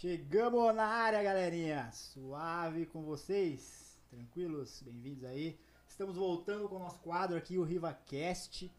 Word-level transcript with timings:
Chegamos 0.00 0.74
na 0.74 0.84
área, 0.84 1.22
galerinha. 1.22 1.90
Suave 1.90 2.84
com 2.84 3.02
vocês? 3.02 3.98
Tranquilos? 4.10 4.82
Bem-vindos 4.82 5.24
aí. 5.24 5.58
Estamos 5.88 6.16
voltando 6.16 6.68
com 6.68 6.76
o 6.76 6.78
nosso 6.78 6.98
quadro 6.98 7.34
aqui, 7.34 7.56
o 7.56 7.62
RivaCast. 7.62 8.70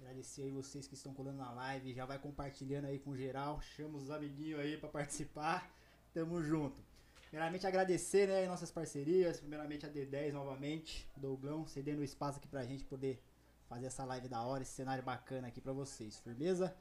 Agradecer 0.00 0.44
aí 0.44 0.50
vocês 0.50 0.88
que 0.88 0.94
estão 0.94 1.12
colando 1.12 1.36
na 1.36 1.52
live. 1.52 1.92
Já 1.92 2.06
vai 2.06 2.18
compartilhando 2.18 2.86
aí 2.86 2.98
com 2.98 3.14
geral. 3.14 3.60
Chama 3.60 3.98
os 3.98 4.10
amiguinhos 4.10 4.58
aí 4.58 4.78
para 4.78 4.88
participar. 4.88 5.70
Tamo 6.14 6.42
junto. 6.42 6.82
Primeiramente 7.28 7.66
agradecer, 7.66 8.26
né, 8.26 8.46
nossas 8.46 8.70
parcerias. 8.70 9.38
Primeiramente 9.38 9.84
a 9.84 9.90
D10 9.90 10.32
novamente. 10.32 11.06
Douglão 11.14 11.66
cedendo 11.66 12.00
o 12.00 12.04
espaço 12.04 12.38
aqui 12.38 12.48
pra 12.48 12.64
gente 12.64 12.84
poder 12.86 13.22
fazer 13.68 13.84
essa 13.84 14.04
live 14.06 14.28
da 14.28 14.42
hora, 14.42 14.62
esse 14.62 14.72
cenário 14.72 15.04
bacana 15.04 15.48
aqui 15.48 15.60
pra 15.60 15.74
vocês. 15.74 16.18
Firmeza? 16.20 16.74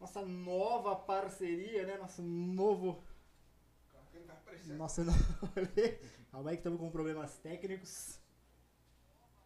Nossa 0.00 0.24
nova 0.24 0.94
parceria, 0.96 1.86
né? 1.86 1.96
Nosso 1.96 2.22
novo 2.22 3.02
nossa, 4.76 5.04
não. 5.04 5.14
Calma 6.30 6.50
aí 6.50 6.56
que 6.56 6.60
estamos 6.60 6.78
com 6.78 6.90
problemas 6.90 7.38
técnicos. 7.38 8.20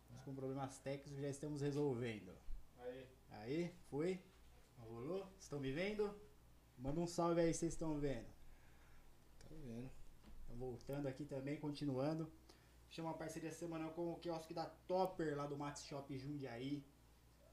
Estamos 0.02 0.24
com 0.24 0.34
problemas 0.34 0.78
técnicos 0.78 1.12
que 1.12 1.20
já 1.20 1.28
estamos 1.28 1.60
resolvendo. 1.60 2.32
Aí. 2.78 3.06
Aí, 3.30 3.74
foi. 3.88 4.20
Rolou? 4.78 5.26
Estão 5.38 5.60
me 5.60 5.72
vendo? 5.72 6.14
Manda 6.78 7.00
um 7.00 7.06
salve 7.06 7.40
aí, 7.40 7.54
vocês 7.54 7.72
estão 7.72 7.98
vendo. 7.98 8.26
Tá 9.38 9.48
vendo? 9.50 9.90
Então, 10.44 10.56
voltando 10.56 11.06
aqui 11.06 11.24
também, 11.24 11.56
continuando. 11.58 12.30
Chama 12.90 13.10
uma 13.10 13.16
parceria 13.16 13.52
semanal 13.52 13.92
com 13.92 14.12
o 14.12 14.16
quiosque 14.16 14.52
da 14.52 14.66
Topper, 14.66 15.36
lá 15.36 15.46
do 15.46 15.56
Max 15.56 15.84
Shop 15.84 16.18
Jundiaí. 16.18 16.84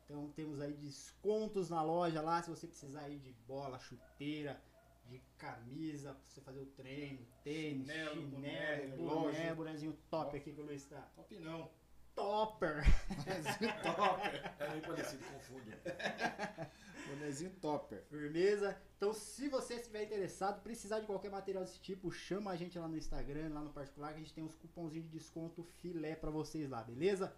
Então 0.09 0.27
temos 0.31 0.59
aí 0.59 0.73
descontos 0.73 1.69
na 1.69 1.83
loja 1.83 2.19
lá, 2.19 2.41
se 2.41 2.49
você 2.49 2.65
precisar 2.65 3.01
aí 3.01 3.19
de 3.19 3.31
bola, 3.47 3.77
chuteira, 3.77 4.59
de 5.05 5.21
camisa, 5.37 6.13
pra 6.13 6.23
você 6.27 6.41
fazer 6.41 6.59
o 6.61 6.65
treino, 6.65 7.27
tênis, 7.43 7.87
Chinelo, 7.87 8.15
chinelo, 8.15 8.97
boné, 8.97 9.53
bonézinho 9.53 9.95
top 10.09 10.35
aqui 10.35 10.51
que 10.51 10.59
o 10.59 10.65
Luiz 10.65 10.83
tá. 10.85 11.07
Top 11.15 11.37
não. 11.37 11.69
Topper! 12.15 12.83
topper. 13.95 14.55
É 14.57 14.69
meio 14.71 14.81
parecido, 14.81 15.23
confundo. 15.25 15.71
Bonezinho 17.07 17.51
topper. 17.61 18.03
Firmeza? 18.09 18.75
Então, 18.97 19.13
se 19.13 19.47
você 19.47 19.75
estiver 19.75 20.03
interessado, 20.03 20.61
precisar 20.61 20.99
de 20.99 21.05
qualquer 21.05 21.29
material 21.29 21.63
desse 21.63 21.79
tipo, 21.79 22.11
chama 22.11 22.49
a 22.49 22.55
gente 22.55 22.77
lá 22.77 22.87
no 22.87 22.97
Instagram, 22.97 23.53
lá 23.53 23.61
no 23.61 23.69
particular, 23.69 24.09
que 24.09 24.15
a 24.15 24.23
gente 24.23 24.33
tem 24.33 24.43
uns 24.43 24.55
cupomzinhos 24.55 25.05
de 25.05 25.17
desconto 25.17 25.63
filé 25.63 26.15
pra 26.15 26.31
vocês 26.31 26.67
lá, 26.67 26.83
beleza? 26.83 27.33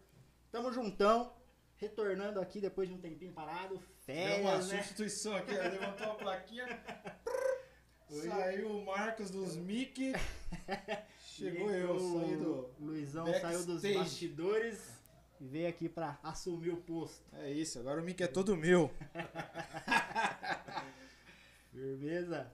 Tamo 0.52 0.72
juntão, 0.74 1.32
retornando 1.82 2.40
aqui 2.40 2.62
depois 2.62 2.88
de 2.88 2.94
um 2.96 3.00
tempinho 3.00 3.34
parado, 3.34 3.76
Deu 3.76 3.82
uma 3.82 4.06
férias, 4.06 4.68
né? 4.70 4.78
substituição 4.78 5.36
aqui, 5.36 5.52
levantou 5.58 6.12
a 6.12 6.16
plaquinha. 6.16 6.68
Saiu 8.08 8.70
o 8.78 8.86
Marcos 8.86 9.32
dos 9.32 9.56
Mickey. 9.56 10.14
Chegou 11.20 11.72
eu, 11.72 11.96
o 11.96 12.22
saí 12.22 12.36
do. 12.38 12.70
Luizão 12.80 13.26
backstage. 13.26 13.54
saiu 13.56 13.66
dos 13.66 13.82
bastidores 13.82 14.92
e 15.40 15.48
veio 15.48 15.68
aqui 15.70 15.90
pra 15.90 16.20
assumir 16.22 16.70
o 16.72 16.78
posto. 16.78 17.24
É 17.34 17.50
isso, 17.52 17.80
agora 17.80 18.00
o 18.00 18.04
Mickey 18.04 18.24
é 18.24 18.28
todo 18.28 18.56
meu. 18.56 18.92
Firmeza? 21.72 22.52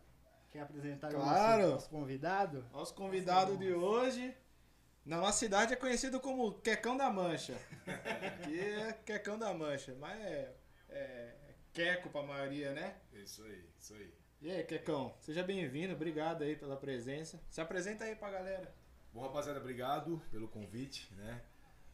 Quer 0.52 0.62
apresentar 0.62 1.10
Claro. 1.12 1.58
o 1.58 1.62
nosso, 1.64 1.74
nosso 1.74 1.90
convidado? 1.90 2.66
Nosso 2.72 2.94
convidado 2.94 3.58
de 3.58 3.74
hoje. 3.74 4.34
Na 5.08 5.22
nossa 5.22 5.40
cidade 5.40 5.72
é 5.72 5.78
conhecido 5.78 6.20
como 6.20 6.60
Quecão 6.60 6.98
da 6.98 7.10
Mancha. 7.10 7.58
Aqui 7.88 8.60
é 8.60 8.92
Quecão 8.92 9.40
da 9.40 9.54
Mancha, 9.54 9.96
mas 9.98 10.20
é, 10.20 10.54
é 10.90 11.54
Queco 11.72 12.10
pra 12.10 12.24
maioria, 12.24 12.74
né? 12.74 13.00
Isso 13.14 13.42
aí, 13.42 13.70
isso 13.80 13.94
aí. 13.94 14.14
E 14.42 14.52
aí, 14.52 14.66
Quecão, 14.66 15.16
seja 15.22 15.42
bem-vindo, 15.44 15.94
obrigado 15.94 16.44
aí 16.44 16.58
pela 16.58 16.76
presença. 16.76 17.42
Se 17.50 17.62
apresenta 17.62 18.04
aí 18.04 18.18
pra 18.18 18.30
galera. 18.30 18.76
Bom, 19.14 19.22
rapaziada, 19.22 19.62
obrigado 19.62 20.22
pelo 20.30 20.50
convite, 20.50 21.08
né? 21.14 21.42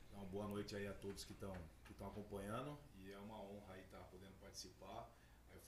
Então, 0.08 0.18
uma 0.18 0.26
boa 0.26 0.48
noite 0.48 0.76
aí 0.76 0.88
a 0.88 0.94
todos 0.94 1.24
que 1.24 1.34
estão 1.34 1.54
que 1.86 1.92
estão 1.92 2.08
acompanhando. 2.08 2.80
E 2.96 3.12
é 3.12 3.18
uma 3.20 3.40
honra 3.40 3.76
aí 3.76 3.82
estar 3.82 4.00
podendo 4.06 4.34
participar. 4.42 5.08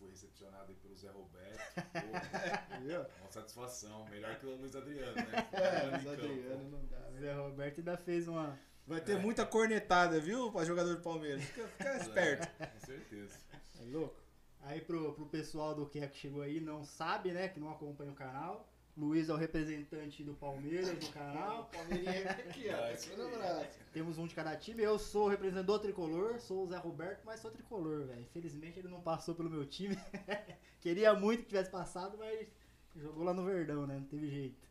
Fui 0.05 0.11
recepcionado 0.11 0.65
aí 0.69 0.75
pelo 0.75 0.95
Zé 0.95 1.09
Roberto. 1.09 1.59
Pô, 1.73 2.79
Viu? 2.83 3.01
uma 3.21 3.31
satisfação. 3.31 4.05
Melhor 4.05 4.37
que 4.37 4.45
o 4.45 4.55
Luiz 4.55 4.75
Adriano, 4.75 5.15
né? 5.15 5.49
É, 5.51 5.83
Luiz. 5.89 6.07
Adriano 6.07 6.69
não 6.69 6.85
dá. 6.85 6.99
né? 6.99 7.19
Zé 7.19 7.33
Roberto 7.33 7.77
ainda 7.79 7.97
fez 7.97 8.27
uma. 8.27 8.59
Vai 8.85 9.01
ter 9.01 9.17
muita 9.17 9.43
cornetada, 9.47 10.19
viu, 10.19 10.51
pra 10.51 10.63
jogador 10.63 10.95
do 10.95 11.01
Palmeiras? 11.01 11.43
Fica, 11.43 11.67
fica 11.69 11.97
esperto. 11.97 12.47
Com 12.59 12.85
certeza. 12.85 13.39
É 13.79 13.83
louco? 13.85 14.15
Aí 14.61 14.79
pro, 14.81 15.13
pro 15.13 15.25
pessoal 15.25 15.73
do 15.73 15.87
que 15.87 15.99
é 15.99 16.07
que 16.07 16.17
chegou 16.17 16.43
aí, 16.43 16.59
não 16.59 16.83
sabe, 16.83 17.31
né? 17.31 17.47
Que 17.47 17.59
não 17.59 17.71
acompanha 17.71 18.11
o 18.11 18.15
canal. 18.15 18.69
Luiz 18.97 19.27
é 19.27 19.33
o 19.33 19.37
representante 19.37 20.23
do 20.23 20.33
Palmeiras 20.33 20.97
do 20.97 21.11
canal. 21.11 21.65
Palmeirinha 21.73 22.31
aqui, 22.31 22.69
ó, 22.69 22.91
isso 22.91 23.15
no 23.17 23.29
braço. 23.29 23.77
Temos 23.91 24.17
um 24.17 24.25
de 24.25 24.33
cada 24.33 24.55
time. 24.55 24.81
Eu 24.81 24.97
sou 24.97 25.25
o 25.25 25.29
representante 25.29 25.65
do 25.65 25.79
tricolor, 25.79 26.39
sou 26.39 26.63
o 26.63 26.67
Zé 26.67 26.77
Roberto, 26.77 27.23
mas 27.25 27.41
sou 27.41 27.51
tricolor, 27.51 28.05
velho. 28.05 28.21
Infelizmente 28.21 28.79
ele 28.79 28.87
não 28.87 29.01
passou 29.01 29.35
pelo 29.35 29.49
meu 29.49 29.65
time. 29.65 29.97
Queria 30.79 31.13
muito 31.13 31.43
que 31.43 31.49
tivesse 31.49 31.69
passado, 31.69 32.17
mas 32.17 32.47
jogou 32.95 33.25
lá 33.25 33.33
no 33.33 33.43
Verdão, 33.43 33.85
né? 33.85 33.97
Não 33.99 34.07
teve 34.07 34.29
jeito. 34.29 34.65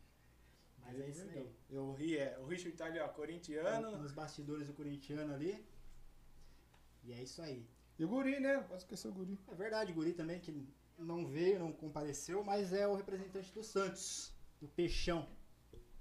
Mas 0.79 0.99
é 0.99 1.09
isso 1.09 1.29
aí. 1.29 1.55
Eu 1.69 1.93
ri, 1.93 2.17
é. 2.17 2.37
O 2.39 2.47
Richard 2.47 2.75
tá 2.75 2.85
ali, 2.85 2.99
ó, 2.99 3.07
corintiano. 3.07 3.95
Nos 3.97 4.11
bastidores 4.11 4.67
do 4.67 4.73
corintiano 4.73 5.33
ali. 5.35 5.63
E 7.03 7.13
é 7.13 7.21
isso 7.21 7.43
aí. 7.43 7.67
E 7.99 8.03
o 8.03 8.07
Guri, 8.07 8.39
né? 8.39 8.57
Pode 8.67 8.81
esquecer 8.81 9.07
o 9.07 9.13
Guri. 9.13 9.39
É 9.47 9.55
verdade, 9.55 9.91
o 9.91 9.95
Guri 9.95 10.13
também, 10.13 10.39
que 10.39 10.51
não 10.97 11.25
veio, 11.25 11.59
não 11.59 11.71
compareceu, 11.71 12.43
mas 12.43 12.73
é 12.73 12.87
o 12.87 12.95
representante 12.95 13.51
do 13.51 13.63
Santos, 13.63 14.33
do 14.59 14.67
Peixão. 14.67 15.27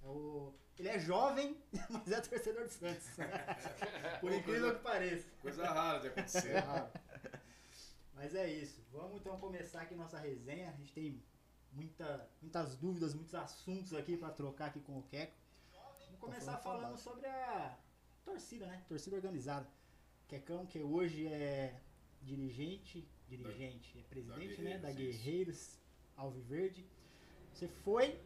É 0.03 0.06
o... 0.06 0.55
Ele 0.78 0.88
é 0.88 0.99
jovem, 0.99 1.56
mas 1.88 2.10
é 2.10 2.21
torcedor 2.21 2.65
do 2.65 2.71
Santos. 2.71 3.06
Por 4.21 4.32
incrível 4.32 4.75
que 4.75 4.82
pareça. 4.82 5.28
Coisa 5.41 5.66
rara 5.66 6.00
de 6.00 6.09
acontecer. 6.09 6.65
Mas 8.15 8.34
é 8.34 8.53
isso. 8.53 8.84
Vamos 8.93 9.21
então 9.21 9.38
começar 9.38 9.82
aqui 9.82 9.94
nossa 9.94 10.19
resenha. 10.19 10.71
A 10.71 10.72
gente 10.72 10.93
tem 10.93 11.22
muita, 11.72 12.28
muitas 12.41 12.76
dúvidas, 12.76 13.15
muitos 13.15 13.34
assuntos 13.34 13.94
aqui 13.94 14.16
para 14.16 14.31
trocar 14.31 14.66
aqui 14.66 14.81
com 14.81 14.99
o 14.99 15.03
Queco. 15.05 15.37
Vamos 16.06 16.21
começar 16.21 16.59
falando 16.59 16.97
sobre 16.97 17.26
a 17.26 17.78
torcida, 18.25 18.66
né? 18.66 18.84
Torcida 18.88 19.16
organizada. 19.16 19.69
Quecão, 20.26 20.66
que 20.66 20.81
hoje 20.82 21.26
é 21.26 21.81
dirigente, 22.22 23.06
dirigente, 23.28 23.98
é 23.98 24.02
presidente, 24.02 24.62
né? 24.62 24.78
Da 24.78 24.90
Guerreiros, 24.92 25.78
Alviverde. 26.16 26.86
Você 27.52 27.68
foi 27.68 28.20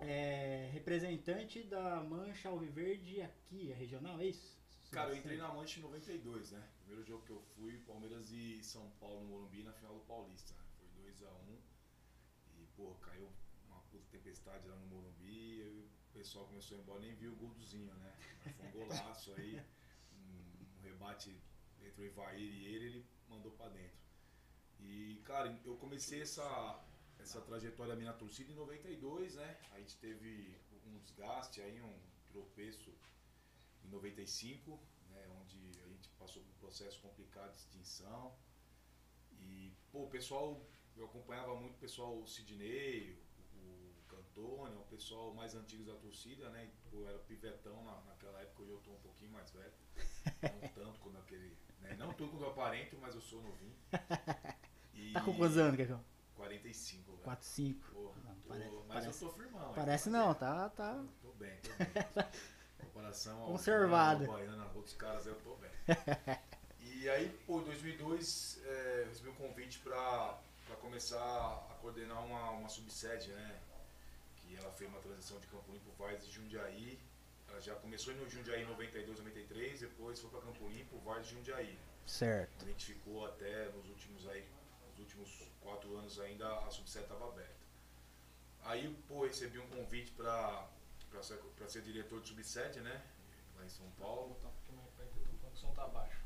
é, 0.00 0.68
representante 0.72 1.62
da 1.62 2.02
Mancha 2.02 2.48
Alviverde 2.48 3.22
aqui, 3.22 3.72
a 3.72 3.76
regional, 3.76 4.20
é 4.20 4.26
isso? 4.26 4.60
Cara, 4.90 5.10
eu 5.10 5.16
entrei 5.16 5.38
na 5.38 5.48
Mancha 5.48 5.78
em 5.78 5.82
92, 5.82 6.50
né? 6.50 6.68
Primeiro 6.80 7.02
jogo 7.02 7.24
que 7.24 7.30
eu 7.30 7.40
fui, 7.56 7.78
Palmeiras 7.78 8.30
e 8.30 8.62
São 8.62 8.90
Paulo 9.00 9.22
no 9.22 9.28
Morumbi 9.28 9.62
na 9.62 9.72
final 9.72 9.94
do 9.94 10.00
Paulista. 10.00 10.54
Foi 10.76 10.86
2x1. 11.10 11.56
E, 12.58 12.66
pô, 12.76 12.94
caiu 13.00 13.32
uma 13.66 13.80
puta 13.90 14.04
tempestade 14.10 14.68
lá 14.68 14.76
no 14.76 14.86
Morumbi. 14.86 15.60
E 15.60 15.62
o 15.62 16.12
pessoal 16.12 16.46
começou 16.46 16.76
a 16.76 16.80
ir 16.80 16.82
embora, 16.82 17.00
nem 17.00 17.14
viu 17.14 17.32
o 17.32 17.36
golzinho, 17.36 17.94
né? 17.94 18.14
Mas 18.44 18.54
foi 18.56 18.66
um 18.66 18.70
golaço 18.72 19.32
aí. 19.34 19.58
Um, 20.12 20.78
um 20.78 20.82
rebate 20.82 21.34
entre 21.80 22.02
o 22.02 22.04
Ivair 22.04 22.38
e 22.38 22.66
ele, 22.66 22.86
ele 22.86 23.06
mandou 23.30 23.52
pra 23.52 23.68
dentro. 23.70 24.01
E, 24.84 25.20
cara, 25.24 25.58
eu 25.64 25.76
comecei 25.76 26.22
essa, 26.22 26.84
essa 27.18 27.40
trajetória 27.40 27.94
minha 27.94 28.10
na 28.10 28.16
torcida 28.16 28.50
em 28.50 28.54
92, 28.54 29.34
né? 29.36 29.58
A 29.72 29.78
gente 29.78 29.96
teve 29.96 30.56
um 30.86 30.98
desgaste 30.98 31.60
aí, 31.60 31.80
um 31.80 31.98
tropeço 32.28 32.92
em 33.84 33.88
95, 33.88 34.78
né, 35.10 35.26
onde 35.40 35.80
a 35.84 35.88
gente 35.88 36.08
passou 36.18 36.42
por 36.42 36.50
um 36.50 36.58
processo 36.58 37.00
complicado 37.00 37.52
de 37.52 37.58
extinção. 37.58 38.34
E, 39.32 39.72
pô, 39.90 40.04
o 40.04 40.10
pessoal, 40.10 40.64
eu 40.96 41.04
acompanhava 41.04 41.54
muito 41.54 41.74
o 41.76 41.78
pessoal, 41.78 42.18
o 42.18 42.26
Sidney, 42.26 43.18
o, 43.54 43.94
Cantone, 44.08 44.76
o 44.76 44.84
pessoal 44.84 45.34
mais 45.34 45.54
antigos 45.54 45.86
da 45.86 45.94
torcida, 45.94 46.48
né? 46.50 46.70
eu 46.92 47.08
era 47.08 47.18
pivetão 47.20 47.82
na, 47.84 48.00
naquela 48.02 48.40
época, 48.40 48.62
hoje 48.62 48.72
eu 48.72 48.80
tô 48.80 48.90
um 48.92 49.00
pouquinho 49.00 49.32
mais 49.32 49.50
velho. 49.50 49.72
Não 50.42 50.68
tanto 50.68 51.00
quando 51.00 51.18
aquele. 51.18 51.56
Né, 51.80 51.96
não 51.96 52.12
tanto 52.12 52.30
quando 52.30 52.46
aparento, 52.46 52.96
mas 52.98 53.14
eu 53.14 53.20
sou 53.20 53.42
novinho. 53.42 53.76
E 55.02 55.12
Tá 55.12 55.20
com 55.20 55.34
quantos 55.34 55.56
anos, 55.58 55.76
Quecão? 55.76 56.02
45, 56.36 57.10
velho. 57.12 57.22
4, 57.24 57.46
5. 57.46 57.90
Pô, 57.92 58.00
Não, 58.24 58.34
tô- 58.34 58.48
parece- 58.48 58.70
mas 58.70 58.86
parece- 58.88 59.24
eu 59.24 59.28
tô 59.30 59.34
firmão. 59.36 59.68
hein? 59.68 59.72
Parece 59.74 60.10
não, 60.10 60.34
tá, 60.34 60.68
tá. 60.70 61.04
Tô 61.22 61.32
bem, 61.32 61.56
tô 61.60 61.68
bem. 61.78 61.88
Em 62.80 62.84
comparação 62.86 63.40
ao 63.42 63.46
Conservado. 63.48 64.24
ao 64.26 64.32
Baiana, 64.32 64.70
outros 64.74 64.94
caras, 64.96 65.26
eu 65.26 65.34
tô 65.36 65.56
bem. 65.56 65.70
E 66.84 67.08
aí, 67.08 67.28
pô, 67.46 67.60
em 67.60 67.64
2002, 67.64 68.60
é, 68.64 69.02
eu 69.02 69.08
recebi 69.08 69.28
um 69.30 69.34
convite 69.34 69.78
pra, 69.80 70.38
pra 70.66 70.76
começar 70.76 71.18
a 71.18 71.74
coordenar 71.80 72.24
uma, 72.24 72.50
uma 72.50 72.68
subsede, 72.68 73.30
né? 73.32 73.58
Que 74.36 74.56
ela 74.56 74.70
fez 74.72 74.88
uma 74.88 75.00
transição 75.00 75.38
de 75.40 75.46
Campo 75.48 75.72
Limpo, 75.72 75.90
Vaz 75.98 76.22
e 76.24 76.30
Jundiaí. 76.30 77.00
Ela 77.48 77.60
já 77.60 77.74
começou 77.76 78.14
no 78.14 78.28
Jundiaí 78.30 78.62
em 78.62 78.66
92, 78.66 79.18
93, 79.18 79.80
depois 79.80 80.20
foi 80.20 80.30
pra 80.30 80.40
Campo 80.42 80.68
Limpo, 80.68 80.98
Vaz 81.00 81.26
e 81.26 81.30
Jundiaí. 81.30 81.76
Certo. 82.06 82.64
A 82.64 82.68
gente 82.68 82.84
ficou 82.86 83.26
até 83.26 83.68
nos 83.70 83.88
últimos 83.88 84.28
aí, 84.28 84.44
últimos 85.02 85.48
quatro 85.60 85.96
anos 85.96 86.18
ainda 86.18 86.48
a 86.60 86.70
subsede 86.70 87.04
estava 87.04 87.28
aberta. 87.28 87.62
Aí, 88.64 88.96
pô, 89.08 89.24
recebi 89.24 89.58
um 89.58 89.68
convite 89.68 90.12
pra, 90.12 90.68
pra, 91.10 91.22
ser, 91.22 91.36
pra 91.56 91.68
ser 91.68 91.82
diretor 91.82 92.20
de 92.20 92.28
subsede, 92.28 92.80
né? 92.80 93.02
Lá 93.56 93.64
em 93.64 93.68
São 93.68 93.90
Paulo. 93.98 94.36
Pouquinho 94.36 94.78
mais 94.78 94.90
perto, 94.94 95.58
som 95.58 95.72
tá 95.74 95.86
baixo. 95.88 96.22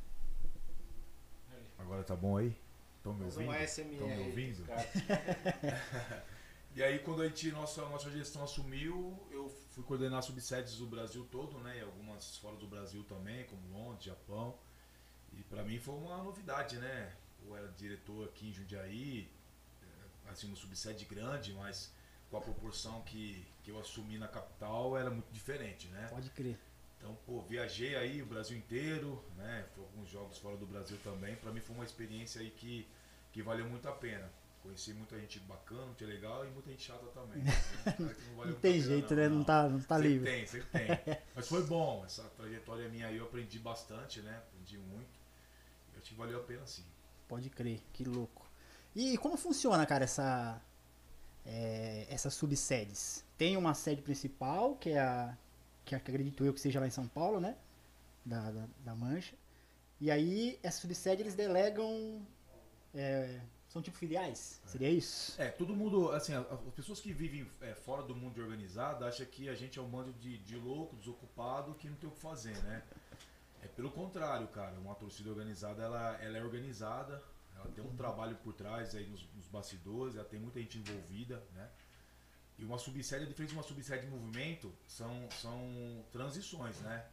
Agora 1.78 2.04
tá 2.04 2.16
bom 2.16 2.36
aí? 2.36 2.56
Estão 2.96 3.14
me 3.14 3.22
um 3.22 3.26
ouvindo? 3.26 3.54
Estão 3.62 4.08
me 4.08 4.18
ouvindo? 4.18 4.66
E 6.76 6.82
aí 6.82 6.98
quando 6.98 7.22
a 7.22 7.26
gente, 7.26 7.50
nossa, 7.52 7.80
nossa 7.88 8.10
gestão 8.10 8.44
assumiu, 8.44 9.18
eu 9.30 9.48
fui 9.70 9.82
coordenar 9.82 10.22
subsedes 10.22 10.76
do 10.76 10.84
Brasil 10.86 11.26
todo, 11.32 11.58
né? 11.60 11.78
E 11.78 11.80
algumas 11.80 12.36
fora 12.36 12.54
do 12.56 12.66
Brasil 12.66 13.02
também, 13.04 13.46
como 13.46 13.66
Londres, 13.72 14.04
Japão. 14.04 14.58
E 15.32 15.42
pra 15.44 15.62
mim 15.62 15.78
foi 15.78 15.94
uma 15.94 16.22
novidade, 16.22 16.76
né? 16.76 17.16
Eu 17.46 17.56
era 17.56 17.68
diretor 17.68 18.28
aqui 18.28 18.48
em 18.48 18.52
Jundiaí, 18.52 19.28
eh, 19.82 20.30
assim, 20.30 20.46
uma 20.48 20.56
subsede 20.56 21.04
grande, 21.04 21.52
mas 21.52 21.92
com 22.30 22.36
a 22.36 22.40
proporção 22.40 23.02
que, 23.02 23.46
que 23.62 23.70
eu 23.70 23.78
assumi 23.78 24.18
na 24.18 24.28
capital 24.28 24.96
era 24.96 25.10
muito 25.10 25.30
diferente, 25.32 25.88
né? 25.88 26.08
Pode 26.10 26.30
crer. 26.30 26.58
Então, 26.98 27.16
pô, 27.26 27.40
viajei 27.42 27.94
aí 27.94 28.22
o 28.22 28.26
Brasil 28.26 28.56
inteiro, 28.56 29.22
né? 29.36 29.64
Fui 29.74 29.84
alguns 29.84 30.08
jogos 30.08 30.38
fora 30.38 30.56
do 30.56 30.66
Brasil 30.66 30.98
também. 31.04 31.36
Pra 31.36 31.52
mim 31.52 31.60
foi 31.60 31.76
uma 31.76 31.84
experiência 31.84 32.40
aí 32.40 32.50
que, 32.50 32.86
que 33.32 33.42
valeu 33.42 33.68
muito 33.68 33.88
a 33.88 33.92
pena. 33.92 34.28
Conheci 34.62 34.92
muita 34.92 35.16
gente 35.20 35.38
bacana, 35.40 35.86
muito 35.86 36.04
legal 36.04 36.44
e 36.44 36.50
muita 36.50 36.70
gente 36.70 36.82
chata 36.82 37.06
também. 37.14 37.42
né? 37.44 37.52
Não 38.36 38.46
Não 38.46 38.54
tem 38.54 38.72
pena, 38.72 38.84
jeito, 38.84 39.14
né? 39.14 39.28
Não 39.28 39.44
tá, 39.44 39.68
não 39.68 39.80
tá 39.80 39.96
sempre 39.96 40.08
livre. 40.08 40.30
tem, 40.30 40.46
sempre 40.46 40.68
tem. 40.70 40.88
Mas 41.36 41.48
foi 41.48 41.62
bom, 41.64 42.02
essa 42.04 42.24
trajetória 42.30 42.88
minha 42.88 43.06
aí 43.06 43.18
eu 43.18 43.26
aprendi 43.26 43.60
bastante, 43.60 44.20
né? 44.22 44.38
Aprendi 44.38 44.78
muito. 44.78 45.14
Eu 45.94 46.00
acho 46.00 46.10
que 46.10 46.16
valeu 46.16 46.40
a 46.40 46.42
pena 46.42 46.66
sim. 46.66 46.84
Pode 47.28 47.50
crer, 47.50 47.80
que 47.92 48.04
louco. 48.04 48.46
E 48.94 49.18
como 49.18 49.36
funciona, 49.36 49.84
cara, 49.84 50.04
essa 50.04 50.60
é, 51.44 52.06
essas 52.08 52.34
subsedes? 52.34 53.24
Tem 53.36 53.56
uma 53.56 53.74
sede 53.74 54.02
principal, 54.02 54.76
que 54.76 54.90
é 54.90 55.00
a 55.00 55.36
que 55.84 55.94
acredito 55.94 56.44
eu 56.44 56.52
que 56.52 56.60
seja 56.60 56.80
lá 56.80 56.86
em 56.86 56.90
São 56.90 57.06
Paulo, 57.06 57.38
né? 57.38 57.56
Da, 58.24 58.50
da, 58.50 58.66
da 58.84 58.94
Mancha. 58.94 59.36
E 60.00 60.10
aí, 60.10 60.58
essa 60.62 60.80
subsede 60.80 61.22
eles 61.22 61.36
delegam. 61.36 62.20
é, 62.92 63.40
são 63.68 63.80
tipo 63.80 63.96
filiais? 63.96 64.60
Seria 64.64 64.90
isso? 64.90 65.40
É, 65.40 65.48
todo 65.48 65.76
mundo, 65.76 66.10
assim, 66.10 66.34
as 66.34 66.74
pessoas 66.74 67.00
que 67.00 67.12
vivem 67.12 67.48
é, 67.60 67.74
fora 67.74 68.02
do 68.02 68.16
mundo 68.16 68.40
organizado 68.40 69.04
acham 69.04 69.26
que 69.26 69.48
a 69.48 69.54
gente 69.54 69.78
é 69.78 69.82
um 69.82 69.88
bando 69.88 70.12
de, 70.14 70.38
de 70.38 70.56
louco, 70.56 70.96
desocupado, 70.96 71.74
que 71.74 71.88
não 71.88 71.96
tem 71.96 72.08
o 72.08 72.12
que 72.12 72.20
fazer, 72.20 72.56
né? 72.64 72.82
É 73.62 73.68
pelo 73.68 73.90
contrário, 73.90 74.48
cara. 74.48 74.78
Uma 74.78 74.94
torcida 74.94 75.30
organizada, 75.30 75.82
ela, 75.82 76.16
ela 76.22 76.38
é 76.38 76.42
organizada, 76.42 77.22
ela 77.54 77.68
tem 77.68 77.84
um 77.84 77.96
trabalho 77.96 78.36
por 78.36 78.52
trás 78.52 78.94
aí 78.94 79.06
nos, 79.06 79.26
nos 79.34 79.46
bastidores, 79.46 80.16
ela 80.16 80.24
tem 80.24 80.38
muita 80.38 80.60
gente 80.60 80.78
envolvida, 80.78 81.42
né? 81.54 81.70
E 82.58 82.64
uma 82.64 82.78
subsede, 82.78 83.24
a 83.24 83.28
diferença 83.28 83.52
de 83.52 83.58
uma 83.58 83.62
subsede 83.62 84.06
de 84.06 84.10
movimento 84.10 84.74
são, 84.86 85.28
são 85.30 86.04
transições, 86.10 86.80
né? 86.80 87.06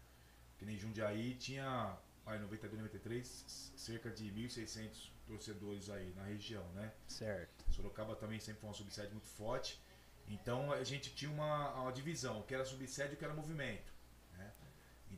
Que 0.58 0.66
nem 0.66 0.78
Jundiaí 0.78 1.36
tinha, 1.36 1.98
aí, 2.26 2.40
92, 2.40 2.82
93, 2.82 3.74
cerca 3.76 4.10
de 4.10 4.32
1.600 4.32 5.12
torcedores 5.28 5.90
aí 5.90 6.14
na 6.16 6.24
região, 6.24 6.66
né? 6.74 6.94
Certo. 7.08 7.66
Sorocaba 7.72 8.16
também 8.16 8.40
sempre 8.40 8.62
foi 8.62 8.70
uma 8.70 8.76
subsede 8.76 9.12
muito 9.12 9.28
forte. 9.28 9.82
Então 10.28 10.72
a 10.72 10.84
gente 10.84 11.14
tinha 11.14 11.30
uma, 11.30 11.74
uma 11.74 11.92
divisão, 11.92 12.40
o 12.40 12.44
que 12.44 12.54
era 12.54 12.64
subsede 12.64 13.12
e 13.12 13.16
o 13.16 13.18
que 13.18 13.26
era 13.26 13.34
movimento. 13.34 13.93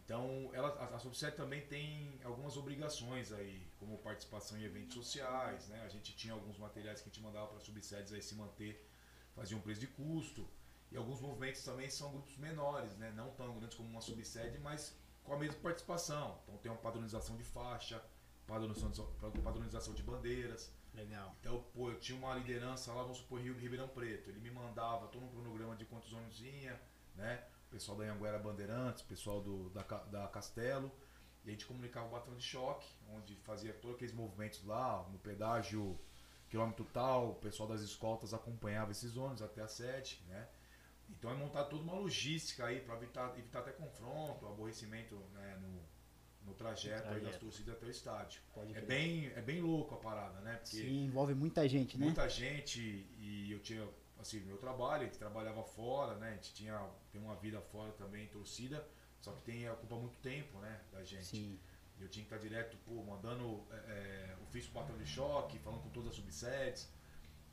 Então 0.06 0.52
ela, 0.54 0.69
a, 0.69 0.96
a 0.96 1.00
subsede 1.00 1.36
também 1.36 1.66
tem 1.66 2.19
algumas 2.24 2.56
obrigações 2.56 3.31
aí, 3.31 3.68
como 3.80 3.98
participação 3.98 4.57
em 4.57 4.63
eventos 4.63 4.94
sociais. 4.94 5.68
Né? 5.68 5.81
A 5.84 5.90
gente 5.90 6.16
tinha 6.16 6.34
alguns 6.34 6.57
materiais 6.57 7.02
que 7.02 7.10
a 7.10 7.12
gente 7.12 7.22
mandava 7.24 7.48
para 7.48 7.60
subsedes 7.60 8.13
aí 8.13 8.22
se 8.22 8.36
manter, 8.36 8.88
faziam 9.36 9.60
preço 9.60 9.81
de 9.81 9.88
custo. 9.88 10.48
E 10.92 10.98
alguns 10.98 11.19
movimentos 11.19 11.63
também 11.63 11.90
são 11.90 12.12
grupos 12.12 12.38
menores, 12.38 12.96
né? 12.98 13.12
não 13.16 13.31
tão 13.31 13.57
grandes 13.57 13.75
como 13.75 13.90
uma 13.90 14.02
subsede, 14.02 14.60
mas 14.60 14.96
com 15.24 15.34
a 15.34 15.38
mesma 15.38 15.60
participação. 15.60 16.40
Então 16.44 16.57
tem 16.60 16.72
uma 16.72 16.78
padronização 16.78 17.36
de 17.36 17.44
faixa, 17.44 18.02
padronização, 18.46 19.12
padronização 19.44 19.94
de 19.96 20.04
bandeiras. 20.04 20.72
Legal. 20.94 21.36
Então, 21.42 21.62
pô, 21.74 21.90
eu 21.90 22.00
tinha 22.00 22.18
uma 22.18 22.36
liderança 22.36 22.94
lá, 22.94 23.02
vamos 23.02 23.18
supor, 23.18 23.42
Rio 23.42 23.57
Ribeirão 23.57 23.88
Preto. 23.88 24.30
Ele 24.30 24.40
me 24.40 24.52
mandava 24.52 25.07
todo 25.07 25.25
um 25.25 25.30
cronograma 25.30 25.75
de 25.75 25.84
quantos 25.84 26.13
ônibus 26.13 26.40
vinha, 26.40 26.80
né? 27.16 27.44
Pessoal 27.75 27.98
da 27.98 28.06
Anguera 28.06 28.39
Bandeirantes, 28.39 29.04
pessoal 29.04 29.42
do, 29.42 29.69
da, 29.72 29.81
da 29.83 30.27
Castelo. 30.30 30.89
E 31.44 31.50
a 31.50 31.51
gente 31.51 31.66
comunicava 31.66 32.07
o 32.07 32.10
batalhão 32.10 32.38
de 32.38 32.44
choque, 32.45 32.88
onde 33.13 33.36
fazia 33.44 33.74
todos 33.74 33.98
aqueles 33.98 34.13
movimentos 34.13 34.63
lá, 34.63 35.06
no 35.12 35.19
pedágio, 35.19 36.00
quilômetro 36.48 36.86
tal, 36.94 37.31
o 37.31 37.36
pessoal 37.36 37.68
das 37.68 37.81
escoltas 37.81 38.33
acompanhava 38.33 38.92
esses 38.92 39.18
ônibus 39.18 39.42
até 39.42 39.62
a 39.62 39.68
sede, 39.68 40.24
né? 40.30 40.48
Então 41.10 41.30
é 41.30 41.33
montar 41.33 41.66
toda 41.66 41.83
uma 41.83 41.95
logística 41.95 42.66
aí 42.66 42.80
para 42.80 42.95
evitar, 42.95 43.38
evitar 43.38 43.60
até 43.60 43.72
confronto, 43.74 44.48
aborrecimento 44.48 45.13
né, 45.33 45.60
no, 45.62 46.50
no 46.50 46.54
trajeto, 46.54 47.19
das 47.19 47.36
torcidas 47.36 47.75
até 47.75 47.88
o 47.88 47.92
estádio. 47.92 48.42
Pode 48.54 48.74
É 48.74 48.80
bem, 48.80 49.25
é 49.36 49.42
bem 49.42 49.60
louco 49.60 49.95
a 49.95 49.98
parada, 49.98 50.39
né? 50.39 50.56
Porque 50.56 50.78
Sim, 50.78 51.07
envolve 51.07 51.36
muita 51.36 51.68
gente, 51.68 51.98
né? 51.98 52.06
muita 52.06 52.30
gente 52.30 52.80
e 53.19 53.51
eu 53.51 53.60
tinha 53.60 53.86
assim 54.25 54.39
meu 54.42 54.57
trabalho 54.57 55.04
a 55.04 55.06
gente 55.06 55.18
trabalhava 55.18 55.63
fora 55.63 56.16
né 56.16 56.30
a 56.30 56.33
gente 56.36 56.54
tinha 56.54 56.77
tem 57.12 57.22
uma 57.22 57.36
vida 57.36 57.62
fora 57.62 57.92
também 57.94 58.27
torcida 58.27 58.86
só 59.22 59.31
que 59.33 59.42
tem 59.44 59.69
ocupa 59.69 59.95
muito 59.95 60.18
tempo 60.19 60.60
né 60.60 60.81
da 60.92 61.04
gente 61.04 61.25
Sim. 61.25 61.60
eu 62.00 62.10
tinha 62.10 62.25
que 62.25 62.33
estar 62.33 62.38
direto 62.48 62.75
pô, 62.86 63.04
mandando 63.04 63.63
é, 63.72 63.75
é, 63.75 64.38
ofício 64.44 64.72
pro 64.72 64.81
batalhão 64.81 65.01
de 65.04 65.10
choque 65.10 65.60
falando 65.60 65.81
com 65.83 65.89
todas 65.89 66.10
as 66.10 66.16
subsedes 66.16 66.89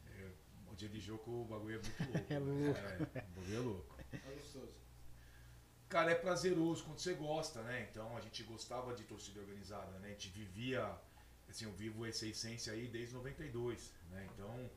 É, 0.06 0.30
o 0.70 0.74
dia 0.74 0.88
de 0.88 0.98
jogo 1.00 1.42
o 1.42 1.44
bagulho 1.44 1.76
é 1.78 1.82
muito 1.82 2.02
louco 2.10 2.32
É 2.32 2.40
né? 2.40 2.40
louco. 2.40 2.78
É, 2.78 3.22
o 3.22 3.34
bagulho 3.40 3.56
é 3.56 3.60
louco 3.60 3.96
É 4.12 4.34
gostoso. 4.34 4.72
Cara, 5.88 6.10
é 6.10 6.14
prazeroso 6.14 6.84
quando 6.84 6.98
você 7.00 7.12
gosta, 7.14 7.62
né? 7.62 7.86
Então 7.90 8.16
a 8.16 8.20
gente 8.20 8.42
gostava 8.44 8.94
de 8.94 9.04
torcida 9.04 9.40
organizada, 9.40 9.98
né? 9.98 10.08
A 10.08 10.10
gente 10.12 10.30
vivia, 10.30 10.90
assim, 11.48 11.66
eu 11.66 11.72
vivo 11.72 12.06
essa 12.06 12.26
essência 12.26 12.72
aí 12.72 12.88
desde 12.88 13.14
92, 13.14 13.92
né? 14.10 14.26
Então, 14.32 14.70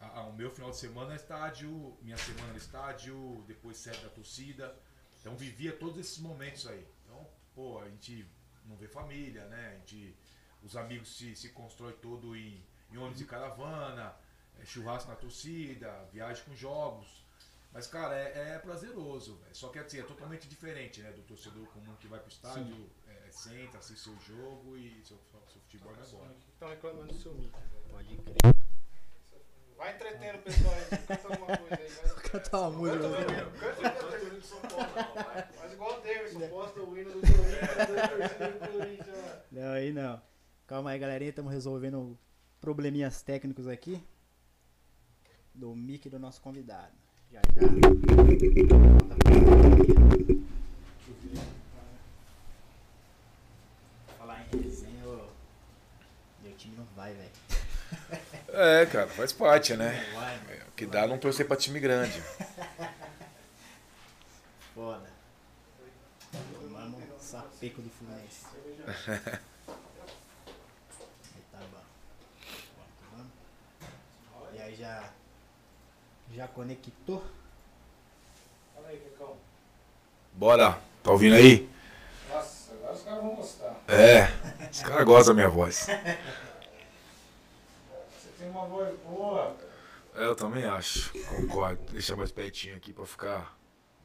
a- 0.00 0.20
a- 0.20 0.26
o 0.26 0.32
meu 0.32 0.50
final 0.50 0.70
de 0.70 0.76
semana 0.76 1.12
é 1.12 1.16
estádio, 1.16 1.96
minha 2.02 2.16
semana 2.16 2.54
é 2.54 2.56
estádio, 2.56 3.44
depois 3.46 3.76
sede 3.76 4.00
da 4.02 4.08
torcida. 4.10 4.74
Então 5.20 5.36
vivia 5.36 5.72
todos 5.76 5.98
esses 5.98 6.18
momentos 6.18 6.66
aí. 6.66 6.86
Então, 7.04 7.26
pô, 7.54 7.78
a 7.80 7.88
gente 7.88 8.26
não 8.64 8.76
vê 8.76 8.88
família, 8.88 9.44
né? 9.46 9.74
A 9.74 9.78
gente, 9.78 10.16
os 10.62 10.76
amigos 10.76 11.16
se, 11.16 11.36
se 11.36 11.50
constrói 11.50 11.92
todo 11.94 12.34
em, 12.36 12.64
em 12.90 12.96
ônibus 12.96 13.18
de 13.18 13.24
caravana, 13.26 14.14
é, 14.58 14.64
churrasco 14.64 15.10
na 15.10 15.16
torcida, 15.16 16.08
viagem 16.12 16.42
com 16.44 16.54
jogos. 16.56 17.24
Mas, 17.72 17.86
cara, 17.86 18.16
é, 18.18 18.54
é 18.54 18.58
prazeroso, 18.58 19.36
velho. 19.36 19.54
Só 19.54 19.68
que 19.68 19.78
assim, 19.78 20.00
é 20.00 20.02
totalmente 20.02 20.48
diferente, 20.48 21.00
né? 21.02 21.12
Do 21.12 21.22
torcedor 21.22 21.66
comum 21.68 21.94
que 21.96 22.08
vai 22.08 22.18
pro 22.18 22.28
estádio, 22.28 22.90
é, 23.06 23.30
senta, 23.30 23.78
assiste 23.78 24.02
seu 24.04 24.18
jogo 24.20 24.76
e 24.76 25.00
seu, 25.04 25.18
seu 25.52 25.60
futebol 25.60 25.94
vai 25.94 26.04
embora. 26.06 26.34
Estão 26.52 26.68
reclamando 26.68 27.12
do 27.12 27.14
seu 27.20 27.32
mic. 27.34 27.52
Pode 27.90 28.16
crer. 28.16 28.69
Vai 29.80 29.94
entretendo 29.94 30.34
o 30.34 30.42
pessoal 30.42 30.74
aí. 30.74 30.84
Canta 31.06 31.28
alguma 31.28 31.56
coisa 31.56 31.74
aí. 31.74 31.88
Vai. 31.88 32.20
Cantar 32.30 32.60
uma 32.60 32.70
música. 32.70 32.98
Canta, 33.00 33.32
né? 33.32 33.52
canta, 33.58 34.78
Faz 35.54 35.72
igual 35.72 35.98
o 35.98 36.00
Davidson, 36.02 36.48
posta 36.50 36.80
o 36.82 36.98
hino 36.98 37.12
do 37.12 37.20
Corinthians, 37.20 38.70
Corinthians 38.70 39.16
lá. 39.16 39.42
Não, 39.50 39.72
aí 39.72 39.90
não. 39.90 40.20
Calma 40.66 40.90
aí, 40.90 40.98
galerinha. 40.98 41.30
Estamos 41.30 41.50
resolvendo 41.50 42.18
probleminhas 42.60 43.22
técnicos 43.22 43.66
aqui. 43.66 44.06
Do 45.54 45.74
mic 45.74 46.10
do 46.10 46.18
nosso 46.18 46.42
convidado. 46.42 46.92
Já, 47.32 47.40
já. 47.40 47.66
Falar 54.18 54.46
em 54.52 54.58
resenha, 54.58 55.06
ô. 55.06 55.26
Meu 56.42 56.54
time 56.58 56.76
não 56.76 56.84
vai, 56.94 57.14
velho. 57.14 57.49
É, 58.52 58.86
cara, 58.86 59.06
faz 59.08 59.32
parte, 59.32 59.76
né? 59.76 60.04
O 60.68 60.72
que 60.72 60.86
dá 60.86 61.06
não 61.06 61.18
torcer 61.18 61.46
pra 61.46 61.56
time 61.56 61.78
grande. 61.78 62.20
Foda. 64.74 65.08
Tomamos 66.52 67.00
um 67.00 67.18
sapeco 67.18 67.82
do 67.82 67.90
Fluminense. 67.90 68.46
Aí 71.34 71.42
tá. 71.52 71.58
E 74.54 74.60
aí 74.60 74.74
já. 74.74 75.04
Já 76.34 76.48
conectou? 76.48 77.24
Fala 78.74 78.88
aí, 78.88 78.98
Cacão. 78.98 79.36
Bora, 80.32 80.78
tá 81.02 81.10
ouvindo 81.10 81.34
aí? 81.34 81.68
Nossa, 82.32 82.72
agora 82.72 82.92
os 82.94 83.02
caras 83.02 83.20
vão 83.22 83.34
gostar. 83.34 83.76
É, 83.88 84.30
os 84.70 84.80
caras 84.80 85.04
gostam 85.04 85.34
da 85.34 85.42
minha 85.42 85.50
voz. 85.50 85.86
Tem 88.40 88.48
uma 88.48 88.66
voz 88.66 88.98
boa. 89.00 89.54
É, 90.14 90.24
eu 90.24 90.34
também 90.34 90.64
acho, 90.64 91.12
concordo. 91.28 91.92
Deixa 91.92 92.16
mais 92.16 92.32
pertinho 92.32 92.74
aqui 92.74 92.90
pra 92.90 93.04
ficar 93.04 93.54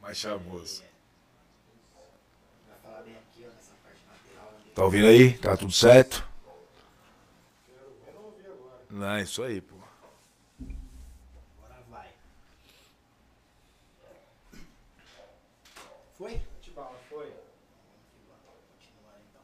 mais 0.02 0.18
charmoso. 0.18 0.84
Tá 4.74 4.84
ouvindo 4.84 5.06
aí? 5.06 5.38
Tá 5.38 5.56
tudo 5.56 5.72
certo? 5.72 6.22
Não, 8.90 9.08
é 9.08 9.22
isso 9.22 9.42
aí, 9.42 9.62
pô. 9.62 9.74
Agora 11.58 11.82
vai. 11.88 12.10
Foi? 16.18 16.42
Tibala, 16.60 16.98
foi. 17.08 17.32
Continuando, 18.74 19.22
então. 19.30 19.42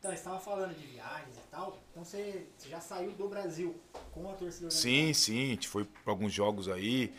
Então, 0.00 0.10
você 0.10 0.16
estava 0.16 0.40
falando 0.40 0.74
de 0.74 0.86
viagens 0.86 1.36
e 1.36 1.50
tal. 1.50 1.78
Então, 1.90 2.02
você, 2.02 2.46
você 2.56 2.70
já 2.70 2.80
saiu 2.80 3.12
do 3.12 3.28
Brasil 3.28 3.78
com 4.12 4.30
a 4.30 4.32
torcida 4.32 4.66
organizada? 4.66 4.70
Sim, 4.70 5.12
sim, 5.12 5.44
a 5.44 5.50
gente 5.50 5.68
foi 5.68 5.84
para 5.84 6.10
alguns 6.10 6.32
jogos 6.32 6.70
aí. 6.70 7.12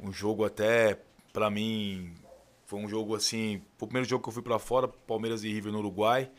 Um 0.00 0.10
jogo 0.10 0.42
até, 0.42 0.98
pra 1.30 1.50
mim, 1.50 2.14
foi 2.64 2.80
um 2.80 2.88
jogo 2.88 3.14
assim. 3.14 3.62
Foi 3.76 3.84
o 3.84 3.88
primeiro 3.88 4.08
jogo 4.08 4.22
que 4.22 4.30
eu 4.30 4.32
fui 4.32 4.42
para 4.42 4.58
fora, 4.58 4.88
Palmeiras 4.88 5.44
e 5.44 5.52
River 5.52 5.70
no 5.70 5.80
Uruguai. 5.80 6.30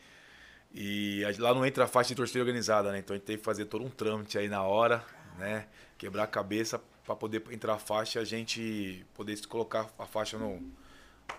E 0.72 1.22
lá 1.38 1.54
não 1.54 1.64
entra 1.64 1.84
a 1.84 1.86
faixa 1.86 2.08
de 2.08 2.16
torcida 2.16 2.40
organizada, 2.40 2.90
né? 2.90 2.98
Então 2.98 3.14
a 3.14 3.16
gente 3.16 3.26
teve 3.26 3.38
que 3.38 3.44
fazer 3.44 3.66
todo 3.66 3.84
um 3.84 3.88
trâmite 3.88 4.36
aí 4.36 4.48
na 4.48 4.64
hora, 4.64 5.04
né? 5.38 5.68
Quebrar 5.96 6.24
a 6.24 6.26
cabeça 6.26 6.82
para 7.04 7.14
poder 7.14 7.40
entrar 7.52 7.74
a 7.74 7.78
faixa 7.78 8.18
e 8.18 8.22
a 8.22 8.24
gente 8.24 9.06
poder 9.14 9.36
se 9.36 9.46
colocar 9.46 9.88
a 9.96 10.06
faixa 10.06 10.36
no, 10.36 10.60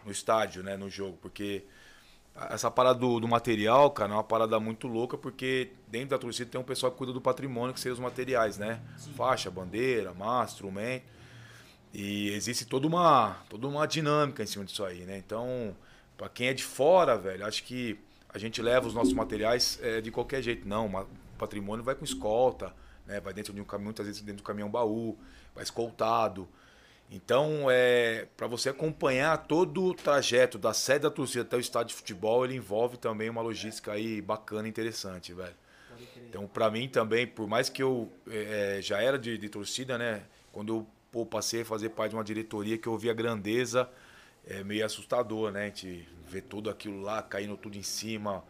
no 0.06 0.12
estádio, 0.14 0.64
né? 0.64 0.78
No 0.78 0.90
jogo. 0.90 1.18
Porque 1.22 1.66
essa 2.50 2.70
parada 2.70 3.00
do, 3.00 3.20
do 3.20 3.28
material, 3.28 3.90
cara, 3.92 4.12
é 4.12 4.16
uma 4.16 4.24
parada 4.24 4.60
muito 4.60 4.88
louca, 4.88 5.18
porque 5.18 5.72
dentro 5.88 6.10
da 6.10 6.18
torcida 6.18 6.50
tem 6.50 6.60
um 6.60 6.66
pessoal 6.66 6.92
que 6.92 6.98
cuida 6.98 7.14
do 7.14 7.22
patrimônio, 7.22 7.74
que 7.74 7.80
seriam 7.80 7.94
os 7.94 8.00
materiais, 8.00 8.58
né? 8.58 8.82
Faixa, 9.16 9.50
bandeira, 9.50 10.14
massa, 10.14 10.54
instrumento. 10.54 11.06
E 11.94 12.30
existe 12.32 12.66
toda 12.66 12.86
uma, 12.86 13.38
toda 13.50 13.68
uma 13.68 13.88
dinâmica 13.88 14.44
em 14.44 14.46
cima 14.46 14.66
disso 14.66 14.84
aí, 14.84 15.06
né? 15.06 15.18
Então, 15.18 15.74
pra 16.18 16.28
quem 16.28 16.48
é 16.48 16.54
de 16.54 16.64
fora, 16.64 17.18
velho, 17.18 17.46
acho 17.46 17.64
que 17.64 17.98
a 18.28 18.38
gente 18.38 18.62
leva 18.62 18.86
os 18.86 18.94
nossos 18.94 19.14
materiais 19.14 19.80
é, 19.82 20.02
de 20.02 20.12
qualquer 20.12 20.42
jeito. 20.42 20.68
Não, 20.68 20.88
o 20.88 21.06
patrimônio 21.38 21.86
vai 21.86 21.96
com 21.96 22.04
escolta, 22.04 22.74
né? 23.08 23.22
Vai 23.22 23.34
dentro 23.34 23.54
de 23.54 23.62
um 23.62 23.64
caminhão, 23.64 23.86
muitas 23.86 24.06
vezes 24.06 24.22
dentro 24.22 24.44
do 24.44 24.46
caminhão 24.46 24.70
baú, 24.70 25.18
vai 25.54 25.64
escoltado. 25.64 26.46
Então, 27.10 27.68
é, 27.70 28.28
para 28.36 28.48
você 28.48 28.70
acompanhar 28.70 29.38
todo 29.46 29.84
o 29.84 29.94
trajeto 29.94 30.58
da 30.58 30.74
sede 30.74 31.02
da 31.02 31.12
torcida 31.12 31.44
até 31.44 31.56
o 31.56 31.60
estádio 31.60 31.90
de 31.90 31.96
futebol, 31.96 32.44
ele 32.44 32.56
envolve 32.56 32.98
também 32.98 33.30
uma 33.30 33.42
logística 33.42 33.92
aí 33.92 34.22
bacana 34.22 34.68
e 34.68 34.70
interessante, 34.70 35.34
velho. 35.34 35.56
Então, 36.28 36.48
pra 36.48 36.70
mim 36.70 36.90
também, 36.90 37.26
por 37.26 37.48
mais 37.48 37.70
que 37.70 37.82
eu 37.82 38.12
eh, 38.28 38.80
já 38.82 39.02
era 39.02 39.18
de, 39.18 39.38
de 39.38 39.48
torcida, 39.48 39.98
né? 39.98 40.24
Quando 40.52 40.74
eu 40.74 40.88
pô, 41.12 41.26
passei 41.26 41.62
a 41.62 41.66
fazer 41.66 41.90
parte 41.90 42.10
de 42.10 42.18
uma 42.18 42.24
diretoria 42.24 42.78
que 42.78 42.88
eu 42.88 42.98
vi 42.98 43.10
a 43.10 43.14
grandeza, 43.14 43.90
é 44.46 44.64
meio 44.64 44.86
assustador, 44.86 45.52
né? 45.52 45.64
A 45.64 45.66
gente 45.68 46.08
vê 46.28 46.42
tudo 46.42 46.70
aquilo 46.70 47.02
lá 47.02 47.22
caindo 47.22 47.56
tudo 47.56 47.78
em 47.78 47.84
cima, 47.84 48.44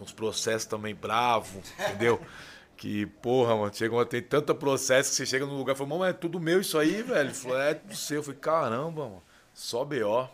uns 0.00 0.12
processos 0.12 0.66
também 0.66 0.94
bravos, 0.94 1.72
entendeu? 1.78 2.20
Que, 2.78 3.06
porra, 3.06 3.56
mano, 3.56 3.74
chega, 3.74 4.06
tem 4.06 4.22
tanto 4.22 4.54
processo 4.54 5.10
que 5.10 5.16
você 5.16 5.26
chega 5.26 5.44
num 5.44 5.58
lugar 5.58 5.74
e 5.74 5.76
fala, 5.76 5.90
mano, 5.90 6.04
é 6.04 6.12
tudo 6.12 6.38
meu 6.38 6.60
isso 6.60 6.78
aí, 6.78 7.02
velho. 7.02 7.28
Ele 7.28 7.34
falou, 7.34 7.58
é 7.60 7.74
tudo 7.74 7.96
seu. 7.96 8.18
Eu 8.18 8.22
falei, 8.22 8.38
caramba, 8.38 9.04
mano, 9.08 9.22
só 9.52 9.84
B.O. 9.84 10.28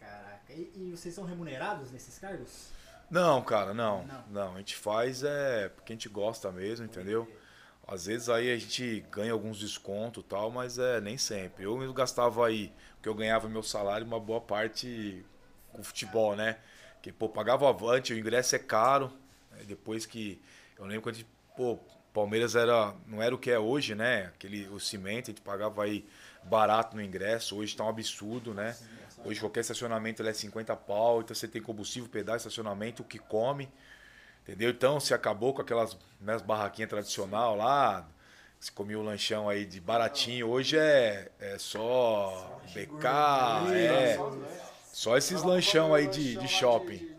Caraca. 0.00 0.50
E, 0.50 0.72
e 0.74 0.90
vocês 0.96 1.14
são 1.14 1.24
remunerados 1.24 1.92
nesses 1.92 2.18
cargos? 2.18 2.68
Não, 3.10 3.42
cara, 3.42 3.74
não. 3.74 4.06
Não. 4.06 4.24
Não, 4.30 4.54
a 4.54 4.58
gente 4.58 4.74
faz 4.74 5.22
é 5.22 5.68
porque 5.68 5.92
a 5.92 5.94
gente 5.94 6.08
gosta 6.08 6.50
mesmo, 6.50 6.86
entendeu? 6.86 7.30
Às 7.86 8.06
vezes 8.06 8.30
aí 8.30 8.50
a 8.50 8.56
gente 8.56 9.04
ganha 9.12 9.32
alguns 9.34 9.58
descontos 9.58 10.24
e 10.24 10.26
tal, 10.26 10.50
mas 10.50 10.78
é 10.78 11.02
nem 11.02 11.18
sempre. 11.18 11.64
Eu 11.64 11.76
mesmo 11.76 11.92
gastava 11.92 12.46
aí, 12.46 12.72
porque 12.96 13.10
eu 13.10 13.14
ganhava 13.14 13.46
meu 13.46 13.62
salário, 13.62 14.06
uma 14.06 14.18
boa 14.18 14.40
parte 14.40 15.22
com 15.70 15.84
futebol, 15.84 16.34
né? 16.34 16.56
Que, 17.02 17.12
pô, 17.12 17.28
pagava 17.28 17.68
avante, 17.68 18.14
o 18.14 18.18
ingresso 18.18 18.56
é 18.56 18.58
caro. 18.58 19.12
né? 19.50 19.64
Depois 19.66 20.06
que. 20.06 20.40
Eu 20.78 20.86
lembro 20.86 21.02
quando 21.02 21.16
a 21.16 21.18
gente, 21.18 21.28
pô, 21.56 21.78
Palmeiras 22.12 22.54
era, 22.54 22.94
não 23.06 23.22
era 23.22 23.34
o 23.34 23.38
que 23.38 23.50
é 23.50 23.58
hoje, 23.58 23.94
né? 23.94 24.26
Aquele, 24.34 24.68
o 24.68 24.78
cimento, 24.78 25.30
a 25.30 25.32
gente 25.32 25.42
pagava 25.42 25.82
aí 25.82 26.06
barato 26.44 26.94
no 26.94 27.02
ingresso, 27.02 27.56
hoje 27.56 27.76
tá 27.76 27.84
um 27.84 27.88
absurdo, 27.88 28.54
né? 28.54 28.76
Hoje 29.24 29.40
qualquer 29.40 29.60
estacionamento 29.60 30.22
é 30.22 30.32
50 30.32 30.76
pau, 30.76 31.22
então 31.22 31.34
você 31.34 31.48
tem 31.48 31.62
combustível, 31.62 32.08
pedaço, 32.08 32.46
estacionamento, 32.48 33.02
o 33.02 33.04
que 33.04 33.18
come. 33.18 33.68
Entendeu? 34.42 34.70
Então 34.70 35.00
se 35.00 35.14
acabou 35.14 35.54
com 35.54 35.62
aquelas 35.62 35.96
né, 36.20 36.38
barraquinhas 36.38 36.90
tradicional 36.90 37.56
lá, 37.56 38.06
se 38.60 38.70
comia 38.70 38.98
o 38.98 39.02
lanchão 39.02 39.48
aí 39.48 39.64
de 39.64 39.80
baratinho, 39.80 40.48
hoje 40.48 40.76
é, 40.78 41.30
é 41.40 41.58
só 41.58 42.60
BK, 42.74 43.06
é, 43.74 44.14
Só 44.16 44.28
os 44.28 44.36
lanches. 44.36 44.72
só 44.92 45.16
esses 45.16 45.42
lanchão 45.42 45.94
aí 45.94 46.06
de, 46.06 46.36
de 46.36 46.48
shopping. 46.48 47.13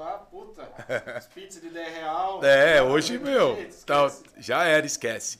Lá, 0.00 0.16
puta. 0.16 0.62
As 1.14 1.26
pizzas 1.26 1.60
de 1.60 1.68
10 1.68 1.94
real. 1.94 2.42
É, 2.42 2.80
hoje, 2.82 3.18
meu, 3.18 3.52
Esquece. 3.52 3.84
tá- 3.84 4.10
já 4.38 4.64
era, 4.64 4.86
esquece. 4.86 5.38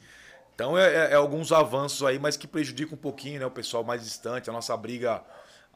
Então 0.55 0.77
é, 0.77 0.95
é- 0.95 1.13
é 1.13 1.15
alguns 1.15 1.51
avanços 1.51 2.07
aí, 2.07 2.19
mas 2.19 2.37
que 2.37 2.47
prejudicam 2.47 2.93
um 2.95 3.01
pouquinho, 3.01 3.41
né? 3.41 3.47
O 3.47 3.51
pessoal 3.51 3.83
mais 3.83 4.03
distante, 4.05 4.51
a 4.51 4.53
nossa 4.53 4.77
briga. 4.77 5.25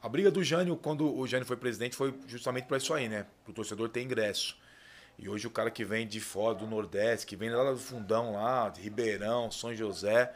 A 0.02 0.06
briga 0.06 0.30
do 0.30 0.44
Jânio, 0.44 0.76
quando 0.76 1.16
o 1.18 1.26
Jânio 1.26 1.46
foi 1.46 1.56
presidente, 1.56 1.96
foi 1.96 2.12
justamente 2.26 2.66
para 2.66 2.76
isso 2.76 2.92
aí, 2.92 3.08
né? 3.08 3.24
Pro 3.42 3.54
torcedor 3.54 3.88
ter 3.88 4.02
ingresso. 4.02 4.54
E 5.18 5.30
hoje 5.30 5.46
o 5.46 5.50
cara 5.50 5.70
que 5.70 5.82
vem 5.82 6.06
de 6.06 6.20
fora, 6.20 6.54
do 6.54 6.66
Nordeste, 6.66 7.24
que 7.24 7.36
vem 7.36 7.48
lá 7.48 7.70
do 7.70 7.78
fundão 7.78 8.34
lá, 8.34 8.68
de 8.68 8.82
Ribeirão, 8.82 9.50
São 9.50 9.74
José, 9.74 10.30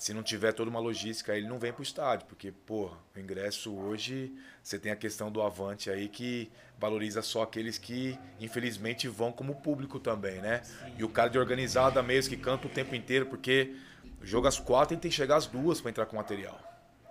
se 0.00 0.14
não 0.14 0.22
tiver 0.22 0.52
toda 0.52 0.70
uma 0.70 0.80
logística, 0.80 1.36
ele 1.36 1.46
não 1.46 1.58
vem 1.58 1.72
pro 1.74 1.82
estádio, 1.82 2.26
porque, 2.26 2.50
pô, 2.50 2.90
o 3.14 3.20
ingresso 3.20 3.70
hoje, 3.76 4.32
você 4.62 4.78
tem 4.78 4.90
a 4.90 4.96
questão 4.96 5.30
do 5.30 5.42
Avante 5.42 5.90
aí 5.90 6.08
que 6.08 6.50
valoriza 6.78 7.20
só 7.20 7.42
aqueles 7.42 7.76
que, 7.76 8.18
infelizmente, 8.40 9.06
vão 9.08 9.30
como 9.30 9.54
público 9.56 10.00
também, 10.00 10.40
né? 10.40 10.62
E 10.96 11.04
o 11.04 11.08
cara 11.10 11.28
de 11.28 11.38
organizada 11.38 12.02
mesmo, 12.02 12.30
que 12.34 12.36
canta 12.42 12.66
o 12.66 12.70
tempo 12.70 12.94
inteiro, 12.94 13.26
porque 13.26 13.76
o 14.22 14.24
jogo 14.26 14.46
às 14.46 14.58
quatro, 14.58 14.94
gente 14.94 15.02
tem 15.02 15.10
que 15.10 15.16
chegar 15.16 15.36
às 15.36 15.46
duas 15.46 15.82
para 15.82 15.90
entrar 15.90 16.06
com 16.06 16.16
material, 16.16 16.58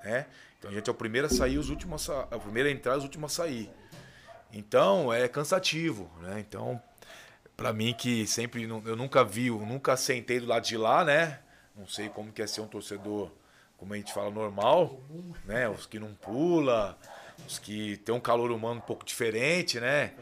né? 0.03 0.25
Então 0.57 0.71
a 0.71 0.73
gente 0.73 0.89
é 0.89 0.91
o 0.91 0.95
primeiro 0.95 1.27
a 1.27 1.29
sair, 1.29 1.59
os 1.59 1.69
últimos 1.69 2.09
a, 2.09 2.25
sa- 2.27 2.35
o 2.35 2.39
primeiro 2.39 2.69
a 2.69 2.71
entrar, 2.71 2.97
os 2.97 3.03
últimos 3.03 3.31
a 3.33 3.43
sair. 3.43 3.69
Então, 4.51 5.13
é 5.13 5.27
cansativo, 5.27 6.09
né? 6.21 6.39
Então, 6.39 6.81
Pra 7.55 7.73
mim 7.73 7.93
que 7.93 8.25
sempre 8.25 8.63
eu 8.63 8.95
nunca 8.95 9.21
vi, 9.21 9.47
eu 9.47 9.59
nunca 9.59 9.97
sentei 9.97 10.39
do 10.39 10.45
lado 10.45 10.65
de 10.65 10.77
lá, 10.77 11.03
né? 11.03 11.39
Não 11.79 11.87
sei 11.87 12.09
como 12.09 12.31
que 12.33 12.41
é 12.41 12.47
ser 12.47 12.59
um 12.59 12.67
torcedor, 12.67 13.31
como 13.77 13.93
a 13.93 13.97
gente 13.97 14.13
fala 14.13 14.29
normal, 14.29 14.99
né? 15.45 15.69
Os 15.69 15.85
que 15.85 15.97
não 15.97 16.13
pula, 16.13 16.97
os 17.47 17.57
que 17.57 17.95
tem 17.97 18.13
um 18.13 18.19
calor 18.19 18.51
humano 18.51 18.79
um 18.79 18.83
pouco 18.85 19.05
diferente, 19.05 19.79
né? 19.79 20.13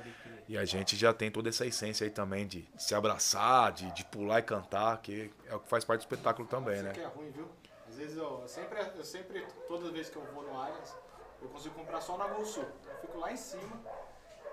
E 0.47 0.55
a 0.57 0.63
gente 0.63 0.95
já 0.95 1.11
tem 1.13 1.31
toda 1.31 1.49
essa 1.49 1.65
essência 1.65 2.05
aí 2.05 2.11
também 2.11 2.45
de 2.45 2.69
se 2.77 2.93
abraçar, 2.93 3.71
de, 3.73 3.91
de 3.91 4.05
pular 4.05 4.39
e 4.39 4.43
cantar, 4.43 5.01
que 5.01 5.31
é 5.47 5.55
o 5.55 5.59
que 5.59 5.67
faz 5.67 5.83
parte 5.83 6.01
do 6.01 6.03
espetáculo 6.03 6.47
também, 6.47 6.75
Isso 6.75 6.83
né? 6.83 6.91
que 6.93 6.99
é 7.01 7.05
ruim, 7.07 7.31
viu? 7.31 7.49
Às 7.89 7.95
vezes 7.95 8.15
eu, 8.17 8.39
eu 8.43 8.47
sempre, 8.47 8.79
eu 8.95 9.03
sempre, 9.03 9.45
toda 9.67 9.91
vez 9.91 10.09
que 10.09 10.15
eu 10.15 10.23
vou 10.33 10.43
no 10.43 10.55
Allianz, 10.57 10.95
eu 11.41 11.49
consigo 11.49 11.73
comprar 11.73 11.99
só 12.01 12.17
na 12.17 12.27
Gol 12.27 12.45
Sul. 12.45 12.65
Eu 12.87 12.95
fico 13.01 13.17
lá 13.17 13.33
em 13.33 13.37
cima. 13.37 13.81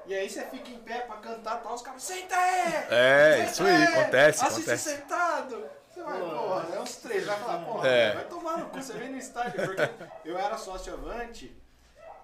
E 0.07 0.15
aí 0.15 0.29
você 0.29 0.45
fica 0.47 0.71
em 0.71 0.79
pé 0.79 1.01
pra 1.01 1.17
cantar 1.19 1.61
e 1.61 1.63
tal, 1.63 1.75
os 1.75 1.83
caras, 1.83 2.03
senta 2.03 2.35
aí! 2.35 2.75
É, 2.91 3.37
Senta 3.37 3.51
isso 3.53 3.65
aí, 3.65 3.85
acontece, 3.85 4.45
Assiste 4.45 4.61
acontece. 4.63 4.91
sentado! 4.97 5.65
Você 5.95 6.03
vai, 6.03 6.19
porra, 6.21 6.75
é 6.75 6.81
uns 6.81 6.97
três, 6.97 7.25
vai 7.25 7.39
falar, 7.39 7.65
porra, 7.65 7.87
É. 7.89 8.15
vai 8.15 8.25
tomar 8.25 8.59
no 8.59 8.69
cu, 8.71 8.83
você 8.83 8.95
vem 8.95 9.11
no 9.11 9.17
estádio, 9.17 9.65
porque 9.65 10.29
eu 10.29 10.37
era 10.37 10.59
sócio 10.59 10.93
avante 10.93 11.57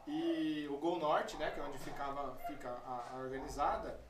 e 0.08 0.66
o 0.68 0.76
Gol 0.78 0.98
Norte, 0.98 1.36
né, 1.36 1.52
que 1.52 1.60
é 1.60 1.62
onde 1.62 1.78
ficava, 1.78 2.36
fica 2.48 2.68
a, 2.68 3.10
a 3.12 3.16
organizada, 3.18 4.00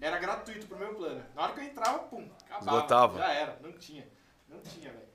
era 0.00 0.18
gratuito 0.18 0.66
pro 0.66 0.76
meu 0.76 0.92
plano. 0.96 1.24
Na 1.36 1.42
hora 1.44 1.52
que 1.52 1.60
eu 1.60 1.64
entrava, 1.64 2.00
pum, 2.00 2.28
acabava. 2.46 2.76
Esgotava. 2.78 3.18
Já 3.18 3.32
era, 3.32 3.58
não 3.62 3.72
tinha. 3.78 4.08
Não 4.48 4.58
tinha, 4.60 4.90
velho. 4.90 5.06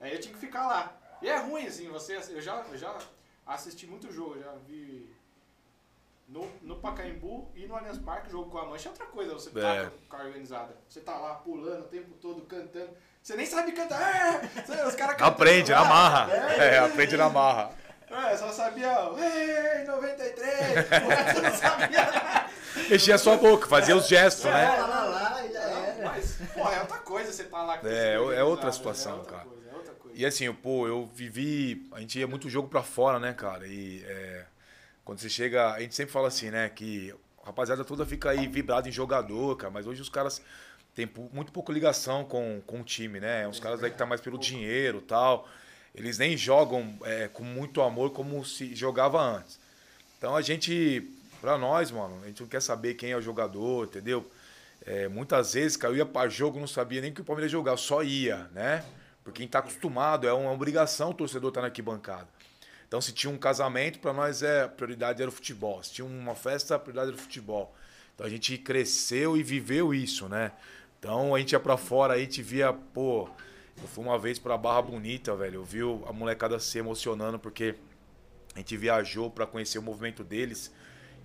Aí 0.00 0.12
eu 0.14 0.20
tinha 0.20 0.32
que 0.32 0.38
ficar 0.40 0.68
lá. 0.68 0.96
E 1.20 1.28
é 1.28 1.36
ruim, 1.38 1.66
assim, 1.66 1.88
você. 1.88 2.16
Eu 2.16 2.40
já, 2.40 2.60
eu 2.70 2.76
já 2.78 2.96
assisti 3.44 3.86
muito 3.88 4.12
jogo, 4.12 4.36
eu 4.36 4.42
já 4.44 4.52
vi. 4.68 5.12
No, 6.28 6.48
no 6.62 6.76
Pacaembu 6.76 7.50
e 7.54 7.66
no 7.66 7.76
Allianz 7.76 7.98
Parque, 7.98 8.30
jogo 8.30 8.50
com 8.50 8.56
a 8.58 8.64
mancha 8.64 8.88
é 8.88 8.92
outra 8.92 9.06
coisa, 9.06 9.34
você 9.34 9.50
tá 9.50 9.74
É. 9.74 9.86
com 9.90 9.98
com 10.08 10.16
a 10.16 10.24
organizada. 10.24 10.74
Você 10.88 11.00
tá 11.00 11.18
lá 11.18 11.34
pulando 11.34 11.80
o 11.84 11.88
tempo 11.88 12.14
todo, 12.14 12.42
cantando. 12.46 12.96
Você 13.24 13.36
nem 13.36 13.46
sabe 13.46 13.72
cantar. 13.72 13.98
É! 14.02 14.86
Os 14.86 14.94
caras 14.94 15.16
Aprende, 15.22 15.72
lá. 15.72 15.78
amarra. 15.78 16.30
É, 16.30 16.74
É, 16.74 16.78
aprende 16.78 17.16
na 17.16 17.30
marra. 17.30 17.70
É, 18.10 18.36
só 18.36 18.52
sabia. 18.52 18.92
Ei, 19.16 19.84
93! 19.86 21.04
O 21.04 21.08
resto 21.08 21.40
não 21.42 21.54
sabia 21.54 21.88
nada. 22.04 22.46
Mexia 22.90 23.16
sua 23.16 23.38
boca, 23.38 23.66
fazia 23.66 23.96
os 23.96 24.06
gestos, 24.06 24.44
né? 24.44 24.68
Lá, 24.68 24.86
lá, 24.86 25.04
lá, 25.04 25.46
e 25.46 25.50
já 25.54 25.60
era. 25.60 26.04
Mas, 26.04 26.36
porra, 26.52 26.74
é 26.74 26.80
outra 26.80 26.98
coisa 26.98 27.32
você 27.32 27.44
tá 27.44 27.62
lá 27.62 27.78
com 27.78 27.86
É, 27.86 28.12
é 28.12 28.42
outra 28.44 28.70
situação, 28.70 29.12
é 29.12 29.16
outra 29.16 29.32
cara. 29.38 29.44
Coisa, 29.48 29.70
é 29.70 29.74
outra 29.74 29.94
coisa. 29.94 30.18
E 30.18 30.26
assim, 30.26 30.52
pô, 30.52 30.86
eu 30.86 31.06
vivi. 31.06 31.88
A 31.92 32.00
gente 32.00 32.18
ia 32.18 32.26
muito 32.26 32.50
jogo 32.50 32.68
pra 32.68 32.82
fora, 32.82 33.18
né, 33.18 33.32
cara? 33.32 33.66
E 33.66 34.04
é, 34.06 34.44
quando 35.02 35.20
você 35.20 35.30
chega. 35.30 35.72
A 35.72 35.80
gente 35.80 35.94
sempre 35.94 36.12
fala 36.12 36.28
assim, 36.28 36.50
né? 36.50 36.68
Que 36.68 37.14
a 37.42 37.46
rapaziada 37.46 37.86
toda 37.86 38.04
fica 38.04 38.28
aí 38.30 38.46
vibrada 38.46 38.86
em 38.86 38.92
jogador, 38.92 39.56
cara. 39.56 39.72
Mas 39.72 39.86
hoje 39.86 40.02
os 40.02 40.10
caras 40.10 40.42
pu- 41.06 41.30
muito 41.32 41.50
pouca 41.52 41.72
ligação 41.72 42.24
com, 42.24 42.62
com 42.66 42.80
o 42.80 42.84
time, 42.84 43.18
né? 43.20 43.46
Uns 43.48 43.58
caras 43.58 43.82
aí 43.82 43.90
que 43.90 43.98
tá 43.98 44.06
mais 44.06 44.20
pelo 44.20 44.38
dinheiro 44.38 45.00
tal. 45.00 45.48
Eles 45.94 46.18
nem 46.18 46.36
jogam 46.36 46.96
é, 47.02 47.28
com 47.28 47.42
muito 47.42 47.82
amor 47.82 48.10
como 48.10 48.44
se 48.44 48.74
jogava 48.74 49.20
antes. 49.20 49.58
Então 50.18 50.34
a 50.36 50.42
gente. 50.42 51.10
Pra 51.40 51.58
nós, 51.58 51.90
mano, 51.90 52.20
a 52.22 52.26
gente 52.26 52.40
não 52.40 52.48
quer 52.48 52.62
saber 52.62 52.94
quem 52.94 53.10
é 53.10 53.16
o 53.16 53.20
jogador, 53.20 53.86
entendeu? 53.86 54.28
É, 54.86 55.08
muitas 55.08 55.52
vezes, 55.52 55.76
cara, 55.76 55.92
eu 55.92 55.98
ia 55.98 56.06
pra 56.06 56.26
jogo, 56.26 56.58
não 56.58 56.66
sabia 56.66 57.02
nem 57.02 57.12
que 57.12 57.20
o 57.20 57.24
Palmeiras 57.24 57.52
eu 57.52 57.76
só 57.76 58.02
ia, 58.02 58.48
né? 58.52 58.82
Porque 59.22 59.40
quem 59.40 59.48
tá 59.48 59.58
acostumado, 59.58 60.26
é 60.26 60.32
uma 60.32 60.52
obrigação 60.52 61.10
o 61.10 61.14
torcedor 61.14 61.48
estar 61.48 61.60
na 61.60 61.66
arquibancada. 61.66 62.28
Então, 62.86 63.00
se 63.00 63.12
tinha 63.12 63.30
um 63.30 63.36
casamento, 63.36 63.98
para 63.98 64.12
nós 64.12 64.42
é, 64.42 64.62
a 64.62 64.68
prioridade 64.68 65.20
era 65.20 65.28
o 65.28 65.32
futebol. 65.32 65.82
Se 65.82 65.92
tinha 65.92 66.06
uma 66.06 66.34
festa, 66.34 66.76
a 66.76 66.78
prioridade 66.78 67.08
era 67.08 67.16
o 67.16 67.20
futebol. 67.20 67.74
Então, 68.14 68.26
a 68.26 68.30
gente 68.30 68.56
cresceu 68.56 69.36
e 69.36 69.42
viveu 69.42 69.92
isso, 69.92 70.28
né? 70.28 70.52
Então, 71.04 71.34
a 71.34 71.38
gente 71.38 71.52
ia 71.52 71.60
para 71.60 71.76
fora, 71.76 72.14
aí 72.14 72.20
gente 72.22 72.42
via, 72.42 72.72
pô... 72.72 73.28
Eu 73.76 73.88
fui 73.88 74.02
uma 74.02 74.18
vez 74.18 74.38
pra 74.38 74.56
Barra 74.56 74.80
Bonita, 74.80 75.36
velho. 75.36 75.56
Eu 75.56 75.64
vi 75.64 75.80
a 75.80 76.12
molecada 76.12 76.58
se 76.58 76.78
emocionando 76.78 77.38
porque 77.38 77.74
a 78.54 78.58
gente 78.58 78.74
viajou 78.74 79.28
para 79.28 79.46
conhecer 79.46 79.78
o 79.78 79.82
movimento 79.82 80.24
deles 80.24 80.72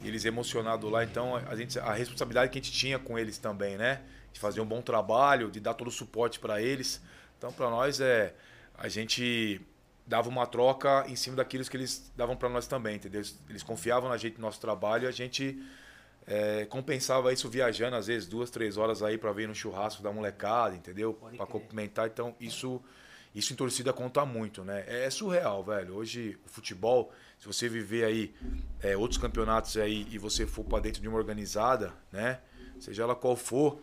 e 0.01 0.07
eles 0.07 0.25
emocionados 0.25 0.91
lá. 0.91 1.03
Então, 1.03 1.36
a, 1.36 1.55
gente, 1.55 1.79
a 1.79 1.93
responsabilidade 1.93 2.51
que 2.51 2.59
a 2.59 2.62
gente 2.62 2.74
tinha 2.74 3.00
com 3.00 3.17
eles 3.17 3.38
também, 3.38 3.77
né? 3.77 4.01
De 4.33 4.39
fazer 4.39 4.59
um 4.59 4.65
bom 4.65 4.81
trabalho, 4.81 5.50
de 5.50 5.62
dar 5.62 5.75
todo 5.75 5.88
o 5.88 5.91
suporte 5.91 6.39
para 6.39 6.62
eles. 6.62 7.01
Então, 7.38 7.53
para 7.53 7.69
nós, 7.69 8.01
é 8.01 8.33
a 8.77 8.89
gente 8.89 9.62
dava 10.05 10.27
uma 10.27 10.45
troca 10.45 11.05
em 11.07 11.15
cima 11.15 11.38
daquilo 11.38 11.63
que 11.63 11.77
eles 11.77 12.12
davam 12.17 12.36
para 12.36 12.50
nós 12.50 12.67
também, 12.67 12.95
entendeu? 12.95 13.21
Eles 13.48 13.63
confiavam 13.63 14.09
na 14.09 14.17
gente, 14.17 14.36
no 14.36 14.41
nosso 14.41 14.59
trabalho, 14.59 15.05
e 15.05 15.07
a 15.07 15.12
gente 15.12 15.57
é, 16.31 16.63
compensava 16.67 17.33
isso 17.33 17.50
viajando, 17.50 17.95
às 17.95 18.05
vezes, 18.05 18.27
duas, 18.27 18.51
três 18.51 18.77
horas 18.77 19.01
aí 19.01 19.17
para 19.17 19.31
ver 19.31 19.48
no 19.48 19.55
churrasco 19.55 20.03
da 20.03 20.12
molecada, 20.13 20.75
entendeu? 20.75 21.12
Para 21.12 21.48
complementar. 21.48 22.05
Então, 22.05 22.36
isso, 22.39 22.79
isso 23.33 23.51
em 23.51 23.55
torcida 23.55 23.91
conta 23.91 24.24
muito, 24.27 24.63
né? 24.63 24.83
É, 24.86 25.05
é, 25.05 25.09
surreal, 25.09 25.63
velho. 25.63 25.95
Hoje, 25.95 26.38
o 26.45 26.50
futebol, 26.50 27.12
se 27.39 27.48
você 27.48 27.67
viver 27.67 28.03
aí 28.05 28.36
é, 28.79 28.95
outros 28.95 29.19
campeonatos 29.19 29.75
aí 29.75 30.07
e 30.12 30.19
você 30.19 30.45
for 30.45 30.63
para 30.63 30.83
dentro 30.83 31.01
de 31.01 31.07
uma 31.07 31.17
organizada, 31.17 31.95
né? 32.12 32.39
Seja 32.79 33.01
ela 33.01 33.15
qual 33.15 33.36
for, 33.36 33.81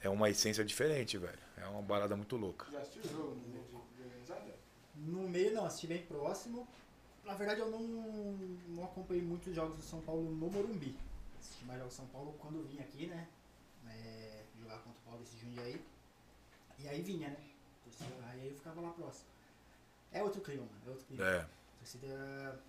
é 0.00 0.08
uma 0.08 0.30
essência 0.30 0.64
diferente, 0.64 1.18
velho. 1.18 1.40
É 1.56 1.66
uma 1.66 1.82
barada 1.82 2.14
muito 2.14 2.36
louca. 2.36 2.66
Já 2.70 2.78
assistiu 2.78 3.02
o 3.02 3.08
jogo 3.08 3.34
no 3.34 3.48
meio 3.48 3.64
de 3.64 4.04
organizada? 4.04 4.54
No 4.94 5.28
meio 5.28 5.54
não, 5.54 5.64
assisti 5.66 5.88
bem 5.88 6.02
próximo. 6.02 6.68
Na 7.26 7.34
verdade 7.34 7.58
eu 7.58 7.68
não, 7.68 7.82
não 8.68 8.84
acompanhei 8.84 9.24
muitos 9.24 9.52
jogos 9.52 9.76
do 9.76 9.82
São 9.82 10.00
Paulo 10.00 10.22
no 10.22 10.48
Morumbi. 10.48 10.94
Assisti 11.40 11.64
mais 11.64 11.78
jogos 11.78 11.94
São 11.94 12.06
Paulo 12.08 12.34
quando 12.38 12.62
vim 12.68 12.78
aqui, 12.80 13.06
né? 13.06 13.26
É, 13.88 14.44
jogar 14.60 14.78
contra 14.78 15.00
o 15.00 15.04
Paulo 15.04 15.20
desse 15.20 15.38
Jundiaí. 15.38 15.82
E 16.78 16.88
aí 16.88 17.02
vinha, 17.02 17.30
né? 17.30 17.50
Aí 18.24 18.48
eu 18.48 18.54
ficava 18.54 18.80
lá 18.80 18.90
próximo. 18.90 19.28
É 20.12 20.22
outro 20.22 20.40
clima, 20.40 20.62
mano. 20.62 20.80
É 20.86 20.90
outro 20.90 21.04
clima. 21.06 21.24
É. 21.24 21.46
torcida. 21.78 22.60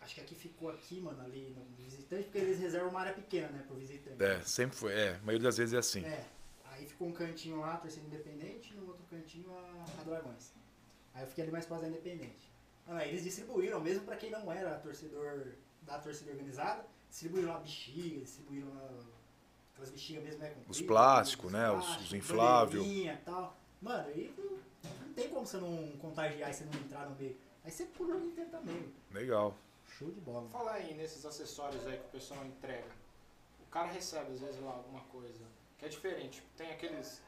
Acho 0.00 0.14
que 0.14 0.20
aqui 0.22 0.34
ficou 0.34 0.70
aqui, 0.70 1.00
mano, 1.00 1.20
ali 1.22 1.50
no 1.50 1.62
visitante, 1.76 2.24
porque 2.24 2.38
eles 2.38 2.58
reservam 2.58 2.88
uma 2.88 3.00
área 3.00 3.12
pequena, 3.12 3.48
né, 3.48 3.64
pro 3.66 3.76
visitante. 3.76 4.22
É, 4.22 4.40
sempre 4.42 4.76
foi. 4.76 4.94
É, 4.94 5.16
a 5.16 5.18
maioria 5.18 5.40
das 5.40 5.58
vezes 5.58 5.74
é 5.74 5.78
assim. 5.78 6.04
É. 6.04 6.24
Aí 6.64 6.86
ficou 6.86 7.08
um 7.08 7.12
cantinho 7.12 7.60
lá, 7.60 7.76
torcida 7.76 8.06
independente, 8.06 8.72
e 8.72 8.76
no 8.76 8.88
outro 8.88 9.04
cantinho 9.10 9.52
a, 9.52 9.84
a 10.00 10.04
Dragões. 10.04 10.54
Aí 11.12 11.22
eu 11.22 11.26
fiquei 11.26 11.44
ali 11.44 11.52
mais 11.52 11.66
próximo 11.66 11.90
da 11.90 11.96
independente. 11.98 12.50
Ah, 12.86 13.06
eles 13.06 13.24
distribuíram, 13.24 13.80
mesmo 13.80 14.04
pra 14.04 14.16
quem 14.16 14.30
não 14.30 14.50
era 14.50 14.78
torcedor 14.78 15.52
da 15.82 15.98
torcida 15.98 16.30
organizada, 16.30 16.84
distribuíram 17.10 17.52
lá 17.52 17.58
bexiga, 17.58 18.20
distribuíram 18.20 18.68
lá 18.74 18.88
aquelas 19.72 19.90
bexigas 19.90 20.24
mesmo, 20.24 20.40
né? 20.40 20.54
Os 20.68 20.80
plásticos, 20.80 21.52
né? 21.52 21.70
Os, 21.70 21.96
os 21.98 22.14
infláveis. 22.14 22.82
tal. 23.24 23.56
Mano, 23.82 24.08
aí 24.08 24.34
não, 24.38 24.90
não 25.06 25.14
tem 25.14 25.28
como 25.28 25.46
você 25.46 25.56
não 25.58 25.92
contagiar 25.98 26.50
e 26.50 26.54
você 26.54 26.64
não 26.64 26.80
entrar 26.80 27.08
no 27.08 27.16
meio. 27.16 27.36
Aí 27.64 27.70
você 27.70 27.84
pula 27.86 28.10
o 28.10 28.12
jogo 28.14 28.26
inteiro 28.26 28.50
também. 28.50 28.92
Legal. 29.10 29.54
Show 29.98 30.10
de 30.10 30.20
bola. 30.20 30.48
Falar 30.48 30.74
aí 30.74 30.94
nesses 30.94 31.24
acessórios 31.24 31.86
aí 31.86 31.98
que 31.98 32.06
o 32.06 32.10
pessoal 32.10 32.44
entrega. 32.44 32.88
O 33.60 33.70
cara 33.70 33.88
recebe 33.88 34.32
às 34.32 34.40
vezes 34.40 34.60
lá 34.62 34.70
alguma 34.70 35.00
coisa 35.04 35.44
que 35.78 35.84
é 35.84 35.88
diferente. 35.88 36.42
Tem 36.56 36.70
aqueles 36.70 37.22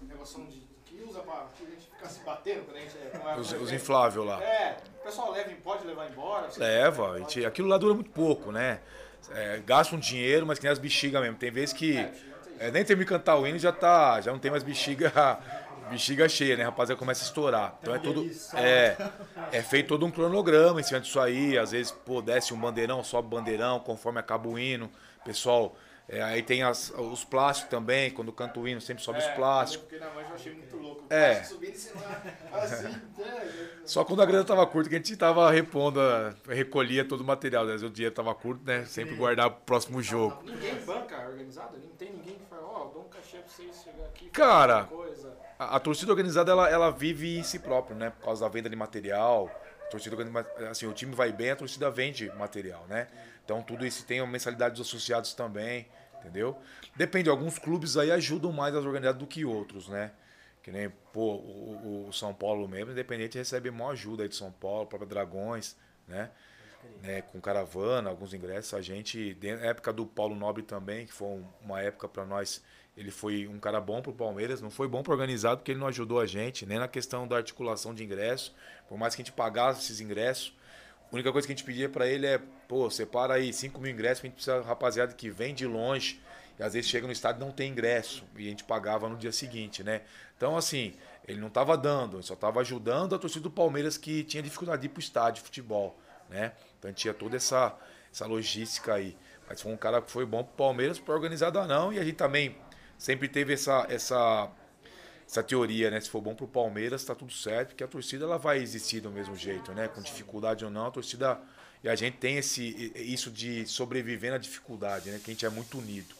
negócio 0.00 0.44
de 0.46 0.62
que 0.84 1.02
usa 1.02 1.20
pra 1.20 1.46
que 1.56 1.64
a 1.64 1.70
gente 1.70 1.86
ficar 1.86 2.08
se 2.08 2.20
batendo 2.20 2.64
quando 2.64 2.76
a 2.76 2.80
gente 2.80 2.96
é, 2.98 3.38
os, 3.38 3.52
os 3.52 3.72
infláveis 3.72 4.26
lá. 4.26 4.42
É, 4.42 4.76
o 5.00 5.04
pessoal 5.04 5.32
leva, 5.32 5.50
pode 5.62 5.86
levar 5.86 6.10
embora. 6.10 6.48
Leva, 6.56 7.18
gente, 7.20 7.44
aquilo 7.44 7.68
lá 7.68 7.78
dura 7.78 7.94
muito 7.94 8.10
pouco, 8.10 8.52
né? 8.52 8.80
É, 9.32 9.60
gasta 9.64 9.94
um 9.94 9.98
dinheiro, 9.98 10.46
mas 10.46 10.58
que 10.58 10.64
nem 10.64 10.72
as 10.72 10.78
bexigas 10.78 11.20
mesmo. 11.22 11.36
Tem 11.36 11.50
vezes 11.50 11.72
que 11.72 11.96
é, 12.58 12.70
nem 12.70 12.84
termina 12.84 13.04
de 13.04 13.08
cantar 13.08 13.36
o 13.36 13.46
hino 13.46 13.58
já 13.58 13.72
tá, 13.72 14.20
já 14.20 14.32
não 14.32 14.38
tem 14.38 14.50
mais 14.50 14.62
bexiga 14.62 15.12
bexiga 15.90 16.28
cheia, 16.28 16.56
né, 16.56 16.64
rapaziada? 16.64 16.98
Começa 16.98 17.22
a 17.24 17.26
estourar. 17.26 17.78
Então 17.80 17.94
é 17.94 17.98
tudo. 17.98 18.30
É, 18.54 18.96
é 19.52 19.62
feito 19.62 19.88
todo 19.88 20.06
um 20.06 20.10
cronograma 20.10 20.80
em 20.80 20.82
cima 20.82 21.00
disso 21.00 21.20
aí. 21.20 21.58
Às 21.58 21.72
vezes, 21.72 21.92
pô, 21.92 22.22
desce 22.22 22.54
um 22.54 22.58
bandeirão, 22.58 23.02
sobe 23.02 23.28
bandeirão, 23.28 23.80
conforme 23.80 24.18
acaba 24.18 24.48
o 24.48 24.58
hino. 24.58 24.90
Pessoal. 25.24 25.76
É, 26.06 26.22
aí 26.22 26.42
tem 26.42 26.62
as, 26.62 26.90
os 26.90 27.24
plásticos 27.24 27.70
também, 27.70 28.10
quando 28.10 28.30
canta 28.30 28.60
o 28.60 28.68
hino, 28.68 28.80
sempre 28.80 29.02
sobe 29.02 29.20
é, 29.20 29.26
os 29.26 29.34
plásticos. 29.34 29.88
Porque 29.88 30.04
na 30.04 30.12
mãe 30.12 30.24
eu 30.28 30.34
achei 30.34 30.52
muito 30.52 30.76
louco. 30.76 31.04
É. 31.08 31.42
subindo 31.42 31.72
assim, 31.72 31.94
né? 31.94 33.50
Só 33.86 34.04
quando 34.04 34.20
a 34.20 34.26
grana 34.26 34.44
tava 34.44 34.66
curta 34.66 34.90
que 34.90 34.96
a 34.96 34.98
gente 34.98 35.16
tava 35.16 35.50
repondo, 35.50 36.00
recolhia 36.46 37.06
todo 37.06 37.22
o 37.22 37.24
material. 37.24 37.64
Né? 37.64 37.74
O 37.76 37.90
dinheiro 37.90 38.14
tava 38.14 38.34
curto, 38.34 38.62
né? 38.66 38.84
Sempre 38.84 39.14
guardar 39.14 39.50
pro 39.50 39.60
próximo 39.62 40.02
jogo. 40.02 40.42
Ninguém 40.44 40.74
banca 40.84 41.26
organizado? 41.26 41.78
Não 41.78 41.96
tem 41.96 42.12
ninguém 42.12 42.34
que 42.34 42.44
fala, 42.50 42.62
ó, 42.64 42.82
oh, 42.82 42.88
dou 42.88 43.04
um 43.04 43.08
cachê 43.08 43.38
pra 43.38 43.48
vocês 43.48 43.82
chegar 43.82 44.04
aqui. 44.04 44.28
Cara, 44.28 44.88
a, 45.58 45.76
a, 45.76 45.80
torcida 45.80 46.12
organizada 46.12 46.52
ela, 46.52 46.68
ela 46.68 46.90
vive 46.90 47.38
em 47.38 47.42
si 47.42 47.58
próprio, 47.58 47.96
né? 47.96 48.10
Por 48.10 48.26
causa 48.26 48.44
da 48.44 48.48
venda 48.50 48.68
de 48.68 48.76
material. 48.76 49.50
A 49.86 49.90
torcida 49.90 50.16
assim, 50.70 50.86
o 50.86 50.92
time 50.92 51.14
vai 51.14 51.32
bem, 51.32 51.50
a 51.50 51.56
torcida 51.56 51.90
vende 51.90 52.30
material, 52.36 52.84
né? 52.88 53.08
Então 53.44 53.62
tudo 53.62 53.86
isso 53.86 54.04
tem 54.04 54.20
uma 54.20 54.30
mensalidade 54.30 54.76
dos 54.76 54.86
associados 54.86 55.34
também, 55.34 55.86
entendeu? 56.18 56.58
Depende, 56.96 57.28
alguns 57.28 57.58
clubes 57.58 57.96
aí 57.96 58.10
ajudam 58.10 58.52
mais 58.52 58.74
as 58.74 58.84
organizadas 58.84 59.20
do 59.20 59.26
que 59.26 59.44
outros, 59.44 59.88
né? 59.88 60.12
Que 60.62 60.70
nem, 60.70 60.88
pô, 61.12 61.34
o, 61.34 62.06
o 62.08 62.12
São 62.12 62.32
Paulo 62.32 62.66
mesmo, 62.66 62.92
independente, 62.92 63.36
recebe 63.36 63.70
maior 63.70 63.92
ajuda 63.92 64.22
aí 64.22 64.28
de 64.28 64.34
São 64.34 64.50
Paulo, 64.50 64.86
própria 64.86 65.06
Dragões, 65.06 65.76
né? 66.08 66.30
né? 67.02 67.20
Com 67.20 67.38
caravana, 67.38 68.08
alguns 68.08 68.32
ingressos. 68.32 68.72
A 68.72 68.80
gente, 68.80 69.36
na 69.42 69.66
época 69.66 69.92
do 69.92 70.06
Paulo 70.06 70.34
Nobre 70.34 70.62
também, 70.62 71.04
que 71.04 71.12
foi 71.12 71.44
uma 71.60 71.82
época 71.82 72.08
para 72.08 72.24
nós 72.24 72.62
ele 72.96 73.10
foi 73.10 73.48
um 73.48 73.58
cara 73.58 73.80
bom 73.80 74.00
para 74.00 74.10
o 74.10 74.14
Palmeiras, 74.14 74.60
não 74.60 74.70
foi 74.70 74.86
bom 74.86 75.02
para 75.02 75.12
organizado 75.12 75.58
porque 75.58 75.72
ele 75.72 75.80
não 75.80 75.88
ajudou 75.88 76.20
a 76.20 76.26
gente, 76.26 76.64
nem 76.64 76.78
na 76.78 76.86
questão 76.86 77.26
da 77.26 77.36
articulação 77.36 77.92
de 77.92 78.04
ingresso. 78.04 78.54
Por 78.88 78.96
mais 78.96 79.14
que 79.14 79.22
a 79.22 79.24
gente 79.24 79.34
pagasse 79.34 79.80
esses 79.80 80.00
ingressos, 80.00 80.54
a 81.14 81.16
única 81.16 81.30
coisa 81.30 81.46
que 81.46 81.52
a 81.52 81.56
gente 81.56 81.64
pedia 81.64 81.88
para 81.88 82.08
ele 82.08 82.26
é, 82.26 82.40
pô, 82.66 82.90
separa 82.90 83.34
aí 83.34 83.52
5 83.52 83.80
mil 83.80 83.92
ingressos, 83.92 84.24
a 84.24 84.26
gente 84.26 84.34
precisa 84.34 84.60
rapaziada 84.62 85.14
que 85.14 85.30
vem 85.30 85.54
de 85.54 85.64
longe, 85.64 86.20
e 86.58 86.62
às 86.62 86.74
vezes 86.74 86.90
chega 86.90 87.06
no 87.06 87.12
estádio 87.12 87.40
e 87.40 87.44
não 87.44 87.52
tem 87.52 87.70
ingresso, 87.70 88.24
e 88.36 88.46
a 88.46 88.50
gente 88.50 88.64
pagava 88.64 89.08
no 89.08 89.16
dia 89.16 89.30
seguinte, 89.30 89.84
né? 89.84 90.02
Então, 90.36 90.56
assim, 90.56 90.94
ele 91.26 91.40
não 91.40 91.46
estava 91.48 91.76
dando, 91.76 92.16
ele 92.16 92.24
só 92.24 92.34
estava 92.34 92.60
ajudando 92.60 93.14
a 93.14 93.18
torcida 93.18 93.44
do 93.44 93.50
Palmeiras 93.50 93.96
que 93.96 94.24
tinha 94.24 94.42
dificuldade 94.42 94.82
de 94.82 94.86
ir 94.86 94.90
para 94.90 94.98
o 94.98 95.02
estádio 95.02 95.34
de 95.34 95.46
futebol, 95.46 95.96
né? 96.28 96.52
Então 96.78 96.88
a 96.88 96.92
gente 96.92 97.02
tinha 97.02 97.14
toda 97.14 97.36
essa, 97.36 97.76
essa 98.12 98.26
logística 98.26 98.94
aí. 98.94 99.16
Mas 99.48 99.62
foi 99.62 99.72
um 99.72 99.76
cara 99.76 100.02
que 100.02 100.10
foi 100.10 100.26
bom 100.26 100.42
para 100.42 100.52
o 100.52 100.56
Palmeiras, 100.56 100.98
para 100.98 101.14
organizada 101.14 101.64
não, 101.64 101.92
e 101.92 101.98
a 102.00 102.04
gente 102.04 102.16
também 102.16 102.56
sempre 102.98 103.28
teve 103.28 103.52
essa, 103.52 103.86
essa, 103.88 104.50
essa 105.26 105.42
teoria, 105.42 105.90
né? 105.90 106.00
Se 106.00 106.08
for 106.08 106.20
bom 106.20 106.34
pro 106.34 106.46
Palmeiras, 106.46 107.04
tá 107.04 107.14
tudo 107.14 107.32
certo, 107.32 107.68
porque 107.70 107.84
a 107.84 107.88
torcida 107.88 108.24
ela 108.24 108.38
vai 108.38 108.58
existir 108.58 109.00
do 109.00 109.10
mesmo 109.10 109.36
jeito, 109.36 109.72
né? 109.72 109.88
Com 109.88 110.00
dificuldade 110.02 110.64
ou 110.64 110.70
não, 110.70 110.86
a 110.86 110.90
torcida. 110.90 111.40
E 111.82 111.88
a 111.88 111.94
gente 111.94 112.16
tem 112.16 112.38
esse, 112.38 112.92
isso 112.94 113.30
de 113.30 113.66
sobreviver 113.66 114.30
na 114.30 114.38
dificuldade, 114.38 115.10
né? 115.10 115.20
Que 115.22 115.30
a 115.30 115.34
gente 115.34 115.44
é 115.44 115.50
muito 115.50 115.78
unido. 115.78 116.14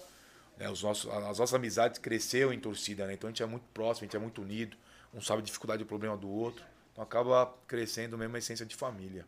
Né? 0.56 0.68
Os 0.70 0.82
nossos, 0.82 1.10
as 1.10 1.38
nossas 1.38 1.54
amizades 1.54 1.98
cresceram 1.98 2.52
em 2.52 2.60
torcida, 2.60 3.06
né? 3.06 3.14
Então 3.14 3.28
a 3.28 3.30
gente 3.30 3.42
é 3.42 3.46
muito 3.46 3.64
próximo, 3.72 4.04
a 4.04 4.06
gente 4.06 4.16
é 4.16 4.20
muito 4.20 4.42
unido. 4.42 4.76
Um 5.12 5.20
sabe 5.20 5.42
a 5.42 5.44
dificuldade 5.44 5.82
e 5.82 5.84
o 5.84 5.86
problema 5.86 6.16
do 6.16 6.28
outro. 6.28 6.64
Então 6.92 7.02
acaba 7.02 7.52
crescendo 7.66 8.16
mesmo 8.16 8.36
a 8.36 8.38
essência 8.38 8.64
de 8.64 8.74
família. 8.74 9.26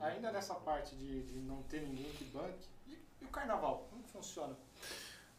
Ainda 0.00 0.30
nessa 0.32 0.54
parte 0.54 0.94
de, 0.96 1.22
de 1.22 1.38
não 1.40 1.62
ter 1.62 1.80
ninguém 1.80 2.10
que 2.12 2.24
banque, 2.24 2.68
e, 2.86 2.98
e 3.20 3.24
o 3.24 3.28
carnaval? 3.28 3.88
Como 3.90 4.02
funciona? 4.04 4.54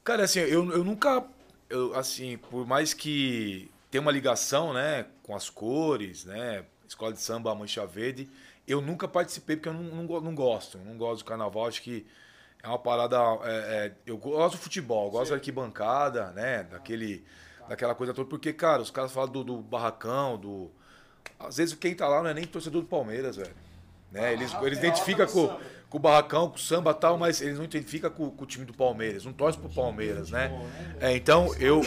Cara, 0.04 0.24
assim, 0.24 0.40
eu, 0.40 0.72
eu 0.72 0.84
nunca. 0.84 1.28
Eu, 1.70 1.96
assim, 1.96 2.38
por 2.38 2.66
mais 2.66 2.94
que 2.94 3.72
tenha 3.90 4.02
uma 4.02 4.12
ligação, 4.12 4.74
né, 4.74 5.06
com 5.24 5.36
as 5.36 5.50
cores, 5.50 6.26
né, 6.26 6.66
escola 6.88 7.14
de 7.14 7.22
samba 7.22 7.56
Mancha 7.56 7.86
Verde, 7.86 8.30
eu 8.68 8.82
nunca 8.82 9.08
participei 9.08 9.56
porque 9.56 9.70
eu 9.70 9.74
não, 9.74 9.84
não, 10.04 10.22
não 10.22 10.36
gosto. 10.36 10.78
Não 10.80 10.98
gosto 10.98 11.24
do 11.24 11.28
carnaval, 11.28 11.68
acho 11.68 11.82
que 11.82 12.06
é 12.64 12.68
uma 12.68 12.80
parada. 12.80 13.18
É, 13.44 13.52
é, 13.52 13.94
eu 14.06 14.18
gosto 14.18 14.58
do 14.58 14.62
futebol, 14.62 15.10
gosto 15.12 15.26
Sim. 15.26 15.32
da 15.32 15.36
arquibancada, 15.38 16.32
né, 16.32 16.64
daquele, 16.64 17.26
daquela 17.68 17.96
coisa 17.96 18.14
toda, 18.14 18.30
porque, 18.30 18.52
cara, 18.52 18.82
os 18.82 18.92
caras 18.92 19.12
falam 19.12 19.32
do, 19.32 19.44
do 19.44 19.58
barracão, 19.58 20.38
do. 20.38 20.72
Às 21.40 21.58
vezes 21.58 21.76
quem 21.76 21.96
tá 21.96 22.08
lá 22.08 22.22
não 22.22 22.30
é 22.30 22.34
nem 22.34 22.46
torcedor 22.46 22.82
do 22.82 22.88
Palmeiras, 22.88 23.36
velho. 23.36 23.56
Né? 24.12 24.34
Eles, 24.34 24.54
ah, 24.54 24.64
eles 24.64 24.78
é 24.78 24.88
identificam 24.88 25.28
com, 25.28 25.60
com 25.90 25.98
o 25.98 26.00
barracão, 26.00 26.50
com 26.50 26.56
o 26.56 26.60
samba 26.60 26.92
e 26.92 26.94
tal, 26.96 27.18
mas 27.18 27.42
eles 27.42 27.58
não 27.58 27.66
identificam 27.66 28.10
com, 28.10 28.30
com, 28.32 28.44
o 28.44 28.48
time 28.48 28.66
do 28.66 28.74
Palmeiras, 28.74 29.26
não 29.26 29.34
torcem 29.34 29.62
pro 29.62 29.70
Palmeiras, 29.70 30.32
né? 30.32 30.52
É, 31.00 31.16
então 31.16 31.54
eu. 31.56 31.82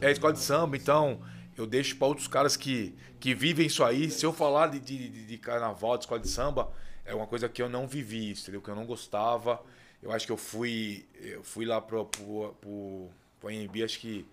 É 0.00 0.10
escola 0.10 0.32
de 0.32 0.40
samba, 0.40 0.76
então 0.76 1.20
eu 1.56 1.66
deixo 1.66 1.96
para 1.96 2.06
outros 2.06 2.28
caras 2.28 2.56
que, 2.56 2.94
que 3.18 3.34
vivem 3.34 3.66
isso 3.66 3.82
aí. 3.82 4.10
Se 4.10 4.24
eu 4.24 4.32
falar 4.32 4.68
de, 4.68 4.80
de, 4.80 5.26
de, 5.26 5.38
carnaval, 5.38 5.96
de 5.96 6.04
escola 6.04 6.20
de 6.20 6.28
samba, 6.28 6.70
é 7.04 7.14
uma 7.14 7.26
coisa 7.26 7.48
que 7.48 7.62
eu 7.62 7.68
não 7.68 7.86
vivi, 7.86 8.32
entendeu? 8.32 8.60
Que 8.60 8.68
eu 8.68 8.76
não 8.76 8.84
gostava. 8.84 9.60
Eu 10.02 10.12
acho 10.12 10.26
que 10.26 10.32
eu 10.32 10.36
fui, 10.36 11.06
eu 11.20 11.42
fui 11.42 11.64
lá 11.64 11.80
pro, 11.80 12.04
pro, 12.04 12.54
pro, 12.60 13.08
pro 13.40 13.48
AMB, 13.48 13.82
acho 13.82 13.98
que 13.98 14.26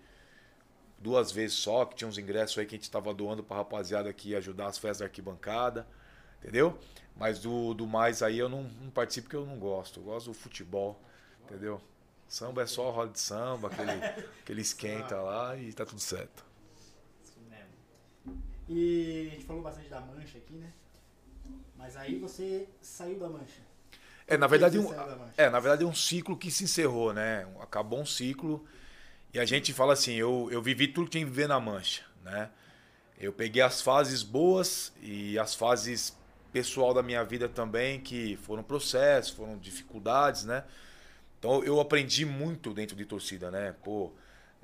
duas 1.00 1.32
vezes 1.32 1.58
só, 1.58 1.86
que 1.86 1.96
tinha 1.96 2.08
uns 2.08 2.18
ingressos 2.18 2.58
aí 2.58 2.66
que 2.66 2.76
a 2.76 2.78
gente 2.78 2.84
estava 2.84 3.14
doando 3.14 3.44
pra 3.44 3.58
rapaziada 3.58 4.10
aqui 4.10 4.36
ajudar 4.36 4.68
as 4.68 4.78
festas 4.78 5.00
da 5.00 5.06
arquibancada. 5.06 5.88
Entendeu? 6.44 6.78
Mas 7.16 7.40
do, 7.40 7.74
do 7.74 7.88
mais 7.88 8.22
aí 8.22 8.38
eu 8.38 8.50
não, 8.50 8.64
não 8.64 8.90
participo 8.90 9.26
porque 9.26 9.38
eu 9.38 9.46
não 9.46 9.58
gosto. 9.58 10.02
Eu 10.02 10.04
gosto 10.04 10.28
do 10.28 10.34
futebol, 10.34 11.02
entendeu? 11.46 11.80
Samba 12.28 12.64
é 12.64 12.68
só 12.68 12.92
roda 12.92 13.14
de 13.14 13.20
samba, 13.20 13.70
aquele, 13.70 13.92
aquele 14.42 14.62
esquenta 14.62 15.16
lá 15.22 15.56
e 15.56 15.72
tá 15.72 15.86
tudo 15.86 16.02
certo. 16.02 16.44
Isso 17.24 17.40
mesmo. 17.50 18.44
E 18.68 19.30
a 19.32 19.36
gente 19.36 19.46
falou 19.46 19.62
bastante 19.62 19.88
da 19.88 20.02
mancha 20.02 20.38
aqui, 20.38 20.54
né? 20.56 20.74
Mas 21.78 21.96
aí 21.96 22.20
você 22.20 22.68
saiu 22.82 23.20
da 23.20 23.30
mancha. 23.30 23.62
É, 24.28 24.38
na 24.38 24.48
verdade, 24.48 24.80
um, 24.80 24.90
é, 25.38 25.50
na 25.50 25.60
verdade, 25.60 25.84
é 25.84 25.88
um 25.88 25.94
ciclo 25.94 26.36
que 26.36 26.52
se 26.52 26.64
encerrou, 26.66 27.14
né? 27.14 27.48
Acabou 27.62 28.02
um 28.02 28.06
ciclo 28.06 28.66
e 29.34 29.40
a 29.40 29.46
gente 29.46 29.72
fala 29.72 29.94
assim, 29.94 30.14
eu, 30.14 30.50
eu 30.52 30.62
vivi 30.62 30.88
tudo 30.88 31.06
que 31.06 31.12
tinha 31.12 31.26
que 31.26 31.30
viver 31.30 31.48
na 31.48 31.60
mancha, 31.60 32.04
né? 32.22 32.50
Eu 33.18 33.32
peguei 33.32 33.62
as 33.62 33.82
fases 33.82 34.24
boas 34.24 34.92
e 35.02 35.38
as 35.38 35.56
fases 35.56 36.18
pessoal 36.54 36.94
da 36.94 37.04
minha 37.04 37.24
vida 37.24 37.50
também, 37.50 38.00
que 38.00 38.38
foram 38.38 38.64
processos, 38.64 39.34
foram 39.34 39.58
dificuldades, 39.58 40.46
né? 40.46 40.64
Então 41.40 41.64
eu 41.64 41.80
aprendi 41.82 42.26
muito 42.26 42.74
dentro 42.74 42.96
de 42.96 43.04
torcida, 43.04 43.52
né? 43.52 43.76
Pô, 43.84 44.12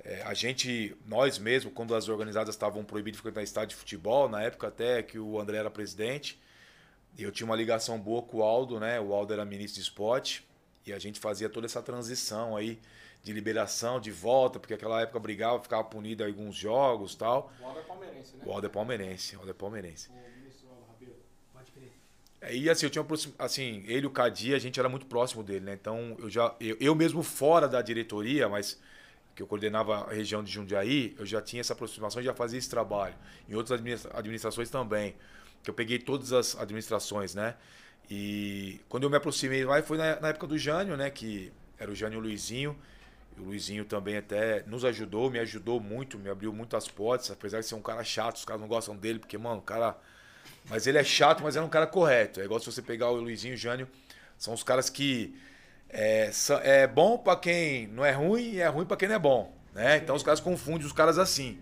é, 0.02 0.22
a 0.22 0.32
gente, 0.32 0.96
nós 1.06 1.38
mesmo, 1.38 1.70
quando 1.70 1.94
as 1.94 2.08
organizadas 2.08 2.54
estavam 2.54 2.84
proibidas 2.84 3.18
de 3.18 3.22
frequentar 3.22 3.42
estádio 3.42 3.70
de 3.70 3.74
futebol, 3.74 4.28
na 4.28 4.42
época 4.42 4.68
até 4.68 5.02
que 5.02 5.18
o 5.18 5.38
André 5.38 5.58
era 5.58 5.70
presidente, 5.70 6.40
eu 7.18 7.30
tinha 7.30 7.44
uma 7.44 7.56
ligação 7.56 7.98
boa 7.98 8.22
com 8.22 8.38
o 8.38 8.42
Aldo, 8.42 8.80
né? 8.80 8.98
O 9.00 9.12
Aldo 9.12 9.32
era 9.32 9.44
ministro 9.44 9.82
de 9.82 9.86
esporte 9.86 10.46
e 10.86 10.92
a 10.92 10.98
gente 10.98 11.20
fazia 11.20 11.50
toda 11.50 11.66
essa 11.66 11.82
transição 11.82 12.56
aí 12.56 12.78
de 13.22 13.32
liberação, 13.32 14.00
de 14.00 14.10
volta, 14.10 14.58
porque 14.58 14.72
aquela 14.72 15.02
época 15.02 15.18
brigava, 15.18 15.60
ficava 15.60 15.84
punido 15.84 16.22
em 16.22 16.26
alguns 16.26 16.56
jogos 16.56 17.14
tal. 17.14 17.52
O 17.60 17.66
Aldo 17.66 17.80
é 17.80 17.82
palmeirense, 17.82 18.36
né? 18.36 18.42
O 18.46 18.52
Aldo 18.52 18.66
é 18.66 18.70
palmeirense, 18.70 19.36
o 19.36 19.38
Aldo 19.40 19.50
é 19.50 19.54
palmeirense. 19.54 20.08
O 20.08 20.38
ministro 20.38 20.68
Aldo 20.70 20.86
Rabelo. 20.86 21.16
Pode 21.52 21.70
crer. 21.72 21.88
É, 21.88 22.29
E 22.50 22.70
assim, 22.70 22.86
eu 22.86 22.90
tinha 22.90 23.06
assim, 23.38 23.84
ele 23.86 24.06
o 24.06 24.10
Cadia, 24.10 24.56
a 24.56 24.58
gente 24.58 24.80
era 24.80 24.88
muito 24.88 25.04
próximo 25.06 25.42
dele, 25.42 25.64
né? 25.66 25.74
Então, 25.74 26.16
eu 26.18 26.30
já 26.30 26.54
eu, 26.58 26.76
eu 26.80 26.94
mesmo 26.94 27.22
fora 27.22 27.68
da 27.68 27.82
diretoria, 27.82 28.48
mas 28.48 28.80
que 29.34 29.42
eu 29.42 29.46
coordenava 29.46 29.96
a 30.10 30.12
região 30.12 30.42
de 30.42 30.50
Jundiaí, 30.52 31.14
eu 31.18 31.26
já 31.26 31.42
tinha 31.42 31.60
essa 31.60 31.72
aproximação 31.74 32.22
já 32.22 32.34
fazia 32.34 32.58
esse 32.58 32.70
trabalho. 32.70 33.14
Em 33.48 33.54
outras 33.54 33.72
administra- 33.78 34.12
administrações 34.18 34.70
também, 34.70 35.16
que 35.62 35.70
eu 35.70 35.74
peguei 35.74 35.98
todas 35.98 36.32
as 36.32 36.56
administrações, 36.58 37.34
né? 37.34 37.56
E 38.10 38.80
quando 38.88 39.04
eu 39.04 39.10
me 39.10 39.16
aproximei 39.16 39.64
mais 39.64 39.86
foi 39.86 39.98
na, 39.98 40.20
na 40.20 40.28
época 40.28 40.46
do 40.46 40.58
Jânio, 40.58 40.96
né, 40.96 41.10
que 41.10 41.52
era 41.78 41.90
o 41.90 41.94
Jânio 41.94 42.16
e 42.16 42.20
o 42.20 42.22
Luizinho. 42.22 42.76
E 43.36 43.40
o 43.40 43.44
Luizinho 43.44 43.84
também 43.84 44.16
até 44.16 44.62
nos 44.66 44.84
ajudou, 44.84 45.30
me 45.30 45.38
ajudou 45.38 45.80
muito, 45.80 46.18
me 46.18 46.28
abriu 46.30 46.52
muitas 46.52 46.88
portas, 46.88 47.30
apesar 47.30 47.60
de 47.60 47.66
ser 47.66 47.74
um 47.76 47.82
cara 47.82 48.02
chato, 48.04 48.36
os 48.36 48.44
caras 48.44 48.60
não 48.60 48.68
gostam 48.68 48.96
dele, 48.96 49.18
porque, 49.18 49.38
mano, 49.38 49.58
o 49.58 49.62
cara 49.62 49.96
mas 50.68 50.86
ele 50.86 50.98
é 50.98 51.04
chato, 51.04 51.42
mas 51.42 51.56
é 51.56 51.60
um 51.60 51.68
cara 51.68 51.86
correto. 51.86 52.40
É 52.40 52.44
igual 52.44 52.60
se 52.60 52.66
você 52.66 52.82
pegar 52.82 53.10
o 53.10 53.16
Luizinho 53.16 53.52
e 53.52 53.54
o 53.54 53.58
Jânio, 53.58 53.88
são 54.38 54.54
os 54.54 54.62
caras 54.62 54.88
que 54.88 55.34
é, 55.88 56.30
é 56.62 56.86
bom 56.86 57.18
pra 57.18 57.36
quem 57.36 57.86
não 57.88 58.04
é 58.04 58.12
ruim 58.12 58.52
e 58.52 58.60
é 58.60 58.68
ruim 58.68 58.86
pra 58.86 58.96
quem 58.96 59.08
não 59.08 59.16
é 59.16 59.18
bom. 59.18 59.54
Né? 59.74 59.96
Então 59.96 60.14
os 60.14 60.22
caras 60.22 60.40
confundem 60.40 60.86
os 60.86 60.92
caras 60.92 61.18
assim. 61.18 61.58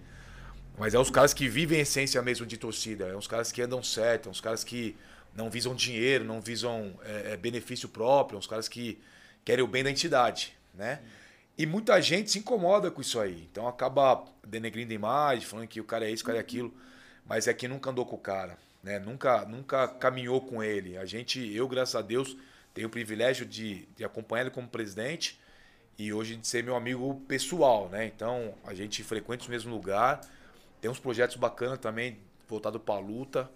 Mas 0.78 0.94
é 0.94 0.98
os 0.98 1.10
caras 1.10 1.34
que 1.34 1.48
vivem 1.48 1.78
a 1.78 1.82
essência 1.82 2.22
mesmo 2.22 2.46
de 2.46 2.56
torcida. 2.56 3.06
É 3.06 3.16
os 3.16 3.26
caras 3.26 3.50
que 3.50 3.60
andam 3.60 3.82
certo, 3.82 4.28
é 4.28 4.32
os 4.32 4.40
caras 4.40 4.62
que 4.62 4.96
não 5.34 5.50
visam 5.50 5.74
dinheiro, 5.74 6.24
não 6.24 6.40
visam 6.40 6.94
é, 7.04 7.32
é, 7.32 7.36
benefício 7.36 7.88
próprio, 7.88 8.36
é 8.36 8.38
os 8.38 8.46
caras 8.46 8.68
que 8.68 9.00
querem 9.44 9.64
o 9.64 9.68
bem 9.68 9.82
da 9.82 9.90
entidade. 9.90 10.54
Né? 10.74 11.00
E 11.56 11.66
muita 11.66 12.00
gente 12.00 12.30
se 12.30 12.38
incomoda 12.38 12.90
com 12.90 13.00
isso 13.00 13.18
aí. 13.18 13.48
Então 13.50 13.66
acaba 13.66 14.24
denegrindo 14.46 14.92
a 14.92 14.94
imagem, 14.94 15.44
falando 15.46 15.66
que 15.66 15.80
o 15.80 15.84
cara 15.84 16.06
é 16.06 16.10
isso, 16.10 16.22
o 16.22 16.26
cara 16.26 16.38
é 16.38 16.40
aquilo. 16.40 16.72
Mas 17.26 17.48
é 17.48 17.54
que 17.54 17.66
nunca 17.66 17.90
andou 17.90 18.06
com 18.06 18.16
o 18.16 18.20
cara. 18.20 18.56
Né? 18.82 18.98
Nunca, 18.98 19.44
nunca 19.44 19.88
caminhou 19.88 20.40
com 20.40 20.62
ele. 20.62 20.96
A 20.96 21.04
gente, 21.04 21.40
eu, 21.54 21.66
graças 21.68 21.94
a 21.94 22.02
Deus, 22.02 22.36
tenho 22.74 22.88
o 22.88 22.90
privilégio 22.90 23.44
de, 23.44 23.86
de 23.96 24.04
acompanhar 24.04 24.42
ele 24.42 24.50
como 24.50 24.68
presidente 24.68 25.38
e 25.98 26.12
hoje 26.12 26.36
de 26.36 26.46
ser 26.46 26.62
meu 26.62 26.76
amigo 26.76 27.20
pessoal, 27.26 27.88
né? 27.88 28.06
Então 28.06 28.54
a 28.64 28.72
gente 28.72 29.02
frequenta 29.02 29.44
o 29.46 29.50
mesmo 29.50 29.74
lugar, 29.74 30.20
tem 30.80 30.88
uns 30.88 31.00
projetos 31.00 31.36
bacanas 31.36 31.78
também 31.78 32.18
voltado 32.48 32.78
para 32.78 32.94
a 32.94 33.00
luta. 33.00 33.50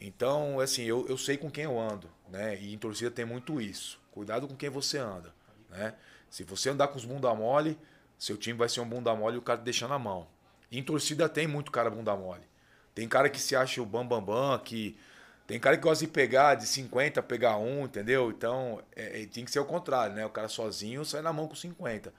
Então, 0.00 0.58
assim, 0.60 0.82
eu, 0.84 1.06
eu 1.08 1.18
sei 1.18 1.36
com 1.36 1.50
quem 1.50 1.64
eu 1.64 1.78
ando, 1.78 2.08
né? 2.28 2.58
E 2.58 2.72
em 2.72 2.78
torcida 2.78 3.10
tem 3.10 3.24
muito 3.24 3.60
isso. 3.60 4.00
Cuidado 4.10 4.48
com 4.48 4.56
quem 4.56 4.70
você 4.70 4.98
anda, 4.98 5.32
né? 5.68 5.94
Se 6.30 6.42
você 6.42 6.70
andar 6.70 6.88
com 6.88 6.96
os 6.96 7.04
bunda 7.04 7.32
mole, 7.34 7.78
seu 8.18 8.36
time 8.36 8.58
vai 8.58 8.68
ser 8.68 8.80
um 8.80 8.88
bunda 8.88 9.14
mole 9.14 9.36
e 9.36 9.38
o 9.38 9.42
cara 9.42 9.58
te 9.58 9.64
deixa 9.64 9.86
na 9.86 9.98
mão. 9.98 10.26
E 10.70 10.78
em 10.78 10.82
torcida 10.82 11.28
tem 11.28 11.46
muito 11.46 11.70
cara 11.70 11.90
bunda 11.90 12.16
mole. 12.16 12.42
Tem 12.94 13.08
cara 13.08 13.28
que 13.30 13.40
se 13.40 13.56
acha 13.56 13.82
o 13.82 13.86
bambambam, 13.86 14.20
bam, 14.24 14.50
bam, 14.56 14.58
que 14.60 14.96
tem 15.46 15.60
cara 15.60 15.76
que 15.76 15.82
gosta 15.82 16.04
de 16.06 16.10
pegar 16.12 16.54
de 16.54 16.66
50, 16.66 17.22
pegar 17.22 17.56
um, 17.58 17.84
entendeu? 17.84 18.30
Então, 18.30 18.82
é, 18.96 19.22
é, 19.22 19.26
tem 19.26 19.44
que 19.44 19.50
ser 19.50 19.60
o 19.60 19.64
contrário, 19.64 20.14
né? 20.16 20.24
O 20.26 20.30
cara 20.30 20.48
sozinho 20.48 21.04
sai 21.04 21.22
na 21.22 21.32
mão 21.32 21.48
com 21.48 21.54
50. 21.54 22.12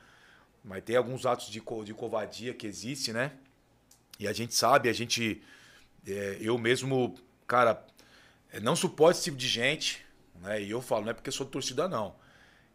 Mas 0.63 0.83
tem 0.83 0.95
alguns 0.97 1.25
atos 1.25 1.47
de, 1.49 1.61
co- 1.61 1.83
de 1.85 1.93
covardia 1.93 2.53
que 2.53 2.67
existe, 2.67 3.13
né? 3.13 3.31
E 4.19 4.27
a 4.27 4.33
gente 4.33 4.53
sabe, 4.55 4.89
a 4.89 4.93
gente. 4.93 5.41
é, 6.07 6.37
eu 6.41 6.57
mesmo, 6.57 7.15
cara, 7.47 7.85
é, 8.51 8.59
não 8.59 8.75
suporto 8.75 9.15
esse 9.17 9.25
tipo 9.25 9.37
de 9.37 9.47
gente, 9.47 10.05
né? 10.41 10.61
E 10.61 10.71
eu 10.71 10.81
falo, 10.81 11.03
não 11.05 11.11
é 11.11 11.13
porque 11.15 11.31
sou 11.31 11.45
de 11.45 11.53
torcida, 11.53 11.87
não. 11.89 12.15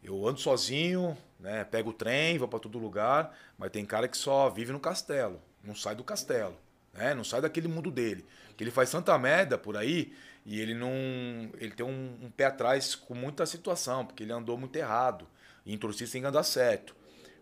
Eu 0.02 0.26
ando 0.28 0.40
sozinho, 0.40 1.16
né? 1.40 1.64
Pego 1.64 1.90
o 1.90 1.94
trem, 1.94 2.38
vou 2.38 2.48
para 2.48 2.60
todo 2.60 2.78
lugar, 2.78 3.36
mas 3.58 3.70
tem 3.72 3.84
cara 3.86 4.08
que 4.08 4.16
só 4.18 4.50
vive 4.50 4.72
no 4.72 4.80
castelo, 4.80 5.40
não 5.64 5.74
sai 5.76 5.94
do 5.96 6.04
castelo, 6.04 6.56
né? 6.92 7.14
Não 7.14 7.24
sai 7.24 7.40
daquele 7.40 7.68
mundo 7.68 7.90
dele. 7.90 8.24
Que 8.56 8.64
ele 8.64 8.70
faz 8.70 8.90
tanta 8.90 9.16
merda 9.18 9.56
por 9.56 9.76
aí 9.76 10.12
e 10.44 10.60
ele 10.60 10.74
não. 10.74 10.90
Ele 11.58 11.72
tem 11.72 11.84
um, 11.84 12.18
um 12.22 12.30
pé 12.30 12.46
atrás 12.46 12.94
com 12.94 13.14
muita 13.14 13.46
situação, 13.46 14.04
porque 14.04 14.22
ele 14.22 14.32
andou 14.32 14.56
muito 14.56 14.76
errado. 14.76 15.26
E 15.64 15.72
em 15.72 15.78
torcida 15.78 16.10
tem 16.10 16.22
que 16.22 16.26
andar 16.26 16.42
certo. 16.42 16.94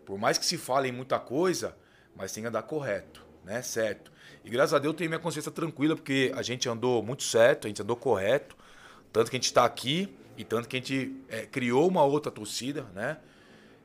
Por 0.05 0.19
mais 0.19 0.39
que 0.39 0.47
se 0.47 0.57
fale 0.57 0.89
em 0.89 0.93
muita 0.93 1.19
coisa, 1.19 1.77
mas 2.17 2.33
tem 2.33 2.43
que 2.43 2.49
andar 2.49 2.63
correto, 2.63 3.25
né? 3.45 3.63
Certo. 3.63 4.11
E 4.45 4.51
graças 4.51 4.75
a 4.75 4.79
Deus 4.79 4.93
eu 4.93 4.97
tenho 4.97 5.11
minha 5.11 5.21
consciência 5.21 5.53
tranquila, 5.53 5.95
porque 5.95 6.33
a 6.35 6.43
gente 6.43 6.69
andou 6.69 7.03
muito 7.03 7.23
certo, 7.23 7.67
a 7.67 7.69
gente 7.69 7.83
andou 7.83 7.97
correto. 7.97 8.57
Tanto 9.13 9.31
que 9.31 9.37
a 9.37 9.39
gente 9.39 9.47
está 9.47 9.65
aqui 9.65 10.15
e 10.37 10.45
tanto 10.45 10.69
que 10.69 10.77
a 10.77 10.81
gente 10.81 11.17
é, 11.29 11.47
criou 11.47 11.89
uma 11.89 12.05
outra 12.05 12.31
torcida, 12.31 12.85
né? 12.95 13.19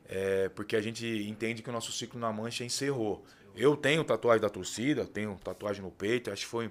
É, 0.06 0.48
porque 0.50 0.76
a 0.76 0.80
gente 0.80 1.06
entende 1.28 1.62
que 1.62 1.68
o 1.68 1.72
nosso 1.72 1.90
ciclo 1.92 2.20
na 2.20 2.32
mancha 2.32 2.64
encerrou. 2.64 3.24
Eu 3.54 3.76
tenho 3.76 4.04
tatuagem 4.04 4.40
da 4.42 4.48
torcida, 4.50 5.04
tenho 5.06 5.36
tatuagem 5.42 5.82
no 5.82 5.90
peito, 5.90 6.30
acho 6.30 6.42
que 6.42 6.48
foi 6.50 6.70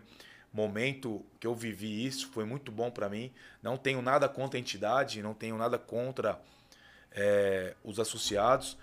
momento 0.52 1.26
que 1.39 1.48
eu 1.48 1.56
vivi 1.56 2.06
isso, 2.06 2.28
foi 2.32 2.46
muito 2.46 2.72
bom 2.72 2.91
para 2.91 3.10
mim. 3.10 3.32
Não 3.62 3.78
tenho 3.78 4.02
nada 4.02 4.28
contra 4.30 4.58
a 4.58 4.62
entidade, 4.62 5.22
não 5.22 5.34
tenho 5.34 5.58
nada 5.58 5.78
contra 5.80 6.39
é, 7.12 7.76
os 7.84 8.00
associados. 8.00 8.78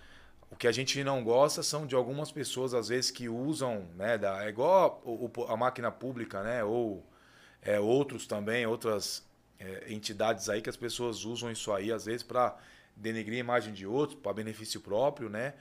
O 0.51 0.57
que 0.57 0.69
a 0.69 0.73
gente 0.73 1.03
não 1.05 1.25
gosta 1.25 1.63
são 1.63 1.87
de 1.87 1.95
algumas 1.95 2.33
pessoas, 2.33 2.75
às 2.75 2.89
vezes, 2.89 3.11
que 3.11 3.29
usam, 3.29 3.87
né? 3.97 4.19
Da, 4.19 4.45
é 4.45 4.49
igual 4.49 5.03
o- 5.05 5.31
a 5.49 5.57
máquina 5.57 5.91
pública, 5.93 6.43
né? 6.43 6.65
Ou 6.65 7.05
é, 7.63 7.79
outros 7.81 8.27
também, 8.27 8.67
outras 8.67 9.25
é, 9.59 9.93
entidades 9.93 10.49
aí 10.49 10.63
que 10.63 10.71
as 10.71 10.77
pessoas 10.77 11.25
usam 11.25 11.51
isso 11.51 11.73
aí, 11.73 11.93
às 11.93 12.07
vezes, 12.07 12.23
para 12.23 12.57
denegrir 12.97 13.37
a 13.37 13.41
imagem 13.41 13.73
de 13.75 13.87
outros, 13.87 14.19
para 14.21 14.33
benefício 14.33 14.81
próprio, 14.81 15.29
né? 15.29 15.55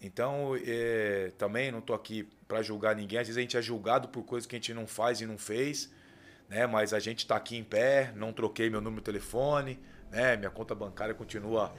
Então, 0.00 0.52
é, 0.64 1.32
também 1.38 1.70
não 1.70 1.78
estou 1.78 1.96
aqui 1.96 2.28
para 2.46 2.62
julgar 2.62 2.94
ninguém. 2.94 3.18
Às 3.18 3.26
vezes 3.26 3.38
a 3.38 3.40
gente 3.40 3.56
é 3.56 3.62
julgado 3.62 4.08
por 4.08 4.22
coisas 4.24 4.46
que 4.46 4.54
a 4.54 4.58
gente 4.58 4.74
não 4.74 4.86
faz 4.86 5.20
e 5.20 5.26
não 5.26 5.38
fez, 5.38 5.90
né? 6.48 6.66
Mas 6.66 6.92
a 6.92 6.98
gente 6.98 7.20
está 7.20 7.36
aqui 7.36 7.56
em 7.56 7.64
pé, 7.64 8.12
não 8.14 8.32
troquei 8.32 8.68
meu 8.70 8.80
número 8.80 9.00
de 9.00 9.06
telefone, 9.06 9.78
né? 10.10 10.36
Minha 10.36 10.50
conta 10.50 10.74
bancária 10.74 11.14
continua 11.14 11.72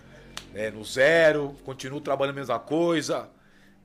né, 0.51 0.69
no 0.69 0.83
zero, 0.83 1.55
continuo 1.63 2.01
trabalhando 2.01 2.35
a 2.35 2.39
mesma 2.39 2.59
coisa. 2.59 3.29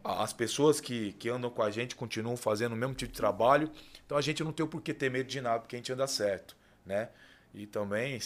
As 0.02 0.32
pessoas 0.32 0.80
que, 0.80 1.12
que 1.12 1.28
andam 1.28 1.48
com 1.50 1.62
a 1.62 1.70
gente 1.70 1.94
continuam 1.94 2.36
fazendo 2.36 2.72
o 2.72 2.76
mesmo 2.76 2.94
tipo 2.94 3.12
de 3.12 3.16
trabalho. 3.16 3.70
Então 4.04 4.18
a 4.18 4.20
gente 4.20 4.42
não 4.42 4.52
tem 4.52 4.64
o 4.64 4.68
porquê 4.68 4.92
ter 4.92 5.10
medo 5.10 5.28
de 5.28 5.40
nada, 5.40 5.60
porque 5.60 5.76
a 5.76 5.78
gente 5.78 5.92
anda 5.92 6.06
certo, 6.06 6.56
né? 6.84 7.08
E 7.54 7.66
também, 7.66 8.18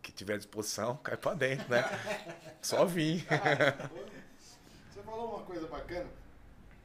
que 0.00 0.12
tiver 0.12 0.38
disposição, 0.38 0.96
cai 1.02 1.16
pra 1.16 1.34
dentro, 1.34 1.68
né? 1.68 1.84
Só 2.62 2.86
vir. 2.86 3.26
Falou 5.04 5.34
uma 5.34 5.44
coisa 5.44 5.66
bacana 5.66 6.10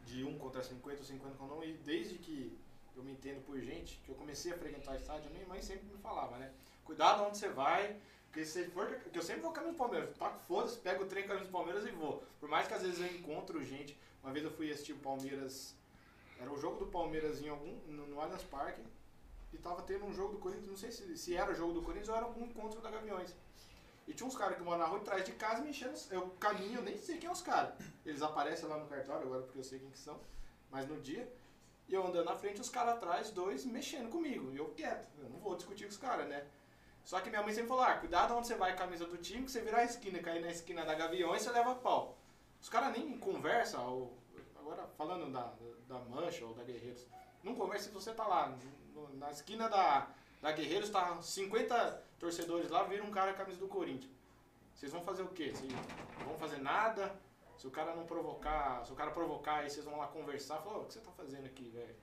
de 0.05 0.23
um 0.23 0.38
contra 0.38 0.62
50 0.62 0.97
ou 0.97 1.03
50 1.03 1.36
contra 1.36 1.55
um, 1.55 1.63
e 1.63 1.73
desde 1.73 2.15
que 2.15 2.58
eu 2.95 3.03
me 3.03 3.12
entendo 3.12 3.43
por 3.45 3.60
gente, 3.60 3.99
que 4.03 4.10
eu 4.10 4.15
comecei 4.15 4.51
a 4.51 4.58
frequentar 4.58 4.95
estádio, 4.97 5.32
minha 5.32 5.45
mãe 5.47 5.62
sempre 5.62 5.88
me 5.88 5.97
falava, 5.99 6.38
né? 6.38 6.51
Cuidado 6.84 7.23
onde 7.23 7.38
você 7.38 7.47
vai, 7.49 7.95
porque 8.25 8.45
se 8.45 8.65
for. 8.65 8.88
Que 9.12 9.17
eu 9.17 9.23
sempre 9.23 9.41
vou 9.41 9.51
caminho 9.51 9.73
do 9.73 9.77
Palmeiras. 9.77 10.15
Taco 10.17 10.39
foda-se, 10.47 10.77
pego 10.79 11.03
o 11.03 11.08
trem 11.08 11.25
caminho 11.25 11.45
do 11.45 11.51
Palmeiras 11.51 11.86
e 11.86 11.91
vou. 11.91 12.23
Por 12.39 12.49
mais 12.49 12.67
que 12.67 12.73
às 12.73 12.82
vezes 12.82 12.99
eu 12.99 13.08
encontro 13.08 13.63
gente. 13.63 13.97
Uma 14.23 14.34
vez 14.34 14.43
eu 14.43 14.51
fui 14.51 14.71
assistir 14.71 14.93
o 14.93 14.97
Palmeiras. 14.97 15.75
Era 16.39 16.51
o 16.51 16.60
jogo 16.60 16.77
do 16.77 16.88
Palmeiras 16.88 17.41
em 17.41 17.49
algum. 17.49 17.73
no, 17.88 18.08
no 18.08 18.19
Allianz 18.19 18.43
Parque. 18.43 18.82
E 19.51 19.58
tava 19.58 19.82
tendo 19.82 20.05
um 20.05 20.13
jogo 20.13 20.34
do 20.34 20.39
Corinthians, 20.39 20.69
não 20.69 20.77
sei 20.77 20.91
se, 20.91 21.17
se 21.17 21.36
era 21.36 21.51
o 21.51 21.55
jogo 21.55 21.73
do 21.73 21.82
Corinthians 21.82 22.10
ou 22.10 22.15
era 22.15 22.25
algum 22.25 22.45
encontro 22.45 22.82
da 22.82 22.91
Gaviões. 22.91 23.34
E 24.09 24.13
tinha 24.13 24.25
uns 24.25 24.35
caras 24.35 24.57
que 24.57 24.63
moram 24.63 24.79
na 24.79 24.85
rua 24.87 24.97
atrás 24.97 25.23
de 25.23 25.33
casa 25.33 25.61
me 25.61 25.69
enchendo. 25.69 25.93
Eu 26.09 26.31
caminho, 26.39 26.79
eu 26.79 26.81
nem 26.81 26.97
sei 26.97 27.19
quem 27.19 27.29
é 27.29 27.31
os 27.31 27.43
caras. 27.43 27.75
Eles 28.03 28.23
aparecem 28.23 28.67
lá 28.67 28.75
no 28.79 28.87
cartório, 28.87 29.27
agora 29.27 29.43
porque 29.43 29.59
eu 29.59 29.63
sei 29.63 29.77
quem 29.77 29.91
que 29.91 29.99
são. 29.99 30.19
Mas 30.71 30.87
no 30.87 30.99
dia. 30.99 31.31
E 31.87 31.93
eu 31.93 32.05
andando 32.05 32.25
na 32.25 32.35
frente, 32.35 32.59
os 32.59 32.69
caras 32.69 32.95
atrás, 32.95 33.29
dois, 33.29 33.65
mexendo 33.65 34.09
comigo. 34.09 34.51
E 34.51 34.57
eu 34.57 34.69
quieto. 34.69 35.07
Eu 35.19 35.29
não 35.29 35.39
vou 35.39 35.55
discutir 35.55 35.83
com 35.83 35.91
os 35.91 35.97
caras, 35.97 36.27
né? 36.27 36.43
Só 37.03 37.19
que 37.19 37.29
minha 37.29 37.43
mãe 37.43 37.53
sempre 37.53 37.69
falou, 37.69 37.83
ah, 37.83 37.97
cuidado 37.97 38.35
onde 38.35 38.47
você 38.47 38.55
vai 38.55 38.71
a 38.71 38.75
camisa 38.75 39.05
do 39.05 39.17
time, 39.17 39.45
que 39.45 39.51
você 39.51 39.61
virar 39.61 39.79
a 39.79 39.83
esquina, 39.83 40.19
cair 40.19 40.41
na 40.41 40.49
esquina 40.49 40.83
da 40.83 40.95
Gaviões, 40.95 41.43
você 41.43 41.51
leva 41.51 41.75
pau. 41.75 42.17
Os 42.59 42.67
caras 42.67 42.91
nem 42.91 43.15
conversam, 43.19 43.87
ou, 43.87 44.17
agora 44.55 44.87
falando 44.97 45.31
da, 45.31 45.53
da 45.87 45.99
Mancha 45.99 46.45
ou 46.45 46.53
da 46.55 46.63
Guerreiros, 46.63 47.05
não 47.43 47.55
conversa 47.55 47.85
se 47.85 47.93
você 47.93 48.11
tá 48.13 48.27
lá, 48.27 48.55
no, 48.93 49.15
na 49.17 49.31
esquina 49.31 49.69
da, 49.69 50.07
da 50.41 50.52
Guerreiros, 50.52 50.89
tá 50.89 51.21
50 51.21 52.04
torcedores 52.19 52.69
lá, 52.69 52.84
vira 52.84 53.04
um 53.04 53.12
cara 53.12 53.32
a 53.32 53.34
camisa 53.34 53.60
do 53.60 53.67
Corinthians. 53.67 54.12
Vocês 54.73 54.91
vão 54.91 55.02
fazer 55.02 55.23
o 55.23 55.28
quê? 55.28 55.52
Vocês 55.54 55.71
vão 56.25 56.38
fazer 56.39 56.58
nada? 56.58 57.13
Se 57.58 57.67
o 57.67 57.71
cara 57.71 57.93
não 57.93 58.06
provocar, 58.06 58.86
se 58.86 58.91
o 58.93 58.95
cara 58.95 59.12
provocar, 59.12 59.58
aí 59.58 59.69
vocês 59.69 59.84
vão 59.84 59.97
lá 59.97 60.08
conversar, 60.08 60.60
falar, 60.60 60.78
o 60.78 60.86
que 60.86 60.93
você 60.93 61.02
tá 61.02 61.12
fazendo 61.12 61.45
aqui, 61.45 61.69
velho? 61.69 61.93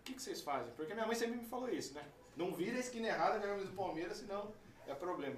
O 0.00 0.02
que, 0.04 0.12
que 0.12 0.22
vocês 0.22 0.42
fazem? 0.42 0.72
Porque 0.74 0.92
minha 0.92 1.06
mãe 1.06 1.16
sempre 1.16 1.38
me 1.38 1.46
falou 1.46 1.70
isso, 1.70 1.94
né? 1.94 2.04
Não 2.36 2.54
vira 2.54 2.76
a 2.76 2.80
esquina 2.80 3.08
errada 3.08 3.38
a 3.38 3.40
camisa 3.40 3.66
do 3.66 3.74
Palmeiras, 3.74 4.18
senão 4.18 4.52
é 4.86 4.94
problema. 4.94 5.36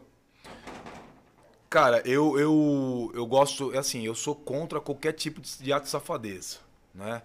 Cara, 1.71 2.03
eu, 2.05 2.39
eu, 2.39 3.13
eu 3.15 3.27
gosto, 3.27 3.77
assim, 3.79 4.05
eu 4.05 4.15
sou 4.15 4.35
contra 4.35 4.81
qualquer 4.81 5.13
tipo 5.13 5.41
de 5.41 5.73
ato 5.73 5.85
de 5.85 5.91
safadeza, 5.91 6.59
né? 6.93 7.23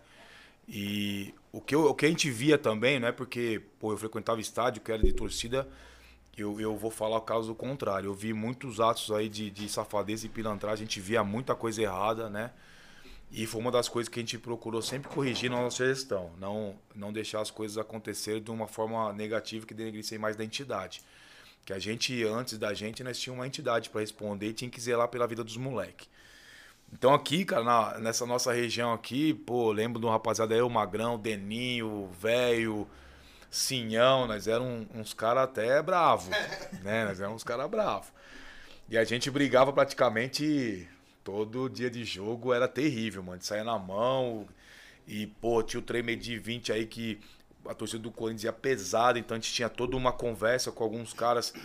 E 0.67 1.33
o 1.51 1.61
que, 1.61 1.75
eu, 1.75 1.85
o 1.85 1.93
que 1.93 2.05
a 2.05 2.09
gente 2.09 2.29
via 2.29 2.57
também, 2.57 2.99
né? 2.99 3.11
Porque, 3.11 3.61
pô, 3.79 3.91
eu 3.91 3.97
frequentava 3.97 4.39
estádio, 4.39 4.81
que 4.81 4.91
era 4.91 5.01
de 5.03 5.13
torcida, 5.13 5.67
eu, 6.37 6.59
eu 6.59 6.75
vou 6.75 6.89
falar 6.89 7.17
o 7.17 7.21
caso 7.21 7.53
contrário. 7.53 8.07
Eu 8.07 8.13
vi 8.13 8.33
muitos 8.33 8.79
atos 8.79 9.11
aí 9.11 9.29
de, 9.29 9.49
de 9.49 9.69
safadeza 9.69 10.25
e 10.25 10.29
pilantragem, 10.29 10.83
a 10.83 10.87
gente 10.87 10.99
via 10.99 11.23
muita 11.23 11.55
coisa 11.55 11.81
errada, 11.81 12.29
né? 12.29 12.51
E 13.31 13.47
foi 13.47 13.59
uma 13.61 13.71
das 13.71 13.89
coisas 13.89 14.07
que 14.07 14.19
a 14.19 14.21
gente 14.21 14.37
procurou 14.37 14.81
sempre 14.81 15.09
corrigir 15.09 15.49
na 15.49 15.57
nossa 15.57 15.83
gestão. 15.85 16.31
Não, 16.39 16.75
não 16.93 17.11
deixar 17.11 17.41
as 17.41 17.49
coisas 17.49 17.79
acontecerem 17.79 18.43
de 18.43 18.51
uma 18.51 18.67
forma 18.67 19.11
negativa 19.11 19.65
que 19.65 19.73
denegrissem 19.73 20.19
mais 20.19 20.35
da 20.35 20.43
entidade. 20.43 21.01
Que 21.65 21.73
a 21.73 21.79
gente, 21.79 22.23
antes 22.25 22.59
da 22.59 22.75
gente, 22.75 23.03
nós 23.03 23.19
tínhamos 23.19 23.41
uma 23.41 23.47
entidade 23.47 23.89
para 23.89 24.01
responder 24.01 24.49
e 24.49 24.53
tinha 24.53 24.69
que 24.69 24.79
zelar 24.79 25.07
pela 25.07 25.25
vida 25.25 25.43
dos 25.43 25.57
moleques. 25.57 26.07
Então 26.93 27.11
aqui, 27.11 27.43
cara, 27.43 27.63
na, 27.63 27.99
nessa 27.99 28.23
nossa 28.23 28.53
região 28.53 28.93
aqui, 28.93 29.33
pô, 29.33 29.71
lembro 29.71 29.99
de 29.99 30.05
um 30.05 30.09
rapaziada 30.09 30.53
aí, 30.53 30.61
o 30.61 30.69
Magrão, 30.69 31.15
o 31.15 31.17
Deninho, 31.17 31.87
o 31.87 32.07
Velho, 32.07 32.87
Sinhão, 33.49 34.27
nós 34.27 34.47
éramos 34.47 34.87
uns 34.93 35.11
caras 35.11 35.45
até 35.45 35.81
bravos, 35.81 36.29
né? 36.83 37.05
Nós 37.05 37.19
éramos 37.19 37.37
uns 37.37 37.43
caras 37.43 37.67
bravos. 37.67 38.09
E 38.87 38.95
a 38.95 39.03
gente 39.03 39.31
brigava 39.31 39.73
praticamente 39.73 40.87
todo 41.23 41.67
dia 41.67 41.89
de 41.89 42.05
jogo, 42.05 42.53
era 42.53 42.67
terrível, 42.67 43.23
mano. 43.23 43.41
Saía 43.41 43.63
na 43.63 43.79
mão 43.79 44.47
e, 45.07 45.25
pô, 45.25 45.63
tinha 45.63 45.79
o 45.79 45.83
trem 45.83 46.03
de 46.17 46.37
20 46.37 46.71
aí 46.71 46.85
que 46.85 47.19
a 47.65 47.73
torcida 47.73 48.03
do 48.03 48.11
Corinthians 48.11 48.43
ia 48.43 48.53
pesada, 48.53 49.17
então 49.17 49.35
a 49.35 49.39
gente 49.39 49.51
tinha 49.51 49.69
toda 49.69 49.97
uma 49.97 50.11
conversa 50.11 50.71
com 50.71 50.83
alguns 50.83 51.11
caras. 51.11 51.55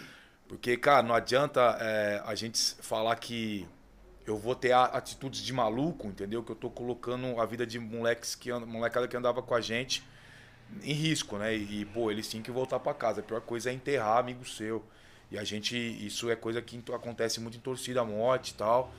Porque, 0.48 0.74
cara, 0.78 1.02
não 1.02 1.14
adianta 1.14 1.76
é, 1.80 2.22
a 2.24 2.34
gente 2.34 2.76
falar 2.80 3.14
que 3.16 3.66
eu 4.30 4.36
vou 4.36 4.54
ter 4.54 4.72
atitudes 4.72 5.40
de 5.40 5.52
maluco, 5.52 6.06
entendeu? 6.08 6.42
Que 6.42 6.52
eu 6.52 6.56
tô 6.56 6.70
colocando 6.70 7.40
a 7.40 7.46
vida 7.46 7.66
de 7.66 7.78
moleques 7.78 8.34
que 8.34 8.52
molecada 8.52 9.08
que 9.08 9.16
andava 9.16 9.42
com 9.42 9.54
a 9.54 9.60
gente 9.60 10.02
em 10.82 10.92
risco, 10.92 11.38
né? 11.38 11.54
E, 11.54 11.84
pô, 11.86 12.10
eles 12.10 12.28
tinham 12.28 12.42
que 12.42 12.50
voltar 12.50 12.78
para 12.78 12.92
casa. 12.94 13.20
A 13.20 13.24
pior 13.24 13.40
coisa 13.40 13.70
é 13.70 13.72
enterrar 13.72 14.18
amigo 14.18 14.44
seu. 14.46 14.84
E 15.30 15.38
a 15.38 15.44
gente, 15.44 15.76
isso 15.76 16.30
é 16.30 16.36
coisa 16.36 16.60
que 16.62 16.82
acontece 16.92 17.40
muito 17.40 17.56
em 17.56 17.60
torcida 17.60 18.04
morte 18.04 18.50
e 18.50 18.54
tal. 18.54 18.92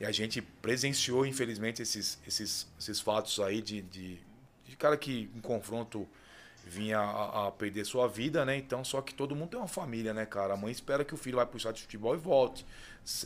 E 0.00 0.04
a 0.04 0.12
gente 0.12 0.42
presenciou, 0.42 1.24
infelizmente, 1.24 1.80
esses, 1.82 2.18
esses, 2.26 2.66
esses 2.78 3.00
fatos 3.00 3.40
aí 3.40 3.62
de, 3.62 3.82
de, 3.82 4.18
de 4.66 4.76
cara 4.76 4.96
que 4.96 5.30
em 5.34 5.40
confronto 5.40 6.06
vinha 6.68 6.98
a, 6.98 7.46
a, 7.46 7.52
perder 7.52 7.86
sua 7.86 8.08
vida, 8.08 8.44
né? 8.44 8.56
Então, 8.56 8.84
só 8.84 9.00
que 9.00 9.14
todo 9.14 9.36
mundo 9.36 9.50
tem 9.50 9.58
uma 9.58 9.68
família, 9.68 10.12
né, 10.12 10.26
cara? 10.26 10.54
A 10.54 10.56
mãe 10.56 10.72
espera 10.72 11.04
que 11.04 11.14
o 11.14 11.16
filho 11.16 11.36
vá 11.36 11.46
pro 11.46 11.56
estádio 11.56 11.76
de 11.76 11.82
futebol 11.82 12.12
e 12.14 12.18
volte. 12.18 12.66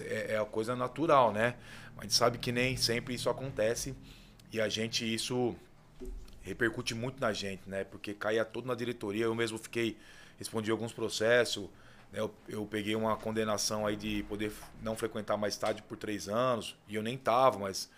É, 0.00 0.34
é 0.34 0.38
a 0.38 0.44
coisa 0.44 0.76
natural, 0.76 1.32
né? 1.32 1.56
Mas 1.96 1.98
a 1.98 2.02
gente 2.02 2.14
sabe 2.14 2.38
que 2.38 2.52
nem 2.52 2.76
sempre 2.76 3.14
isso 3.14 3.30
acontece. 3.30 3.96
E 4.52 4.60
a 4.60 4.68
gente, 4.68 5.12
isso 5.12 5.56
repercute 6.42 6.94
muito 6.94 7.18
na 7.18 7.32
gente, 7.32 7.62
né? 7.66 7.82
Porque 7.82 8.12
caía 8.12 8.44
tudo 8.44 8.68
na 8.68 8.74
diretoria. 8.74 9.24
Eu 9.24 9.34
mesmo 9.34 9.56
fiquei, 9.56 9.96
respondi 10.38 10.70
alguns 10.70 10.92
processos. 10.92 11.64
Né? 12.12 12.20
Eu, 12.20 12.34
eu 12.46 12.66
peguei 12.66 12.94
uma 12.94 13.16
condenação 13.16 13.86
aí 13.86 13.96
de 13.96 14.22
poder 14.24 14.52
não 14.82 14.94
frequentar 14.94 15.38
mais 15.38 15.54
estádio 15.54 15.82
por 15.84 15.96
três 15.96 16.28
anos. 16.28 16.76
E 16.86 16.94
eu 16.94 17.02
nem 17.02 17.16
tava, 17.16 17.58
mas 17.58 17.88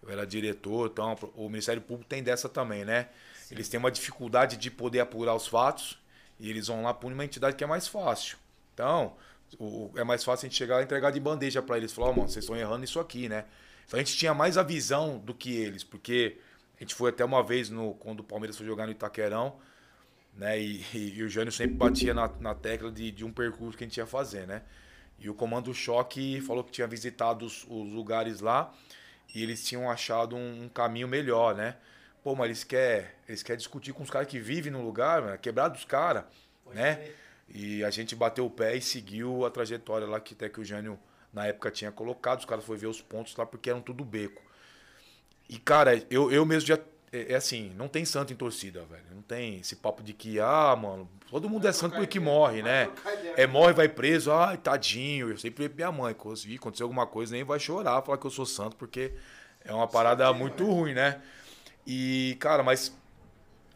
eu 0.00 0.10
era 0.10 0.24
diretor. 0.24 0.90
Então, 0.92 1.18
o 1.34 1.48
Ministério 1.48 1.82
Público 1.82 2.08
tem 2.08 2.22
dessa 2.22 2.48
também, 2.48 2.84
né? 2.84 3.08
Eles 3.52 3.68
têm 3.68 3.78
uma 3.78 3.90
dificuldade 3.90 4.56
de 4.56 4.70
poder 4.70 5.00
apurar 5.00 5.34
os 5.34 5.46
fatos. 5.46 5.98
E 6.40 6.50
eles 6.50 6.66
vão 6.66 6.82
lá 6.82 6.92
por 6.92 7.12
uma 7.12 7.24
entidade 7.24 7.54
que 7.54 7.62
é 7.62 7.66
mais 7.66 7.86
fácil. 7.86 8.36
Então, 8.74 9.14
o, 9.58 9.92
é 9.94 10.02
mais 10.02 10.24
fácil 10.24 10.46
a 10.46 10.48
gente 10.48 10.58
chegar 10.58 10.80
e 10.80 10.84
entregar 10.84 11.10
de 11.10 11.20
bandeja 11.20 11.62
para 11.62 11.76
eles. 11.76 11.92
Falar, 11.92 12.08
oh, 12.08 12.14
mano, 12.14 12.28
vocês 12.28 12.44
estão 12.44 12.56
errando 12.56 12.84
isso 12.84 12.98
aqui, 12.98 13.28
né? 13.28 13.44
Então 13.86 14.00
a 14.00 14.02
gente 14.02 14.16
tinha 14.16 14.32
mais 14.32 14.56
a 14.56 14.62
visão 14.62 15.18
do 15.18 15.34
que 15.34 15.54
eles, 15.54 15.84
porque 15.84 16.38
a 16.78 16.82
gente 16.82 16.94
foi 16.94 17.10
até 17.10 17.24
uma 17.24 17.42
vez 17.42 17.68
no, 17.68 17.94
quando 17.94 18.20
o 18.20 18.24
Palmeiras 18.24 18.56
foi 18.56 18.66
jogar 18.66 18.86
no 18.86 18.92
Itaquerão, 18.92 19.56
né? 20.34 20.58
E, 20.58 20.84
e, 20.94 21.18
e 21.18 21.22
o 21.22 21.28
Jânio 21.28 21.52
sempre 21.52 21.76
batia 21.76 22.14
na, 22.14 22.28
na 22.40 22.54
tecla 22.54 22.90
de, 22.90 23.10
de 23.10 23.24
um 23.24 23.30
percurso 23.30 23.76
que 23.76 23.84
a 23.84 23.86
gente 23.86 23.98
ia 23.98 24.06
fazer, 24.06 24.46
né? 24.46 24.62
E 25.18 25.28
o 25.28 25.34
Comando 25.34 25.72
Choque 25.72 26.40
falou 26.40 26.64
que 26.64 26.72
tinha 26.72 26.86
visitado 26.86 27.46
os, 27.46 27.64
os 27.68 27.92
lugares 27.92 28.40
lá 28.40 28.72
e 29.34 29.42
eles 29.42 29.64
tinham 29.64 29.90
achado 29.90 30.34
um, 30.34 30.64
um, 30.64 30.68
caminho 30.68 31.06
melhor, 31.06 31.54
né? 31.54 31.76
Pô, 32.22 32.34
mas 32.36 32.46
eles 32.46 32.64
querem 32.64 33.06
eles 33.28 33.42
quer 33.42 33.56
discutir 33.56 33.92
com 33.92 34.02
os 34.02 34.10
caras 34.10 34.28
que 34.28 34.38
vivem 34.38 34.70
no 34.70 34.82
lugar, 34.82 35.22
mano, 35.22 35.38
quebrar 35.38 35.68
dos 35.68 35.84
caras, 35.84 36.24
né? 36.72 36.96
Ser. 36.96 37.16
E 37.54 37.84
a 37.84 37.90
gente 37.90 38.16
bateu 38.16 38.46
o 38.46 38.50
pé 38.50 38.76
e 38.76 38.80
seguiu 38.80 39.44
a 39.44 39.50
trajetória 39.50 40.06
lá 40.06 40.18
que 40.20 40.34
até 40.34 40.48
que 40.48 40.60
o 40.60 40.64
Jânio 40.64 40.98
na 41.32 41.46
época 41.46 41.70
tinha 41.70 41.92
colocado. 41.92 42.40
Os 42.40 42.44
caras 42.44 42.64
foram 42.64 42.78
ver 42.78 42.86
os 42.86 43.00
pontos 43.00 43.36
lá 43.36 43.44
porque 43.44 43.70
eram 43.70 43.80
tudo 43.80 44.04
beco. 44.04 44.42
E, 45.48 45.58
cara, 45.58 46.02
eu, 46.10 46.30
eu 46.30 46.46
mesmo 46.46 46.66
já. 46.66 46.78
É, 47.12 47.34
é, 47.34 47.34
assim, 47.34 47.74
não 47.76 47.88
tem 47.88 48.06
santo 48.06 48.32
em 48.32 48.36
torcida, 48.36 48.86
velho. 48.86 49.04
Não 49.14 49.20
tem 49.20 49.58
esse 49.58 49.76
papo 49.76 50.02
de 50.02 50.14
que, 50.14 50.40
ah, 50.40 50.74
mano, 50.74 51.06
todo 51.30 51.46
mundo 51.46 51.68
é 51.68 51.72
santo 51.72 51.96
porque 51.96 52.18
morre, 52.18 52.62
né? 52.62 52.88
É, 53.36 53.46
morre, 53.46 53.74
vai 53.74 53.86
preso, 53.86 54.32
ai, 54.32 54.56
tadinho. 54.56 55.28
Eu 55.28 55.36
sempre 55.36 55.68
minha 55.68 55.92
mãe, 55.92 56.16
se 56.36 56.56
acontecer 56.56 56.82
alguma 56.82 57.06
coisa, 57.06 57.34
nem 57.34 57.44
vai 57.44 57.60
chorar, 57.60 58.00
falar 58.00 58.16
que 58.16 58.26
eu 58.26 58.30
sou 58.30 58.46
santo, 58.46 58.76
porque 58.76 59.12
é 59.62 59.74
uma 59.74 59.86
parada 59.86 60.32
muito 60.32 60.64
ruim, 60.64 60.94
né? 60.94 61.20
E, 61.86 62.36
cara, 62.40 62.62
mas 62.62 62.92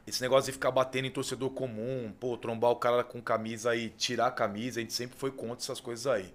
esse 0.07 0.23
negócio 0.23 0.47
de 0.47 0.53
ficar 0.53 0.71
batendo 0.71 1.07
em 1.07 1.11
torcedor 1.11 1.51
comum, 1.51 2.12
pô, 2.21 2.37
trombar 2.37 2.71
o 2.71 2.77
cara 2.77 3.03
com 3.03 3.21
camisa 3.21 3.75
e 3.75 3.90
tirar 3.90 4.29
a 4.29 4.31
camisa, 4.31 4.79
a 4.79 4.83
gente 4.83 4.92
sempre 4.92 5.19
foi 5.19 5.33
contra 5.33 5.64
essas 5.64 5.81
coisas 5.81 6.07
aí. 6.07 6.33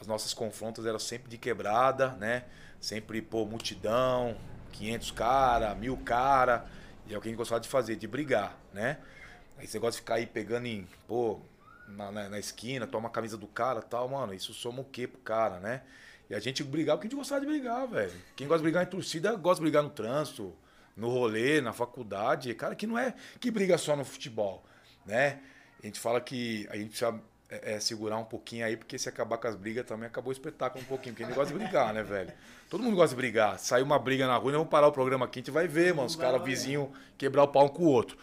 As 0.00 0.06
nossas 0.06 0.32
confrontas 0.32 0.86
eram 0.86 0.98
sempre 0.98 1.28
de 1.28 1.36
quebrada, 1.36 2.12
né? 2.12 2.44
Sempre, 2.80 3.20
pô, 3.20 3.44
multidão, 3.44 4.34
500 4.72 5.10
cara, 5.10 5.74
mil 5.74 5.98
cara. 5.98 6.64
E 7.06 7.12
é 7.12 7.18
o 7.18 7.20
que 7.20 7.28
a 7.28 7.30
gente 7.30 7.36
gostava 7.36 7.60
de 7.60 7.68
fazer, 7.68 7.96
de 7.96 8.08
brigar, 8.08 8.56
né? 8.72 8.98
Esse 9.60 9.74
negócio 9.74 9.98
de 9.98 10.02
ficar 10.02 10.14
aí 10.14 10.26
pegando 10.26 10.66
em, 10.66 10.88
pô, 11.06 11.38
na, 11.86 12.10
na, 12.10 12.28
na 12.30 12.38
esquina, 12.38 12.86
toma 12.86 13.08
a 13.08 13.10
camisa 13.10 13.36
do 13.36 13.46
cara 13.46 13.82
tal, 13.82 14.08
mano, 14.08 14.32
isso 14.32 14.54
soma 14.54 14.80
o 14.80 14.84
quê 14.84 15.06
pro 15.06 15.20
cara, 15.20 15.60
né? 15.60 15.82
E 16.30 16.34
a 16.34 16.40
gente 16.40 16.64
brigava 16.64 16.96
porque 16.96 17.08
a 17.08 17.10
gente 17.10 17.18
gostava 17.18 17.42
de 17.42 17.46
brigar, 17.46 17.86
velho. 17.86 18.12
Quem 18.36 18.46
gosta 18.46 18.60
de 18.60 18.62
brigar 18.62 18.84
em 18.84 18.88
torcida, 18.88 19.34
gosta 19.34 19.56
de 19.56 19.62
brigar 19.62 19.82
no 19.82 19.90
trânsito, 19.90 20.54
no 20.96 21.08
rolê, 21.08 21.60
na 21.60 21.72
faculdade. 21.72 22.54
Cara, 22.54 22.74
que 22.74 22.86
não 22.86 22.98
é 22.98 23.14
que 23.38 23.50
briga 23.50 23.78
só 23.78 23.96
no 23.96 24.04
futebol, 24.04 24.64
né? 25.06 25.40
A 25.82 25.86
gente 25.86 25.98
fala 25.98 26.20
que 26.20 26.68
a 26.70 26.76
gente 26.76 26.90
precisa 26.90 27.18
é, 27.50 27.74
é, 27.74 27.80
segurar 27.80 28.16
um 28.18 28.24
pouquinho 28.24 28.64
aí, 28.64 28.76
porque 28.76 28.98
se 28.98 29.08
acabar 29.08 29.36
com 29.38 29.48
as 29.48 29.56
brigas 29.56 29.84
também 29.84 30.06
acabou 30.06 30.28
o 30.28 30.32
espetáculo 30.32 30.84
um 30.84 30.86
pouquinho, 30.86 31.14
porque 31.14 31.24
a 31.24 31.26
gente 31.26 31.34
gosta 31.34 31.52
de 31.52 31.58
brigar, 31.58 31.92
né, 31.92 32.02
velho? 32.02 32.32
Todo 32.68 32.82
mundo 32.82 32.94
gosta 32.94 33.10
de 33.10 33.16
brigar. 33.16 33.58
Saiu 33.58 33.84
uma 33.84 33.98
briga 33.98 34.26
na 34.26 34.36
rua, 34.36 34.52
nós 34.52 34.58
vamos 34.58 34.70
parar 34.70 34.86
o 34.86 34.92
programa 34.92 35.24
aqui, 35.24 35.40
a 35.40 35.42
gente 35.42 35.50
vai 35.50 35.66
ver, 35.66 35.92
mano, 35.92 36.06
os 36.06 36.14
caras 36.14 36.42
vizinhos 36.44 36.88
quebrar 37.18 37.42
o 37.42 37.48
pau 37.48 37.64
um 37.64 37.68
com 37.68 37.82
o 37.82 37.86
outro. 37.86 38.16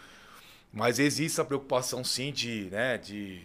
Mas 0.72 1.00
existe 1.00 1.42
a 1.42 1.46
preocupação, 1.46 2.04
sim, 2.04 2.32
de, 2.32 2.70
né, 2.72 2.98
de, 2.98 3.42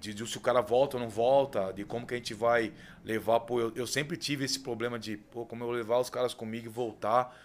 de, 0.00 0.14
de, 0.14 0.26
se 0.26 0.38
o 0.38 0.40
cara 0.40 0.60
volta 0.60 0.96
ou 0.96 1.02
não 1.02 1.10
volta, 1.10 1.72
de 1.72 1.84
como 1.84 2.06
que 2.06 2.14
a 2.14 2.16
gente 2.16 2.32
vai 2.32 2.72
levar. 3.04 3.40
Pô, 3.40 3.60
eu, 3.60 3.72
eu 3.74 3.86
sempre 3.86 4.16
tive 4.16 4.44
esse 4.44 4.60
problema 4.60 4.98
de, 4.98 5.16
pô, 5.16 5.44
como 5.44 5.64
eu 5.64 5.70
levar 5.70 5.98
os 5.98 6.08
caras 6.08 6.32
comigo 6.32 6.66
e 6.66 6.68
voltar. 6.68 7.36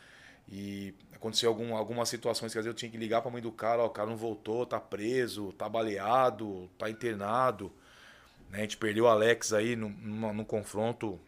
E 0.50 0.94
aconteceu 1.14 1.50
algum, 1.50 1.76
algumas 1.76 2.10
situações 2.10 2.52
que 2.52 2.60
às 2.60 2.66
vezes 2.66 2.76
eu 2.76 2.78
tinha 2.78 2.92
que 2.92 2.98
ligar 2.98 3.22
para 3.22 3.30
a 3.30 3.34
mãe 3.34 3.42
do 3.42 3.52
cara, 3.52 3.82
ó, 3.82 3.86
o 3.86 3.90
cara 3.90 4.10
não 4.10 4.18
voltou, 4.18 4.66
tá 4.66 4.80
preso, 4.80 5.54
tá 5.54 5.68
baleado, 5.70 6.70
tá 6.78 6.90
internado. 6.90 7.72
Né? 8.50 8.60
A 8.60 8.62
gente 8.62 8.78
perdeu 8.78 9.06
o 9.06 9.08
Alex 9.08 9.54
aí 9.54 9.76
no 9.76 10.46
confronto 10.46 11.20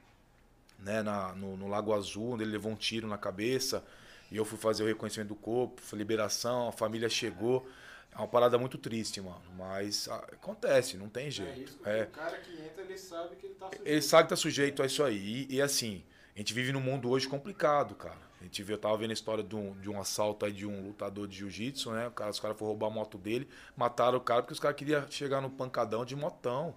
né, 0.79 1.01
na, 1.01 1.33
no, 1.33 1.57
no, 1.57 1.67
Lago 1.67 1.93
Azul, 1.93 2.33
onde 2.33 2.43
ele 2.43 2.51
levou 2.51 2.71
um 2.71 2.75
tiro 2.75 3.07
na 3.07 3.17
cabeça. 3.17 3.83
E 4.31 4.37
eu 4.37 4.45
fui 4.45 4.57
fazer 4.57 4.83
o 4.83 4.87
reconhecimento 4.87 5.29
do 5.29 5.35
corpo, 5.35 5.81
foi 5.81 5.97
liberação, 5.97 6.67
a 6.67 6.71
família 6.71 7.09
chegou. 7.09 7.67
É 8.13 8.17
uma 8.17 8.27
parada 8.27 8.57
muito 8.57 8.77
triste, 8.77 9.19
mano. 9.19 9.41
Mas 9.57 10.07
ah, 10.07 10.23
acontece, 10.31 10.95
não 10.97 11.09
tem 11.09 11.29
jeito. 11.29 11.51
É 11.51 11.63
isso, 11.63 11.79
é. 11.85 12.03
O 12.03 12.07
cara 12.07 12.37
que 12.37 12.53
entra, 12.53 12.83
ele 12.83 12.97
sabe 12.97 13.35
que 13.35 13.45
ele 13.47 13.55
tá 13.55 13.65
sujeito. 13.65 13.87
Ele 13.87 14.01
sabe 14.01 14.23
que 14.23 14.29
tá 14.29 14.35
sujeito 14.35 14.83
a 14.83 14.85
isso 14.85 15.03
aí. 15.03 15.47
E, 15.49 15.55
e 15.55 15.61
assim, 15.61 16.03
A 16.35 16.39
gente 16.39 16.53
vive 16.53 16.71
num 16.71 16.81
mundo 16.81 17.09
hoje 17.09 17.27
complicado, 17.27 17.95
cara. 17.95 18.24
A 18.45 18.47
gente 18.47 18.61
viu, 18.61 18.75
eu 18.75 18.79
tava 18.79 18.95
vendo 18.95 19.09
a 19.09 19.13
história 19.13 19.43
de 19.43 19.55
um, 19.55 19.71
de 19.81 19.89
um 19.89 19.99
assalto 19.99 20.45
aí 20.45 20.51
de 20.51 20.67
um 20.67 20.85
lutador 20.85 21.27
de 21.27 21.35
jiu-jitsu, 21.35 21.89
né? 21.89 22.11
Cara, 22.15 22.29
os 22.29 22.39
caras 22.39 22.55
foram 22.55 22.69
roubar 22.69 22.87
a 22.87 22.89
moto 22.91 23.17
dele, 23.17 23.49
mataram 23.75 24.19
o 24.19 24.21
cara 24.21 24.43
porque 24.43 24.53
os 24.53 24.59
caras 24.59 24.77
queriam 24.77 25.03
chegar 25.09 25.41
no 25.41 25.49
pancadão 25.49 26.05
de 26.05 26.15
motão. 26.15 26.75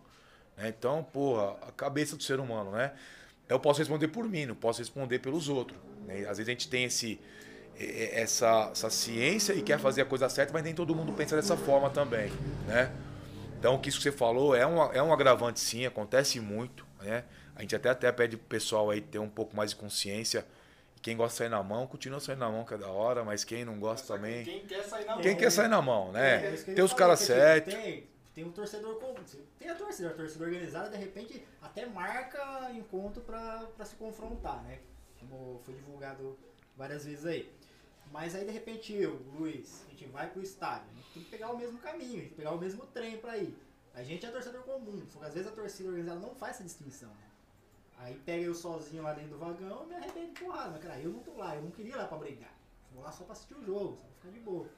Né? 0.57 0.71
Então, 0.71 1.05
porra, 1.05 1.59
a 1.61 1.71
cabeça 1.71 2.17
do 2.17 2.23
ser 2.23 2.41
humano, 2.41 2.71
né? 2.71 2.95
Eu 3.47 3.61
posso 3.61 3.81
responder 3.81 4.09
por 4.09 4.27
mim, 4.27 4.47
não 4.47 4.55
posso 4.55 4.79
responder 4.79 5.19
pelos 5.19 5.51
outros. 5.51 5.79
Né? 6.07 6.21
Às 6.21 6.39
vezes 6.39 6.49
a 6.49 6.53
gente 6.53 6.71
tem 6.71 6.85
esse, 6.85 7.21
essa, 7.77 8.71
essa 8.73 8.89
ciência 8.89 9.53
e 9.53 9.61
quer 9.61 9.79
fazer 9.79 10.01
a 10.01 10.07
coisa 10.07 10.27
certa, 10.31 10.55
mas 10.55 10.63
nem 10.63 10.75
todo 10.75 10.95
mundo 10.95 11.13
pensa 11.13 11.37
dessa 11.37 11.57
forma 11.57 11.91
também, 11.91 12.33
né? 12.67 12.91
Então, 13.59 13.75
o 13.75 13.79
que 13.79 13.91
isso 13.91 13.99
que 13.99 14.05
você 14.05 14.13
falou 14.13 14.55
é 14.55 14.67
um, 14.67 14.83
é 14.91 15.03
um 15.03 15.13
agravante 15.13 15.61
sim, 15.61 15.85
acontece 15.85 16.41
muito, 16.41 16.87
né? 17.03 17.25
A 17.55 17.61
gente 17.61 17.77
até, 17.77 17.91
até 17.91 18.11
pede 18.11 18.39
pro 18.39 18.47
pessoal 18.47 18.89
aí 18.89 19.03
ter 19.03 19.19
um 19.19 19.29
pouco 19.29 19.55
mais 19.55 19.71
de 19.71 19.77
consciência. 19.77 20.47
Quem 21.01 21.17
gosta 21.17 21.35
de 21.35 21.39
sair 21.39 21.49
na 21.49 21.63
mão, 21.63 21.87
continua 21.87 22.21
saindo 22.21 22.41
na 22.41 22.51
mão, 22.51 22.65
que 22.65 22.75
é 22.75 22.79
da 22.79 22.89
hora, 22.89 23.25
mas 23.25 23.45
quem 23.45 23.65
não 23.65 23.79
gosta 23.79 24.15
também. 24.15 24.45
Quem 24.45 24.67
quer 24.67 24.85
sair 24.85 25.05
na 25.05 25.15
mão. 25.15 25.23
Quem 25.23 25.37
quer 25.37 25.51
sair 25.51 25.69
na 25.69 25.83
mão, 25.83 26.13
né? 26.13 26.47
É, 26.47 26.55
eu 26.55 26.75
tem 26.75 26.85
os 26.85 26.93
caras 26.93 27.21
certos. 27.21 27.75
Tem, 27.75 28.09
tem 28.35 28.45
um 28.45 28.53
torcedor 28.53 28.97
comum. 28.97 29.15
Tem 29.59 29.69
a 29.69 29.75
torcida, 29.75 30.11
a 30.11 30.15
torcida 30.15 30.45
organizada, 30.45 30.91
de 30.91 30.97
repente, 30.97 31.45
até 31.61 31.87
marca 31.87 32.71
encontro 32.73 33.23
pra, 33.23 33.67
pra 33.77 33.85
se 33.85 33.97
confrontar, 33.97 34.63
né? 34.65 34.79
Como 35.21 35.61
foi 35.65 35.75
divulgado 35.75 36.39
várias 36.77 37.05
vezes 37.05 37.27
aí. 37.27 37.53
Mas 38.13 38.35
aí, 38.35 38.45
de 38.45 38.53
repente, 38.53 38.95
eu, 38.95 39.21
Luiz, 39.39 39.85
a 39.87 39.91
gente 39.91 40.07
vai 40.07 40.29
pro 40.29 40.43
estádio. 40.43 40.87
A 40.93 40.97
gente 40.97 41.13
tem 41.13 41.23
que 41.23 41.31
pegar 41.31 41.51
o 41.51 41.59
mesmo 41.59 41.79
caminho, 41.79 42.11
a 42.11 42.17
gente 42.17 42.21
tem 42.21 42.29
que 42.31 42.37
pegar 42.37 42.53
o 42.53 42.59
mesmo 42.59 42.87
trem 42.87 43.19
pra 43.19 43.37
ir. 43.37 43.57
A 43.95 44.03
gente 44.03 44.25
é 44.25 44.31
torcedor 44.31 44.63
comum, 44.63 45.03
só 45.13 45.19
que 45.19 45.27
às 45.27 45.35
vezes 45.35 45.49
a 45.49 45.53
torcida 45.53 45.89
organizada 45.89 46.21
não 46.21 46.35
faz 46.35 46.57
essa 46.57 46.65
distinção, 46.65 47.09
né? 47.09 47.28
Aí 47.99 48.15
pega 48.25 48.45
eu 48.45 48.55
sozinho 48.55 49.03
lá 49.03 49.13
dentro 49.13 49.33
do 49.33 49.39
vagão 49.39 49.85
e 49.85 49.89
me 49.89 49.95
arrebento 49.97 50.35
de 50.35 50.45
porrada. 50.45 50.71
Mas, 50.71 50.83
cara, 50.83 50.99
eu 51.01 51.11
não 51.11 51.21
tô 51.21 51.37
lá, 51.37 51.55
eu 51.57 51.63
não 51.63 51.71
queria 51.71 51.93
ir 51.95 51.97
lá 51.97 52.07
pra 52.07 52.17
brigar. 52.19 52.55
Vou 52.93 53.03
lá 53.03 53.13
só 53.13 53.25
pra 53.25 53.33
assistir 53.33 53.55
o 53.55 53.65
jogo, 53.65 53.97
só 53.97 54.03
pra 54.05 54.15
ficar 54.15 54.31
de 54.31 54.41
boa. 54.41 54.69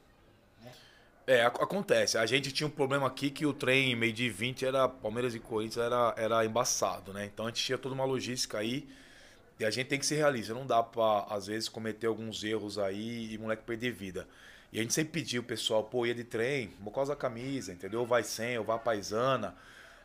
É, 1.27 1.43
ac- 1.45 1.61
acontece. 1.61 2.17
A 2.17 2.25
gente 2.25 2.51
tinha 2.51 2.67
um 2.67 2.71
problema 2.71 3.07
aqui 3.07 3.29
que 3.29 3.45
o 3.45 3.53
trem 3.53 3.95
meio 3.95 4.11
de 4.13 4.29
20 4.29 4.65
era 4.65 4.87
Palmeiras 4.89 5.35
e 5.35 5.39
Corinthians 5.39 5.85
era, 5.85 6.13
era 6.17 6.45
embaçado, 6.45 7.13
né? 7.13 7.25
Então 7.25 7.45
a 7.45 7.49
gente 7.49 7.63
tinha 7.63 7.77
toda 7.77 7.93
uma 7.95 8.05
logística 8.05 8.57
aí 8.57 8.87
e 9.59 9.65
a 9.65 9.71
gente 9.71 9.87
tem 9.87 9.99
que 9.99 10.05
ser 10.05 10.15
realista. 10.17 10.53
Não 10.53 10.65
dá 10.67 10.83
pra, 10.83 11.25
às 11.29 11.47
vezes, 11.47 11.69
cometer 11.69 12.07
alguns 12.07 12.43
erros 12.43 12.77
aí 12.79 13.33
e 13.33 13.37
moleque 13.37 13.63
perder 13.63 13.91
vida. 13.91 14.27
E 14.73 14.79
a 14.79 14.83
gente 14.83 14.93
sempre 14.93 15.13
pediu 15.21 15.41
o 15.41 15.45
pessoal, 15.45 15.83
pô, 15.83 16.05
ia 16.05 16.15
de 16.15 16.23
trem, 16.25 16.69
por 16.83 16.91
causa 16.91 17.13
da 17.13 17.17
camisa, 17.17 17.73
entendeu? 17.73 18.05
Vai 18.05 18.23
sem, 18.23 18.57
ou 18.57 18.65
vai 18.65 18.79
paisana. 18.79 19.55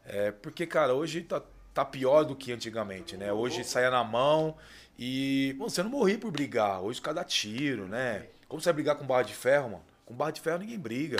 É, 0.04 0.32
porque, 0.32 0.66
cara, 0.66 0.94
hoje 0.94 1.22
tá, 1.22 1.42
tá 1.76 1.84
pior 1.84 2.24
do 2.24 2.34
que 2.34 2.52
antigamente, 2.52 3.18
né? 3.18 3.30
Hoje 3.30 3.62
saia 3.62 3.90
na 3.90 4.02
mão 4.02 4.56
e 4.98 5.54
bom, 5.58 5.68
você 5.68 5.82
não 5.82 5.90
morria 5.90 6.16
por 6.16 6.30
brigar. 6.30 6.80
Hoje 6.80 7.02
cada 7.02 7.22
tiro, 7.22 7.86
né? 7.86 8.28
Como 8.48 8.62
você 8.62 8.70
vai 8.70 8.74
brigar 8.76 8.96
com 8.96 9.04
barra 9.04 9.24
de 9.24 9.34
ferro, 9.34 9.68
mano? 9.68 9.84
Com 10.06 10.14
barra 10.14 10.30
de 10.30 10.40
ferro 10.40 10.58
ninguém 10.58 10.78
briga, 10.78 11.18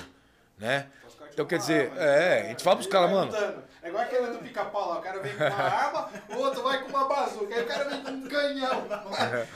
né? 0.59 0.87
Então, 1.31 1.45
quer 1.45 1.59
dizer, 1.59 1.91
arma, 1.91 2.03
é, 2.03 2.07
né? 2.07 2.47
a 2.47 2.49
gente 2.49 2.63
fala 2.63 2.77
pros 2.77 2.87
Aí 2.87 2.93
caras, 2.93 3.11
mano. 3.11 3.27
mudando. 3.27 3.65
É 3.83 3.89
igual 3.89 4.03
aquele 4.03 4.27
do 4.29 4.39
pica-pau 4.39 4.89
lá. 4.89 4.99
O 4.99 5.03
cara 5.03 5.21
vem 5.21 5.37
com 5.37 5.45
uma 5.45 5.63
arma, 5.63 6.11
o 6.31 6.37
outro 6.39 6.63
vai 6.63 6.83
com 6.83 6.89
uma 6.89 7.05
bazuca. 7.07 7.55
Aí 7.55 7.63
o 7.63 7.67
cara 7.67 7.85
vem 7.91 8.03
com 8.03 8.11
um 8.13 8.27
canhão. 8.27 8.87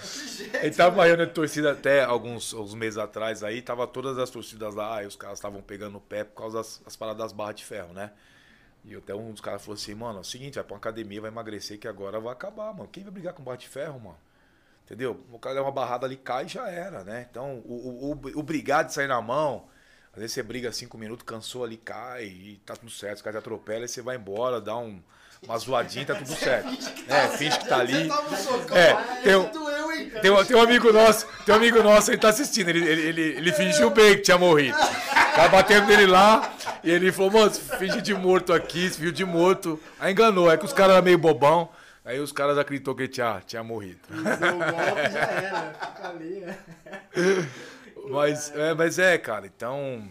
Que 0.03 0.27
jeito. 0.29 0.57
Ele 0.57 0.75
tava 0.75 0.97
uma 0.97 1.07
reunião 1.07 1.27
de 1.27 1.33
torcida 1.33 1.73
até 1.73 2.05
alguns, 2.05 2.53
alguns 2.53 2.75
meses 2.75 2.99
atrás 2.99 3.43
aí, 3.43 3.63
tava 3.63 3.87
todas 3.87 4.19
as 4.19 4.29
torcidas 4.29 4.75
lá, 4.75 5.03
e 5.03 5.07
os 5.07 5.17
caras 5.17 5.39
estavam 5.39 5.63
pegando 5.63 5.97
o 5.97 6.01
pé 6.03 6.25
por 6.25 6.43
causa 6.43 6.59
das, 6.59 6.83
das 6.85 6.95
paradas 6.95 7.23
das 7.23 7.33
barras 7.33 7.57
de 7.57 7.65
ferro, 7.65 7.95
né? 7.95 8.11
E 8.85 8.95
até 8.97 9.15
um 9.15 9.31
dos 9.31 9.41
caras 9.41 9.63
falou 9.63 9.75
assim, 9.75 9.95
mano, 9.95 10.19
é 10.19 10.21
o 10.21 10.25
seguinte, 10.25 10.55
vai 10.55 10.65
pra 10.65 10.75
uma 10.75 10.79
academia, 10.79 11.21
vai 11.21 11.31
emagrecer 11.31 11.79
que 11.79 11.87
agora 11.87 12.19
vai 12.19 12.33
acabar, 12.33 12.73
mano. 12.73 12.89
Quem 12.91 13.03
vai 13.05 13.13
brigar 13.13 13.35
com 13.35 13.57
de 13.57 13.69
ferro, 13.69 14.01
mano? 14.01 14.19
Entendeu? 14.85 15.25
O 15.31 15.39
cara 15.39 15.57
dá 15.57 15.63
uma 15.63 15.71
barrada 15.71 16.07
ali, 16.07 16.17
cai 16.17 16.47
e 16.47 16.49
já 16.49 16.69
era, 16.69 17.05
né? 17.05 17.27
Então, 17.31 17.63
o, 17.65 17.75
o, 17.75 18.13
o, 18.13 18.39
o 18.41 18.43
brigar 18.43 18.85
de 18.85 18.93
sair 18.93 19.07
na 19.07 19.21
mão, 19.21 19.69
às 20.13 20.19
vezes 20.19 20.33
você 20.33 20.43
briga 20.43 20.73
cinco 20.73 20.99
minutos, 20.99 21.25
cansou 21.25 21.63
ali, 21.63 21.77
cai 21.77 22.25
e 22.25 22.61
tá 22.67 22.75
tudo 22.75 22.91
certo. 22.91 23.17
Os 23.17 23.23
caras 23.23 23.41
te 23.41 23.45
atropelam 23.45 23.85
e 23.85 23.89
você 23.89 24.03
vai 24.03 24.17
embora, 24.17 24.61
dá 24.61 24.77
um, 24.77 25.01
uma 25.43 25.59
zoadinha, 25.59 26.07
tá 26.07 26.15
tudo 26.15 26.35
certo. 26.35 26.69
É, 27.09 27.29
finge 27.37 27.59
que 27.59 27.69
tá 27.69 27.79
ali. 27.79 28.09
Socão. 28.37 28.77
É, 28.77 28.95
tem 29.23 29.37
um- 29.37 29.43
hein? 29.93 30.11
Tem 30.23 30.31
um, 30.31 30.45
tem 30.45 30.57
um 30.57 30.63
amigo 30.63 30.93
nosso, 30.93 31.27
tem 31.45 31.55
um 31.55 31.59
amigo 31.59 31.83
nosso, 31.83 32.11
ele 32.11 32.19
tá 32.19 32.29
assistindo, 32.29 32.69
ele, 32.69 32.87
ele, 32.87 33.01
ele, 33.03 33.23
ele 33.23 33.53
fingiu 33.53 33.91
bem 33.91 34.17
que 34.17 34.23
tinha 34.23 34.39
morrido. 34.39 34.77
Tava 35.35 35.49
batendo 35.49 35.87
nele 35.87 36.07
lá, 36.07 36.53
e 36.83 36.91
ele 36.91 37.13
falou, 37.13 37.31
mano, 37.33 37.51
finge 37.51 38.01
de 38.01 38.15
morto 38.15 38.53
aqui, 38.53 38.89
fingiu 38.91 39.13
de 39.13 39.25
morto. 39.25 39.81
Aí 39.99 40.13
enganou, 40.13 40.51
é 40.51 40.57
que 40.57 40.65
os 40.65 40.73
caras 40.73 40.95
eram 40.95 41.05
meio 41.05 41.19
bobão, 41.19 41.69
aí 42.05 42.19
os 42.19 42.33
caras 42.33 42.57
acreditou 42.59 42.95
que 42.95 43.03
ele 43.03 43.09
tinha, 43.13 43.43
tinha 43.47 43.63
morrido. 43.63 44.01
O 44.11 44.15
golpe 44.15 45.11
já 45.13 45.21
era, 45.21 45.75
fica 45.75 46.09
ali, 46.09 46.41
né? 46.41 46.59
Mas 48.09 48.53
é, 48.57 48.75
mas 48.75 48.99
é 48.99 49.19
cara, 49.19 49.47
então, 49.47 50.03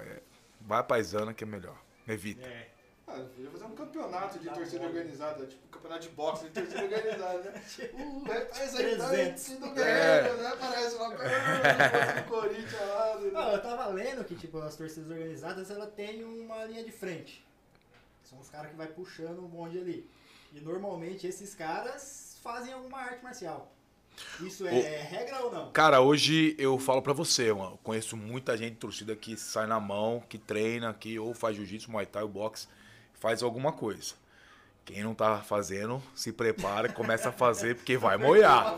é, 0.00 0.20
vai 0.60 0.82
paisana 0.82 1.34
que 1.34 1.44
é 1.44 1.46
melhor, 1.46 1.76
evita. 2.08 2.46
É. 2.46 2.73
Ah, 3.14 3.26
eu 3.38 3.44
ia 3.44 3.50
fazer 3.50 3.64
um 3.64 3.74
campeonato 3.74 4.38
de 4.38 4.50
torcida 4.50 4.84
organizada, 4.84 5.46
tipo 5.46 5.66
um 5.66 5.70
campeonato 5.70 6.02
de 6.02 6.08
boxe 6.10 6.44
de 6.44 6.50
torcida 6.50 6.82
organizada, 6.82 7.50
né? 7.50 7.62
Uh, 7.92 8.22
representante 8.24 9.44
300. 9.44 9.58
do 9.58 9.70
Guerreiro, 9.70 10.36
né? 10.36 10.52
Parece 10.58 10.96
uma 10.96 11.10
coisa 11.10 12.22
do 12.22 12.28
Corinthians 12.28 12.72
lá. 12.88 13.16
né? 13.20 13.30
Não, 13.32 13.52
eu 13.52 13.62
tava 13.62 13.86
lendo 13.88 14.24
que, 14.24 14.34
tipo, 14.34 14.58
as 14.58 14.76
torcidas 14.76 15.10
organizadas, 15.10 15.70
ela 15.70 15.86
tem 15.86 16.24
uma 16.24 16.64
linha 16.64 16.82
de 16.82 16.90
frente. 16.90 17.44
São 18.24 18.38
os 18.40 18.48
caras 18.48 18.70
que 18.70 18.76
vai 18.76 18.88
puxando 18.88 19.38
o 19.38 19.48
bonde 19.48 19.78
ali. 19.78 20.08
E 20.52 20.60
normalmente 20.60 21.26
esses 21.26 21.54
caras 21.54 22.36
fazem 22.42 22.72
alguma 22.72 22.98
arte 22.98 23.22
marcial. 23.22 23.70
Isso 24.40 24.66
é 24.66 25.02
regra 25.02 25.40
ou 25.44 25.52
não? 25.52 25.72
Cara, 25.72 26.00
hoje 26.00 26.54
eu 26.58 26.78
falo 26.78 27.02
pra 27.02 27.12
você, 27.12 27.52
mano, 27.52 27.72
eu 27.72 27.78
conheço 27.82 28.16
muita 28.16 28.56
gente 28.56 28.74
de 28.74 28.78
torcida 28.78 29.16
que 29.16 29.36
sai 29.36 29.66
na 29.66 29.80
mão, 29.80 30.22
que 30.28 30.38
treina, 30.38 30.94
que 30.94 31.18
ou 31.18 31.34
faz 31.34 31.56
jiu-jitsu, 31.56 31.90
muay 31.90 32.06
thai 32.06 32.22
ou 32.22 32.28
boxe, 32.28 32.68
faz 33.24 33.42
alguma 33.42 33.72
coisa. 33.72 34.12
Quem 34.84 35.02
não 35.02 35.14
tá 35.14 35.38
fazendo, 35.38 36.02
se 36.14 36.30
prepara, 36.30 36.90
começa 36.90 37.30
a 37.30 37.32
fazer, 37.32 37.76
porque 37.76 37.96
vai 37.96 38.18
moiar. 38.18 38.76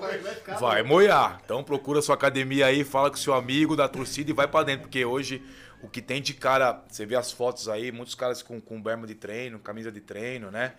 Vai 0.61 0.85
moiar. 0.85 1.41
Então 1.45 1.65
procura 1.65 2.01
sua 2.01 2.15
academia 2.15 2.67
aí, 2.67 2.85
fala 2.85 3.11
com 3.11 3.17
seu 3.17 3.35
amigo 3.35 3.75
da 3.75 3.89
torcida 3.89 4.31
e 4.31 4.33
vai 4.33 4.47
pra 4.47 4.63
dentro, 4.63 4.83
porque 4.83 5.05
hoje 5.05 5.43
o 5.83 5.89
que 5.89 6.01
tem 6.01 6.23
de 6.23 6.33
cara, 6.33 6.81
você 6.89 7.05
vê 7.05 7.17
as 7.17 7.33
fotos 7.33 7.69
aí, 7.69 7.91
muitos 7.91 8.15
caras 8.15 8.41
com, 8.41 8.61
com 8.61 8.81
berma 8.81 9.05
de 9.05 9.17
treino, 9.17 9.59
camisa 9.59 9.91
de 9.91 10.01
treino, 10.01 10.49
né? 10.49 10.75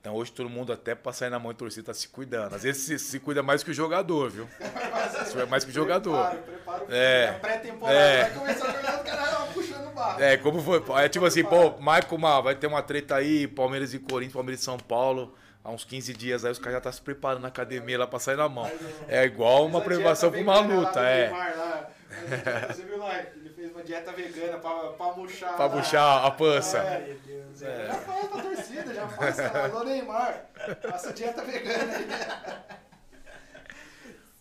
Então 0.00 0.14
hoje 0.14 0.32
todo 0.32 0.48
mundo 0.48 0.72
até 0.72 0.94
pra 0.94 1.12
sair 1.12 1.28
na 1.28 1.38
mão 1.38 1.52
de 1.52 1.58
torcida 1.58 1.86
tá 1.86 1.94
se 1.94 2.08
cuidando. 2.08 2.54
Às 2.54 2.62
vezes 2.62 2.82
se, 2.84 2.98
se 2.98 3.20
cuida 3.20 3.42
mais 3.42 3.62
que 3.62 3.70
o 3.70 3.74
jogador, 3.74 4.30
viu? 4.30 4.48
Se 5.26 5.38
é 5.38 5.44
mais 5.44 5.62
que 5.62 5.70
o 5.70 5.74
jogador. 5.74 6.30
Preparo, 6.30 6.42
preparo. 6.42 6.86
É. 6.88 7.28
A 7.28 7.32
pré-temporada 7.34 7.98
É. 7.98 8.22
vai 8.22 8.30
começar 8.38 8.66
a 8.68 8.72
jogar, 8.72 8.96
os 8.96 9.02
caras 9.10 9.30
vão 9.38 9.46
puxando 9.48 9.86
o 9.88 9.92
barco. 9.92 10.22
É, 10.22 10.36
como 10.38 10.62
foi? 10.62 10.82
É 11.04 11.08
tipo 11.08 11.26
assim, 11.26 11.44
pô, 11.44 11.72
Marco, 11.78 12.14
uma, 12.16 12.40
vai 12.40 12.54
ter 12.54 12.66
uma 12.66 12.82
treta 12.82 13.16
aí, 13.16 13.46
Palmeiras 13.46 13.92
e 13.92 13.98
Corinthians, 13.98 14.32
Palmeiras 14.32 14.60
e 14.62 14.64
São 14.64 14.78
Paulo. 14.78 15.34
Há 15.62 15.70
uns 15.70 15.84
15 15.84 16.14
dias 16.14 16.42
aí 16.46 16.52
os 16.52 16.58
caras 16.58 16.74
já 16.76 16.80
tá 16.80 16.90
se 16.92 17.02
preparando 17.02 17.42
na 17.42 17.48
academia 17.48 17.98
lá 17.98 18.06
pra 18.06 18.18
sair 18.18 18.36
na 18.36 18.48
mão. 18.48 18.70
É 19.06 19.24
igual 19.26 19.66
uma 19.66 19.82
preparação 19.82 20.30
pra 20.30 20.40
uma 20.40 20.54
lá 20.54 20.60
luta, 20.60 21.00
é. 21.00 21.28
Neymar 21.28 21.90
Você 22.68 22.82
viu 22.82 22.98
lá? 22.98 23.18
Ele 23.20 23.50
fez 23.50 23.70
uma 23.70 23.82
dieta 23.82 24.12
vegana 24.12 24.58
pra, 24.58 24.88
pra 24.92 25.12
murchar. 25.12 25.56
Pra 25.56 25.68
puxar 25.68 26.24
a 26.24 26.30
pança. 26.30 26.78
É. 26.78 27.16
Deus, 27.24 27.62
É. 27.62 27.86
Já 27.86 27.94
faz 27.94 28.28
pra 28.28 28.42
torcida, 28.42 28.94
já 28.94 29.08
faz. 29.08 29.38
Alô, 29.40 29.84
Neymar. 29.84 30.46
Faça 30.82 31.12
dieta 31.12 31.42
vegana 31.44 31.96
aí. 31.96 32.06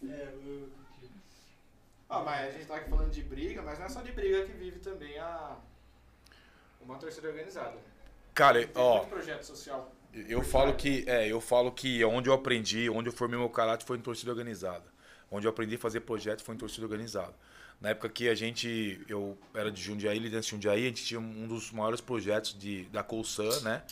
É 0.01 0.29
louco, 0.45 0.69
tio. 0.99 1.09
Ah, 2.09 2.21
mas 2.21 2.47
a 2.47 2.51
gente 2.51 2.65
tá 2.65 2.75
aqui 2.77 2.89
falando 2.89 3.11
de 3.11 3.21
briga, 3.21 3.61
mas 3.61 3.77
não 3.77 3.85
é 3.85 3.89
só 3.89 4.01
de 4.01 4.11
briga 4.13 4.45
que 4.45 4.53
vive 4.53 4.79
também 4.79 5.19
a 5.19 5.57
uma 6.81 6.97
torcida 6.97 7.27
organizada. 7.27 7.75
Cara, 8.33 8.65
Tem 8.65 8.69
ó, 8.81 8.99
muito 8.99 9.09
projeto 9.09 9.43
social. 9.43 9.91
eu 10.13 10.41
falo 10.41 10.73
que, 10.75 11.03
é, 11.07 11.27
eu 11.27 11.41
falo 11.41 11.71
que 11.71 12.03
onde 12.05 12.29
eu 12.29 12.33
aprendi, 12.33 12.89
onde 12.89 13.09
eu 13.09 13.13
formei 13.13 13.37
meu 13.37 13.49
caráter 13.49 13.85
foi 13.85 13.97
em 13.97 14.01
torcida 14.01 14.31
organizada. 14.31 14.85
Onde 15.29 15.45
eu 15.45 15.51
aprendi 15.51 15.75
a 15.75 15.79
fazer 15.79 15.99
projeto 15.99 16.41
foi 16.41 16.55
em 16.55 16.57
torcida 16.57 16.85
organizada. 16.85 17.33
Na 17.81 17.89
época 17.89 18.09
que 18.09 18.27
a 18.27 18.35
gente, 18.35 18.99
eu 19.07 19.37
era 19.53 19.71
de 19.71 19.81
Jundiaí, 19.81 20.19
liderança 20.19 20.47
de 20.47 20.51
Jundiaí, 20.51 20.83
a 20.83 20.87
gente 20.89 21.05
tinha 21.05 21.19
um 21.19 21.47
dos 21.47 21.71
maiores 21.71 22.01
projetos 22.01 22.57
de, 22.57 22.83
da 22.85 23.03
Colsan, 23.03 23.61
né? 23.61 23.83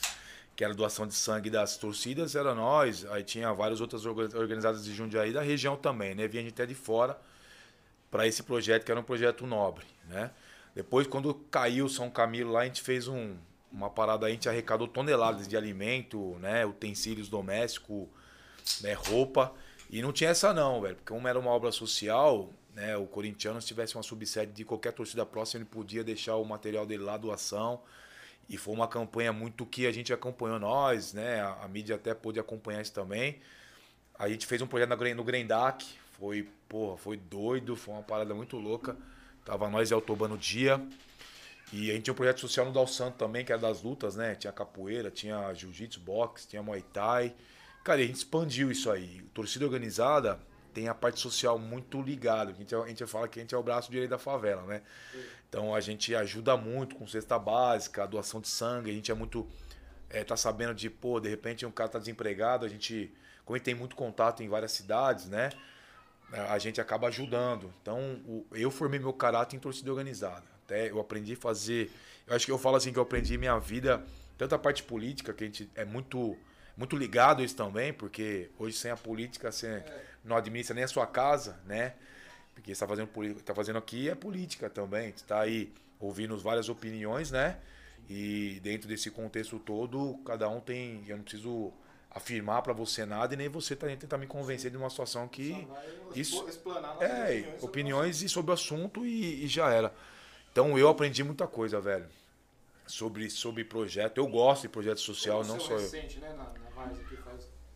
Que 0.55 0.63
era 0.63 0.73
doação 0.73 1.07
de 1.07 1.13
sangue 1.13 1.49
das 1.49 1.77
torcidas, 1.77 2.35
era 2.35 2.53
nós. 2.53 3.05
Aí 3.05 3.23
tinha 3.23 3.53
várias 3.53 3.79
outras 3.79 4.05
orga- 4.05 4.37
organizadas 4.37 4.83
de 4.83 4.93
Jundiaí 4.93 5.31
da 5.31 5.41
região 5.41 5.77
também, 5.77 6.13
né? 6.15 6.27
Vinha 6.27 6.43
gente 6.43 6.53
até 6.53 6.65
de 6.65 6.75
fora 6.75 7.17
para 8.11 8.27
esse 8.27 8.43
projeto, 8.43 8.83
que 8.83 8.91
era 8.91 8.99
um 8.99 9.03
projeto 9.03 9.47
nobre, 9.47 9.85
né? 10.09 10.31
Depois, 10.75 11.07
quando 11.07 11.33
caiu 11.33 11.87
São 11.87 12.09
Camilo 12.09 12.51
lá, 12.51 12.61
a 12.61 12.65
gente 12.65 12.81
fez 12.81 13.07
um, 13.07 13.35
uma 13.71 13.89
parada 13.89 14.25
a 14.27 14.29
gente 14.29 14.47
arrecadou 14.49 14.87
toneladas 14.87 15.47
de 15.47 15.55
alimento, 15.55 16.35
né? 16.39 16.65
Utensílios 16.65 17.29
domésticos, 17.29 18.07
né? 18.81 18.93
roupa. 18.93 19.53
E 19.89 20.01
não 20.01 20.11
tinha 20.11 20.31
essa 20.31 20.53
não, 20.53 20.81
velho. 20.81 20.95
Porque 20.95 21.13
como 21.13 21.27
era 21.27 21.39
uma 21.39 21.51
obra 21.51 21.71
social, 21.71 22.51
né? 22.77 22.95
O 22.95 23.07
corintiano, 23.07 23.59
se 23.59 23.67
tivesse 23.67 23.95
uma 23.95 24.03
subsede 24.03 24.51
de 24.51 24.63
qualquer 24.63 24.93
torcida 24.93 25.25
próxima, 25.25 25.61
ele 25.63 25.69
podia 25.69 26.03
deixar 26.03 26.35
o 26.35 26.45
material 26.45 26.85
dele 26.85 27.03
lá, 27.03 27.17
doação. 27.17 27.81
E 28.47 28.55
foi 28.55 28.71
uma 28.75 28.87
campanha 28.87 29.33
muito 29.33 29.65
que 29.65 29.87
a 29.87 29.91
gente 29.91 30.13
acompanhou 30.13 30.59
nós, 30.59 31.11
né? 31.11 31.41
A, 31.41 31.63
a 31.63 31.67
mídia 31.67 31.95
até 31.95 32.13
pôde 32.13 32.39
acompanhar 32.39 32.79
isso 32.83 32.93
também. 32.93 33.39
A 34.17 34.29
gente 34.29 34.45
fez 34.45 34.61
um 34.61 34.67
projeto 34.67 34.89
no 34.89 34.97
Gren- 34.97 35.15
no 35.15 35.23
Grendac, 35.23 35.83
foi, 36.19 36.47
porra, 36.69 36.97
foi 36.97 37.17
doido, 37.17 37.75
foi 37.75 37.95
uma 37.95 38.03
parada 38.03 38.35
muito 38.35 38.57
louca. 38.57 38.95
Tava 39.43 39.67
nós 39.69 39.89
e 39.89 39.93
Autoban 39.95 40.27
no 40.27 40.37
dia. 40.37 40.79
E 41.73 41.89
a 41.89 41.93
gente 41.95 42.03
tinha 42.03 42.13
um 42.13 42.15
projeto 42.15 42.39
social 42.39 42.67
no 42.67 42.71
Dal 42.71 42.85
Santo 42.85 43.17
também, 43.17 43.43
que 43.43 43.51
era 43.51 43.59
das 43.59 43.81
lutas, 43.81 44.15
né? 44.15 44.35
Tinha 44.35 44.53
capoeira, 44.53 45.09
tinha 45.09 45.51
jiu-jitsu, 45.51 45.99
boxe, 45.99 46.47
tinha 46.47 46.61
muay 46.61 46.83
thai. 46.93 47.33
Cara, 47.83 48.01
e 48.01 48.03
a 48.03 48.07
gente 48.07 48.17
expandiu 48.17 48.69
isso 48.69 48.91
aí. 48.91 49.21
Torcida 49.33 49.65
organizada 49.65 50.39
tem 50.77 50.87
a 50.87 50.93
parte 50.93 51.19
social 51.19 51.57
muito 51.57 51.99
ligada. 51.99 52.51
A 52.51 52.53
gente, 52.53 52.75
a 52.75 52.85
gente 52.87 53.03
fala 53.07 53.27
que 53.27 53.39
a 53.39 53.41
gente 53.41 53.55
é 53.55 53.57
o 53.57 53.63
braço 53.63 53.89
direito 53.89 54.11
da 54.11 54.19
favela, 54.19 54.61
né? 54.63 54.83
Então 55.49 55.73
a 55.73 55.79
gente 55.81 56.13
ajuda 56.13 56.55
muito 56.55 56.95
com 56.95 57.07
cesta 57.07 57.39
básica, 57.39 58.05
doação 58.05 58.39
de 58.39 58.47
sangue. 58.47 58.91
A 58.91 58.93
gente 58.93 59.09
é 59.11 59.15
muito. 59.15 59.47
É, 60.09 60.23
tá 60.23 60.37
sabendo 60.37 60.75
de, 60.75 60.87
pô, 60.89 61.19
de 61.19 61.29
repente 61.29 61.65
um 61.65 61.71
cara 61.71 61.89
tá 61.89 61.97
desempregado, 61.97 62.63
a 62.63 62.69
gente. 62.69 63.11
Como 63.43 63.55
a 63.55 63.57
gente 63.57 63.65
tem 63.65 63.73
muito 63.73 63.95
contato 63.95 64.43
em 64.43 64.47
várias 64.49 64.71
cidades, 64.71 65.25
né? 65.27 65.49
a 66.49 66.59
gente 66.59 66.79
acaba 66.81 67.07
ajudando. 67.07 67.73
Então, 67.81 68.21
o- 68.27 68.45
eu 68.51 68.69
formei 68.69 68.99
meu 68.99 69.13
caráter 69.13 69.55
em 69.55 69.59
torcida 69.59 69.89
organizada. 69.89 70.43
Até 70.65 70.91
eu 70.91 70.99
aprendi 70.99 71.33
a 71.33 71.37
fazer. 71.37 71.89
Eu 72.27 72.35
acho 72.35 72.45
que 72.45 72.51
eu 72.51 72.57
falo 72.59 72.75
assim 72.75 72.91
que 72.91 72.99
eu 72.99 73.03
aprendi 73.03 73.37
minha 73.37 73.57
vida, 73.57 74.03
tanto 74.37 74.53
a 74.53 74.59
parte 74.59 74.83
política, 74.83 75.33
que 75.33 75.43
a 75.45 75.47
gente 75.47 75.69
é 75.73 75.85
muito, 75.85 76.37
muito 76.75 76.97
ligado 76.97 77.41
isso 77.41 77.55
também, 77.55 77.93
porque 77.93 78.49
hoje 78.59 78.75
sem 78.75 78.91
a 78.91 78.97
política 78.97 79.51
você 79.51 79.81
não 80.27 80.35
administra 80.37 80.73
nem 80.75 80.83
a 80.83 80.87
sua 80.87 81.07
casa, 81.07 81.59
né? 81.65 81.93
Porque 82.53 82.73
você 82.73 82.79
tá 82.79 82.87
fazendo, 82.87 83.09
tá 83.43 83.53
fazendo 83.55 83.77
aqui 83.77 84.09
é 84.09 84.15
política 84.15 84.69
também. 84.69 85.13
Você 85.15 85.25
tá 85.25 85.41
aí 85.41 85.71
ouvindo 85.99 86.37
várias 86.37 86.69
opiniões, 86.69 87.31
né? 87.31 87.57
E 88.09 88.59
dentro 88.63 88.87
desse 88.87 89.11
contexto 89.11 89.59
todo, 89.59 90.17
cada 90.25 90.47
um 90.49 90.59
tem. 90.59 91.03
Eu 91.07 91.17
não 91.17 91.23
preciso 91.23 91.71
afirmar 92.09 92.61
pra 92.63 92.73
você 92.73 93.05
nada 93.05 93.33
e 93.33 93.37
nem 93.37 93.47
você 93.49 93.75
também 93.75 93.95
tentar 93.97 94.17
me 94.17 94.25
convencer 94.25 94.71
de 94.71 94.77
uma 94.77 94.89
situação 94.89 95.27
que. 95.27 95.67
Isso- 96.15 96.37
É, 97.03 97.35
opiniões 97.65 98.21
e 98.23 98.29
sobre 98.29 98.51
o 98.51 98.53
assunto 98.53 99.05
e, 99.05 99.43
e 99.45 99.47
já 99.47 99.69
era. 99.69 99.93
Então 100.51 100.77
eu 100.79 100.87
aprendi 100.89 101.23
muita 101.23 101.45
coisa, 101.45 101.79
velho. 101.79 102.05
Sobre, 102.87 103.29
sobre 103.29 103.63
projeto. 103.65 104.17
Eu 104.17 104.27
gosto 104.27 104.61
de 104.63 104.69
projeto 104.69 104.99
social, 105.01 105.43
não 105.43 105.59
só 105.59 105.73
eu. 105.73 105.79
recente, 105.79 106.19
né, 106.19 106.29
na, 106.29 106.45
na 106.45 106.71
faz. 106.73 106.97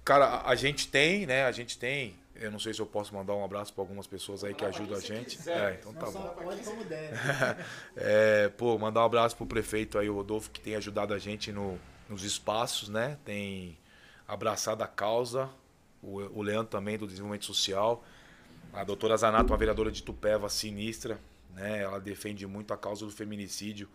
Cara, 0.06 0.26
a, 0.26 0.50
a 0.52 0.56
gente 0.56 0.88
tem, 0.88 1.26
né? 1.28 1.44
A 1.44 1.52
gente 1.52 1.78
tem. 1.78 2.16
Eu 2.42 2.50
não 2.50 2.58
sei 2.58 2.74
se 2.74 2.82
eu 2.82 2.88
posso 2.88 3.14
mandar 3.14 3.36
um 3.36 3.46
abraço 3.46 3.72
pra 3.72 3.84
algumas 3.84 4.08
pessoas 4.08 4.44
aí 4.44 4.56
que 4.56 4.66
ajudam 4.66 4.98
a 4.98 5.00
gente. 5.00 5.38
quiser. 5.38 5.74
É, 5.74 5.78
então 5.80 5.94
tá 5.94 6.08
só 6.08 6.20
bom. 6.20 6.44
pode 6.44 6.64
como 6.64 6.84
deve. 6.84 7.16
É, 7.96 8.50
pô, 8.50 8.78
mandar 8.80 9.02
um 9.02 9.06
abraço 9.06 9.38
pro 9.38 9.46
prefeito 9.46 10.00
aí, 10.00 10.10
o 10.10 10.16
Rodolfo, 10.16 10.50
que 10.50 10.60
tem 10.60 10.76
ajudado 10.76 11.14
a 11.14 11.20
gente 11.20 11.52
no, 11.52 11.80
nos 12.10 12.24
espaços, 12.24 12.90
né? 12.90 13.20
Tem 13.24 13.78
abraçado 14.28 14.84
a 14.84 14.88
causa. 14.88 15.50
O, 16.02 16.40
o 16.40 16.42
Leandro 16.42 16.68
também, 16.68 16.98
do 16.98 17.06
desenvolvimento 17.06 17.46
social. 17.46 18.04
A 18.74 18.84
doutora 18.84 19.16
Zanato, 19.18 19.52
uma 19.52 19.58
vereadora 19.58 19.92
de 19.92 20.02
Tupéva 20.02 20.50
sinistra, 20.50 21.20
né? 21.54 21.84
Ela 21.84 22.00
defende 22.00 22.48
muito 22.48 22.74
a 22.74 22.78
causa 22.78 23.06
do 23.06 23.12
feminicídio. 23.12 23.88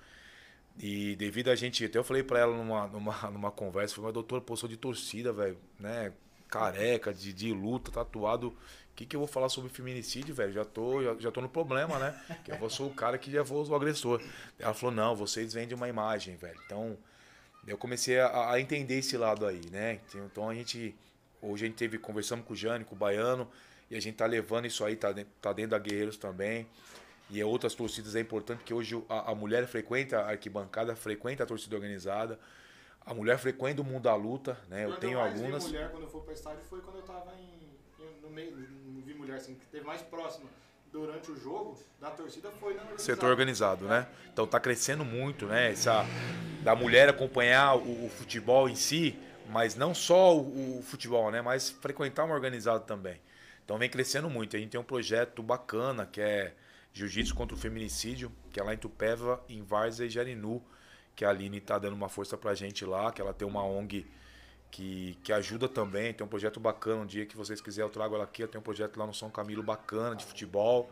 E 0.78 1.16
devido 1.16 1.48
a 1.48 1.56
gente, 1.56 1.84
até 1.84 1.98
eu 1.98 2.04
falei 2.04 2.22
pra 2.22 2.38
ela 2.38 2.56
numa, 2.56 2.86
numa, 2.86 3.30
numa 3.30 3.50
conversa, 3.50 3.94
falei, 3.94 4.08
mas 4.08 4.14
doutora, 4.14 4.42
pô, 4.42 4.54
sou 4.54 4.68
de 4.68 4.76
torcida, 4.76 5.32
velho, 5.32 5.58
né? 5.80 6.12
Careca, 6.58 7.12
de, 7.12 7.32
de 7.32 7.52
luta, 7.52 7.90
tatuado. 7.90 8.48
O 8.48 8.54
que, 8.96 9.04
que 9.04 9.14
eu 9.14 9.20
vou 9.20 9.28
falar 9.28 9.48
sobre 9.48 9.70
feminicídio, 9.70 10.34
velho? 10.34 10.52
Já 10.52 10.64
tô, 10.64 11.02
já, 11.02 11.14
já 11.18 11.30
tô 11.30 11.40
no 11.40 11.48
problema, 11.48 11.98
né? 11.98 12.18
Que 12.44 12.50
eu 12.50 12.70
sou 12.70 12.88
o 12.88 12.94
cara 12.94 13.18
que 13.18 13.30
já 13.30 13.42
vou 13.42 13.66
o 13.66 13.74
agressor. 13.74 14.22
Ela 14.58 14.72
falou, 14.72 14.94
não, 14.94 15.14
vocês 15.14 15.52
vendem 15.52 15.76
uma 15.76 15.88
imagem, 15.88 16.36
velho. 16.36 16.58
Então, 16.64 16.96
eu 17.66 17.76
comecei 17.76 18.18
a, 18.20 18.52
a 18.52 18.60
entender 18.60 18.98
esse 18.98 19.16
lado 19.16 19.44
aí, 19.44 19.60
né? 19.70 20.00
Então 20.14 20.48
a 20.48 20.54
gente. 20.54 20.94
Hoje 21.42 21.64
a 21.64 21.68
gente 21.68 21.76
teve, 21.76 21.98
conversamos 21.98 22.46
com 22.46 22.54
o 22.54 22.56
Jane, 22.56 22.84
com 22.84 22.94
o 22.94 22.98
Baiano, 22.98 23.46
e 23.90 23.96
a 23.96 24.00
gente 24.00 24.16
tá 24.16 24.24
levando 24.24 24.66
isso 24.66 24.84
aí, 24.84 24.96
tá 24.96 25.14
tá 25.40 25.52
dentro 25.52 25.72
da 25.72 25.78
Guerreiros 25.78 26.16
também. 26.16 26.66
E 27.28 27.40
é 27.40 27.44
outras 27.44 27.74
torcidas 27.74 28.14
é 28.14 28.20
importante, 28.20 28.58
porque 28.58 28.72
hoje 28.72 29.02
a, 29.08 29.32
a 29.32 29.34
mulher 29.34 29.66
frequenta 29.66 30.20
a 30.20 30.30
arquibancada, 30.30 30.94
frequenta 30.94 31.42
a 31.42 31.46
torcida 31.46 31.74
organizada. 31.76 32.38
A 33.06 33.14
mulher 33.14 33.38
frequenta 33.38 33.80
o 33.80 33.84
mundo 33.84 34.02
da 34.02 34.14
luta, 34.16 34.58
né? 34.68 34.84
Eu 34.84 34.88
Quando 34.90 34.98
tenho 35.00 35.18
mais 35.18 35.32
vi 35.34 35.38
algumas. 35.40 35.64
mulher 35.64 35.90
quando 35.92 36.02
eu 36.02 36.10
for 36.10 36.22
pra 36.22 36.32
estádio 36.34 36.64
foi 36.68 36.80
quando 36.80 36.96
eu 36.96 37.02
tava 37.02 37.32
em, 37.34 38.04
em- 38.04 38.20
no 38.20 38.28
meio, 38.30 38.56
não 38.84 39.00
vi 39.00 39.14
mulher 39.14 39.36
assim, 39.36 39.54
que 39.54 39.64
teve 39.66 39.86
mais 39.86 40.02
próximo 40.02 40.48
durante 40.90 41.30
o 41.30 41.36
jogo 41.36 41.78
da 42.00 42.10
torcida 42.10 42.50
foi 42.52 42.74
na 42.74 42.80
organizada. 42.82 43.02
setor 43.02 43.30
organizado, 43.30 43.84
né? 43.86 44.08
Então 44.32 44.46
tá 44.46 44.58
crescendo 44.58 45.04
muito, 45.04 45.46
né? 45.46 45.70
Essa 45.70 46.04
da 46.64 46.74
mulher 46.74 47.08
acompanhar 47.08 47.76
o, 47.76 48.06
o 48.06 48.10
futebol 48.10 48.68
em 48.68 48.74
si, 48.74 49.16
mas 49.50 49.76
não 49.76 49.94
só 49.94 50.36
o, 50.36 50.78
o 50.80 50.82
futebol, 50.82 51.30
né? 51.30 51.40
Mas 51.40 51.70
frequentar 51.70 52.24
uma 52.24 52.34
organizada 52.34 52.80
também. 52.80 53.20
Então 53.64 53.78
vem 53.78 53.88
crescendo 53.88 54.28
muito. 54.28 54.56
A 54.56 54.58
gente 54.58 54.70
tem 54.70 54.80
um 54.80 54.84
projeto 54.84 55.42
bacana 55.44 56.06
que 56.06 56.20
é 56.20 56.54
Jiu-Jitsu 56.92 57.34
contra 57.36 57.54
o 57.54 57.58
Feminicídio, 57.58 58.32
que 58.50 58.58
é 58.58 58.62
lá 58.64 58.74
em 58.74 58.78
Tupéva, 58.78 59.40
em 59.48 59.62
Várzea 59.62 60.06
e 60.06 60.08
Jarinu, 60.10 60.60
que 61.16 61.24
a 61.24 61.30
Aline 61.30 61.60
tá 61.60 61.78
dando 61.78 61.94
uma 61.94 62.10
força 62.10 62.36
pra 62.36 62.54
gente 62.54 62.84
lá, 62.84 63.10
que 63.10 63.22
ela 63.22 63.32
tem 63.32 63.48
uma 63.48 63.64
ONG 63.64 64.06
que, 64.70 65.18
que 65.22 65.32
ajuda 65.32 65.66
também. 65.66 66.12
Tem 66.12 66.24
um 66.24 66.28
projeto 66.28 66.60
bacana. 66.60 67.02
Um 67.02 67.06
dia 67.06 67.24
que 67.24 67.36
vocês 67.36 67.60
quiserem, 67.60 67.88
eu 67.88 67.92
trago 67.92 68.14
ela 68.14 68.24
aqui. 68.24 68.42
Eu 68.42 68.48
tenho 68.48 68.60
um 68.60 68.64
projeto 68.64 68.98
lá 68.98 69.06
no 69.06 69.14
São 69.14 69.30
Camilo 69.30 69.62
bacana 69.62 70.14
de 70.14 70.24
futebol. 70.24 70.90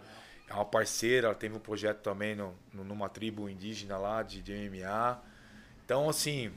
É 0.48 0.54
uma 0.54 0.64
parceira, 0.64 1.28
ela 1.28 1.34
teve 1.34 1.54
um 1.54 1.60
projeto 1.60 1.98
também 1.98 2.34
no, 2.34 2.54
numa 2.72 3.08
tribo 3.08 3.48
indígena 3.48 3.98
lá 3.98 4.22
de, 4.22 4.40
de 4.40 4.52
MMA. 4.52 5.20
Então, 5.84 6.08
assim, 6.08 6.50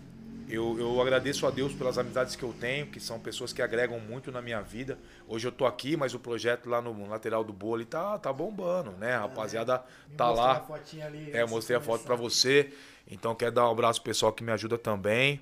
eu, 0.49 0.80
eu 0.80 1.01
agradeço 1.01 1.45
a 1.45 1.51
Deus 1.51 1.74
pelas 1.74 1.97
amizades 1.97 2.36
que 2.36 2.43
eu 2.43 2.53
tenho, 2.53 2.88
que 2.88 2.99
são 2.99 3.20
pessoas 3.20 3.51
que 3.51 3.61
agregam 3.61 3.99
muito 3.99 4.32
na 4.32 4.41
minha 4.41 4.61
vida. 4.61 4.97
Hoje 5.28 5.45
eu 5.47 5.51
tô 5.51 5.65
aqui, 5.65 5.97
mas 5.97 6.13
o 6.13 6.20
projeto 6.20 6.70
lá 6.70 6.82
no 6.82 7.07
lateral 7.07 7.43
do 7.43 7.51
Bolo 7.51 7.86
tá, 7.86 8.18
tá 8.18 8.32
bombando, 8.32 8.91
né? 8.91 9.15
A 9.15 9.22
rapaziada 9.22 9.84
Me 10.07 10.15
tá 10.15 10.32
lá. 10.32 10.65
a 10.70 11.05
ali 11.05 11.32
É, 11.34 11.41
eu 11.41 11.47
mostrei 11.49 11.78
a 11.78 11.82
foto 11.82 12.05
pra 12.05 12.15
você. 12.15 12.74
Então 13.10 13.34
quero 13.36 13.51
dar 13.51 13.68
um 13.68 13.72
abraço 13.72 14.01
pessoal 14.01 14.34
que 14.34 14.43
me 14.43 14.51
ajuda 14.51 14.78
também. 14.78 15.41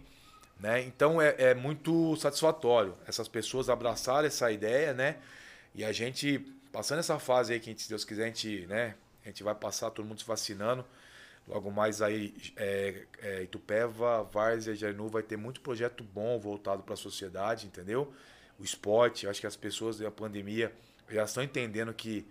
Né? 0.59 0.84
Então 0.84 1.22
é, 1.22 1.36
é 1.38 1.53
muito 1.53 2.16
satisfatório 2.16 2.95
essas 3.05 3.28
pessoas 3.28 3.70
abraçarem 3.70 4.28
essa 4.28 4.51
ideia, 4.51 4.93
né? 4.93 5.18
E 5.74 5.84
a 5.84 5.91
gente, 5.91 6.39
passando 6.72 6.99
essa 6.99 7.20
fase 7.20 7.53
aí 7.53 7.59
que 7.59 7.66
gente, 7.66 7.82
se 7.82 7.89
Deus 7.89 8.05
quiser, 8.05 8.24
a 8.24 8.28
gente, 8.28 8.66
né? 8.68 8.95
A 9.26 9.28
gente 9.28 9.43
vai 9.43 9.53
passar 9.53 9.89
todo 9.91 10.05
mundo 10.05 10.20
se 10.20 10.26
vacinando. 10.26 10.86
Logo 11.47 11.70
mais 11.70 12.01
aí, 12.01 12.34
é, 12.55 13.05
é, 13.22 13.43
Itupeva, 13.43 14.24
Várzea, 14.24 14.76
Jarinu 14.76 15.07
vai 15.09 15.22
ter 15.22 15.38
muito 15.38 15.61
projeto 15.61 16.03
bom 16.03 16.39
voltado 16.39 16.82
para 16.82 16.93
a 16.93 16.97
sociedade, 16.97 17.68
entendeu? 17.68 18.11
O 18.59 18.63
esporte, 18.63 19.28
acho 19.28 19.41
que 19.41 19.47
as 19.47 19.55
pessoas 19.55 19.99
da 19.99 20.09
pandemia 20.09 20.72
já 21.09 21.24
estão 21.24 21.43
entendendo 21.43 21.93
que 21.93 22.26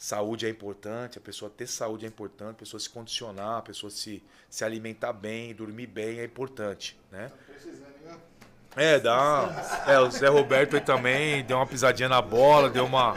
saúde 0.00 0.46
é 0.46 0.48
importante, 0.48 1.18
a 1.18 1.20
pessoa 1.20 1.50
ter 1.54 1.66
saúde 1.66 2.06
é 2.06 2.08
importante, 2.08 2.52
a 2.52 2.58
pessoa 2.60 2.80
se 2.80 2.88
condicionar, 2.88 3.58
a 3.58 3.62
pessoa 3.62 3.90
se, 3.90 4.22
se 4.48 4.64
alimentar 4.64 5.12
bem, 5.12 5.54
dormir 5.54 5.86
bem 5.86 6.20
é 6.20 6.24
importante, 6.24 6.98
né? 7.12 7.28
Tá 7.28 8.10
né? 8.10 8.20
É, 8.76 8.98
dá. 8.98 9.84
É, 9.86 9.98
o 9.98 10.10
Zé 10.10 10.28
Roberto 10.28 10.74
aí 10.74 10.80
também 10.80 11.44
deu 11.44 11.58
uma 11.58 11.66
pisadinha 11.66 12.08
na 12.08 12.22
bola, 12.22 12.70
deu 12.70 12.86
uma. 12.86 13.14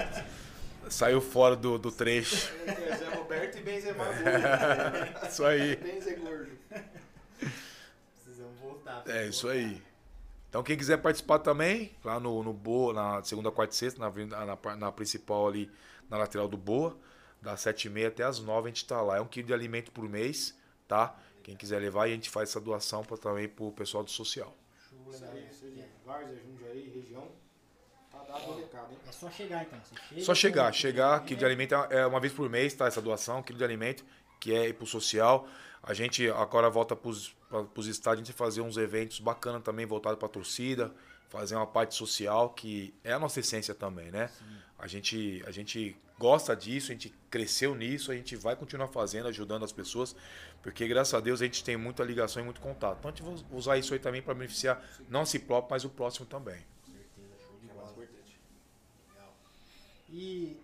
Saiu 0.89 1.21
fora 1.21 1.55
do, 1.55 1.79
do 1.79 1.89
trecho. 1.89 2.51
É, 2.67 2.97
Zé 2.97 3.15
Roberto 3.15 3.57
e 3.59 3.61
Benzema 3.61 4.03
gordo. 4.03 5.27
Isso 5.29 5.45
aí. 5.45 5.77
Gordo. 6.17 6.51
Precisamos 8.25 8.59
voltar. 8.59 9.03
É 9.07 9.27
isso 9.27 9.47
aí. 9.47 9.81
Então 10.49 10.61
quem 10.61 10.75
quiser 10.75 10.97
participar 10.97 11.39
também, 11.39 11.95
lá 12.03 12.19
no, 12.19 12.43
no 12.43 12.51
Boa, 12.51 12.93
na 12.93 13.23
segunda, 13.23 13.49
quarta 13.51 13.73
e 13.73 13.77
sexta, 13.77 14.01
na, 14.01 14.45
na, 14.45 14.75
na 14.75 14.91
principal 14.91 15.47
ali, 15.47 15.71
na 16.13 16.19
lateral 16.19 16.47
do 16.47 16.55
Boa, 16.55 16.95
das 17.41 17.61
sete 17.61 17.87
e 17.87 17.89
meia 17.89 18.07
até 18.07 18.23
as 18.23 18.39
nove 18.39 18.67
a 18.67 18.71
gente 18.71 18.85
tá 18.85 19.01
lá. 19.01 19.17
É 19.17 19.21
um 19.21 19.25
quilo 19.25 19.47
de 19.47 19.53
alimento 19.53 19.91
por 19.91 20.07
mês, 20.07 20.55
tá? 20.87 21.17
Quem 21.41 21.57
quiser 21.57 21.79
levar, 21.79 22.07
e 22.07 22.11
a 22.11 22.15
gente 22.15 22.29
faz 22.29 22.49
essa 22.49 22.61
doação 22.61 23.03
pra, 23.03 23.17
também 23.17 23.49
pro 23.49 23.71
pessoal 23.71 24.03
do 24.03 24.11
social. 24.11 24.55
Show, 24.89 24.99
Várzea, 26.05 26.37
Jundiaí, 26.37 26.91
região. 26.93 27.31
Tá 28.11 28.19
dado 28.19 28.51
o 28.51 28.57
recado, 28.57 28.91
hein? 28.91 28.97
É 29.07 29.11
só 29.11 29.29
chegar 29.31 29.63
então. 29.63 29.79
Você 29.79 29.95
chega, 29.95 30.21
Só 30.21 30.35
chegar, 30.35 30.63
compra, 30.65 30.73
chegar, 30.79 31.25
quilo 31.25 31.39
de 31.39 31.45
alimento 31.45 31.73
é 31.73 31.87
é 32.01 32.05
uma 32.05 32.19
vez 32.19 32.31
por 32.31 32.47
mês, 32.47 32.73
tá? 32.75 32.85
Essa 32.85 33.01
doação, 33.01 33.41
quilo 33.41 33.57
de 33.57 33.63
alimento, 33.63 34.05
que 34.39 34.53
é 34.53 34.69
ir 34.69 34.73
pro 34.73 34.85
social. 34.85 35.47
A 35.81 35.93
gente 35.93 36.29
agora 36.29 36.69
volta 36.69 36.95
pros, 36.95 37.35
pra, 37.49 37.63
pros 37.63 37.87
estádios, 37.87 38.21
a 38.21 38.25
gente 38.25 38.37
fazer 38.37 38.61
uns 38.61 38.77
eventos 38.77 39.19
bacanas 39.19 39.63
também, 39.63 39.85
voltados 39.85 40.19
pra 40.19 40.29
torcida, 40.29 40.93
fazer 41.33 41.55
uma 41.55 41.65
parte 41.65 41.95
social, 41.95 42.51
que 42.51 42.93
é 43.03 43.11
a 43.11 43.17
nossa 43.17 43.39
essência 43.39 43.73
também, 43.73 44.11
né? 44.11 44.29
A 44.77 44.85
gente, 44.85 45.43
a 45.47 45.51
gente 45.51 45.97
gosta 46.19 46.55
disso, 46.55 46.91
a 46.91 46.93
gente 46.93 47.09
cresceu 47.27 47.73
nisso, 47.73 48.11
a 48.11 48.15
gente 48.15 48.35
vai 48.35 48.55
continuar 48.55 48.87
fazendo, 48.89 49.27
ajudando 49.27 49.65
as 49.65 49.71
pessoas, 49.71 50.15
porque 50.61 50.87
graças 50.87 51.15
a 51.15 51.19
Deus 51.19 51.41
a 51.41 51.45
gente 51.45 51.63
tem 51.63 51.75
muita 51.75 52.03
ligação 52.03 52.39
e 52.39 52.45
muito 52.45 52.61
contato. 52.61 52.99
Então 52.99 53.09
a 53.09 53.13
gente 53.15 53.23
vai 53.23 53.57
usar 53.57 53.77
isso 53.79 53.95
aí 53.95 53.99
também 53.99 54.21
para 54.21 54.35
beneficiar 54.35 54.79
não 55.09 55.21
a 55.21 55.25
si 55.25 55.39
próprio, 55.39 55.71
mas 55.71 55.83
o 55.83 55.89
próximo 55.89 56.27
também. 56.27 56.61
certeza. 57.95 58.37
Legal. 59.09 59.33
E, 60.11 60.61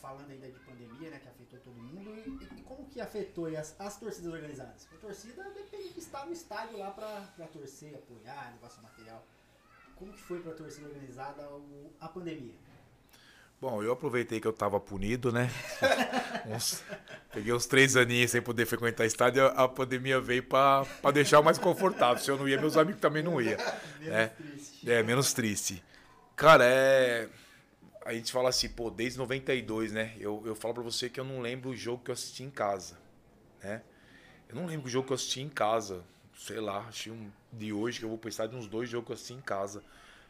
falando 0.00 0.30
ainda 0.30 0.48
de 0.48 0.58
pandemia, 0.60 1.10
né, 1.10 1.18
que 1.18 1.28
afetou 1.28 1.58
todo 1.58 1.74
mundo, 1.74 2.10
e, 2.16 2.58
e 2.58 2.62
como 2.62 2.88
que 2.88 3.02
afetou 3.02 3.54
as, 3.54 3.78
as 3.78 4.00
torcidas 4.00 4.32
organizadas? 4.32 4.88
A 4.94 4.96
torcida 4.96 5.44
depende 5.50 5.92
de 5.92 5.98
estar 5.98 6.24
no 6.24 6.32
estádio 6.32 6.78
lá 6.78 6.90
pra 6.90 7.46
torcer, 7.48 7.94
apoiar, 7.94 8.52
levar 8.54 8.70
seu 8.70 8.82
material. 8.82 9.22
Como 10.00 10.12
que 10.12 10.20
foi 10.20 10.40
pra 10.40 10.52
torcida 10.52 10.88
organizada 10.88 11.46
a 12.00 12.08
pandemia? 12.08 12.54
Bom, 13.60 13.82
eu 13.82 13.92
aproveitei 13.92 14.40
que 14.40 14.46
eu 14.48 14.52
tava 14.54 14.80
punido, 14.80 15.30
né? 15.30 15.50
Uns- 16.48 16.82
peguei 17.30 17.52
uns 17.52 17.66
três 17.66 17.94
aninhos 17.94 18.30
sem 18.30 18.40
poder 18.40 18.64
frequentar 18.64 19.04
estádio, 19.04 19.44
a 19.48 19.68
pandemia 19.68 20.18
veio 20.18 20.42
pra 20.42 20.86
deixar 21.12 21.42
mais 21.42 21.58
confortável. 21.58 22.22
Se 22.22 22.30
eu 22.30 22.38
não 22.38 22.48
ia, 22.48 22.58
meus 22.58 22.78
amigos 22.78 23.00
também 23.02 23.22
não 23.22 23.38
iam. 23.40 23.58
Menos 24.00 24.14
É. 24.16 24.26
triste. 24.28 24.90
É, 24.90 25.02
menos 25.02 25.32
triste. 25.34 25.84
Cara, 26.34 26.64
é. 26.64 27.28
A 28.06 28.14
gente 28.14 28.32
fala 28.32 28.48
assim, 28.48 28.70
pô, 28.70 28.90
desde 28.90 29.18
92, 29.18 29.92
né? 29.92 30.14
Eu, 30.18 30.42
eu 30.46 30.54
falo 30.56 30.72
pra 30.72 30.82
você 30.82 31.10
que 31.10 31.20
eu 31.20 31.24
não 31.24 31.40
lembro 31.42 31.68
o 31.68 31.76
jogo 31.76 32.02
que 32.02 32.10
eu 32.10 32.14
assisti 32.14 32.42
em 32.42 32.50
casa, 32.50 32.96
né? 33.62 33.82
Eu 34.48 34.56
não 34.56 34.64
lembro 34.64 34.86
o 34.86 34.90
jogo 34.90 35.06
que 35.06 35.12
eu 35.12 35.16
assisti 35.16 35.42
em 35.42 35.50
casa. 35.50 36.02
Sei 36.40 36.58
lá, 36.58 36.86
acho 36.88 37.12
um 37.12 37.30
de 37.52 37.72
hoje 37.72 37.98
que 37.98 38.04
eu 38.04 38.08
vou 38.08 38.18
pro 38.18 38.30
estádio, 38.30 38.58
uns 38.58 38.66
dois 38.66 38.88
jogos 38.88 39.12
assisti 39.12 39.34
em 39.34 39.40
casa. 39.42 39.82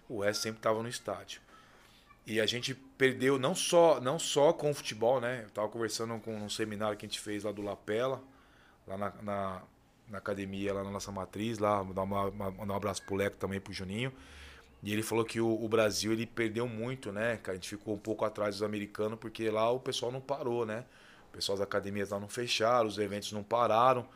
O 0.09 0.21
resto 0.21 0.43
sempre 0.43 0.61
tava 0.61 0.83
no 0.83 0.89
estádio. 0.89 1.41
E 2.27 2.41
a 2.41 2.47
gente 2.47 2.75
perdeu 2.75 3.39
não 3.39 3.55
só, 3.55 4.01
não 4.01 4.19
só 4.19 4.53
com 4.53 4.71
o 4.71 4.75
futebol, 4.75 5.21
né? 5.21 5.43
Eu 5.45 5.51
tava 5.51 5.69
conversando 5.69 6.19
com 6.21 6.35
um 6.37 6.51
seminário 6.51 6.97
que 6.99 7.07
a 7.07 7.09
gente 7.09 7.21
fez 7.21 7.45
lá 7.45 7.53
do 7.53 7.63
Lapela, 7.63 8.23
lá 8.87 8.99
na, 8.99 9.13
na, 9.23 9.63
na 10.09 10.19
academia, 10.19 10.75
lá 10.75 10.85
na 10.85 10.91
nossa 10.91 11.13
matriz, 11.13 11.59
lá, 11.59 11.85
mandar 11.85 12.03
uma- 12.05 12.31
mandar 12.31 12.75
um 12.75 12.77
abraço 12.77 13.03
pro 13.05 13.17
Leco 13.17 13.37
também, 13.39 13.61
pro 13.61 13.73
Juninho. 13.73 14.13
E 14.83 14.93
ele 14.93 15.03
falou 15.03 15.25
que 15.25 15.41
o, 15.41 15.63
o 15.65 15.69
Brasil 15.69 16.13
ele 16.13 16.27
perdeu 16.27 16.67
muito, 16.67 17.13
né? 17.13 17.39
A 17.47 17.55
gente 17.55 17.69
ficou 17.69 17.95
um 17.95 17.99
pouco 17.99 18.25
atrás 18.25 18.57
dos 18.57 18.63
americanos, 18.63 19.19
porque 19.19 19.51
lá 19.51 19.71
o 19.71 19.81
pessoal 19.81 20.11
não 20.11 20.21
parou, 20.21 20.65
né? 20.65 20.85
O 21.31 21.33
pessoal 21.33 21.59
das 21.59 21.67
academias 21.67 22.11
lá 22.11 22.19
não 22.21 22.29
fecharam, 22.29 22.89
os 22.89 22.99
eventos 22.99 23.33
não 23.33 23.43
pararam. 23.43 24.07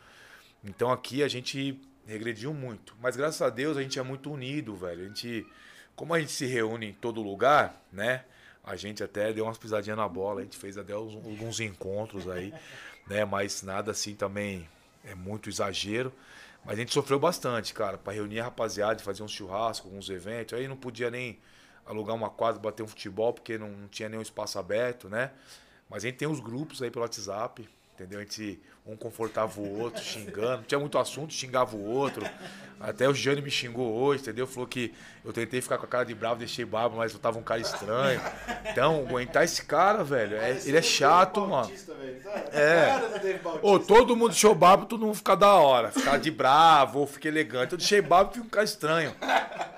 Então 0.65 0.91
aqui 0.91 1.23
a 1.23 1.29
gente 1.29 1.81
regrediu 2.07 2.53
muito. 2.55 2.97
Mas 3.01 3.17
graças 3.17 3.41
a 3.43 3.51
Deus 3.51 3.77
a 3.77 3.83
gente 3.83 3.99
é 3.99 4.03
muito 4.03 4.31
unido, 4.33 4.75
velho. 4.75 5.05
A 5.05 5.09
gente, 5.09 5.47
como 5.95 6.15
a 6.15 6.21
gente 6.21 6.33
se 6.33 6.47
reúne 6.47 6.87
em 6.87 6.93
todo 6.93 7.23
lugar, 7.23 7.81
né? 7.93 8.25
A 8.63 8.77
gente 8.77 9.03
até 9.05 9.33
deu 9.33 9.45
umas 9.45 9.59
pisadinhas 9.59 9.99
na 9.99 10.09
bola, 10.09 10.41
a 10.41 10.45
gente 10.45 10.57
fez 10.57 10.79
até 10.79 10.97
uns- 10.97 11.15
alguns 11.15 11.61
encontros 11.61 12.29
aí, 12.29 12.53
né? 13.07 13.25
Mas 13.25 13.63
nada 13.63 13.91
assim 13.91 14.15
também 14.15 14.67
é 15.05 15.15
muito 15.15 15.49
exagero. 15.49 16.13
Mas 16.65 16.77
a 16.79 16.81
gente 16.81 16.95
sofreu 16.95 17.19
bastante, 17.19 17.75
cara, 17.75 17.99
para 17.99 18.15
reunir 18.15 18.41
a 18.41 18.45
rapaziada, 18.45 18.99
fazer 19.03 19.23
um 19.23 19.29
churrasco, 19.29 19.87
alguns 19.87 20.09
eventos. 20.09 20.59
Aí 20.59 20.67
não 20.67 20.77
podia 20.77 21.11
nem 21.11 21.39
alugar 21.85 22.17
uma 22.17 22.31
quadra, 22.31 22.59
bater 22.59 22.83
um 22.83 22.87
futebol, 22.87 23.35
porque 23.35 23.59
não, 23.59 23.69
não 23.69 23.89
tinha 23.89 24.09
nenhum 24.09 24.23
espaço 24.23 24.59
aberto, 24.59 25.11
né? 25.11 25.31
Mas 25.91 26.03
a 26.03 26.07
gente 26.09 26.17
tem 26.17 26.27
os 26.27 26.41
grupos 26.41 26.81
aí 26.81 26.91
pelo 26.91 27.03
WhatsApp, 27.03 27.69
entendeu? 27.93 28.19
A 28.19 28.23
gente 28.23 28.59
um 28.87 28.97
confortava 28.97 29.59
o 29.61 29.81
outro, 29.81 30.03
xingando. 30.03 30.57
Não 30.59 30.63
tinha 30.63 30.79
muito 30.79 30.99
assunto, 30.99 31.33
xingava 31.33 31.75
o 31.75 31.83
outro. 31.85 32.25
Até 32.79 33.09
o 33.09 33.15
Jânio 33.15 33.43
me 33.43 33.51
xingou 33.51 33.91
hoje, 33.95 34.21
entendeu? 34.21 34.47
Falou 34.47 34.67
que 34.69 34.93
eu 35.25 35.33
tentei 35.33 35.63
ficar 35.63 35.79
com 35.79 35.87
a 35.87 35.89
cara 35.89 36.05
de 36.05 36.15
bravo, 36.15 36.37
deixei 36.41 36.67
barba, 36.67 36.95
mas 36.97 37.15
eu 37.15 37.19
tava 37.19 37.39
um 37.39 37.43
cara 37.43 37.61
estranho. 37.63 38.21
Então, 38.71 39.07
aguentar 39.09 39.43
esse 39.43 39.65
cara, 39.65 40.05
velho, 40.05 40.37
é- 40.37 40.61
ele 40.67 40.77
é 40.77 40.83
chato, 40.83 41.41
mano. 41.47 41.71
É. 42.53 43.01
Ô, 43.63 43.79
todo 43.79 44.15
mundo 44.15 44.33
deixou 44.33 44.55
barba, 44.55 44.85
todo 44.85 45.07
mundo 45.07 45.15
fica 45.15 45.35
da 45.35 45.55
hora. 45.55 45.91
Ficar 45.91 46.19
de 46.19 46.31
bravo, 46.31 46.99
ou 47.01 47.07
fica 47.07 47.29
elegante. 47.29 47.73
Eu 47.73 47.79
deixei 47.79 48.03
barba 48.03 48.33
e 48.33 48.35
fica 48.35 48.47
um 48.47 48.51
cara 48.51 48.65
estranho. 48.65 49.15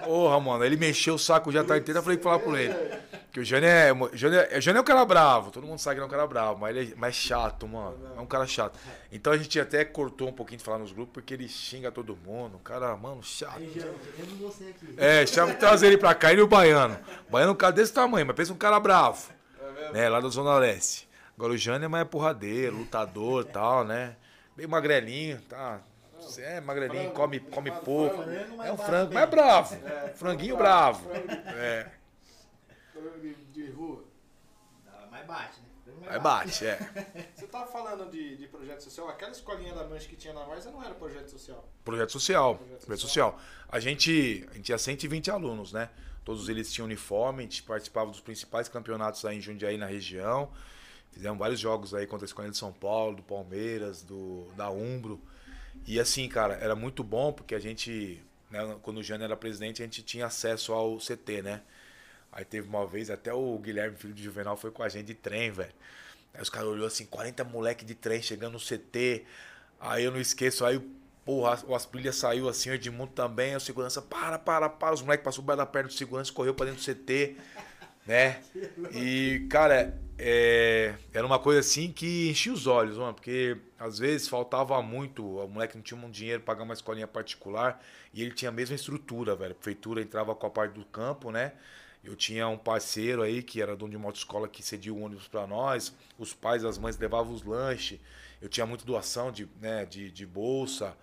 Porra, 0.02 0.40
mano, 0.40 0.64
ele 0.64 0.76
mexeu 0.76 1.14
o 1.14 1.18
saco 1.18 1.52
já 1.52 1.62
tá 1.62 1.76
inteiro, 1.78 1.98
eu 1.98 2.02
falei 2.02 2.16
que 2.16 2.24
falar 2.24 2.40
por 2.40 2.58
ele. 2.58 2.74
Que 3.36 3.40
o 3.40 3.44
Jânio 3.44 3.68
é. 3.68 3.92
O 3.92 4.16
Jânio 4.16 4.40
é, 4.40 4.56
o 4.56 4.60
Jânio 4.62 4.78
é 4.78 4.80
um 4.80 4.84
cara 4.84 5.04
bravo, 5.04 5.50
todo 5.50 5.66
mundo 5.66 5.78
sabe 5.78 5.96
que 5.96 5.98
ele 5.98 6.04
é 6.04 6.06
um 6.06 6.10
cara 6.10 6.26
bravo, 6.26 6.58
mas 6.58 6.74
ele 6.74 6.92
é 6.94 6.96
mais 6.96 7.14
chato, 7.14 7.68
mano. 7.68 7.94
É 8.16 8.18
um 8.18 8.24
cara 8.24 8.46
chato. 8.46 8.78
Então 9.12 9.30
a 9.30 9.36
gente 9.36 9.60
até 9.60 9.84
cortou 9.84 10.30
um 10.30 10.32
pouquinho 10.32 10.56
de 10.56 10.64
falar 10.64 10.78
nos 10.78 10.90
grupos, 10.90 11.12
porque 11.12 11.34
ele 11.34 11.46
xinga 11.46 11.92
todo 11.92 12.16
mundo. 12.16 12.56
Um 12.56 12.60
cara, 12.60 12.96
mano, 12.96 13.22
chato. 13.22 13.60
É, 14.96 15.26
chama 15.26 15.52
trazer 15.52 15.88
ele 15.88 15.98
pra 15.98 16.14
cá, 16.14 16.32
ele 16.32 16.40
e 16.40 16.44
o 16.44 16.46
baiano. 16.46 16.98
O 17.28 17.32
baiano 17.32 17.50
é 17.50 17.52
um 17.52 17.58
cara 17.58 17.74
desse 17.74 17.92
tamanho, 17.92 18.24
mas 18.24 18.34
pensa 18.34 18.54
um 18.54 18.56
cara 18.56 18.80
bravo. 18.80 19.30
Né, 19.92 20.08
lá 20.08 20.18
da 20.18 20.28
Zona 20.28 20.56
Leste. 20.56 21.06
Agora 21.36 21.52
o 21.52 21.58
Jânio 21.58 21.84
é 21.84 21.88
mais 21.88 22.08
porradeiro, 22.08 22.74
lutador 22.74 23.42
e 23.42 23.52
tal, 23.52 23.84
né? 23.84 24.16
Bem 24.56 24.66
magrelinho, 24.66 25.42
tá? 25.42 25.82
Você 26.18 26.40
é 26.40 26.60
magrelinho, 26.62 27.10
come, 27.10 27.38
come 27.38 27.70
pouco. 27.70 28.16
mas 28.56 28.66
É 28.66 28.72
um 28.72 28.78
frango, 28.78 29.12
mas 29.12 29.22
é 29.24 29.26
bravo. 29.26 29.74
É, 29.74 30.08
Franguinho 30.14 30.56
bravo, 30.56 31.06
bravo. 31.06 31.95
De, 33.20 33.34
de 33.52 33.70
rua. 33.70 34.04
Ah, 34.86 35.08
Mas 35.10 35.26
bate, 35.26 35.60
né? 35.60 35.66
Mas 36.00 36.08
aí 36.08 36.20
bate, 36.20 36.66
é. 36.66 36.78
Você 37.34 37.46
tava 37.46 37.66
falando 37.70 38.10
de, 38.10 38.36
de 38.36 38.46
projeto 38.48 38.80
social, 38.80 39.08
aquela 39.08 39.30
escolinha 39.30 39.74
da 39.74 39.84
Mancha 39.84 40.08
que 40.08 40.16
tinha 40.16 40.34
na 40.34 40.44
Varsa 40.44 40.70
não 40.70 40.82
era 40.82 40.94
projeto 40.94 41.28
social. 41.28 41.66
Projeto 41.84 42.10
social. 42.10 42.56
Projeto 42.56 42.86
Projeto 42.86 43.00
social. 43.00 43.40
A 43.68 43.78
gente, 43.78 44.46
a 44.50 44.54
gente 44.54 44.64
tinha 44.64 44.78
120 44.78 45.30
alunos, 45.30 45.72
né? 45.72 45.90
Todos 46.24 46.48
eles 46.48 46.72
tinham 46.72 46.86
uniforme, 46.86 47.40
a 47.40 47.42
gente 47.42 47.62
participava 47.62 48.10
dos 48.10 48.20
principais 48.20 48.68
campeonatos 48.68 49.24
aí 49.24 49.38
em 49.38 49.40
Jundiaí 49.40 49.76
na 49.76 49.86
região. 49.86 50.50
Fizemos 51.12 51.38
vários 51.38 51.60
jogos 51.60 51.94
aí 51.94 52.06
contra 52.06 52.24
a 52.24 52.28
Escolinha 52.28 52.50
de 52.50 52.58
São 52.58 52.72
Paulo, 52.72 53.16
do 53.16 53.22
Palmeiras, 53.22 54.02
do 54.02 54.46
da 54.56 54.68
Umbro. 54.70 55.20
E 55.86 56.00
assim, 56.00 56.28
cara, 56.28 56.54
era 56.54 56.74
muito 56.74 57.04
bom 57.04 57.32
porque 57.32 57.54
a 57.54 57.60
gente, 57.60 58.20
né, 58.50 58.76
quando 58.82 58.98
o 58.98 59.02
Jânio 59.02 59.24
era 59.24 59.36
presidente, 59.36 59.82
a 59.82 59.84
gente 59.84 60.02
tinha 60.02 60.26
acesso 60.26 60.72
ao 60.72 60.98
CT, 60.98 61.42
né? 61.42 61.62
Aí 62.32 62.44
teve 62.44 62.68
uma 62.68 62.86
vez, 62.86 63.10
até 63.10 63.32
o 63.32 63.58
Guilherme, 63.58 63.96
filho 63.96 64.14
de 64.14 64.22
Juvenal, 64.22 64.56
foi 64.56 64.70
com 64.70 64.82
a 64.82 64.88
gente 64.88 65.06
de 65.06 65.14
trem, 65.14 65.50
velho. 65.50 65.72
Aí 66.34 66.42
os 66.42 66.50
caras 66.50 66.68
olhou 66.68 66.86
assim, 66.86 67.06
40 67.06 67.44
moleque 67.44 67.84
de 67.84 67.94
trem 67.94 68.20
chegando 68.20 68.54
no 68.54 68.60
CT. 68.60 69.24
Aí 69.80 70.04
eu 70.04 70.10
não 70.10 70.20
esqueço, 70.20 70.64
aí 70.64 70.80
porra, 71.24 71.58
o 71.66 71.74
Asprilha 71.74 72.12
saiu 72.12 72.48
assim, 72.48 72.70
o 72.70 72.74
Edmundo 72.74 73.10
também, 73.12 73.56
o 73.56 73.60
segurança, 73.60 74.00
para, 74.00 74.38
para, 74.38 74.68
para. 74.68 74.94
Os 74.94 75.02
moleques 75.02 75.24
passou 75.24 75.44
por 75.44 75.56
da 75.56 75.66
perna 75.66 75.88
do 75.88 75.94
segurança, 75.94 76.32
correu 76.32 76.54
pra 76.54 76.66
dentro 76.66 76.80
do 76.80 76.84
CT, 76.84 77.36
né? 78.06 78.40
E, 78.92 79.46
cara, 79.50 79.98
é, 80.16 80.94
era 81.12 81.26
uma 81.26 81.38
coisa 81.38 81.60
assim 81.60 81.92
que 81.92 82.30
enchia 82.30 82.52
os 82.52 82.66
olhos, 82.66 82.96
mano, 82.96 83.12
porque 83.12 83.56
às 83.78 83.98
vezes 83.98 84.28
faltava 84.28 84.80
muito, 84.80 85.26
o 85.26 85.48
moleque 85.48 85.76
não 85.76 85.82
tinha 85.82 86.00
um 86.00 86.10
dinheiro 86.10 86.42
pra 86.42 86.54
pagar 86.54 86.64
uma 86.64 86.74
escolinha 86.74 87.08
particular 87.08 87.82
e 88.14 88.22
ele 88.22 88.30
tinha 88.30 88.48
a 88.48 88.52
mesma 88.52 88.76
estrutura, 88.76 89.34
velho. 89.34 89.52
A 89.52 89.54
prefeitura 89.54 90.00
entrava 90.00 90.34
com 90.34 90.46
a 90.46 90.50
parte 90.50 90.74
do 90.74 90.84
campo, 90.84 91.32
né? 91.32 91.52
Eu 92.06 92.14
tinha 92.14 92.46
um 92.46 92.56
parceiro 92.56 93.20
aí 93.20 93.42
que 93.42 93.60
era 93.60 93.74
dono 93.74 93.90
de 93.90 93.96
uma 93.96 94.06
autoescola 94.06 94.46
que 94.46 94.62
cedia 94.62 94.94
o 94.94 95.02
ônibus 95.02 95.26
pra 95.26 95.44
nós, 95.44 95.92
os 96.16 96.32
pais, 96.32 96.64
as 96.64 96.78
mães 96.78 96.96
levavam 96.96 97.34
os 97.34 97.42
lanches, 97.42 97.98
eu 98.40 98.48
tinha 98.48 98.64
muita 98.64 98.84
doação 98.84 99.32
de, 99.32 99.48
né, 99.60 99.84
de, 99.84 100.12
de 100.12 100.24
bolsa. 100.24 100.96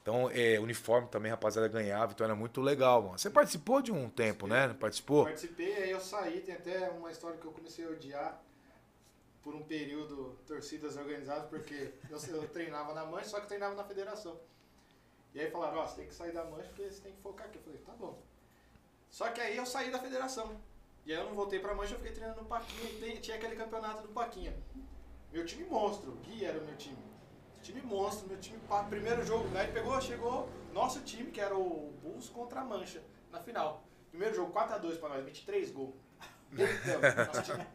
Então, 0.00 0.30
é, 0.30 0.58
uniforme 0.58 1.06
também, 1.08 1.30
rapaziada 1.30 1.68
ganhava, 1.68 2.12
então 2.12 2.24
era 2.24 2.34
muito 2.34 2.62
legal, 2.62 3.02
mano. 3.02 3.18
Você 3.18 3.28
participou 3.28 3.82
de 3.82 3.92
um 3.92 4.08
tempo, 4.08 4.46
né? 4.46 4.74
Participou? 4.80 5.24
Participei, 5.24 5.82
aí 5.82 5.90
eu 5.90 6.00
saí, 6.00 6.40
tem 6.40 6.54
até 6.54 6.88
uma 6.88 7.10
história 7.10 7.36
que 7.36 7.44
eu 7.44 7.52
comecei 7.52 7.84
a 7.84 7.90
odiar 7.90 8.42
por 9.42 9.54
um 9.54 9.62
período 9.62 10.38
torcidas 10.46 10.96
organizadas, 10.96 11.46
porque 11.50 11.92
eu, 12.08 12.18
eu 12.34 12.48
treinava 12.48 12.94
na 12.94 13.04
Mancha, 13.04 13.28
só 13.28 13.40
que 13.40 13.48
treinava 13.48 13.74
na 13.74 13.84
federação. 13.84 14.40
E 15.34 15.40
aí 15.40 15.50
falaram, 15.50 15.80
ó, 15.80 15.86
você 15.86 15.96
tem 15.96 16.06
que 16.06 16.14
sair 16.14 16.32
da 16.32 16.42
Mancha 16.44 16.68
porque 16.68 16.90
você 16.90 17.02
tem 17.02 17.12
que 17.12 17.20
focar 17.20 17.46
aqui. 17.48 17.58
Eu 17.58 17.62
falei, 17.62 17.78
tá 17.80 17.92
bom. 17.92 18.27
Só 19.10 19.28
que 19.30 19.40
aí 19.40 19.56
eu 19.56 19.66
saí 19.66 19.90
da 19.90 19.98
federação. 19.98 20.60
E 21.04 21.12
aí 21.12 21.18
eu 21.18 21.24
não 21.26 21.34
voltei 21.34 21.58
pra 21.58 21.74
Mancha, 21.74 21.94
eu 21.94 21.98
fiquei 21.98 22.12
treinando 22.12 22.42
no 22.42 22.46
Paquinha 22.48 22.90
e 22.90 23.00
tem- 23.00 23.20
tinha 23.20 23.36
aquele 23.36 23.56
campeonato 23.56 24.02
do 24.02 24.08
Paquinha. 24.08 24.54
Meu 25.32 25.44
time 25.46 25.64
monstro, 25.64 26.12
Gui 26.22 26.44
era 26.44 26.58
o 26.58 26.64
meu 26.64 26.76
time. 26.76 26.98
Time 27.62 27.80
monstro, 27.82 28.28
meu 28.28 28.38
time, 28.38 28.58
primeiro 28.88 29.24
jogo, 29.24 29.48
aí 29.56 29.70
pegou, 29.72 30.00
chegou 30.00 30.48
nosso 30.72 31.00
time, 31.00 31.30
que 31.30 31.40
era 31.40 31.56
o 31.56 31.92
Bulls 32.02 32.28
contra 32.28 32.60
a 32.60 32.64
Mancha, 32.64 33.02
na 33.30 33.40
final. 33.40 33.84
Primeiro 34.10 34.34
jogo, 34.34 34.52
4x2 34.52 34.98
pra 34.98 35.08
nós, 35.10 35.24
23 35.24 35.70
gols. 35.70 35.94
Deitamos, 36.52 37.14
nosso 37.26 37.42
time. 37.42 37.66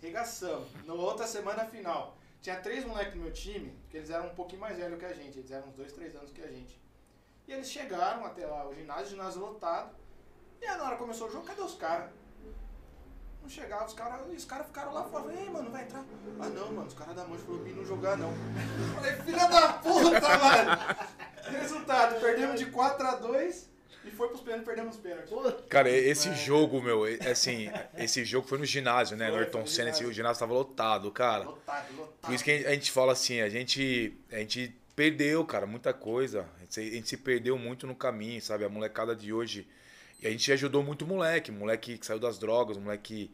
Regaçamos. 0.00 0.68
Na 0.86 0.94
outra 0.94 1.26
semana, 1.26 1.64
final. 1.66 2.16
Tinha 2.40 2.58
três 2.60 2.84
moleques 2.84 3.14
no 3.14 3.22
meu 3.22 3.32
time, 3.32 3.76
que 3.90 3.98
eles 3.98 4.08
eram 4.08 4.28
um 4.28 4.34
pouquinho 4.34 4.60
mais 4.62 4.76
velhos 4.78 4.98
que 4.98 5.04
a 5.04 5.12
gente, 5.12 5.38
eles 5.38 5.50
eram 5.50 5.68
uns 5.68 5.74
2, 5.74 5.92
3 5.92 6.16
anos 6.16 6.30
que 6.32 6.40
a 6.40 6.46
gente. 6.46 6.80
E 7.46 7.52
eles 7.52 7.70
chegaram 7.70 8.24
até 8.24 8.46
lá, 8.46 8.66
o 8.66 8.74
ginásio, 8.74 9.06
o 9.06 9.10
ginásio 9.10 9.40
lotado. 9.42 9.94
E 10.60 10.66
aí 10.66 10.76
na 10.76 10.84
hora 10.84 10.92
que 10.96 10.98
começou 11.02 11.28
o 11.28 11.32
jogo, 11.32 11.44
cadê 11.44 11.60
os 11.62 11.74
caras? 11.74 12.10
Não 13.42 13.48
chegava, 13.48 13.86
os 13.86 13.94
caras 13.94 14.20
os 14.30 14.44
cara 14.44 14.64
ficaram 14.64 14.92
lá 14.92 15.04
fora. 15.04 15.32
Ei, 15.34 15.48
mano, 15.48 15.70
vai 15.70 15.82
entrar. 15.84 16.04
Ah, 16.38 16.48
não, 16.48 16.72
mano, 16.72 16.86
os 16.86 16.94
caras 16.94 17.16
da 17.16 17.24
mancha 17.24 17.42
falaram 17.44 17.62
pra 17.64 17.72
mim 17.72 17.78
não 17.78 17.86
jogar, 17.86 18.16
não. 18.18 18.28
Eu 18.30 18.94
Falei, 18.94 19.12
filha 19.22 19.46
da 19.48 19.72
puta, 19.74 20.20
mano. 20.38 20.70
Resultado, 21.60 22.20
perdemos 22.20 22.60
de 22.60 22.66
4 22.66 23.06
a 23.06 23.14
2 23.16 23.70
e 24.04 24.10
foi 24.10 24.28
pros 24.28 24.40
pênaltis, 24.42 24.66
perdemos 24.66 24.94
os 24.96 25.00
pênaltis. 25.00 25.32
Cara, 25.68 25.88
esse 25.90 26.32
jogo, 26.34 26.82
meu, 26.82 27.06
é- 27.06 27.30
assim, 27.30 27.70
esse 27.96 28.24
jogo 28.24 28.46
foi 28.46 28.58
no 28.58 28.64
ginásio, 28.66 29.16
né? 29.16 29.26
Foi, 29.26 29.34
no 29.36 29.42
Ayrton 29.42 29.66
Senna, 29.66 29.90
o 29.90 30.12
ginásio 30.12 30.40
tava 30.40 30.52
lotado, 30.52 31.10
cara. 31.10 31.44
Lotado, 31.44 31.96
lotado. 31.96 32.18
Por 32.20 32.34
isso 32.34 32.44
que 32.44 32.50
a 32.52 32.70
gente- 32.74 32.92
fala 32.92 33.12
assim, 33.12 33.40
a 33.40 33.48
gente, 33.48 34.16
a 34.30 34.36
gente 34.36 34.76
perdeu, 34.94 35.44
cara, 35.46 35.66
muita 35.66 35.92
coisa. 35.94 36.46
A 36.58 36.60
gente, 36.60 36.78
a 36.80 36.94
gente 36.94 37.08
se 37.08 37.16
perdeu 37.16 37.56
muito 37.58 37.86
no 37.86 37.94
caminho, 37.96 38.40
sabe? 38.42 38.64
A 38.64 38.68
molecada 38.68 39.16
de 39.16 39.32
hoje. 39.32 39.66
E 40.22 40.26
a 40.26 40.30
gente 40.30 40.52
ajudou 40.52 40.82
muito 40.82 41.06
moleque, 41.06 41.50
moleque 41.50 41.96
que 41.96 42.04
saiu 42.04 42.18
das 42.18 42.38
drogas, 42.38 42.76
moleque 42.76 43.30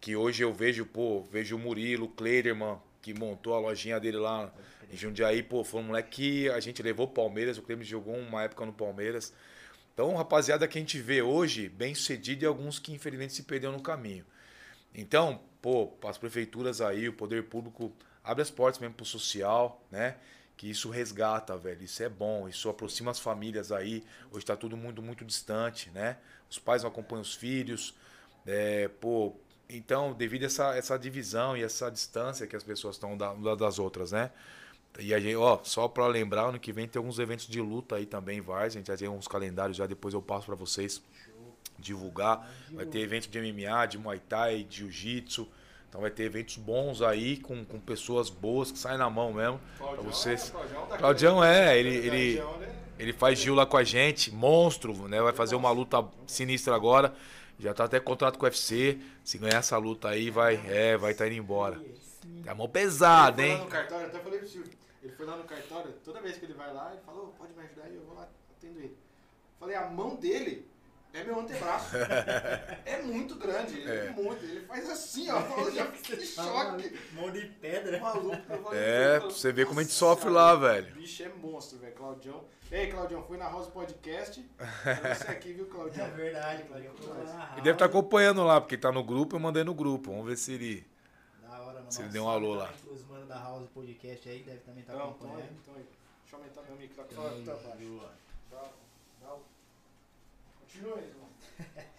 que 0.00 0.16
hoje 0.16 0.42
eu 0.42 0.52
vejo, 0.52 0.84
pô, 0.84 1.22
vejo 1.22 1.56
o 1.56 1.58
Murilo, 1.58 2.06
o 2.06 2.08
Kleiderman, 2.08 2.78
que 3.00 3.14
montou 3.14 3.54
a 3.54 3.60
lojinha 3.60 4.00
dele 4.00 4.16
lá 4.16 4.52
em 4.92 4.96
Jundiaí, 4.96 5.42
pô, 5.42 5.62
foi 5.62 5.80
um 5.80 5.84
moleque 5.84 6.10
que 6.10 6.50
a 6.50 6.60
gente 6.60 6.82
levou 6.82 7.06
Palmeiras, 7.06 7.58
o 7.58 7.62
Clemente 7.62 7.88
jogou 7.88 8.16
uma 8.16 8.42
época 8.42 8.66
no 8.66 8.72
Palmeiras. 8.72 9.32
Então, 9.94 10.14
rapaziada 10.14 10.66
que 10.66 10.78
a 10.78 10.80
gente 10.80 10.98
vê 10.98 11.22
hoje, 11.22 11.68
bem 11.68 11.94
sucedido 11.94 12.44
e 12.44 12.46
alguns 12.46 12.78
que 12.78 12.92
infelizmente 12.92 13.32
se 13.32 13.42
perderam 13.44 13.74
no 13.74 13.82
caminho. 13.82 14.24
Então, 14.94 15.40
pô, 15.62 15.92
as 16.04 16.18
prefeituras 16.18 16.80
aí, 16.80 17.08
o 17.08 17.12
poder 17.12 17.44
público 17.44 17.92
abre 18.24 18.42
as 18.42 18.50
portas 18.50 18.80
mesmo 18.80 18.94
pro 18.94 19.04
social, 19.04 19.84
né? 19.90 20.16
Que 20.58 20.68
isso 20.68 20.90
resgata, 20.90 21.56
velho. 21.56 21.84
Isso 21.84 22.02
é 22.02 22.08
bom, 22.08 22.48
isso 22.48 22.68
aproxima 22.68 23.12
as 23.12 23.20
famílias 23.20 23.70
aí. 23.70 24.04
Hoje 24.32 24.44
tá 24.44 24.56
todo 24.56 24.76
mundo 24.76 25.00
muito 25.00 25.24
distante, 25.24 25.88
né? 25.90 26.18
Os 26.50 26.58
pais 26.58 26.82
não 26.82 26.90
acompanham 26.90 27.22
os 27.22 27.32
filhos. 27.32 27.94
É, 28.44 28.88
pô, 29.00 29.36
então, 29.70 30.12
devido 30.12 30.42
a 30.42 30.46
essa, 30.46 30.74
essa 30.74 30.98
divisão 30.98 31.56
e 31.56 31.62
essa 31.62 31.88
distância 31.88 32.44
que 32.44 32.56
as 32.56 32.64
pessoas 32.64 32.96
estão 32.96 33.16
da, 33.16 33.34
das 33.54 33.78
outras, 33.78 34.10
né? 34.10 34.32
E 34.98 35.14
a 35.14 35.20
gente, 35.20 35.36
ó, 35.36 35.60
só 35.62 35.86
para 35.86 36.08
lembrar, 36.08 36.48
ano 36.48 36.58
que 36.58 36.72
vem 36.72 36.88
tem 36.88 36.98
alguns 36.98 37.20
eventos 37.20 37.46
de 37.46 37.60
luta 37.60 37.94
aí 37.94 38.04
também, 38.04 38.40
vai. 38.40 38.66
A 38.66 38.68
gente 38.68 38.88
já 38.88 38.96
tem 38.96 39.08
uns 39.08 39.28
calendários 39.28 39.76
já, 39.76 39.86
depois 39.86 40.12
eu 40.12 40.20
passo 40.20 40.46
para 40.46 40.56
vocês 40.56 41.00
divulgar. 41.78 42.50
Vai 42.72 42.84
ter 42.84 42.98
eventos 42.98 43.28
de 43.28 43.40
MMA, 43.40 43.86
de 43.86 43.96
Muay 43.96 44.18
Thai, 44.18 44.64
de 44.64 44.78
Jiu-Jitsu. 44.78 45.48
Então 45.88 46.00
vai 46.02 46.10
ter 46.10 46.24
eventos 46.24 46.56
bons 46.56 47.00
aí, 47.00 47.38
com, 47.38 47.64
com 47.64 47.80
pessoas 47.80 48.28
boas 48.28 48.70
que 48.70 48.78
saem 48.78 48.98
na 48.98 49.08
mão 49.08 49.32
mesmo. 49.32 49.60
Pra 49.78 50.02
vocês. 50.02 50.48
É, 50.48 50.50
Claudião, 50.50 50.86
tá 50.86 50.98
Claudião 50.98 51.44
é, 51.44 51.78
ele, 51.78 51.88
ele, 51.88 52.36
Claudião, 52.36 52.58
né? 52.58 52.74
ele 52.98 53.12
faz 53.12 53.38
Gil 53.38 53.54
lá 53.54 53.64
com 53.64 53.76
a 53.76 53.84
gente, 53.84 54.32
monstro, 54.32 55.08
né? 55.08 55.20
Vai 55.20 55.32
fazer 55.32 55.56
uma 55.56 55.70
luta 55.70 56.04
sinistra 56.26 56.74
agora. 56.74 57.14
Já 57.58 57.74
tá 57.74 57.84
até 57.84 57.98
contrato 57.98 58.38
com 58.38 58.44
o 58.44 58.48
UFC. 58.48 58.98
Se 59.24 59.38
ganhar 59.38 59.58
essa 59.58 59.76
luta 59.78 60.08
aí, 60.08 60.30
vai, 60.30 60.60
é, 60.66 60.96
vai 60.96 61.12
estar 61.12 61.26
indo 61.26 61.36
embora. 61.36 61.80
Tá 62.44 62.54
mão 62.54 62.68
pesada, 62.68 63.42
hein? 63.42 63.66
cartório, 63.66 64.06
até 64.06 64.18
falei 64.18 64.38
pro 64.38 64.48
Silvio. 64.48 64.72
Ele 65.02 65.12
foi 65.12 65.26
lá 65.26 65.36
no 65.36 65.44
cartório, 65.44 65.92
toda 66.04 66.20
vez 66.20 66.36
que 66.36 66.44
ele 66.44 66.54
vai 66.54 66.72
lá, 66.72 66.90
ele 66.92 67.00
falou, 67.04 67.34
pode 67.38 67.52
me 67.54 67.62
ajudar 67.62 67.84
aí, 67.84 67.94
eu 67.94 68.04
vou 68.04 68.14
lá, 68.14 68.28
atendo 68.56 68.78
ele. 68.78 68.96
Falei, 69.58 69.76
a 69.76 69.88
mão 69.88 70.16
dele 70.16 70.66
é 71.12 71.24
meu 71.24 71.40
antebraço. 71.40 71.96
é 72.84 73.02
muito 73.02 73.34
grande, 73.36 73.78
ele 73.80 73.90
é. 73.90 74.10
muito. 74.10 74.44
Ele 74.44 74.60
faz 74.66 74.88
assim, 74.90 75.28
ó. 75.30 75.40
Eu 75.60 75.74
já 75.74 75.86
fiquei 75.86 76.18
em 76.18 76.26
choque. 76.26 76.98
Mão 77.12 77.30
de 77.30 77.46
pedra. 77.46 77.98
Maluco. 78.00 78.74
É, 78.74 79.18
pra 79.20 79.28
você 79.30 79.52
ver 79.52 79.66
como 79.66 79.80
a 79.80 79.82
gente 79.82 79.90
"Nossa 79.92 79.98
sofre 79.98 80.30
lá, 80.30 80.54
velho." 80.54 80.92
O 80.92 80.96
bicho 80.96 81.22
é 81.22 81.28
monstro, 81.28 81.78
velho, 81.78 81.94
Claudião. 81.94 82.44
Ei, 82.70 82.90
Claudião, 82.90 83.22
fui 83.24 83.38
na 83.38 83.48
House 83.48 83.68
Podcast. 83.68 84.44
Você 84.58 85.24
aqui, 85.32 85.52
viu, 85.54 85.64
É 85.66 85.68
Claudião? 85.70 86.10
verdade, 86.10 86.64
lá 86.68 86.78
na 86.78 86.84
Ele 86.84 86.88
house. 86.88 87.54
deve 87.56 87.70
estar 87.70 87.86
acompanhando 87.86 88.44
lá, 88.44 88.60
porque 88.60 88.76
tá 88.76 88.92
no 88.92 89.02
grupo, 89.02 89.36
eu 89.36 89.40
mandei 89.40 89.64
no 89.64 89.72
grupo. 89.74 90.10
Vamos 90.10 90.26
ver 90.26 90.36
se 90.36 90.52
ele. 90.52 90.86
Da 91.42 91.58
hora, 91.62 91.78
mano. 91.78 91.90
Se 91.90 92.02
ele 92.02 92.10
deu 92.10 92.24
um 92.24 92.28
alô 92.28 92.54
lá. 92.54 92.70
pros 92.84 93.02
manos 93.06 93.26
da 93.26 93.38
House 93.40 93.68
Podcast 93.70 94.28
aí, 94.28 94.42
deve 94.42 94.58
também 94.58 94.80
estar 94.82 94.92
Então, 94.94 95.06
então 95.18 95.26
acompanhando. 95.28 95.56
então 95.62 95.74
aí. 95.76 95.86
Deixa 96.20 96.36
eu 96.36 96.40
aumentar 96.40 96.62
meu 96.62 96.76
mic 96.76 96.94
lá, 96.98 97.04
que 97.04 97.14
tá, 97.14 97.22
tá 97.22 97.28
baixo. 97.28 97.44
Dá, 98.50 98.64
dá 99.22 99.34
o- 99.34 99.42
Continua 100.72 100.98
aí. 100.98 101.84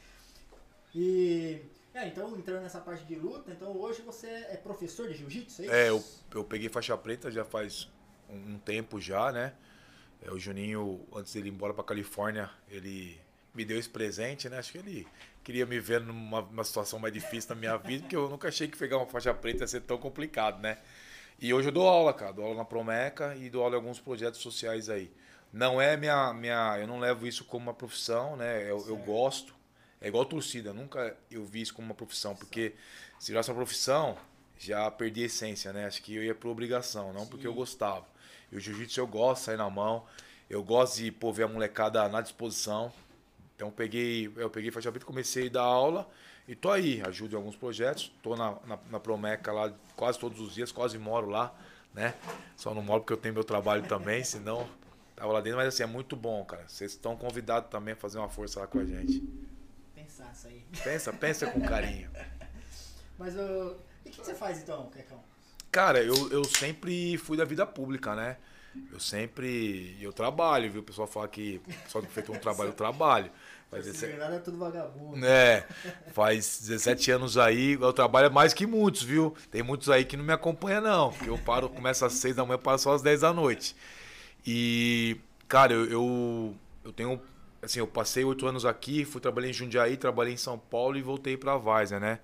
E. 0.95 1.61
É, 1.93 2.07
então, 2.07 2.35
entrando 2.35 2.63
nessa 2.63 2.79
parte 2.79 3.03
de 3.05 3.15
luta, 3.15 3.51
então 3.51 3.75
hoje 3.77 4.01
você 4.01 4.27
é 4.27 4.57
professor 4.57 5.07
de 5.07 5.15
jiu-jitsu, 5.15 5.61
é 5.61 5.65
isso? 5.65 5.73
É, 5.73 5.89
eu, 5.89 6.03
eu 6.33 6.43
peguei 6.43 6.69
faixa 6.69 6.97
preta 6.97 7.29
já 7.29 7.45
faz 7.45 7.87
um, 8.29 8.53
um 8.53 8.57
tempo 8.57 8.99
já, 8.99 9.31
né? 9.31 9.53
É, 10.21 10.31
o 10.31 10.39
Juninho, 10.39 11.05
antes 11.13 11.33
dele 11.33 11.49
ir 11.49 11.51
embora 11.51 11.73
pra 11.73 11.83
Califórnia, 11.83 12.49
ele 12.69 13.19
me 13.53 13.65
deu 13.65 13.77
esse 13.77 13.89
presente, 13.89 14.49
né? 14.49 14.57
Acho 14.57 14.71
que 14.71 14.77
ele 14.77 15.07
queria 15.43 15.65
me 15.65 15.79
ver 15.79 16.01
numa, 16.01 16.41
numa 16.41 16.63
situação 16.63 16.99
mais 16.99 17.13
difícil 17.13 17.49
na 17.49 17.55
minha 17.55 17.77
vida, 17.79 18.01
porque 18.03 18.15
eu 18.15 18.29
nunca 18.29 18.47
achei 18.47 18.67
que 18.67 18.77
pegar 18.77 18.97
uma 18.97 19.07
faixa 19.07 19.33
preta 19.33 19.63
ia 19.63 19.67
ser 19.67 19.81
tão 19.81 19.97
complicado, 19.97 20.61
né? 20.61 20.77
E 21.41 21.53
hoje 21.53 21.69
eu 21.69 21.71
dou 21.71 21.87
aula, 21.87 22.13
cara. 22.13 22.33
Dou 22.33 22.45
aula 22.45 22.57
na 22.57 22.65
Promeca 22.65 23.35
e 23.35 23.49
dou 23.49 23.63
aula 23.63 23.75
em 23.75 23.79
alguns 23.79 23.99
projetos 23.99 24.41
sociais 24.41 24.89
aí. 24.89 25.09
Não 25.51 25.81
é 25.81 25.97
minha. 25.97 26.33
minha 26.33 26.77
eu 26.79 26.87
não 26.87 26.99
levo 26.99 27.25
isso 27.27 27.43
como 27.43 27.63
uma 27.63 27.73
profissão, 27.73 28.35
né? 28.35 28.63
Eu, 28.69 28.85
eu 28.87 28.97
gosto. 28.97 29.53
É 30.01 30.07
igual 30.07 30.25
torcida. 30.25 30.73
Nunca 30.73 31.15
eu 31.29 31.45
vi 31.45 31.61
isso 31.61 31.73
como 31.73 31.85
uma 31.87 31.95
profissão, 31.95 32.35
porque 32.35 32.73
se 33.19 33.31
virasse 33.31 33.49
uma 33.49 33.55
profissão, 33.55 34.17
já 34.57 34.89
perdi 34.91 35.23
a 35.23 35.25
essência, 35.25 35.73
né? 35.73 35.85
Acho 35.85 36.01
que 36.01 36.15
eu 36.15 36.23
ia 36.23 36.35
por 36.35 36.49
obrigação, 36.49 37.11
não 37.13 37.25
porque 37.25 37.47
eu 37.47 37.53
gostava. 37.53 38.05
E 38.51 38.57
o 38.57 38.59
jiu-jitsu 38.59 38.99
eu 38.99 39.07
gosto, 39.07 39.39
de 39.39 39.45
sair 39.45 39.57
na 39.57 39.69
mão. 39.69 40.05
Eu 40.49 40.63
gosto 40.63 40.97
de 40.97 41.11
pô, 41.11 41.31
ver 41.31 41.43
a 41.43 41.47
molecada 41.47 42.07
na 42.09 42.21
disposição. 42.21 42.91
Então 43.55 43.67
eu 43.67 43.71
peguei, 43.71 44.31
eu 44.37 44.49
peguei 44.49 44.71
faixa 44.71 44.91
preta, 44.91 45.05
comecei 45.05 45.47
a 45.47 45.51
dar 45.51 45.63
aula 45.63 46.09
e 46.47 46.55
tô 46.55 46.71
aí, 46.71 47.01
ajudo 47.05 47.33
em 47.33 47.35
alguns 47.35 47.55
projetos. 47.55 48.11
Tô 48.23 48.35
na, 48.35 48.57
na, 48.65 48.79
na 48.89 48.99
Promeca 48.99 49.51
lá 49.51 49.71
quase 49.95 50.17
todos 50.17 50.39
os 50.39 50.53
dias, 50.53 50.71
quase 50.71 50.97
moro 50.97 51.27
lá, 51.29 51.53
né? 51.93 52.15
Só 52.55 52.73
não 52.73 52.81
moro 52.81 53.01
porque 53.01 53.13
eu 53.13 53.17
tenho 53.17 53.33
meu 53.33 53.43
trabalho 53.43 53.83
também, 53.83 54.23
senão 54.23 54.67
tava 55.19 55.33
lá 55.33 55.41
dentro, 55.41 55.57
mas 55.57 55.67
assim, 55.67 55.83
é 55.83 55.85
muito 55.85 56.15
bom, 56.15 56.43
cara. 56.45 56.63
Vocês 56.67 56.91
estão 56.91 57.15
convidados 57.15 57.69
também 57.69 57.93
a 57.93 57.97
fazer 57.97 58.17
uma 58.17 58.29
força 58.29 58.61
lá 58.61 58.67
com 58.67 58.79
a 58.79 58.85
gente. 58.85 59.21
Pensar 59.93 60.31
isso 60.33 60.47
aí. 60.47 60.65
Pensa, 60.83 61.11
pensa 61.13 61.47
com 61.47 61.61
carinho. 61.61 62.09
Mas 63.17 63.35
o. 63.35 63.75
E 64.05 64.09
o 64.09 64.11
que 64.11 64.17
você 64.17 64.33
faz 64.33 64.59
então, 64.59 64.89
Quecão? 64.89 65.19
Cara, 65.69 66.01
eu, 66.01 66.31
eu 66.31 66.43
sempre 66.45 67.17
fui 67.17 67.37
da 67.37 67.43
vida 67.43 67.65
pública, 67.65 68.15
né? 68.15 68.37
Eu 68.91 68.99
sempre. 68.99 69.97
Eu 69.99 70.13
trabalho, 70.13 70.71
viu? 70.71 70.81
O 70.81 70.83
pessoal 70.85 71.07
fala 71.07 71.27
que 71.27 71.61
só 71.87 71.99
que 71.99 72.07
feito 72.07 72.31
um 72.31 72.39
trabalho, 72.39 72.69
eu 72.69 72.73
trabalho. 72.73 73.29
Mas 73.71 73.85
Se 73.85 73.91
esse, 73.91 74.05
verdade 74.07 74.35
é 74.37 74.39
tudo 74.39 74.57
vagabundo. 74.57 75.23
É, 75.23 75.67
faz 76.13 76.59
17 76.61 77.11
anos 77.11 77.37
aí, 77.37 77.73
eu 77.73 77.93
trabalho 77.93 78.31
mais 78.31 78.53
que 78.53 78.65
muitos, 78.65 79.03
viu? 79.03 79.35
Tem 79.51 79.61
muitos 79.61 79.89
aí 79.89 80.05
que 80.05 80.17
não 80.17 80.23
me 80.23 80.33
acompanham, 80.33 80.81
não. 80.81 81.11
Porque 81.11 81.29
eu 81.29 81.37
paro, 81.37 81.69
começo 81.69 82.03
às 82.05 82.13
6 82.13 82.37
da 82.37 82.45
manhã, 82.45 82.57
paro 82.57 82.79
só 82.79 82.93
às 82.93 83.01
10 83.01 83.21
da 83.21 83.33
noite. 83.33 83.75
E, 84.45 85.17
cara, 85.47 85.73
eu, 85.73 85.85
eu, 85.85 86.55
eu 86.83 86.93
tenho. 86.93 87.21
Assim, 87.61 87.79
eu 87.79 87.87
passei 87.87 88.23
oito 88.23 88.47
anos 88.47 88.65
aqui, 88.65 89.03
fui 89.03 89.19
trabalhar 89.19 89.49
em 89.49 89.53
Jundiaí, 89.53 89.97
trabalhei 89.97 90.33
em 90.33 90.37
São 90.37 90.57
Paulo 90.57 90.97
e 90.97 91.01
voltei 91.01 91.35
pra 91.35 91.57
Várzea, 91.57 91.99
né? 91.99 92.19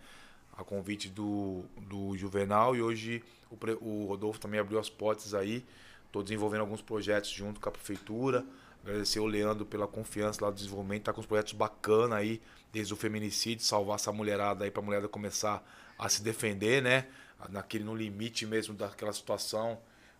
A 0.57 0.63
convite 0.63 1.09
do, 1.09 1.65
do 1.77 2.15
Juvenal 2.15 2.73
e 2.75 2.81
hoje 2.81 3.21
o, 3.51 3.57
o 3.81 4.05
Rodolfo 4.05 4.39
também 4.39 4.59
abriu 4.59 4.79
as 4.79 4.89
portas 4.89 5.33
aí. 5.33 5.65
Tô 6.11 6.23
desenvolvendo 6.23 6.61
alguns 6.61 6.81
projetos 6.81 7.29
junto 7.29 7.59
com 7.59 7.67
a 7.67 7.71
prefeitura. 7.71 8.45
Agradecer 8.81 9.19
o 9.19 9.25
Leandro 9.25 9.65
pela 9.65 9.87
confiança 9.87 10.45
lá 10.45 10.49
do 10.49 10.55
desenvolvimento, 10.55 11.03
tá 11.03 11.13
com 11.13 11.19
uns 11.19 11.25
projetos 11.25 11.53
bacanas 11.53 12.13
aí, 12.13 12.41
desde 12.71 12.93
o 12.93 12.95
feminicídio, 12.95 13.65
salvar 13.65 13.95
essa 13.95 14.11
mulherada 14.11 14.63
aí 14.63 14.71
pra 14.71 14.81
mulherada 14.81 15.09
começar 15.09 15.61
a 15.97 16.07
se 16.07 16.21
defender, 16.21 16.81
né? 16.81 17.07
Naquele 17.49 17.83
no 17.83 17.93
limite 17.93 18.45
mesmo 18.45 18.73
daquela 18.73 19.11
situação 19.11 19.77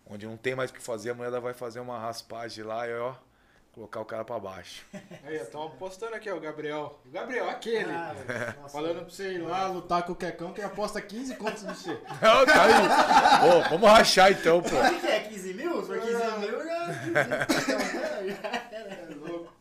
onde 0.08 0.26
não 0.26 0.36
tem 0.36 0.54
mais 0.54 0.70
o 0.70 0.74
que 0.74 0.82
fazer, 0.82 1.10
a 1.10 1.14
mulherada 1.14 1.40
vai 1.40 1.52
fazer 1.52 1.80
uma 1.80 1.98
raspagem 1.98 2.64
lá 2.64 2.86
e 2.88 2.94
ó, 2.94 3.14
colocar 3.72 4.00
o 4.00 4.04
cara 4.04 4.24
pra 4.24 4.38
baixo. 4.38 4.86
Aí, 5.24 5.36
estão 5.36 5.68
postando 5.70 6.14
aqui, 6.14 6.30
ó, 6.30 6.36
o 6.36 6.40
Gabriel. 6.40 6.98
O 7.04 7.10
Gabriel, 7.10 7.48
aquele. 7.50 7.90
Ah, 7.90 8.14
nossa, 8.60 8.72
Falando 8.72 9.00
pra 9.00 9.10
você 9.10 9.34
ir 9.34 9.38
lá 9.38 9.66
lutar 9.66 10.04
com 10.04 10.12
o 10.12 10.16
Quecão, 10.16 10.52
que 10.52 10.62
aposta 10.62 11.00
15 11.00 11.36
contos 11.36 11.62
no 11.62 11.74
você. 11.74 11.92
Não, 12.22 12.46
tá 12.46 12.64
aí. 12.64 13.48
Ô, 13.50 13.68
vamos 13.68 13.90
rachar 13.90 14.32
então, 14.32 14.62
pô. 14.62 14.70
Quanto 14.70 15.00
que 15.00 15.06
é? 15.06 15.20
15 15.20 15.54
mil? 15.54 15.80
Se 15.82 15.86
for 15.86 16.00
15 16.00 16.38
mil, 16.38 16.64
já. 16.64 16.92
já 17.12 18.68
era. 18.72 18.94
É 18.94 19.14
louco. 19.14 19.52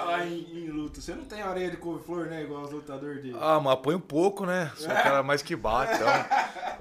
Falar 0.00 0.26
em, 0.26 0.40
em 0.64 0.66
luta, 0.70 1.00
você 1.00 1.14
não 1.14 1.24
tem 1.24 1.42
areia 1.42 1.70
de 1.70 1.76
couve-flor, 1.76 2.26
né? 2.26 2.42
Igual 2.42 2.62
os 2.62 2.70
lutadores 2.70 3.22
de. 3.22 3.34
Ah, 3.38 3.60
mas 3.60 3.78
põe 3.80 3.94
um 3.94 4.00
pouco, 4.00 4.44
né? 4.46 4.70
Sou 4.76 4.90
o 4.90 4.94
cara 4.94 5.22
mais 5.22 5.42
que 5.42 5.54
bate. 5.56 5.94
Então, 5.94 6.08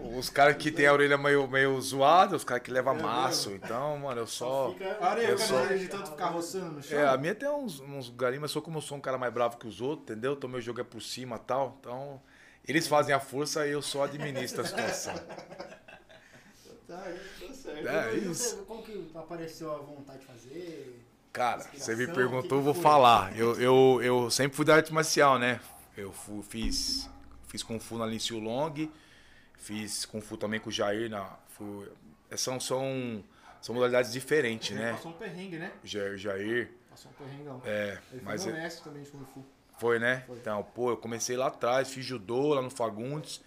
os 0.17 0.29
caras 0.29 0.55
que 0.57 0.71
tem 0.71 0.87
a 0.87 0.93
orelha 0.93 1.17
meio, 1.17 1.47
meio 1.47 1.79
zoada, 1.81 2.35
os 2.35 2.43
caras 2.43 2.63
que 2.63 2.71
levam 2.71 2.95
É 2.97 3.01
maço. 3.01 3.51
Então, 3.51 3.97
mano, 3.99 4.21
eu 4.21 4.27
só. 4.27 4.71
Fica- 4.73 4.97
Areia, 5.01 5.27
Eu 5.29 5.37
quero 5.37 5.79
de 5.79 5.87
tanto 5.87 6.11
ficar 6.11 6.27
roçando 6.29 6.71
no 6.73 6.83
chão. 6.83 6.97
É, 6.99 7.07
a 7.07 7.17
minha 7.17 7.35
tem 7.35 7.49
uns, 7.49 7.79
uns 7.79 8.09
galinhos, 8.09 8.41
mas 8.41 8.51
sou 8.51 8.61
como 8.61 8.77
eu 8.77 8.81
sou 8.81 8.97
um 8.97 9.01
cara 9.01 9.17
mais 9.17 9.33
bravo 9.33 9.57
que 9.57 9.67
os 9.67 9.81
outros, 9.81 10.09
entendeu? 10.09 10.33
Então 10.33 10.49
meu 10.49 10.61
jogo 10.61 10.81
é 10.81 10.83
por 10.83 11.01
cima 11.01 11.35
e 11.35 11.39
tal. 11.39 11.77
Então, 11.79 12.21
eles 12.67 12.87
fazem 12.87 13.13
a 13.15 13.19
força 13.19 13.65
e 13.67 13.71
eu 13.71 13.81
só 13.81 14.03
administro 14.03 14.61
a 14.61 14.65
situação. 14.65 15.13
Tá, 16.87 17.03
tá 17.03 17.53
certo. 17.53 17.87
É, 17.87 18.15
isso. 18.15 18.63
Como 18.65 18.81
que 18.81 19.11
apareceu 19.13 19.71
a 19.71 19.77
vontade 19.77 20.21
de 20.21 20.25
fazer? 20.25 21.05
Cara, 21.31 21.63
você 21.73 21.95
me 21.95 22.07
perguntou, 22.07 22.57
eu 22.59 22.63
vou 22.63 22.73
foi? 22.73 22.83
falar. 22.83 23.37
Eu, 23.37 23.59
eu, 23.59 24.01
eu 24.01 24.31
sempre 24.31 24.55
fui 24.55 24.65
da 24.65 24.75
arte 24.75 24.91
marcial, 24.93 25.37
né? 25.37 25.59
Eu 25.95 26.11
fu- 26.11 26.41
fiz, 26.41 27.09
fiz 27.47 27.61
Kung 27.63 27.79
Fu 27.79 27.97
na 27.97 28.05
Linciu 28.05 28.39
Long, 28.39 28.73
fiz 29.57 30.05
Kung 30.05 30.21
Fu 30.21 30.37
também 30.37 30.59
com 30.59 30.69
o 30.69 30.71
Jair. 30.71 31.09
Na, 31.09 31.25
fui- 31.49 31.87
são, 32.35 32.59
são, 32.59 33.23
são 33.61 33.75
modalidades 33.75 34.11
diferentes, 34.11 34.75
né? 34.75 34.93
Passou 34.93 35.11
um 35.11 35.15
perrengue, 35.15 35.57
né? 35.57 35.71
Jair, 35.83 36.17
Jair 36.17 36.71
Passou 36.89 37.11
um 37.11 37.13
perrengão. 37.15 37.61
é, 37.65 37.97
Ele 38.11 38.21
foi 38.21 38.21
mas 38.21 38.45
meu 38.45 38.55
é- 38.55 38.61
mestre 38.61 38.83
também 38.83 39.03
de 39.03 39.09
Kung 39.09 39.25
Fu. 39.25 39.45
Foi, 39.77 39.99
né? 39.99 40.23
Foi. 40.27 40.37
Então, 40.37 40.63
pô, 40.75 40.89
eu 40.89 40.97
comecei 40.97 41.37
lá 41.37 41.47
atrás, 41.47 41.89
fiz 41.89 42.03
judô 42.03 42.53
lá 42.53 42.61
no 42.61 42.69
Fagundes. 42.69 43.41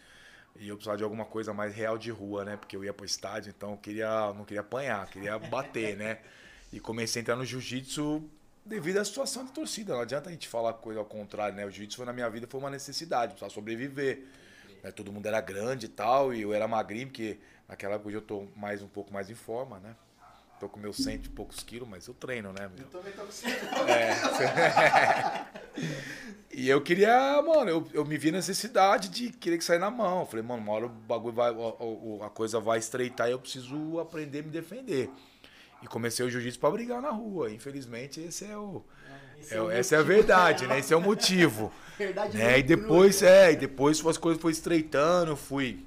E 0.59 0.69
eu 0.69 0.77
precisava 0.77 0.99
de 0.99 1.05
alguma 1.05 1.25
coisa 1.25 1.53
mais 1.55 1.75
real 1.75 1.97
de 1.99 2.11
rua, 2.11 2.45
né? 2.45 2.57
Porque 2.57 2.77
eu 2.77 2.85
ia 2.85 2.93
pro 2.93 3.07
estádio, 3.07 3.51
então 3.57 3.73
eu 3.73 3.77
queria, 3.79 4.33
não 4.35 4.45
queria 4.45 4.61
apanhar, 4.61 5.07
queria 5.09 5.39
bater, 5.39 5.97
né? 5.97 6.19
E 6.73 6.81
comecei 6.81 7.21
a 7.21 7.23
entrar 7.23 7.37
no 7.37 7.45
jiu-jitsu 7.45 8.23
devido 8.65 8.99
à 8.99 9.05
situação 9.05 9.45
de 9.45 9.53
torcida. 9.53 9.95
Não 9.95 10.01
adianta 10.01 10.29
a 10.31 10.33
gente 10.33 10.49
falar 10.49 10.73
coisa 10.75 11.01
ao 11.01 11.05
contrário, 11.05 11.55
né? 11.55 11.65
O 11.67 11.71
jiu-jitsu 11.71 11.97
foi 11.99 12.07
na 12.07 12.13
minha 12.13 12.29
vida 12.31 12.47
foi 12.49 12.61
uma 12.61 12.71
necessidade, 12.71 13.33
precisava 13.33 13.53
sobreviver. 13.53 14.25
Né? 14.83 14.91
Todo 14.91 15.13
mundo 15.13 15.27
era 15.27 15.41
grande 15.41 15.87
e 15.87 15.89
tal, 15.89 16.33
e 16.33 16.43
eu 16.43 16.53
era 16.53 16.67
magrinho, 16.67 17.09
porque 17.09 17.39
naquela 17.69 17.95
época 17.95 18.09
hoje 18.09 18.17
eu 18.17 18.23
tô 18.23 18.47
mais 18.57 18.83
um 18.83 18.89
pouco 18.89 19.13
mais 19.13 19.29
em 19.31 19.35
forma, 19.35 19.79
né? 19.81 19.95
tô 20.63 20.69
com 20.69 20.79
meus 20.79 20.97
cento 20.97 21.27
e 21.27 21.29
poucos 21.29 21.61
quilos, 21.65 21.89
mas 21.89 22.07
eu 22.07 22.15
treino, 22.15 22.53
né? 22.53 22.67
Eu 22.67 22.71
meu? 22.71 22.87
também 22.87 23.13
tô 23.13 23.23
com. 23.25 23.89
É. 23.91 25.47
e 26.55 26.69
eu 26.69 26.81
queria, 26.81 27.43
mano, 27.43 27.69
eu, 27.69 27.89
eu 27.93 28.05
me 28.05 28.17
vi 28.17 28.29
a 28.29 28.33
necessidade 28.33 29.09
de 29.09 29.31
querer 29.31 29.59
que 29.59 29.65
saia 29.65 29.81
na 29.81 29.91
mão. 29.91 30.21
Eu 30.21 30.27
Falei, 30.27 30.45
mano, 30.45 30.63
uma 30.63 30.73
hora 30.73 30.87
o 30.87 30.89
bagulho 30.89 31.35
vai, 31.35 31.51
o- 31.51 32.21
a 32.23 32.31
coisa 32.31 32.61
vai 32.61 32.79
estreitar 32.79 33.29
e 33.29 33.33
eu 33.33 33.41
preciso 33.41 33.99
aprender 33.99 34.39
a 34.39 34.43
me 34.45 34.51
defender. 34.51 35.11
E 35.83 35.87
comecei 35.87 36.25
o 36.25 36.31
jiu-jitsu 36.31 36.59
pra 36.61 36.71
brigar 36.71 37.01
na 37.03 37.11
rua. 37.11 37.51
Infelizmente, 37.51 38.21
esse 38.21 38.45
é 38.45 38.57
o. 38.57 38.83
Esse 39.41 39.55
é 39.55 39.61
o- 39.61 39.65
o 39.67 39.71
essa 39.71 39.97
é 39.97 39.99
a 39.99 40.03
verdade, 40.03 40.67
né? 40.67 40.79
Esse 40.79 40.95
é 40.95 40.97
o 40.97 41.01
motivo. 41.01 41.73
Verdade 41.99 42.39
né? 42.39 42.59
E 42.59 42.63
depois, 42.63 43.19
crua. 43.19 43.31
é, 43.31 43.53
e 43.53 43.57
depois 43.57 44.05
as 44.07 44.17
coisas 44.17 44.41
foram 44.41 44.51
estreitando, 44.53 45.33
eu 45.33 45.37
fui, 45.37 45.85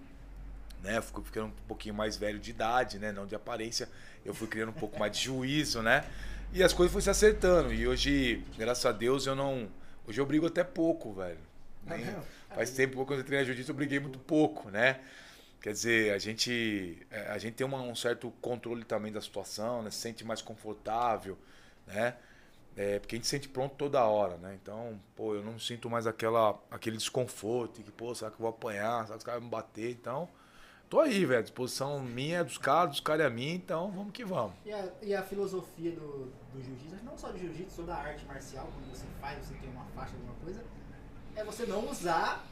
né, 0.84 1.02
fui 1.02 1.24
ficando 1.24 1.48
um 1.48 1.52
pouquinho 1.68 1.96
mais 1.96 2.16
velho 2.16 2.38
de 2.39 2.52
idade, 2.52 3.00
né, 3.00 3.12
não 3.12 3.26
de 3.26 3.34
aparência, 3.36 3.89
eu 4.24 4.34
fui 4.34 4.48
criando 4.48 4.70
um 4.70 4.74
pouco 4.74 5.00
mais 5.00 5.12
de 5.12 5.24
juízo, 5.24 5.82
né, 5.82 6.06
e 6.54 6.64
as 6.64 6.72
coisas 6.74 6.91
foram 6.93 7.02
se 7.04 7.10
acertando, 7.10 7.74
e 7.74 7.88
hoje, 7.88 8.43
graças 8.58 8.86
a 8.86 8.91
Deus, 8.91 9.26
eu 9.26 9.36
não, 9.36 9.68
hoje 10.08 10.22
eu 10.22 10.26
brigo 10.28 10.46
até 10.46 10.64
pouco, 10.64 11.12
velho, 11.12 11.39
Tá 11.88 11.98
Nem- 11.98 12.06
faz 12.54 12.70
tempo 12.70 13.04
quando 13.04 13.20
eu 13.20 13.26
treinei 13.26 13.46
jiu-jitsu 13.48 13.72
eu 13.72 13.76
briguei 13.76 14.00
muito 14.00 14.20
pouco, 14.20 14.70
né, 14.70 15.00
quer 15.66 15.72
dizer, 15.72 16.13
a 16.13 16.20
gente, 16.20 17.07
é, 17.09 17.22
a 17.32 17.39
gente 17.39 17.55
tem 17.55 17.66
uma- 17.66 17.82
um 17.82 17.95
certo 17.95 18.32
controle 18.39 18.84
também 18.86 19.11
da 19.11 19.20
situação, 19.20 19.82
né, 19.82 19.89
se 19.89 19.97
sente 19.97 20.24
mais 20.24 20.39
confortável, 20.39 21.36
né, 21.88 22.16
é, 22.78 22.99
porque 22.99 23.16
a 23.16 23.18
gente 23.18 23.26
se 23.26 23.32
sente 23.32 23.49
pronto 23.49 23.74
toda 23.76 24.03
hora, 24.05 24.38
né? 24.38 24.55
Então, 24.61 24.99
pô, 25.16 25.34
eu 25.34 25.43
não 25.43 25.57
sinto 25.57 25.89
mais 25.89 26.05
aquela, 26.05 26.59
aquele 26.70 26.97
desconforto, 26.97 27.82
que, 27.82 27.89
pô, 27.91 28.13
será 28.13 28.30
que 28.30 28.36
eu 28.36 28.41
vou 28.41 28.49
apanhar? 28.49 29.05
Será 29.05 29.13
que 29.13 29.18
os 29.18 29.24
caras 29.24 29.39
vão 29.39 29.49
me 29.49 29.51
bater? 29.51 29.89
Então, 29.89 30.30
tô 30.88 30.99
aí, 30.99 31.26
velho. 31.26 31.39
A 31.39 31.41
disposição 31.41 31.99
minha 31.99 32.39
é 32.39 32.43
dos 32.43 32.59
caras, 32.59 32.91
dos 32.91 32.99
caras 32.99 33.26
é 33.26 33.30
minha, 33.32 33.55
então 33.55 33.89
vamos 33.91 34.11
que 34.11 34.24
vamos. 34.24 34.53
E 34.66 34.72
a, 34.72 34.89
e 35.01 35.16
a 35.16 35.24
filosofia 35.24 35.93
do, 35.93 36.32
do 36.53 36.61
jiu-jitsu, 36.61 37.03
não 37.03 37.18
só 37.18 37.32
do 37.32 37.39
jiu-jitsu, 37.39 37.78
toda 37.78 37.95
a 37.95 38.03
arte 38.03 38.24
marcial, 38.26 38.70
quando 38.72 38.88
você 38.95 39.05
faz, 39.20 39.43
você 39.43 39.55
tem 39.55 39.70
uma 39.72 39.86
faixa, 39.95 40.13
alguma 40.13 40.36
coisa, 40.43 40.63
é 41.36 41.43
você 41.43 41.66
não 41.66 41.89
usar 41.89 42.45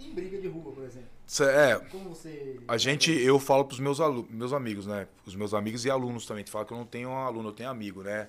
em 0.00 0.12
briga 0.12 0.38
de 0.40 0.48
rua, 0.48 0.72
por 0.72 0.84
exemplo. 0.84 1.08
Cê- 1.26 1.44
É, 1.44 1.78
Como 1.90 2.10
você. 2.10 2.58
a 2.68 2.76
gente, 2.76 3.10
eu 3.12 3.38
falo 3.38 3.64
pros 3.64 3.80
meus, 3.80 4.00
alu 4.00 4.26
meus 4.30 4.52
amigos, 4.52 4.86
né? 4.86 5.06
Os 5.24 5.34
meus 5.34 5.54
amigos 5.54 5.84
e 5.84 5.90
alunos 5.90 6.26
também. 6.26 6.44
Tu 6.44 6.50
fala 6.50 6.64
que 6.64 6.72
eu 6.72 6.76
não 6.78 6.84
tenho 6.86 7.08
um 7.10 7.16
aluno, 7.16 7.48
eu 7.48 7.52
tenho 7.52 7.70
amigo, 7.70 8.02
né? 8.02 8.28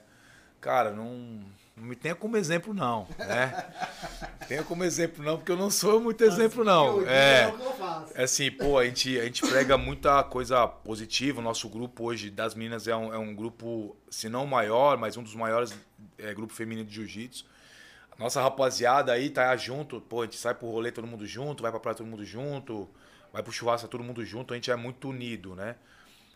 Cara, 0.62 0.94
não, 0.94 1.42
não 1.76 1.84
me 1.84 1.94
tenha 1.96 2.16
como 2.16 2.38
exemplo, 2.38 2.74
não, 2.74 3.06
né? 3.20 3.66
tenha 4.48 4.64
como 4.64 4.84
exemplo, 4.86 5.22
não, 5.22 5.36
porque 5.36 5.52
eu 5.52 5.58
não 5.58 5.70
sou 5.70 6.00
muito 6.00 6.24
exemplo, 6.24 6.64
não. 6.64 7.02
É. 7.06 7.50
é. 7.50 7.54
É 8.16 8.24
assim, 8.24 8.50
pô, 8.50 8.78
a 8.78 8.86
gente, 8.86 9.20
a 9.20 9.26
gente 9.26 9.42
prega 9.46 9.78
muita 9.78 10.24
coisa 10.24 10.66
positiva. 10.66 11.42
O 11.42 11.44
nosso 11.44 11.68
grupo 11.68 12.06
hoje 12.06 12.30
das 12.30 12.56
meninas 12.56 12.88
é 12.88 12.96
um, 12.96 13.14
é 13.14 13.18
um 13.18 13.36
grupo, 13.36 13.98
se 14.10 14.30
não 14.30 14.46
maior, 14.46 14.98
mas 14.98 15.18
um 15.18 15.24
dos 15.24 15.36
maiores 15.36 15.78
é, 16.18 16.34
grupo 16.34 16.54
feminino 16.54 16.88
de 16.88 16.96
jiu-jitsu. 16.96 17.46
Nossa 18.18 18.42
rapaziada 18.42 19.12
aí 19.12 19.30
tá 19.30 19.56
junto, 19.58 20.00
pô, 20.02 20.22
a 20.22 20.26
gente 20.26 20.38
sai 20.38 20.54
pro 20.54 20.70
rolê 20.70 20.92
todo 20.92 21.08
mundo 21.08 21.26
junto, 21.26 21.64
vai 21.64 21.72
pra 21.72 21.80
praia 21.80 21.96
todo 21.96 22.08
mundo 22.08 22.24
junto, 22.24 22.88
vai 23.32 23.42
pro 23.42 23.52
churrasco 23.52 23.88
todo 23.88 24.04
mundo 24.04 24.24
junto, 24.24 24.54
a 24.54 24.58
gente 24.58 24.70
é 24.72 24.76
muito 24.76 25.10
unido, 25.10 25.56
né? 25.56 25.76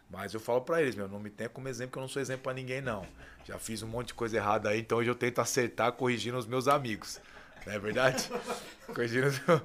Mas 0.09 0.33
eu 0.33 0.39
falo 0.39 0.61
pra 0.61 0.81
eles, 0.81 0.95
meu, 0.95 1.07
não 1.07 1.19
me 1.19 1.29
tenha 1.29 1.49
como 1.49 1.67
exemplo, 1.67 1.91
que 1.93 1.97
eu 1.97 2.01
não 2.01 2.07
sou 2.07 2.21
exemplo 2.21 2.43
pra 2.43 2.53
ninguém, 2.53 2.81
não. 2.81 3.05
Já 3.45 3.59
fiz 3.59 3.83
um 3.83 3.87
monte 3.87 4.07
de 4.07 4.13
coisa 4.13 4.37
errada 4.37 4.69
aí, 4.69 4.79
então 4.79 4.97
hoje 4.97 5.09
eu 5.09 5.15
tento 5.15 5.39
acertar 5.39 5.91
corrigindo 5.91 6.37
os 6.37 6.45
meus 6.47 6.67
amigos. 6.67 7.19
Não 7.65 7.73
é 7.73 7.79
verdade? 7.79 8.29
corrigindo 8.95 9.27
os 9.27 9.39
meus... 9.45 9.61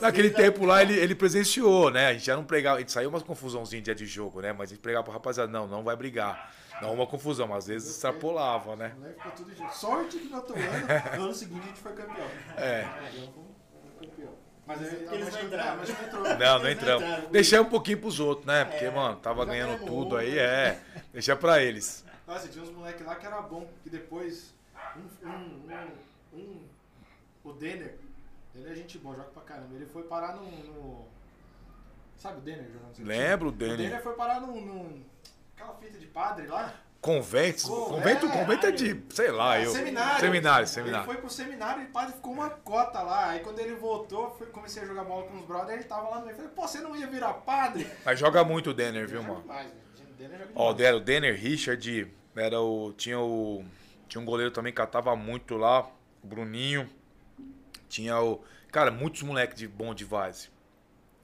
Naquele 0.00 0.28
a- 0.28 0.34
tempo 0.34 0.64
lá 0.66 0.82
ele, 0.82 0.94
ele 0.94 1.14
presenciou, 1.14 1.90
né? 1.90 2.08
A 2.08 2.12
gente 2.12 2.26
já 2.26 2.36
não 2.36 2.44
pregava, 2.44 2.76
a 2.76 2.80
gente 2.80 2.90
saiu 2.92 3.08
uma 3.08 3.20
confusããozinha 3.20 3.80
dia 3.80 3.94
de 3.94 4.04
jogo, 4.06 4.40
né? 4.40 4.52
Mas 4.52 4.70
a 4.70 4.74
gente 4.74 4.82
pregava 4.82 5.04
pro 5.04 5.12
rapaziada, 5.12 5.50
não, 5.50 5.68
não 5.68 5.84
vai 5.84 5.94
brigar. 5.94 6.52
Não 6.82 6.92
uma 6.94 7.06
confusão, 7.06 7.46
mas 7.46 7.58
às 7.58 7.66
vezes 7.68 7.90
extrapolava, 7.90 8.74
né? 8.76 8.92
O 8.96 9.00
moleque 9.00 9.16
ficou 9.18 9.32
tudo 9.32 9.54
junto. 9.56 9.76
Sorte 9.76 10.18
que 10.18 10.28
no 10.28 10.36
outro 10.36 10.54
ano, 10.56 11.16
no 11.16 11.22
ano 11.24 11.34
seguinte 11.34 11.62
a 11.62 11.66
gente 11.68 11.80
foi 11.80 11.92
campeão. 11.92 12.26
É. 12.56 12.80
Então, 13.14 13.32
fomos 13.32 13.52
campeão. 14.00 14.32
Mas 14.66 14.80
aí, 14.82 14.88
Eles 14.88 15.08
mas 15.10 15.20
não 15.34 15.40
não 15.40 15.46
entraram. 15.46 15.76
mas 15.78 15.88
não 15.88 16.04
entrou. 16.06 16.22
Não, 16.38 16.58
não 16.58 16.70
entramos. 16.70 17.28
Deixei 17.30 17.58
um 17.60 17.64
pouquinho 17.68 18.00
pros 18.00 18.18
outros, 18.20 18.46
né? 18.46 18.64
Porque, 18.64 18.84
É, 18.84 18.90
mano, 18.90 19.16
tava 19.16 19.44
ganhando 19.44 19.84
tudo 19.86 20.16
aí, 20.16 20.34
né? 20.34 20.40
é. 20.42 20.80
Deixa 21.12 21.36
pra 21.36 21.60
eles. 21.62 22.04
Nossa, 22.26 22.48
tinha 22.48 22.64
uns 22.64 22.70
moleques 22.70 23.04
lá 23.06 23.14
que 23.16 23.26
era 23.26 23.40
bom, 23.42 23.66
que 23.82 23.90
depois. 23.90 24.52
Um, 25.24 25.28
um, 25.28 25.68
um, 26.34 26.38
um- 26.38 26.62
o 27.44 27.52
Denner, 27.52 27.96
ele 28.54 28.70
é 28.70 28.74
gente 28.74 28.98
boa, 28.98 29.16
joga 29.16 29.28
pra 29.30 29.42
caramba. 29.42 29.74
Ele 29.74 29.86
foi 29.86 30.02
parar 30.04 30.34
no. 30.36 30.44
no- 30.50 31.06
sabe 32.16 32.38
o 32.38 32.40
Denner 32.40 32.66
jogando? 32.70 33.06
Lembro, 33.06 33.48
O 33.48 33.52
Denner. 33.52 33.76
Denner 33.76 34.02
foi 34.02 34.14
parar 34.14 34.40
num. 34.40 35.02
Aquela 35.62 35.78
fita 35.78 35.98
de 35.98 36.06
padre 36.06 36.46
lá. 36.46 36.74
Convento, 37.00 37.66
Convento, 37.66 38.28
convento, 38.28 38.66
é 38.66 38.70
de, 38.70 39.02
sei 39.10 39.32
lá, 39.32 39.60
eu. 39.60 39.72
Seminário. 39.72 40.20
Seminário, 40.20 40.60
Ele 40.62 40.66
seminário. 40.70 41.04
foi 41.04 41.16
pro 41.16 41.28
seminário 41.28 41.82
e 41.82 41.86
o 41.86 41.88
padre 41.90 42.14
ficou 42.14 42.32
uma 42.32 42.48
cota 42.48 43.02
lá. 43.02 43.30
Aí 43.30 43.40
quando 43.40 43.58
ele 43.58 43.74
voltou, 43.74 44.30
foi- 44.38 44.46
comecei 44.46 44.84
a 44.84 44.86
jogar 44.86 45.02
bola 45.02 45.26
com 45.26 45.36
os 45.36 45.44
brothers, 45.44 45.80
ele 45.80 45.84
tava 45.88 46.08
lá 46.10 46.20
no 46.20 46.26
meio. 46.26 46.36
Falei, 46.36 46.52
pô, 46.54 46.62
você 46.68 46.78
não 46.78 46.94
ia 46.94 47.08
virar 47.08 47.32
padre? 47.34 47.90
Mas 48.04 48.20
joga 48.20 48.44
muito 48.44 48.70
o 48.70 48.74
Denner, 48.74 49.08
viu, 49.08 49.20
mano? 49.20 49.40
demais, 49.40 49.68
Denner 50.16 50.38
joga 50.38 50.52
Ó, 50.54 50.70
o 50.70 50.74
demais. 50.74 50.76
Denner, 50.76 50.94
o 50.94 51.00
Denner 51.00 51.34
Richard, 51.36 52.12
era 52.36 52.60
o. 52.60 52.92
Tinha 52.92 53.18
o. 53.18 53.64
Tinha 54.08 54.22
um 54.22 54.24
goleiro 54.24 54.52
também 54.52 54.72
que 54.72 54.76
catava 54.76 55.16
muito 55.16 55.56
lá, 55.56 55.80
o 56.22 56.26
Bruninho. 56.26 56.88
Tinha 57.88 58.20
o. 58.20 58.44
Cara, 58.70 58.92
muitos 58.92 59.22
moleques 59.22 59.56
de 59.58 59.66
bom 59.66 59.92
de 59.92 60.04
base. 60.04 60.50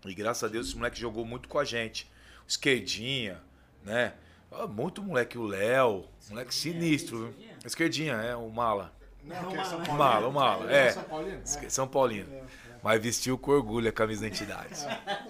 E 0.04 0.12
graças 0.12 0.42
a 0.42 0.48
Deus 0.48 0.66
esse 0.66 0.76
moleque 0.76 0.98
jogou 0.98 1.24
muito 1.24 1.48
com 1.48 1.58
a 1.60 1.64
gente. 1.64 2.10
O 2.44 2.48
Esquerdinha, 2.48 3.40
né? 3.84 4.14
Ah, 4.50 4.66
Muito 4.66 5.02
moleque, 5.02 5.36
o 5.38 5.44
Léo. 5.46 6.04
Moleque 6.30 6.54
sinistro, 6.54 7.26
viu? 7.32 7.48
Esquerdinha, 7.64 8.14
é, 8.14 8.34
o 8.36 8.48
Mala. 8.50 8.92
Não, 9.22 9.48
o 9.48 9.48
que 9.52 9.56
é 9.58 9.64
São 9.64 9.78
Mala. 9.78 9.84
Paulino. 9.86 9.98
Mala, 9.98 10.28
o 10.28 10.32
Mala, 10.32 10.72
é. 10.72 10.90
São 10.92 11.02
Paulino? 11.04 11.42
Esque- 11.44 11.70
São 11.70 11.88
Paulino. 11.88 12.32
É, 12.34 12.36
é. 12.38 12.44
Mas 12.82 13.02
vestiu 13.02 13.36
com 13.36 13.50
orgulho 13.50 13.88
a 13.88 13.92
camisa 13.92 14.22
da 14.22 14.28
entidade. 14.28 14.74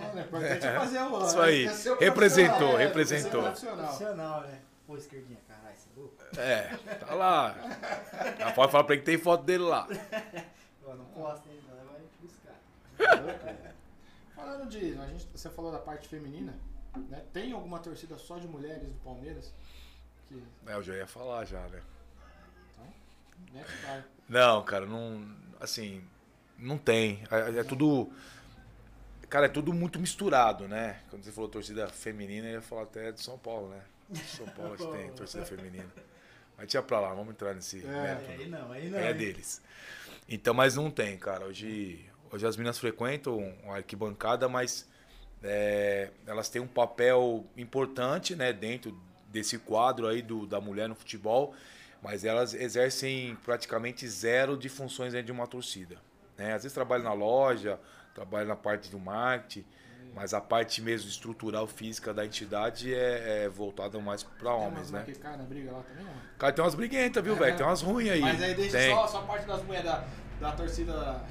É, 0.08 0.20
é 0.20 0.22
importante 0.22 0.66
é 0.66 0.72
fazer 0.78 1.00
o. 1.02 1.26
Isso 1.26 1.40
aí. 1.40 1.66
é 1.66 1.72
ser 1.72 1.90
o 1.90 1.98
Representou, 1.98 2.78
é, 2.78 2.84
representou. 2.84 3.42
profissional. 3.42 4.40
Né? 4.42 4.58
Pô, 4.86 4.96
esquerdinha, 4.96 5.38
caralho, 5.46 5.76
você 5.76 5.88
é 5.88 6.00
louco? 6.00 6.14
É, 6.38 6.94
tá 6.96 7.14
lá. 7.14 7.54
Já 8.38 8.52
pode 8.52 8.72
falar 8.72 8.84
pra 8.84 8.94
ele 8.94 9.02
que 9.02 9.06
tem 9.10 9.18
foto 9.18 9.44
dele 9.44 9.64
lá. 9.64 9.86
Pô, 10.82 10.94
não 10.94 11.04
posta, 11.06 11.48
hein? 11.50 11.60
Não 11.68 11.92
vai 11.92 12.00
buscar. 12.22 13.74
Falando 14.34 14.68
de. 14.68 14.98
A 14.98 15.06
gente, 15.06 15.26
você 15.32 15.50
falou 15.50 15.70
da 15.72 15.78
parte 15.78 16.08
feminina, 16.08 16.54
né? 16.96 17.24
Tem 17.32 17.52
alguma 17.52 17.78
torcida 17.78 18.16
só 18.18 18.38
de 18.38 18.46
mulheres 18.48 18.88
do 18.88 18.94
Palmeiras? 19.04 19.52
Que. 20.26 20.42
É, 20.66 20.74
eu 20.74 20.82
já 20.82 20.94
ia 20.94 21.06
falar 21.06 21.44
já, 21.44 21.60
né? 21.68 21.80
Né, 23.52 23.64
vai. 23.84 24.04
Não, 24.28 24.62
cara, 24.64 24.84
não. 24.86 25.24
Assim, 25.60 26.02
não 26.58 26.76
tem. 26.76 27.22
É, 27.30 27.60
é 27.60 27.64
tudo. 27.64 28.10
Cara, 29.28 29.46
é 29.46 29.48
tudo 29.48 29.72
muito 29.72 29.98
misturado, 30.00 30.66
né? 30.66 31.00
Quando 31.10 31.22
você 31.22 31.30
falou 31.30 31.48
torcida 31.48 31.86
feminina, 31.88 32.48
eu 32.48 32.54
ia 32.54 32.62
falar 32.62 32.82
até 32.82 33.12
de 33.12 33.20
São 33.22 33.38
Paulo, 33.38 33.68
né? 33.68 33.82
São 34.24 34.46
Paulo 34.46 34.76
que 34.76 34.86
tem 34.86 35.12
torcida 35.14 35.44
feminina. 35.44 35.86
Mas 36.56 36.66
tinha 36.68 36.82
pra 36.82 36.98
lá, 36.98 37.10
vamos 37.14 37.30
entrar 37.30 37.54
nesse 37.54 37.84
É. 37.84 37.88
mérito. 37.88 38.30
Aí 38.30 38.48
não, 38.48 38.72
aí 38.72 38.90
não. 38.90 38.98
É 38.98 39.12
deles. 39.12 39.62
Então, 40.28 40.52
mas 40.54 40.74
não 40.74 40.90
tem, 40.90 41.16
cara. 41.18 41.44
Hoje, 41.46 42.04
hoje 42.32 42.46
as 42.46 42.56
meninas 42.56 42.78
frequentam 42.78 43.54
a 43.68 43.76
arquibancada, 43.76 44.48
mas 44.48 44.88
é, 45.42 46.10
elas 46.26 46.48
têm 46.48 46.60
um 46.60 46.66
papel 46.66 47.44
importante, 47.56 48.34
né, 48.34 48.52
dentro 48.52 48.96
desse 49.28 49.58
quadro 49.58 50.06
aí 50.06 50.22
do, 50.22 50.46
da 50.46 50.60
mulher 50.60 50.88
no 50.88 50.94
futebol, 50.94 51.54
mas 52.02 52.24
elas 52.24 52.54
exercem 52.54 53.36
praticamente 53.44 54.08
zero 54.08 54.56
de 54.56 54.68
funções 54.68 55.12
dentro 55.12 55.26
de 55.26 55.32
uma 55.32 55.46
torcida. 55.46 55.96
Né? 56.36 56.54
Às 56.54 56.62
vezes 56.62 56.72
trabalham 56.72 57.04
na 57.04 57.12
loja, 57.12 57.78
trabalham 58.14 58.48
na 58.48 58.56
parte 58.56 58.90
do 58.90 58.98
marketing, 58.98 59.64
mas 60.14 60.32
a 60.32 60.40
parte 60.40 60.80
mesmo 60.80 61.08
estrutural, 61.08 61.66
física 61.66 62.14
da 62.14 62.24
entidade 62.24 62.94
é, 62.94 63.44
é 63.44 63.48
voltada 63.48 63.98
mais 64.00 64.22
para 64.22 64.52
homens, 64.54 64.90
né? 64.90 65.04
cai 65.20 65.36
na 65.36 65.44
briga 65.44 65.70
lá 65.70 65.82
também, 65.82 66.04
não? 66.04 66.12
Cara, 66.38 66.52
tem 66.52 66.64
umas 66.64 66.74
briguentas, 66.74 67.22
viu, 67.22 67.36
velho? 67.36 67.56
Tem 67.56 67.66
umas 67.66 67.82
ruins 67.82 68.10
aí. 68.10 68.20
Mas 68.20 68.42
aí 68.42 68.54
deixa 68.54 68.78
Tem. 68.78 68.94
só, 68.94 69.06
só 69.06 69.18
a 69.18 69.22
parte 69.22 69.46
das 69.46 69.62
mulheres 69.62 69.86
da, 69.86 70.04
da 70.40 70.52
torcida 70.52 71.22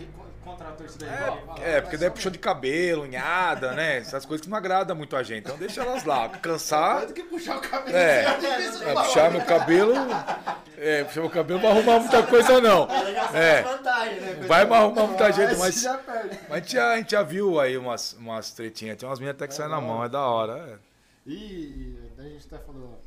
contra 0.48 0.70
a 0.70 0.72
torcida 0.72 1.06
rival. 1.06 1.42
Fala, 1.46 1.60
É, 1.60 1.82
porque 1.82 1.98
daí 1.98 2.10
puxou 2.10 2.32
de 2.32 2.40
cabelo, 2.40 3.04
unhada, 3.04 3.74
né? 3.74 3.98
Essas 3.98 4.26
coisas 4.26 4.44
que 4.46 4.50
não 4.50 4.58
agradam 4.58 4.96
muito 4.96 5.16
a 5.16 5.24
gente. 5.24 5.40
Então 5.46 5.58
deixa 5.58 5.82
elas 5.82 6.04
lá. 6.06 6.30
Cansar, 6.30 7.02
Tanto 7.02 7.14
que 7.14 7.24
puxar 7.24 7.58
o 7.58 7.62
cabelo 7.62 7.96
É. 7.98 8.24
é 8.24 8.26
é, 8.26 8.72
falar. 8.72 9.04
puxar 9.04 9.32
meu 9.32 9.46
cabelo. 9.46 9.94
É, 10.78 11.04
puxar 11.04 11.22
meu 11.22 11.30
cabelo 11.30 11.60
não 11.60 11.68
vai 11.70 11.78
arrumar 11.78 12.00
muita 12.00 12.24
coisa, 12.24 12.62
não. 12.62 12.88
É. 13.34 13.62
vantagens, 13.64 14.22
né? 14.22 14.34
Vai 14.48 14.62
arrumar 14.64 15.08
muita 15.08 15.32
gente, 15.32 15.56
mas. 15.58 15.84
Mas 16.50 16.52
a 16.52 16.60
gente 16.60 16.74
já, 16.74 16.92
a 16.94 16.98
gente 16.98 17.12
já 17.12 17.24
viu 17.24 17.60
aí 17.60 17.78
umas, 17.78 18.14
umas 18.14 18.52
tretinhas. 18.52 18.98
Tem 18.98 19.08
umas 19.08 19.20
minhas 19.20 19.36
até 19.36 19.48
que 19.48 19.54
saem 19.54 19.70
na 19.70 19.82
mão, 19.82 20.04
é 20.04 20.10
da 20.10 20.22
hora. 20.22 20.80
é. 20.84 20.88
E, 21.30 22.00
daí 22.16 22.28
a 22.28 22.30
gente 22.30 22.48
até 22.48 22.64
falou. 22.64 23.00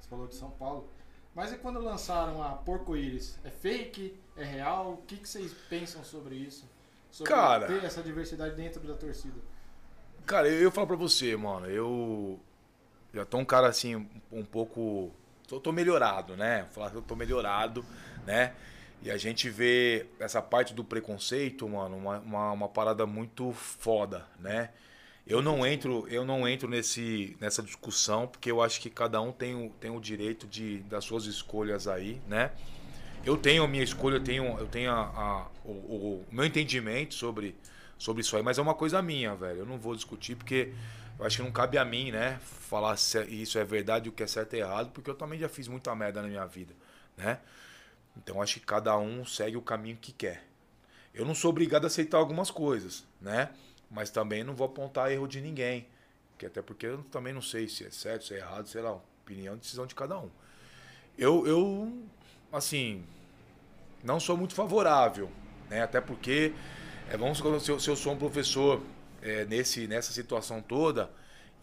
Você 0.00 0.08
falou 0.08 0.26
de 0.26 0.34
São 0.34 0.50
Paulo. 0.50 0.90
Mas 1.34 1.52
e 1.52 1.56
quando 1.56 1.80
lançaram 1.80 2.42
a 2.42 2.50
Porco-Íris? 2.50 3.38
É 3.44 3.50
fake? 3.50 4.16
É 4.36 4.44
real? 4.44 4.94
O 4.94 5.06
que, 5.06 5.16
que 5.16 5.28
vocês 5.28 5.52
pensam 5.68 6.02
sobre 6.02 6.34
isso? 6.34 6.68
Sobre 7.10 7.32
Cara. 7.32 7.66
ter 7.66 7.84
essa 7.84 8.02
diversidade 8.02 8.56
dentro 8.56 8.80
da 8.80 8.94
torcida? 8.94 9.38
Cara, 10.26 10.48
eu, 10.48 10.62
eu 10.62 10.70
falo 10.72 10.86
pra 10.86 10.96
você, 10.96 11.36
mano, 11.36 11.66
eu. 11.66 12.40
já 13.12 13.24
tô 13.24 13.38
um 13.38 13.44
cara 13.44 13.68
assim, 13.68 13.94
um, 13.94 14.08
um 14.32 14.44
pouco. 14.44 15.12
Tô, 15.46 15.60
tô 15.60 15.70
melhorado, 15.70 16.36
né? 16.36 16.66
Falar 16.72 16.90
que 16.90 16.96
eu 16.96 17.02
tô 17.02 17.14
melhorado, 17.14 17.84
né? 18.26 18.54
E 19.02 19.10
a 19.10 19.18
gente 19.18 19.50
vê 19.50 20.06
essa 20.18 20.40
parte 20.40 20.72
do 20.72 20.82
preconceito, 20.82 21.68
mano, 21.68 21.96
uma, 21.96 22.18
uma, 22.20 22.52
uma, 22.52 22.68
parada 22.68 23.06
muito 23.06 23.52
foda, 23.52 24.26
né? 24.40 24.70
Eu 25.26 25.42
não 25.42 25.66
entro, 25.66 26.08
eu 26.08 26.24
não 26.24 26.48
entro 26.48 26.68
nesse, 26.68 27.36
nessa 27.38 27.62
discussão, 27.62 28.26
porque 28.26 28.50
eu 28.50 28.62
acho 28.62 28.80
que 28.80 28.88
cada 28.88 29.20
um 29.20 29.30
tem 29.30 29.54
o, 29.54 29.70
tem 29.78 29.90
o 29.90 30.00
direito 30.00 30.46
de, 30.46 30.78
das 30.80 31.04
suas 31.04 31.26
escolhas 31.26 31.86
aí, 31.86 32.20
né? 32.26 32.52
Eu 33.24 33.38
tenho 33.38 33.64
a 33.64 33.68
minha 33.68 33.82
escolha, 33.82 34.16
eu 34.16 34.22
tenho, 34.22 34.58
eu 34.58 34.66
tenho 34.66 34.90
a, 34.90 35.00
a 35.00 35.46
o, 35.64 35.70
o, 35.70 36.26
meu 36.30 36.44
entendimento 36.44 37.14
sobre, 37.14 37.56
sobre 37.96 38.20
isso 38.20 38.36
aí, 38.36 38.42
mas 38.42 38.58
é 38.58 38.62
uma 38.62 38.74
coisa 38.74 39.00
minha, 39.00 39.34
velho. 39.34 39.60
Eu 39.60 39.66
não 39.66 39.78
vou 39.78 39.94
discutir 39.94 40.36
porque 40.36 40.74
eu 41.18 41.24
acho 41.24 41.38
que 41.38 41.42
não 41.42 41.50
cabe 41.50 41.78
a 41.78 41.84
mim, 41.86 42.10
né, 42.10 42.38
falar 42.42 42.96
se 42.96 43.22
isso 43.24 43.58
é 43.58 43.64
verdade, 43.64 44.10
o 44.10 44.12
que 44.12 44.22
é 44.22 44.26
certo 44.26 44.54
e 44.54 44.58
errado, 44.58 44.90
porque 44.90 45.08
eu 45.08 45.14
também 45.14 45.38
já 45.38 45.48
fiz 45.48 45.68
muita 45.68 45.94
merda 45.94 46.20
na 46.20 46.28
minha 46.28 46.44
vida, 46.44 46.74
né? 47.16 47.38
Então 48.16 48.42
acho 48.42 48.60
que 48.60 48.66
cada 48.66 48.96
um 48.98 49.24
segue 49.24 49.56
o 49.56 49.62
caminho 49.62 49.96
que 49.96 50.12
quer. 50.12 50.44
Eu 51.14 51.24
não 51.24 51.34
sou 51.34 51.50
obrigado 51.50 51.84
a 51.84 51.86
aceitar 51.86 52.18
algumas 52.18 52.50
coisas, 52.50 53.04
né? 53.20 53.50
Mas 53.90 54.10
também 54.10 54.44
não 54.44 54.54
vou 54.54 54.66
apontar 54.66 55.10
erro 55.10 55.26
de 55.26 55.40
ninguém. 55.40 55.86
Que 56.36 56.46
até 56.46 56.60
porque 56.60 56.86
eu 56.86 57.02
também 57.04 57.32
não 57.32 57.42
sei 57.42 57.68
se 57.68 57.86
é 57.86 57.90
certo, 57.90 58.26
se 58.26 58.34
é 58.34 58.38
errado, 58.38 58.66
sei 58.66 58.82
lá, 58.82 58.92
opinião, 58.92 59.56
decisão 59.56 59.86
de 59.86 59.94
cada 59.94 60.18
um. 60.18 60.28
Eu, 61.16 61.46
eu 61.46 62.04
assim, 62.56 63.04
não 64.02 64.20
sou 64.20 64.36
muito 64.36 64.54
favorável, 64.54 65.30
né? 65.70 65.82
Até 65.82 66.00
porque, 66.00 66.52
é, 67.10 67.16
vamos 67.16 67.38
se 67.38 67.70
eu, 67.70 67.80
se 67.80 67.88
eu 67.90 67.96
sou 67.96 68.12
um 68.12 68.18
professor 68.18 68.82
é, 69.22 69.44
nesse, 69.46 69.86
nessa 69.86 70.12
situação 70.12 70.60
toda, 70.60 71.10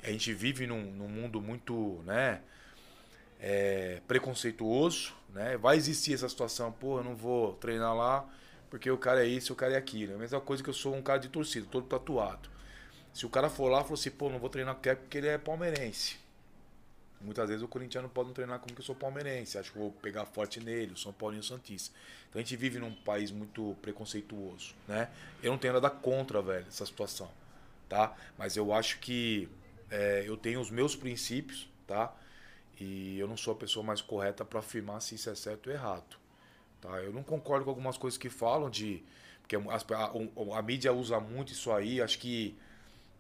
a 0.04 0.10
gente 0.10 0.34
vive 0.34 0.68
num, 0.68 0.82
num 0.82 1.08
mundo 1.08 1.42
muito, 1.42 2.02
né? 2.06 2.42
É, 3.40 4.02
preconceituoso, 4.08 5.14
né? 5.34 5.58
Vai 5.58 5.78
existir 5.78 6.14
essa 6.14 6.30
situação, 6.30 6.72
pô, 6.72 7.00
eu 7.00 7.04
não 7.04 7.16
vou 7.16 7.54
treinar 7.54 7.96
lá 7.96 8.28
porque 8.72 8.90
o 8.90 8.98
cara 8.98 9.26
é 9.26 9.28
isso, 9.28 9.52
o 9.52 9.56
cara 9.56 9.74
é 9.74 9.78
aquilo. 9.78 10.14
É 10.14 10.16
a 10.16 10.18
mesma 10.18 10.40
coisa 10.40 10.64
que 10.64 10.70
eu 10.70 10.74
sou 10.74 10.96
um 10.96 11.02
cara 11.02 11.20
de 11.20 11.28
torcida, 11.28 11.68
todo 11.70 11.86
tatuado. 11.88 12.50
Se 13.14 13.26
o 13.26 13.30
cara 13.30 13.50
for 13.50 13.68
lá 13.70 13.84
falar 13.84 13.96
assim, 13.96 14.10
pô, 14.10 14.30
não 14.30 14.40
vou 14.40 14.50
treinar 14.50 14.76
porque 14.76 15.18
ele 15.18 15.28
é 15.28 15.38
palmeirense. 15.38 16.21
Muitas 17.24 17.50
vezes 17.50 17.64
o 17.64 17.68
corintiano 17.68 18.10
pode 18.10 18.28
não 18.28 18.34
treinar 18.34 18.60
como 18.60 18.74
que 18.74 18.82
eu 18.82 18.86
sou 18.86 18.96
palmeirense. 18.96 19.58
Acho 19.58 19.72
que 19.72 19.78
vou 19.78 19.92
pegar 19.92 20.26
forte 20.26 20.60
nele, 20.60 20.94
o 20.94 20.98
São 20.98 21.14
Paulinho 21.14 21.44
Santista. 21.44 21.96
Então 22.30 22.40
a 22.40 22.44
gente 22.44 22.56
vive 22.56 22.80
num 22.80 22.94
país 22.94 23.32
muito 23.32 23.76
preconceituoso, 23.82 24.74
né? 24.88 25.10
Eu 25.44 25.52
não 25.52 25.58
tenho 25.58 25.74
nada 25.74 25.90
contra, 25.90 26.42
velho, 26.42 26.66
essa 26.68 26.86
situação, 26.86 27.30
tá? 27.88 28.16
Mas 28.38 28.56
eu 28.56 28.74
acho 28.74 29.00
que 29.00 29.50
é, 29.90 30.24
eu 30.26 30.38
tenho 30.38 30.60
os 30.60 30.72
meus 30.72 30.96
princípios, 30.96 31.70
tá? 31.86 32.14
E 32.80 33.20
eu 33.20 33.28
não 33.28 33.38
sou 33.38 33.54
a 33.54 33.58
pessoa 33.58 33.86
mais 33.86 34.02
correta 34.02 34.44
para 34.44 34.60
afirmar 34.60 35.02
se 35.02 35.16
isso 35.16 35.30
é 35.30 35.36
certo 35.36 35.68
ou 35.68 35.74
errado. 35.74 36.18
Tá? 36.82 36.90
Eu 37.04 37.14
não 37.14 37.22
concordo 37.22 37.64
com 37.64 37.70
algumas 37.70 37.98
coisas 37.98 38.18
que 38.18 38.30
falam 38.30 38.70
de. 38.70 39.04
Porque 39.42 39.56
a, 39.56 39.60
a, 39.60 40.58
a 40.58 40.62
mídia 40.62 40.92
usa 40.92 41.20
muito 41.20 41.52
isso 41.52 41.72
aí, 41.72 42.02
acho 42.02 42.18
que 42.18 42.58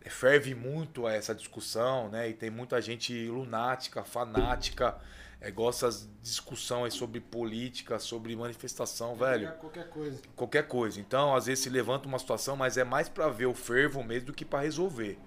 ferve 0.09 0.55
muito 0.55 1.07
essa 1.07 1.33
discussão, 1.35 2.09
né? 2.09 2.29
E 2.29 2.33
tem 2.33 2.49
muita 2.49 2.81
gente 2.81 3.27
lunática, 3.27 4.03
fanática, 4.03 4.97
é, 5.39 5.49
gosta 5.49 5.89
de 5.89 6.07
discussão 6.21 6.85
aí 6.85 6.91
sobre 6.91 7.19
política, 7.19 7.97
sobre 7.99 8.35
manifestação, 8.35 9.15
velho. 9.15 9.51
Qualquer 9.53 9.89
coisa. 9.89 10.21
Qualquer 10.35 10.67
coisa. 10.67 10.99
Então, 10.99 11.35
às 11.35 11.47
vezes 11.47 11.63
se 11.63 11.69
levanta 11.69 12.07
uma 12.07 12.19
situação, 12.19 12.55
mas 12.55 12.77
é 12.77 12.83
mais 12.83 13.09
para 13.09 13.27
ver 13.29 13.47
o 13.47 13.53
fervo 13.53 14.03
mesmo 14.03 14.27
do 14.27 14.33
que 14.33 14.45
para 14.45 14.61
resolver, 14.61 15.17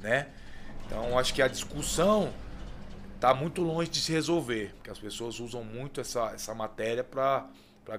né? 0.00 0.28
Então, 0.86 1.16
acho 1.18 1.32
que 1.32 1.40
a 1.40 1.46
discussão 1.46 2.32
tá 3.20 3.32
muito 3.32 3.62
longe 3.62 3.90
de 3.90 4.00
se 4.00 4.10
resolver, 4.10 4.72
porque 4.74 4.90
as 4.90 4.98
pessoas 4.98 5.38
usam 5.38 5.62
muito 5.62 6.00
essa, 6.00 6.32
essa 6.32 6.52
matéria 6.54 7.04
para 7.04 7.48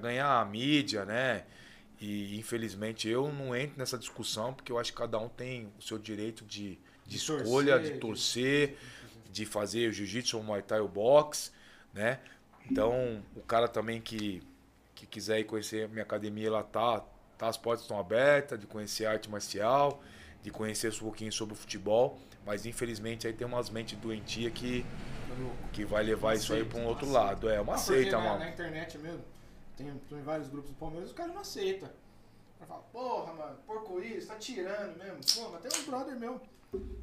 ganhar 0.02 0.42
a 0.42 0.44
mídia, 0.44 1.06
né? 1.06 1.44
E 2.02 2.36
infelizmente 2.40 3.08
eu 3.08 3.32
não 3.32 3.56
entro 3.56 3.78
nessa 3.78 3.96
discussão, 3.96 4.56
porque 4.56 4.72
eu 4.72 4.80
acho 4.80 4.92
que 4.92 4.98
cada 4.98 5.20
um 5.20 5.30
tem 5.30 5.72
o 5.78 5.84
seu 5.84 6.00
direito 6.00 6.44
de, 6.44 6.72
de, 6.72 6.80
de 7.06 7.16
escolha, 7.18 7.74
torcer, 7.78 7.94
de 7.94 8.00
torcer, 8.00 8.78
de 9.32 9.46
fazer 9.46 9.88
o 9.88 9.94
jiu-jitsu, 9.94 10.40
o 10.40 10.44
muay 10.44 10.64
thai, 10.64 10.80
o 10.80 10.88
boxe, 10.88 11.52
né? 11.94 12.20
Então, 12.70 13.24
o 13.36 13.42
cara 13.42 13.68
também 13.68 14.02
que, 14.02 14.42
que 14.96 15.06
quiser 15.06 15.40
ir 15.40 15.44
conhecer 15.44 15.86
a 15.86 15.88
minha 15.88 16.02
academia, 16.02 16.48
ela 16.48 16.64
tá, 16.64 17.06
tá, 17.38 17.48
as 17.48 17.58
portas 17.58 17.84
estão 17.84 18.00
abertas, 18.00 18.60
de 18.60 18.66
conhecer 18.66 19.06
arte 19.06 19.30
marcial, 19.30 20.02
de 20.42 20.50
conhecer 20.50 20.92
um 20.92 20.98
pouquinho 20.98 21.32
sobre 21.32 21.54
o 21.54 21.58
futebol. 21.58 22.20
Mas 22.44 22.66
infelizmente 22.66 23.28
aí 23.28 23.34
tem 23.34 23.46
umas 23.46 23.70
mentes 23.70 23.96
doentias 24.00 24.52
que, 24.54 24.84
que 25.72 25.86
vai 25.86 26.04
levar 26.04 26.34
isso 26.34 26.52
aí 26.52 26.66
para 26.66 26.80
um 26.80 26.86
outro 26.86 27.08
lado. 27.12 27.48
É 27.48 27.62
uma 27.62 27.78
seita, 27.78 28.18
mano. 28.18 28.40
Na, 28.40 28.46
na 28.46 28.50
internet 28.50 28.98
mesmo, 28.98 29.24
tem, 29.84 29.98
tem 30.10 30.22
vários 30.22 30.48
grupos 30.50 30.72
do 30.72 30.76
Palmeiras, 30.78 31.10
os 31.10 31.16
caras 31.16 31.34
não 31.34 31.42
aceitam. 31.42 31.90
O 32.60 32.66
fala, 32.66 32.82
porra, 32.92 33.34
mano, 33.34 33.58
porco-isso, 33.66 34.28
tá 34.28 34.36
tirando 34.36 34.98
mesmo. 34.98 35.20
Pô, 35.36 35.50
mas 35.52 35.62
tem 35.62 35.82
um 35.82 35.86
brother 35.86 36.16
meu. 36.20 36.40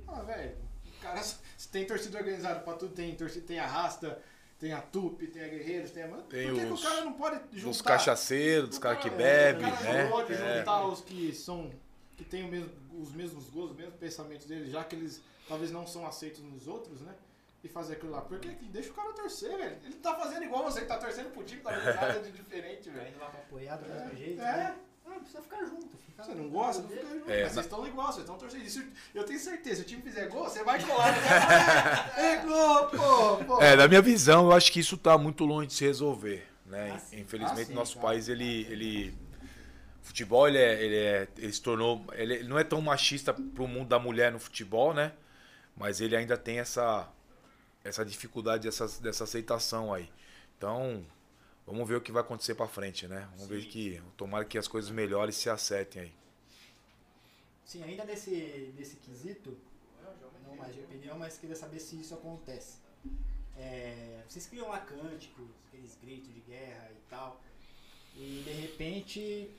Ah, 0.07 0.23
velho, 0.23 0.57
cara, 1.03 1.21
tem 1.73 1.85
torcida 1.87 2.19
organizada 2.19 2.61
pra 2.61 2.75
tudo, 2.75 2.95
tem 2.95 3.15
torcida, 3.17 3.47
tem 3.47 3.59
arrasta, 3.59 4.23
tem 4.59 4.73
a 4.73 4.81
Tupi, 4.81 5.27
tem 5.27 5.43
a 5.45 5.49
Guerreiros, 5.49 5.91
tem 5.91 6.05
a. 6.05 6.09
Mano, 6.09 6.23
tem 6.25 6.49
por 6.49 6.59
que, 6.59 6.65
os, 6.67 6.81
que 6.81 6.87
o 6.87 6.91
cara 6.91 7.05
não 7.05 7.13
pode 7.15 7.41
juntar? 7.53 7.71
Os 7.71 7.83
cachaceiros, 7.83 8.71
os 8.71 8.79
caras 8.79 9.03
que 9.03 9.11
bebem, 9.11 9.67
o 9.67 9.73
cara 9.73 9.93
né? 9.93 10.05
não 10.05 10.11
pode 10.11 10.33
É. 10.33 10.59
juntar 10.59 10.87
os 10.87 11.01
que 11.01 11.33
são. 11.35 11.71
que 12.17 12.25
têm 12.25 12.45
o 12.45 12.49
mesmo, 12.49 12.71
os 13.01 13.13
mesmos 13.13 13.45
gostos, 13.49 13.73
os 13.73 13.77
mesmos 13.77 13.95
pensamentos 13.97 14.47
deles, 14.47 14.71
já 14.71 14.83
que 14.85 14.97
eles 14.97 15.21
talvez 15.49 15.71
não 15.71 15.87
são 15.87 16.07
aceitos 16.07 16.41
nos 16.43 16.67
outros, 16.67 17.01
né? 17.01 17.15
E 17.69 17.71
fazer 17.71 17.95
aquilo 17.95 18.13
lá. 18.13 18.23
Porque 18.23 18.49
deixa 18.49 18.91
o 18.91 18.95
cara 18.95 19.13
torcer, 19.13 19.57
velho. 19.57 19.77
Ele 19.85 19.95
tá 19.97 20.15
fazendo 20.15 20.43
igual 20.45 20.65
você 20.65 20.81
que 20.81 20.87
tá 20.87 20.97
torcendo 20.97 21.31
pro 21.31 21.45
time, 21.45 21.61
tá 21.61 21.71
vendo 21.71 21.95
nada 21.95 22.19
de 22.21 22.31
diferente, 22.33 22.89
Tá 22.89 22.97
velho. 22.97 23.09
indo 23.11 23.19
lá 23.21 23.27
pra 23.27 23.41
apoiar 23.41 23.77
do 23.77 23.89
mesmo 23.89 24.17
jeito. 24.17 24.41
É. 24.41 24.45
né? 24.57 24.75
Ah, 25.07 25.19
precisa 25.21 25.43
ficar 25.43 25.65
junto. 25.65 25.89
Fica 26.07 26.23
Você 26.23 26.35
não 26.35 26.49
gosta? 26.51 26.83
Não 26.83 26.89
fica 26.91 27.07
junto. 27.07 27.31
É, 27.31 27.43
mas 27.45 27.53
vocês 27.53 27.67
estão 27.67 27.87
igual, 27.87 28.07
vocês 28.09 28.19
estão 28.21 28.37
torcendo. 28.39 28.69
Se- 28.69 28.93
Eu 29.15 29.25
tenho 29.25 29.39
certeza, 29.39 29.77
se 29.77 29.83
o 29.83 29.85
time 29.85 30.03
fizer 30.03 30.29
gol, 30.29 30.45
você 30.45 30.63
vai 30.65 30.83
colar. 30.83 31.15
é 32.19 32.37
gol, 32.37 32.87
pô, 32.89 33.45
pô. 33.45 33.63
É, 33.63 33.77
na 33.77 33.87
minha 33.89 34.03
visão, 34.03 34.47
eu 34.47 34.53
acho 34.53 34.71
que 34.73 34.81
isso 34.81 34.95
está 34.97 35.17
muito 35.19 35.45
longe 35.45 35.69
de 35.69 35.75
se 35.75 35.85
resolver, 35.85 36.47
né? 36.67 36.93
Ah, 36.95 36.99
sim. 36.99 37.21
Infelizmente, 37.21 37.63
Ah, 37.63 37.67
sim, 37.67 37.75
nosso 37.75 37.95
claro. 37.95 38.09
país 38.09 38.29
ele, 38.29 38.67
ele, 38.71 39.15
o 40.03 40.07
futebol 40.07 40.47
ele, 40.49 40.59
é, 40.59 40.83
ele, 40.85 40.97
é, 40.97 41.29
ele 41.39 41.53
se 41.53 41.63
tornou, 41.63 42.05
ele, 42.13 42.35
ele 42.35 42.49
não 42.49 42.59
é 42.59 42.65
tão 42.65 42.81
machista 42.83 43.33
pro 43.33 43.67
mundo 43.67 43.89
da 43.89 43.99
mulher 43.99 44.31
no 44.33 44.39
futebol, 44.39 44.93
né? 44.93 45.13
Mas 45.77 46.01
ele 46.01 46.17
ainda 46.17 46.37
tem 46.37 46.59
essa 46.59 47.09
essa 47.89 48.05
dificuldade 48.05 48.65
dessa, 48.65 48.87
dessa 49.01 49.25
aceitação 49.25 49.93
aí. 49.93 50.11
Então, 50.57 51.05
vamos 51.67 51.89
ver 51.89 51.97
o 51.97 52.01
que 52.01 52.13
vai 52.13 52.23
acontecer 52.23 52.55
para 52.55 52.67
frente, 52.67 53.07
né? 53.07 53.29
Vamos 53.33 53.49
ver 53.49 53.65
que 53.67 54.03
tomara 54.17 54.45
que 54.45 54.59
as 54.59 54.69
coisas 54.69 54.91
melhorem 54.91 55.31
e 55.31 55.33
se 55.33 55.49
acertem 55.49 56.03
aí. 56.03 56.13
Sim, 57.65 57.83
ainda 57.83 58.05
nesse, 58.05 58.73
nesse 58.77 58.97
quesito, 58.97 59.57
não 60.47 60.57
mais 60.57 60.75
de 60.75 60.81
opinião, 60.81 61.19
mas 61.19 61.37
queria 61.37 61.57
saber 61.57 61.79
se 61.79 62.01
isso 62.01 62.15
acontece. 62.15 62.79
É, 63.57 64.23
vocês 64.29 64.47
criam 64.47 64.69
lá 64.69 64.81
cânticos, 64.81 65.49
aqueles 65.67 65.97
gritos 66.01 66.33
de 66.33 66.41
guerra 66.41 66.91
e 66.93 67.11
tal, 67.11 67.41
e 68.17 68.43
de 68.45 68.51
repente, 68.53 69.51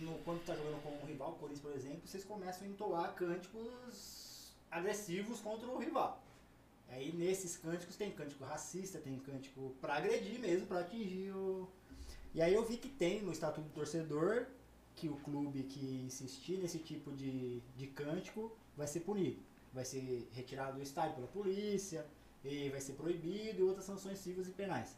no, 0.00 0.18
quando 0.20 0.44
tá 0.44 0.54
jogando 0.54 0.82
com 0.82 0.90
um 0.90 1.06
rival, 1.06 1.32
o 1.32 1.34
Corinthians, 1.34 1.60
por 1.60 1.72
exemplo, 1.72 2.00
vocês 2.04 2.24
começam 2.24 2.66
a 2.66 2.70
entoar 2.70 3.14
cânticos 3.14 4.52
agressivos 4.70 5.40
contra 5.40 5.68
o 5.68 5.78
rival. 5.78 6.22
Aí 6.90 7.12
nesses 7.12 7.56
cânticos 7.56 7.96
tem 7.96 8.10
cântico 8.10 8.44
racista, 8.44 8.98
tem 8.98 9.18
cântico 9.18 9.74
pra 9.80 9.94
agredir 9.96 10.38
mesmo, 10.40 10.66
pra 10.66 10.80
atingir 10.80 11.30
o. 11.32 11.68
E 12.34 12.42
aí 12.42 12.54
eu 12.54 12.64
vi 12.64 12.76
que 12.76 12.88
tem 12.88 13.22
no 13.22 13.32
Estatuto 13.32 13.68
do 13.68 13.74
Torcedor 13.74 14.46
que 14.96 15.08
o 15.08 15.16
clube 15.16 15.62
que 15.64 16.02
insistir 16.06 16.58
nesse 16.58 16.78
tipo 16.78 17.12
de, 17.12 17.60
de 17.76 17.86
cântico 17.86 18.52
vai 18.76 18.86
ser 18.86 19.00
punido. 19.00 19.40
Vai 19.72 19.84
ser 19.84 20.28
retirado 20.32 20.76
do 20.76 20.82
estádio 20.82 21.14
pela 21.14 21.28
polícia, 21.28 22.04
e 22.44 22.68
vai 22.70 22.80
ser 22.80 22.94
proibido 22.94 23.60
e 23.60 23.62
outras 23.62 23.84
sanções 23.84 24.18
civis 24.18 24.48
e 24.48 24.50
penais. 24.50 24.96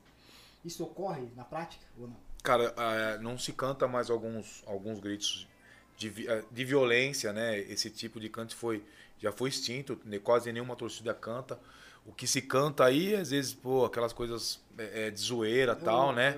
Isso 0.65 0.83
ocorre 0.85 1.29
na 1.37 1.45
prática 1.45 1.85
ou 1.99 2.07
não? 2.09 2.17
Cara, 2.43 2.73
ah, 2.77 3.19
não 3.19 3.37
se 3.39 3.53
canta 3.53 3.87
mais 3.87 4.11
alguns, 4.11 4.63
alguns 4.67 4.99
gritos 4.99 5.49
de, 5.97 6.29
ah, 6.29 6.43
de 6.51 6.65
violência, 6.65 7.33
né? 7.33 7.59
Esse 7.59 7.91
tipo 7.91 8.21
de 8.21 8.29
canto 8.29 8.55
foi, 8.57 8.85
já 9.19 9.33
foi 9.33 9.49
extinto, 9.51 10.01
ne- 10.05 10.19
quase 10.19 10.53
nenhuma 10.53 10.77
torcida 10.77 11.13
canta. 11.15 11.59
O 12.05 12.13
que 12.13 12.27
se 12.27 12.43
canta 12.43 12.85
aí, 12.85 13.15
às 13.15 13.31
vezes, 13.31 13.55
pô, 13.55 13.85
aquelas 13.85 14.13
coisas 14.13 14.61
é, 14.77 15.07
é, 15.07 15.11
de 15.11 15.21
zoeira 15.21 15.77
e 15.81 15.85
tal, 15.85 16.13
né? 16.13 16.37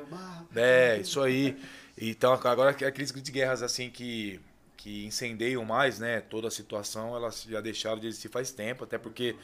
eu. 0.54 0.62
É, 0.62 0.98
isso 0.98 1.20
aí. 1.22 1.56
Então, 1.96 2.32
agora 2.32 2.70
aqueles 2.70 3.10
gritos 3.10 3.22
de 3.22 3.32
guerras 3.32 3.62
assim 3.62 3.88
que, 3.88 4.40
que 4.76 5.06
incendeiam 5.06 5.64
mais, 5.64 5.98
né? 5.98 6.20
Toda 6.20 6.48
a 6.48 6.50
situação, 6.50 7.16
elas 7.16 7.46
já 7.48 7.60
deixaram 7.60 7.98
de 7.98 8.08
existir 8.08 8.28
faz 8.28 8.50
tempo, 8.50 8.84
até 8.84 8.98
porque 8.98 9.36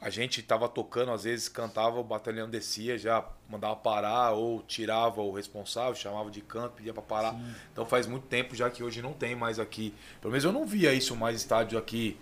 a 0.00 0.10
gente 0.10 0.40
tava 0.42 0.68
tocando, 0.68 1.10
às 1.10 1.24
vezes 1.24 1.48
cantava, 1.48 1.98
o 1.98 2.04
batalhão 2.04 2.48
descia, 2.48 2.96
já 2.96 3.24
mandava 3.48 3.74
parar 3.74 4.30
ou 4.30 4.62
tirava 4.62 5.20
o 5.20 5.32
responsável, 5.32 5.94
chamava 5.96 6.30
de 6.30 6.40
canto, 6.40 6.74
pedia 6.76 6.94
para 6.94 7.02
parar. 7.02 7.36
Então 7.72 7.84
faz 7.84 8.06
muito 8.06 8.26
tempo 8.26 8.54
já 8.54 8.70
que 8.70 8.82
hoje 8.82 9.02
não 9.02 9.12
tem 9.12 9.34
mais 9.34 9.58
aqui. 9.58 9.92
Pelo 10.20 10.30
menos 10.30 10.44
eu 10.44 10.52
não 10.52 10.64
via 10.64 10.94
isso 10.94 11.16
mais 11.16 11.36
estádio 11.36 11.76
aqui, 11.76 12.16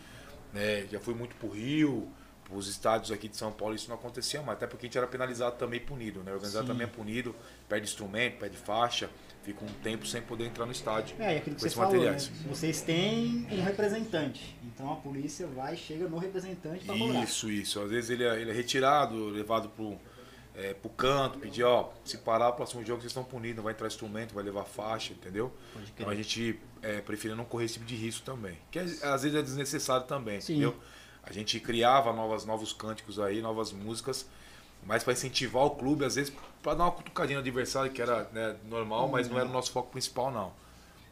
né? 0.54 0.86
Já 0.90 0.98
fui 0.98 1.14
muito 1.14 1.36
pro 1.36 1.50
Rio, 1.50 2.11
os 2.51 2.68
estádios 2.68 3.11
aqui 3.11 3.28
de 3.28 3.36
São 3.36 3.53
Paulo 3.53 3.74
isso 3.74 3.88
não 3.88 3.97
acontecia 3.97 4.40
mais, 4.42 4.57
até 4.57 4.66
porque 4.66 4.86
a 4.86 4.88
gente 4.88 4.99
era 4.99 5.07
penalizado 5.07 5.57
também 5.57 5.80
punido, 5.80 6.22
né? 6.22 6.32
Organizado 6.32 6.66
Sim. 6.66 6.72
também 6.72 6.86
é 6.86 6.90
punido, 6.90 7.34
perde 7.68 7.86
instrumento, 7.86 8.38
perde 8.38 8.57
faixa, 8.57 9.11
fica 9.42 9.64
um 9.64 9.68
tempo 9.82 10.07
sem 10.07 10.22
poder 10.22 10.47
entrar 10.47 10.66
no 10.66 10.72
estádio. 10.72 11.16
É, 11.18 11.34
e 11.34 11.38
aquilo 11.38 11.44
que 11.44 11.51
com 11.55 11.59
você 11.61 11.66
esses 11.66 11.74
falou, 11.74 11.92
né? 11.92 11.99
materiais. 11.99 12.30
Vocês 12.49 12.82
têm 12.82 13.47
um 13.51 13.62
representante. 13.62 14.57
Então 14.64 14.92
a 14.92 14.97
polícia 14.97 15.47
vai 15.47 15.74
e 15.74 15.76
chega 15.76 16.09
no 16.09 16.18
representante 16.18 16.84
pra 16.84 16.97
cobrar. 16.97 17.24
Isso, 17.24 17.51
isso. 17.51 17.80
Às 17.80 17.90
vezes 17.90 18.11
ele 18.11 18.24
é, 18.24 18.40
ele 18.40 18.51
é 18.51 18.55
retirado, 18.55 19.28
levado 19.28 19.68
pro, 19.68 19.99
é, 20.55 20.74
pro 20.74 20.90
canto, 20.90 21.38
pedir, 21.38 21.64
ó, 21.64 21.90
se 22.05 22.18
parar 22.18 22.51
o 22.51 22.53
próximo 22.55 22.84
jogo 22.84 23.01
vocês 23.01 23.11
estão 23.11 23.24
punidos, 23.24 23.57
não 23.57 23.64
vai 23.64 23.72
entrar 23.72 23.86
instrumento, 23.86 24.34
vai 24.34 24.44
levar 24.44 24.64
faixa, 24.64 25.12
entendeu? 25.12 25.53
Então 25.94 26.09
a 26.09 26.14
gente 26.14 26.59
é, 26.82 27.01
prefere 27.01 27.34
não 27.34 27.44
correr 27.44 27.66
esse 27.66 27.74
tipo 27.74 27.86
de 27.86 27.94
risco 27.94 28.24
também. 28.24 28.59
Que 28.70 28.78
às 28.78 29.03
às 29.03 29.22
vezes 29.22 29.38
é 29.38 29.42
desnecessário 29.42 30.07
também, 30.07 30.40
Sim. 30.40 30.55
entendeu? 30.55 30.76
A 31.27 31.33
gente 31.33 31.59
criava 31.59 32.12
novas, 32.12 32.45
novos 32.45 32.72
cânticos 32.72 33.18
aí, 33.18 33.43
novas 33.43 33.72
músicas, 33.72 34.27
mas 34.85 35.03
para 35.03 35.12
incentivar 35.12 35.64
o 35.64 35.70
clube, 35.70 36.05
às 36.05 36.14
vezes 36.14 36.33
para 36.62 36.74
dar 36.74 36.85
uma 36.85 36.93
cutucadinha 36.93 37.39
no 37.39 37.43
adversário, 37.43 37.91
que 37.91 38.01
era 38.01 38.29
né, 38.33 38.57
normal, 38.64 39.09
mas 39.09 39.29
não 39.29 39.39
era 39.39 39.49
o 39.49 39.53
nosso 39.53 39.72
foco 39.72 39.91
principal, 39.91 40.31
não. 40.31 40.53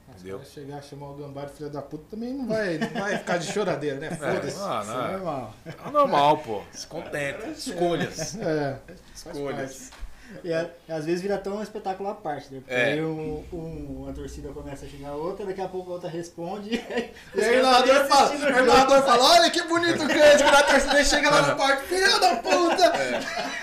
Entendeu? 0.08 0.44
Se 0.44 0.52
chegar 0.52 0.82
chamar 0.82 1.10
o 1.10 1.14
Gambá 1.14 1.46
de 1.46 1.52
filho 1.54 1.70
da 1.70 1.80
puta 1.80 2.04
também 2.10 2.34
não 2.34 2.46
vai, 2.46 2.76
não 2.76 2.90
vai 2.90 3.16
ficar 3.18 3.38
de 3.38 3.50
choradeira, 3.50 3.98
né? 3.98 4.08
É, 4.08 4.16
Foda-se. 4.16 4.48
Isso 4.48 4.62
é 4.62 4.84
não, 4.84 5.06
é, 5.06 5.12
normal. 5.12 5.54
é 5.64 5.90
normal, 5.90 6.38
pô. 6.38 6.62
Se 6.72 6.86
contenta. 6.86 7.46
Escolhas. 7.48 8.36
É. 8.36 8.78
Escolhas. 9.14 9.90
E, 10.42 10.52
a- 10.52 10.68
e 10.88 10.92
às 10.92 11.04
vezes 11.04 11.20
vira 11.22 11.38
tão 11.38 11.56
um 11.58 11.62
espetáculo 11.62 12.08
à 12.08 12.14
parte, 12.14 12.52
né? 12.52 12.60
Porque 12.60 12.74
É. 12.74 12.92
aí 12.94 13.02
um, 13.02 13.44
um- 13.52 14.02
uma 14.02 14.12
torcida 14.12 14.48
começa 14.52 14.84
a 14.84 14.88
xingar 14.88 15.10
a 15.10 15.14
outra, 15.14 15.46
daqui 15.46 15.60
a 15.60 15.68
pouco 15.68 15.90
a 15.90 15.94
outra 15.94 16.08
responde. 16.10 16.70
E 17.34 17.40
aí 17.40 17.58
o 17.60 17.62
narrador 17.62 18.06
fala, 18.06 18.30
o 18.34 18.66
narrador 18.66 19.02
fala, 19.02 19.24
olha 19.34 19.50
que 19.50 19.62
bonito 19.62 20.02
o 20.04 20.08
cântico 20.08 20.50
da 20.50 20.62
torcida 20.62 21.00
e 21.00 21.04
chega 21.04 21.30
lá 21.30 21.42
no 21.42 21.56
parque, 21.56 21.86
filho 21.88 22.20
da 22.20 22.36
puta! 22.36 22.92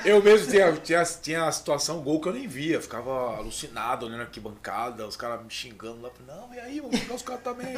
Eu 0.06 0.22
mesmo 0.24 0.50
tinha, 0.50 0.72
tinha, 0.74 1.04
tinha 1.04 1.46
a 1.46 1.52
situação 1.52 2.02
gol 2.02 2.20
que 2.20 2.28
eu 2.30 2.34
nem 2.34 2.48
via, 2.48 2.82
ficava 2.82 3.38
alucinado 3.38 4.06
olhando 4.06 4.24
aqui 4.24 4.40
bancada, 4.40 5.06
os 5.08 5.16
caras 5.18 5.44
me 5.44 5.50
xingando 5.50 6.02
lá. 6.02 6.10
Não, 6.28 6.54
e 6.54 6.60
aí, 6.60 6.80
vamos 6.80 7.00
xingar 7.00 7.16
os 7.16 7.22
caras 7.22 7.44
também. 7.44 7.76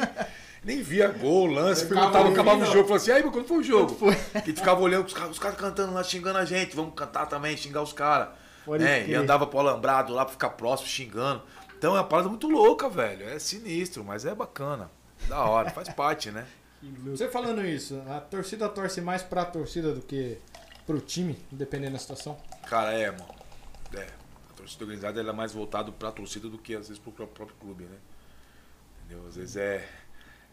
Nem 0.62 0.82
via 0.82 1.08
gol, 1.08 1.46
lance, 1.46 1.84
perguntava, 1.86 2.28
acabava 2.30 2.62
o 2.62 2.66
jogo, 2.66 2.84
falava 2.88 2.96
assim, 2.96 3.10
e 3.10 3.14
aí, 3.14 3.22
mas 3.22 3.32
quando 3.32 3.46
foi 3.48 3.58
o 3.58 3.62
jogo? 3.62 3.96
Que 4.44 4.52
ficava 4.52 4.80
olhando 4.80 5.06
os 5.06 5.12
caras, 5.12 5.30
os 5.32 5.38
caras 5.38 5.56
cantando 5.58 5.92
lá, 5.92 6.02
xingando 6.02 6.38
a 6.38 6.44
gente, 6.44 6.74
vamos 6.74 6.94
cantar 6.94 7.26
também, 7.26 7.56
xingar 7.56 7.82
os 7.82 7.92
caras. 7.92 8.28
Pode 8.64 8.84
É, 8.84 9.00
e 9.02 9.04
crer. 9.04 9.16
andava 9.16 9.46
pro 9.46 9.58
alambrado 9.58 10.12
lá 10.12 10.24
pra 10.24 10.32
ficar 10.32 10.50
próximo, 10.50 10.88
xingando. 10.88 11.42
Então 11.76 11.94
é 11.96 11.98
uma 12.00 12.06
parada 12.06 12.28
muito 12.28 12.48
louca, 12.48 12.88
velho. 12.88 13.28
É 13.28 13.38
sinistro, 13.38 14.02
mas 14.04 14.24
é 14.24 14.34
bacana. 14.34 14.90
Da 15.28 15.44
hora, 15.44 15.70
faz 15.70 15.88
parte, 15.94 16.30
né? 16.30 16.46
Você 17.06 17.28
falando 17.30 17.64
isso, 17.64 18.02
a 18.08 18.20
torcida 18.20 18.68
torce 18.68 19.00
mais 19.00 19.22
pra 19.22 19.44
torcida 19.44 19.92
do 19.94 20.02
que 20.02 20.38
pro 20.86 21.00
time, 21.00 21.38
dependendo 21.50 21.92
da 21.94 21.98
situação? 21.98 22.36
Cara, 22.66 22.92
é, 22.92 23.10
mano. 23.10 23.24
É. 23.94 24.06
A 24.50 24.54
torcida 24.56 24.84
organizada 24.84 25.18
ela 25.20 25.30
é 25.30 25.32
mais 25.32 25.52
voltada 25.52 25.90
pra 25.92 26.10
torcida 26.12 26.48
do 26.48 26.58
que 26.58 26.74
às 26.74 26.88
vezes 26.88 26.98
pro 27.02 27.10
pró- 27.12 27.26
próprio 27.26 27.56
clube, 27.58 27.84
né? 27.84 27.96
Entendeu? 29.04 29.26
Às 29.26 29.36
vezes 29.36 29.56
é, 29.56 29.86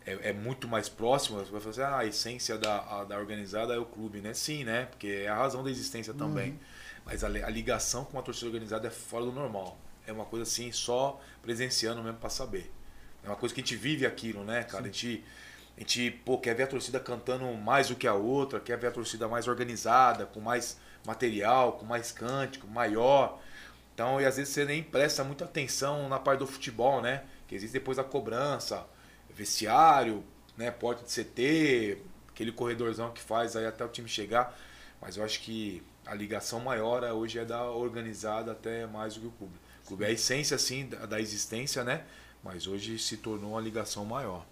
é, 0.05 0.29
é 0.29 0.33
muito 0.33 0.67
mais 0.67 0.87
próximo. 0.89 1.37
Você 1.39 1.51
vai 1.51 1.59
falar 1.61 1.71
assim, 1.71 1.81
ah, 1.81 1.97
a 1.97 2.05
essência 2.05 2.57
da, 2.57 2.77
a- 2.79 3.03
da 3.03 3.17
organizada 3.17 3.73
é 3.73 3.77
o 3.77 3.85
clube, 3.85 4.21
né? 4.21 4.33
Sim, 4.33 4.63
né? 4.63 4.85
Porque 4.85 5.07
é 5.25 5.27
a 5.27 5.35
razão 5.35 5.63
da 5.63 5.69
existência 5.69 6.13
também. 6.13 6.57
Mas 7.11 7.25
a, 7.25 7.27
a 7.27 7.49
ligação 7.49 8.05
com 8.05 8.17
a 8.17 8.21
torcida 8.21 8.47
organizada 8.47 8.87
é 8.87 8.89
fora 8.89 9.25
do 9.25 9.33
normal. 9.33 9.77
É 10.07 10.13
uma 10.13 10.23
coisa 10.23 10.43
assim, 10.43 10.71
só 10.71 11.19
presenciando 11.41 12.01
mesmo 12.01 12.17
pra 12.17 12.29
saber. 12.29 12.71
É 13.21 13.27
uma 13.27 13.35
coisa 13.35 13.53
que 13.53 13.59
a 13.59 13.63
gente 13.63 13.75
vive 13.75 14.05
aquilo, 14.05 14.45
né, 14.45 14.63
cara? 14.63 14.85
A 14.85 14.87
gente, 14.87 15.23
a 15.75 15.81
gente 15.81 16.09
pô, 16.25 16.37
quer 16.37 16.55
ver 16.55 16.63
a 16.63 16.67
torcida 16.67 17.01
cantando 17.01 17.45
mais 17.53 17.89
do 17.89 17.95
que 17.97 18.07
a 18.07 18.13
outra, 18.13 18.61
quer 18.61 18.77
ver 18.77 18.87
a 18.87 18.91
torcida 18.91 19.27
mais 19.27 19.49
organizada, 19.49 20.25
com 20.25 20.39
mais 20.39 20.79
material, 21.05 21.73
com 21.73 21.85
mais 21.85 22.13
cântico, 22.13 22.65
maior. 22.65 23.41
Então, 23.93 24.21
e 24.21 24.25
às 24.25 24.37
vezes 24.37 24.53
você 24.53 24.63
nem 24.63 24.81
presta 24.81 25.21
muita 25.21 25.43
atenção 25.43 26.07
na 26.07 26.17
parte 26.17 26.39
do 26.39 26.47
futebol, 26.47 27.01
né? 27.01 27.25
Que 27.45 27.55
existe 27.55 27.73
depois 27.73 27.99
a 27.99 28.05
cobrança, 28.05 28.87
vestiário, 29.29 30.23
né? 30.55 30.71
Porta 30.71 31.03
de 31.03 31.11
CT, 31.11 31.97
aquele 32.29 32.53
corredorzão 32.53 33.11
que 33.11 33.21
faz 33.21 33.57
aí 33.57 33.65
até 33.65 33.83
o 33.83 33.89
time 33.89 34.07
chegar. 34.07 34.57
Mas 35.01 35.17
eu 35.17 35.25
acho 35.25 35.41
que 35.41 35.83
a 36.05 36.13
ligação 36.13 36.59
maior 36.59 37.03
é, 37.03 37.13
hoje 37.13 37.39
é 37.39 37.45
da 37.45 37.63
organizada 37.63 38.51
até 38.51 38.85
mais 38.85 39.15
do 39.15 39.21
que 39.21 39.27
o 39.27 39.31
clube. 39.31 39.53
O 39.83 39.87
clube 39.87 40.03
é 40.03 40.07
a 40.07 40.11
essência, 40.11 40.55
assim, 40.55 40.87
da, 40.87 41.05
da 41.05 41.19
existência, 41.19 41.83
né? 41.83 42.05
Mas 42.43 42.67
hoje 42.67 42.97
se 42.97 43.17
tornou 43.17 43.51
uma 43.51 43.61
ligação 43.61 44.03
maior. 44.05 44.45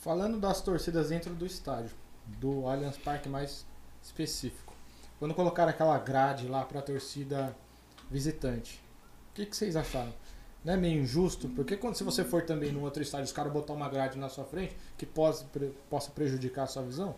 Falando 0.00 0.38
das 0.38 0.60
torcidas 0.60 1.08
dentro 1.08 1.34
do 1.34 1.46
estádio, 1.46 1.90
do 2.26 2.66
Allianz 2.68 2.96
Parque 2.98 3.28
mais 3.28 3.66
específico. 4.02 4.74
Quando 5.18 5.34
colocaram 5.34 5.70
aquela 5.70 5.98
grade 5.98 6.46
lá 6.46 6.64
pra 6.64 6.82
torcida 6.82 7.56
visitante, 8.10 8.80
o 9.30 9.34
que, 9.34 9.46
que 9.46 9.56
vocês 9.56 9.74
acharam? 9.76 10.12
Não 10.64 10.74
é 10.74 10.76
meio 10.76 11.02
injusto? 11.02 11.48
Porque 11.50 11.76
quando 11.76 11.96
se 11.96 12.04
você 12.04 12.24
for 12.24 12.42
também 12.42 12.72
num 12.72 12.82
outro 12.82 13.02
estádio, 13.02 13.26
os 13.26 13.32
caras 13.32 13.52
botar 13.52 13.72
uma 13.72 13.88
grade 13.88 14.18
na 14.18 14.28
sua 14.28 14.44
frente 14.44 14.76
que 14.96 15.04
possa, 15.04 15.46
possa 15.90 16.10
prejudicar 16.10 16.64
a 16.64 16.66
sua 16.66 16.82
visão, 16.82 17.14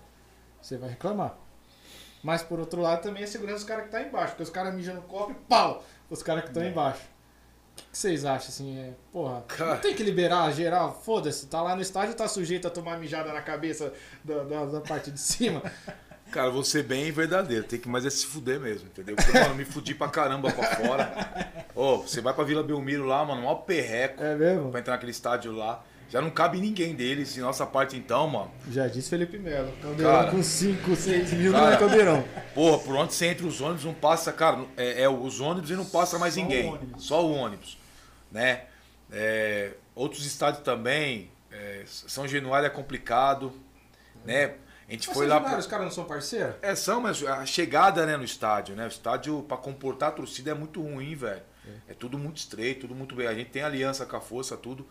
você 0.61 0.77
vai 0.77 0.91
reclamar. 0.91 1.39
Mas 2.27 2.43
por 2.43 2.59
outro 2.59 2.81
lado 2.83 3.03
também 3.03 3.23
é 3.23 3.27
segurança 3.27 3.59
dos 3.61 3.65
caras 3.69 3.85
que 3.85 3.93
tá 3.93 4.03
embaixo, 4.03 4.31
porque 4.31 4.43
os 4.43 4.51
caras 4.51 4.75
mijam 4.75 4.97
no 4.97 5.03
copo 5.03 5.31
e 5.31 5.35
pau! 5.49 5.85
Os 6.11 6.25
caras 6.25 6.43
que 6.43 6.49
estão 6.49 6.65
embaixo. 6.65 6.99
O 6.99 7.77
que, 7.77 7.83
que 7.93 7.97
vocês 7.97 8.25
acham 8.25 8.49
assim? 8.49 8.77
É, 8.81 8.91
porra, 9.13 9.45
Cara. 9.47 9.75
não 9.75 9.81
tem 9.81 9.95
que 9.95 10.03
liberar 10.03 10.51
geral? 10.51 11.01
Foda-se, 11.05 11.47
tá 11.47 11.63
lá 11.63 11.77
no 11.77 11.83
estádio 11.83 12.17
tá 12.17 12.27
sujeito 12.27 12.67
a 12.67 12.71
tomar 12.71 12.99
mijada 12.99 13.33
na 13.33 13.41
cabeça 13.41 13.93
da, 14.25 14.43
da, 14.43 14.65
da 14.65 14.81
parte 14.81 15.13
de 15.13 15.21
cima. 15.23 15.63
Cara, 16.33 16.51
vou 16.51 16.65
ser 16.65 16.83
bem 16.83 17.13
verdadeiro, 17.13 17.63
tem 17.63 17.79
que 17.79 17.89
mais 17.89 18.05
é 18.05 18.11
se 18.11 18.27
fuder 18.27 18.59
mesmo, 18.59 18.89
entendeu? 18.89 19.15
Porque, 19.15 19.39
mano, 19.39 19.55
me 19.55 19.65
fudi 19.65 19.95
pra 19.95 20.09
caramba 20.09 20.51
pra 20.53 20.65
fora. 20.75 21.65
Ô, 21.77 21.99
você 21.99 22.21
vai 22.21 22.35
pra 22.35 22.43
Vila 22.43 22.65
Belmiro 22.65 23.05
lá, 23.05 23.25
mano, 23.25 23.43
maior 23.43 23.55
perreco 23.57 24.21
É 24.21 24.35
mesmo? 24.35 24.73
pra 24.73 24.81
entrar 24.81 24.95
naquele 24.95 25.13
estádio 25.13 25.53
lá. 25.53 25.81
Já 26.09 26.21
não 26.21 26.31
cabe 26.31 26.61
ninguém 26.61 26.95
deles, 26.95 27.37
e 27.37 27.41
nossa 27.41 27.67
parte 27.67 27.97
então, 27.97 28.29
mano. 28.29 28.51
Já 28.71 28.87
disse 28.87 29.11
Felipe 29.11 29.39
Melo. 29.39 29.73
Caldeirão 29.83 30.13
Cara. 30.13 30.31
com 30.31 30.43
5, 30.43 30.97
6 30.97 31.33
mil 31.33 31.53
não 31.53 31.59
Cara. 31.61 31.75
é 31.75 31.79
caldeirão. 31.79 32.25
Porra, 32.55 32.79
por 32.79 32.95
onde 32.97 33.13
você 33.13 33.27
entra 33.27 33.47
os 33.47 33.61
ônibus, 33.61 33.85
não 33.85 33.95
passa, 33.95 34.33
cara, 34.33 34.65
é, 34.77 35.03
é 35.03 35.09
os 35.09 35.41
ônibus 35.41 35.71
e 35.71 35.75
não 35.75 35.85
passa 35.85 36.19
mais 36.19 36.35
Só 36.35 36.41
o 36.41 36.43
ninguém. 36.43 36.69
ônibus. 36.73 37.05
Só 37.05 37.27
o 37.27 37.33
ônibus, 37.33 37.77
né? 38.31 38.65
É, 39.11 39.73
outros 39.95 40.25
estádios 40.25 40.63
também, 40.63 41.31
é, 41.51 41.83
São 41.87 42.27
Januário 42.29 42.67
é 42.67 42.71
complicado, 42.71 43.53
né? 44.25 44.55
A 44.89 44.93
gente 44.93 45.09
Mas 45.09 45.17
foi 45.17 45.27
São 45.27 45.35
lá... 45.35 45.41
Januário, 45.41 45.59
os 45.59 45.67
caras 45.67 45.85
não 45.87 45.93
são 45.93 46.05
parceiros? 46.05 46.55
É, 46.63 46.75
são, 46.77 47.01
mas 47.01 47.21
a 47.25 47.45
chegada 47.45 48.07
né, 48.07 48.17
no 48.17 48.23
estádio, 48.23 48.77
né? 48.77 48.85
O 48.85 48.89
estádio, 48.89 49.43
pra 49.43 49.57
comportar 49.57 50.11
a 50.11 50.13
torcida, 50.13 50.53
é 50.53 50.55
muito 50.55 50.81
ruim, 50.81 51.17
velho. 51.17 51.43
É. 51.89 51.95
tudo 51.95 52.17
muito 52.17 52.37
estreito, 52.37 52.83
tudo 52.83 52.95
muito 52.95 53.17
bem. 53.17 53.27
A 53.27 53.35
gente 53.35 53.51
tem 53.51 53.63
aliança 53.63 54.07
com 54.07 54.17
a 54.17 54.21
força, 54.21 54.57
tudo. 54.57 54.87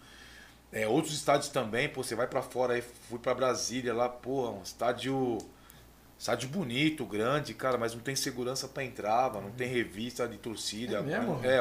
É, 0.75 0.85
outros 0.87 1.13
estádios 1.15 1.47
também, 1.49 1.87
pô, 1.87 2.03
você 2.03 2.15
vai 2.15 2.27
pra 2.27 2.41
fora 2.41 2.73
aí, 2.73 2.81
fui 2.81 3.17
pra 3.17 3.33
Brasília 3.33 3.93
lá, 3.93 4.09
pô, 4.09 4.49
um 4.51 4.61
estádio. 4.61 5.37
Estádio 6.19 6.47
bonito, 6.49 7.05
grande, 7.05 7.53
cara, 7.53 7.77
mas 7.77 7.93
não 7.93 7.99
tem 8.01 8.15
segurança 8.15 8.67
pra 8.69 8.83
entrar, 8.83 9.33
mano, 9.33 9.47
não 9.49 9.55
tem 9.55 9.67
revista 9.67 10.27
de 10.27 10.37
torcida. 10.37 10.97
É 10.97 11.01
mesmo? 11.01 11.39
É, 11.43 11.59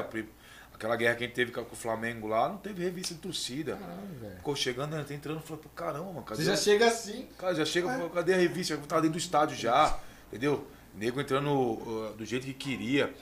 aquela 0.72 0.94
guerra 0.96 1.14
que 1.16 1.24
a 1.24 1.26
gente 1.26 1.34
teve 1.36 1.50
com 1.52 1.60
o 1.60 1.76
Flamengo 1.76 2.28
lá, 2.28 2.48
não 2.48 2.56
teve 2.58 2.82
revista 2.84 3.14
de 3.14 3.20
torcida. 3.20 3.76
Velho. 4.20 4.36
Ficou 4.36 4.54
chegando, 4.54 4.96
né, 4.96 5.04
entrando, 5.10 5.40
pô, 5.40 5.56
caramba, 5.74 6.04
mano, 6.06 6.22
cadê 6.22 6.42
Você 6.42 6.50
já 6.50 6.56
chega 6.56 6.86
assim. 6.86 7.28
Cara, 7.38 7.54
já 7.54 7.64
chega, 7.64 7.88
pô, 7.98 8.08
cadê 8.10 8.34
a 8.34 8.36
revista? 8.36 8.76
Tá 8.76 8.96
dentro 8.96 9.12
do 9.12 9.18
estádio 9.18 9.56
já, 9.56 9.98
entendeu? 10.28 10.66
Nego 10.94 11.20
entrando 11.20 11.50
uh, 11.52 12.14
do 12.16 12.24
jeito 12.24 12.46
que 12.46 12.54
queria. 12.54 13.12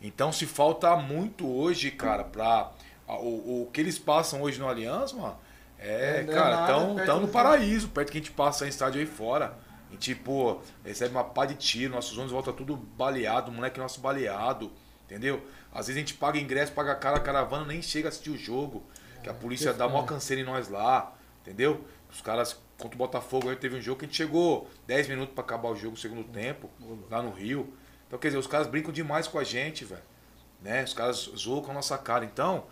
Então 0.00 0.30
se 0.32 0.44
falta 0.46 0.94
muito 0.96 1.46
hoje, 1.46 1.90
cara, 1.90 2.24
pra. 2.24 2.70
a- 3.08 3.16
O, 3.18 3.62
o 3.62 3.70
que 3.72 3.80
eles 3.80 3.98
passam 3.98 4.42
hoje 4.42 4.58
no 4.60 4.68
Allianz, 4.68 5.12
mano, 5.14 5.36
é, 5.82 6.16
É, 6.18 6.20
é 6.20 6.24
cara, 6.24 6.56
nada 6.56 7.04
tão, 7.04 7.20
no 7.20 7.28
paraíso, 7.28 7.88
perto 7.88 8.12
que 8.12 8.18
a 8.18 8.20
gente 8.20 8.32
passa 8.32 8.64
em 8.66 8.68
estádio 8.68 9.00
aí 9.00 9.06
fora. 9.06 9.58
A 9.88 9.92
gente, 9.92 10.14
pô, 10.14 10.60
recebe 10.84 11.10
uma 11.14 11.24
pá 11.24 11.44
de 11.44 11.54
tiro, 11.54 11.92
nossos 11.92 12.12
ônibus 12.12 12.32
volta 12.32 12.52
tudo 12.52 12.76
baleado, 12.76 13.52
moleque 13.52 13.78
nosso 13.78 14.00
baleado, 14.00 14.72
entendeu? 15.04 15.44
Às 15.72 15.86
vezes 15.86 15.96
a 15.96 16.00
gente 16.00 16.14
paga 16.14 16.38
ingresso, 16.38 16.72
paga 16.72 16.94
cara, 16.94 17.16
a 17.16 17.20
caravana 17.20 17.66
nem 17.66 17.82
chega 17.82 18.08
a 18.08 18.10
assistir 18.10 18.30
o 18.30 18.38
jogo, 18.38 18.82
que 19.22 19.28
a 19.28 19.34
polícia 19.34 19.72
que 19.72 19.78
dá 19.78 19.88
maior 19.88 20.04
canseira 20.04 20.40
em 20.40 20.44
nós 20.44 20.68
lá, 20.68 21.12
entendeu? 21.42 21.84
Os 22.10 22.20
caras 22.20 22.58
contra 22.78 22.96
o 22.96 22.98
Botafogo 22.98 23.48
aí 23.48 23.56
teve 23.56 23.76
um 23.76 23.80
jogo 23.80 24.00
que 24.00 24.04
a 24.04 24.08
gente 24.08 24.16
chegou 24.16 24.68
10 24.86 25.08
minutos 25.08 25.34
pra 25.34 25.44
acabar 25.44 25.68
o 25.68 25.76
jogo, 25.76 25.96
segundo 25.96 26.24
tempo, 26.24 26.70
lá 27.10 27.22
no 27.22 27.30
Rio. 27.30 27.72
Então, 28.06 28.18
quer 28.18 28.28
dizer, 28.28 28.38
os 28.38 28.46
caras 28.46 28.66
brincam 28.66 28.92
demais 28.92 29.26
com 29.26 29.38
a 29.38 29.44
gente, 29.44 29.84
velho. 29.84 30.02
Né? 30.60 30.84
Os 30.84 30.92
caras 30.92 31.30
zoam 31.36 31.62
com 31.62 31.70
a 31.70 31.74
nossa 31.74 31.96
cara. 31.96 32.24
Então, 32.24 32.64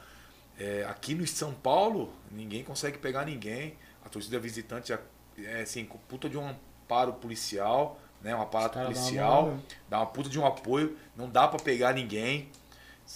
é, 0.60 0.84
aqui 0.88 1.14
no 1.14 1.26
São 1.26 1.52
Paulo, 1.54 2.12
ninguém 2.30 2.62
consegue 2.62 2.98
pegar 2.98 3.24
ninguém. 3.24 3.76
A 4.04 4.08
torcida 4.08 4.38
visitante 4.38 4.92
é, 4.92 5.00
é 5.42 5.62
assim, 5.62 5.84
puta 6.06 6.28
de 6.28 6.36
um 6.36 6.46
amparo 6.48 7.14
policial, 7.14 7.98
né? 8.22 8.34
Um 8.36 8.42
aparato 8.42 8.78
uma 8.78 8.84
policial, 8.84 9.58
dá 9.88 9.98
uma 9.98 10.06
puta 10.06 10.28
de 10.28 10.38
um 10.38 10.46
apoio, 10.46 10.96
não 11.16 11.28
dá 11.30 11.48
pra 11.48 11.58
pegar 11.58 11.94
ninguém. 11.94 12.50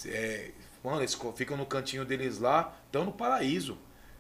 É, 0.07 0.51
mano, 0.83 1.01
eles 1.01 1.17
ficam 1.37 1.57
no 1.57 1.67
cantinho 1.67 2.05
deles 2.05 2.39
lá, 2.41 2.75
estão 2.87 3.05
no 3.05 3.13
paraíso. 3.13 3.77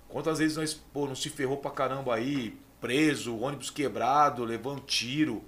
Quantas 0.09 0.39
vezes 0.39 0.57
nós, 0.57 0.75
pô, 0.75 1.07
não 1.07 1.15
se 1.15 1.29
ferrou 1.31 1.57
pra 1.57 1.71
caramba 1.71 2.15
aí, 2.15 2.57
preso, 2.81 3.37
ônibus 3.39 3.71
quebrado, 3.71 4.45
levando 4.45 4.81
tiro. 4.83 5.43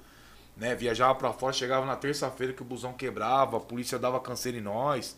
né? 0.56 0.74
Viajava 0.74 1.14
pra 1.14 1.32
fora, 1.32 1.52
chegava 1.52 1.84
na 1.86 1.94
terça-feira 1.96 2.52
que 2.52 2.62
o 2.62 2.64
busão 2.64 2.92
quebrava, 2.94 3.58
a 3.58 3.60
polícia 3.60 3.98
dava 3.98 4.18
canseira 4.20 4.56
em 4.58 4.62
nós. 4.62 5.16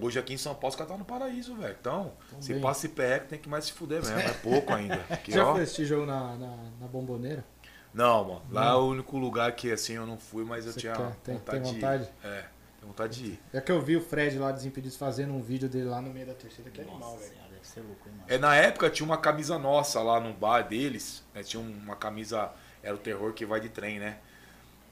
Hoje 0.00 0.18
aqui 0.18 0.34
em 0.34 0.36
São 0.38 0.54
Paulo 0.54 0.68
os 0.68 0.76
caras 0.76 0.92
tá 0.92 0.98
no 0.98 1.04
paraíso, 1.04 1.54
velho. 1.56 1.76
Então, 1.80 2.12
se 2.40 2.52
bem. 2.52 2.62
passa 2.62 2.86
IPR, 2.86 3.26
tem 3.28 3.38
que 3.38 3.48
mais 3.48 3.64
se 3.64 3.72
fuder 3.72 4.00
mesmo. 4.00 4.18
É 4.18 4.32
pouco 4.34 4.72
ainda. 4.72 5.04
Aqui, 5.10 5.32
Já 5.32 5.44
ó. 5.46 5.52
foi 5.54 5.62
assistir 5.62 5.84
jogo 5.84 6.06
na, 6.06 6.36
na, 6.36 6.56
na 6.80 6.86
bomboneira? 6.86 7.44
Não, 7.92 8.24
mano. 8.24 8.42
Lá 8.50 8.70
é 8.70 8.74
o 8.74 8.86
único 8.86 9.18
lugar 9.18 9.50
que 9.56 9.72
assim 9.72 9.94
eu 9.94 10.06
não 10.06 10.16
fui, 10.16 10.44
mas 10.44 10.64
eu 10.64 10.72
Você 10.72 10.80
tinha 10.80 10.92
quer? 10.94 11.10
Tem- 11.24 11.34
vontade, 11.36 11.62
tem 11.62 11.72
vontade? 11.74 12.04
de 12.04 12.08
ir. 12.08 12.30
É, 12.30 12.40
tenho 12.78 12.86
vontade 12.92 13.18
de 13.18 13.24
ir. 13.32 13.40
É 13.52 13.60
que 13.60 13.72
eu 13.72 13.80
vi 13.82 13.96
o 13.96 14.00
Fred 14.00 14.38
lá 14.38 14.52
Desimpedidos 14.52 14.96
fazendo 14.96 15.34
um 15.34 15.42
vídeo 15.42 15.68
dele 15.68 15.86
lá 15.86 16.00
no 16.00 16.10
meio 16.10 16.26
da 16.26 16.34
torcida, 16.34 16.70
que 16.70 16.80
é 16.80 16.84
animal, 16.84 17.16
velho. 17.18 17.28
senhora, 17.32 17.48
deve 17.50 17.66
ser 17.66 17.80
louco, 17.80 18.08
hein, 18.08 18.14
mano. 18.16 18.24
É, 18.28 18.38
na 18.38 18.54
época 18.54 18.88
tinha 18.90 19.04
uma 19.04 19.18
camisa 19.18 19.58
nossa 19.58 20.00
lá 20.00 20.20
no 20.20 20.32
bar 20.32 20.62
deles, 20.68 21.24
né? 21.34 21.42
Tinha 21.42 21.60
uma 21.60 21.96
camisa, 21.96 22.52
era 22.80 22.94
o 22.94 22.98
terror 22.98 23.32
que 23.32 23.44
vai 23.44 23.58
de 23.60 23.68
trem, 23.68 23.98
né? 23.98 24.18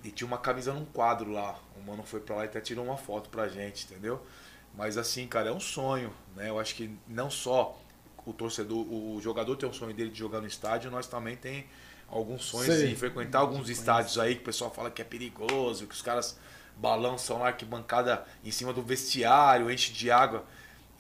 E 0.03 0.11
tinha 0.11 0.27
uma 0.27 0.39
camisa 0.39 0.73
num 0.73 0.85
quadro 0.85 1.31
lá. 1.31 1.57
O 1.77 1.81
mano 1.81 2.03
foi 2.03 2.19
pra 2.19 2.35
lá 2.35 2.43
e 2.43 2.47
até 2.47 2.61
tirou 2.61 2.85
uma 2.85 2.97
foto 2.97 3.29
pra 3.31 3.47
gente, 3.49 3.85
entendeu? 3.85 4.21
Mas 4.79 4.97
assim, 4.97 5.27
cara, 5.27 5.49
é 5.49 5.53
um 5.53 5.59
sonho, 5.59 6.13
né? 6.37 6.49
Eu 6.49 6.59
acho 6.61 6.77
que 6.77 6.89
não 7.09 7.29
só 7.29 7.77
o 8.25 8.33
torcedor, 8.33 8.79
o 8.79 9.19
jogador 9.21 9.57
tem 9.57 9.69
um 9.69 9.73
sonho 9.73 9.93
dele 9.93 10.11
de 10.11 10.19
jogar 10.19 10.41
no 10.41 10.47
estádio, 10.47 10.89
nós 10.89 11.09
também 11.09 11.35
tem 11.35 11.67
alguns 12.09 12.45
sonhos 12.45 12.77
Sei. 12.77 12.89
de 12.89 12.95
frequentar 12.95 13.41
alguns 13.41 13.69
estádios 13.69 14.17
aí 14.19 14.37
que 14.37 14.43
o 14.43 14.45
pessoal 14.45 14.71
fala 14.71 14.89
que 14.89 15.03
é 15.03 15.05
perigoso, 15.05 15.85
que 15.87 15.95
os 15.95 16.01
caras 16.01 16.39
balançam 16.77 17.41
lá 17.41 17.49
arquibancada 17.49 18.25
em 18.45 18.53
cima 18.53 18.73
do 18.73 18.81
vestiário, 18.81 19.69
enche 19.69 19.93
de 19.93 20.13
água. 20.13 20.45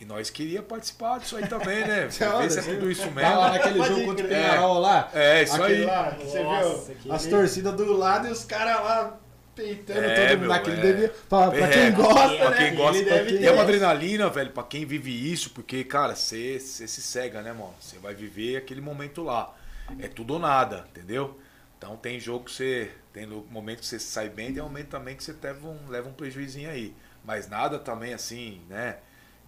E 0.01 0.05
nós 0.05 0.29
queria 0.31 0.63
participar 0.63 1.19
disso 1.19 1.37
aí 1.37 1.47
também, 1.47 1.87
né? 1.87 2.07
Ver 2.11 2.51
se 2.51 2.59
é 2.59 2.63
tudo 2.63 2.91
isso 2.91 3.03
Tá 3.03 3.37
lá 3.37 3.51
mesmo. 3.51 3.65
naquele 3.65 3.85
jogo 3.85 4.05
contra 4.07 4.27
o. 4.27 4.29
Penharol 4.29 4.79
lá. 4.81 5.09
É, 5.13 5.43
isso 5.43 5.55
Aquele 5.55 5.75
aí. 5.81 5.85
lá, 5.85 6.11
você 6.11 6.43
Nossa, 6.43 6.95
viu? 6.95 7.13
As 7.13 7.27
torcidas 7.27 7.75
do 7.75 7.93
lado 7.93 8.27
e 8.27 8.31
os 8.31 8.45
caras 8.45 8.77
lá 8.77 9.19
peitando 9.63 10.01
É, 10.01 10.15
todo 10.29 10.39
mundo 10.39 10.49
naquele 10.49 11.05
é. 11.05 11.09
Pra, 11.29 11.51
pra 11.51 11.67
É, 11.67 11.69
quem 11.69 11.93
gosta, 11.93 12.37
pra 12.37 12.51
né? 12.51 12.57
quem 12.57 12.75
gosta, 12.75 12.99
Ele 12.99 13.11
deve 13.11 13.39
e 13.39 13.47
é 13.47 13.51
uma 13.51 13.63
adrenalina, 13.63 14.29
velho, 14.31 14.51
pra 14.53 14.63
quem 14.63 14.85
vive 14.87 15.11
isso, 15.33 15.51
porque, 15.51 15.85
cara, 15.85 16.15
você 16.15 16.59
se 16.61 16.87
cega, 17.03 17.43
né, 17.43 17.53
mano? 17.53 17.75
Você 17.81 17.99
vai 17.99 18.15
viver 18.15 18.57
aquele 18.57 18.81
momento 18.81 19.23
lá. 19.23 19.55
É 19.99 20.07
tudo 20.09 20.35
ou 20.35 20.39
nada, 20.39 20.87
entendeu? 20.91 21.39
Então 21.77 21.97
tem 21.97 22.21
jogo 22.21 22.45
que 22.45 22.53
você. 22.53 22.91
Tem 23.13 23.27
no- 23.27 23.45
momento 23.51 23.81
que 23.81 23.87
você 23.87 23.99
sai 23.99 24.29
bem, 24.29 24.53
tem 24.53 24.63
momento 24.63 24.89
também 24.89 25.17
que 25.17 25.25
você 25.25 25.35
leva 25.43 25.67
um, 25.69 25.89
leva 25.89 26.09
um 26.09 26.13
prejuizinho 26.13 26.71
aí. 26.71 26.95
Mas 27.25 27.49
nada 27.49 27.79
também 27.79 28.15
assim, 28.15 28.61
né? 28.69 28.99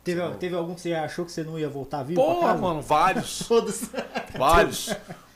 Teve, 0.03 0.21
Não. 0.21 0.35
teve 0.39 0.55
algum 0.57 0.75
que 0.75 0.81
você 0.81 0.95
achou 0.95 1.25
que 1.27 1.33
você 1.33 1.43
não 1.45 1.59
ia 1.59 1.69
voltar 1.69 2.03
vivo 2.03 2.21
Porra, 2.23 2.57
mano, 2.57 2.81
vários. 2.81 3.41
Todos. 3.49 3.83
Vários. 4.37 4.89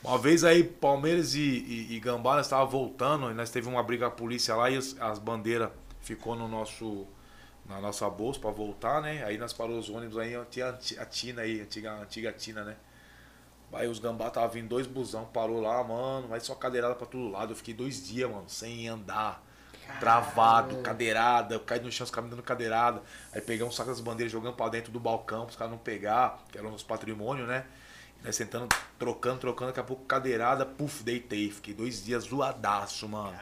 Uma 0.03 0.17
vez 0.17 0.43
aí, 0.43 0.63
Palmeiras 0.63 1.35
e, 1.35 1.39
e, 1.39 1.95
e 1.95 1.99
Gambá, 1.99 2.35
nós 2.35 2.47
tava 2.47 2.65
voltando, 2.65 3.29
e 3.29 3.33
nós 3.33 3.49
teve 3.49 3.67
uma 3.67 3.81
briga 3.83 4.07
com 4.07 4.13
a 4.13 4.15
polícia 4.15 4.55
lá 4.55 4.69
e 4.69 4.77
as, 4.77 4.95
as 4.99 5.19
bandeiras 5.19 5.69
ficou 6.01 6.35
no 6.35 6.47
nosso 6.47 7.05
na 7.67 7.81
nossa 7.81 8.07
bolsa 8.07 8.39
pra 8.39 8.51
voltar, 8.51 9.01
né? 9.01 9.23
Aí 9.25 9.39
nós 9.39 9.51
parou 9.51 9.79
os 9.79 9.89
ônibus 9.89 10.19
aí, 10.19 10.35
tinha 10.51 10.69
a 10.69 10.73
Ti- 10.73 10.99
a 10.99 11.05
Tina 11.05 11.41
aí, 11.41 11.59
a 11.59 11.63
antiga, 11.63 11.91
a 11.93 12.01
antiga 12.01 12.31
Tina, 12.31 12.63
né? 12.63 12.75
Aí 13.73 13.87
os 13.87 13.97
Gambá 13.99 14.29
tava 14.29 14.47
vindo 14.47 14.69
dois 14.69 14.85
busão, 14.87 15.25
parou 15.25 15.59
lá, 15.59 15.83
mano, 15.83 16.27
mas 16.29 16.43
só 16.43 16.53
cadeirada 16.55 16.93
pra 16.95 17.07
todo 17.07 17.27
lado. 17.29 17.51
Eu 17.53 17.55
fiquei 17.55 17.73
dois 17.73 18.05
dias, 18.07 18.29
mano, 18.29 18.45
sem 18.47 18.87
andar. 18.87 19.43
Travado, 19.99 20.77
cadeirada, 20.81 21.55
eu 21.55 21.59
caí 21.59 21.79
no 21.79 21.91
chão, 21.91 22.03
os 22.05 22.11
caras 22.11 22.29
me 22.29 22.35
dando 22.35 22.43
cadeirada. 22.43 23.01
Aí 23.33 23.41
peguei 23.41 23.65
um 23.65 23.71
saco 23.71 23.89
das 23.89 23.99
bandeiras 24.01 24.31
jogando 24.31 24.53
pra 24.55 24.67
dentro 24.69 24.91
do 24.91 24.99
balcão, 24.99 25.45
os 25.45 25.55
caras 25.55 25.71
não 25.71 25.77
pegar, 25.77 26.39
que 26.51 26.57
era 26.57 26.67
o 26.67 26.71
nosso 26.71 26.85
patrimônio, 26.85 27.45
né? 27.45 27.65
E 28.21 28.25
nós 28.25 28.35
sentando, 28.35 28.67
trocando, 28.99 29.39
trocando, 29.39 29.69
daqui 29.71 29.79
a 29.79 29.83
pouco 29.83 30.03
cadeirada, 30.05 30.65
puf, 30.65 31.03
deitei. 31.03 31.49
Fiquei 31.51 31.73
dois 31.73 32.03
dias 32.03 32.25
zoadaço, 32.25 33.07
mano. 33.07 33.37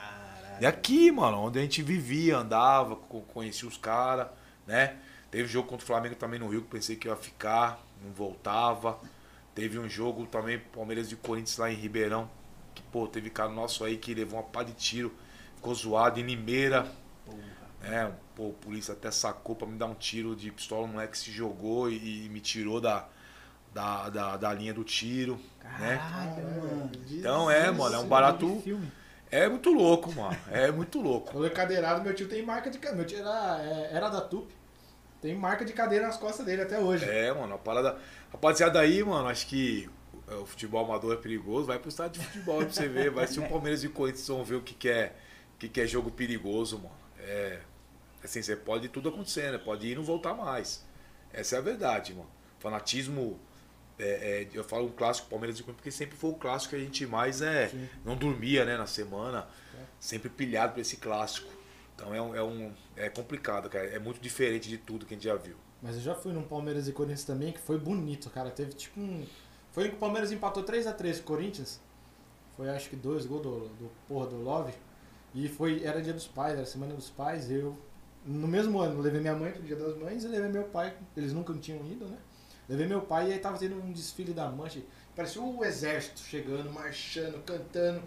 E 0.61 0.65
aqui, 0.65 1.11
mano, 1.11 1.37
onde 1.39 1.57
a 1.59 1.61
gente 1.63 1.81
vivia, 1.81 2.37
andava, 2.37 2.95
co- 2.95 3.21
conhecia 3.21 3.67
os 3.67 3.77
caras, 3.77 4.27
né? 4.67 4.97
Teve 5.31 5.47
jogo 5.47 5.67
contra 5.67 5.83
o 5.83 5.87
Flamengo 5.87 6.15
também 6.15 6.39
no 6.39 6.47
Rio, 6.47 6.61
que 6.61 6.67
pensei 6.69 6.95
que 6.95 7.07
ia 7.07 7.15
ficar, 7.15 7.79
não 8.03 8.11
voltava. 8.11 8.99
Teve 9.55 9.79
um 9.79 9.89
jogo 9.89 10.27
também, 10.27 10.59
Palmeiras 10.59 11.11
e 11.11 11.15
Corinthians 11.15 11.57
lá 11.57 11.71
em 11.71 11.75
Ribeirão, 11.75 12.29
que, 12.75 12.81
pô, 12.83 13.07
teve 13.07 13.29
cara 13.31 13.49
nosso 13.49 13.83
aí 13.83 13.97
que 13.97 14.13
levou 14.13 14.39
uma 14.39 14.45
pá 14.45 14.61
de 14.63 14.73
tiro, 14.73 15.11
ficou 15.63 15.73
zoado 15.73 16.19
em 16.19 16.23
Limeira, 16.23 16.85
né? 17.81 18.11
Pô, 18.35 18.49
o 18.49 18.53
polícia 18.53 18.93
até 18.93 19.09
sacou 19.09 19.55
pra 19.55 19.65
me 19.65 19.77
dar 19.77 19.85
um 19.85 19.93
tiro 19.93 20.35
de 20.35 20.51
pistola, 20.51 20.83
o 20.83 20.87
moleque 20.87 21.17
se 21.17 21.31
jogou 21.31 21.89
e, 21.89 22.25
e 22.25 22.29
me 22.29 22.41
tirou 22.41 22.81
da, 22.81 23.07
da, 23.73 24.09
da, 24.09 24.37
da 24.37 24.53
linha 24.53 24.73
do 24.73 24.83
tiro, 24.83 25.39
né? 25.79 25.97
Caralho, 25.97 26.43
mano. 26.43 26.91
Então 27.09 27.49
é, 27.49 27.71
mano, 27.71 27.95
é 27.95 27.99
um 27.99 28.07
barato. 28.07 28.61
É 29.31 29.47
muito 29.47 29.71
louco, 29.71 30.11
mano. 30.13 30.37
É 30.51 30.69
muito 30.69 30.99
louco. 31.01 31.31
Falou 31.31 31.49
cadeirado, 31.49 32.03
meu 32.03 32.13
tio 32.13 32.27
tem 32.27 32.43
marca 32.43 32.69
de 32.69 32.77
cadeira. 32.77 32.97
Meu 32.97 33.05
tio 33.05 33.19
era, 33.19 33.63
é, 33.63 33.95
era 33.95 34.09
da 34.09 34.21
TUP. 34.21 34.51
Tem 35.21 35.33
marca 35.33 35.63
de 35.63 35.71
cadeira 35.71 36.07
nas 36.07 36.17
costas 36.17 36.45
dele 36.45 36.63
até 36.63 36.77
hoje. 36.77 37.05
É, 37.05 37.33
mano, 37.33 37.55
a 37.55 37.57
parada. 37.57 37.97
Rapaziada 38.31 38.79
aí, 38.79 39.01
mano, 39.03 39.29
acho 39.29 39.47
que 39.47 39.89
é, 40.27 40.35
o 40.35 40.45
futebol 40.45 40.83
amador 40.83 41.13
é 41.13 41.17
perigoso. 41.17 41.67
Vai 41.67 41.79
pro 41.79 41.89
estádio 41.89 42.21
de 42.21 42.27
futebol 42.27 42.57
pra 42.57 42.69
você 42.69 42.87
ver. 42.87 43.09
Vai 43.11 43.27
se 43.27 43.39
o 43.39 43.47
Palmeiras 43.47 43.83
e 43.83 43.87
o 43.87 43.91
Corinthians 43.91 44.27
vão 44.27 44.43
ver 44.43 44.55
o 44.55 44.61
que, 44.61 44.73
que 44.73 44.89
é 44.89 45.15
que, 45.59 45.69
que 45.69 45.81
é 45.81 45.87
jogo 45.87 46.11
perigoso, 46.11 46.77
mano. 46.77 46.95
É. 47.19 47.59
Assim, 48.23 48.41
você 48.41 48.55
pode 48.55 48.87
tudo 48.87 49.09
acontecer, 49.09 49.51
né? 49.51 49.57
Pode 49.57 49.87
ir 49.87 49.91
e 49.91 49.95
não 49.95 50.03
voltar 50.03 50.33
mais. 50.33 50.85
Essa 51.31 51.55
é 51.55 51.59
a 51.59 51.61
verdade, 51.61 52.13
mano. 52.13 52.29
Fanatismo. 52.59 53.39
é, 53.99 54.05
é, 54.43 54.47
eu 54.53 54.63
falo 54.63 54.87
um 54.87 54.91
clássico 54.91 55.29
Palmeiras 55.29 55.59
e 55.59 55.63
Corinthians 55.63 55.77
porque 55.77 55.91
sempre 55.91 56.15
foi 56.17 56.29
o 56.29 56.35
clássico 56.35 56.75
que 56.75 56.81
a 56.81 56.83
gente 56.83 57.05
mais 57.05 57.41
é, 57.41 57.67
Sim. 57.67 57.89
não 58.05 58.15
dormia, 58.15 58.63
né, 58.63 58.77
na 58.77 58.87
semana. 58.87 59.47
Sempre 59.99 60.29
pilhado 60.29 60.73
pra 60.73 60.81
esse 60.81 60.97
clássico. 60.97 61.49
Então 61.95 62.13
é 62.13 62.21
um, 62.21 62.35
é 62.35 62.43
um. 62.43 62.71
É 62.95 63.09
complicado, 63.09 63.69
cara. 63.69 63.85
É 63.85 63.99
muito 63.99 64.19
diferente 64.19 64.69
de 64.69 64.77
tudo 64.77 65.05
que 65.05 65.13
a 65.13 65.17
gente 65.17 65.25
já 65.25 65.35
viu. 65.35 65.55
Mas 65.81 65.95
eu 65.95 66.01
já 66.01 66.15
fui 66.15 66.31
num 66.31 66.43
Palmeiras 66.43 66.87
e 66.87 66.93
Corinthians 66.93 67.23
também, 67.23 67.51
que 67.51 67.59
foi 67.59 67.77
bonito, 67.77 68.29
cara. 68.29 68.49
Teve 68.49 68.73
tipo 68.73 68.99
um. 68.99 69.25
Foi 69.71 69.89
que 69.89 69.95
o 69.95 69.97
Palmeiras 69.97 70.31
empatou 70.31 70.63
3x3 70.63 71.15
com 71.15 71.19
o 71.19 71.23
Corinthians. 71.23 71.81
Foi 72.55 72.69
acho 72.69 72.89
que 72.89 72.95
dois 72.95 73.25
gols 73.25 73.41
do, 73.41 73.59
do 73.69 73.91
porra 74.07 74.27
do 74.27 74.37
Love. 74.37 74.73
E 75.33 75.47
foi. 75.47 75.83
Era 75.83 76.01
dia 76.01 76.13
dos 76.13 76.27
pais, 76.27 76.55
era 76.55 76.65
semana 76.65 76.93
dos 76.93 77.09
pais. 77.09 77.49
Eu. 77.49 77.77
No 78.25 78.47
mesmo 78.47 78.79
ano, 78.79 79.01
levei 79.01 79.19
minha 79.19 79.35
mãe 79.35 79.51
pro 79.51 79.61
dia 79.61 79.75
das 79.75 79.97
mães 79.97 80.23
e 80.23 80.27
levei 80.27 80.49
meu 80.49 80.63
pai. 80.63 80.93
Eles 81.15 81.33
nunca 81.33 81.53
tinham 81.55 81.79
ido, 81.85 82.05
né? 82.05 82.17
Levei 82.69 82.87
meu 82.87 83.01
pai 83.01 83.29
e 83.29 83.33
aí 83.33 83.39
tava 83.39 83.57
tendo 83.57 83.75
um 83.75 83.91
desfile 83.91 84.33
da 84.33 84.49
mancha. 84.49 84.79
Parecia 85.15 85.41
o 85.41 85.63
exército 85.63 86.21
chegando, 86.21 86.71
marchando, 86.71 87.43
cantando. 87.43 88.01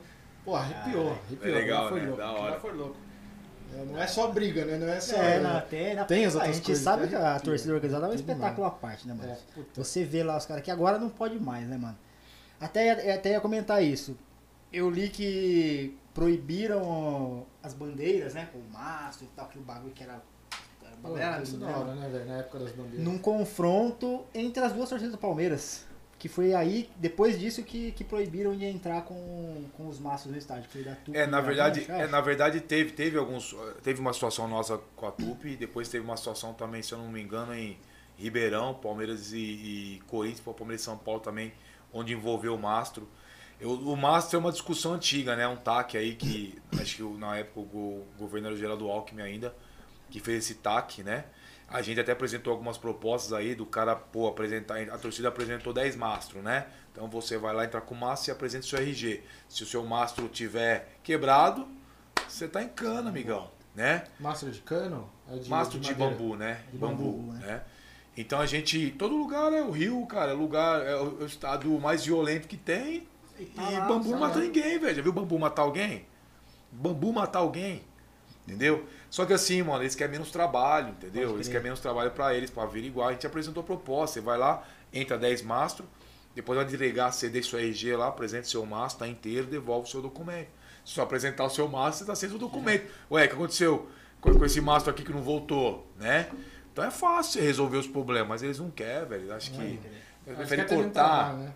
Pô, 0.44 0.56
arrepiou, 0.56 1.10
arrepiou. 1.10 1.54
é 1.54 1.58
legal, 1.58 1.88
foi 1.88 2.00
né? 2.00 2.06
louco. 2.06 2.18
Da 2.22 2.32
hora. 2.32 2.60
foi 2.60 2.72
louco. 2.72 2.96
É, 3.74 3.84
não 3.84 4.00
é 4.00 4.06
só 4.06 4.28
briga, 4.28 4.64
né? 4.64 4.78
Não 4.78 4.88
é 4.88 5.00
só. 5.00 5.16
É, 5.16 5.38
na, 5.40 5.58
até 5.58 5.94
na, 5.94 6.04
Tem 6.04 6.24
as 6.24 6.34
a 6.34 6.38
outras 6.38 6.56
gente 6.56 6.66
coisas, 6.66 6.84
sabe 6.84 7.02
né? 7.02 7.08
que 7.08 7.14
a 7.16 7.30
Arrepia. 7.30 7.44
torcida 7.44 7.74
organizada 7.74 8.06
é 8.06 8.10
um 8.10 8.14
espetáculo 8.14 8.66
à 8.66 8.70
parte, 8.70 9.06
né, 9.06 9.14
mano? 9.14 9.30
É. 9.30 9.38
Você 9.74 10.04
vê 10.04 10.22
lá 10.22 10.36
os 10.36 10.46
caras 10.46 10.62
que 10.62 10.70
agora 10.70 10.98
não 10.98 11.08
pode 11.08 11.38
mais, 11.38 11.66
né, 11.68 11.76
mano? 11.76 11.98
Até, 12.60 13.12
até 13.12 13.32
ia 13.32 13.40
comentar 13.40 13.82
isso. 13.82 14.16
Eu 14.72 14.88
li 14.88 15.08
que 15.08 15.96
proibiram 16.16 17.46
as 17.62 17.74
bandeiras, 17.74 18.32
né? 18.32 18.48
Com 18.50 18.58
o 18.58 18.64
mastro 18.72 19.26
e 19.26 19.28
tal, 19.36 19.44
aquele 19.44 19.64
bagulho 19.64 19.92
que 19.92 20.02
era. 20.02 20.22
era 20.82 20.96
Pô, 21.02 21.14
era 21.14 21.42
isso 21.42 21.58
da 21.58 21.66
hora, 21.66 21.94
né, 21.94 22.08
velho? 22.08 22.24
Na 22.24 22.38
época 22.38 22.58
das 22.58 22.72
bandeiras. 22.72 23.00
Num 23.00 23.18
confronto 23.18 24.24
entre 24.34 24.64
as 24.64 24.72
duas 24.72 24.88
torcidas 24.88 25.12
do 25.12 25.18
Palmeiras. 25.18 25.84
Que 26.18 26.30
foi 26.30 26.54
aí, 26.54 26.88
depois 26.96 27.38
disso, 27.38 27.62
que, 27.62 27.92
que 27.92 28.02
proibiram 28.02 28.56
de 28.56 28.64
entrar 28.64 29.02
com, 29.02 29.66
com 29.76 29.86
os 29.86 30.00
mastros 30.00 30.32
no 30.32 30.38
estádio. 30.38 30.64
Foi 30.70 30.82
da 30.82 30.94
Tupi 30.94 31.18
É, 31.18 31.26
na 31.26 31.38
da 31.38 31.46
verdade, 31.46 31.80
Mancha, 31.80 31.92
é, 31.92 32.06
na 32.06 32.20
verdade 32.22 32.60
teve, 32.62 32.92
teve 32.92 33.18
alguns. 33.18 33.54
Teve 33.82 34.00
uma 34.00 34.14
situação 34.14 34.48
nossa 34.48 34.80
com 34.96 35.06
a 35.06 35.12
Tupi, 35.12 35.50
e 35.50 35.56
depois 35.56 35.90
teve 35.90 36.02
uma 36.02 36.16
situação 36.16 36.54
também, 36.54 36.82
se 36.82 36.94
eu 36.94 36.98
não 36.98 37.10
me 37.10 37.20
engano, 37.20 37.54
em 37.54 37.78
Ribeirão, 38.16 38.72
Palmeiras 38.72 39.34
e, 39.34 39.36
e 39.36 40.02
Corinthians, 40.06 40.40
Palmeiras 40.40 40.80
e 40.80 40.84
São 40.84 40.96
Paulo 40.96 41.20
também, 41.20 41.52
onde 41.92 42.14
envolveu 42.14 42.54
o 42.54 42.58
Mastro. 42.58 43.06
Eu, 43.60 43.70
o 43.72 43.96
Mastro 43.96 44.36
é 44.36 44.40
uma 44.40 44.52
discussão 44.52 44.94
antiga, 44.94 45.34
né? 45.34 45.46
Um 45.48 45.56
TAC 45.56 45.96
aí 45.96 46.14
que 46.14 46.58
acho 46.80 46.96
que 46.96 47.02
na 47.18 47.36
época 47.36 47.60
o 47.60 47.64
go- 47.64 48.04
governador 48.18 48.56
Geraldo 48.58 48.90
Alckmin 48.90 49.22
ainda, 49.22 49.54
que 50.10 50.20
fez 50.20 50.44
esse 50.44 50.56
TAC, 50.56 51.02
né? 51.02 51.24
A 51.68 51.82
gente 51.82 51.98
até 51.98 52.12
apresentou 52.12 52.52
algumas 52.52 52.78
propostas 52.78 53.32
aí 53.32 53.54
do 53.54 53.66
cara, 53.66 53.96
pô, 53.96 54.28
apresentar. 54.28 54.78
A 54.88 54.98
torcida 54.98 55.28
apresentou 55.28 55.72
10 55.72 55.96
mastros, 55.96 56.42
né? 56.42 56.66
Então 56.92 57.08
você 57.08 57.36
vai 57.38 57.52
lá 57.54 57.64
entrar 57.64 57.80
com 57.80 57.94
o 57.94 57.98
mastro 57.98 58.30
e 58.30 58.32
apresenta 58.32 58.64
o 58.64 58.68
seu 58.68 58.78
RG. 58.78 59.22
Se 59.48 59.62
o 59.64 59.66
seu 59.66 59.84
mastro 59.84 60.28
tiver 60.28 60.96
quebrado, 61.02 61.66
você 62.28 62.46
tá 62.46 62.62
em 62.62 62.68
cana, 62.68 63.10
amigão, 63.10 63.50
né? 63.74 64.04
Mastro 64.20 64.50
de 64.50 64.60
cano? 64.60 65.10
É 65.28 65.36
de, 65.38 65.50
Mastro 65.50 65.80
de, 65.80 65.90
madeira. 65.90 66.12
bambu, 66.14 66.36
né? 66.36 66.60
De 66.70 66.78
bambu, 66.78 67.12
bambu, 67.12 67.32
né? 67.32 67.46
né? 67.46 67.62
Então 68.16 68.38
a 68.40 68.46
gente. 68.46 68.92
Todo 68.92 69.16
lugar 69.16 69.52
é 69.52 69.60
o 69.60 69.70
Rio, 69.72 70.06
cara. 70.06 70.30
É 70.30 70.34
lugar. 70.34 70.80
É 70.86 70.92
é 70.92 70.96
o 70.96 71.26
estado 71.26 71.68
mais 71.80 72.04
violento 72.06 72.46
que 72.46 72.56
tem. 72.56 73.08
E 73.38 73.44
tá 73.46 73.68
lá, 73.68 73.80
bambu 73.80 74.04
tá 74.04 74.10
não 74.10 74.18
mata 74.20 74.38
lá. 74.38 74.44
ninguém, 74.44 74.78
velho. 74.78 74.94
Já 74.94 75.02
viu 75.02 75.12
bambu 75.12 75.38
matar 75.38 75.62
alguém? 75.62 76.06
Bambu 76.70 77.12
matar 77.12 77.40
alguém. 77.40 77.82
Entendeu? 78.46 78.86
Só 79.10 79.26
que 79.26 79.32
assim, 79.32 79.62
mano, 79.62 79.82
eles 79.82 79.94
querem 79.96 80.12
menos 80.12 80.30
trabalho, 80.30 80.90
entendeu? 80.90 81.34
Eles 81.34 81.48
querem 81.48 81.64
menos 81.64 81.80
trabalho 81.80 82.12
pra 82.12 82.32
eles, 82.32 82.48
pra 82.48 82.62
averiguar. 82.62 83.08
A 83.08 83.12
gente 83.12 83.26
apresentou 83.26 83.62
proposta. 83.62 84.14
Você 84.14 84.20
vai 84.20 84.38
lá, 84.38 84.62
entra 84.92 85.18
10 85.18 85.42
mastros, 85.42 85.88
depois 86.34 86.56
vai 86.56 86.66
entregar, 86.66 87.10
ceder 87.12 87.44
seu 87.44 87.58
RG 87.58 87.96
lá, 87.96 88.08
apresenta 88.08 88.44
seu 88.44 88.64
mastro, 88.64 89.00
tá 89.00 89.08
inteiro, 89.08 89.46
devolve 89.46 89.88
o 89.88 89.90
seu 89.90 90.00
documento. 90.00 90.48
Só 90.84 91.02
apresentar 91.02 91.44
o 91.44 91.50
seu 91.50 91.66
mastro, 91.66 92.04
você 92.04 92.04
tá 92.04 92.14
sem 92.14 92.30
o 92.30 92.38
documento. 92.38 92.88
Ué, 93.10 93.24
o 93.24 93.28
que 93.28 93.34
aconteceu 93.34 93.88
com, 94.20 94.32
com 94.38 94.44
esse 94.44 94.60
mastro 94.60 94.92
aqui 94.92 95.02
que 95.02 95.12
não 95.12 95.22
voltou, 95.22 95.84
né? 95.98 96.30
Então 96.72 96.84
é 96.84 96.90
fácil 96.90 97.42
resolver 97.42 97.78
os 97.78 97.88
problemas, 97.88 98.28
mas 98.28 98.42
eles 98.44 98.58
não 98.60 98.70
querem, 98.70 99.08
velho. 99.08 99.34
Acho 99.34 99.50
que. 99.50 99.60
Eles 99.60 100.36
preferem 100.36 100.64
é 100.64 100.68
cortar. 100.68 100.92
trabalho, 100.92 101.38
né? 101.38 101.54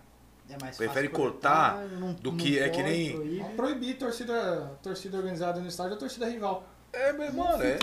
É 0.50 0.56
mais 0.60 0.76
Prefere 0.76 1.08
fácil 1.08 1.10
cortar 1.24 1.76
não- 1.98 2.12
do 2.12 2.30
não 2.32 2.36
que- 2.38 2.58
é 2.58 2.68
que 2.68 2.82
nem- 2.82 3.12
proíbe. 3.12 3.44
Proibir 3.56 3.98
torcida, 3.98 4.72
torcida 4.82 5.16
organizada 5.16 5.60
no 5.60 5.68
estádio 5.68 5.92
ou 5.92 5.98
torcida 5.98 6.26
rival. 6.28 6.64
É, 6.92 7.12
meu 7.12 7.32
mano, 7.32 7.62
é, 7.62 7.78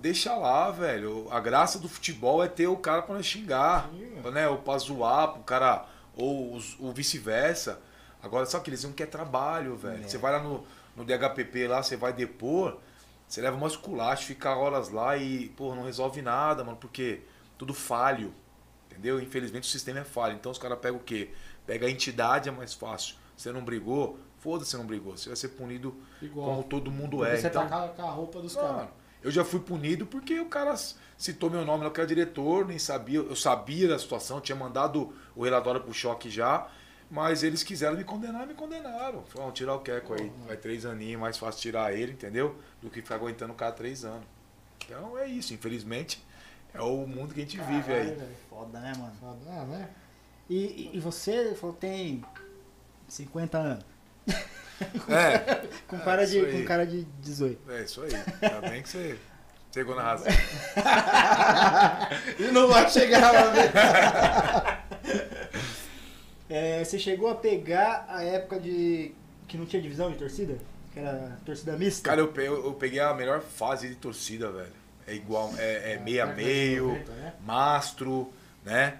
deixa 0.00 0.34
lá, 0.36 0.70
velho. 0.70 1.26
A 1.30 1.40
graça 1.40 1.78
do 1.78 1.88
futebol 1.88 2.44
é 2.44 2.48
ter 2.48 2.66
o 2.66 2.76
cara 2.76 3.00
pra 3.00 3.22
xingar, 3.22 3.88
né? 4.32 4.46
Ou 4.48 4.58
pra 4.58 4.76
zoar, 4.76 5.32
pro 5.32 5.42
cara, 5.42 5.86
ou 6.14 6.58
o 6.78 6.92
vice-versa. 6.92 7.80
Agora, 8.22 8.44
só 8.44 8.60
que 8.60 8.68
eles 8.68 8.84
não 8.84 8.92
querem 8.92 9.10
trabalho, 9.10 9.76
velho. 9.76 10.04
É. 10.04 10.08
Você 10.08 10.18
vai 10.18 10.32
lá 10.32 10.40
no, 10.42 10.62
no 10.94 11.04
DHPP 11.06 11.66
lá, 11.68 11.82
você 11.82 11.96
vai 11.96 12.12
depor, 12.12 12.76
você 13.26 13.40
leva 13.40 13.56
uma 13.56 13.66
esculacho, 13.66 14.26
fica 14.26 14.54
horas 14.54 14.90
lá 14.90 15.16
e, 15.16 15.48
pô, 15.56 15.74
não 15.74 15.84
resolve 15.84 16.20
nada, 16.20 16.62
mano, 16.62 16.76
porque 16.76 17.22
tudo 17.56 17.72
falho, 17.72 18.34
entendeu? 18.90 19.18
Infelizmente 19.22 19.64
o 19.64 19.70
sistema 19.70 20.00
é 20.00 20.04
falho. 20.04 20.34
Então 20.34 20.52
os 20.52 20.58
caras 20.58 20.78
pegam 20.78 20.98
o 20.98 21.02
quê? 21.02 21.30
Pega 21.70 21.86
a 21.86 21.90
entidade, 21.90 22.48
é 22.48 22.52
mais 22.52 22.74
fácil. 22.74 23.14
Você 23.36 23.52
não 23.52 23.62
brigou, 23.64 24.18
foda-se, 24.40 24.72
você 24.72 24.76
não 24.76 24.84
brigou. 24.86 25.16
Você 25.16 25.28
vai 25.28 25.36
ser 25.36 25.50
punido 25.50 25.94
Igual. 26.20 26.48
como 26.50 26.64
todo 26.64 26.90
mundo 26.90 27.24
é. 27.24 27.36
Você 27.36 27.46
Então, 27.46 27.68
tá 27.68 27.88
com 27.88 28.02
a- 28.02 28.10
roupa 28.10 28.40
dos 28.40 28.56
caras. 28.56 28.88
eu 29.22 29.30
já 29.30 29.44
fui 29.44 29.60
punido 29.60 30.04
porque 30.04 30.40
o 30.40 30.46
cara 30.46 30.74
citou 31.16 31.48
meu 31.48 31.64
nome, 31.64 31.84
eu 31.84 31.92
que 31.92 32.00
era 32.00 32.08
diretor, 32.08 32.66
nem 32.66 32.76
sabia, 32.76 33.20
eu 33.20 33.36
sabia 33.36 33.86
da 33.86 33.98
situação, 34.00 34.40
tinha 34.40 34.56
mandado 34.56 35.14
o 35.36 35.44
relatório 35.44 35.80
pro 35.80 35.94
choque 35.94 36.28
já, 36.28 36.66
mas 37.08 37.44
eles 37.44 37.62
quiseram 37.62 37.96
me 37.96 38.02
condenar, 38.02 38.48
me 38.48 38.54
condenaram. 38.54 39.22
Falaram, 39.22 39.24
"Vamos 39.36 39.54
tirar 39.54 39.74
o 39.76 39.80
Queco 39.80 40.14
aí, 40.14 40.32
vai 40.48 40.56
três 40.56 40.84
aninhos, 40.84 41.20
mais 41.20 41.38
fácil 41.38 41.60
tirar 41.60 41.92
ele, 41.94 42.10
entendeu? 42.12 42.56
Do 42.82 42.90
que 42.90 43.00
ficar 43.00 43.14
aguentando 43.14 43.52
o 43.52 43.56
cara 43.56 43.70
três 43.70 44.04
anos. 44.04 44.26
Então 44.84 45.16
é 45.16 45.26
isso, 45.28 45.54
infelizmente, 45.54 46.20
é 46.74 46.80
o 46.82 47.06
mundo 47.06 47.32
que 47.32 47.40
a 47.40 47.44
gente 47.44 47.58
vive 47.58 47.82
Caralho, 47.92 48.10
aí. 48.10 48.16
velho. 48.16 48.36
Foda, 48.48 48.80
né, 48.80 48.92
mano? 48.98 49.12
Foda. 49.20 49.38
Ah, 49.50 49.64
né? 49.66 49.88
E, 50.50 50.90
e, 50.94 50.98
você 51.00 51.54
falou 51.54 51.76
tem 51.76 52.24
50 53.08 53.56
anos. 53.56 53.84
É, 55.08 55.38
Com, 55.86 55.96
É, 55.96 56.00
cara, 56.00 56.26
de, 56.26 56.36
isso 56.38 56.46
aí. 56.46 56.52
com 56.60 56.64
cara 56.66 56.86
de 56.86 57.04
18. 57.22 57.70
é 57.72 57.82
isso 57.84 58.02
aí. 58.02 58.10
Ainda 58.42 58.68
bem 58.68 58.82
que 58.82 58.88
você 58.88 59.16
chegou 59.72 59.94
na 59.94 60.02
razão. 60.02 60.26
E 62.38 62.50
não 62.50 62.66
vai 62.68 62.90
chegar 62.90 63.30
lá, 63.30 63.42
velho. 63.50 63.70
É, 66.48 66.82
você 66.84 66.98
chegou 66.98 67.30
a 67.30 67.34
pegar 67.36 68.06
a 68.08 68.24
época 68.24 68.58
de. 68.58 69.12
que 69.46 69.56
não 69.56 69.64
tinha 69.66 69.80
divisão 69.80 70.10
de 70.10 70.18
torcida? 70.18 70.58
Que 70.92 70.98
era 70.98 71.38
torcida 71.46 71.76
mista? 71.76 72.08
Cara, 72.08 72.20
eu 72.20 72.28
pe- 72.32 72.46
eu 72.46 72.72
peguei 72.72 72.98
a 72.98 73.14
melhor 73.14 73.40
fase 73.40 73.88
de 73.88 73.94
torcida, 73.94 74.50
velho. 74.50 74.72
É 75.06 75.14
igual, 75.14 75.52
é, 75.58 75.92
é 75.92 75.98
meio 76.00 76.22
a 76.24 76.26
meio. 76.26 76.88
90, 76.88 77.12
né? 77.12 77.32
Mastro, 77.46 78.32
né? 78.64 78.98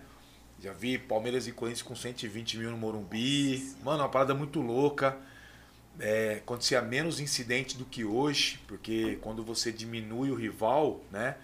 Já 0.62 0.74
vi 0.74 0.99
Palmeiras 0.99 1.47
e 1.47 1.53
Corinthians 1.53 1.82
com 1.82 1.97
120 1.97 2.59
mil 2.59 2.70
no 2.70 2.77
Morumbi. 2.77 3.74
Mano, 3.82 4.03
uma 4.03 4.09
parada 4.11 4.35
muito 4.35 4.61
louca. 4.61 5.16
É, 5.99 6.35
acontecia 6.35 6.82
menos 6.82 7.19
incidente 7.19 7.78
do 7.78 7.85
que 7.85 8.05
hoje, 8.05 8.61
porque 8.69 9.16
quando 9.23 9.43
você 9.43 9.73
diminui 9.73 10.31
o 10.31 10.35
rival, 10.35 11.01
né? 11.11 11.37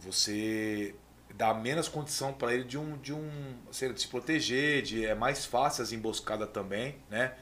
Você 0.00 0.94
dá 1.34 1.52
menos 1.52 1.86
condição 1.86 2.32
para 2.32 2.54
ele 2.54 2.64
de 2.64 2.78
um, 2.78 2.96
de 2.98 3.12
um 3.12 3.30
sei 3.70 3.92
de 3.92 4.00
se 4.00 4.08
proteger, 4.08 4.82
de 4.82 5.04
é 5.04 5.14
mais 5.14 5.44
fácil 5.44 5.82
as 5.82 5.92
emboscadas 5.92 6.48
também, 6.50 6.96
né? 7.10 7.34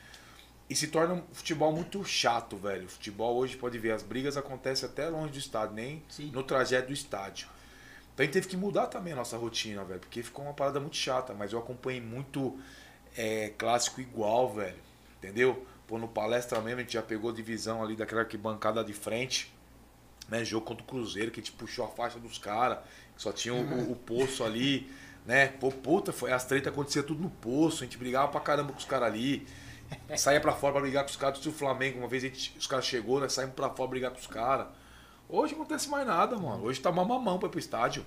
E 0.69 0.75
se 0.75 0.89
torna 0.89 1.15
um 1.15 1.23
futebol 1.33 1.73
muito 1.73 2.05
chato, 2.05 2.57
velho. 2.57 2.87
O 2.87 2.89
futebol 2.89 3.37
hoje 3.37 3.57
pode 3.57 3.79
ver, 3.79 3.93
as 3.93 4.03
brigas 4.03 4.37
acontecem 4.37 4.89
até 4.89 5.09
longe 5.09 5.33
do 5.33 5.39
estádio, 5.39 5.75
nem 5.75 6.03
Sim. 6.09 6.31
no 6.33 6.43
trajeto 6.43 6.89
do 6.89 6.93
estádio. 6.93 7.49
Então 8.19 8.25
a 8.25 8.27
gente 8.27 8.33
teve 8.33 8.49
que 8.49 8.57
mudar 8.57 8.89
também 8.89 9.13
a 9.13 9.17
nossa 9.17 9.37
rotina, 9.37 9.85
velho, 9.85 10.01
porque 10.01 10.23
ficou 10.25 10.45
uma 10.45 10.53
parada 10.53 10.81
muito 10.81 10.97
chata, 10.97 11.33
mas 11.35 11.53
eu 11.53 11.59
acompanhei 11.61 12.01
muito 12.01 12.59
é, 13.17 13.51
clássico 13.57 14.01
igual, 14.01 14.53
velho. 14.53 14.77
Entendeu? 15.19 15.65
Pô, 15.87 15.99
no 15.99 16.09
palestra 16.09 16.61
mesmo, 16.61 16.81
a 16.81 16.83
gente 16.83 16.95
já 16.95 17.03
pegou 17.03 17.33
divisão 17.33 17.83
ali 17.83 17.95
daquela 17.97 18.23
arquibancada 18.23 18.83
de 18.85 18.93
frente, 18.93 19.55
né? 20.29 20.45
Jogo 20.45 20.67
contra 20.67 20.83
o 20.85 20.87
Cruzeiro, 20.87 21.31
que 21.31 21.41
a 21.41 21.43
gente 21.43 21.53
puxou 21.53 21.85
a 21.85 21.89
faixa 21.89 22.19
dos 22.19 22.39
caras, 22.39 22.79
só 23.17 23.33
tinha 23.33 23.55
o, 23.55 23.59
o- 23.61 23.93
o 23.93 23.97
poço 23.97 24.45
ali, 24.45 24.91
né? 25.27 25.49
Pô, 25.49 25.71
puta, 25.71 26.13
foi, 26.13 26.33
as 26.33 26.45
tretas 26.45 26.73
aconteciam 26.73 27.05
tudo 27.05 27.23
no 27.23 27.31
poço, 27.31 27.83
a 27.85 27.87
gente 27.87 27.99
brigava 27.99 28.29
pra 28.29 28.41
caramba 28.41 28.73
com 28.73 28.79
os 28.79 28.85
caras 28.85 29.09
ali. 29.09 29.47
Saía 30.17 30.41
pra 30.41 30.53
fora 30.55 30.73
pra 30.75 30.83
brigar 30.83 31.05
com 31.05 31.11
os 31.11 31.17
caras, 31.17 31.39
se 31.39 31.49
o 31.49 31.53
Flamengo, 31.53 31.99
uma 31.99 32.09
vez 32.09 32.23
gente, 32.23 32.55
os 32.59 32.67
caras 32.67 32.85
chegou, 32.87 33.21
né? 33.21 33.29
Saímos 33.29 33.55
pra 33.55 33.71
fora 33.71 33.89
brigar 33.91 34.11
com 34.11 34.19
os 34.19 34.27
caras. 34.27 34.69
Hoje 35.29 35.55
não 35.55 35.63
acontece 35.63 35.91
mais 35.91 36.07
nada, 36.07 36.37
mano. 36.37 36.65
Hoje 36.65 36.81
tá 36.81 36.89
uma 36.89 37.05
mamão 37.05 37.39
pra 37.39 37.49
ir 37.49 37.51
pro 37.51 37.61
estádio. 37.61 38.05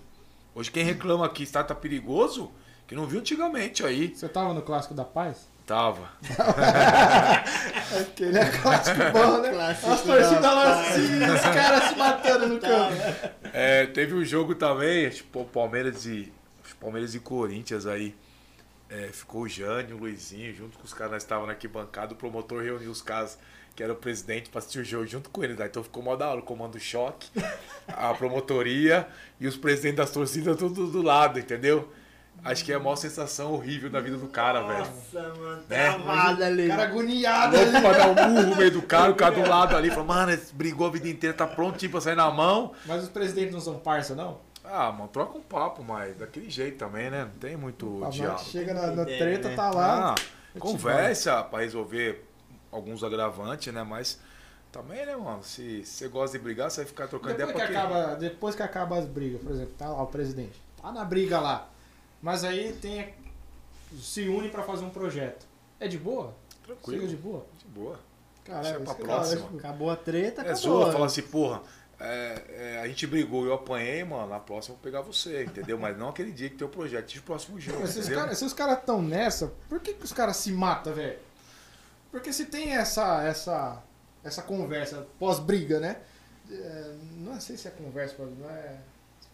Hoje 0.56 0.72
quem 0.72 0.84
reclama 0.84 1.30
que 1.30 1.44
estádio 1.44 1.70
tá 1.70 1.76
perigoso, 1.76 2.52
que 2.88 2.96
não 2.96 3.06
viu 3.06 3.20
antigamente 3.20 3.86
aí. 3.86 4.14
Você 4.14 4.28
tava 4.28 4.54
no 4.54 4.62
Clássico 4.64 4.96
da 4.96 5.06
Paz? 5.06 5.48
Tava. 5.66 6.10
Aquele 8.02 8.40
é 8.40 8.50
clássico 8.50 8.98
bom, 9.14 9.38
né? 9.38 9.52
Clássico 9.52 9.92
As 9.92 10.02
torcidas 10.02 10.46
assim, 10.46 11.24
os 11.24 11.42
caras 11.42 11.84
se 11.90 11.96
matando 11.96 12.48
no 12.48 12.60
campo. 12.60 12.96
É, 13.54 13.86
teve 13.86 14.16
um 14.16 14.26
jogo 14.26 14.56
também, 14.56 15.10
tipo, 15.10 15.46
Palmeiras 15.46 16.06
e. 16.06 16.34
Palmeiras 16.80 17.14
e 17.14 17.20
Corinthians 17.20 17.86
aí. 17.86 18.16
É, 18.90 19.08
ficou 19.14 19.44
o 19.44 19.48
Jânio, 19.48 19.96
o 19.96 20.00
Luizinho, 20.00 20.54
junto 20.54 20.78
com 20.78 20.84
os 20.84 20.94
caras, 20.94 21.14
nós 21.14 21.24
estávamos 21.24 21.48
na 21.48 21.54
arquibancada, 21.54 22.14
o 22.14 22.18
promotor 22.18 22.62
reuniu 22.62 22.92
os 22.92 23.02
caras 23.02 23.38
que 23.76 23.82
era 23.84 23.94
o 23.94 23.96
presidente 23.96 24.50
pra 24.50 24.60
assistir 24.60 24.80
o 24.80 24.84
jogo 24.86 25.08
junto 25.08 25.30
com 25.30 25.44
eles. 25.44 25.58
Né? 25.58 25.66
Então 25.66 25.84
ficou 25.84 26.04
mó 26.04 26.16
da 26.16 26.30
hora, 26.30 26.40
o 26.40 26.44
comando 26.44 26.80
choque, 26.80 27.30
a 27.88 28.14
promotoria 28.14 29.08
e 29.40 29.48
os 29.48 29.56
presidentes 29.58 29.98
das 29.98 30.12
torcidas 30.12 30.58
tudo 30.58 30.88
do 30.88 31.02
lado, 31.02 31.40
entendeu? 31.40 31.92
Acho 32.44 32.66
que 32.66 32.72
é 32.72 32.76
a 32.76 32.80
maior 32.80 32.96
sensação 32.96 33.54
horrível 33.54 33.90
da 33.90 34.00
vida 34.00 34.18
do 34.18 34.28
cara, 34.28 34.62
velho. 34.64 34.80
Nossa, 34.80 35.34
mano, 35.38 35.64
Né? 35.70 35.92
travada 35.94 36.46
ali. 36.48 36.66
O 36.66 36.70
cara 36.70 36.84
agoniado 36.84 37.56
Louco 37.56 37.70
ali. 37.72 37.82
pra 37.82 37.92
dar 37.98 38.08
um 38.10 38.16
burro 38.16 38.48
no 38.50 38.56
meio 38.56 38.72
do 38.72 38.82
cara, 38.82 39.12
o 39.12 39.16
cara 39.16 39.36
do 39.36 39.48
lado 39.48 39.76
ali, 39.78 39.90
falou, 39.90 40.06
mano, 40.06 40.38
brigou 40.54 40.88
a 40.88 40.90
vida 40.90 41.08
inteira, 41.08 41.36
tá 41.36 41.46
prontinho 41.46 41.92
pra 41.92 42.02
sair 42.02 42.16
na 42.16 42.32
mão. 42.32 42.72
Mas 42.86 43.04
os 43.04 43.10
presidentes 43.10 43.54
não 43.54 43.62
são 43.62 43.76
parça, 43.78 44.16
não? 44.16 44.40
Ah, 44.64 44.92
mano, 44.92 45.08
troca 45.10 45.38
um 45.38 45.42
papo, 45.42 45.84
mas 45.84 46.16
daquele 46.16 46.50
jeito 46.50 46.78
também, 46.78 47.12
né? 47.12 47.26
Não 47.26 47.40
tem 47.40 47.56
muito 47.56 48.04
A 48.06 48.10
diálogo. 48.10 48.40
gente 48.40 48.50
chega 48.52 48.74
na, 48.74 48.88
na 48.88 49.06
treta, 49.06 49.50
né? 49.50 49.56
tá 49.56 49.70
lá. 49.70 50.16
Ah, 50.16 50.60
conversa 50.60 51.44
pra 51.44 51.60
resolver 51.60 52.26
alguns 52.72 53.04
agravantes, 53.04 53.74
né? 53.74 53.84
Mas 53.84 54.20
também, 54.72 55.06
né, 55.06 55.16
mano? 55.16 55.44
Se 55.44 55.86
você 55.86 56.08
gosta 56.08 56.38
de 56.38 56.44
brigar, 56.44 56.70
você 56.72 56.82
vai 56.82 56.88
ficar 56.88 57.08
trocando 57.08 57.36
Depois 57.38 57.56
que, 57.56 57.62
ideia 57.62 57.72
quê? 57.72 57.78
acaba, 57.78 58.16
depois 58.16 58.56
que 58.56 58.64
acaba 58.64 58.98
as 58.98 59.06
brigas, 59.06 59.42
por 59.42 59.52
exemplo, 59.52 59.74
tá 59.78 59.90
lá 59.90 60.02
o 60.02 60.08
presidente, 60.08 60.62
tá 60.82 60.92
na 60.92 61.04
briga 61.04 61.40
lá, 61.40 61.70
mas 62.22 62.44
aí 62.44 62.74
tem 62.82 63.14
se 64.00 64.28
une 64.28 64.50
pra 64.50 64.64
fazer 64.64 64.86
um 64.86 64.90
projeto. 64.90 65.46
É 65.80 65.88
de 65.88 65.98
boa? 65.98 66.34
Tranquilo, 66.64 67.08
de 67.08 67.16
boa? 67.18 67.46
de 67.60 67.66
boa. 67.66 68.00
Caralho, 68.46 68.64
Deixa 68.80 68.84
pra 68.86 68.96
que 68.96 69.02
próxima. 69.04 69.42
da 69.42 69.48
hora. 69.48 69.58
Acabou 69.58 69.90
a 69.92 69.96
treta, 69.96 70.42
É 70.42 70.46
acabou. 70.52 70.62
zoa, 70.62 70.92
fala 70.92 71.06
assim, 71.08 71.22
porra, 71.24 71.62
é, 72.00 72.42
é, 72.50 72.80
a 72.82 72.88
gente 72.88 73.06
brigou, 73.06 73.46
eu 73.46 73.54
apanhei, 73.54 74.04
mano, 74.04 74.28
na 74.28 74.40
próxima 74.40 74.74
eu 74.74 74.78
vou 74.78 74.84
pegar 74.84 75.02
você, 75.02 75.44
entendeu? 75.44 75.78
Mas 75.78 75.98
não 75.98 76.10
aquele 76.10 76.32
dia 76.32 76.50
que 76.50 76.56
tem 76.56 76.66
o 76.66 76.70
projeto, 76.70 77.14
o 77.16 77.22
próximo 77.24 77.60
jogo, 77.60 77.80
Mas 77.82 77.92
se 77.92 78.00
os 78.00 78.06
entendeu? 78.06 78.24
caras 78.24 78.38
se 78.40 78.46
os 78.46 78.54
caras 78.54 78.80
estão 78.80 79.02
nessa, 79.02 79.52
por 79.68 79.80
que, 79.80 79.94
que 79.94 80.04
os 80.06 80.14
caras 80.14 80.38
se 80.38 80.52
matam, 80.52 80.94
velho? 80.94 81.20
Porque 82.12 82.34
se 82.34 82.46
tem 82.46 82.76
essa 82.76 83.24
essa 83.24 83.82
essa 84.24 84.42
conversa 84.42 85.08
pós-briga, 85.18 85.80
né? 85.80 85.98
É, 86.52 86.94
não 87.18 87.40
sei 87.40 87.58
se 87.58 87.68
é 87.68 87.72
conversa, 87.72 88.16
não 88.20 88.50
é. 88.50 88.78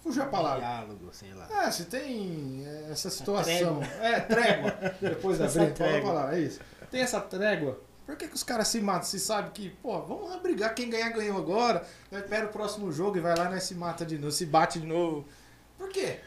Fugiu 0.01 0.23
a 0.23 0.27
palavra. 0.27 0.59
Diálogo, 0.59 1.09
sei 1.11 1.33
lá. 1.33 1.47
Ah, 1.51 1.71
se 1.71 1.85
tem 1.85 2.63
é, 2.65 2.91
essa 2.91 3.09
situação. 3.09 3.79
trégua. 3.79 4.07
É, 4.07 4.19
trégua. 4.21 4.77
Depois 5.01 5.37
da 5.39 5.47
briga, 5.47 5.75
fala 5.75 5.97
a 5.97 6.01
palavra, 6.01 6.37
é 6.37 6.41
isso. 6.41 6.59
Tem 6.91 7.01
essa 7.01 7.19
trégua. 7.19 7.81
Por 8.05 8.15
que, 8.15 8.27
que 8.29 8.35
os 8.35 8.43
caras 8.43 8.69
se 8.69 8.79
matam? 8.79 9.03
Se 9.03 9.19
sabe 9.19 9.51
que, 9.51 9.69
pô, 9.69 9.99
vamos 10.01 10.29
lá 10.29 10.37
brigar, 10.37 10.73
quem 10.73 10.89
ganhar 10.89 11.09
ganhou 11.09 11.37
agora. 11.37 11.85
Aí 12.09 12.19
Espera 12.19 12.45
o 12.45 12.49
próximo 12.49 12.89
jogo 12.89 13.17
e 13.17 13.19
vai 13.19 13.35
lá, 13.35 13.49
né? 13.49 13.59
Se 13.59 13.75
mata 13.75 14.05
de 14.05 14.17
novo, 14.17 14.31
se 14.31 14.45
bate 14.45 14.79
de 14.79 14.87
novo. 14.87 15.25
Por 15.77 15.89
quê? 15.89 16.21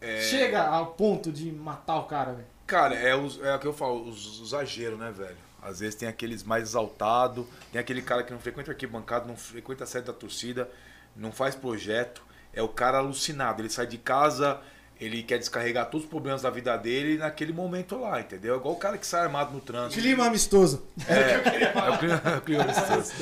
É, 0.00 0.22
Chega 0.22 0.62
ao 0.62 0.94
ponto 0.94 1.30
de 1.30 1.52
matar 1.52 1.98
o 1.98 2.04
cara, 2.04 2.32
velho. 2.32 2.46
Cara, 2.66 2.94
é, 2.94 3.14
os, 3.14 3.38
é 3.42 3.54
o 3.54 3.58
que 3.58 3.66
eu 3.66 3.74
falo, 3.74 4.08
os, 4.08 4.40
os 4.40 4.48
exageros, 4.48 4.98
né, 4.98 5.10
velho? 5.10 5.36
Às 5.66 5.80
vezes 5.80 5.94
tem 5.96 6.08
aqueles 6.08 6.42
mais 6.44 6.62
exaltados, 6.62 7.44
tem 7.72 7.80
aquele 7.80 8.00
cara 8.00 8.22
que 8.22 8.32
não 8.32 8.38
frequenta 8.38 8.70
arquibancada, 8.70 9.26
não 9.26 9.36
frequenta 9.36 9.82
a 9.84 9.86
sede 9.86 10.06
da 10.06 10.12
torcida, 10.12 10.70
não 11.16 11.32
faz 11.32 11.54
projeto, 11.56 12.22
é 12.52 12.62
o 12.62 12.68
cara 12.68 12.98
alucinado. 12.98 13.60
Ele 13.60 13.68
sai 13.68 13.86
de 13.86 13.98
casa, 13.98 14.60
ele 15.00 15.22
quer 15.24 15.38
descarregar 15.38 15.86
todos 15.90 16.04
os 16.04 16.10
problemas 16.10 16.42
da 16.42 16.50
vida 16.50 16.76
dele 16.76 17.18
naquele 17.18 17.52
momento 17.52 17.98
lá, 17.98 18.20
entendeu? 18.20 18.54
É 18.54 18.56
igual 18.58 18.74
o 18.74 18.78
cara 18.78 18.96
que 18.96 19.06
sai 19.06 19.22
armado 19.22 19.52
no 19.52 19.60
trânsito. 19.60 20.00
Clima 20.00 20.26
amistoso. 20.26 20.86
É, 21.08 21.32
é 21.32 21.90
o 21.90 21.98
clima, 21.98 22.22
é 22.24 22.36
o 22.36 22.40
clima 22.42 22.62
amistoso. 22.62 23.12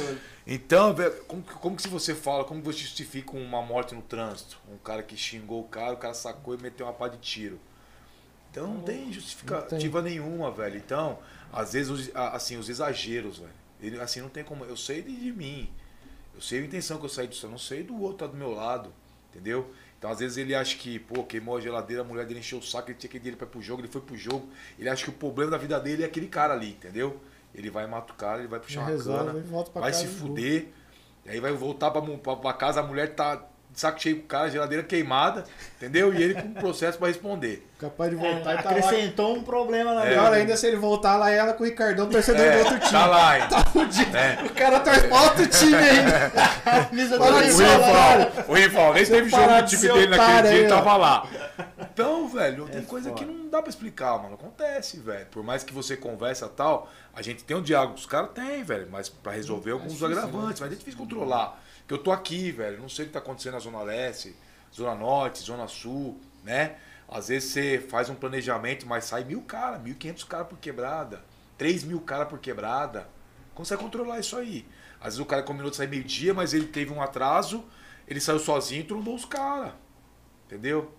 Então, 0.46 0.92
velho, 0.94 1.14
como, 1.26 1.42
que- 1.42 1.54
como 1.54 1.74
que 1.76 1.80
se 1.82 1.88
você 1.88 2.14
fala, 2.14 2.44
como 2.44 2.60
que 2.60 2.66
você 2.66 2.78
justifica 2.80 3.34
uma 3.34 3.62
morte 3.62 3.94
no 3.94 4.02
trânsito? 4.02 4.58
Um 4.70 4.76
cara 4.76 5.02
que 5.02 5.16
xingou 5.16 5.60
o 5.62 5.64
cara, 5.68 5.94
o 5.94 5.96
cara 5.96 6.12
sacou 6.12 6.54
e 6.54 6.58
meteu 6.60 6.84
uma 6.84 6.92
pá 6.92 7.08
de 7.08 7.16
tiro. 7.16 7.58
Então 8.50 8.68
não 8.68 8.82
tem 8.82 9.12
justificativa 9.12 10.00
nenhuma, 10.02 10.50
velho. 10.50 10.76
Então, 10.76 11.18
às 11.54 11.72
vezes, 11.72 11.90
os, 11.90 12.10
assim, 12.14 12.56
os 12.56 12.68
exageros, 12.68 13.38
velho. 13.38 13.50
Ele, 13.80 14.00
assim, 14.00 14.20
não 14.20 14.28
tem 14.28 14.42
como. 14.42 14.64
Eu 14.64 14.76
sei 14.76 15.02
de, 15.02 15.14
de 15.14 15.32
mim. 15.32 15.70
Eu 16.34 16.40
sei 16.40 16.60
a 16.60 16.64
intenção 16.64 16.98
que 16.98 17.04
eu 17.04 17.08
saí 17.08 17.28
disso. 17.28 17.46
Eu 17.46 17.50
não 17.50 17.58
sei 17.58 17.82
do 17.82 18.00
outro 18.00 18.26
tá 18.26 18.26
do 18.26 18.36
meu 18.36 18.50
lado. 18.50 18.92
Entendeu? 19.30 19.72
Então, 19.98 20.10
às 20.10 20.18
vezes, 20.18 20.36
ele 20.36 20.54
acha 20.54 20.76
que, 20.76 20.98
pô, 20.98 21.24
queimou 21.24 21.56
a 21.56 21.60
geladeira, 21.60 22.02
a 22.02 22.04
mulher 22.04 22.26
dele 22.26 22.40
encheu 22.40 22.58
o 22.58 22.62
saco, 22.62 22.90
ele 22.90 22.98
tinha 22.98 23.10
que 23.10 23.16
ir 23.16 23.20
dele 23.20 23.36
pra 23.36 23.46
ir 23.46 23.50
pro 23.50 23.62
jogo, 23.62 23.80
ele 23.80 23.88
foi 23.88 24.00
pro 24.00 24.16
jogo. 24.16 24.48
Ele 24.78 24.88
acha 24.88 25.04
que 25.04 25.10
o 25.10 25.14
problema 25.14 25.52
da 25.52 25.58
vida 25.58 25.78
dele 25.80 26.02
é 26.02 26.06
aquele 26.06 26.26
cara 26.26 26.54
ali, 26.54 26.70
entendeu? 26.70 27.20
Ele 27.54 27.70
vai 27.70 27.86
matar 27.86 28.12
o 28.12 28.16
cara, 28.16 28.38
ele 28.40 28.48
vai 28.48 28.60
puxar 28.60 28.80
uma 28.80 28.88
resolve 28.90 29.40
cana, 29.40 29.64
vai 29.74 29.92
se 29.92 30.06
fuder. 30.06 30.68
E 31.24 31.30
aí 31.30 31.40
vai 31.40 31.52
voltar 31.52 31.90
pra, 31.90 32.02
pra, 32.02 32.36
pra 32.36 32.52
casa, 32.52 32.80
a 32.80 32.82
mulher 32.82 33.14
tá 33.14 33.48
de 33.74 33.80
saco 33.80 34.00
cheio 34.00 34.18
com 34.18 34.22
o 34.22 34.26
cara, 34.26 34.48
geladeira 34.48 34.84
queimada, 34.84 35.42
entendeu? 35.76 36.14
E 36.14 36.22
ele 36.22 36.34
com 36.34 36.46
um 36.48 36.54
processo 36.54 36.96
pra 36.96 37.08
responder. 37.08 37.66
Capaz 37.76 38.08
de 38.08 38.16
voltar 38.16 38.54
e 38.54 38.62
tá 38.62 38.70
lá. 38.70 38.78
Acrescentou 38.78 39.36
um 39.36 39.42
problema 39.42 39.92
na 39.94 40.06
É. 40.06 40.16
Ainda 40.16 40.56
se 40.56 40.68
ele 40.68 40.76
voltar 40.76 41.16
lá 41.16 41.32
e 41.32 41.34
ela 41.34 41.52
com 41.52 41.64
o 41.64 41.66
Ricardão, 41.66 42.08
torcedor 42.08 42.52
do 42.52 42.58
outro 42.58 42.78
time. 42.78 42.90
tá 42.92 43.06
lá, 43.06 43.38
hein? 43.38 43.44
É. 44.14 44.44
O 44.46 44.50
cara 44.50 44.80
torce 44.80 45.08
pra 45.08 45.22
outro 45.22 45.46
time 45.48 45.74
ainda. 45.74 46.30
camisa 46.88 47.18
do 47.18 47.24
Rival. 47.24 48.32
o 48.48 48.54
rival, 48.54 48.94
nem 48.94 49.04
teve 49.04 49.28
jogo 49.28 49.46
do 49.48 49.62
de 49.62 49.76
time 49.76 49.92
dele 49.92 50.16
naquele 50.16 50.42
dia, 50.42 50.58
ele 50.60 50.68
tava 50.68 50.96
lá. 50.96 51.26
Então, 51.80 52.28
velho, 52.28 52.66
tem 52.66 52.80
É 52.80 52.84
coisa 52.84 53.10
foda. 53.10 53.20
que 53.20 53.30
não 53.30 53.48
dá 53.48 53.60
pra 53.60 53.70
explicar, 53.70 54.22
mano. 54.22 54.34
Acontece, 54.34 54.98
velho. 54.98 55.26
Por 55.26 55.42
mais 55.42 55.64
que 55.64 55.72
você 55.72 55.96
conversa 55.96 56.46
e 56.46 56.50
tal, 56.50 56.88
a 57.14 57.22
gente 57.22 57.42
tem 57.44 57.56
um 57.56 57.62
diálogo. 57.62 57.94
Os 57.94 58.06
caras 58.06 58.30
têm, 58.34 58.62
velho, 58.62 58.88
mas 58.90 59.08
pra 59.08 59.32
resolver 59.32 59.72
alguns 59.72 59.92
difícil, 59.94 60.06
agravantes. 60.06 60.60
Mas 60.60 60.72
é 60.72 60.74
difícil 60.76 60.98
controlar. 60.98 61.60
Porque 61.84 61.94
eu 61.94 62.02
tô 62.02 62.10
aqui, 62.10 62.50
velho, 62.50 62.80
não 62.80 62.88
sei 62.88 63.04
o 63.04 63.08
que 63.08 63.12
tá 63.12 63.18
acontecendo 63.18 63.52
na 63.52 63.58
Zona 63.58 63.82
Leste, 63.82 64.34
Zona 64.74 64.94
Norte, 64.94 65.40
Zona 65.40 65.68
Sul, 65.68 66.18
né? 66.42 66.76
Às 67.06 67.28
vezes 67.28 67.50
você 67.50 67.78
faz 67.78 68.08
um 68.08 68.14
planejamento, 68.14 68.86
mas 68.86 69.04
sai 69.04 69.22
mil 69.22 69.42
caras, 69.42 69.82
mil 69.82 69.94
quinhentos 69.94 70.24
caras 70.24 70.48
por 70.48 70.58
quebrada, 70.58 71.22
três 71.58 71.84
mil 71.84 72.00
caras 72.00 72.28
por 72.28 72.38
quebrada. 72.38 73.06
Como 73.54 73.66
você 73.66 73.76
controlar 73.76 74.18
isso 74.18 74.36
aí? 74.36 74.66
Às 74.98 75.04
vezes 75.04 75.20
o 75.20 75.26
cara 75.26 75.42
combinou 75.42 75.70
de 75.70 75.76
sair 75.76 75.88
meio-dia, 75.88 76.32
mas 76.32 76.54
ele 76.54 76.66
teve 76.66 76.90
um 76.90 77.02
atraso, 77.02 77.62
ele 78.08 78.20
saiu 78.20 78.38
sozinho 78.38 78.80
e 78.80 78.84
trombou 78.84 79.14
os 79.14 79.26
caras. 79.26 79.74
Entendeu? 80.46 80.90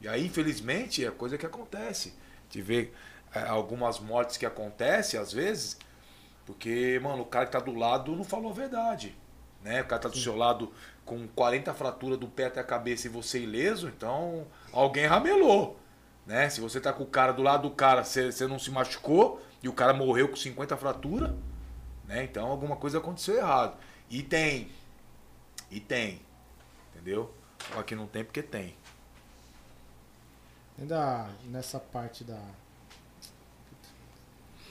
E 0.00 0.08
aí, 0.08 0.26
infelizmente, 0.26 1.06
é 1.06 1.10
coisa 1.12 1.38
que 1.38 1.46
acontece. 1.46 2.14
De 2.50 2.60
ver 2.60 2.92
é, 3.32 3.42
algumas 3.42 4.00
mortes 4.00 4.36
que 4.36 4.44
acontecem, 4.44 5.18
às 5.18 5.32
vezes, 5.32 5.78
porque, 6.44 7.00
mano, 7.02 7.22
o 7.22 7.26
cara 7.26 7.46
que 7.46 7.52
tá 7.52 7.60
do 7.60 7.72
lado 7.72 8.14
não 8.16 8.24
falou 8.24 8.50
a 8.50 8.54
verdade. 8.54 9.16
Né? 9.62 9.82
O 9.82 9.84
cara 9.86 10.02
tá 10.02 10.08
do 10.08 10.16
seu 10.16 10.36
lado 10.36 10.72
com 11.04 11.26
40 11.28 11.72
fraturas 11.74 12.18
do 12.18 12.28
pé 12.28 12.46
até 12.46 12.60
a 12.60 12.64
cabeça 12.64 13.06
e 13.06 13.10
você 13.10 13.40
ileso, 13.40 13.88
então 13.88 14.46
alguém 14.72 15.06
ramelou. 15.06 15.78
Né? 16.26 16.48
Se 16.48 16.60
você 16.60 16.80
tá 16.80 16.92
com 16.92 17.02
o 17.02 17.06
cara 17.06 17.32
do 17.32 17.42
lado 17.42 17.68
do 17.68 17.74
cara, 17.74 18.04
você 18.04 18.30
você 18.30 18.46
não 18.46 18.58
se 18.58 18.70
machucou 18.70 19.42
e 19.62 19.68
o 19.68 19.72
cara 19.72 19.92
morreu 19.92 20.28
com 20.28 20.36
50 20.36 20.76
fraturas, 20.76 21.32
né? 22.04 22.24
Então 22.24 22.46
alguma 22.46 22.76
coisa 22.76 22.98
aconteceu 22.98 23.36
errado. 23.36 23.76
E 24.10 24.22
tem. 24.22 24.70
E 25.70 25.80
tem. 25.80 26.20
Entendeu? 26.92 27.32
Só 27.72 27.82
que 27.82 27.94
não 27.94 28.06
tem 28.06 28.24
porque 28.24 28.42
tem. 28.42 28.76
Ainda 30.78 31.28
nessa 31.44 31.78
parte 31.78 32.24
da. 32.24 32.40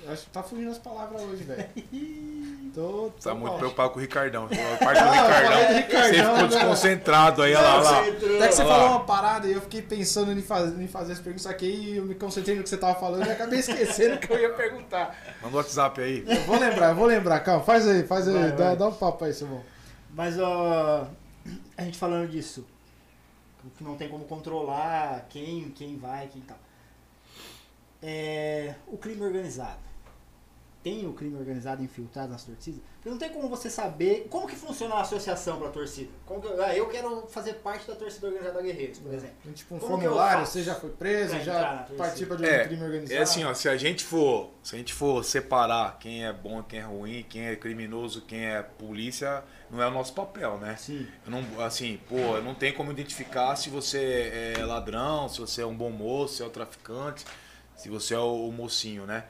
Acho 0.07 0.23
que 0.23 0.29
tá 0.31 0.41
fugindo 0.41 0.71
as 0.71 0.77
palavras 0.79 1.21
hoje, 1.21 1.43
velho. 1.43 1.69
Tô, 2.73 3.11
Você 3.17 3.27
tá 3.27 3.31
tô 3.31 3.35
muito 3.35 3.57
preocupado 3.57 3.89
com 3.91 3.99
o 3.99 4.01
Ricardão. 4.01 4.45
A 4.45 4.77
parte 4.85 5.03
do 5.03 5.09
Ricardão. 5.09 5.75
Ricardão, 5.75 6.07
Você 6.09 6.13
ficou 6.23 6.37
né? 6.37 6.47
desconcentrado 6.47 7.41
aí, 7.41 7.53
olha 7.53 7.67
lá. 7.67 7.99
Até 7.99 8.11
que 8.47 8.53
você 8.55 8.61
Olha 8.61 8.69
lá. 8.69 8.75
falou 8.79 8.89
uma 8.91 9.03
parada 9.05 9.47
e 9.47 9.51
eu 9.51 9.61
fiquei 9.61 9.81
pensando 9.81 10.31
em 10.31 10.41
fazer, 10.41 10.81
em 10.81 10.87
fazer 10.87 11.11
as 11.13 11.19
perguntas 11.19 11.45
aqui 11.47 11.65
e 11.65 11.97
eu 11.97 12.05
me 12.05 12.15
concentrei 12.15 12.55
no 12.55 12.63
que 12.63 12.69
você 12.69 12.77
tava 12.77 12.97
falando 12.97 13.27
e 13.27 13.29
acabei 13.29 13.59
esquecendo 13.59 14.15
o 14.15 14.19
que 14.19 14.31
eu 14.31 14.39
ia 14.39 14.53
perguntar. 14.53 15.13
Manda 15.41 15.53
o 15.53 15.57
WhatsApp 15.57 15.99
aí. 16.01 16.23
Eu 16.25 16.41
vou 16.43 16.57
lembrar, 16.57 16.89
eu 16.91 16.95
vou 16.95 17.05
lembrar, 17.07 17.41
calma, 17.41 17.61
faz 17.61 17.85
aí, 17.85 18.03
faz 18.07 18.25
aí, 18.29 18.33
Vai, 18.35 18.51
dá, 18.53 18.65
vai. 18.67 18.77
dá 18.77 18.87
um 18.87 18.93
papo 18.93 19.25
aí, 19.25 19.33
Simão. 19.33 19.61
Mas, 20.15 20.39
ó, 20.39 21.07
a 21.77 21.83
gente 21.83 21.97
falando 21.97 22.29
disso, 22.29 22.65
que 23.77 23.83
não 23.83 23.97
tem 23.97 24.07
como 24.07 24.23
controlar 24.23 25.25
quem, 25.29 25.69
quem 25.71 25.97
vai, 25.97 26.27
quem 26.27 26.41
tal. 26.41 26.57
É, 28.01 28.75
o 28.87 28.97
crime 28.97 29.21
organizado. 29.23 29.90
Tem 30.83 31.05
o 31.07 31.13
crime 31.13 31.37
organizado 31.37 31.83
infiltrado 31.83 32.31
nas 32.31 32.43
torcidas? 32.43 32.81
Porque 32.95 33.09
não 33.09 33.17
tem 33.17 33.29
como 33.29 33.47
você 33.47 33.69
saber 33.69 34.27
como 34.31 34.47
que 34.47 34.55
funciona 34.55 34.95
a 34.95 35.01
associação 35.01 35.57
para 35.59 35.67
a 35.67 35.71
torcida. 35.71 36.09
Como 36.25 36.41
que, 36.41 36.47
eu- 36.47 36.63
ah, 36.63 36.75
eu 36.75 36.87
quero 36.89 37.27
fazer 37.27 37.53
parte 37.55 37.85
da 37.87 37.93
torcida 37.95 38.25
organizada 38.27 38.55
da 38.57 38.61
Guerreiros, 38.63 38.97
por 38.97 39.13
exemplo. 39.13 39.35
Tem 39.43 39.53
tipo 39.53 39.75
um 39.75 39.79
Como 39.79 39.91
formulário, 40.01 40.43
você 40.45 40.63
já 40.63 40.73
foi 40.73 40.89
preso, 40.89 41.39
já 41.41 41.87
participa 41.97 42.35
de 42.35 42.43
um 42.43 42.45
É, 42.47 42.65
crime 42.67 42.83
organizado. 42.83 43.19
É 43.19 43.21
assim, 43.23 43.43
ó, 43.43 43.53
se 43.53 43.69
a 43.69 43.77
gente 43.77 44.03
for, 44.03 44.49
se 44.63 44.75
a 44.75 44.77
gente 44.79 44.91
for 44.93 45.23
separar 45.23 45.99
quem 45.99 46.25
é 46.25 46.33
bom, 46.33 46.63
quem 46.63 46.79
é 46.79 46.83
ruim, 46.83 47.23
quem 47.29 47.45
é 47.47 47.55
criminoso, 47.55 48.21
quem 48.21 48.45
é 48.47 48.63
polícia, 48.63 49.43
não 49.69 49.81
é 49.81 49.87
o 49.87 49.91
nosso 49.91 50.13
papel, 50.13 50.57
né? 50.57 50.75
Sim. 50.77 51.07
Eu 51.25 51.31
não, 51.31 51.61
assim, 51.63 51.99
pô, 52.09 52.15
eu 52.15 52.43
não 52.43 52.55
tem 52.55 52.73
como 52.73 52.91
identificar 52.91 53.55
se 53.55 53.69
você 53.69 54.55
é 54.57 54.65
ladrão, 54.65 55.29
se 55.29 55.39
você 55.39 55.61
é 55.61 55.65
um 55.65 55.75
bom 55.75 55.91
moço, 55.91 56.37
se 56.37 56.43
é 56.43 56.45
o 56.45 56.49
traficante, 56.49 57.23
se 57.75 57.87
você 57.89 58.13
é 58.15 58.19
o, 58.19 58.47
o 58.47 58.51
mocinho, 58.51 59.05
né? 59.05 59.25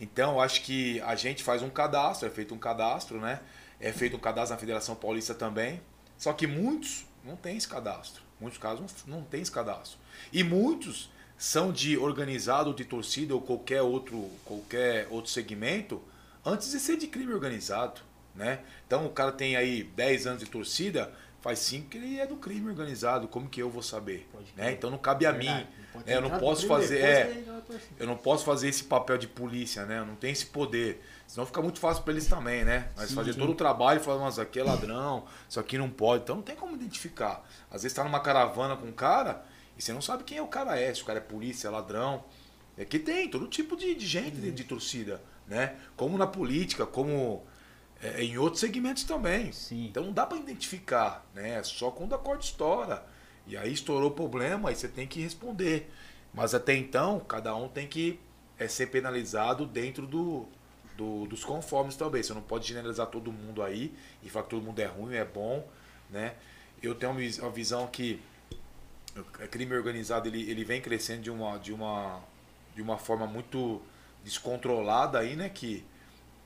Então, 0.00 0.40
acho 0.40 0.62
que 0.62 1.00
a 1.02 1.14
gente 1.14 1.44
faz 1.44 1.62
um 1.62 1.68
cadastro, 1.68 2.26
é 2.26 2.30
feito 2.30 2.54
um 2.54 2.58
cadastro, 2.58 3.20
né? 3.20 3.40
É 3.78 3.92
feito 3.92 4.16
um 4.16 4.20
cadastro 4.20 4.54
na 4.54 4.60
Federação 4.60 4.96
Paulista 4.96 5.34
também. 5.34 5.80
Só 6.16 6.32
que 6.32 6.46
muitos 6.46 7.04
não 7.22 7.36
têm 7.36 7.56
esse 7.56 7.68
cadastro. 7.68 8.22
Muitos 8.40 8.58
casos 8.58 8.80
não, 9.06 9.18
não 9.18 9.24
têm 9.24 9.42
esse 9.42 9.52
cadastro. 9.52 9.98
E 10.32 10.42
muitos 10.42 11.10
são 11.36 11.72
de 11.72 11.96
organizado, 11.96 12.74
de 12.74 12.84
torcida 12.84 13.34
ou 13.34 13.40
qualquer 13.40 13.82
outro, 13.82 14.30
qualquer 14.44 15.06
outro 15.10 15.30
segmento 15.30 16.02
antes 16.44 16.70
de 16.70 16.78
ser 16.78 16.96
de 16.96 17.06
crime 17.06 17.32
organizado, 17.32 18.00
né? 18.34 18.60
Então 18.86 19.06
o 19.06 19.10
cara 19.10 19.32
tem 19.32 19.56
aí 19.56 19.82
10 19.82 20.26
anos 20.26 20.44
de 20.44 20.50
torcida, 20.50 21.12
faz 21.40 21.58
5 21.60 21.88
que 21.88 21.98
ele 21.98 22.18
é 22.18 22.26
do 22.26 22.36
crime 22.36 22.68
organizado, 22.68 23.28
como 23.28 23.48
que 23.48 23.60
eu 23.60 23.70
vou 23.70 23.82
saber? 23.82 24.28
Né? 24.56 24.72
Então 24.72 24.90
não 24.90 24.98
cabe 24.98 25.26
a 25.26 25.32
Verdade, 25.32 25.64
mim. 25.64 25.79
É, 26.06 26.16
eu 26.16 26.20
não 26.20 26.38
posso 26.38 26.66
primeiro, 26.66 26.82
fazer- 26.82 27.00
é. 27.00 27.44
Eu 27.98 28.06
não 28.06 28.16
posso 28.16 28.44
fazer 28.44 28.68
esse 28.68 28.84
papel 28.84 29.16
de 29.18 29.26
polícia, 29.28 29.84
né? 29.86 29.98
Eu 29.98 30.06
não 30.06 30.14
tenho 30.16 30.32
esse 30.32 30.46
poder. 30.46 31.02
Senão 31.26 31.46
fica 31.46 31.62
muito 31.62 31.78
fácil 31.78 32.02
pra 32.02 32.12
eles 32.12 32.26
também, 32.26 32.64
né? 32.64 32.90
Mas 32.96 33.10
Sim, 33.10 33.14
fazer 33.14 33.32
sim. 33.34 33.38
todo 33.38 33.52
o 33.52 33.54
trabalho 33.54 34.00
e 34.00 34.02
falar, 34.02 34.20
mas 34.24 34.38
aqui 34.38 34.58
é 34.58 34.64
ladrão, 34.64 35.24
isso 35.48 35.60
aqui 35.60 35.78
não 35.78 35.88
pode. 35.88 36.24
Então 36.24 36.36
não 36.36 36.42
tem 36.42 36.56
como 36.56 36.74
identificar. 36.74 37.46
Às 37.70 37.82
vezes 37.82 37.94
tá 37.94 38.02
numa 38.02 38.20
caravana 38.20 38.76
com 38.76 38.86
um 38.86 38.92
cara 38.92 39.44
e 39.78 39.82
você 39.82 39.92
não 39.92 40.02
sabe 40.02 40.24
quem 40.24 40.38
é 40.38 40.42
o 40.42 40.48
cara 40.48 40.78
é, 40.78 40.92
se 40.92 41.02
o 41.02 41.04
cara 41.04 41.18
é 41.18 41.22
polícia, 41.22 41.68
é 41.68 41.70
ladrão. 41.70 42.24
É 42.76 42.84
que 42.84 42.98
tem 42.98 43.28
todo 43.28 43.46
tipo 43.46 43.76
de, 43.76 43.94
de 43.94 44.06
gente 44.06 44.36
de, 44.36 44.50
de 44.50 44.64
torcida, 44.64 45.20
né? 45.46 45.76
Como 45.96 46.16
na 46.18 46.26
política, 46.26 46.84
como 46.86 47.44
é, 48.02 48.22
em 48.22 48.38
outros 48.38 48.60
segmentos 48.60 49.04
também. 49.04 49.52
Sim. 49.52 49.86
Então 49.86 50.04
não 50.04 50.12
dá 50.12 50.26
pra 50.26 50.38
identificar, 50.38 51.24
né? 51.34 51.58
É 51.58 51.62
Só 51.62 51.90
quando 51.90 52.14
a 52.14 52.18
corda 52.18 52.42
estoura. 52.42 53.04
E 53.50 53.56
aí 53.56 53.72
estourou 53.72 54.10
o 54.10 54.14
problema, 54.14 54.68
aí 54.70 54.76
você 54.76 54.88
tem 54.88 55.06
que 55.06 55.20
responder. 55.20 55.90
Mas 56.32 56.54
até 56.54 56.74
então, 56.76 57.20
cada 57.20 57.54
um 57.56 57.68
tem 57.68 57.86
que 57.88 58.20
é, 58.58 58.68
ser 58.68 58.86
penalizado 58.88 59.66
dentro 59.66 60.06
do, 60.06 60.46
do- 60.96 61.26
dos 61.26 61.44
conformes 61.44 61.96
também. 61.96 62.22
Você 62.22 62.34
não 62.34 62.42
pode 62.42 62.68
generalizar 62.68 63.08
todo 63.08 63.32
mundo 63.32 63.62
aí 63.62 63.92
e 64.22 64.30
falar 64.30 64.44
que 64.44 64.50
todo 64.50 64.62
mundo 64.62 64.78
é 64.80 64.86
ruim, 64.86 65.14
é 65.16 65.24
bom, 65.24 65.66
né? 66.10 66.34
Eu 66.82 66.94
tenho 66.94 67.12
uma 67.12 67.18
vis- 67.20 67.38
uma 67.38 67.50
visão 67.50 67.86
que 67.88 68.20
o 69.16 69.48
crime 69.48 69.74
organizado 69.74 70.28
ele, 70.28 70.48
ele 70.50 70.64
vem 70.64 70.80
crescendo 70.80 71.22
de 71.22 71.30
uma, 71.30 71.58
de, 71.58 71.72
uma, 71.72 72.20
de 72.74 72.82
uma 72.82 72.96
forma 72.98 73.26
muito 73.26 73.80
descontrolada 74.24 75.18
aí, 75.18 75.34
né? 75.36 75.48
Que 75.48 75.84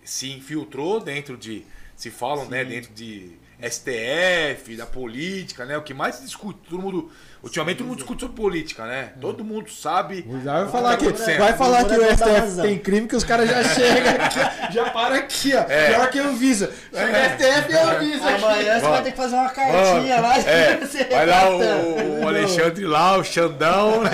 se 0.05 0.33
infiltrou 0.33 1.01
dentro 1.01 1.37
de. 1.37 1.67
Se 1.97 2.11
falam, 2.11 2.47
né? 2.47 2.63
Sim. 2.65 2.71
Dentro 2.71 2.93
de 2.95 3.39
STF, 3.63 4.77
da 4.77 4.87
política, 4.87 5.65
né? 5.65 5.77
O 5.77 5.83
que 5.83 5.95
mais 5.95 6.17
se 6.17 6.25
discute, 6.25 6.59
todo 6.69 6.81
mundo. 6.83 7.11
Ultimamente 7.43 7.77
todo 7.79 7.87
mundo 7.89 7.97
discute 7.99 8.21
sobre 8.23 8.37
política, 8.37 8.87
né? 8.87 9.13
Todo 9.21 9.45
mundo 9.45 9.71
sabe. 9.71 10.27
Já 10.43 10.53
vai 10.53 10.63
o 10.63 10.67
que 10.67 10.73
falar 10.73 10.91
tá 10.91 10.97
que, 10.97 11.39
vai 11.39 11.53
falar 11.53 11.85
que 11.85 11.95
o 11.95 12.01
dá 12.01 12.17
STF 12.17 12.31
razão. 12.31 12.65
tem 12.65 12.79
crime 12.79 13.07
que 13.07 13.15
os 13.17 13.23
caras 13.25 13.49
já 13.51 13.63
chegam 13.75 14.15
aqui, 14.15 14.73
já 14.75 14.91
para 14.91 15.17
aqui, 15.17 15.55
ó. 15.55 15.61
É. 15.69 15.91
Pior 15.93 16.11
que 16.11 16.19
eu 16.19 16.33
visa. 16.37 16.73
Chega 16.93 17.13
o 17.13 17.31
STF 17.31 17.71
e 17.71 17.77
eu 17.77 17.99
viso 18.01 18.25
aqui. 18.29 18.45
Amanhã 18.45 18.81
você 18.81 18.89
vai 18.89 19.03
ter 19.03 19.11
que 19.11 19.17
fazer 19.17 19.35
uma 19.37 19.51
cartinha 19.51 20.21
lá. 20.21 20.39
É, 20.39 20.77
vai 21.11 21.27
lá 21.27 21.51
o, 21.51 22.23
o 22.23 22.29
Alexandre 22.29 22.87
lá, 22.87 23.19
o 23.19 23.25
Xandão, 23.25 24.03
né? 24.05 24.11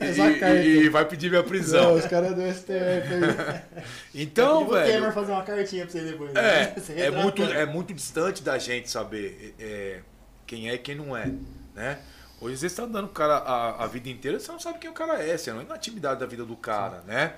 E, 0.00 0.84
e- 0.84 0.88
vai 0.90 1.04
pedir 1.06 1.30
minha 1.30 1.42
Não, 1.42 1.48
prisão. 1.48 1.94
os 1.94 2.04
caras 2.06 2.34
do 2.34 2.42
STF 2.52 2.70
aí. 2.74 3.82
Então, 4.20 4.66
Temer 4.66 5.00
velho. 5.00 5.12
fazer 5.12 5.30
uma 5.30 5.44
cartinha 5.44 5.84
pra 5.84 5.92
você 5.92 6.00
depois. 6.00 6.34
É, 6.34 6.42
né? 6.42 6.74
Você 6.76 6.92
é 7.00 7.10
muito, 7.10 7.42
é 7.42 7.64
muito 7.64 7.94
distante 7.94 8.42
da 8.42 8.58
gente 8.58 8.90
saber 8.90 9.54
é, 9.60 10.00
quem 10.44 10.68
é 10.68 10.74
e 10.74 10.78
quem 10.78 10.96
não 10.96 11.16
é, 11.16 11.32
né? 11.72 12.00
Hoje 12.40 12.56
você 12.56 12.66
está 12.66 12.84
andando 12.84 13.06
com 13.06 13.12
o 13.12 13.14
cara 13.14 13.36
a, 13.38 13.84
a 13.84 13.86
vida 13.86 14.08
inteira, 14.08 14.38
você 14.38 14.50
não 14.50 14.60
sabe 14.60 14.78
quem 14.78 14.90
o 14.90 14.92
cara 14.92 15.22
é, 15.22 15.36
você 15.36 15.52
não 15.52 15.60
é 15.60 15.64
na 15.64 15.76
intimidade 15.76 16.20
da 16.20 16.26
vida 16.26 16.44
do 16.44 16.56
cara, 16.56 17.02
né? 17.06 17.34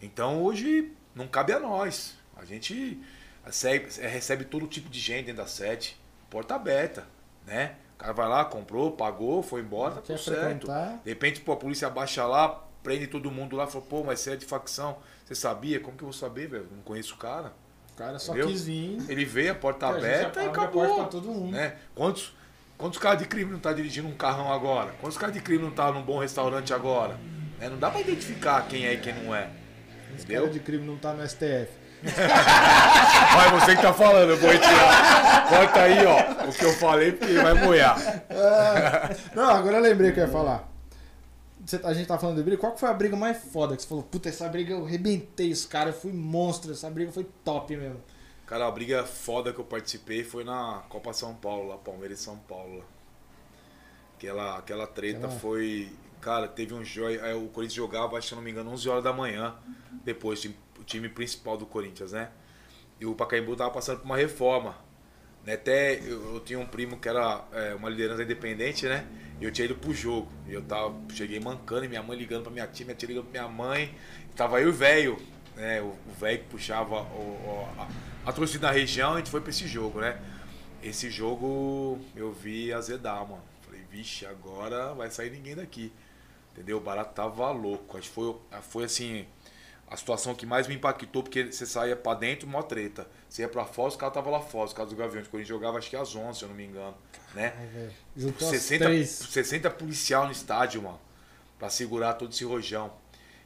Então 0.00 0.42
hoje 0.42 0.92
não 1.14 1.28
cabe 1.28 1.52
a 1.52 1.60
nós. 1.60 2.16
A 2.36 2.44
gente 2.44 3.00
recebe, 3.44 3.88
recebe 4.00 4.44
todo 4.44 4.66
tipo 4.66 4.88
de 4.88 4.98
gente 4.98 5.26
dentro 5.26 5.42
da 5.42 5.48
sete, 5.48 6.00
porta 6.30 6.54
aberta, 6.54 7.04
né? 7.46 7.74
O 7.94 7.98
cara 7.98 8.12
vai 8.12 8.28
lá, 8.28 8.44
comprou, 8.44 8.92
pagou, 8.92 9.42
foi 9.42 9.60
embora, 9.60 9.96
tá 9.96 10.02
tudo 10.02 10.18
certo. 10.18 10.68
De 11.04 11.10
repente, 11.10 11.40
pô, 11.40 11.52
a 11.52 11.56
polícia 11.56 11.90
baixa 11.90 12.24
lá, 12.24 12.64
prende 12.82 13.08
todo 13.08 13.30
mundo 13.30 13.56
lá, 13.56 13.66
fala, 13.66 13.84
pô, 13.84 14.04
mas 14.04 14.20
você 14.20 14.32
é 14.32 14.36
de 14.36 14.46
facção. 14.46 14.98
Você 15.28 15.34
sabia? 15.34 15.78
Como 15.78 15.94
que 15.94 16.02
eu 16.02 16.06
vou 16.06 16.12
saber, 16.14 16.48
velho? 16.48 16.66
Não 16.74 16.80
conheço 16.82 17.12
o 17.14 17.18
cara. 17.18 17.52
cara 17.98 18.18
só 18.18 18.32
Entendeu? 18.32 18.48
quis 18.48 18.64
vir. 18.64 18.98
Ele 19.10 19.26
veio, 19.26 19.52
a 19.52 19.54
porta 19.54 19.86
a 19.86 19.92
gente 19.92 20.04
aberta 20.06 20.40
e 20.42 20.46
abre 20.46 20.60
a 20.60 20.62
porta 20.62 20.78
acabou. 20.78 20.94
pra 20.96 21.04
todo 21.04 21.28
mundo. 21.28 21.52
né? 21.52 21.74
Quantos, 21.94 22.34
quantos 22.78 22.98
caras 22.98 23.18
de 23.18 23.26
crime 23.26 23.52
não 23.52 23.58
tá 23.58 23.74
dirigindo 23.74 24.08
um 24.08 24.14
carrão 24.16 24.50
agora? 24.50 24.94
Quantos 25.02 25.18
caras 25.18 25.34
de 25.34 25.42
crime 25.42 25.62
não 25.62 25.70
tá 25.70 25.92
num 25.92 26.00
bom 26.00 26.18
restaurante 26.18 26.72
agora? 26.72 27.18
Né? 27.60 27.68
Não 27.68 27.76
dá 27.78 27.90
pra 27.90 28.00
identificar 28.00 28.66
quem 28.68 28.86
é 28.86 28.94
e 28.94 28.98
quem 29.00 29.12
não 29.22 29.34
é. 29.34 29.50
Esse 30.14 30.24
Entendeu? 30.24 30.44
cara 30.44 30.52
de 30.54 30.60
crime 30.60 30.86
não 30.86 30.96
tá 30.96 31.12
no 31.12 31.28
STF. 31.28 31.68
Vai, 33.34 33.50
você 33.60 33.76
que 33.76 33.82
tá 33.82 33.92
falando, 33.92 34.30
eu 34.30 34.36
vou 34.38 34.50
retirar. 34.50 35.48
Corta 35.48 35.80
aí, 35.82 36.06
ó, 36.06 36.48
o 36.48 36.52
que 36.52 36.64
eu 36.64 36.72
falei, 36.74 37.12
porque 37.12 37.34
vai 37.34 37.54
moer. 37.54 37.84
Ah, 37.84 39.10
não, 39.34 39.50
agora 39.50 39.78
eu 39.78 39.82
lembrei 39.82 40.12
que 40.12 40.20
eu 40.20 40.26
ia 40.26 40.30
falar. 40.32 40.67
Você- 41.68 41.80
a 41.84 41.92
gente 41.92 42.06
tá 42.06 42.18
falando 42.18 42.36
de 42.38 42.42
briga. 42.42 42.56
Qual 42.58 42.72
que 42.72 42.80
foi 42.80 42.88
a 42.88 42.94
briga 42.94 43.14
mais 43.14 43.36
foda 43.52 43.76
que 43.76 43.82
você 43.82 43.88
falou? 43.88 44.02
Puta, 44.02 44.30
essa 44.30 44.48
briga 44.48 44.72
eu 44.72 44.86
arrebentei 44.86 45.52
os 45.52 45.66
caras, 45.66 45.94
eu 45.96 46.00
fui 46.00 46.12
monstro. 46.14 46.72
Essa 46.72 46.88
briga 46.88 47.12
foi 47.12 47.24
top 47.44 47.76
mesmo. 47.76 48.00
Cara, 48.46 48.66
a 48.66 48.70
briga 48.70 49.04
foda 49.04 49.52
que 49.52 49.58
eu 49.60 49.64
participei 49.66 50.24
foi 50.24 50.44
na 50.44 50.82
Copa 50.88 51.12
São 51.12 51.34
Paulo, 51.34 51.68
lá, 51.68 51.76
Palmeiras 51.76 52.20
e 52.20 52.22
São 52.22 52.38
Paulo. 52.38 52.82
Aquela, 54.16 54.56
aquela 54.58 54.86
treta 54.86 55.18
Aquela- 55.26 55.38
foi. 55.40 55.92
Cara, 56.22 56.48
teve 56.48 56.72
um 56.72 56.82
jogo. 56.82 57.12
O 57.44 57.48
Corinthians 57.48 57.74
jogava, 57.74 58.20
se 58.22 58.34
não 58.34 58.40
me 58.42 58.50
engano, 58.50 58.70
11 58.70 58.88
horas 58.88 59.04
da 59.04 59.12
manhã. 59.12 59.54
Depois, 60.04 60.42
o 60.80 60.84
time 60.84 61.08
principal 61.08 61.58
do 61.58 61.66
Corinthians, 61.66 62.12
né? 62.12 62.30
E 62.98 63.04
o 63.06 63.14
Pacaembu 63.14 63.54
tava 63.54 63.70
passando 63.70 63.98
por 63.98 64.06
uma 64.06 64.16
reforma. 64.16 64.74
Né? 65.48 65.54
Até 65.54 65.94
eu, 66.00 66.34
eu 66.34 66.40
tinha 66.40 66.58
um 66.58 66.66
primo 66.66 66.98
que 66.98 67.08
era 67.08 67.42
é, 67.52 67.74
uma 67.74 67.88
liderança 67.88 68.22
independente, 68.22 68.86
né? 68.86 69.06
E 69.40 69.44
eu 69.44 69.50
tinha 69.50 69.64
ido 69.64 69.74
pro 69.76 69.94
jogo. 69.94 70.28
E 70.46 70.52
eu 70.52 70.60
tava, 70.60 70.94
cheguei 71.14 71.40
mancando, 71.40 71.86
e 71.86 71.88
minha 71.88 72.02
mãe 72.02 72.18
ligando 72.18 72.42
pra 72.42 72.52
minha 72.52 72.66
tia, 72.66 72.84
minha 72.84 72.94
tia 72.94 73.08
ligando 73.08 73.24
pra 73.30 73.40
minha 73.40 73.50
mãe. 73.50 73.94
Tava 74.36 74.60
eu 74.60 74.66
e 74.68 74.70
o 74.70 74.74
velho, 74.74 75.16
né? 75.56 75.80
O 75.80 75.96
velho 76.20 76.38
que 76.40 76.44
puxava 76.50 76.96
o- 77.00 77.00
o- 77.00 77.68
a, 77.78 77.88
a 78.28 78.32
torcida 78.32 78.66
na 78.66 78.72
região, 78.74 79.14
a 79.14 79.16
gente 79.18 79.30
foi 79.30 79.40
pra 79.40 79.48
esse 79.50 79.66
jogo, 79.66 80.00
né? 80.00 80.20
Esse 80.82 81.10
jogo 81.10 81.98
eu 82.14 82.30
vi 82.30 82.70
azedar, 82.72 83.26
mano. 83.26 83.42
Falei, 83.62 83.80
vixe, 83.90 84.26
agora 84.26 84.92
vai 84.92 85.10
sair 85.10 85.30
ninguém 85.30 85.56
daqui. 85.56 85.90
Entendeu? 86.52 86.76
O 86.76 86.80
barato 86.80 87.14
tava 87.14 87.50
louco. 87.52 87.96
Acho 87.96 88.08
que 88.08 88.14
foi, 88.14 88.36
foi 88.62 88.84
assim, 88.84 89.24
a 89.90 89.96
situação 89.96 90.34
que 90.34 90.44
mais 90.44 90.66
me 90.66 90.74
impactou, 90.74 91.22
porque 91.22 91.50
você 91.50 91.64
saía 91.64 91.96
pra 91.96 92.14
dentro, 92.14 92.46
mó 92.46 92.62
treta. 92.62 93.08
Você 93.28 93.42
ia 93.42 93.48
pra 93.48 93.64
fora, 93.64 93.88
os 93.88 93.96
caras 93.96 94.12
estavam 94.12 94.32
lá 94.32 94.40
fora, 94.40 94.66
os 94.66 94.72
caras 94.72 94.90
do 94.90 94.96
Gaviões. 94.96 95.26
Quando 95.28 95.36
a 95.36 95.44
gente 95.44 95.48
jogava, 95.48 95.78
acho 95.78 95.88
que 95.88 95.96
às 95.96 96.14
11, 96.14 96.38
se 96.38 96.44
eu 96.44 96.48
não 96.48 96.56
me 96.56 96.64
engano. 96.64 96.94
Né? 97.34 97.54
Ai, 97.56 97.66
velho. 97.66 97.92
Juntou 98.16 98.48
as 98.48 98.54
60, 98.54 98.84
três. 98.84 99.08
60 99.08 99.70
policial 99.70 100.26
no 100.26 100.32
estádio, 100.32 100.82
mano. 100.82 101.00
Pra 101.58 101.70
segurar 101.70 102.14
todo 102.14 102.32
esse 102.32 102.44
rojão. 102.44 102.92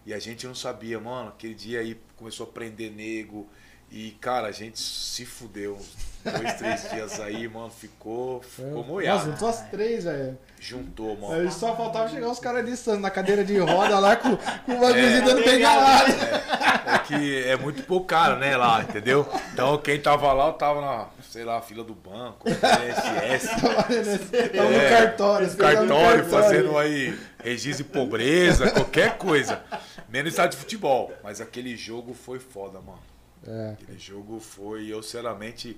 E 0.05 0.13
a 0.13 0.19
gente 0.19 0.47
não 0.47 0.55
sabia, 0.55 0.99
mano. 0.99 1.29
Aquele 1.29 1.55
dia 1.55 1.79
aí 1.79 2.01
começou 2.17 2.47
a 2.47 2.51
prender 2.51 2.91
nego. 2.91 3.49
E, 3.91 4.13
cara, 4.21 4.49
a 4.49 4.53
gente 4.53 4.81
se 4.81 5.25
fudeu. 5.25 5.79
Dois, 6.25 6.55
três 6.55 6.91
dias 6.91 7.21
aí, 7.21 7.49
mano. 7.49 7.71
Ficou, 7.71 8.41
ficou 8.43 8.71
Nossa, 8.73 8.89
moiado. 8.89 9.31
juntou 9.31 9.49
as 9.49 9.69
três, 9.71 10.05
velho. 10.05 10.39
Juntou, 10.61 11.17
mano. 11.17 11.35
Aí 11.35 11.51
só 11.51 11.75
faltava 11.77 12.09
chegar 12.09 12.29
os 12.31 12.39
caras 12.39 12.65
de 12.65 12.93
na 12.99 13.11
cadeira 13.11 13.45
de 13.45 13.59
roda 13.59 13.99
lá 13.99 14.15
com, 14.17 14.37
com 14.37 14.73
o 14.77 14.81
bagulho 14.81 14.99
É. 15.05 15.21
dando 15.21 15.43
pedalada. 15.43 16.13
É 16.87 16.99
que 16.99 17.45
é 17.45 17.57
muito 17.57 17.83
pouco 17.85 18.07
caro, 18.07 18.37
né, 18.37 18.57
lá, 18.57 18.83
entendeu? 18.83 19.27
Então 19.53 19.77
quem 19.79 20.01
tava 20.01 20.33
lá, 20.33 20.47
eu 20.49 20.53
tava 20.53 20.81
na, 20.81 21.07
sei 21.31 21.45
lá, 21.45 21.61
fila 21.61 21.83
do 21.83 21.95
banco, 21.95 22.47
INSS, 22.49 23.49
Tava 23.61 24.69
no 24.71 24.77
É, 24.77 24.89
cartório. 24.91 25.49
no 25.51 25.57
cartório, 25.57 26.25
fazendo 26.27 26.79
aí 26.79 27.19
registro 27.43 27.85
de 27.85 27.91
pobreza, 27.91 28.71
qualquer 28.71 29.17
coisa. 29.19 29.61
Menos 30.09 30.33
estádio 30.33 30.53
de 30.59 30.65
futebol. 30.65 31.13
Mas 31.25 31.41
aquele 31.41 31.77
jogo 31.77 32.15
foi 32.15 32.39
foda, 32.39 32.79
mano. 32.81 33.01
É. 33.47 33.73
Aquele 33.73 33.99
jogo 33.99 34.39
foi, 34.39 34.87
eu 34.87 35.03
sinceramente, 35.03 35.77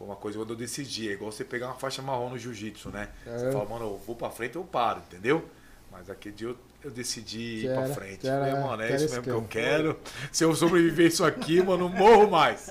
foi 0.00 0.06
uma 0.06 0.16
coisa 0.16 0.38
quando 0.38 0.50
eu 0.50 0.56
decidi. 0.56 1.10
É 1.10 1.12
igual 1.12 1.30
você 1.30 1.44
pegar 1.44 1.66
uma 1.66 1.74
faixa 1.74 2.00
marrom 2.00 2.30
no 2.30 2.38
jiu-jitsu, 2.38 2.88
né? 2.88 3.10
Você 3.22 3.48
É. 3.48 3.52
fala, 3.52 3.66
mano, 3.68 3.84
eu 3.84 3.98
vou 3.98 4.16
pra 4.16 4.30
frente, 4.30 4.56
eu 4.56 4.64
paro, 4.64 5.00
entendeu? 5.06 5.46
Mas 5.92 6.08
aquele 6.08 6.34
dia 6.34 6.48
eu, 6.48 6.56
eu 6.82 6.90
decidi 6.90 7.60
Que 7.60 7.66
ir 7.66 7.74
pra 7.74 7.86
frente. 7.94 8.26
Falei, 8.26 8.54
mano, 8.54 8.82
é 8.82 8.94
isso 8.96 9.04
mesmo 9.10 9.22
que 9.22 9.28
eu 9.28 9.42
quero. 9.44 10.00
Se 10.32 10.42
eu 10.42 10.54
sobreviver 10.54 11.08
isso 11.08 11.22
aqui, 11.22 11.60
mano, 11.62 11.90
não 11.90 11.94
morro 11.94 12.30
mais. 12.30 12.70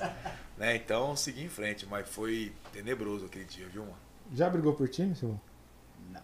Né? 0.58 0.74
Então, 0.74 1.10
eu 1.10 1.16
segui 1.16 1.44
em 1.44 1.48
frente, 1.48 1.86
mas 1.88 2.08
foi 2.08 2.52
tenebroso 2.72 3.26
aquele 3.26 3.44
dia, 3.44 3.66
viu, 3.68 3.82
mano? 3.82 3.96
Já 4.34 4.50
brigou 4.50 4.72
por 4.74 4.88
time, 4.88 5.14
Silvão? 5.14 5.40
Não. 6.10 6.20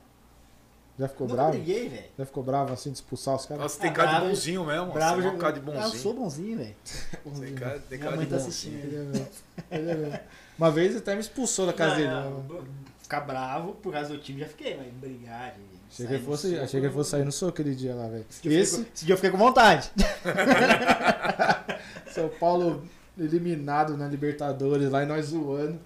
Já 0.99 1.07
ficou 1.09 1.29
Nunca 1.29 1.37
bravo? 1.43 1.53
briguei, 1.57 1.89
velho. 1.89 2.05
Já 2.19 2.27
ficou 2.27 2.43
bravo 2.43 2.73
assim 2.73 2.91
de 2.91 2.97
expulsar 2.97 3.37
os 3.37 3.47
caras? 3.47 3.63
Nossa, 3.63 3.79
tem 3.81 3.91
Ah, 3.91 3.95
cara 3.95 4.19
de 4.21 4.27
bonzinho 4.27 4.65
mesmo. 4.65 4.93
Bravo 4.93 5.23
você 5.23 5.29
é 5.29 5.31
um 5.31 5.39
cara 5.39 5.53
de 5.53 5.61
Ah, 5.61 5.63
eu 5.73 5.81
bonzinho. 5.83 6.03
sou 6.03 6.15
bonzinho, 6.15 6.59
velho. 6.59 6.77
Tem 7.41 7.55
cara, 7.55 7.79
tem 7.79 7.99
cara 8.01 8.17
de 8.17 8.27
tá 8.27 8.37
bonzinho. 8.37 8.49
assistindo. 8.49 8.75
Ele 8.85 8.97
é 8.97 9.01
mesmo. 9.05 9.29
Ele 9.71 9.91
é 9.91 9.95
mesmo. 9.95 10.19
Uma 10.59 10.71
vez 10.71 10.91
ele 10.91 10.99
até 10.99 11.15
me 11.15 11.21
expulsou 11.21 11.67
da 11.67 11.73
casa 11.73 11.97
dele. 11.97 12.09
Não, 12.09 12.43
não, 12.43 12.65
Ficar 13.03 13.21
bravo 13.21 13.73
por 13.75 13.93
causa 13.93 14.13
do 14.15 14.19
time 14.19 14.41
já 14.41 14.47
fiquei, 14.47 14.77
mas 14.77 14.93
brigar. 14.95 15.55
Achei 15.89 16.07
que, 16.07 16.19
fosse, 16.19 16.51
soco, 16.51 16.63
achei 16.65 16.81
que 16.81 16.87
ele 16.87 16.93
fosse 16.93 17.11
sair 17.11 17.25
no 17.25 17.33
soco 17.33 17.53
aquele 17.53 17.75
dia 17.75 17.95
lá, 17.95 18.09
velho. 18.09 18.27
Esse 18.29 18.43
dia, 18.43 18.53
eu 18.53 18.61
Esse, 18.63 18.71
fiquei, 18.77 18.85
com- 18.85 18.91
esse 18.95 19.05
dia 19.05 19.13
eu 19.13 19.17
fiquei 19.17 19.31
com 19.31 19.39
vontade. 19.39 19.91
São 22.13 22.29
Paulo 22.41 22.83
eliminado 23.19 23.97
na 23.97 24.07
Libertadores, 24.09 24.91
lá 24.91 25.03
e 25.03 25.07
nós 25.07 25.27
zoando. 25.27 25.79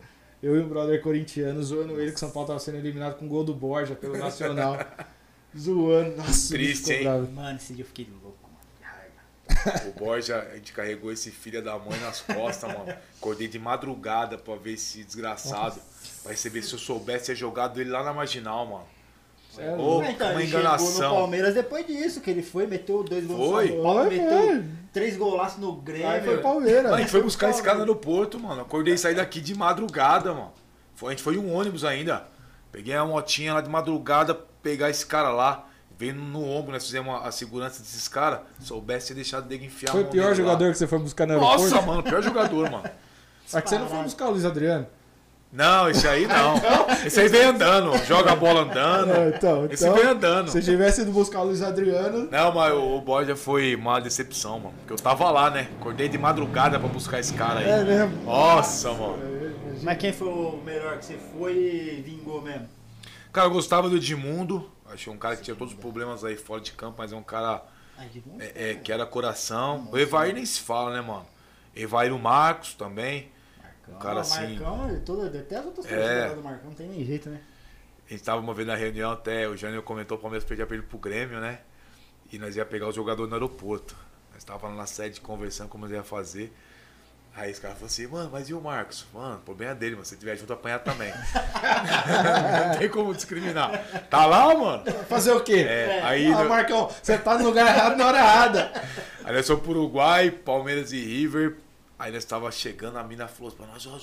Eu 0.42 0.56
e 0.56 0.60
um 0.60 0.68
brother 0.68 1.02
corintiano 1.02 1.62
zoando 1.62 2.00
ele 2.00 2.12
que 2.12 2.20
São 2.20 2.30
Paulo 2.30 2.46
tava 2.48 2.58
sendo 2.58 2.78
eliminado 2.78 3.18
com 3.18 3.28
gol 3.28 3.44
do 3.44 3.54
Borja 3.54 3.94
pelo 3.94 4.16
Nacional. 4.16 4.78
zoando. 5.56 6.16
Nossa, 6.16 6.54
Triste, 6.54 6.92
hein? 6.92 7.02
bravo. 7.02 7.30
Mano, 7.32 7.56
esse 7.58 7.74
dia 7.74 7.82
eu 7.82 7.86
fiquei 7.86 8.08
louco, 8.22 8.38
mano. 8.42 8.56
Que 8.78 8.84
raiva. 8.84 9.12
O 9.88 9.98
Borja, 9.98 10.46
a 10.52 10.56
gente 10.56 10.72
carregou 10.72 11.12
esse 11.12 11.30
filho 11.30 11.62
da 11.62 11.78
mãe 11.78 11.98
nas 12.00 12.20
costas, 12.20 12.72
mano. 12.72 12.92
Acordei 13.18 13.48
de 13.48 13.58
madrugada 13.58 14.38
pra 14.38 14.54
ver 14.56 14.72
esse 14.74 15.04
desgraçado. 15.04 15.80
Pra 16.22 16.32
receber 16.32 16.62
se 16.62 16.72
eu 16.72 16.78
soubesse 16.78 17.26
ter 17.26 17.34
jogado 17.36 17.80
ele 17.80 17.90
lá 17.90 18.02
na 18.02 18.12
marginal, 18.12 18.66
mano. 18.66 18.84
Ô, 19.78 20.00
Ah, 20.00 20.10
então, 20.10 20.30
uma 20.30 20.40
ele 20.40 20.46
chegou 20.46 20.60
no 20.62 20.66
enganação. 20.68 21.14
Palmeiras 21.16 21.54
depois 21.54 21.84
disso, 21.86 22.20
que 22.20 22.30
ele 22.30 22.42
foi, 22.42 22.66
meteu 22.66 23.02
dois 23.02 23.26
gols 23.26 23.50
Foi? 23.50 23.66
no 23.68 23.74
São 23.74 23.82
Paulo, 23.82 24.00
Foi, 24.04 24.08
meteu 24.10 24.30
foi. 24.46 24.64
três 24.92 25.16
golaços 25.16 25.58
no 25.58 25.72
Grêmio. 25.72 26.08
Aí 26.08 26.20
foi 26.22 26.38
Palmeiras. 26.38 26.92
A 26.92 26.98
gente 26.98 27.10
foi 27.10 27.22
buscar 27.22 27.50
esse 27.50 27.60
cara 27.62 27.74
no 27.76 27.80
aeroporto, 27.82 28.38
mano. 28.38 28.62
Acordei 28.62 28.94
e 28.94 28.98
saí 28.98 29.14
daqui 29.14 29.40
de 29.40 29.54
madrugada, 29.54 30.32
mano. 30.32 30.52
Foi, 30.94 31.08
a 31.08 31.16
gente 31.16 31.22
foi 31.24 31.34
em 31.34 31.38
um 31.38 31.52
ônibus 31.52 31.84
ainda. 31.84 32.28
Peguei 32.70 32.94
a 32.94 33.04
motinha 33.04 33.54
lá 33.54 33.60
de 33.60 33.68
madrugada, 33.68 34.34
pegar 34.62 34.88
esse 34.88 35.04
cara 35.04 35.30
lá. 35.30 35.66
Veio 36.00 36.14
no 36.14 36.42
ombro, 36.48 36.72
nós 36.72 36.82
fizemos 36.86 37.14
a, 37.14 37.28
a 37.28 37.30
segurança 37.30 37.80
desses 37.82 38.08
caras. 38.08 38.40
Soubesse 38.60 39.08
ter 39.08 39.14
deixado 39.14 39.44
o 39.44 39.48
nego 39.50 39.66
enfiar 39.66 39.92
Foi 39.92 40.02
o 40.02 40.06
pior 40.06 40.30
nele 40.30 40.42
lá. 40.42 40.52
jogador 40.52 40.72
que 40.72 40.78
você 40.78 40.86
foi 40.86 40.98
buscar 40.98 41.26
no 41.26 41.34
aeroporto? 41.34 41.62
Nossa, 41.62 41.82
mano, 41.82 42.02
pior 42.02 42.22
jogador, 42.22 42.70
mano. 42.70 42.84
Mas 43.52 43.60
que 43.62 43.68
você 43.68 43.78
não 43.78 43.86
foi 43.86 44.02
buscar 44.04 44.28
o 44.28 44.30
Luiz 44.30 44.46
Adriano? 44.46 44.86
Não, 45.52 45.90
esse 45.90 46.08
aí 46.08 46.24
não. 46.26 46.54
Esse 47.04 47.20
aí 47.20 47.28
vem 47.28 47.42
andando, 47.42 47.94
joga 48.06 48.32
a 48.32 48.36
bola 48.36 48.62
andando. 48.62 49.12
Ah, 49.12 49.28
então, 49.36 49.66
Esse 49.70 49.84
então 49.84 49.94
vem 49.94 50.06
andando. 50.06 50.50
se 50.50 50.62
tivesse 50.62 51.02
ido 51.02 51.12
buscar 51.12 51.40
o 51.40 51.44
Luiz 51.44 51.60
Adriano, 51.60 52.28
Não, 52.30 52.54
mas 52.54 52.72
o 52.72 52.96
o 52.96 53.00
Borja 53.02 53.36
foi 53.36 53.74
uma 53.74 54.00
decepção, 54.00 54.58
mano. 54.58 54.74
Porque 54.78 54.94
eu 54.94 54.96
tava 54.96 55.30
lá, 55.30 55.50
né? 55.50 55.68
Acordei 55.78 56.08
de 56.08 56.16
madrugada 56.16 56.78
pra 56.80 56.88
buscar 56.88 57.20
esse 57.20 57.34
cara 57.34 57.60
aí. 57.60 57.68
é 57.68 57.84
mesmo. 57.84 58.24
Nossa, 58.24 58.90
mano. 58.94 59.18
Mas 59.82 59.98
quem 59.98 60.14
foi 60.14 60.28
o 60.28 60.62
melhor 60.64 60.96
que 60.96 61.04
você 61.04 61.18
foi 61.36 61.52
e 61.52 62.02
vingou 62.06 62.40
mesmo? 62.40 62.66
Cara, 63.32 63.46
eu 63.48 63.50
gostava 63.52 63.88
do 63.90 63.96
Edmundo. 63.96 64.66
Achei 64.92 65.12
um 65.12 65.16
cara 65.18 65.36
que 65.36 65.42
tinha 65.42 65.56
todos 65.56 65.72
os 65.74 65.78
problemas 65.80 66.24
aí 66.24 66.36
fora 66.36 66.60
de 66.60 66.72
campo, 66.72 66.96
mas 66.98 67.12
é 67.12 67.16
um 67.16 67.22
cara 67.22 67.62
Ah, 67.96 68.04
bom? 68.26 68.36
é, 68.40 68.70
é, 68.70 68.74
que 68.74 68.92
era 68.92 69.06
coração. 69.06 69.88
O 69.92 69.98
Evair 69.98 70.34
nem 70.34 70.44
se 70.44 70.60
fala, 70.60 70.92
né, 70.92 71.00
mano? 71.00 71.26
Evair 71.74 72.12
o 72.12 72.18
Marcos 72.18 72.74
também. 72.74 73.30
Marcão. 73.58 73.94
um 73.94 73.98
cara 73.98 74.20
assim- 74.20 74.58
Marcão, 74.58 74.88
ele 74.88 75.00
todo, 75.00 75.26
até 75.26 75.56
as 75.56 75.64
outras 75.66 75.86
É. 75.86 76.18
coisas 76.20 76.36
do 76.36 76.42
Marcão, 76.44 76.68
não 76.70 76.74
tem 76.76 76.88
nem 76.88 77.04
jeito, 77.04 77.28
né? 77.30 77.40
A 78.08 78.12
gente 78.12 78.22
tava 78.24 78.40
uma 78.40 78.52
vez 78.54 78.66
na 78.66 78.74
reunião, 78.74 79.12
até 79.12 79.48
o 79.48 79.56
Jânio 79.56 79.82
comentou 79.82 80.16
o 80.18 80.20
Palmeiras 80.20 80.44
perdia 80.46 80.66
pra 80.66 80.76
ele 80.76 80.84
pro 80.86 80.98
Grêmio, 80.98 81.40
né? 81.40 81.60
E 82.32 82.38
nós 82.38 82.56
ia 82.56 82.64
pegar 82.64 82.88
o 82.88 82.92
jogador 82.92 83.26
no 83.28 83.34
aeroporto. 83.34 83.96
Nós 84.32 84.42
tava 84.44 84.68
lá 84.68 84.74
na 84.74 84.86
sede 84.86 85.20
conversando 85.20 85.68
como 85.68 85.84
nós 85.84 85.92
ia 85.92 86.02
fazer. 86.02 86.52
Aí 87.34 87.50
esse 87.50 87.60
cara 87.60 87.74
falou 87.74 87.86
assim, 87.86 88.06
mano, 88.06 88.28
mas 88.32 88.48
e 88.50 88.54
o 88.54 88.60
Marcos? 88.60 89.06
Mano, 89.14 89.36
o 89.36 89.40
problema 89.40 89.72
é 89.72 89.74
dele, 89.74 89.92
mano. 89.94 90.04
Se 90.04 90.16
tiver 90.16 90.36
junto, 90.36 90.52
apanhar 90.52 90.80
também. 90.80 91.12
não 92.72 92.78
tem 92.78 92.88
como 92.88 93.14
discriminar. 93.14 93.70
Tá 94.10 94.26
lá, 94.26 94.54
mano? 94.54 94.84
Fazer 95.08 95.32
o 95.32 95.40
quê? 95.42 95.64
É, 95.68 96.00
aí, 96.02 96.26
Ah, 96.32 96.42
no- 96.42 96.48
Marcão, 96.48 96.90
você 97.02 97.16
tá 97.16 97.38
no 97.38 97.44
lugar 97.44 97.66
errado 97.66 97.96
na 97.96 98.06
hora 98.06 98.18
errada. 98.18 98.72
aí 99.24 99.34
nós 99.34 99.46
fomos 99.46 99.62
pro 99.62 99.70
Uruguai, 99.72 100.30
Palmeiras 100.30 100.92
e 100.92 101.00
River. 101.00 101.56
Aí 101.98 102.12
nós 102.12 102.24
tava 102.24 102.50
chegando, 102.50 102.98
a 102.98 103.04
mina 103.04 103.28
falou 103.28 103.52
pra 103.52 103.66
nós, 103.66 103.86
ó, 103.86 103.96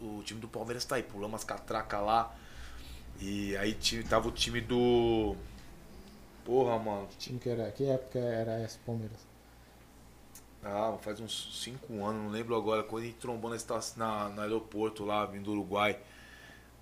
o, 0.00 0.18
o 0.18 0.22
time 0.22 0.40
do 0.40 0.46
Palmeiras 0.48 0.84
tá 0.84 0.96
aí. 0.96 1.02
Pulamos 1.02 1.40
as 1.40 1.44
catracas 1.44 2.00
lá. 2.02 2.34
E 3.20 3.56
aí 3.56 3.76
tava 4.08 4.28
o 4.28 4.32
time 4.32 4.60
do... 4.60 5.34
Porra, 6.44 6.78
mano. 6.78 7.06
Que 7.08 7.16
time 7.16 7.38
que 7.38 7.48
era? 7.48 7.70
Que 7.70 7.86
época 7.88 8.18
era 8.18 8.52
essa, 8.60 8.78
Palmeiras? 8.84 9.18
Ah, 10.64 10.96
faz 11.00 11.18
uns 11.20 11.60
5 11.62 12.04
anos, 12.04 12.22
não 12.22 12.30
lembro 12.30 12.54
agora, 12.54 12.82
quando 12.84 13.02
a 13.02 13.06
gente 13.06 13.16
trombou 13.18 13.50
na, 13.50 13.58
na, 13.96 14.28
no 14.28 14.40
aeroporto 14.42 15.04
lá, 15.04 15.26
vindo 15.26 15.44
do 15.44 15.52
Uruguai. 15.52 15.98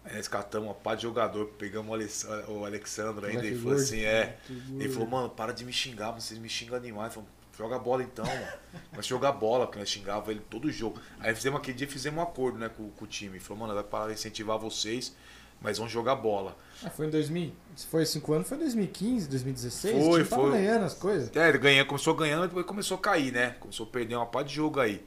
Aí 0.04 0.16
nós 0.16 0.28
catamos 0.28 0.68
uma 0.68 0.74
pá 0.74 0.94
de 0.94 1.02
jogador, 1.02 1.46
pegamos 1.58 1.90
o, 1.90 1.94
Aless- 1.94 2.26
o 2.48 2.64
Alexandre 2.64 3.26
ainda 3.26 3.38
Moleque 3.42 3.56
e 3.56 3.58
falou 3.60 3.76
assim, 3.76 4.00
é. 4.02 4.38
Ele 4.48 4.88
falou, 4.88 5.08
mano, 5.08 5.28
para 5.30 5.52
de 5.52 5.64
me 5.64 5.72
xingar, 5.72 6.10
vocês 6.12 6.38
me 6.38 6.48
xingam 6.48 6.80
demais. 6.80 7.12
Falei, 7.14 7.28
joga 7.56 7.78
bola 7.78 8.02
então, 8.02 8.24
mano. 8.24 8.46
Mas 8.96 9.06
jogar 9.06 9.32
bola, 9.32 9.66
porque 9.66 9.78
nós 9.78 9.88
xingava 9.88 10.30
ele 10.30 10.40
todo 10.40 10.70
jogo. 10.70 10.98
Aí 11.18 11.34
fizemos 11.34 11.60
aquele 11.60 11.76
dia, 11.76 11.86
fizemos 11.88 12.18
um 12.18 12.22
acordo, 12.22 12.58
né, 12.58 12.68
com, 12.70 12.90
com 12.90 13.04
o 13.04 13.08
time. 13.08 13.38
Falou, 13.40 13.60
mano, 13.60 13.74
vai 13.74 13.84
parar 13.84 14.06
de 14.08 14.14
incentivar 14.14 14.58
vocês, 14.58 15.14
mas 15.60 15.78
vamos 15.78 15.92
jogar 15.92 16.16
bola. 16.16 16.56
Ah, 16.84 16.90
foi 16.90 17.06
em 17.06 17.10
2000. 17.10 17.52
Se 17.76 17.86
foi 17.86 18.06
5 18.06 18.32
anos, 18.32 18.48
foi 18.48 18.56
em 18.56 18.60
2015, 18.60 19.28
2016. 19.28 20.04
Foi, 20.04 20.24
foi. 20.24 20.50
ganhando 20.52 20.84
as 20.84 20.94
coisas. 20.94 21.34
É, 21.36 21.48
ele 21.48 21.58
ganhou, 21.58 21.86
começou 21.86 22.14
ganhando, 22.14 22.48
depois 22.48 22.66
começou 22.66 22.96
a 22.96 23.00
cair, 23.00 23.32
né? 23.32 23.56
Começou 23.60 23.86
a 23.86 23.90
perder 23.90 24.16
uma 24.16 24.26
parte 24.26 24.48
de 24.48 24.54
jogo 24.54 24.80
aí. 24.80 25.04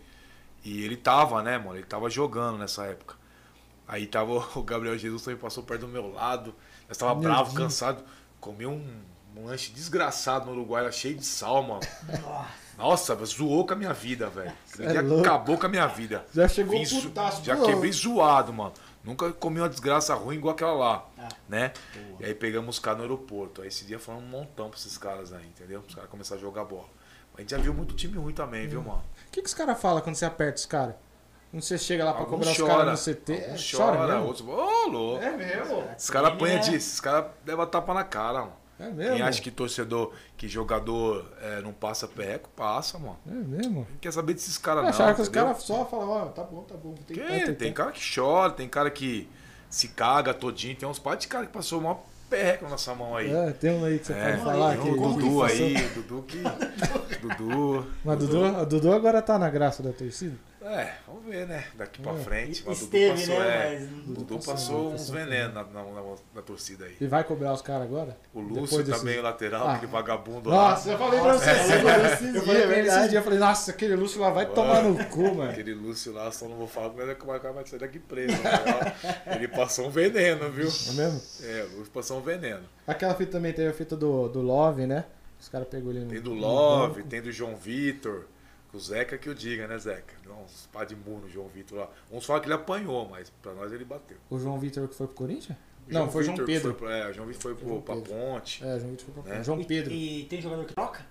E 0.63 0.83
ele 0.83 0.95
tava, 0.95 1.41
né, 1.41 1.57
mano? 1.57 1.75
Ele 1.75 1.85
tava 1.85 2.09
jogando 2.09 2.57
nessa 2.57 2.85
época. 2.85 3.15
Aí 3.87 4.05
tava 4.05 4.31
o 4.55 4.63
Gabriel 4.63 4.97
Jesus 4.97 5.23
também 5.23 5.39
passou 5.39 5.63
perto 5.63 5.81
do 5.81 5.87
meu 5.87 6.11
lado. 6.11 6.53
Nós 6.87 6.97
tava 6.97 7.13
Meu 7.15 7.23
bravo, 7.23 7.51
Deus. 7.51 7.57
cansado. 7.57 8.03
Comi 8.39 8.65
um, 8.65 8.85
um 9.35 9.45
lanche 9.45 9.71
desgraçado 9.71 10.45
no 10.45 10.51
Uruguai, 10.51 10.89
cheio 10.91 11.15
de 11.15 11.25
sal, 11.25 11.63
mano. 11.63 11.81
Nossa, 12.77 13.15
zoou 13.25 13.65
com 13.65 13.73
a 13.73 13.75
minha 13.75 13.93
vida, 13.93 14.29
velho. 14.29 14.51
É 14.79 15.19
acabou 15.19 15.57
com 15.57 15.65
a 15.65 15.69
minha 15.69 15.87
vida. 15.87 16.25
Já 16.33 16.47
chegou 16.47 16.77
Vim 16.77 17.01
putaço, 17.01 17.43
Já 17.43 17.55
quebrei 17.55 17.91
zoado, 17.91 18.51
mano. 18.51 18.73
Nunca 19.03 19.31
comi 19.33 19.59
uma 19.59 19.67
desgraça 19.69 20.13
ruim 20.15 20.35
igual 20.37 20.53
aquela 20.55 20.73
lá, 20.73 21.05
Ah, 21.17 21.27
né? 21.49 21.73
E 22.19 22.25
aí 22.25 22.33
pegamos 22.33 22.75
os 22.77 22.79
caras 22.79 22.99
no 22.99 23.03
aeroporto. 23.03 23.61
Aí 23.61 23.67
esse 23.67 23.83
dia 23.85 23.99
foi 23.99 24.15
um 24.15 24.21
montão 24.21 24.69
pra 24.69 24.79
esses 24.79 24.97
caras 24.97 25.33
aí, 25.33 25.45
entendeu? 25.45 25.83
Os 25.85 25.93
caras 25.93 26.09
começaram 26.09 26.39
a 26.39 26.41
jogar 26.41 26.63
bola. 26.63 26.87
A 27.35 27.41
gente 27.41 27.51
já 27.51 27.57
viu 27.57 27.73
muito 27.73 27.93
time 27.95 28.17
ruim 28.17 28.33
também, 28.33 28.65
Hum. 28.65 28.69
viu, 28.69 28.81
mano? 28.81 29.03
O 29.27 29.31
que, 29.31 29.41
que 29.41 29.47
os 29.47 29.53
caras 29.53 29.79
falam 29.81 30.01
quando 30.01 30.15
você 30.15 30.25
aperta 30.25 30.55
os 30.59 30.65
caras? 30.65 30.95
Quando 31.51 31.61
você 31.63 31.77
chega 31.77 32.05
lá 32.05 32.13
pra 32.13 32.21
Alguns 32.21 32.37
cobrar 32.39 32.51
os 32.51 32.57
chora, 32.57 32.73
caras 32.85 33.07
no 33.07 33.13
CT, 33.13 33.33
é, 33.33 33.55
chora, 33.71 33.97
chora, 33.97 34.21
outros. 34.21 34.47
Ô, 34.47 34.87
louco. 34.87 35.23
É 35.23 35.31
mesmo? 35.37 35.83
Esses 35.97 36.09
caras 36.09 36.31
apanham 36.31 36.55
né? 36.55 36.61
disso, 36.61 36.75
esses 36.77 36.99
caras 37.01 37.31
levam 37.45 37.65
tapa 37.67 37.93
na 37.93 38.03
cara, 38.03 38.39
mano. 38.41 38.62
É 38.79 38.89
mesmo? 38.89 39.13
Quem 39.15 39.21
acha 39.21 39.41
que 39.41 39.51
torcedor, 39.51 40.11
que 40.35 40.47
jogador 40.47 41.25
é, 41.41 41.61
não 41.61 41.71
passa 41.71 42.07
perreco, 42.07 42.49
passa, 42.55 42.97
mano. 42.97 43.17
É 43.27 43.31
mesmo? 43.31 43.87
Não 43.89 43.97
quer 44.01 44.11
saber 44.11 44.33
desses 44.33 44.57
caras, 44.57 44.83
não. 44.83 44.89
achava 44.89 45.13
que 45.13 45.21
os 45.21 45.29
caras 45.29 45.61
só 45.63 45.85
falavam, 45.85 46.13
ó, 46.15 46.25
tá 46.27 46.43
bom, 46.43 46.61
tá 46.63 46.75
bom. 46.75 46.93
Tem, 47.07 47.15
Que? 47.17 47.23
tem, 47.45 47.55
Tem 47.55 47.73
cara 47.73 47.91
que 47.91 48.01
chora, 48.15 48.51
tem 48.51 48.67
cara 48.67 48.89
que 48.89 49.29
se 49.69 49.89
caga 49.89 50.33
todinho. 50.33 50.75
Tem 50.75 50.87
uns 50.89 50.99
par 50.99 51.15
de 51.15 51.27
cara 51.27 51.45
que 51.45 51.53
passou 51.53 51.79
o 51.79 51.83
maior 51.83 52.03
perreco 52.29 52.63
na 52.65 52.71
nossa 52.71 52.95
mão 52.95 53.15
aí. 53.15 53.31
É, 53.31 53.51
tem 53.51 53.71
um 53.71 53.85
aí 53.85 53.99
que 53.99 54.07
você 54.07 54.13
É, 54.13 54.31
pode 54.31 54.43
falar. 54.43 54.77
tem 54.77 54.81
que 54.93 54.99
Dudu 54.99 55.39
passou. 55.39 55.45
aí, 55.45 55.75
o 55.85 55.89
Dudu 55.93 56.23
que. 56.27 56.41
Dudu. 57.21 57.87
Mas 58.03 58.17
Dudu, 58.19 58.43
o 58.43 58.65
Dudu 58.65 58.91
agora 58.93 59.21
tá 59.21 59.37
na 59.37 59.49
graça 59.49 59.83
da 59.83 59.91
torcida? 59.93 60.35
É, 60.65 60.93
vamos 61.05 61.25
ver, 61.25 61.45
né? 61.47 61.65
Daqui 61.75 62.01
pra 62.01 62.13
É. 62.13 62.15
frente. 62.17 62.63
Mas 62.65 62.81
o 62.81 62.85
Dudu 62.85 62.97
Esteve, 62.97 63.19
passou, 63.27 63.39
né? 63.39 63.47
é. 63.75 63.79
Mas 63.79 63.91
não- 63.91 64.13
Dudu 64.13 64.35
passou, 64.35 64.53
passou 64.53 64.87
uns 64.87 64.91
passou. 64.93 65.15
venenos 65.15 65.53
na, 65.53 65.63
na, 65.63 65.83
na- 65.83 66.15
na 66.35 66.41
torcida 66.41 66.85
aí. 66.85 66.95
E 67.01 67.05
vai 67.07 67.23
cobrar 67.23 67.53
os 67.53 67.61
caras 67.61 67.83
agora? 67.83 68.17
O 68.33 68.39
Lúcio 68.39 68.81
desse- 68.83 68.97
também, 68.99 69.19
o 69.19 69.21
lateral, 69.21 69.67
Ah. 69.67 69.73
aquele 69.73 69.91
vagabundo 69.91 70.49
lá. 70.49 70.69
Nossa, 70.71 70.91
eu 70.91 70.97
falei 70.97 71.19
pra 71.19 71.33
Nossa, 71.33 71.45
você. 71.45 71.73
é, 71.73 72.37
eu 72.37 72.41
falei 72.43 72.61
pra 72.67 72.77
ele 72.77 72.87
esses 72.87 73.01
dias, 73.01 73.13
eu 73.13 73.23
falei, 73.23 73.39
nossa, 73.39 73.71
aquele 73.71 73.95
Lúcio 73.95 74.21
lá 74.21 74.29
vai 74.29 74.45
tomar 74.45 74.81
no 74.83 75.03
cu, 75.05 75.35
mano. 75.35 75.51
Aquele 75.51 75.73
Lúcio 75.73 76.13
lá, 76.13 76.31
só 76.31 76.47
não 76.47 76.55
vou 76.55 76.67
falar 76.67 76.89
como 76.91 77.01
é 77.01 77.13
que 77.15 77.23
o 77.23 77.27
cara 77.39 77.51
vai 77.53 77.65
sair 77.65 77.79
daqui 77.79 77.99
preso. 77.99 78.33
né? 78.41 78.95
Ele 79.35 79.47
passou 79.47 79.87
um 79.87 79.89
veneno, 79.89 80.49
viu? 80.49 80.67
É 80.67 80.91
mesmo? 80.93 81.21
É, 81.43 81.63
o 81.73 81.77
Lúcio 81.79 81.91
passou 81.93 82.19
um 82.19 82.21
veneno. 82.21 82.63
Aquela 82.87 83.13
fita 83.15 83.33
também 83.33 83.51
teve 83.53 83.67
a 83.69 83.73
fita 83.73 83.95
do, 83.95 84.27
do 84.29 84.41
Love, 84.41 84.85
né? 84.87 85.03
Os 85.39 85.49
caras 85.49 85.67
pegou 85.67 85.91
ele 85.91 86.01
no. 86.01 86.07
Tem 86.09 86.21
do 86.21 86.29
no 86.33 86.39
Love, 86.39 86.95
banco. 86.97 87.07
tem 87.09 87.21
do 87.21 87.31
João 87.31 87.55
Vitor. 87.57 88.25
O 88.73 88.79
Zeca 88.79 89.17
que 89.19 89.29
eu 89.29 89.33
diga, 89.35 89.67
né, 89.67 89.77
Zeca? 89.77 90.15
Deu 90.23 90.33
uns 90.33 90.67
pá 90.73 90.83
de 90.83 90.95
murro 90.95 91.21
no 91.21 91.29
João 91.29 91.47
Vitor 91.47 91.77
lá. 91.79 91.89
Uns 92.11 92.25
falam 92.25 92.41
que 92.41 92.47
ele 92.47 92.55
apanhou, 92.55 93.07
mas 93.07 93.29
pra 93.41 93.53
nós 93.53 93.71
ele 93.71 93.85
bateu. 93.85 94.17
O 94.29 94.39
João 94.39 94.57
Vitor 94.59 94.87
que 94.87 94.95
foi 94.95 95.05
pro 95.07 95.15
Corinthians? 95.15 95.57
O 95.87 95.93
Não, 95.93 96.09
foi 96.09 96.23
João 96.23 96.35
Vitor 96.35 96.47
que 96.47 96.53
Pedro. 96.53 96.75
Foi, 96.79 96.91
é, 96.91 97.07
o 97.09 97.13
João 97.13 97.27
Vitor 97.27 97.41
foi 97.41 97.55
pro, 97.55 97.67
João 97.67 97.81
pra 97.81 97.95
Pedro. 97.95 98.09
ponte. 98.13 98.63
É, 98.65 98.79
João 98.79 98.91
Vitor 98.91 99.05
foi 99.13 99.23
pra 99.23 99.33
Né? 99.35 99.43
João 99.43 99.61
E- 99.61 99.65
Pedro. 99.65 99.93
E, 99.93 100.23
tem 100.25 100.41
jogador 100.41 100.65
que 100.65 100.73
troca? 100.73 101.05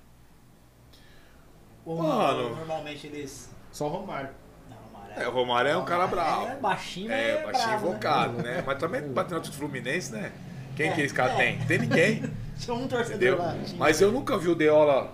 Ou 1.84 2.02
Mano. 2.02 2.50
não, 2.50 2.56
normalmente 2.56 3.06
eles. 3.06 3.50
Só 3.70 3.86
o 3.86 3.90
Romário. 3.90 4.30
Não, 4.70 5.22
É, 5.22 5.28
o 5.28 5.30
Romário 5.30 5.70
é 5.70 5.76
um 5.76 5.84
cara 5.84 6.06
bravo. 6.06 6.46
É 6.46 6.56
baixinho, 6.56 7.08
mas 7.10 7.18
É, 7.20 7.42
baixinho 7.44 7.66
bravo, 7.68 7.84
né? 7.86 7.90
invocado, 7.90 8.42
né? 8.42 8.62
Mas 8.66 8.78
também 8.78 9.02
batendo 9.12 9.46
no 9.46 9.52
Fluminense, 9.52 10.12
né? 10.12 10.32
Quem 10.76 10.88
É, 10.90 10.94
que 10.94 11.00
esse 11.02 11.14
cara 11.14 11.32
é. 11.34 11.36
tem? 11.36 11.66
Tem 11.66 11.78
ninguém. 11.78 12.22
Tinha 12.58 12.74
um 12.74 12.86
torcedor. 12.88 13.38
Mas 13.76 14.00
eu 14.00 14.10
nunca 14.12 14.38
vi 14.38 14.48
o 14.48 14.54
Deola. 14.54 15.12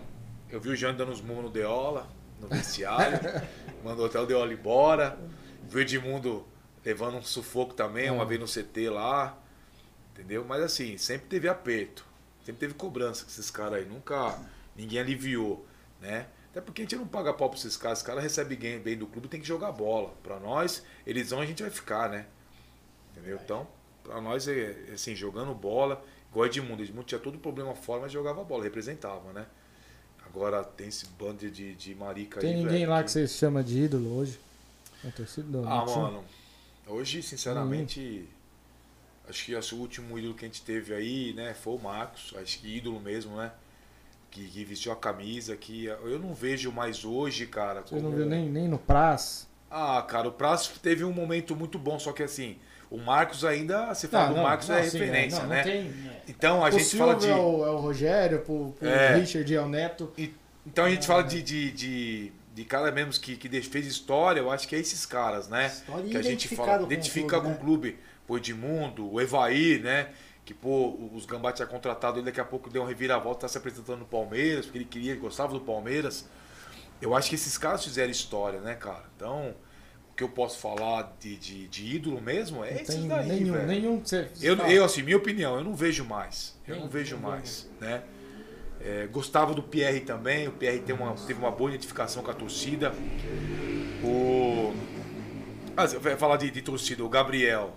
Eu 0.51 0.61
vi 0.61 0.70
o 0.70 0.77
Jean 0.77 0.95
dando 0.95 1.12
uns 1.12 1.20
murros 1.20 1.45
no 1.45 1.51
Deola, 1.51 2.07
no 2.40 2.48
vestiário. 2.48 3.19
mandou 3.85 4.06
até 4.06 4.19
o 4.20 4.27
Deola 4.27 4.52
embora. 4.52 5.19
Vi 5.65 5.78
o 5.78 5.81
Edmundo 5.81 6.47
levando 6.85 7.16
um 7.16 7.23
sufoco 7.23 7.74
também, 7.74 8.10
uma 8.10 8.23
É. 8.23 8.27
vez 8.27 8.40
no 8.40 8.47
CT 8.47 8.89
lá. 8.90 9.39
Entendeu? 10.12 10.44
Mas 10.44 10.62
assim, 10.62 10.97
sempre 10.97 11.28
teve 11.28 11.48
aperto. 11.48 12.05
Sempre 12.44 12.60
teve 12.60 12.74
cobrança 12.74 13.24
com 13.24 13.31
esses 13.31 13.51
caras 13.51 13.81
aí. 13.81 13.85
Nunca 13.85 14.39
ninguém 14.74 14.98
aliviou, 15.01 15.66
né? 16.01 16.27
Até 16.51 16.60
porque 16.62 16.81
a 16.82 16.85
gente 16.85 16.97
não 16.97 17.06
paga 17.06 17.32
pau 17.35 17.51
pra 17.51 17.59
esses 17.59 17.77
caras. 17.77 17.98
Os 17.98 18.05
caras 18.05 18.23
recebem 18.23 18.81
bem, 18.81 18.97
do 18.97 19.06
clube 19.06 19.28
tem 19.28 19.40
que 19.40 19.47
jogar 19.47 19.70
bola. 19.70 20.15
Pra 20.23 20.40
nós, 20.40 20.82
eles 21.06 21.31
vão, 21.31 21.40
a 21.40 21.47
gente 21.47 21.62
vai 21.62 21.70
ficar, 21.70 22.09
né? 22.09 22.27
Entendeu? 23.12 23.39
Então, 23.44 23.69
pra 24.02 24.20
nós, 24.20 24.48
é, 24.48 24.86
é 24.89 24.93
assim, 24.94 25.15
jogando 25.15 25.55
bola, 25.55 26.02
igual 26.31 26.47
Edmundo. 26.47 26.82
Edmundo 26.82 27.05
tinha 27.06 27.19
todo 27.20 27.39
problema 27.39 27.74
fora, 27.74 28.01
mas 28.02 28.12
jogava 28.12 28.43
bola, 28.43 28.65
representava, 28.65 29.32
né? 29.32 29.47
Agora 30.39 30.62
tem 30.62 30.86
esse 30.86 31.05
bando 31.19 31.51
de, 31.51 31.74
de 31.74 31.94
marica 31.97 32.39
Tem 32.39 32.51
aí, 32.51 32.56
ninguém 32.59 32.78
velho, 32.78 32.90
lá 32.90 32.98
que- 32.98 33.06
que 33.06 33.10
você 33.10 33.27
chama 33.27 33.62
de 33.65 33.77
ídolo 33.82 34.16
hoje? 34.19 34.39
Na 35.02 35.10
torcida 35.10 35.48
do 35.48 35.66
Ah, 35.66 35.85
mano, 35.85 36.24
hoje, 36.86 37.24
sinceramente, 37.24 38.24
acho 39.28 39.44
que 39.47 39.56
acho 39.56 39.70
que 39.70 39.74
o 39.74 39.78
último 39.78 40.16
ídolo 40.16 40.35
que 40.35 40.44
a 40.44 40.48
gente 40.48 40.62
teve 40.62 40.94
aí, 40.94 41.32
né, 41.32 41.55
foi 41.55 41.74
o 41.74 41.78
Marcos. 41.81 42.32
Acho 42.40 42.60
que 42.60 42.77
ídolo 42.77 43.01
mesmo, 43.01 43.36
né? 43.36 43.51
Que, 44.31 44.47
que 44.47 44.65
vestiu 44.65 44.93
a 44.93 44.97
camisa, 44.97 45.56
que 45.56 45.86
eu 45.86 46.20
não 46.20 46.32
vejo 46.35 46.70
mais 46.70 47.05
hoje, 47.05 47.44
cara. 47.48 47.82
Você 47.82 47.97
não 47.97 48.02
como- 48.02 48.16
viu 48.16 48.27
nem, 48.27 48.48
nem 48.48 48.69
no 48.69 48.78
Praz? 48.78 49.48
Ah, 49.69 50.01
cara, 50.02 50.28
o 50.28 50.32
Prazo 50.32 50.70
teve 50.81 51.02
um 51.02 51.12
momento 51.12 51.56
muito 51.56 51.81
bom, 51.81 51.98
só 51.98 52.12
que 52.12 52.23
assim, 52.23 52.59
o 52.90 52.98
Marcos 52.98 53.44
ainda, 53.44 53.94
você 53.94 54.09
fala 54.09 54.24
Ah, 54.24 54.28
do 54.28 54.36
não, 54.36 54.43
Marcos 54.43 54.69
não, 54.69 54.77
é 54.77 54.82
sim, 54.82 54.98
referência, 54.98 55.40
não, 55.43 55.48
né? 55.48 55.56
Não 55.56 55.65
tem... 55.65 55.81
É. 55.81 56.23
Então 56.28 56.65
a 56.65 56.69
o 56.69 56.73
gente 56.73 56.85
Silvio 56.85 57.06
fala 57.06 57.19
de. 57.19 57.28
é, 57.28 57.35
o, 57.35 57.66
é 57.66 57.70
o 57.70 57.77
Rogério, 57.77 58.40
pro, 58.40 58.73
pro 58.78 58.89
É. 58.89 59.16
Richard 59.16 59.55
é 59.55 59.60
o 59.60 59.69
Neto. 59.69 60.12
Então 60.66 60.85
a 60.85 60.90
gente 60.90 61.06
fala 61.06 61.23
de, 61.23 61.43
de, 61.43 61.70
de, 61.73 62.32
de 62.55 62.65
cara 62.65 62.90
mesmo 62.90 63.12
que, 63.20 63.36
que 63.36 63.62
fez 63.62 63.86
história, 63.86 64.40
eu 64.40 64.51
acho 64.51 64.66
que 64.69 64.77
é 64.77 64.78
esses 64.78 65.06
caras, 65.06 65.48
né? 65.48 65.66
História 65.66 66.09
que 66.09 66.16
a 66.16 66.23
gente 66.23 66.48
fala, 66.55 66.78
com 66.78 66.85
o 66.85 66.86
identifica 66.93 67.40
clube, 67.40 67.43
com 67.43 67.48
o 67.48 67.52
né? 67.52 67.59
clube. 67.59 67.98
O 68.28 68.36
Edmundo, 68.36 69.12
o 69.12 69.20
Evaí, 69.20 69.78
né? 69.78 70.09
Que, 70.44 70.52
pô, 70.55 70.98
os 71.15 71.27
Gambá 71.27 71.52
tinha 71.52 71.66
contratado 71.66 72.19
ele, 72.19 72.27
daqui 72.27 72.40
a 72.40 72.44
pouco 72.44 72.70
deu 72.70 72.82
uma 72.82 72.89
reviravolta, 72.89 73.43
tá 73.43 73.48
se 73.48 73.59
apresentando 73.59 74.01
no 74.01 74.06
Palmeiras, 74.06 74.66
porque 74.66 74.78
ele 74.78 74.85
queria, 74.85 75.12
ele 75.12 75.20
gostava 75.20 75.52
do 75.52 75.60
Palmeiras. 75.60 76.27
Eu 77.01 77.15
acho 77.15 77.28
que 77.28 77.35
esses 77.35 77.56
caras 77.56 77.85
fizeram 77.85 78.10
história, 78.10 78.60
né, 78.60 78.74
cara? 78.74 79.05
Então, 79.16 79.51
o 79.51 79.55
que 80.19 80.24
eu 80.24 80.28
posso 80.28 80.59
falar 80.59 81.16
de, 81.20 81.36
de, 81.36 81.69
de 81.69 81.95
ídolo 81.95 82.20
mesmo 82.20 82.65
é 82.65 82.74
tem 82.74 83.07
daí, 83.07 83.28
nenhum, 83.28 83.53
velho. 83.53 83.66
nenhum 83.69 84.01
que 84.01 84.09
você... 84.09 84.28
Eu, 84.43 84.57
eu, 84.66 84.85
assim, 84.85 85.01
minha 85.01 85.16
opinião, 85.16 85.57
eu 85.57 85.62
não 85.62 85.74
vejo 85.74 86.05
mais. 86.05 86.59
Eu 86.66 86.74
Nem- 86.74 86.82
não 86.82 86.90
vejo 86.90 87.15
nem 87.16 87.24
mais, 87.24 87.70
né? 87.81 88.03
É, 88.81 89.07
gostava 89.07 89.55
do 89.55 89.62
Pierre 89.62 90.01
também. 90.01 90.49
O 90.49 90.53
Pierre 90.53 90.81
tem 90.81 90.93
uma, 90.93 91.15
teve 91.15 91.39
uma 91.39 91.53
boa 91.53 91.70
identificação 91.70 92.20
com 92.24 92.32
a 92.32 92.35
torcida. 92.35 92.93
O. 94.03 94.74
Ah, 95.77 95.86
vai 95.86 96.16
falar 96.16 96.36
de, 96.36 96.51
de 96.51 96.62
torcida, 96.62 97.05
o 97.05 97.09
Gabriel. 97.09 97.77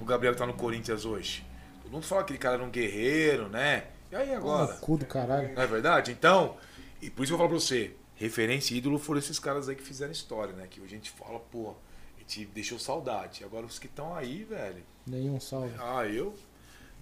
O 0.00 0.04
Gabriel 0.06 0.32
que 0.32 0.38
tá 0.38 0.46
no 0.46 0.54
Corinthians 0.54 1.04
hoje. 1.04 1.44
Todo 1.82 1.92
mundo 1.92 2.06
fala 2.06 2.22
que 2.22 2.32
aquele 2.32 2.38
cara 2.38 2.54
era 2.54 2.64
um 2.64 2.70
guerreiro, 2.70 3.48
né? 3.50 3.84
E 4.10 4.16
aí 4.16 4.34
agora? 4.34 4.72
cu 4.74 4.96
do 4.96 5.04
caralho. 5.04 5.54
Não 5.54 5.62
é 5.62 5.66
verdade? 5.66 6.12
Então, 6.12 6.56
e 7.02 7.10
por 7.10 7.24
isso 7.24 7.30
que 7.30 7.34
eu 7.34 7.38
falo 7.38 7.50
pra 7.50 7.58
você, 7.60 7.94
referência 8.16 8.74
e 8.74 8.78
ídolo 8.78 8.98
foram 8.98 9.18
esses 9.18 9.38
caras 9.38 9.68
aí 9.68 9.76
que 9.76 9.82
fizeram 9.82 10.12
história, 10.12 10.52
né? 10.54 10.66
Que 10.68 10.80
hoje 10.80 10.94
a 10.94 10.96
gente 10.96 11.10
fala, 11.10 11.38
pô, 11.38 11.74
a 12.16 12.20
gente 12.20 12.46
deixou 12.46 12.78
saudade. 12.78 13.44
Agora 13.44 13.66
os 13.66 13.78
que 13.78 13.86
estão 13.86 14.14
aí, 14.14 14.44
velho. 14.44 14.82
Nenhum 15.06 15.40
salve. 15.40 15.74
Ah, 15.78 16.06
eu 16.06 16.34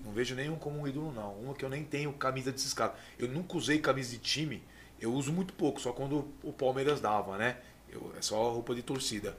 não 0.04 0.12
vejo 0.12 0.34
nenhum 0.34 0.56
como 0.56 0.80
um 0.80 0.88
ídolo, 0.88 1.12
não. 1.12 1.34
Uma 1.34 1.54
que 1.54 1.64
eu 1.64 1.68
nem 1.68 1.84
tenho 1.84 2.12
camisa 2.12 2.50
desses 2.50 2.74
caras. 2.74 2.96
Eu 3.18 3.28
nunca 3.28 3.56
usei 3.56 3.78
camisa 3.78 4.10
de 4.10 4.18
time, 4.18 4.62
eu 5.00 5.12
uso 5.12 5.32
muito 5.32 5.52
pouco, 5.54 5.80
só 5.80 5.92
quando 5.92 6.28
o 6.42 6.52
Palmeiras 6.52 7.00
dava, 7.00 7.36
né? 7.36 7.58
Eu, 7.88 8.12
é 8.18 8.22
só 8.22 8.50
roupa 8.52 8.74
de 8.74 8.82
torcida. 8.82 9.36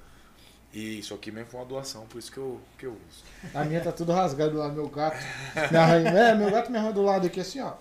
E 0.71 0.99
isso 0.99 1.13
aqui 1.13 1.31
mesmo 1.31 1.51
foi 1.51 1.59
uma 1.59 1.65
doação, 1.65 2.05
por 2.07 2.17
isso 2.17 2.31
que 2.31 2.37
eu, 2.37 2.59
que 2.77 2.85
eu 2.85 2.91
uso. 2.91 3.23
A 3.53 3.63
minha 3.63 3.79
tá 3.79 3.91
tudo 3.91 4.11
rasgado 4.11 4.57
lá, 4.57 4.69
meu 4.69 4.89
gato. 4.89 5.17
É, 5.55 6.33
meu 6.33 6.49
gato 6.49 6.71
me 6.71 6.77
arranha 6.77 6.93
do 6.93 7.03
lado 7.03 7.27
aqui 7.27 7.39
assim, 7.39 7.59
ó. 7.59 7.75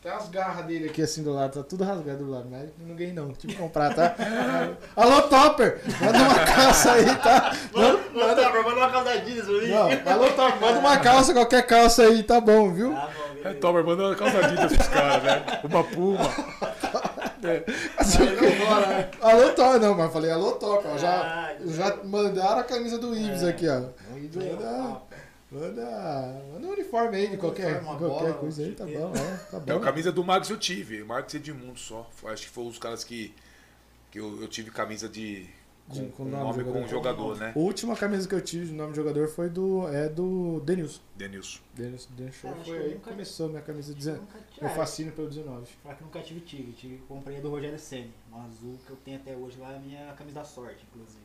Tem 0.00 0.12
as 0.12 0.28
garras 0.28 0.64
dele 0.64 0.88
aqui 0.88 1.02
assim 1.02 1.24
do 1.24 1.32
lado, 1.34 1.54
tá 1.60 1.68
tudo 1.68 1.82
rasgado 1.82 2.24
do 2.24 2.30
lado, 2.30 2.46
mas 2.48 2.68
ninguém 2.78 3.12
não. 3.12 3.32
Tive 3.32 3.54
que 3.54 3.58
comprar, 3.60 3.92
tá? 3.92 4.14
Alô, 4.94 5.22
Topper! 5.22 5.80
Manda 6.00 6.18
uma 6.18 6.38
calça 6.44 6.92
aí, 6.92 7.04
tá? 7.16 7.52
Manda, 7.74 7.98
manda, 8.14 8.62
manda 8.62 8.76
uma 8.76 8.90
calça 8.90 9.18
jeans 9.20 9.44
pra 9.44 9.54
mim. 9.54 9.68
Não, 9.68 10.12
alô, 10.12 10.28
Topper, 10.30 10.60
manda 10.60 10.78
uma 10.78 10.96
calça, 10.98 11.32
qualquer 11.32 11.66
calça 11.66 12.02
aí, 12.04 12.22
tá 12.22 12.40
bom, 12.40 12.72
viu? 12.72 12.94
Tá 12.94 13.08
bom, 13.42 13.48
É. 13.48 13.54
Tomer, 13.54 13.84
manda 13.84 14.04
uma 14.06 14.14
calça 14.14 14.38
Adidas 14.38 14.72
pros 14.72 14.88
caras, 14.88 15.22
né? 15.24 15.42
Uma 15.64 15.82
puma. 15.84 16.30
Assim, 17.98 18.22
alô, 19.20 19.48
Topper, 19.50 19.80
não, 19.80 19.94
mas 19.96 20.12
falei 20.12 20.30
alô, 20.30 20.52
Topper, 20.52 20.92
ó, 20.94 20.98
já, 20.98 21.10
Ah, 21.10 21.54
já 21.66 21.96
mandaram 22.04 22.60
a 22.60 22.64
camisa 22.64 22.98
do 22.98 23.16
Ibis 23.16 23.42
É. 23.42 23.48
aqui, 23.48 23.68
ó. 23.68 23.80
Papo. 23.80 25.02
Manda, 25.50 26.42
manda 26.52 26.66
um 26.66 26.70
uniforme 26.72 27.16
aí 27.16 27.28
de 27.28 27.36
Um 27.36 27.38
qualquer, 27.38 27.66
uniforme, 27.76 27.88
uma 27.88 27.98
qualquer 27.98 28.26
bola, 28.28 28.34
coisa 28.34 28.62
aí, 28.62 28.70
um 28.70 28.74
tá 28.74 28.84
bom, 28.84 29.12
é, 29.16 29.36
tá 29.50 29.62
Não, 29.66 29.78
bom. 29.78 29.84
camisa 29.84 30.12
do 30.12 30.22
Marcos 30.22 30.50
eu 30.50 30.58
tive. 30.58 31.02
Marcos 31.04 31.34
Edmundo 31.34 31.78
só. 31.78 32.08
Acho 32.26 32.42
que 32.44 32.50
foi 32.50 32.64
os 32.66 32.78
caras 32.78 33.02
que, 33.02 33.34
que 34.10 34.20
eu, 34.20 34.42
eu 34.42 34.48
tive 34.48 34.70
camisa 34.70 35.08
de. 35.08 35.46
Com, 35.88 35.94
De- 35.94 36.00
com 36.08 36.10
com 36.10 36.24
nome, 36.26 36.44
nome 36.44 36.64
do 36.64 36.72
com 36.72 36.86
jogador. 36.86 37.34
jogador, 37.34 37.36
né? 37.38 37.52
A 37.56 37.58
última 37.58 37.96
camisa 37.96 38.28
que 38.28 38.34
eu 38.34 38.42
tive 38.42 38.66
de 38.66 38.72
nome 38.74 38.90
de 38.90 38.96
jogador 38.96 39.26
foi 39.26 39.48
do, 39.48 39.88
é 39.88 40.06
do 40.06 40.60
Denilson. 40.60 41.00
Denilson. 41.16 41.60
Denilson, 41.72 42.10
Denilson 42.14 42.48
acho 42.50 42.64
foi 42.64 42.76
eu 42.76 42.82
aí 42.82 42.88
que 42.90 42.94
nunca- 42.96 43.10
começou 43.10 43.48
minha 43.48 43.62
camisa 43.62 43.94
19. 43.94 44.20
Nunca 44.20 44.38
tive. 44.50 44.66
Meu 44.66 44.74
fascínio 44.74 45.12
pelo 45.14 45.28
19. 45.30 45.66
Falar 45.82 45.94
que 45.94 46.04
nunca 46.04 46.20
tive 46.20 46.40
tigre. 46.40 47.02
Comprei 47.08 47.38
é 47.38 47.40
do 47.40 47.48
Rogério 47.48 47.78
Senni. 47.78 48.12
Um 48.30 48.38
azul 48.42 48.78
que 48.86 48.90
eu 48.92 48.96
tenho 49.02 49.16
até 49.16 49.34
hoje 49.34 49.58
lá, 49.58 49.72
é 49.72 49.76
a 49.76 49.80
minha 49.80 50.12
camisa 50.12 50.40
da 50.40 50.44
sorte, 50.44 50.84
inclusive. 50.92 51.22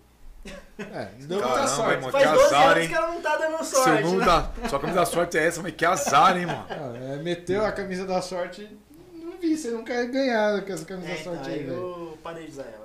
É, 0.78 1.07
não 1.20 1.28
deu 1.28 1.40
Caramba, 1.40 1.57
muita 1.60 1.68
sorte. 1.68 1.94
irmão. 1.94 2.11
Faz 2.11 2.24
que 2.26 2.34
12 2.34 2.45
azar, 2.45 2.65
anos 2.72 2.84
hein? 2.84 2.90
que 2.90 2.95
ela 2.95 3.07
não 3.07 3.22
tá 3.22 3.38
dando 3.38 3.64
Seu 3.64 3.84
sorte. 3.84 4.03
mundo 4.03 4.20
né? 4.20 4.26
da, 4.26 4.70
sua 4.70 4.80
camisa 4.80 4.99
da 4.99 5.06
sorte 5.06 5.38
é 5.38 5.45
essa, 5.48 5.61
mas 5.61 5.74
que 5.76 5.86
azar, 5.86 6.38
hein, 6.38 6.45
mano? 6.48 6.65
É, 7.14 7.15
meteu 7.18 7.65
a 7.65 7.72
camisa 7.72 8.06
da 8.06 8.22
sorte. 8.22 8.70
Não 9.14 9.38
vi, 9.40 9.56
você 9.57 9.70
não 9.72 9.84
quer 9.84 10.06
ganhar 10.07 10.61
com 10.64 10.74
essa 10.74 10.86
camisa 10.86 11.07
É, 11.11 11.14
da 11.15 11.20
então, 11.22 11.34
sorte 11.36 11.49
aí, 11.49 11.60
aí 11.60 11.64
velho. 11.65 11.78
eu 11.78 12.18
parei 12.24 12.45
de 12.45 12.52
usar 12.52 12.64
ela. 12.64 12.82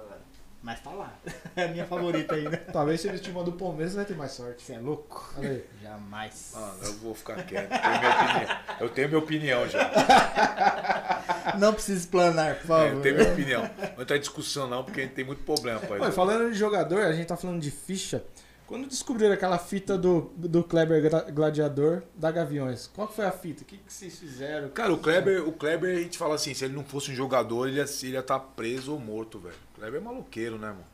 Mas 0.63 0.81
tá 0.81 0.91
lá. 0.91 1.13
É 1.57 1.65
a 1.65 1.69
minha 1.69 1.87
favorita 1.87 2.35
ainda. 2.37 2.57
Talvez 2.73 3.01
se 3.01 3.09
ele 3.09 3.19
te 3.19 3.31
mandar 3.33 3.51
do 3.51 3.57
Palmeiras, 3.57 3.95
vai 3.95 4.05
ter 4.05 4.15
mais 4.17 4.31
sorte. 4.33 4.63
Você 4.63 4.75
é 4.75 4.79
louco? 4.79 5.35
Olha 5.37 5.51
aí. 5.51 5.65
Jamais. 5.83 6.53
Mano, 6.55 6.75
eu 6.85 6.93
vou 6.95 7.15
ficar 7.15 7.43
quieto. 7.45 7.73
Eu 7.73 7.79
tenho 7.81 7.99
minha 7.99 8.09
opinião, 8.39 8.59
eu 8.81 8.89
tenho 8.89 9.09
minha 9.09 9.19
opinião 9.19 9.69
já. 9.69 11.55
Não 11.59 11.73
precisa 11.73 11.99
explanar, 11.99 12.57
por 12.57 12.65
É, 12.65 12.67
favor. 12.67 12.93
eu 12.97 13.01
tenho 13.03 13.17
minha 13.17 13.33
opinião. 13.33 13.71
Não 13.97 14.03
entra 14.03 14.17
em 14.17 14.21
discussão, 14.21 14.69
não, 14.69 14.85
porque 14.85 15.01
a 15.01 15.05
gente 15.05 15.15
tem 15.15 15.25
muito 15.25 15.43
problema, 15.43 15.81
pai. 15.81 15.99
Olha, 15.99 16.13
falando 16.13 16.53
de 16.53 16.59
jogador, 16.59 17.01
a 17.03 17.13
gente 17.13 17.27
tá 17.27 17.37
falando 17.37 17.61
de 17.61 17.71
ficha. 17.71 18.23
Quando 18.67 18.87
descobriram 18.87 19.33
aquela 19.33 19.59
fita 19.59 19.97
do, 19.97 20.31
do 20.37 20.63
Kleber 20.63 21.03
Gladiador 21.33 22.03
da 22.15 22.31
Gaviões, 22.31 22.87
qual 22.95 23.09
que 23.09 23.15
foi 23.15 23.25
a 23.25 23.33
fita? 23.33 23.63
O 23.63 23.65
que, 23.65 23.79
que 23.79 23.91
vocês 23.93 24.19
fizeram? 24.19 24.69
Cara, 24.69 24.93
o 24.93 24.99
Kleber, 24.99 25.49
o 25.49 25.53
Kleber, 25.53 25.97
a 25.97 26.01
gente 26.01 26.19
fala 26.19 26.35
assim, 26.35 26.53
se 26.53 26.67
ele 26.67 26.75
não 26.75 26.85
fosse 26.85 27.11
um 27.11 27.15
jogador, 27.15 27.67
ele 27.67 27.79
ia, 27.79 27.87
ele 28.03 28.13
ia 28.13 28.21
estar 28.21 28.39
preso 28.39 28.93
ou 28.93 29.01
morto, 29.01 29.39
velho. 29.39 29.55
O 29.79 29.81
Kleber 29.81 30.01
é 30.01 30.05
maluqueiro, 30.05 30.59
né, 30.59 30.69
mano? 30.69 30.85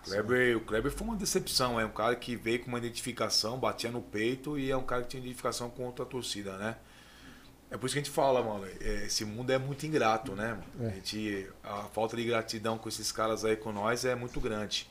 O 0.00 0.04
Kleber, 0.04 0.56
o 0.56 0.60
Kleber 0.62 0.90
foi 0.90 1.06
uma 1.06 1.16
decepção, 1.16 1.78
é 1.78 1.84
um 1.84 1.90
cara 1.90 2.16
que 2.16 2.34
veio 2.34 2.60
com 2.60 2.68
uma 2.68 2.78
identificação, 2.78 3.58
batia 3.58 3.90
no 3.90 4.00
peito 4.00 4.58
e 4.58 4.70
é 4.70 4.76
um 4.76 4.82
cara 4.82 5.02
que 5.02 5.08
tinha 5.08 5.22
identificação 5.22 5.68
com 5.68 5.84
outra 5.84 6.06
torcida, 6.06 6.56
né? 6.56 6.76
É 7.70 7.76
por 7.76 7.86
isso 7.86 7.94
que 7.94 8.00
a 8.00 8.02
gente 8.02 8.12
fala, 8.12 8.42
mano, 8.42 8.66
é, 8.80 9.04
esse 9.04 9.22
mundo 9.26 9.50
é 9.50 9.58
muito 9.58 9.84
ingrato, 9.84 10.34
né, 10.34 10.54
mano? 10.54 10.88
É. 10.88 10.92
A, 10.92 10.94
gente, 10.94 11.50
a 11.62 11.82
falta 11.84 12.16
de 12.16 12.24
gratidão 12.24 12.78
com 12.78 12.88
esses 12.88 13.12
caras 13.12 13.44
aí 13.44 13.54
com 13.54 13.70
nós 13.70 14.06
é 14.06 14.14
muito 14.14 14.40
grande, 14.40 14.88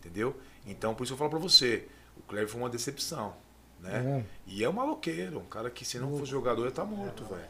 entendeu? 0.00 0.34
Então, 0.66 0.94
por 0.94 1.04
isso 1.04 1.12
eu 1.12 1.18
falo 1.18 1.30
pra 1.30 1.38
você, 1.38 1.86
o 2.16 2.22
Kleber 2.22 2.48
foi 2.48 2.62
uma 2.62 2.70
decepção, 2.70 3.36
né? 3.78 4.24
É. 4.24 4.24
E 4.46 4.64
é 4.64 4.68
um 4.68 4.72
maloqueiro, 4.72 5.38
um 5.38 5.44
cara 5.44 5.70
que 5.70 5.84
se 5.84 5.98
não 5.98 6.10
fosse 6.16 6.30
jogador 6.30 6.62
ia 6.62 6.70
estar 6.70 6.86
morto, 6.86 7.24
velho. 7.26 7.44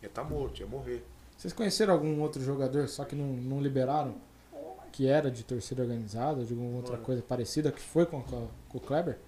Ia 0.00 0.06
estar 0.08 0.22
morto, 0.22 0.60
ia 0.60 0.66
morrer. 0.68 1.04
Vocês 1.44 1.52
conheceram 1.52 1.92
algum 1.92 2.22
outro 2.22 2.42
jogador, 2.42 2.88
só 2.88 3.04
que 3.04 3.14
não, 3.14 3.26
não 3.26 3.60
liberaram? 3.60 4.14
Que 4.90 5.06
era 5.06 5.30
de 5.30 5.44
torcida 5.44 5.82
organizada, 5.82 6.42
de 6.42 6.54
alguma 6.54 6.74
outra 6.74 6.96
coisa 6.96 7.20
parecida, 7.20 7.70
que 7.70 7.82
foi 7.82 8.06
com, 8.06 8.22
com, 8.22 8.48
o 8.72 8.80
Kleber? 8.80 9.18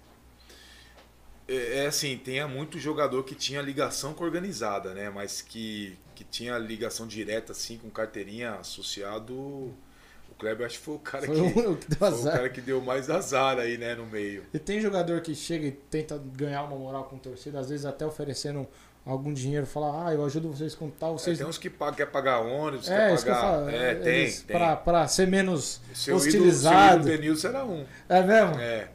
É, 1.47 1.83
é 1.83 1.85
assim, 1.85 2.17
tem 2.17 2.43
muito 2.47 2.79
jogador 2.79 3.23
que 3.23 3.35
tinha 3.35 3.61
ligação 3.61 4.15
com 4.15 4.23
a 4.23 4.25
organizada, 4.25 4.95
né? 4.95 5.11
Mas 5.11 5.43
que, 5.43 5.95
que 6.15 6.23
tinha 6.23 6.57
ligação 6.57 7.05
direta, 7.05 7.51
assim, 7.51 7.77
com 7.77 7.87
carteirinha 7.87 8.55
associado. 8.55 9.35
O 9.35 10.35
Kleber 10.39 10.65
acho 10.65 10.79
que 10.79 10.85
foi 10.85 10.95
o 10.95 10.99
cara 10.99 11.23
Foi 11.27 11.35
que. 11.35 11.41
o 11.59 11.77
que 11.77 11.87
deu 11.87 11.97
Foi 11.99 12.19
o 12.19 12.23
cara 12.23 12.49
que 12.49 12.61
deu 12.61 12.81
mais 12.81 13.11
azar 13.11 13.59
aí, 13.59 13.77
né, 13.77 13.93
no 13.93 14.07
meio. 14.07 14.43
E 14.51 14.57
tem 14.57 14.81
jogador 14.81 15.21
que 15.21 15.35
chega 15.35 15.67
e 15.67 15.71
tenta 15.71 16.17
ganhar 16.17 16.63
uma 16.63 16.77
moral 16.77 17.03
com 17.03 17.19
torcida, 17.19 17.59
às 17.59 17.69
vezes 17.69 17.85
até 17.85 18.07
oferecendo 18.07 18.67
algum 19.07 19.33
dinheiro, 19.33 19.65
fala, 19.65 20.07
ah, 20.07 20.13
eu 20.13 20.23
ajudo 20.25 20.49
vocês 20.49 20.75
com 20.75 20.89
tal, 20.89 21.15
É, 21.15 21.17
vocês 21.17 21.37
tem 21.37 21.47
uns 21.47 21.57
que 21.57 21.69
pagam, 21.69 21.95
quer 21.95 22.07
pagar 22.07 22.39
ônibus, 22.39 22.89
É, 22.89 23.09
quer 23.15 23.19
pagar. 23.23 23.41
falo. 23.41 23.69
É, 23.69 23.95
tem, 23.95 24.15
eles- 24.21 24.41
tem. 24.41 24.57
Pra, 24.57 24.75
pra 24.75 25.07
ser 25.07 25.27
menos 25.27 25.79
Seu 25.93 26.15
ídolo, 26.17 26.31
seu 26.31 26.41
hostilizado. 26.41 26.95
ídolo 27.01 27.17
Denilson 27.17 27.47
era 27.47 27.65
um. 27.65 27.85
É 28.09 28.21
mesmo? 28.23 28.59
É. 28.59 28.87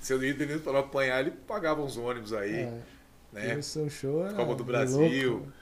Seu 0.00 0.16
ídolo 0.22 0.38
Denilson, 0.38 0.64
para 0.64 0.72
não 0.72 0.80
apanhar, 0.80 1.20
ele 1.20 1.30
pagava 1.30 1.82
uns 1.82 1.96
ônibus 1.96 2.32
aí, 2.32 2.54
É. 2.60 2.72
né? 3.32 3.58
É 3.58 3.62
show. 3.90 4.24
Copa 4.34 4.54
do 4.54 4.62
é 4.62 4.66
Brasil, 4.66 5.32
louco. 5.32 5.52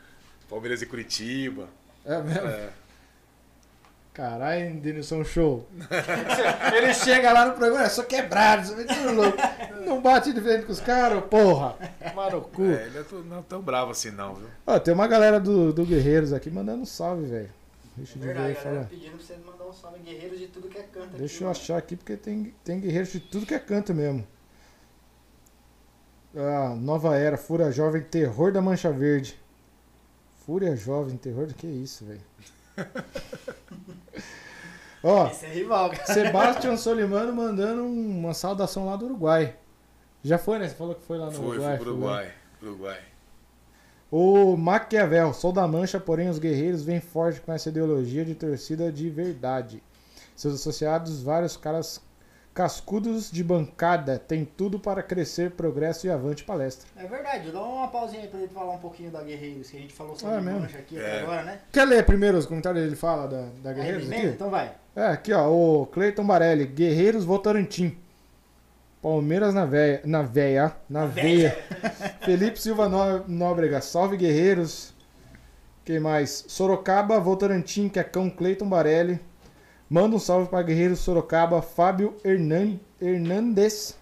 Palmeiras 0.49 0.81
e 0.81 0.87
Curitiba. 0.87 1.69
É 2.07 2.23
mesmo? 2.23 2.49
É. 2.49 2.69
Caralho, 4.19 4.81
Denilson 4.81 5.23
Show. 5.23 5.65
Ele 6.77 6.93
chega 6.93 7.33
lá 7.33 7.47
no 7.47 7.53
programa, 7.55 7.85
é 7.85 7.89
só 7.89 8.03
quebrado, 8.03 8.69
tudo 8.75 9.13
louco. 9.15 9.39
Não 9.87 10.03
bate 10.03 10.33
de 10.33 10.41
frente 10.41 10.67
com 10.67 10.73
os 10.73 10.81
caras, 10.81 11.23
porra. 11.27 11.77
Toma 12.11 12.29
no 12.29 12.41
cu. 12.41 12.65
É, 12.65 12.87
ele 12.87 12.99
é 12.99 13.03
tão- 13.05 13.23
não 13.23 13.39
é 13.39 13.43
tão 13.49 13.63
bravo 13.63 13.93
assim, 13.93 14.11
não, 14.11 14.35
viu? 14.35 14.49
Ó, 14.67 14.77
tem 14.81 14.93
uma 14.93 15.07
galera 15.07 15.39
do, 15.39 15.73
do 15.73 15.87
Guerreiros 15.87 16.33
aqui 16.33 16.51
mandando 16.51 16.83
um 16.83 16.85
salve, 16.85 17.27
velho. 17.27 17.49
Deixa 17.97 18.17
eu 18.19 18.21
ver 18.21 18.27
Verdade, 18.35 18.49
aí, 18.49 18.55
galera, 18.55 18.75
falar. 18.75 18.87
pedindo 18.89 19.17
pra 19.17 19.25
você 19.25 19.37
mandar 19.37 19.65
um 19.67 19.73
salve 19.73 19.99
guerreiros 20.01 20.39
de 20.41 20.47
tudo 20.49 20.69
que 20.69 20.79
é 20.79 20.83
canto 20.83 21.17
Deixa 21.17 21.35
aqui, 21.37 21.45
eu 21.45 21.47
mano. 21.49 21.61
achar 21.61 21.77
aqui, 21.77 21.95
porque 21.97 22.17
tem, 22.17 22.53
tem 22.65 22.81
guerreiros 22.81 23.13
de 23.13 23.21
tudo 23.21 23.47
que 23.47 23.55
é 23.55 23.59
canto 23.61 23.95
mesmo. 23.95 24.27
Ah, 26.37 26.75
Nova 26.77 27.17
Era, 27.17 27.37
Fúria 27.37 27.71
Jovem, 27.71 28.03
Terror 28.03 28.51
da 28.53 28.61
Mancha 28.61 28.91
Verde. 28.91 29.39
Fúria 30.45 30.75
Jovem, 30.75 31.17
Terror 31.17 31.47
do 31.47 31.55
que 31.55 31.69
isso, 31.69 32.05
velho? 32.05 32.21
Ó, 35.03 35.29
Esse 35.29 35.47
é 35.47 35.51
rival, 35.51 35.91
cara. 35.91 36.07
Sebastião 36.07 36.77
Solimano 36.77 37.33
mandando 37.33 37.83
um- 37.83 38.19
uma 38.19 38.35
saudação 38.35 38.87
lá 38.87 38.97
do 38.97 39.05
Uruguai. 39.07 39.57
Já 40.25 40.37
foi, 40.39 40.59
né? 40.59 40.69
Você 40.69 40.75
falou 40.75 40.95
que 40.97 41.03
foi 41.03 41.19
lá 41.19 41.27
no 41.27 41.33
Foi, 41.33 41.47
Uruguai. 41.47 41.77
foi 41.77 41.77
pro 41.77 41.85
foi. 41.85 41.93
Uruguai. 41.95 42.33
pro 42.59 42.69
Uruguai. 42.71 42.99
O 44.11 44.57
Maquiavel, 44.57 45.33
sou 45.35 45.53
da 45.53 45.69
mancha, 45.69 46.01
porém 46.01 46.29
os 46.29 46.39
guerreiros 46.39 46.83
vêm 46.83 47.01
forte 47.01 47.41
com 47.41 47.53
essa 47.53 47.69
ideologia 47.69 48.25
de 48.25 48.35
torcida 48.35 48.91
de 48.91 49.09
verdade. 49.09 49.83
Seus 50.35 50.55
associados, 50.55 51.23
vários 51.23 51.57
caras 51.57 52.01
cascudos 52.63 53.31
de 53.31 53.45
bancada, 53.45 54.19
tem 54.19 54.45
tudo 54.45 54.81
para 54.81 55.01
crescer, 55.01 55.53
progresso 55.53 56.09
e 56.09 56.11
avante 56.11 56.43
palestra. 56.43 56.89
É 56.97 57.07
verdade, 57.07 57.53
dá 57.53 57.63
uma 57.63 57.87
pausinha 57.87 58.23
aí 58.23 58.27
pra 58.29 58.41
ele 58.41 58.49
falar 58.49 58.73
um 58.73 58.79
pouquinho 58.79 59.13
da 59.13 59.23
Guerreiros, 59.23 59.71
que 59.71 59.77
a 59.77 59.81
gente 59.81 59.95
falou 59.95 60.17
sobre 60.19 60.41
mesmo? 60.41 60.63
mancha 60.63 60.77
aqui 60.79 60.99
É. 60.99 61.01
até 61.01 61.21
agora, 61.23 61.43
né? 61.45 61.61
Quer 61.71 61.85
ler 61.85 62.05
primeiro 62.05 62.37
os 62.37 62.47
comentários 62.47 62.83
ele 62.85 62.97
fala 62.97 63.29
da, 63.29 63.47
da 63.63 63.73
Guerreiros? 63.73 64.11
Então 64.11 64.51
vai. 64.51 64.73
É, 64.97 65.07
aqui 65.07 65.33
ó, 65.33 65.49
o 65.49 65.87
Cleiton 65.87 66.27
Barelli, 66.27 66.67
Guerreiros 66.67 67.25
Votorantim. 67.25 67.97
Palmeiras 69.01 69.55
na 69.55 69.65
veia, 69.65 70.01
na 70.05 70.23
veia, 70.23 70.75
na 70.91 71.07
veia. 71.07 71.57
Felipe 72.27 72.61
Silva 72.61 72.89
No- 72.89 73.25
Nóbrega, 73.29 73.81
salve 73.81 74.17
Guerreiros. 74.17 74.93
Quem 75.85 76.01
mais? 76.01 76.45
Sorocaba, 76.49 77.21
Votorantim, 77.21 77.89
que 77.89 78.01
é 78.01 78.03
cão 78.03 78.29
Cleiton 78.29 78.69
Barelli. 78.69 79.21
Manda 79.91 80.17
um 80.17 80.19
salve 80.19 80.51
para 80.51 80.63
Guerreiros 80.63 80.99
Sorocaba, 81.01 81.63
Fábio 81.63 82.17
Hernan, 82.23 82.79
Hernandes. 83.01 83.97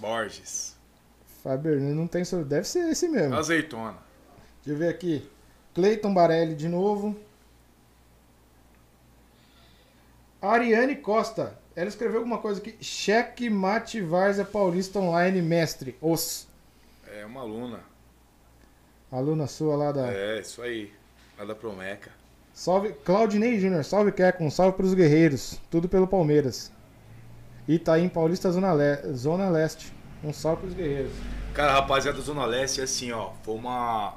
Borges. 0.00 0.76
Fábio 1.42 1.72
Hernandes 1.72 1.96
não 1.96 2.08
tem 2.08 2.24
sobre, 2.24 2.46
deve 2.46 2.66
ser 2.66 2.90
esse 2.90 3.08
mesmo. 3.08 3.36
Azeitona. 3.36 3.96
Deixa 4.64 4.70
eu 4.70 4.76
ver 4.76 4.88
aqui. 4.88 5.28
Cleiton 5.72 6.12
Barelli 6.12 6.56
de 6.56 6.68
novo. 6.68 7.16
Ariane 10.42 10.96
Costa. 10.96 11.56
Ela 11.76 11.88
escreveu 11.88 12.18
alguma 12.18 12.38
coisa 12.38 12.60
aqui. 12.60 12.76
Cheque 12.80 13.48
Mate 13.48 14.00
Varza 14.00 14.44
Paulista 14.44 14.98
Online 14.98 15.40
Mestre. 15.40 15.96
Os. 16.00 16.48
É 17.06 17.24
uma 17.24 17.42
aluna. 17.42 17.80
Aluna 19.12 19.46
sua 19.46 19.76
lá 19.76 19.92
da. 19.92 20.12
É, 20.12 20.40
isso 20.40 20.60
aí. 20.60 20.92
Lá 21.38 21.44
da 21.44 21.54
Promeca. 21.54 22.10
Salve. 22.58 22.92
Claudinei 23.04 23.60
Júnior. 23.60 23.84
Salve 23.84 24.10
Keco. 24.10 24.42
Um 24.42 24.50
salve 24.50 24.76
pros 24.76 24.92
guerreiros. 24.92 25.60
Tudo 25.70 25.88
pelo 25.88 26.08
Palmeiras. 26.08 26.72
Itaim 27.68 28.08
Paulista 28.08 28.50
Zona, 28.50 28.72
Le... 28.72 29.12
Zona 29.14 29.48
Leste. 29.48 29.92
Um 30.24 30.32
salve 30.32 30.62
pros 30.62 30.74
guerreiros. 30.74 31.12
Cara, 31.54 31.72
rapaziada 31.74 32.18
da 32.18 32.24
Zona 32.24 32.44
Leste, 32.44 32.80
assim, 32.80 33.12
ó, 33.12 33.30
foi 33.44 33.54
uma. 33.54 34.16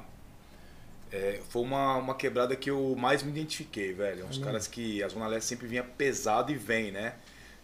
é, 1.12 1.38
foi 1.50 1.62
uma, 1.62 1.98
uma 1.98 2.14
quebrada 2.16 2.56
que 2.56 2.68
eu 2.68 2.96
mais 2.98 3.22
me 3.22 3.30
identifiquei, 3.30 3.92
velho. 3.92 4.26
Uns 4.26 4.38
caras 4.38 4.66
que 4.66 5.00
a 5.04 5.08
Zona 5.08 5.28
Leste 5.28 5.46
sempre 5.46 5.68
vinha 5.68 5.84
pesado 5.84 6.50
e 6.50 6.56
vem, 6.56 6.90
né? 6.90 7.14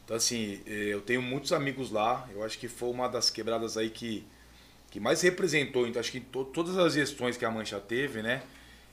Então, 0.04 0.16
assim, 0.16 0.60
eu 0.64 1.00
tenho 1.00 1.20
muitos 1.20 1.52
amigos 1.52 1.90
lá. 1.90 2.28
Eu 2.32 2.44
acho 2.44 2.56
que 2.56 2.68
foi 2.68 2.88
uma 2.88 3.08
das 3.08 3.30
quebradas 3.30 3.76
aí 3.76 3.90
que, 3.90 4.24
que 4.92 5.00
mais 5.00 5.22
representou. 5.22 5.88
Então, 5.88 5.98
acho 5.98 6.12
que 6.12 6.18
em 6.18 6.22
to- 6.22 6.44
todas 6.44 6.78
as 6.78 6.92
gestões 6.92 7.36
que 7.36 7.44
a 7.44 7.50
Mancha 7.50 7.80
teve, 7.80 8.22
né? 8.22 8.42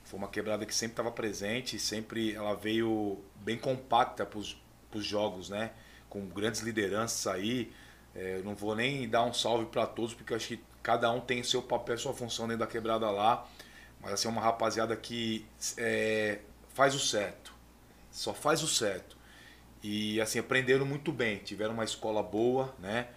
Foi 0.05 0.17
uma 0.17 0.29
quebrada 0.29 0.65
que 0.65 0.73
sempre 0.73 0.93
estava 0.93 1.11
presente, 1.11 1.77
sempre 1.77 2.33
ela 2.33 2.55
veio 2.55 3.19
bem 3.37 3.57
compacta 3.57 4.25
para 4.25 4.39
os 4.39 4.55
jogos, 5.05 5.49
né? 5.49 5.71
Com 6.09 6.25
grandes 6.27 6.61
lideranças 6.61 7.27
aí. 7.27 7.73
É, 8.15 8.41
não 8.43 8.55
vou 8.55 8.73
nem 8.75 9.09
dar 9.09 9.23
um 9.25 9.33
salve 9.33 9.65
para 9.65 9.85
todos, 9.85 10.13
porque 10.13 10.33
acho 10.33 10.47
que 10.47 10.63
cada 10.81 11.11
um 11.11 11.19
tem 11.19 11.43
seu 11.43 11.61
papel, 11.61 11.97
sua 11.97 12.13
função 12.13 12.47
dentro 12.47 12.65
da 12.65 12.67
quebrada 12.67 13.09
lá. 13.11 13.45
Mas 13.99 14.13
assim, 14.13 14.27
é 14.27 14.31
uma 14.31 14.41
rapaziada 14.41 14.95
que 14.95 15.45
é, 15.77 16.39
faz 16.73 16.95
o 16.95 16.99
certo. 16.99 17.53
Só 18.09 18.33
faz 18.33 18.63
o 18.63 18.67
certo. 18.67 19.17
E 19.83 20.21
assim, 20.21 20.39
aprenderam 20.39 20.85
muito 20.85 21.11
bem, 21.11 21.39
tiveram 21.39 21.73
uma 21.73 21.83
escola 21.83 22.23
boa, 22.23 22.73
né? 22.79 23.09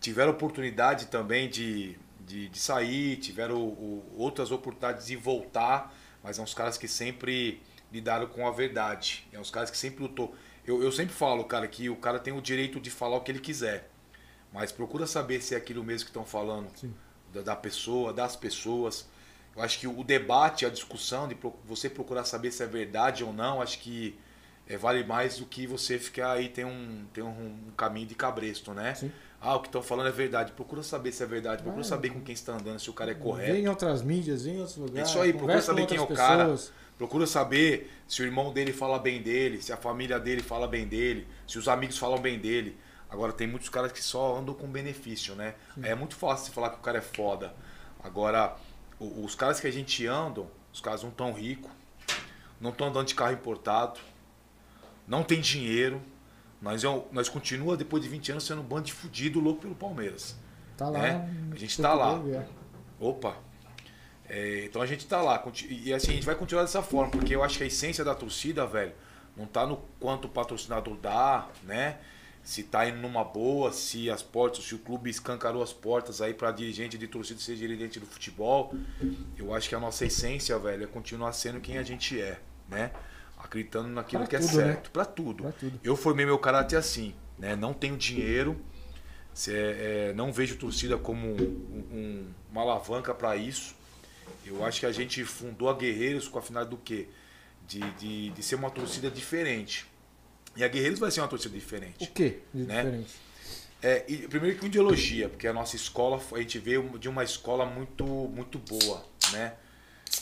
tiveram 0.00 0.32
oportunidade 0.32 1.06
também 1.06 1.48
de, 1.48 1.96
de, 2.20 2.48
de 2.48 2.58
sair, 2.58 3.16
tiveram 3.16 3.56
o, 3.56 4.02
outras 4.16 4.50
oportunidades 4.50 5.06
de 5.06 5.16
voltar, 5.16 5.94
mas 6.22 6.36
são 6.36 6.44
uns 6.44 6.54
caras 6.54 6.76
que 6.76 6.86
sempre 6.86 7.60
lidaram 7.92 8.26
com 8.26 8.46
a 8.46 8.50
verdade. 8.50 9.26
É 9.32 9.38
uns 9.38 9.50
caras 9.50 9.70
que 9.70 9.76
sempre 9.76 10.02
lutou. 10.02 10.34
Eu, 10.64 10.82
eu 10.82 10.92
sempre 10.92 11.14
falo, 11.14 11.44
cara, 11.44 11.66
que 11.66 11.88
o 11.88 11.96
cara 11.96 12.18
tem 12.18 12.32
o 12.32 12.40
direito 12.40 12.80
de 12.80 12.90
falar 12.90 13.16
o 13.16 13.20
que 13.20 13.30
ele 13.30 13.40
quiser. 13.40 13.90
Mas 14.52 14.72
procura 14.72 15.06
saber 15.06 15.40
se 15.40 15.54
é 15.54 15.58
aquilo 15.58 15.82
mesmo 15.82 16.06
que 16.06 16.10
estão 16.10 16.24
falando 16.24 16.68
da, 17.32 17.40
da, 17.42 17.56
pessoa, 17.56 18.12
das 18.12 18.36
pessoas. 18.36 19.08
Eu 19.56 19.62
acho 19.62 19.78
que 19.78 19.86
o 19.86 20.04
debate, 20.04 20.66
a 20.66 20.70
discussão, 20.70 21.28
de 21.28 21.36
você 21.64 21.88
procurar 21.88 22.24
saber 22.24 22.50
se 22.52 22.62
é 22.62 22.66
verdade 22.66 23.24
ou 23.24 23.32
não, 23.32 23.60
acho 23.62 23.78
que 23.78 24.18
é, 24.66 24.76
vale 24.76 25.02
mais 25.04 25.38
do 25.38 25.46
que 25.46 25.66
você 25.66 25.98
ficar 25.98 26.32
aí 26.32 26.48
tem 26.48 26.64
um, 26.64 27.04
tem 27.12 27.24
um, 27.24 27.68
um 27.68 27.72
caminho 27.76 28.06
de 28.06 28.14
cabresto, 28.14 28.72
né? 28.72 28.94
Sim. 28.94 29.10
Ah, 29.40 29.56
o 29.56 29.60
que 29.60 29.68
estão 29.68 29.82
falando 29.82 30.08
é 30.08 30.12
verdade. 30.12 30.52
Procura 30.52 30.82
saber 30.82 31.12
se 31.12 31.22
é 31.22 31.26
verdade. 31.26 31.62
Procura 31.62 31.80
ah, 31.80 31.88
saber 31.88 32.10
com 32.10 32.20
quem 32.20 32.34
está 32.34 32.52
andando, 32.52 32.78
se 32.78 32.90
o 32.90 32.92
cara 32.92 33.12
é 33.12 33.14
correto. 33.14 33.52
Vem 33.52 33.64
em 33.64 33.68
outras 33.68 34.02
mídias, 34.02 34.44
vem 34.44 34.56
em 34.56 34.58
outros 34.58 34.76
lugares. 34.76 35.08
Isso 35.08 35.18
aí, 35.18 35.32
procura 35.32 35.62
saber 35.62 35.86
quem 35.86 35.96
é 35.96 36.00
o 36.00 36.06
pessoas. 36.06 36.68
cara. 36.68 36.80
Procura 36.98 37.26
saber 37.26 37.90
se 38.06 38.20
o 38.20 38.26
irmão 38.26 38.52
dele 38.52 38.74
fala 38.74 38.98
bem 38.98 39.22
dele, 39.22 39.62
se 39.62 39.72
a 39.72 39.76
família 39.78 40.20
dele 40.20 40.42
fala 40.42 40.68
bem 40.68 40.86
dele, 40.86 41.26
se 41.46 41.58
os 41.58 41.66
amigos 41.66 41.96
falam 41.96 42.18
bem 42.20 42.38
dele. 42.38 42.76
Agora 43.08 43.32
tem 43.32 43.46
muitos 43.46 43.70
caras 43.70 43.90
que 43.90 44.02
só 44.02 44.36
andam 44.36 44.54
com 44.54 44.68
benefício, 44.68 45.34
né? 45.34 45.54
Sim. 45.74 45.86
É 45.86 45.94
muito 45.94 46.14
fácil 46.14 46.52
falar 46.52 46.68
que 46.68 46.76
o 46.76 46.80
cara 46.80 46.98
é 46.98 47.00
foda. 47.00 47.54
Agora, 48.04 48.54
os 49.00 49.34
caras 49.34 49.58
que 49.58 49.66
a 49.66 49.70
gente 49.70 50.06
anda, 50.06 50.42
os 50.72 50.80
caras 50.80 51.02
não 51.02 51.10
tão 51.10 51.32
ricos, 51.32 51.70
não 52.60 52.70
estão 52.70 52.88
andando 52.88 53.06
de 53.06 53.14
carro 53.14 53.32
importado, 53.32 53.98
não 55.08 55.24
tem 55.24 55.40
dinheiro. 55.40 56.02
Nós, 56.60 56.84
é, 56.84 57.02
nós 57.12 57.28
continua 57.28 57.76
depois 57.76 58.02
de 58.02 58.08
20 58.08 58.32
anos 58.32 58.44
sendo 58.44 58.60
um 58.60 58.64
bando 58.64 58.82
de 58.82 58.92
fudido 58.92 59.40
louco 59.40 59.62
pelo 59.62 59.74
Palmeiras. 59.74 60.36
Tá 60.76 60.88
lá. 60.88 60.98
Né? 61.00 61.50
A 61.52 61.56
gente 61.56 61.80
tá 61.80 61.94
lá. 61.94 62.22
Opa, 62.98 63.36
é, 64.30 64.66
então 64.66 64.80
a 64.80 64.86
gente 64.86 65.06
tá 65.06 65.20
lá. 65.20 65.44
E 65.68 65.92
assim, 65.92 66.12
a 66.12 66.14
gente 66.14 66.24
vai 66.24 66.36
continuar 66.36 66.62
dessa 66.62 66.82
forma, 66.82 67.10
porque 67.10 67.34
eu 67.34 67.42
acho 67.42 67.58
que 67.58 67.64
a 67.64 67.66
essência 67.66 68.04
da 68.04 68.14
torcida, 68.14 68.64
velho, 68.64 68.92
não 69.36 69.44
tá 69.44 69.66
no 69.66 69.78
quanto 69.98 70.26
o 70.26 70.28
patrocinador 70.28 70.96
dá, 70.96 71.48
né? 71.64 71.98
Se 72.42 72.62
tá 72.62 72.88
indo 72.88 72.98
numa 72.98 73.24
boa, 73.24 73.72
se 73.72 74.08
as 74.08 74.22
portas, 74.22 74.64
se 74.64 74.74
o 74.74 74.78
clube 74.78 75.10
escancarou 75.10 75.62
as 75.62 75.72
portas 75.72 76.22
aí 76.22 76.32
para 76.32 76.50
dirigente 76.52 76.96
de 76.96 77.06
torcida 77.08 77.40
ser 77.40 77.56
dirigente 77.56 77.98
do 77.98 78.06
futebol. 78.06 78.72
Eu 79.36 79.52
acho 79.52 79.68
que 79.68 79.74
a 79.74 79.80
nossa 79.80 80.06
essência, 80.06 80.58
velho, 80.58 80.84
é 80.84 80.86
continuar 80.86 81.32
sendo 81.32 81.60
quem 81.60 81.76
a 81.76 81.82
gente 81.82 82.20
é, 82.20 82.40
né? 82.68 82.92
Acreditando 83.42 83.88
naquilo 83.88 84.22
pra 84.22 84.30
que 84.30 84.36
é 84.36 84.38
tudo, 84.38 84.60
é 84.60 84.64
certo, 84.64 84.84
né? 84.84 84.90
para 84.92 85.04
tudo. 85.04 85.42
Pra 85.42 85.52
tudo. 85.52 85.80
Eu 85.82 85.96
formei 85.96 86.26
meu 86.26 86.38
caráter 86.38 86.76
assim, 86.76 87.14
né? 87.38 87.56
Não 87.56 87.72
tenho 87.72 87.96
dinheiro, 87.96 88.60
é, 89.48 90.10
é, 90.10 90.12
não 90.14 90.32
vejo 90.32 90.56
torcida 90.56 90.96
como 90.98 91.26
um, 91.26 91.86
um, 91.92 92.26
uma 92.50 92.62
alavanca 92.62 93.14
para 93.14 93.36
isso 93.36 93.74
eu 94.50 94.64
acho 94.64 94.80
que 94.80 94.86
a 94.86 94.92
gente 94.92 95.24
fundou 95.24 95.68
a 95.68 95.74
Guerreiros 95.74 96.28
com 96.28 96.38
a 96.38 96.42
finalidade 96.42 96.76
do 96.76 96.82
quê? 96.82 97.06
De, 97.66 97.78
de, 97.92 98.30
de 98.30 98.42
ser 98.42 98.56
uma 98.56 98.70
torcida 98.70 99.10
diferente. 99.10 99.86
E 100.56 100.64
a 100.64 100.68
Guerreiros 100.68 100.98
vai 100.98 101.10
ser 101.10 101.20
uma 101.20 101.28
torcida 101.28 101.54
diferente. 101.54 102.04
O 102.04 102.06
quê? 102.08 102.40
De 102.52 102.64
né? 102.64 102.82
diferente? 102.82 103.14
É, 103.82 104.04
e, 104.08 104.28
primeiro 104.28 104.58
com 104.58 104.66
ideologia, 104.66 105.28
porque 105.28 105.46
a 105.46 105.52
nossa 105.52 105.76
escola, 105.76 106.20
a 106.32 106.38
gente 106.38 106.58
veio 106.58 106.98
de 106.98 107.08
uma 107.08 107.22
escola 107.22 107.64
muito, 107.64 108.04
muito 108.04 108.58
boa, 108.58 109.04
né? 109.32 109.54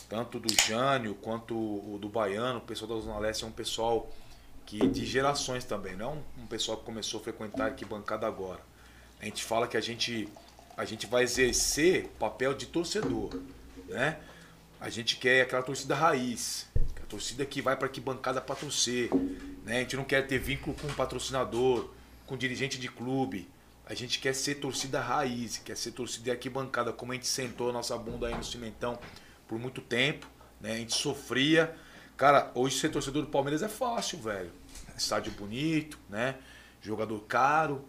Tanto 0.09 0.41
do 0.41 0.49
Jânio 0.63 1.15
quanto 1.15 1.55
o 1.55 1.99
do 2.01 2.09
Baiano, 2.09 2.59
o 2.59 2.63
pessoal 2.63 2.95
da 2.95 3.01
Zona 3.01 3.19
Leste 3.19 3.45
é 3.45 3.47
um 3.47 3.53
pessoal 3.53 4.11
que 4.65 4.87
de 4.87 5.05
gerações 5.05 5.65
também, 5.65 5.97
não 5.97 6.23
é 6.39 6.43
um, 6.43 6.47
pessoal 6.47 6.79
que 6.79 6.85
começou 6.85 7.21
a 7.21 7.23
frequentar 7.23 7.67
aqui 7.67 7.85
bancada 7.85 8.27
agora. 8.27 8.61
A 9.21 9.25
gente 9.25 9.45
fala 9.45 9.67
que 9.67 9.77
a 9.77 9.81
gente, 9.81 10.29
a 10.77 10.85
gente 10.85 11.07
vai 11.07 11.25
exercer 11.25 12.09
papel 12.19 12.55
de 12.55 12.67
torcedor 12.67 13.31
né? 13.89 14.19
A 14.81 14.89
gente 14.89 15.17
quer 15.17 15.43
aquela 15.43 15.63
torcida 15.63 15.95
raiz, 15.95 16.69
a 17.03 17.07
torcida 17.07 17.45
que 17.45 17.61
vai 17.61 17.77
para 17.77 17.89
que 17.89 18.01
bancada 18.01 18.41
para 18.41 18.55
torcer, 18.55 19.11
né? 19.65 19.79
A 19.79 19.81
gente 19.81 19.97
não 19.97 20.05
quer 20.05 20.27
ter 20.27 20.39
vínculo 20.39 20.77
com 20.77 20.87
patrocinador, 20.95 21.91
com 22.27 22.37
dirigente 22.37 22.79
de 22.79 22.89
clube. 22.89 23.49
A 23.87 23.95
gente 23.95 24.21
quer 24.21 24.35
ser 24.35 24.57
torcida 24.57 25.01
raiz, 25.01 25.59
quer 25.59 25.77
ser 25.77 25.93
torcida 25.93 26.33
aqui 26.33 26.49
bancada, 26.49 26.93
como 26.93 27.13
a 27.13 27.15
gente 27.15 27.27
sentou 27.27 27.71
a 27.71 27.73
nossa 27.73 27.97
bunda 27.97 28.29
aí 28.29 28.35
no 28.35 28.45
cimentão 28.45 28.99
por 29.49 29.59
muito 29.59 29.81
tempo, 29.81 30.29
né? 30.61 30.73
A 30.73 30.77
gente 30.77 30.95
sofria. 30.95 31.75
Cara, 32.16 32.51
hoje 32.55 32.79
ser 32.79 32.91
torcedor 32.91 33.23
do 33.23 33.31
Palmeiras 33.31 33.62
é 33.62 33.69
fácil, 33.69 34.19
velho. 34.20 34.53
Estádio 34.97 35.33
bonito, 35.33 35.99
né? 36.09 36.37
Jogador 36.81 37.19
caro. 37.23 37.85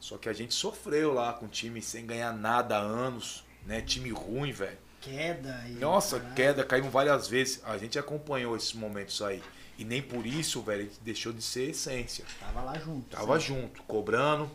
Só 0.00 0.18
que 0.18 0.28
a 0.28 0.32
gente 0.32 0.54
sofreu 0.54 1.12
lá 1.12 1.32
com 1.32 1.46
time 1.46 1.80
sem 1.80 2.04
ganhar 2.04 2.32
nada 2.32 2.76
há 2.76 2.80
anos, 2.80 3.44
né? 3.64 3.80
Time 3.80 4.10
ruim, 4.10 4.50
velho 4.50 4.78
queda. 5.02 5.64
E 5.68 5.72
Nossa, 5.72 6.16
caralho. 6.16 6.34
queda, 6.34 6.64
caímos 6.64 6.92
várias 6.92 7.28
vezes. 7.28 7.60
A 7.64 7.76
gente 7.76 7.98
acompanhou 7.98 8.56
esses 8.56 8.72
momentos 8.72 9.20
aí. 9.20 9.42
E 9.76 9.84
nem 9.84 10.00
por 10.00 10.24
isso, 10.24 10.62
velho, 10.62 10.82
a 10.82 10.84
gente 10.84 11.00
deixou 11.00 11.32
de 11.32 11.42
ser 11.42 11.70
essência. 11.70 12.24
Tava 12.40 12.62
lá 12.62 12.78
junto. 12.78 13.16
Tava 13.16 13.38
sim. 13.40 13.48
junto, 13.48 13.82
cobrando, 13.82 14.48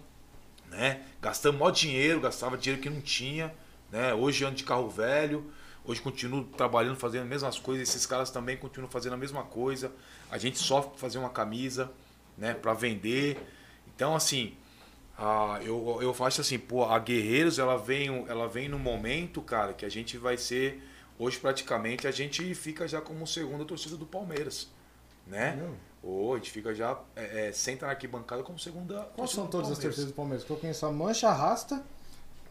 né? 0.70 1.02
Gastamos 1.22 1.60
maior 1.60 1.72
dinheiro, 1.72 2.22
gastava 2.22 2.58
dinheiro 2.58 2.82
que 2.82 2.90
não 2.90 3.02
tinha, 3.02 3.54
né? 3.92 4.14
Hoje 4.14 4.46
ando 4.46 4.56
de 4.56 4.64
carro 4.64 4.90
velho, 4.90 5.52
hoje 5.88 6.02
continuo 6.02 6.44
trabalhando, 6.44 6.98
fazendo 6.98 7.24
as 7.24 7.30
mesmas 7.30 7.58
coisas. 7.58 7.88
Esses 7.88 8.06
caras 8.06 8.30
também 8.30 8.58
continuam 8.58 8.92
fazendo 8.92 9.14
a 9.14 9.18
mesma 9.18 9.44
coisa. 9.44 9.92
A 10.30 10.38
gente 10.38 10.60
sofre 10.60 10.92
pra 10.92 11.00
fazer 11.00 11.18
uma 11.18 11.30
camisa, 11.30 11.90
né? 12.38 12.54
Pra 12.54 12.74
vender. 12.74 13.38
Então, 13.88 14.14
assim, 14.14 14.56
ah, 15.18 15.60
eu, 15.64 16.00
eu 16.02 16.16
acho 16.26 16.42
assim, 16.42 16.60
pô, 16.60 16.84
a 16.84 17.00
Guerreiros, 17.00 17.58
ela 17.58 17.78
vem, 17.78 18.26
ela 18.28 18.48
vem 18.48 18.70
no 18.70 18.78
momento, 18.78 19.42
cara, 19.42 19.74
que 19.74 19.86
a 19.86 19.90
gente 19.90 20.18
vai 20.18 20.38
ser. 20.38 20.84
Hoje, 21.18 21.40
praticamente, 21.40 22.06
a 22.06 22.12
gente 22.12 22.54
fica 22.54 22.88
já 22.88 23.02
como 23.02 23.26
segunda 23.26 23.66
torcida 23.66 23.98
do 23.98 24.06
Palmeiras. 24.06 24.68
Né? 25.26 25.60
Ou 26.04 26.34
a 26.34 26.38
gente 26.38 26.52
fica 26.52 26.74
já. 26.76 27.00
É, 27.16 27.48
é, 27.48 27.52
senta 27.52 27.86
na 27.86 27.94
arquibancada 27.94 28.44
como 28.44 28.60
segunda. 28.60 29.10
Quais 29.16 29.32
são 29.32 29.48
todas 29.48 29.72
as 29.72 29.80
torcidas 29.80 30.06
do 30.06 30.14
Palmeiras? 30.14 30.46
Que 30.46 30.52
eu 30.52 30.58
conheço 30.58 30.86
a 30.86 30.92
Mancha 30.92 31.32
Rasta, 31.32 31.84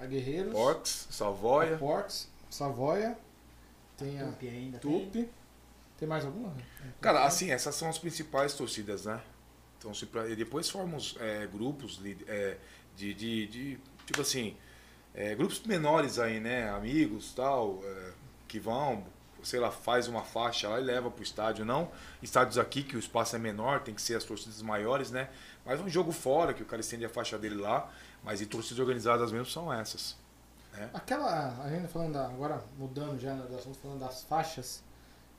a 0.01 0.05
Guerreiros. 0.05 0.53
Porks, 0.53 1.07
Savoia. 1.11 1.77
A 1.77 1.79
Porks, 1.79 2.29
Savoia. 2.51 3.17
Tem 3.97 4.20
a 4.20 4.27
Tupi 4.27 4.48
ainda. 4.48 4.78
Tupi. 4.78 5.10
Tem. 5.10 5.31
tem 5.98 6.09
mais 6.09 6.24
alguma? 6.24 6.55
Cara, 7.01 7.24
assim, 7.24 7.51
essas 7.51 7.74
são 7.74 7.89
as 7.89 7.98
principais 7.98 8.55
torcidas, 8.55 9.06
né? 9.06 9.20
Então, 9.78 9.94
se 9.94 10.06
pra, 10.06 10.24
depois 10.24 10.68
formamos 10.68 11.16
é, 11.20 11.47
grupos 11.47 12.01
é, 12.27 12.56
de, 12.97 13.14
de, 13.14 13.47
de, 13.47 13.78
tipo 14.05 14.20
assim, 14.20 14.56
é, 15.14 15.35
grupos 15.35 15.60
menores 15.62 16.18
aí, 16.18 16.40
né? 16.40 16.68
Amigos 16.70 17.32
tal, 17.35 17.81
é, 17.85 18.12
que 18.48 18.59
vão, 18.59 19.05
sei 19.43 19.60
lá, 19.60 19.70
faz 19.70 20.09
uma 20.09 20.23
faixa 20.23 20.68
lá 20.68 20.81
e 20.81 20.85
leva 20.85 21.10
pro 21.10 21.23
estádio. 21.23 21.64
Não 21.64 21.90
estádios 22.23 22.59
aqui, 22.59 22.82
que 22.82 22.97
o 22.97 22.98
espaço 22.98 23.36
é 23.36 23.39
menor, 23.39 23.81
tem 23.81 23.94
que 23.94 24.02
ser 24.02 24.16
as 24.16 24.24
torcidas 24.24 24.60
maiores, 24.62 25.10
né? 25.10 25.31
Mas 25.64 25.81
um 25.81 25.89
jogo 25.89 26.12
fora, 26.12 26.52
que 26.52 26.62
o 26.62 26.66
cara 26.66 26.81
estende 26.81 27.05
a 27.05 27.09
faixa 27.09 27.39
dele 27.39 27.56
lá. 27.56 27.90
Mas 28.23 28.40
e 28.40 28.47
torcidas 28.47 28.81
organizadas 28.81 29.31
mesmo 29.31 29.47
são 29.47 29.73
essas. 29.73 30.16
Né? 30.77 30.90
Aquela, 30.93 31.62
a 31.62 31.69
gente 31.70 31.89
falando, 31.89 32.16
agora 32.16 32.62
mudando 32.78 33.19
já 33.19 33.35
do 33.35 33.57
assunto, 33.57 33.78
falando 33.78 34.01
das 34.01 34.23
faixas, 34.24 34.82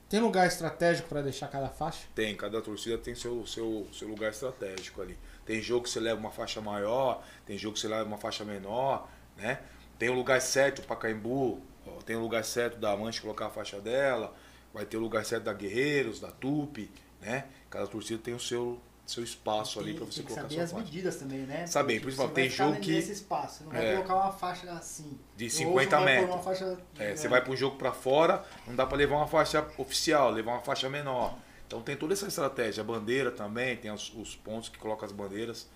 tem 0.08 0.20
lugar 0.20 0.46
estratégico 0.46 1.08
para 1.08 1.20
deixar 1.20 1.48
cada 1.48 1.68
faixa? 1.68 2.06
Tem, 2.14 2.34
cada 2.34 2.62
torcida 2.62 2.96
tem 2.96 3.14
seu, 3.14 3.46
seu, 3.46 3.86
seu 3.92 4.08
lugar 4.08 4.30
estratégico 4.30 5.02
ali. 5.02 5.18
Tem 5.44 5.60
jogo 5.60 5.84
que 5.84 5.90
você 5.90 6.00
leva 6.00 6.18
uma 6.18 6.30
faixa 6.30 6.60
maior, 6.60 7.22
tem 7.44 7.58
jogo 7.58 7.74
que 7.74 7.80
você 7.80 7.88
leva 7.88 8.04
uma 8.04 8.18
faixa 8.18 8.44
menor, 8.44 9.08
né? 9.36 9.60
Tem 9.98 10.08
o 10.08 10.14
lugar 10.14 10.40
certo 10.40 10.82
para 10.82 10.96
Caimbu, 10.96 11.60
tem 12.06 12.16
o 12.16 12.20
lugar 12.20 12.44
certo 12.44 12.78
da 12.78 12.92
Amante 12.92 13.20
colocar 13.20 13.46
a 13.46 13.50
faixa 13.50 13.80
dela, 13.80 14.34
vai 14.72 14.86
ter 14.86 14.96
o 14.96 15.00
lugar 15.00 15.24
certo 15.24 15.44
da 15.44 15.52
Guerreiros, 15.52 16.20
da 16.20 16.30
Tupi, 16.30 16.90
né? 17.20 17.46
Cada 17.68 17.86
torcida 17.86 18.20
tem 18.22 18.32
o 18.32 18.40
seu, 18.40 18.80
seu 19.10 19.24
espaço 19.24 19.80
ali 19.80 19.94
para 19.94 20.04
você 20.04 20.22
colocar 20.22 20.42
saber 20.42 20.60
as 20.60 20.70
faixa. 20.70 20.84
medidas 20.84 21.16
também, 21.16 21.38
né? 21.40 21.66
Saber, 21.66 21.98
por 21.98 22.10
exemplo, 22.10 22.30
tem 22.30 22.50
jogo 22.50 22.78
que 22.78 22.92
nesse 22.92 23.12
espaço, 23.12 23.64
não 23.64 23.70
vai 23.72 23.86
é, 23.86 23.94
colocar 23.94 24.16
uma 24.16 24.32
faixa 24.32 24.70
assim. 24.72 25.18
De 25.34 25.48
50 25.48 26.00
metros. 26.02 26.44
Faixa, 26.44 26.78
é, 26.98 27.16
Você 27.16 27.26
vai 27.26 27.40
para 27.40 27.50
um 27.50 27.56
jogo 27.56 27.76
para 27.76 27.90
fora, 27.90 28.44
não 28.66 28.76
dá 28.76 28.84
para 28.84 28.98
levar 28.98 29.16
uma 29.16 29.26
faixa 29.26 29.66
oficial, 29.78 30.30
levar 30.30 30.52
uma 30.52 30.60
faixa 30.60 30.90
menor. 30.90 31.38
Então 31.66 31.80
tem 31.80 31.96
toda 31.96 32.12
essa 32.12 32.26
estratégia, 32.26 32.82
a 32.82 32.84
bandeira 32.84 33.30
também, 33.30 33.78
tem 33.78 33.90
os, 33.90 34.12
os 34.14 34.36
pontos 34.36 34.68
que 34.68 34.76
colocam 34.76 35.06
as 35.06 35.12
bandeiras, 35.12 35.70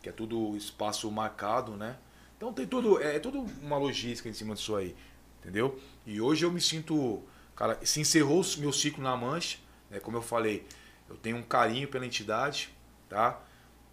que 0.00 0.08
é 0.08 0.12
tudo 0.12 0.56
espaço 0.56 1.10
marcado, 1.10 1.72
né? 1.72 1.96
Então 2.36 2.52
tem 2.52 2.68
tudo, 2.68 3.02
é, 3.02 3.16
é 3.16 3.18
tudo 3.18 3.44
uma 3.62 3.78
logística 3.78 4.28
em 4.28 4.32
cima 4.32 4.54
disso 4.54 4.76
aí, 4.76 4.94
entendeu? 5.40 5.76
E 6.06 6.20
hoje 6.20 6.44
eu 6.44 6.52
me 6.52 6.60
sinto, 6.60 7.20
cara, 7.56 7.80
se 7.84 8.00
encerrou 8.00 8.42
o 8.42 8.60
meu 8.60 8.72
ciclo 8.72 9.02
na 9.02 9.16
Mancha, 9.16 9.58
né? 9.90 9.98
Como 9.98 10.16
eu 10.16 10.22
falei, 10.22 10.64
eu 11.10 11.16
tenho 11.16 11.36
um 11.36 11.42
carinho 11.42 11.88
pela 11.88 12.06
entidade, 12.06 12.75
tá? 13.08 13.40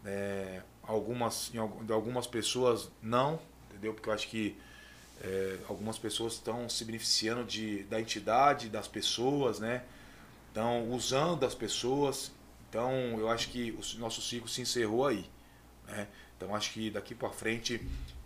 É, 0.06 0.62
algumas, 0.84 1.52
de 1.52 1.94
algumas 1.94 2.28
pessoas 2.28 2.90
não, 3.02 3.40
entendeu? 3.70 3.94
Porque 3.94 4.10
eu 4.10 4.14
acho 4.14 4.28
que 4.28 4.58
é, 5.22 5.60
algumas 5.68 5.98
pessoas 5.98 6.34
estão 6.34 6.68
se 6.68 6.84
beneficiando 6.84 7.44
de, 7.46 7.84
da 7.84 8.00
entidade, 8.00 8.70
das 8.70 8.88
pessoas, 8.88 9.60
né? 9.60 9.84
Estão 10.50 10.90
usando 10.92 11.40
das 11.40 11.56
pessoas. 11.56 12.32
Então 12.70 12.92
eu 13.18 13.30
acho 13.30 13.50
que 13.50 13.72
o 13.72 14.00
nosso 14.00 14.22
ciclo 14.22 14.48
se 14.48 14.62
encerrou 14.62 15.08
aí. 15.08 15.26
Né? 15.88 16.08
Então 16.36 16.56
acho 16.56 16.74
que 16.74 16.90
daqui 16.90 17.16
para 17.16 17.30
frente 17.30 17.82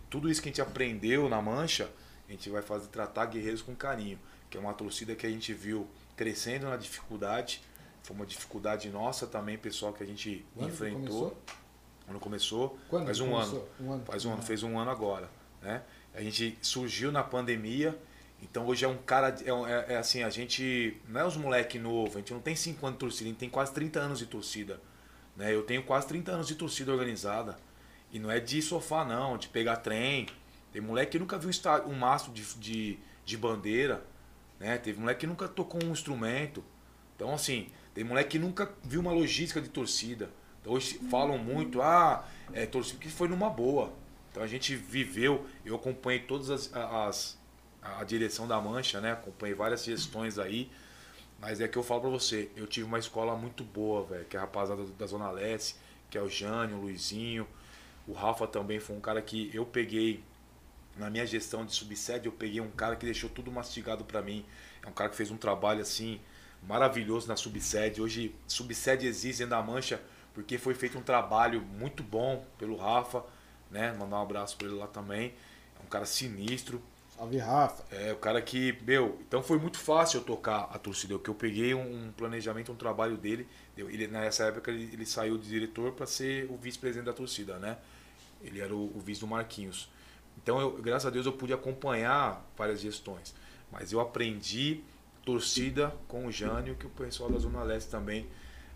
tudo 0.09 0.29
isso 0.29 0.41
que 0.41 0.49
a 0.49 0.51
gente 0.51 0.61
aprendeu 0.61 1.29
na 1.29 1.41
mancha, 1.41 1.89
a 2.27 2.31
gente 2.31 2.49
vai 2.49 2.61
fazer 2.61 2.87
tratar 2.87 3.25
guerreiros 3.25 3.61
com 3.61 3.75
carinho, 3.75 4.19
que 4.49 4.57
é 4.57 4.59
uma 4.59 4.73
torcida 4.73 5.15
que 5.15 5.25
a 5.25 5.29
gente 5.29 5.53
viu 5.53 5.87
crescendo 6.15 6.67
na 6.67 6.77
dificuldade. 6.77 7.61
Foi 8.07 8.15
uma 8.15 8.25
dificuldade 8.25 8.89
nossa 8.89 9.27
também, 9.27 9.57
pessoal, 9.57 9.91
que 9.91 10.01
a 10.01 10.05
gente 10.05 10.45
Quando 10.55 10.69
enfrentou. 10.69 11.01
começou? 11.01 11.37
Quando 12.05 12.19
começou, 12.21 12.79
Quando 12.89 13.05
faz 13.05 13.19
um 13.19 13.35
ano. 13.35 13.49
começou? 13.51 13.69
Um 13.81 13.91
ano. 13.91 14.05
Faz 14.05 14.25
um 14.25 14.31
ano, 14.31 14.41
fez 14.41 14.63
um 14.63 14.79
ano 14.79 14.89
agora, 14.89 15.29
né? 15.61 15.83
A 16.13 16.21
gente 16.21 16.57
surgiu 16.61 17.11
na 17.11 17.21
pandemia, 17.21 17.99
então 18.41 18.65
hoje 18.65 18.85
é 18.85 18.87
um 18.87 18.95
cara, 18.95 19.35
é, 19.43 19.49
é- 19.91 19.93
é 19.95 19.97
assim, 19.97 20.23
a 20.23 20.29
gente 20.29 21.01
não 21.05 21.19
é 21.19 21.25
os 21.25 21.35
moleque 21.35 21.77
novo, 21.77 22.13
a 22.15 22.19
gente 22.19 22.31
não 22.31 22.39
tem 22.39 22.55
5 22.55 22.85
anos 22.87 22.95
de 22.95 22.99
torcida, 23.01 23.25
a 23.25 23.27
gente 23.31 23.39
tem 23.39 23.49
quase 23.49 23.73
30 23.73 23.99
anos 23.99 24.19
de 24.19 24.25
torcida, 24.25 24.79
né? 25.35 25.53
Eu 25.53 25.63
tenho 25.63 25.83
quase 25.83 26.07
30 26.07 26.31
anos 26.31 26.47
de 26.47 26.55
torcida 26.55 26.93
organizada, 26.93 27.57
e 28.09 28.19
não 28.19 28.31
é 28.31 28.39
de 28.39 28.61
sofá 28.61 29.03
não, 29.03 29.37
de 29.37 29.49
pegar 29.49 29.75
trem, 29.75 30.27
tem 30.71 30.81
moleque 30.81 31.11
que 31.11 31.19
nunca 31.19 31.37
viu 31.37 31.49
um 31.49 31.91
um 31.91 31.95
mastro 31.99 32.31
de, 32.31 32.41
de, 32.55 32.97
de 33.25 33.35
bandeira, 33.35 34.01
né? 34.61 34.77
Teve 34.77 34.97
moleque 34.97 35.19
que 35.19 35.27
nunca 35.27 35.45
tocou 35.45 35.83
um 35.83 35.91
instrumento, 35.91 36.63
então 37.17 37.33
assim, 37.33 37.67
tem 37.97 38.03
moleque 38.03 38.29
que 38.29 38.39
nunca 38.39 38.71
viu 38.83 39.01
uma 39.01 39.11
logística 39.11 39.59
de 39.59 39.69
torcida, 39.69 40.29
então, 40.61 40.73
hoje 40.73 40.99
falam 41.09 41.39
muito, 41.39 41.81
ah, 41.81 42.23
é 42.53 42.67
torcida 42.67 42.99
que 42.99 43.09
foi 43.09 43.27
numa 43.27 43.49
boa, 43.49 43.91
então 44.29 44.43
a 44.43 44.47
gente 44.47 44.75
viveu, 44.75 45.47
eu 45.65 45.75
acompanhei 45.75 46.19
todas 46.19 46.51
as, 46.51 46.71
as 46.75 47.39
a 47.81 48.03
direção 48.03 48.47
da 48.47 48.61
Mancha, 48.61 49.01
né? 49.01 49.13
Acompanhei 49.13 49.55
várias 49.55 49.83
gestões 49.83 50.37
aí. 50.37 50.69
Mas 51.39 51.59
é 51.59 51.67
que 51.67 51.75
eu 51.75 51.81
falo 51.81 52.01
pra 52.01 52.09
você, 52.11 52.51
eu 52.55 52.67
tive 52.67 52.85
uma 52.85 52.99
escola 52.99 53.35
muito 53.35 53.63
boa, 53.63 54.05
velho, 54.05 54.25
que 54.25 54.37
é 54.37 54.39
a 54.39 54.43
rapaziada 54.43 54.83
da 54.83 55.07
Zona 55.07 55.31
Leste, 55.31 55.75
que 56.07 56.19
é 56.19 56.21
o 56.21 56.29
Jânio, 56.29 56.77
o 56.77 56.81
Luizinho. 56.81 57.47
O 58.07 58.13
Rafa 58.13 58.45
também 58.45 58.79
foi 58.79 58.95
um 58.95 58.99
cara 58.99 59.23
que 59.23 59.49
eu 59.51 59.65
peguei 59.65 60.23
na 60.97 61.09
minha 61.09 61.25
gestão 61.25 61.65
de 61.65 61.73
subsede, 61.73 62.27
eu 62.27 62.31
peguei 62.31 62.61
um 62.61 62.69
cara 62.69 62.95
que 62.95 63.05
deixou 63.05 63.27
tudo 63.27 63.51
mastigado 63.51 64.03
pra 64.03 64.21
mim. 64.21 64.45
É 64.83 64.87
um 64.87 64.93
cara 64.93 65.09
que 65.09 65.15
fez 65.15 65.31
um 65.31 65.37
trabalho 65.37 65.81
assim 65.81 66.19
maravilhoso 66.61 67.27
na 67.27 67.35
subsede. 67.35 68.01
Hoje 68.01 68.35
subsede 68.47 69.07
existe 69.07 69.45
da 69.45 69.61
Mancha 69.61 70.01
porque 70.37 70.59
foi 70.59 70.75
feito 70.75 70.99
um 70.99 71.01
trabalho 71.01 71.63
muito 71.63 72.03
bom 72.03 72.45
pelo 72.59 72.77
Rafa, 72.77 73.23
né? 73.71 73.91
Mandar 73.93 74.17
um 74.17 74.21
abraço 74.21 74.55
pra 74.55 74.67
ele 74.67 74.77
lá 74.77 74.85
também. 74.85 75.33
É 75.79 75.83
um 75.83 75.87
cara 75.87 76.05
sinistro. 76.05 76.79
Salve, 77.15 77.39
Rafa. 77.39 77.83
É, 77.89 78.13
o 78.13 78.17
cara 78.17 78.39
que, 78.39 78.77
meu, 78.83 79.17
então 79.27 79.41
foi 79.41 79.57
muito 79.57 79.79
fácil 79.79 80.19
eu 80.19 80.23
tocar 80.23 80.69
a 80.71 80.77
torcida, 80.77 81.17
que 81.17 81.27
eu 81.27 81.33
peguei 81.33 81.73
um, 81.73 82.05
um 82.05 82.11
planejamento, 82.11 82.71
um 82.71 82.75
trabalho 82.75 83.17
dele. 83.17 83.47
ele, 83.75 84.05
nessa 84.05 84.43
época 84.43 84.69
ele, 84.69 84.87
ele 84.93 85.07
saiu 85.07 85.39
de 85.39 85.49
diretor 85.49 85.93
para 85.93 86.05
ser 86.05 86.45
o 86.51 86.55
vice-presidente 86.55 87.07
da 87.07 87.13
torcida, 87.13 87.57
né? 87.57 87.75
Ele 88.43 88.61
era 88.61 88.75
o, 88.75 88.95
o 88.95 88.99
vice 88.99 89.21
do 89.21 89.25
Marquinhos. 89.25 89.89
Então, 90.37 90.61
eu, 90.61 90.71
graças 90.73 91.07
a 91.07 91.09
Deus, 91.09 91.25
eu 91.25 91.33
pude 91.33 91.51
acompanhar 91.51 92.45
várias 92.55 92.79
gestões. 92.79 93.33
Mas 93.71 93.91
eu 93.91 93.99
aprendi 93.99 94.83
torcida 95.27 95.93
com 96.07 96.25
o 96.25 96.31
Jânio, 96.31 96.75
que 96.75 96.85
o 96.85 96.89
pessoal 96.89 97.29
da 97.29 97.37
Zona 97.37 97.61
Leste 97.61 97.89
também 97.89 98.29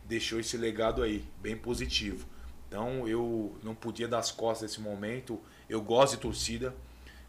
deixou 0.03 0.37
esse 0.37 0.57
legado 0.57 1.01
aí, 1.01 1.25
bem 1.41 1.55
positivo. 1.55 2.27
Então, 2.67 3.07
eu 3.07 3.57
não 3.63 3.73
podia 3.73 4.05
dar 4.05 4.19
as 4.19 4.33
costas 4.33 4.69
nesse 4.69 4.81
momento. 4.81 5.39
Eu 5.69 5.81
gosto 5.81 6.15
de 6.15 6.21
torcida. 6.21 6.75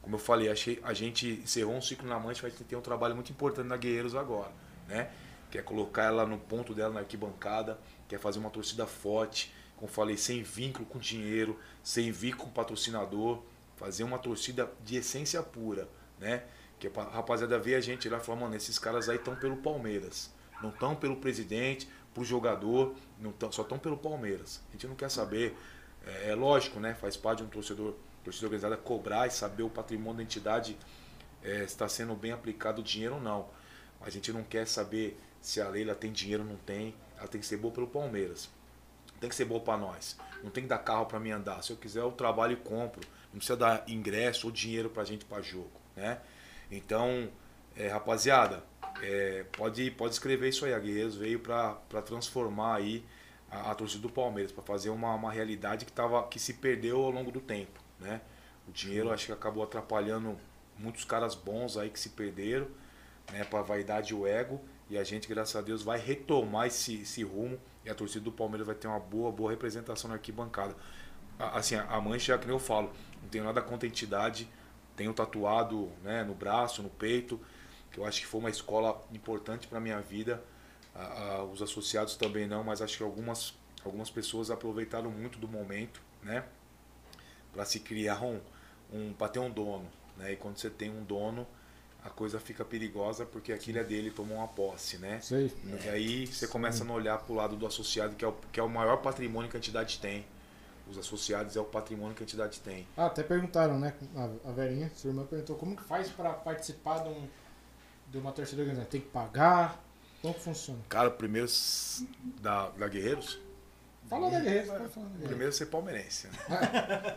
Como 0.00 0.16
eu 0.16 0.18
falei, 0.18 0.50
achei, 0.50 0.80
a 0.82 0.92
gente 0.92 1.40
encerrou 1.44 1.76
um 1.76 1.80
ciclo 1.80 2.08
na 2.08 2.18
Mancha, 2.18 2.40
mas 2.42 2.54
tem 2.66 2.76
um 2.76 2.82
trabalho 2.82 3.14
muito 3.14 3.30
importante 3.30 3.68
na 3.68 3.76
Guerreiros 3.76 4.16
agora, 4.16 4.50
né? 4.88 5.12
Que 5.52 5.58
é 5.58 5.62
colocar 5.62 6.02
ela 6.02 6.26
no 6.26 6.38
ponto 6.38 6.74
dela 6.74 6.92
na 6.92 7.00
arquibancada, 7.00 7.78
que 8.08 8.16
é 8.16 8.18
fazer 8.18 8.40
uma 8.40 8.50
torcida 8.50 8.88
forte, 8.88 9.54
como 9.76 9.88
eu 9.88 9.92
falei, 9.94 10.16
sem 10.16 10.42
vínculo 10.42 10.84
com 10.84 10.98
dinheiro, 10.98 11.56
sem 11.80 12.10
vínculo 12.10 12.46
com 12.46 12.50
patrocinador, 12.50 13.40
fazer 13.76 14.02
uma 14.02 14.18
torcida 14.18 14.68
de 14.84 14.96
essência 14.96 15.40
pura, 15.44 15.88
né? 16.18 16.42
Que 16.82 16.98
a 16.98 17.02
rapaziada 17.04 17.60
vê 17.60 17.76
a 17.76 17.80
gente 17.80 18.08
lá 18.08 18.18
e 18.18 18.20
fala, 18.20 18.40
mano, 18.40 18.56
esses 18.56 18.76
caras 18.76 19.08
aí 19.08 19.14
estão 19.14 19.36
pelo 19.36 19.56
Palmeiras, 19.58 20.32
não 20.60 20.70
estão 20.70 20.96
pelo 20.96 21.14
presidente, 21.14 21.88
pro 22.12 22.24
jogador, 22.24 22.96
não 23.20 23.30
tão, 23.30 23.52
só 23.52 23.62
estão 23.62 23.78
pelo 23.78 23.96
Palmeiras. 23.96 24.60
A 24.68 24.72
gente 24.72 24.88
não 24.88 24.96
quer 24.96 25.08
saber, 25.08 25.56
é, 26.04 26.30
é 26.30 26.34
lógico, 26.34 26.80
né? 26.80 26.92
Faz 26.94 27.16
parte 27.16 27.38
de 27.38 27.44
um 27.44 27.46
torcedor, 27.46 27.94
torcida 28.24 28.46
organizada 28.46 28.76
cobrar 28.76 29.28
e 29.28 29.30
saber 29.30 29.62
o 29.62 29.70
patrimônio 29.70 30.16
da 30.16 30.22
entidade 30.24 30.76
é, 31.44 31.62
está 31.62 31.88
sendo 31.88 32.16
bem 32.16 32.32
aplicado 32.32 32.80
o 32.80 32.84
dinheiro 32.84 33.14
ou 33.14 33.20
não. 33.20 33.46
A 34.00 34.10
gente 34.10 34.32
não 34.32 34.42
quer 34.42 34.66
saber 34.66 35.16
se 35.40 35.60
a 35.60 35.68
Leila 35.68 35.94
tem 35.94 36.10
dinheiro 36.10 36.42
ou 36.42 36.48
não 36.48 36.56
tem. 36.56 36.96
Ela 37.16 37.28
tem 37.28 37.40
que 37.40 37.46
ser 37.46 37.58
boa 37.58 37.72
pelo 37.72 37.86
Palmeiras. 37.86 38.50
Tem 39.20 39.28
que 39.28 39.36
ser 39.36 39.44
boa 39.44 39.60
para 39.60 39.78
nós. 39.78 40.16
Não 40.42 40.50
tem 40.50 40.64
que 40.64 40.68
dar 40.68 40.78
carro 40.78 41.06
para 41.06 41.20
mim 41.20 41.30
andar. 41.30 41.62
Se 41.62 41.70
eu 41.70 41.76
quiser, 41.76 42.00
eu 42.00 42.10
trabalho 42.10 42.54
e 42.54 42.56
compro. 42.56 43.00
Não 43.32 43.38
precisa 43.38 43.56
dar 43.56 43.84
ingresso 43.88 44.48
ou 44.48 44.52
dinheiro 44.52 44.90
pra 44.90 45.04
gente 45.04 45.24
para 45.24 45.40
jogo, 45.40 45.70
né? 45.94 46.20
Então, 46.72 47.30
é, 47.76 47.88
rapaziada, 47.88 48.64
é, 49.02 49.44
pode, 49.56 49.90
pode 49.92 50.14
escrever 50.14 50.50
isso 50.50 50.64
aí. 50.64 50.74
A 50.74 50.80
Guerreiros 50.80 51.16
veio 51.16 51.40
para 51.40 51.74
transformar 52.04 52.76
aí 52.76 53.04
a, 53.50 53.72
a 53.72 53.76
torcida 53.76 54.02
do 54.02 54.10
Palmeiras, 54.10 54.52
para 54.52 54.64
fazer 54.64 54.90
uma, 54.90 55.14
uma 55.14 55.32
realidade 55.32 55.86
que, 55.86 55.92
tava, 55.92 56.26
que 56.28 56.40
se 56.40 56.54
perdeu 56.54 57.02
ao 57.04 57.10
longo 57.10 57.32
do 57.32 57.40
tempo, 57.40 57.80
né? 58.00 58.22
O 58.68 58.72
dinheiro 58.72 59.12
acho 59.12 59.26
que 59.26 59.32
acabou 59.32 59.62
atrapalhando 59.64 60.38
muitos 60.78 61.04
caras 61.04 61.34
bons 61.34 61.76
aí 61.76 61.90
que 61.90 62.00
se 62.00 62.10
perderam, 62.10 62.68
né? 63.32 63.44
Para 63.44 63.62
vaidade 63.62 64.12
e 64.12 64.16
o 64.16 64.26
ego. 64.26 64.60
E 64.90 64.98
a 64.98 65.04
gente, 65.04 65.28
graças 65.28 65.56
a 65.56 65.62
Deus, 65.62 65.82
vai 65.82 65.98
retomar 66.00 66.66
esse, 66.68 67.02
esse 67.02 67.24
rumo 67.24 67.58
e 67.84 67.90
a 67.90 67.96
torcida 67.96 68.24
do 68.24 68.32
Palmeiras 68.32 68.66
vai 68.66 68.76
ter 68.76 68.88
uma 68.88 69.00
boa, 69.00 69.32
boa 69.32 69.50
representação 69.50 70.08
na 70.08 70.16
arquibancada. 70.16 70.76
A- 71.38 71.58
Assim, 71.58 71.74
a 71.76 72.00
mancha, 72.00 72.36
que 72.38 72.46
nem 72.46 72.54
eu 72.54 72.60
falo, 72.60 72.90
não 73.22 73.28
tenho 73.30 73.44
nada 73.44 73.62
contra 73.62 73.86
a 73.86 73.90
entidade, 73.90 74.48
tenho 74.96 75.12
tatuado 75.14 75.90
né, 76.02 76.22
no 76.24 76.34
braço, 76.34 76.82
no 76.82 76.90
peito, 76.90 77.40
que 77.90 77.98
eu 77.98 78.04
acho 78.06 78.20
que 78.20 78.26
foi 78.26 78.40
uma 78.40 78.50
escola 78.50 79.02
importante 79.12 79.66
para 79.66 79.80
minha 79.80 80.00
vida. 80.00 80.42
A- 80.94 81.36
a- 81.38 81.44
os 81.44 81.62
associados 81.62 82.16
também 82.16 82.46
não, 82.46 82.62
mas 82.64 82.82
acho 82.82 82.96
que 82.98 83.02
algumas, 83.02 83.54
algumas 83.84 84.10
pessoas 84.10 84.50
aproveitaram 84.50 85.10
muito 85.10 85.38
do 85.38 85.48
momento, 85.48 86.00
né? 86.22 86.44
Para 87.52 87.64
se 87.64 87.80
criar 87.80 88.22
um, 88.22 88.40
um 88.92 89.12
para 89.12 89.28
ter 89.28 89.38
um 89.38 89.50
dono, 89.50 89.86
né? 90.16 90.32
E 90.32 90.36
quando 90.36 90.56
você 90.58 90.70
tem 90.70 90.90
um 90.90 91.04
dono, 91.04 91.46
a 92.04 92.10
coisa 92.10 92.40
fica 92.40 92.64
perigosa 92.64 93.24
porque 93.26 93.52
aquilo 93.52 93.78
é 93.78 93.84
dele, 93.84 94.10
tomou 94.10 94.38
uma 94.38 94.48
posse, 94.48 94.98
né? 94.98 95.20
Sei. 95.20 95.52
E 95.84 95.88
aí 95.88 96.26
você 96.26 96.46
começa 96.48 96.84
a 96.84 96.92
olhar 96.92 97.18
para 97.18 97.32
o 97.32 97.36
lado 97.36 97.56
do 97.56 97.66
associado, 97.66 98.14
que 98.16 98.24
é 98.24 98.28
o, 98.28 98.32
que 98.50 98.58
é 98.58 98.62
o 98.62 98.68
maior 98.68 98.98
patrimônio 98.98 99.50
que 99.50 99.56
a 99.56 99.60
entidade 99.60 99.98
tem. 99.98 100.24
Os 100.92 100.98
associados 100.98 101.56
é 101.56 101.60
o 101.60 101.64
patrimônio 101.64 102.14
que 102.14 102.22
a 102.22 102.26
entidade 102.26 102.60
tem. 102.60 102.86
Ah, 102.96 103.06
até 103.06 103.22
perguntaram, 103.22 103.78
né? 103.80 103.94
A, 104.14 104.50
a 104.50 104.52
Verinha, 104.52 104.90
sua 104.94 105.08
irmã 105.08 105.24
perguntou 105.24 105.56
como 105.56 105.74
que 105.74 105.82
faz 105.82 106.08
pra 106.10 106.30
participar 106.34 106.98
de, 106.98 107.08
um, 107.08 107.26
de 108.10 108.18
uma 108.18 108.30
torcida 108.30 108.60
organizada? 108.60 108.88
Tem 108.90 109.00
que 109.00 109.08
pagar? 109.08 109.82
Como 110.20 110.34
que 110.34 110.40
funciona? 110.40 110.78
Cara, 110.90 111.10
primeiro 111.10 111.48
da, 112.40 112.68
da 112.70 112.86
Guerreiros, 112.88 113.40
Fala 114.10 114.30
da 114.30 114.40
guerreira, 114.40 114.66
pode 114.66 114.88
falar 114.90 115.06
da 115.06 115.10
guerreira. 115.12 115.28
primeiro 115.28 115.52
ser 115.54 115.66
palmeirense. 115.66 116.26
Né? 116.26 116.58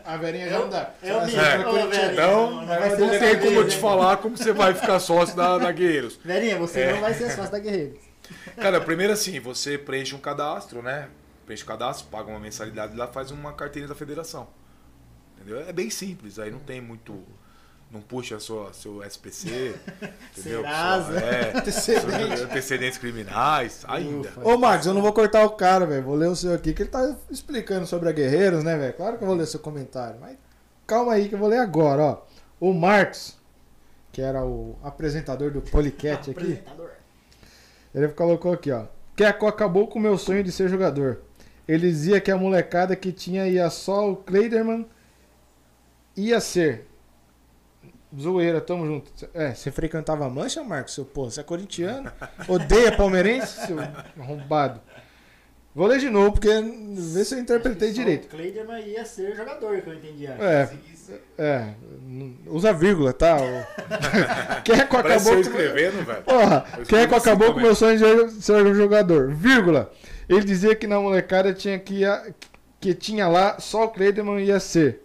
A 0.02 0.16
Verinha 0.16 0.48
já 0.48 0.58
não 0.60 0.68
dá. 0.70 0.94
É 1.02 1.12
o 1.12 1.16
Essa 1.18 1.26
mito. 1.26 1.38
é 1.94 2.12
Então, 2.12 2.50
não 2.52 2.98
não 2.98 3.18
tem 3.18 3.38
como 3.38 3.58
eu 3.60 3.68
te 3.68 3.76
falar 3.76 4.16
como 4.16 4.36
você 4.38 4.52
vai 4.52 4.72
ficar 4.72 4.98
sócio 5.00 5.36
da, 5.36 5.58
da 5.58 5.70
Guerreiros. 5.72 6.16
Verinha, 6.24 6.58
você 6.58 6.80
É. 6.80 6.92
não 6.94 7.00
vai 7.02 7.12
ser 7.12 7.30
sócio 7.32 7.52
da 7.52 7.58
Guerreiros. 7.58 8.00
Cara, 8.56 8.80
primeiro 8.80 9.12
assim, 9.12 9.38
você 9.38 9.76
preenche 9.76 10.14
um 10.14 10.18
cadastro, 10.18 10.80
né? 10.82 11.10
Preenche 11.46 11.62
o 11.62 11.66
cadastro, 11.66 12.08
paga 12.10 12.28
uma 12.28 12.40
mensalidade 12.40 12.92
e 12.92 12.96
lá 12.96 13.06
faz 13.06 13.30
uma 13.30 13.52
carteirinha 13.52 13.88
da 13.88 13.94
federação. 13.94 14.48
Entendeu? 15.36 15.60
É 15.60 15.72
bem 15.72 15.88
simples, 15.88 16.38
aí 16.38 16.50
não 16.50 16.58
tem 16.58 16.80
muito. 16.80 17.22
Não 17.88 18.00
puxa 18.00 18.40
sua, 18.40 18.72
seu 18.72 19.00
SPC, 19.04 19.76
entendeu? 20.36 20.62
Serasa. 20.62 21.20
É, 21.20 21.52
Antecedente. 21.58 22.10
seus 22.36 22.40
antecedentes 22.42 22.98
criminais, 22.98 23.84
ainda. 23.86 24.28
Ufa. 24.28 24.40
Ô, 24.44 24.58
Marcos, 24.58 24.88
eu 24.88 24.92
não 24.94 25.00
vou 25.00 25.12
cortar 25.12 25.44
o 25.44 25.50
cara, 25.50 25.86
velho. 25.86 26.02
Vou 26.02 26.16
ler 26.16 26.28
o 26.28 26.34
seu 26.34 26.52
aqui, 26.52 26.74
que 26.74 26.82
ele 26.82 26.90
tá 26.90 27.16
explicando 27.30 27.86
sobre 27.86 28.08
a 28.08 28.12
Guerreiros, 28.12 28.64
né, 28.64 28.76
velho? 28.76 28.92
Claro 28.92 29.16
que 29.16 29.22
eu 29.22 29.28
vou 29.28 29.36
ler 29.36 29.46
seu 29.46 29.60
comentário, 29.60 30.18
mas 30.20 30.36
calma 30.84 31.12
aí 31.12 31.28
que 31.28 31.36
eu 31.36 31.38
vou 31.38 31.48
ler 31.48 31.58
agora, 31.60 32.02
ó. 32.02 32.22
O 32.58 32.72
Marcos, 32.74 33.36
que 34.10 34.20
era 34.20 34.44
o 34.44 34.76
apresentador 34.82 35.52
do 35.52 35.60
Policat 35.62 36.28
aqui, 36.28 36.40
Apresentador. 36.40 36.90
ele 37.94 38.08
colocou 38.08 38.52
aqui, 38.52 38.72
ó. 38.72 38.86
Keco 39.14 39.46
acabou 39.46 39.86
com 39.86 40.00
o 40.00 40.02
meu 40.02 40.18
sonho 40.18 40.42
de 40.42 40.50
ser 40.50 40.68
jogador. 40.68 41.20
Ele 41.68 41.88
dizia 41.88 42.20
que 42.20 42.30
a 42.30 42.36
molecada 42.36 42.94
que 42.94 43.12
tinha 43.12 43.48
ia 43.48 43.68
só 43.70 44.10
o 44.10 44.16
Kleiderman 44.16 44.86
ia 46.16 46.40
ser. 46.40 46.86
Zoeira, 48.18 48.60
tamo 48.60 48.86
junto. 48.86 49.10
É, 49.34 49.52
você 49.52 49.70
frequentava 49.70 50.26
a 50.26 50.30
mancha, 50.30 50.62
Marcos? 50.62 50.94
Seu, 50.94 51.04
pô, 51.04 51.28
você 51.28 51.40
é 51.40 51.42
corintiano? 51.42 52.10
Odeia 52.48 52.96
palmeirense, 52.96 53.66
seu 53.66 53.76
arrombado? 54.18 54.80
Vou 55.74 55.86
ler 55.86 55.98
de 55.98 56.08
novo, 56.08 56.32
porque 56.32 56.48
vê 56.48 57.22
se 57.22 57.34
eu 57.34 57.38
interpretei 57.38 57.92
direito. 57.92 58.24
O 58.24 58.28
Kleiderman 58.28 58.80
ia 58.80 59.04
ser 59.04 59.36
jogador, 59.36 59.82
que 59.82 59.90
eu 59.90 59.94
entendi. 59.94 60.26
antes. 60.26 61.10
É, 61.38 61.44
é, 61.44 61.74
usa 62.46 62.72
vírgula, 62.72 63.12
tá? 63.12 63.36
O... 63.36 63.66
Keco 64.64 64.96
Parece 65.02 65.28
acabou 65.28 65.34
com... 65.34 65.40
escrevendo, 65.40 66.06
velho. 66.06 66.22
Porra, 66.22 66.64
escrevo 66.80 67.14
assim 67.14 67.28
acabou 67.28 67.52
com 67.52 67.58
o 67.58 67.62
meu 67.62 67.74
sonho 67.74 67.98
de 67.98 68.42
ser 68.42 68.64
um 68.64 68.74
jogador. 68.74 69.34
Vírgula. 69.34 69.92
Ele 70.28 70.44
dizia 70.44 70.74
que 70.74 70.86
na 70.86 71.00
molecada 71.00 71.52
tinha 71.54 71.78
que, 71.78 72.00
ia- 72.00 72.34
que 72.80 72.94
tinha 72.94 73.28
lá 73.28 73.58
só 73.60 73.84
o 73.84 73.88
Kleiderman 73.90 74.42
ia 74.44 74.58
ser. 74.60 75.02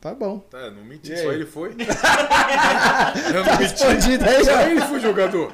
Tá 0.00 0.12
bom. 0.14 0.40
Tá, 0.50 0.70
não 0.70 0.84
menti, 0.84 1.16
só 1.16 1.32
ele 1.32 1.46
foi. 1.46 1.68
eu 1.70 3.44
não 3.44 3.58
menti. 3.58 4.22
Aí, 4.24 4.44
Só 4.44 4.60
ele 4.62 4.80
foi 4.80 5.00
jogador. 5.00 5.52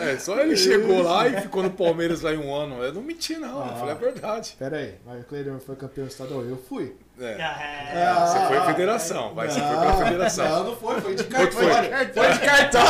É, 0.00 0.16
só 0.18 0.38
ele 0.40 0.56
chegou 0.56 1.02
lá 1.02 1.28
e 1.28 1.40
ficou 1.42 1.62
no 1.62 1.70
Palmeiras 1.70 2.22
lá 2.22 2.32
em 2.32 2.38
um 2.38 2.54
ano. 2.54 2.82
Eu 2.82 2.92
não 2.94 3.02
menti, 3.02 3.36
não. 3.36 3.58
Eu 3.58 3.62
Ah. 3.72 3.76
falei 3.78 3.92
a 3.94 3.98
verdade. 3.98 4.56
Pera 4.58 4.78
aí, 4.78 4.94
mas 5.04 5.20
o 5.20 5.24
Cleiton 5.24 5.58
foi 5.60 5.76
campeão 5.76 6.06
estadual. 6.06 6.42
Eu 6.44 6.56
fui. 6.56 6.94
É. 7.18 7.42
Ah, 7.42 8.26
Você 8.26 8.46
foi 8.46 8.56
a 8.58 8.64
federação, 8.66 9.34
vai, 9.34 9.48
você 9.48 9.58
foi 9.60 9.76
pra 9.76 9.92
federação. 10.04 10.48
Não, 10.48 10.64
não 10.64 10.76
foi, 10.76 11.00
foi 11.00 11.14
de 11.14 11.22
Foi, 11.24 11.50
foi. 11.50 11.66
cartório. 11.70 12.12
Foi 12.14 12.32
de 12.32 12.38
cartório. 12.40 12.88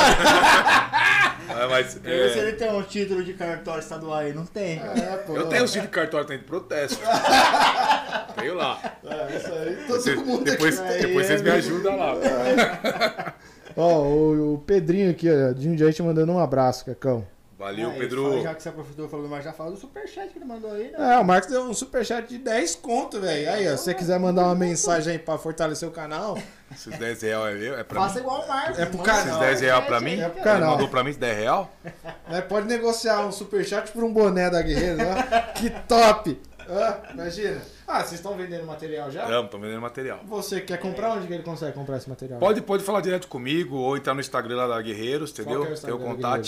Ah, 1.49 1.67
mas, 1.71 2.01
é, 2.05 2.39
ele 2.39 2.53
tem 2.55 2.73
um 2.73 2.83
título 2.83 3.23
de 3.23 3.35
cartório 3.35 3.81
estadual 3.81 4.15
aí. 4.19 4.33
Não 4.33 4.45
tem. 4.45 4.79
É, 4.81 5.17
pô. 5.19 5.37
eu 5.37 5.47
tenho 5.49 5.63
o 5.65 5.69
de 5.69 5.81
cartório 5.89 6.27
tem 6.27 6.39
de 6.39 6.45
protesto. 6.45 6.99
Tenho 8.37 8.55
lá. 8.55 8.79
É, 9.05 9.37
isso 9.37 9.53
aí, 9.53 9.77
todo 9.87 10.01
Você- 10.01 10.15
mundo 10.17 10.45
depois, 10.45 10.79
aqui. 10.79 10.99
depois 11.07 11.27
vocês 11.27 11.41
me 11.41 11.51
ajudam 11.51 11.97
lá. 11.97 12.15
Ó, 13.75 14.03
o, 14.03 14.55
o 14.55 14.59
Pedrinho 14.59 15.11
aqui, 15.11 15.27
ó, 15.31 15.53
de 15.53 15.65
Jundiaí 15.65 15.93
te 15.93 16.03
mandando 16.03 16.33
um 16.33 16.39
abraço, 16.39 16.85
Cacão. 16.85 17.27
Valeu, 17.59 17.91
Aí, 17.91 17.99
Pedro. 17.99 18.23
fala- 18.31 18.43
Já 18.43 18.55
que 18.55 18.63
você 18.63 18.69
aprofundou 18.69 19.09
falando, 19.09 19.29
mas 19.31 19.43
já 19.45 19.53
fala 19.53 19.71
do 19.71 19.79
superchat 19.79 20.29
que 20.31 20.39
ele 20.39 20.45
mandou 20.45 20.71
aí, 20.73 20.91
né? 20.91 21.15
É, 21.15 21.19
o 21.19 21.25
Marcos 21.25 21.49
deu 21.51 21.63
um 21.63 21.73
superchat 21.73 22.29
de 22.29 22.37
10 22.37 22.75
conto, 22.77 23.19
velho. 23.19 23.51
Aí, 23.51 23.67
ó, 23.73 23.77
se 23.77 23.85
você 23.85 23.95
quiser 23.95 24.21
mandar 24.21 24.43
uma 24.45 24.55
mensagem 24.55 25.15
aí 25.15 25.19
pra 25.19 25.39
fortalecer 25.39 25.89
o 25.89 25.93
canal, 25.93 26.37
Esses 26.71 26.99
10 26.99 27.23
reais 27.23 27.57
é 27.57 27.59
meu? 27.59 27.79
É 27.79 27.83
pra 27.85 28.03
Faça 28.03 28.15
mim? 28.17 28.21
igual 28.21 28.43
o 28.45 28.49
Marcos. 28.49 28.79
É 28.79 28.85
pro 28.87 28.99
canal. 28.99 29.21
Esses 29.23 29.37
um 29.37 29.39
10 29.39 29.61
reais 29.63 29.85
superchat 29.85 29.87
pra 29.87 30.01
mim? 30.01 30.21
É 30.21 30.29
pro 30.29 30.43
cara. 30.43 30.51
Ele 30.51 30.61
canal. 30.61 30.71
mandou 30.73 30.89
pra 30.89 31.05
mim 31.05 31.13
10 31.15 31.37
real? 31.39 31.73
né, 32.29 32.41
pode 32.43 32.67
negociar 32.67 33.21
um 33.27 33.33
superchat 33.33 33.91
por 33.91 34.05
um 34.05 34.13
boné 34.13 34.51
da 34.51 34.61
Guerreiro, 34.61 34.99
ó. 35.03 35.53
Que 35.55 35.71
top! 35.89 36.39
Ó, 36.69 37.13
imagina. 37.15 37.63
Ah, 37.87 38.01
vocês 38.01 38.15
estão 38.15 38.37
vendendo 38.37 38.67
material 38.67 39.09
já? 39.11 39.29
Não, 39.29 39.47
tô 39.47 39.57
vendendo 39.59 39.81
material. 39.81 40.21
Você 40.27 40.61
quer 40.61 40.79
comprar? 40.79 41.13
Onde 41.13 41.27
que 41.29 41.33
ele 41.33 41.45
consegue 41.45 41.73
comprar 41.73 41.97
esse 41.97 42.09
material? 42.11 42.41
Pode, 42.41 42.61
pode 42.61 42.83
falar 42.83 43.01
direto 43.01 43.29
comigo 43.29 43.77
ou 43.77 43.97
entrar 43.97 44.13
no 44.13 44.21
Instagram 44.21 44.57
lá 44.57 44.67
da 44.67 44.83
Guerreiros, 44.83 45.31
entendeu? 45.31 45.63
que 45.65 45.71
é 45.71 45.75
o 45.75 45.77
Tem 45.81 45.95
o 45.95 45.99
contato. 46.01 46.43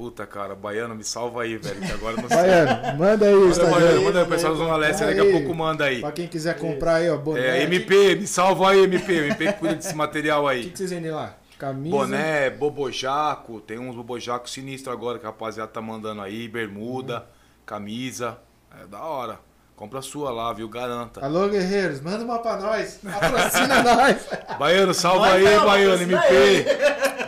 Puta, 0.00 0.26
cara, 0.26 0.54
Baiano, 0.54 0.94
me 0.94 1.04
salva 1.04 1.42
aí, 1.42 1.58
velho, 1.58 1.78
que 1.78 1.92
agora 1.92 2.16
não 2.16 2.26
sei. 2.26 2.38
Baiano, 2.38 2.98
manda 2.98 3.26
aí 3.26 3.34
Manda. 3.34 3.70
Baiano, 3.70 3.98
aí, 3.98 4.04
manda 4.06 4.18
aí, 4.20 4.24
o 4.24 4.28
pessoal 4.30 4.52
da 4.54 4.58
Zona 4.58 4.76
Leste, 4.78 5.04
Aí. 5.04 5.14
daqui 5.14 5.28
a 5.28 5.32
pouco 5.38 5.54
manda 5.54 5.84
aí. 5.84 6.00
Pra 6.00 6.12
quem 6.12 6.26
quiser 6.26 6.56
comprar 6.58 6.94
aí, 6.94 7.10
ó, 7.10 7.18
boné. 7.18 7.58
É, 7.58 7.62
MP, 7.64 8.14
me 8.14 8.26
salva 8.26 8.70
aí, 8.70 8.84
MP. 8.84 9.12
MP 9.26 9.52
que 9.52 9.58
cuida 9.58 9.74
desse 9.74 9.94
material 9.94 10.44
O 10.46 10.48
que, 10.48 10.54
aí. 10.54 10.70
que 10.70 10.78
vocês 10.78 10.90
vendem 10.90 11.10
lá? 11.10 11.36
Camisa. 11.58 11.94
Boné, 11.94 12.48
bobojaco, 12.48 13.60
tem 13.60 13.78
uns 13.78 13.94
bobojaco 13.94 14.48
sinistro 14.48 14.90
agora 14.90 15.18
que 15.18 15.26
a 15.26 15.28
rapaziada 15.28 15.70
tá 15.70 15.82
mandando 15.82 16.22
aí, 16.22 16.48
bermuda, 16.48 17.26
camisa. 17.66 18.38
É 18.82 18.86
da 18.86 19.02
hora. 19.02 19.38
Compra 19.80 20.00
a 20.00 20.02
sua 20.02 20.30
lá, 20.30 20.52
viu? 20.52 20.68
Garanta. 20.68 21.24
Alô, 21.24 21.48
guerreiros, 21.48 22.02
manda 22.02 22.22
uma 22.22 22.38
pra 22.38 22.58
nós. 22.58 22.98
Patrocina 23.02 23.80
nós. 23.82 24.16
Baiano, 24.58 24.92
salva 24.92 25.32
aí, 25.32 25.42
não, 25.42 25.64
Baiano, 25.64 26.02
MP. 26.02 26.66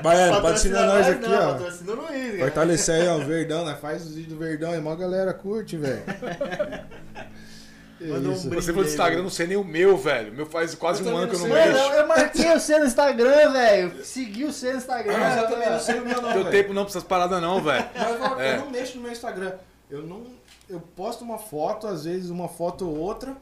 Baiano, 0.02 0.42
patrocina 0.42 0.84
nós 0.84 1.08
aqui, 1.08 1.28
não, 1.28 1.48
ó. 1.48 1.52
Patrocina 1.54 1.92
o 1.92 1.94
Luiz. 1.96 2.38
Fortalecer 2.40 2.94
aí, 2.96 3.08
ó, 3.08 3.16
o 3.16 3.24
Verdão, 3.24 3.64
né? 3.64 3.74
Faz 3.80 4.02
os 4.04 4.14
vídeos 4.14 4.34
do 4.34 4.38
Verdão 4.38 4.72
aí, 4.72 4.80
mó 4.82 4.94
galera 4.94 5.32
curte, 5.32 5.78
velho. 5.78 6.02
Manda 8.02 8.28
um. 8.28 8.34
Você 8.34 8.72
falou 8.72 8.84
do 8.84 8.90
Instagram, 8.90 9.18
eu 9.20 9.22
não 9.22 9.30
sei 9.30 9.46
nem 9.46 9.56
o 9.56 9.64
meu, 9.64 9.96
velho. 9.96 10.32
O 10.32 10.34
meu 10.34 10.44
faz 10.44 10.74
quase 10.74 11.02
um 11.08 11.16
ano 11.16 11.28
que 11.28 11.36
eu 11.36 11.40
não 11.40 11.48
mexo. 11.48 11.70
eu, 11.78 11.92
eu 11.94 12.06
marquei 12.06 12.52
você 12.52 12.78
no 12.78 12.84
Instagram, 12.84 13.52
velho. 13.52 14.04
Segui 14.04 14.44
você 14.44 14.72
no 14.72 14.78
Instagram. 14.78 15.16
Mas 15.18 15.36
eu 15.38 15.48
também 15.48 15.70
não 15.70 15.80
sei 15.80 16.00
o 16.00 16.04
meu 16.04 16.20
não, 16.20 16.32
Teu 16.34 16.44
tempo 16.50 16.74
não 16.74 16.82
pra 16.82 16.90
essas 16.90 17.04
paradas 17.04 17.40
não, 17.40 17.62
velho. 17.62 17.86
Mas 17.94 18.20
eu, 18.20 18.40
É. 18.40 18.56
eu 18.56 18.60
não 18.60 18.70
mexo 18.70 18.96
no 18.96 19.02
meu 19.04 19.12
Instagram. 19.12 19.52
Eu 19.88 20.02
não. 20.02 20.41
Eu 20.72 20.80
posto 20.80 21.22
uma 21.22 21.38
foto, 21.38 21.86
às 21.86 22.04
vezes 22.04 22.30
uma 22.30 22.48
foto 22.48 22.88
ou 22.88 22.96
outra, 22.96 23.36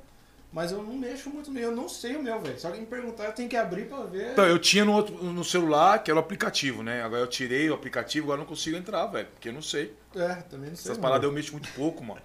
mas 0.52 0.72
eu 0.72 0.82
não 0.82 0.96
mexo 0.96 1.30
muito 1.30 1.46
no 1.48 1.54
meu. 1.54 1.70
Eu 1.70 1.76
não 1.76 1.88
sei 1.88 2.16
o 2.16 2.22
meu, 2.22 2.40
velho. 2.40 2.58
Se 2.58 2.66
alguém 2.66 2.80
me 2.80 2.86
perguntar, 2.88 3.24
eu 3.26 3.32
tenho 3.32 3.48
que 3.48 3.56
abrir 3.56 3.88
pra 3.88 4.02
ver. 4.02 4.32
Então, 4.32 4.44
eu 4.44 4.58
tinha 4.58 4.84
no, 4.84 4.92
outro, 4.92 5.22
no 5.22 5.44
celular, 5.44 6.02
que 6.02 6.10
era 6.10 6.18
o 6.18 6.22
aplicativo, 6.22 6.82
né? 6.82 7.02
Agora 7.02 7.22
eu 7.22 7.28
tirei 7.28 7.70
o 7.70 7.74
aplicativo, 7.74 8.26
agora 8.26 8.40
eu 8.40 8.42
não 8.42 8.48
consigo 8.48 8.76
entrar, 8.76 9.06
velho. 9.06 9.28
Porque 9.28 9.48
eu 9.48 9.52
não 9.52 9.62
sei. 9.62 9.94
É, 10.16 10.34
também 10.42 10.70
não 10.70 10.76
sei. 10.76 10.90
Essas 10.90 10.96
não, 10.96 11.02
paradas 11.02 11.24
eu 11.24 11.32
mexo 11.32 11.52
muito 11.52 11.72
pouco, 11.72 12.02
mano. 12.02 12.20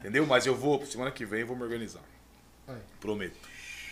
Entendeu? 0.00 0.26
Mas 0.26 0.46
eu 0.46 0.54
vou, 0.54 0.84
semana 0.86 1.10
que 1.10 1.26
vem, 1.26 1.40
eu 1.40 1.46
vou 1.46 1.56
me 1.56 1.62
organizar. 1.62 2.02
Aí. 2.66 2.80
Prometo. 3.00 3.36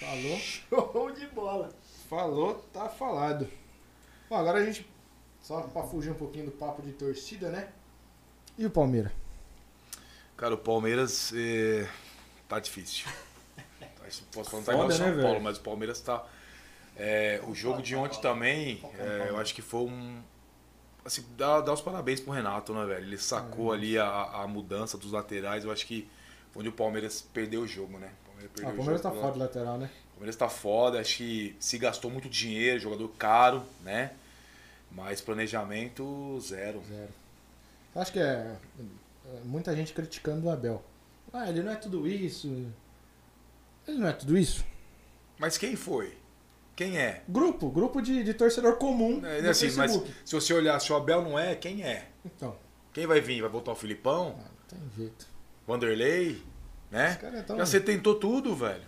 Falou, 0.00 0.38
Show 0.38 1.10
de 1.12 1.26
bola. 1.26 1.70
falou, 2.08 2.54
tá 2.72 2.88
falado. 2.88 3.46
Bom, 4.30 4.36
agora 4.36 4.58
a 4.58 4.64
gente. 4.64 4.86
Só 5.42 5.60
pra 5.60 5.82
fugir 5.82 6.10
um 6.10 6.14
pouquinho 6.14 6.46
do 6.46 6.52
papo 6.52 6.82
de 6.82 6.92
torcida, 6.92 7.50
né? 7.50 7.68
E 8.58 8.64
o 8.64 8.70
Palmeiras? 8.70 9.12
Cara, 10.36 10.54
o 10.54 10.58
Palmeiras 10.58 11.32
é, 11.34 11.88
tá 12.48 12.60
difícil. 12.60 13.06
Tá, 13.80 14.04
Posso 14.32 14.50
falar, 14.50 14.58
não 14.58 14.64
tá 14.64 14.72
igual 14.72 14.88
o 14.88 14.90
Foda, 14.90 14.94
São 14.94 15.06
né, 15.06 15.12
Paulo, 15.14 15.32
velho? 15.32 15.42
mas 15.44 15.56
o 15.56 15.60
Palmeiras 15.60 16.00
tá. 16.00 16.24
é, 16.96 17.40
o 17.46 17.54
jogo 17.54 17.82
de 17.82 17.96
ontem 17.96 18.20
também, 18.20 18.82
é, 18.98 19.26
eu 19.30 19.38
acho 19.38 19.54
que 19.54 19.62
foi 19.62 19.80
um. 19.80 20.22
Assim, 21.04 21.24
dá, 21.36 21.60
dá 21.60 21.72
os 21.72 21.80
parabéns 21.80 22.20
pro 22.20 22.32
Renato, 22.32 22.74
né, 22.74 22.84
velho? 22.84 23.06
Ele 23.06 23.18
sacou 23.18 23.72
ali 23.72 23.96
a, 23.96 24.08
a 24.08 24.46
mudança 24.46 24.98
dos 24.98 25.12
laterais. 25.12 25.64
Eu 25.64 25.70
acho 25.70 25.86
que 25.86 26.08
foi 26.52 26.60
onde 26.60 26.68
o 26.68 26.72
Palmeiras 26.72 27.22
perdeu 27.32 27.62
o 27.62 27.66
jogo, 27.66 27.96
né? 27.98 28.10
O 28.22 28.26
Palmeiras, 28.26 28.52
Ah, 28.64 28.68
o 28.68 28.76
Palmeiras 28.76 29.00
tá 29.02 29.10
do 29.10 29.38
lateral, 29.38 29.78
né? 29.78 29.90
O 30.08 30.10
Palmeiras 30.14 30.36
tá 30.36 30.48
foda, 30.48 31.00
acho 31.00 31.18
que 31.18 31.56
se 31.60 31.78
gastou 31.78 32.10
muito 32.10 32.28
dinheiro, 32.28 32.80
jogador 32.80 33.08
caro, 33.18 33.62
né? 33.82 34.12
Mas 34.90 35.20
planejamento 35.20 36.38
zero. 36.40 36.82
Zero. 36.88 37.12
Acho 37.94 38.12
que 38.12 38.18
é 38.18 38.56
muita 39.44 39.74
gente 39.74 39.92
criticando 39.92 40.46
o 40.46 40.50
Abel. 40.50 40.82
Ah, 41.32 41.48
ele 41.48 41.62
não 41.62 41.72
é 41.72 41.76
tudo 41.76 42.06
isso. 42.06 42.48
Ele 43.86 43.98
não 43.98 44.08
é 44.08 44.12
tudo 44.12 44.36
isso. 44.36 44.64
Mas 45.38 45.58
quem 45.58 45.76
foi? 45.76 46.16
Quem 46.74 46.98
é? 46.98 47.22
Grupo, 47.28 47.70
grupo 47.70 48.00
de, 48.02 48.22
de 48.22 48.34
torcedor 48.34 48.76
comum 48.76 49.24
É, 49.24 49.48
assim, 49.48 49.70
mas 49.72 49.92
se 50.24 50.34
você 50.34 50.52
olhar, 50.52 50.78
se 50.80 50.92
o 50.92 50.96
Abel 50.96 51.22
não 51.22 51.38
é, 51.38 51.54
quem 51.54 51.82
é? 51.82 52.08
Então, 52.24 52.56
Quem 52.92 53.06
vai 53.06 53.20
vir? 53.20 53.40
Vai 53.40 53.50
voltar 53.50 53.72
o 53.72 53.76
Filipão? 53.76 54.36
ah, 54.38 54.42
não 54.42 54.78
tem 54.78 54.90
jeito. 54.96 55.26
Vanderlei? 55.66 56.42
Né? 56.90 57.18
É 57.22 57.42
tão... 57.42 57.56
Já 57.56 57.66
você 57.66 57.80
tentou 57.80 58.14
tudo, 58.14 58.54
velho. 58.54 58.84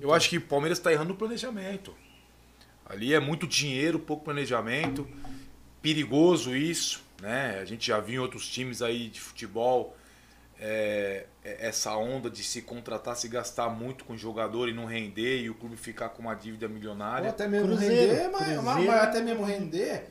Eu 0.00 0.12
acho 0.12 0.30
que 0.30 0.38
o 0.38 0.40
Palmeiras 0.40 0.78
tá 0.78 0.92
errando 0.92 1.10
no 1.10 1.16
planejamento. 1.16 1.94
Ali 2.86 3.12
é 3.12 3.20
muito 3.20 3.46
dinheiro, 3.46 3.98
pouco 3.98 4.24
planejamento. 4.24 5.06
Perigoso 5.80 6.54
isso, 6.54 7.02
né? 7.22 7.58
A 7.60 7.64
gente 7.64 7.86
já 7.86 7.98
viu 8.00 8.16
em 8.16 8.18
outros 8.18 8.46
times 8.48 8.82
aí 8.82 9.08
de 9.08 9.20
futebol 9.20 9.96
é, 10.60 11.26
é, 11.44 11.66
essa 11.68 11.96
onda 11.96 12.28
de 12.28 12.42
se 12.44 12.62
contratar, 12.62 13.16
se 13.16 13.28
gastar 13.28 13.68
muito 13.70 14.04
com 14.04 14.16
jogador 14.16 14.68
e 14.68 14.74
não 14.74 14.84
render 14.84 15.40
e 15.42 15.48
o 15.48 15.54
clube 15.54 15.76
ficar 15.76 16.10
com 16.10 16.20
uma 16.22 16.34
dívida 16.34 16.66
Ou 16.66 16.72
milionária. 16.72 17.30
até 17.30 17.48
mesmo 17.48 17.68
Cruzeiro, 17.68 18.12
render, 18.12 18.28
mas, 18.30 18.36
Cruzeiro. 18.42 18.62
mas- 18.62 18.84
mas 18.86 19.02
até 19.02 19.20
mesmo 19.22 19.44
render. 19.44 20.04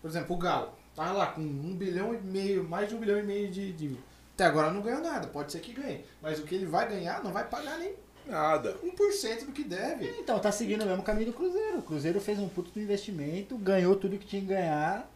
Por 0.00 0.08
exemplo, 0.08 0.36
o 0.36 0.38
Galo. 0.38 0.72
Tá 0.94 1.10
lá 1.10 1.26
com 1.28 1.40
um 1.40 1.74
bilhão 1.74 2.14
e 2.14 2.18
meio, 2.18 2.64
mais 2.64 2.86
de 2.88 2.94
um 2.94 2.98
bilhão 2.98 3.18
e 3.18 3.22
meio 3.22 3.48
de 3.50 3.72
dívida. 3.72 4.00
Até 4.34 4.44
agora 4.44 4.70
não 4.70 4.82
ganhou 4.82 5.00
nada, 5.00 5.26
pode 5.28 5.50
ser 5.50 5.60
que 5.60 5.72
ganhe. 5.72 6.04
Mas 6.20 6.38
o 6.38 6.42
que 6.42 6.54
ele 6.54 6.66
vai 6.66 6.86
ganhar 6.88 7.22
não 7.24 7.32
vai 7.32 7.48
pagar 7.48 7.78
nem 7.78 7.94
Nada. 8.26 8.76
1% 8.84 9.46
do 9.46 9.52
que 9.52 9.64
deve. 9.64 10.06
Então, 10.20 10.38
tá 10.38 10.52
seguindo 10.52 10.82
o 10.82 10.86
mesmo 10.86 11.02
caminho 11.02 11.26
do 11.26 11.32
Cruzeiro. 11.32 11.78
O 11.78 11.82
Cruzeiro 11.82 12.20
fez 12.20 12.38
um 12.38 12.48
puto 12.48 12.70
do 12.70 12.80
investimento, 12.80 13.56
ganhou 13.58 13.96
tudo 13.96 14.16
que 14.16 14.26
tinha 14.26 14.40
que 14.40 14.46
ganhar, 14.48 15.10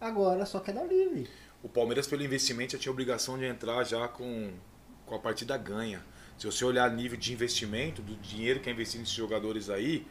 agora 0.00 0.44
só 0.46 0.60
quer 0.60 0.72
dar 0.74 0.82
o 0.82 0.88
livre. 0.88 1.28
O 1.62 1.68
Palmeiras, 1.68 2.06
pelo 2.06 2.22
investimento, 2.24 2.72
já 2.72 2.78
tinha 2.78 2.92
obrigação 2.92 3.38
de 3.38 3.44
entrar 3.44 3.84
já 3.84 4.08
com, 4.08 4.50
com 5.06 5.14
a 5.14 5.18
partida 5.18 5.56
ganha. 5.56 6.02
Se 6.38 6.46
você 6.46 6.64
olhar 6.64 6.90
nível 6.90 7.18
de 7.18 7.32
investimento, 7.32 8.00
do 8.00 8.14
dinheiro 8.16 8.60
que 8.60 8.70
é 8.70 8.72
investido 8.72 9.00
nesses 9.02 9.14
jogadores 9.14 9.68
aí, 9.68 10.06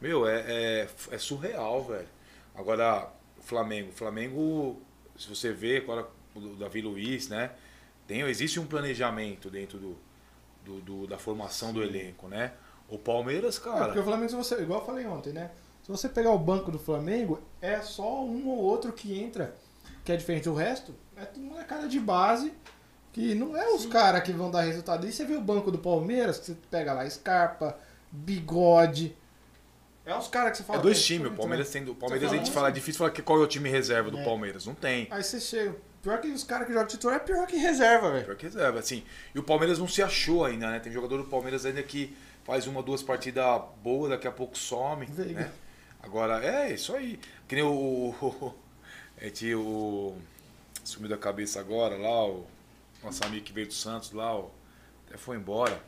meu, 0.00 0.26
é, 0.26 0.44
é, 0.46 0.88
é 1.10 1.18
surreal, 1.18 1.84
velho. 1.84 2.08
Agora, 2.54 3.10
o 3.38 3.42
Flamengo. 3.42 3.88
O 3.90 3.92
Flamengo, 3.92 4.82
se 5.16 5.28
você 5.28 5.52
vê 5.52 5.78
agora 5.78 6.06
o 6.34 6.40
Davi 6.56 6.80
Luiz, 6.80 7.28
né? 7.28 7.50
Tem, 8.06 8.20
existe 8.22 8.60
um 8.60 8.66
planejamento 8.66 9.50
dentro 9.50 9.78
do, 9.78 9.98
do, 10.64 10.80
do- 10.80 11.06
da 11.06 11.18
formação 11.18 11.72
do 11.72 11.82
elenco, 11.82 12.28
né? 12.28 12.52
O 12.88 12.98
Palmeiras, 12.98 13.56
É, 13.56 13.60
porque 13.60 13.78
cara. 13.78 14.00
o 14.00 14.04
Flamengo, 14.04 14.28
se 14.30 14.36
você, 14.36 14.60
igual 14.62 14.80
eu 14.80 14.86
falei 14.86 15.06
ontem, 15.06 15.32
né? 15.32 15.50
Se 15.84 15.90
você 15.90 16.08
pegar 16.08 16.30
o 16.32 16.38
banco 16.38 16.70
do 16.72 16.78
Flamengo, 16.78 17.40
é 17.60 17.80
só 17.80 18.24
um 18.24 18.48
ou 18.48 18.56
outro 18.58 18.92
que 18.92 19.20
entra, 19.22 19.54
que 20.04 20.10
é 20.10 20.16
diferente. 20.16 20.48
O 20.48 20.54
resto 20.54 20.92
é 21.16 21.24
tudo 21.26 21.44
molecada 21.46 21.86
de 21.86 22.00
base, 22.00 22.52
que 23.12 23.34
não 23.34 23.56
é 23.56 23.68
os 23.72 23.84
caras 23.86 24.22
que 24.22 24.32
vão 24.32 24.50
dar 24.50 24.62
resultado. 24.62 25.06
E 25.06 25.12
você 25.12 25.24
vê 25.26 25.36
o 25.36 25.40
banco 25.42 25.70
do 25.70 25.78
Palmeiras, 25.78 26.38
que 26.38 26.46
você 26.46 26.56
pega 26.70 26.92
lá 26.94 27.08
Scarpa, 27.08 27.78
Bigode. 28.10 29.14
É 30.06 30.16
os 30.16 30.26
caras 30.28 30.52
que 30.52 30.56
você 30.58 30.62
É 30.62 30.66
fala. 30.66 30.80
dois 30.80 30.98
"Pô, 30.98 31.04
times. 31.04 31.28
O 31.32 31.34
Palmeiras 31.34 31.70
tem. 31.70 31.88
O 31.88 31.94
Palmeiras 31.94 32.32
a 32.32 32.36
gente 32.36 32.50
fala, 32.50 32.68
é 32.68 32.72
difícil 32.72 32.98
falar 32.98 33.10
que 33.10 33.22
qual 33.22 33.38
é 33.40 33.42
o 33.42 33.46
time 33.46 33.68
reserva 33.70 34.10
do 34.10 34.18
É. 34.18 34.24
Palmeiras. 34.24 34.64
Não 34.66 34.74
tem. 34.74 35.06
Aí 35.10 35.22
você 35.22 35.38
chega. 35.40 35.76
Pior 36.02 36.18
que 36.20 36.28
os 36.28 36.44
caras 36.44 36.66
que 36.66 36.72
jogam 36.72 36.88
titular 36.88 37.16
é 37.16 37.18
pior 37.18 37.46
que 37.46 37.56
reserva, 37.56 38.10
velho. 38.10 38.24
Pior 38.26 38.36
que 38.36 38.44
reserva, 38.44 38.78
assim. 38.78 39.02
E 39.34 39.38
o 39.38 39.42
Palmeiras 39.42 39.78
não 39.78 39.88
se 39.88 40.02
achou 40.02 40.44
ainda, 40.44 40.70
né? 40.70 40.78
Tem 40.78 40.92
jogador 40.92 41.16
do 41.18 41.24
Palmeiras 41.24 41.64
ainda 41.64 41.82
que 41.82 42.14
faz 42.42 42.66
uma, 42.66 42.82
duas 42.82 43.02
partidas 43.02 43.62
boas, 43.82 44.10
daqui 44.10 44.26
a 44.28 44.32
pouco 44.32 44.56
some, 44.58 45.06
Veiga. 45.06 45.40
né? 45.40 45.52
Agora, 46.04 46.44
é 46.44 46.72
isso 46.74 46.94
aí. 46.94 47.18
Que 47.48 47.56
nem 47.56 47.64
o... 47.64 48.14
É 49.16 49.30
que 49.30 49.54
o... 49.54 50.14
Sumiu 50.84 51.08
da 51.08 51.16
cabeça 51.16 51.60
agora 51.60 51.96
lá, 51.96 52.26
o 52.26 52.44
nosso 53.02 53.24
amigo 53.24 53.42
que 53.44 53.52
veio 53.54 53.66
do 53.66 53.72
Santos 53.72 54.12
lá, 54.12 54.38
o, 54.38 54.50
até 55.06 55.16
foi 55.16 55.36
embora. 55.36 55.80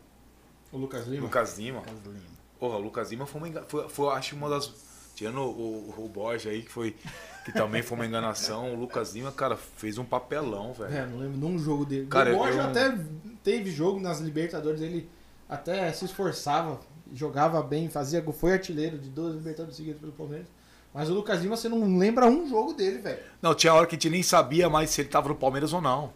O 0.72 0.78
Lucas 0.78 1.06
Lima. 1.06 1.22
Lucas 1.24 1.58
Lima. 1.58 1.80
Lucas 1.80 2.04
Lima. 2.06 2.36
Porra, 2.58 2.76
o 2.76 2.80
Lucas 2.80 3.10
Lima 3.10 3.26
foi, 3.26 3.50
uma, 3.50 3.62
foi, 3.62 3.88
foi 3.90 4.14
acho 4.14 4.34
uma 4.36 4.48
das. 4.48 4.72
Tirando 5.14 5.40
o, 5.40 5.94
o, 5.98 6.04
o 6.04 6.08
Borja 6.08 6.48
aí, 6.48 6.62
que 6.62 6.70
foi. 6.70 6.96
Que 7.44 7.52
também 7.52 7.82
foi 7.82 7.96
uma 7.98 8.06
enganação. 8.06 8.72
O 8.72 8.76
Lucas 8.80 9.12
Lima, 9.14 9.30
cara, 9.32 9.56
fez 9.56 9.98
um 9.98 10.04
papelão, 10.04 10.72
velho. 10.72 10.94
É, 10.94 11.06
não 11.06 11.18
lembro 11.18 11.38
de 11.38 11.44
um 11.44 11.58
jogo 11.58 11.84
dele. 11.84 12.06
Cara, 12.06 12.32
o 12.34 12.38
Borja 12.38 12.60
eu- 12.60 12.64
até 12.64 12.98
teve 13.44 13.70
jogo 13.70 14.00
nas 14.00 14.20
Libertadores, 14.20 14.80
ele 14.80 15.10
até 15.48 15.92
se 15.92 16.06
esforçava, 16.06 16.80
jogava 17.12 17.62
bem, 17.62 17.88
fazia 17.88 18.20
gol, 18.20 18.32
foi 18.32 18.52
artilheiro 18.52 18.98
de 18.98 19.08
12 19.08 19.36
Libertadores 19.38 19.76
seguidas 19.76 20.00
pelo 20.00 20.12
Palmeiras. 20.12 20.46
Mas 20.92 21.10
o 21.10 21.14
Lucas 21.14 21.42
Lima, 21.42 21.56
você 21.56 21.68
não 21.68 21.98
lembra 21.98 22.26
um 22.26 22.48
jogo 22.48 22.72
dele, 22.72 22.98
velho. 22.98 23.18
Não, 23.42 23.54
tinha 23.54 23.74
hora 23.74 23.86
que 23.86 23.94
a 23.94 23.98
gente 23.98 24.08
nem 24.10 24.22
sabia 24.22 24.68
mais 24.68 24.90
se 24.90 25.02
ele 25.02 25.08
tava 25.08 25.28
no 25.28 25.34
Palmeiras 25.34 25.72
ou 25.72 25.80
não. 25.80 26.12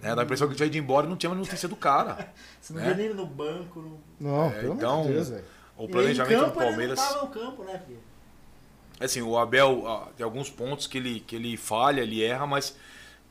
Né? 0.00 0.14
Dá 0.14 0.20
a 0.20 0.24
impressão 0.24 0.46
que 0.46 0.52
ele 0.52 0.56
tinha 0.58 0.66
ido 0.66 0.76
embora 0.76 1.06
e 1.06 1.08
não 1.08 1.16
tinha 1.16 1.30
mais 1.30 1.40
notícia 1.40 1.68
do 1.68 1.76
cara. 1.76 2.32
Você 2.60 2.74
não 2.74 2.82
É? 2.82 2.88
vê 2.88 2.94
nem 2.94 3.06
ele 3.06 3.14
no 3.14 3.26
banco. 3.26 3.80
No... 3.80 4.00
Não, 4.20 4.46
É, 4.46 4.50
pelo 4.50 4.74
então, 4.74 4.92
amor 4.92 5.06
de 5.06 5.12
Deus, 5.14 5.28
velho. 5.30 5.44
O 5.76 5.88
planejamento 5.88 6.38
campo, 6.38 6.50
do 6.52 6.64
Palmeiras. 6.64 6.98
Ele 6.98 7.08
não 7.08 7.14
tava 7.14 7.26
no 7.26 7.30
campo, 7.32 7.64
né, 7.64 7.82
filho? 7.86 7.98
Assim, 9.00 9.22
o 9.22 9.36
Abel 9.38 9.88
ah, 9.88 10.08
tem 10.16 10.22
alguns 10.22 10.50
pontos 10.50 10.86
que 10.86 10.98
ele, 10.98 11.20
que 11.20 11.34
ele 11.34 11.56
falha, 11.56 12.00
ele 12.02 12.22
erra, 12.22 12.46
mas 12.46 12.76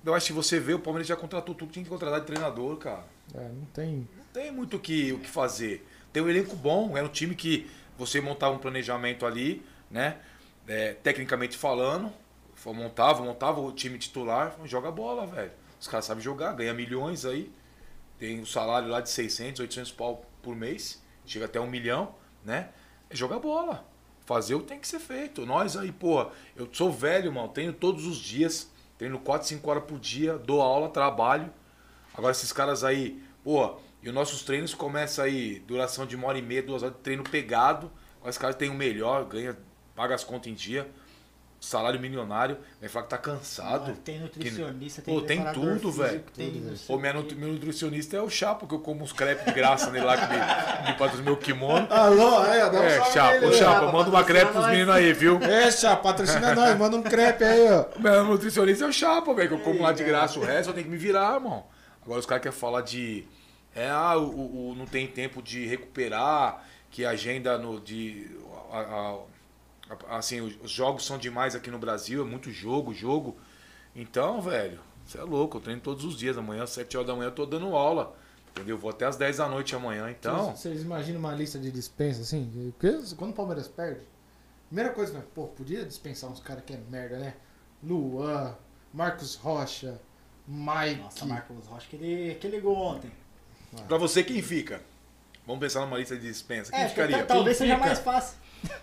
eu 0.03 0.13
acho 0.13 0.27
que 0.27 0.33
você 0.33 0.59
vê, 0.59 0.73
o 0.73 0.79
Palmeiras 0.79 1.07
já 1.07 1.15
contratou 1.15 1.55
tudo 1.55 1.67
que 1.67 1.73
tinha 1.73 1.83
que 1.83 1.89
contratar 1.89 2.19
de 2.19 2.25
treinador, 2.25 2.75
cara. 2.77 3.05
É, 3.33 3.47
não 3.47 3.65
tem. 3.73 4.07
Não 4.17 4.25
tem 4.33 4.51
muito 4.51 4.77
o 4.77 4.79
que, 4.79 5.13
o 5.13 5.19
que 5.19 5.29
fazer. 5.29 5.85
Tem 6.13 6.21
um 6.21 6.29
elenco 6.29 6.55
bom, 6.55 6.95
era 6.95 7.05
um 7.05 7.09
time 7.09 7.33
que 7.33 7.69
você 7.97 8.21
montava 8.21 8.55
um 8.55 8.59
planejamento 8.59 9.25
ali, 9.25 9.65
né? 9.89 10.17
É, 10.67 10.93
tecnicamente 10.93 11.57
falando, 11.57 12.13
montava, 12.67 13.23
montava 13.23 13.59
o 13.59 13.71
time 13.71 13.97
titular, 13.97 14.55
joga 14.63 14.91
bola, 14.91 15.25
velho. 15.25 15.51
Os 15.81 15.87
caras 15.87 16.05
sabem 16.05 16.23
jogar, 16.23 16.53
ganha 16.53 16.73
milhões 16.73 17.25
aí. 17.25 17.51
Tem 18.19 18.39
o 18.39 18.45
salário 18.45 18.87
lá 18.87 19.01
de 19.01 19.09
600, 19.09 19.59
800 19.59 19.91
pau 19.91 20.23
por 20.41 20.55
mês, 20.55 21.01
chega 21.25 21.45
até 21.45 21.59
um 21.59 21.67
milhão, 21.67 22.15
né? 22.45 22.69
É 23.09 23.15
jogar 23.15 23.39
bola. 23.39 23.85
Fazer 24.25 24.55
o 24.55 24.61
que 24.61 24.67
tem 24.67 24.79
que 24.79 24.87
ser 24.87 24.99
feito. 24.99 25.45
Nós 25.45 25.75
aí, 25.75 25.91
pô, 25.91 26.27
eu 26.55 26.69
sou 26.71 26.91
velho, 26.91 27.33
mano, 27.33 27.49
treino 27.49 27.73
todos 27.73 28.05
os 28.05 28.17
dias, 28.17 28.71
treino 28.97 29.19
4, 29.19 29.47
5 29.47 29.69
horas 29.69 29.83
por 29.83 29.99
dia, 29.99 30.37
dou 30.37 30.61
aula, 30.61 30.87
trabalho. 30.89 31.51
Agora 32.13 32.31
esses 32.31 32.53
caras 32.53 32.83
aí, 32.83 33.21
pô, 33.43 33.77
e 34.03 34.09
os 34.09 34.13
nossos 34.13 34.43
treinos 34.43 34.73
começam 34.73 35.23
aí, 35.25 35.59
duração 35.65 36.05
de 36.05 36.15
uma 36.15 36.27
hora 36.27 36.37
e 36.37 36.41
meia, 36.41 36.61
duas 36.61 36.83
horas 36.83 36.95
de 36.95 37.01
treino 37.01 37.23
pegado. 37.23 37.89
Os 38.23 38.37
caras 38.37 38.55
têm 38.55 38.69
o 38.69 38.73
melhor, 38.73 39.25
ganha, 39.25 39.57
paga 39.95 40.13
as 40.15 40.23
contas 40.23 40.47
em 40.51 40.53
dia, 40.53 40.87
salário 41.59 41.97
milionário, 41.99 42.57
vai 42.79 42.89
falar 42.89 43.03
que 43.05 43.09
tá 43.09 43.17
cansado. 43.17 43.91
Ah, 43.91 44.01
Tem 44.03 44.19
nutricionista, 44.19 45.01
tem 45.01 45.13
Pô, 45.13 45.21
tem 45.21 45.43
tudo, 45.53 45.91
velho. 45.91 46.21
Tem 46.35 46.47
Tudo, 46.47 46.57
não 46.59 46.65
velho. 46.65 46.77
sei 46.77 46.87
Pô, 46.87 46.95
o 46.95 46.99
minha 46.99 47.13
nut- 47.13 47.35
meu 47.35 47.49
nutricionista 47.53 48.17
é 48.17 48.21
o 48.21 48.29
Chapo, 48.29 48.67
que 48.67 48.75
eu 48.75 48.79
como 48.79 49.03
uns 49.03 49.13
crepes 49.13 49.45
de 49.45 49.51
graça 49.53 49.89
nele 49.91 50.03
lá, 50.05 50.17
que 50.17 50.33
me, 50.33 50.93
patrocina 50.97 51.23
meu 51.23 51.37
kimono. 51.37 51.87
Alô, 51.89 52.39
aí, 52.39 52.61
ó, 52.61 52.69
dá 52.69 52.79
um 52.81 52.83
É, 52.83 53.11
Chapo, 53.11 53.39
nele. 53.39 53.53
Chapo, 53.53 53.91
manda 53.93 54.09
uma 54.09 54.23
crepe 54.25 54.51
pros 54.51 54.67
meninos 54.67 54.93
aí, 54.95 55.13
viu? 55.13 55.37
É, 55.41 55.71
Chapo, 55.71 56.03
patrocina 56.03 56.53
nós, 56.53 56.77
manda 56.77 56.97
um 56.97 57.03
crepe 57.03 57.43
aí, 57.45 57.71
ó. 57.71 57.85
Meu 57.99 58.25
nutricionista 58.25 58.83
é 58.83 58.87
o 58.87 58.91
Chapa, 58.93 59.33
velho, 59.33 59.47
que 59.49 59.55
eu 59.55 59.59
como 59.59 59.81
lá 59.81 59.93
de 59.93 60.03
Ei, 60.03 60.09
graça 60.09 60.37
o 60.39 60.43
resto, 60.43 60.69
eu 60.69 60.73
tenho 60.73 60.85
que 60.85 60.91
me 60.91 60.97
virar, 60.97 61.35
irmão. 61.35 61.65
Agora 62.01 62.19
os 62.19 62.25
caras 62.25 62.41
querem 62.43 62.57
falar 62.57 62.81
de. 62.81 63.25
É, 63.75 63.89
ah, 63.89 64.17
o, 64.17 64.69
o- 64.71 64.75
não 64.75 64.85
tem 64.85 65.07
tempo 65.07 65.41
de 65.41 65.65
recuperar, 65.65 66.63
que 66.91 67.03
a 67.05 67.09
agenda 67.11 67.57
no, 67.57 67.79
de. 67.79 68.27
a- 68.71 68.77
a- 68.79 69.19
a- 70.09 70.17
assim, 70.17 70.41
os 70.41 70.55
os 70.61 70.71
jogos 70.71 71.05
são 71.05 71.17
demais 71.17 71.55
aqui 71.55 71.69
no 71.71 71.79
Brasil, 71.79 72.21
é 72.21 72.25
muito 72.25 72.51
jogo, 72.51 72.93
jogo. 72.93 73.35
Então, 73.95 74.41
velho, 74.41 74.79
você 75.05 75.17
é 75.17 75.23
louco, 75.23 75.57
eu 75.57 75.61
treino 75.61 75.81
todos 75.81 76.03
os 76.05 76.17
dias. 76.17 76.37
Amanhã, 76.37 76.63
às 76.63 76.69
7 76.71 76.95
horas 76.97 77.07
da 77.07 77.15
manhã, 77.15 77.27
eu 77.27 77.31
tô 77.35 77.45
dando 77.45 77.75
aula. 77.75 78.15
Entendeu? 78.51 78.77
Vou 78.77 78.91
até 78.91 79.05
às 79.05 79.17
10 79.17 79.37
da 79.37 79.49
noite 79.49 79.75
amanhã, 79.75 80.11
então. 80.11 80.45
Vocês, 80.45 80.59
vocês 80.59 80.81
imaginam 80.83 81.19
uma 81.19 81.33
lista 81.33 81.57
de 81.57 81.71
dispensa 81.71 82.21
assim? 82.21 82.71
Porque 82.79 83.15
quando 83.15 83.31
o 83.31 83.33
Palmeiras 83.33 83.67
perde, 83.67 84.01
primeira 84.67 84.91
coisa, 84.93 85.11
né? 85.13 85.23
Pô, 85.33 85.47
podia 85.47 85.83
dispensar 85.83 86.29
uns 86.29 86.39
caras 86.39 86.63
que 86.63 86.73
é 86.73 86.77
merda, 86.89 87.17
né? 87.17 87.33
Luan, 87.83 88.55
Marcos 88.93 89.33
Rocha, 89.35 89.99
Mike. 90.47 91.01
Nossa, 91.01 91.25
Marcos 91.25 91.65
Rocha, 91.65 91.87
aquele, 91.87 92.31
aquele 92.31 92.61
gol 92.61 92.75
ontem. 92.77 93.11
Pra 93.87 93.97
você, 93.97 94.23
quem 94.23 94.41
fica? 94.41 94.81
Vamos 95.45 95.59
pensar 95.61 95.81
numa 95.81 95.97
lista 95.97 96.15
de 96.15 96.21
dispensa. 96.27 96.71
Quem 96.71 96.81
É, 96.81 96.87
ficaria? 96.89 97.17
ta- 97.19 97.25
talvez 97.35 97.57
Quem 97.57 97.67
seja 97.67 97.75
fica? 97.77 97.87
mais 97.87 97.99
fácil. 97.99 98.37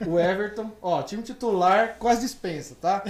O 0.07 0.19
Everton, 0.19 0.71
ó, 0.83 1.03
time 1.03 1.23
titular 1.23 1.97
com 1.99 2.07
as 2.09 2.21
dispensas, 2.21 2.77
tá? 2.79 3.03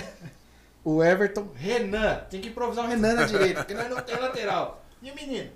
O 0.85 1.03
Everton, 1.03 1.49
Renan. 1.55 2.25
Tem 2.31 2.41
que 2.41 2.49
improvisar 2.49 2.85
o 2.85 2.89
Renan 2.89 3.15
na 3.15 3.25
direita, 3.27 3.61
porque 3.65 3.75
nós 3.75 3.91
não 3.91 4.01
tem 4.01 4.17
lateral. 4.17 4.85
E 5.03 5.11
o 5.11 5.15
menino? 5.15 5.51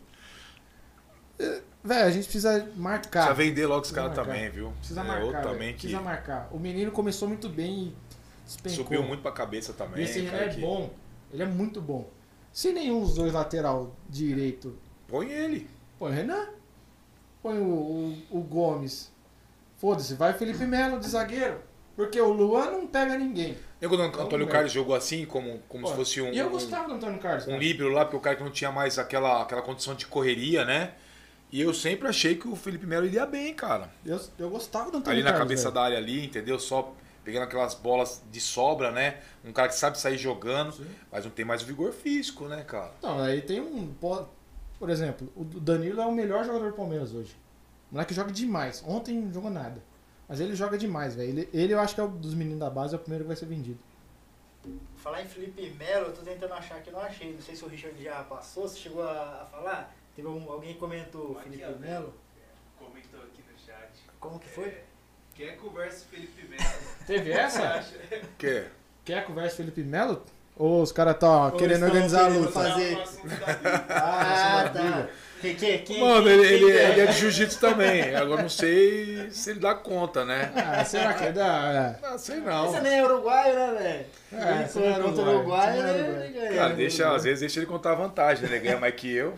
Velho, 1.83 2.07
a 2.07 2.11
gente 2.11 2.25
precisa 2.25 2.69
marcar. 2.77 3.27
Precisa 3.27 3.35
vender 3.35 3.67
logo 3.67 3.83
os 3.83 3.91
caras 3.91 4.15
também, 4.15 4.49
viu? 4.51 4.73
Precisa 4.79 5.01
é, 5.01 5.05
marcar. 5.05 5.43
também 5.43 5.73
que 5.75 5.81
Precisa 5.81 6.01
marcar. 6.01 6.49
O 6.51 6.59
menino 6.59 6.91
começou 6.91 7.29
muito 7.29 7.49
bem 7.49 7.89
e 7.89 7.97
despencou. 8.45 8.85
subiu 8.85 9.03
muito 9.03 9.21
pra 9.23 9.33
cabeça 9.33 9.73
também. 9.73 10.01
E 10.01 10.05
esse 10.05 10.21
Renan 10.21 10.31
cara, 10.31 10.45
é 10.45 10.55
que- 10.55 10.61
bom. 10.61 10.91
Ele 11.33 11.43
é 11.43 11.47
muito 11.47 11.81
bom. 11.81 12.09
Se 12.53 12.73
nenhum 12.73 13.01
dos 13.01 13.15
dois 13.17 13.33
lateral 13.33 13.95
direito 14.09 14.79
Põe 15.09 15.31
ele. 15.31 15.69
Põe 15.99 16.11
o 16.11 16.15
Renan. 16.15 16.49
Põe 17.43 17.59
o, 17.59 17.65
o, 17.65 18.39
o 18.39 18.41
Gomes. 18.41 19.13
Foda-se, 19.77 20.15
vai 20.15 20.33
Felipe 20.33 20.65
Melo 20.65 20.99
de 20.99 21.09
zagueiro. 21.09 21.61
Porque 21.97 22.21
o 22.21 22.33
Luan 22.33 22.71
não 22.71 22.87
pega 22.87 23.17
ninguém. 23.17 23.57
E 23.81 23.87
quando 23.87 24.01
o 24.01 24.03
Antônio 24.05 24.31
Vamos 24.31 24.47
ver. 24.47 24.53
Carlos 24.53 24.73
jogou 24.73 24.97
assim, 24.97 25.25
como, 25.25 25.61
como 25.69 25.85
Pô, 25.85 25.91
se 25.91 25.97
fosse 25.97 26.21
um, 26.21 26.33
e 26.33 26.39
eu 26.39 26.49
um, 26.49 26.51
gostava 26.51 26.89
do 26.89 26.95
Antônio 26.95 27.21
Carlos. 27.21 27.47
um 27.47 27.57
líbero 27.59 27.91
lá, 27.91 28.05
porque 28.05 28.17
o 28.17 28.21
cara 28.21 28.35
que 28.37 28.43
não 28.43 28.51
tinha 28.51 28.73
mais 28.73 28.99
aquela, 28.99 29.43
aquela 29.43 29.63
condição 29.63 29.95
de 29.95 30.07
correria, 30.07 30.65
né? 30.65 30.95
E 31.53 31.61
eu 31.61 31.73
sempre 31.73 32.09
achei 32.09 32.35
que 32.35 32.49
o 32.49 32.57
Felipe 32.57 32.85
Melo 32.85 33.07
iria 33.07 33.25
bem, 33.27 33.55
cara. 33.55 33.89
Eu, 34.05 34.21
eu 34.39 34.51
gostava 34.51 34.91
do 34.91 34.97
Antônio 34.99 35.13
Ali 35.19 35.23
na 35.23 35.31
Carlos. 35.31 35.47
cabeça 35.47 35.63
velho. 35.65 35.75
da 35.75 35.83
área 35.83 35.99
ali, 35.99 36.25
entendeu? 36.25 36.59
Só 36.59 36.93
pegando 37.23 37.45
aquelas 37.45 37.75
bolas 37.75 38.23
de 38.31 38.41
sobra, 38.41 38.91
né? 38.91 39.19
Um 39.45 39.53
cara 39.53 39.69
que 39.69 39.77
sabe 39.77 39.99
sair 39.99 40.19
jogando, 40.19 40.73
Sim. 40.73 40.87
mas 41.13 41.25
não 41.25 41.31
tem 41.31 41.45
mais 41.45 41.63
o 41.63 41.67
vigor 41.67 41.93
físico, 41.93 42.47
né, 42.49 42.65
cara? 42.65 42.91
Não, 43.01 43.23
aí 43.23 43.41
tem 43.41 43.61
um. 43.61 43.95
Po- 44.75 44.79
Por 44.81 44.91
exemplo, 44.91 45.33
o 45.37 45.45
Danilo 45.45 46.01
é 46.01 46.07
o 46.07 46.13
melhor 46.13 46.45
jogador 46.45 46.71
do 46.71 46.77
Palmeiras 46.77 47.15
hoje. 47.15 47.37
O 47.91 47.95
moleque 47.95 48.13
joga 48.15 48.33
demais. 48.33 48.83
Ontem 48.87 49.21
não 49.21 49.33
jogou 49.33 49.51
nada. 49.51 49.81
Mas 50.29 50.41
ele 50.41 50.55
joga 50.57 50.77
demais, 50.79 51.15
velho. 51.15 51.29
Ele, 51.31 51.49
ele 51.53 51.75
eu 51.75 51.81
acho 51.81 51.95
que 51.95 52.01
é 52.01 52.05
o 52.05 52.09
dos 52.09 52.35
meninos 52.35 52.59
da 52.61 52.71
base, 52.71 52.95
é 52.95 52.97
o 52.97 53.01
primeiro 53.01 53.25
que 53.25 53.29
vai 53.29 53.37
ser 53.37 53.47
vendido. 53.47 53.79
Falar 54.97 55.23
em 55.23 55.27
Felipe 55.29 55.69
Melo, 55.79 56.07
eu 56.07 56.13
tô 56.15 56.23
tentando 56.23 56.55
achar 56.55 56.81
que 56.83 56.89
eu 56.89 56.95
não 56.95 57.01
achei. 57.01 57.35
Não 57.35 57.41
sei 57.43 57.55
se 57.55 57.65
o 57.65 57.69
Richard 57.69 58.03
já 58.03 58.23
passou, 58.25 58.67
se 58.67 58.79
chegou 58.79 59.03
a, 59.03 59.47
falar. 59.51 59.95
Teve 60.17 60.27
um- 60.29 60.51
alguém 60.51 60.73
que 60.75 60.79
comentou 60.81 61.33
Aqui, 61.39 61.51
Felipe 61.51 61.65
ó. 61.71 61.79
Melo. 61.79 62.15
Comentou 62.79 63.21
aqui 63.21 63.43
no 63.53 63.59
chat. 63.59 63.91
Como 64.19 64.39
que 64.39 64.49
foi? 64.49 64.83
Quer 65.35 65.57
conversa 65.59 66.07
Felipe 66.07 66.49
Melo? 66.49 66.63
Teve 67.07 67.33
essa? 67.33 67.63
acha? 67.75 67.99
Que? 68.39 68.67
Quer 69.05 69.27
conversa 69.27 69.57
Felipe 69.57 69.83
Melo? 69.83 70.23
Ou 70.57 70.83
os 70.83 70.93
caras 70.93 71.17
tá 71.19 71.47
Ou 71.47 71.53
querendo 71.53 71.85
organizar 71.85 72.27
a 72.27 72.29
luta? 72.29 72.53
fazer-. 72.53 72.99
Ah, 73.89 74.65
é 74.67 74.69
tá. 74.69 75.09
Quem, 75.41 75.55
quem, 75.57 75.79
quem, 75.85 76.01
Mano, 76.01 76.27
ele, 76.27 76.43
ele, 76.47 76.65
que 76.73 76.79
é? 76.79 76.91
ele 76.91 77.01
é 77.03 77.07
de 77.07 77.19
jiu-jitsu 77.19 77.61
também. 77.61 78.15
Agora 78.17 78.41
não 78.41 78.49
sei 78.49 79.29
se 79.31 79.51
ele 79.51 79.61
dá 79.61 79.75
conta, 79.75 80.25
né? 80.25 80.51
Ah, 80.57 80.83
será 80.87 81.13
que 81.13 81.31
dá? 81.33 81.97
Não 82.01 82.17
sei 82.19 82.37
não. 82.41 82.69
Você 82.71 82.81
nem 82.81 83.01
é 83.01 83.05
uruguaio, 83.05 83.55
né, 83.55 83.77
velho? 83.79 84.07
É, 84.43 84.55
Ele 84.61 84.69
foi 84.69 84.87
é 84.87 84.95
contra 85.01 85.23
o 85.23 85.29
uruguaio, 85.37 85.81
é 85.81 85.83
né? 85.83 85.93
uruguaio. 85.93 86.25
ele 86.25 86.33
ganha, 86.33 86.55
Cara, 86.55 86.69
né, 86.71 86.75
deixa, 86.77 87.15
às 87.15 87.25
vezes 87.25 87.41
deixa 87.41 87.59
ele 87.59 87.67
contar 87.67 87.95
vantagem, 87.95 88.49
né? 88.49 88.57
Ele 88.57 88.65
ganha 88.65 88.79
mais 88.79 88.95
que 88.95 89.15
eu. 89.15 89.35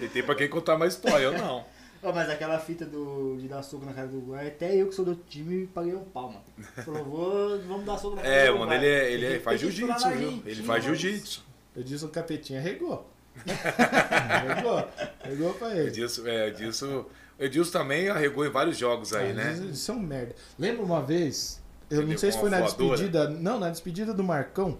Ele 0.00 0.08
tem 0.10 0.22
pra 0.24 0.34
quem 0.34 0.48
contar 0.48 0.76
mais 0.76 0.94
história, 0.94 1.24
eu 1.24 1.32
não. 1.38 1.64
Ó, 2.02 2.12
mas 2.12 2.28
aquela 2.28 2.58
fita 2.58 2.84
do, 2.84 3.36
de 3.38 3.46
dar 3.46 3.62
soco 3.62 3.84
na 3.86 3.92
cara 3.92 4.08
do 4.08 4.16
Uruguai, 4.16 4.48
até 4.48 4.74
eu 4.74 4.88
que 4.88 4.94
sou 4.94 5.04
do 5.04 5.14
time 5.14 5.68
paguei 5.68 5.94
um 5.94 6.02
pau, 6.04 6.28
mano. 6.32 6.44
Falou, 6.84 7.04
vou, 7.04 7.60
vamos 7.62 7.84
dar 7.86 7.96
soco 7.96 8.16
na 8.16 8.22
cara 8.22 8.34
É, 8.34 8.46
do 8.46 8.58
mano, 8.58 8.62
Uruguai. 8.72 8.78
ele, 8.78 8.86
é, 8.86 9.12
ele 9.12 9.26
Tem 9.28 9.36
é- 9.36 9.40
faz 9.40 9.60
jiu-jitsu, 9.60 10.08
viu? 10.10 10.42
Ele 10.44 10.62
faz 10.64 10.84
jiu-jitsu. 10.84 11.44
Eu 11.76 11.82
disse 11.84 12.04
o 12.04 12.08
capetinha 12.08 12.60
regou. 12.60 13.08
regou. 13.46 14.88
Regou 15.24 15.54
pra 15.54 15.74
ele. 15.76 15.88
Edilson, 15.88 16.26
é, 16.26 16.48
Edilson, 16.48 17.06
o 17.38 17.44
Edilson 17.44 17.72
também 17.72 18.08
arregou 18.08 18.44
em 18.44 18.50
vários 18.50 18.76
jogos 18.76 19.12
aí, 19.14 19.32
né? 19.32 19.54
Eles 19.56 19.78
são 19.78 19.98
merda. 19.98 20.34
Lembra 20.58 20.82
uma 20.84 21.00
vez, 21.02 21.62
eu 21.90 22.00
Ele 22.02 22.12
não 22.12 22.18
sei 22.18 22.32
se 22.32 22.38
foi 22.38 22.50
na 22.50 22.58
voadora? 22.60 22.90
despedida. 22.96 23.28
Não, 23.30 23.58
na 23.58 23.70
despedida 23.70 24.12
do 24.12 24.24
Marcão. 24.24 24.78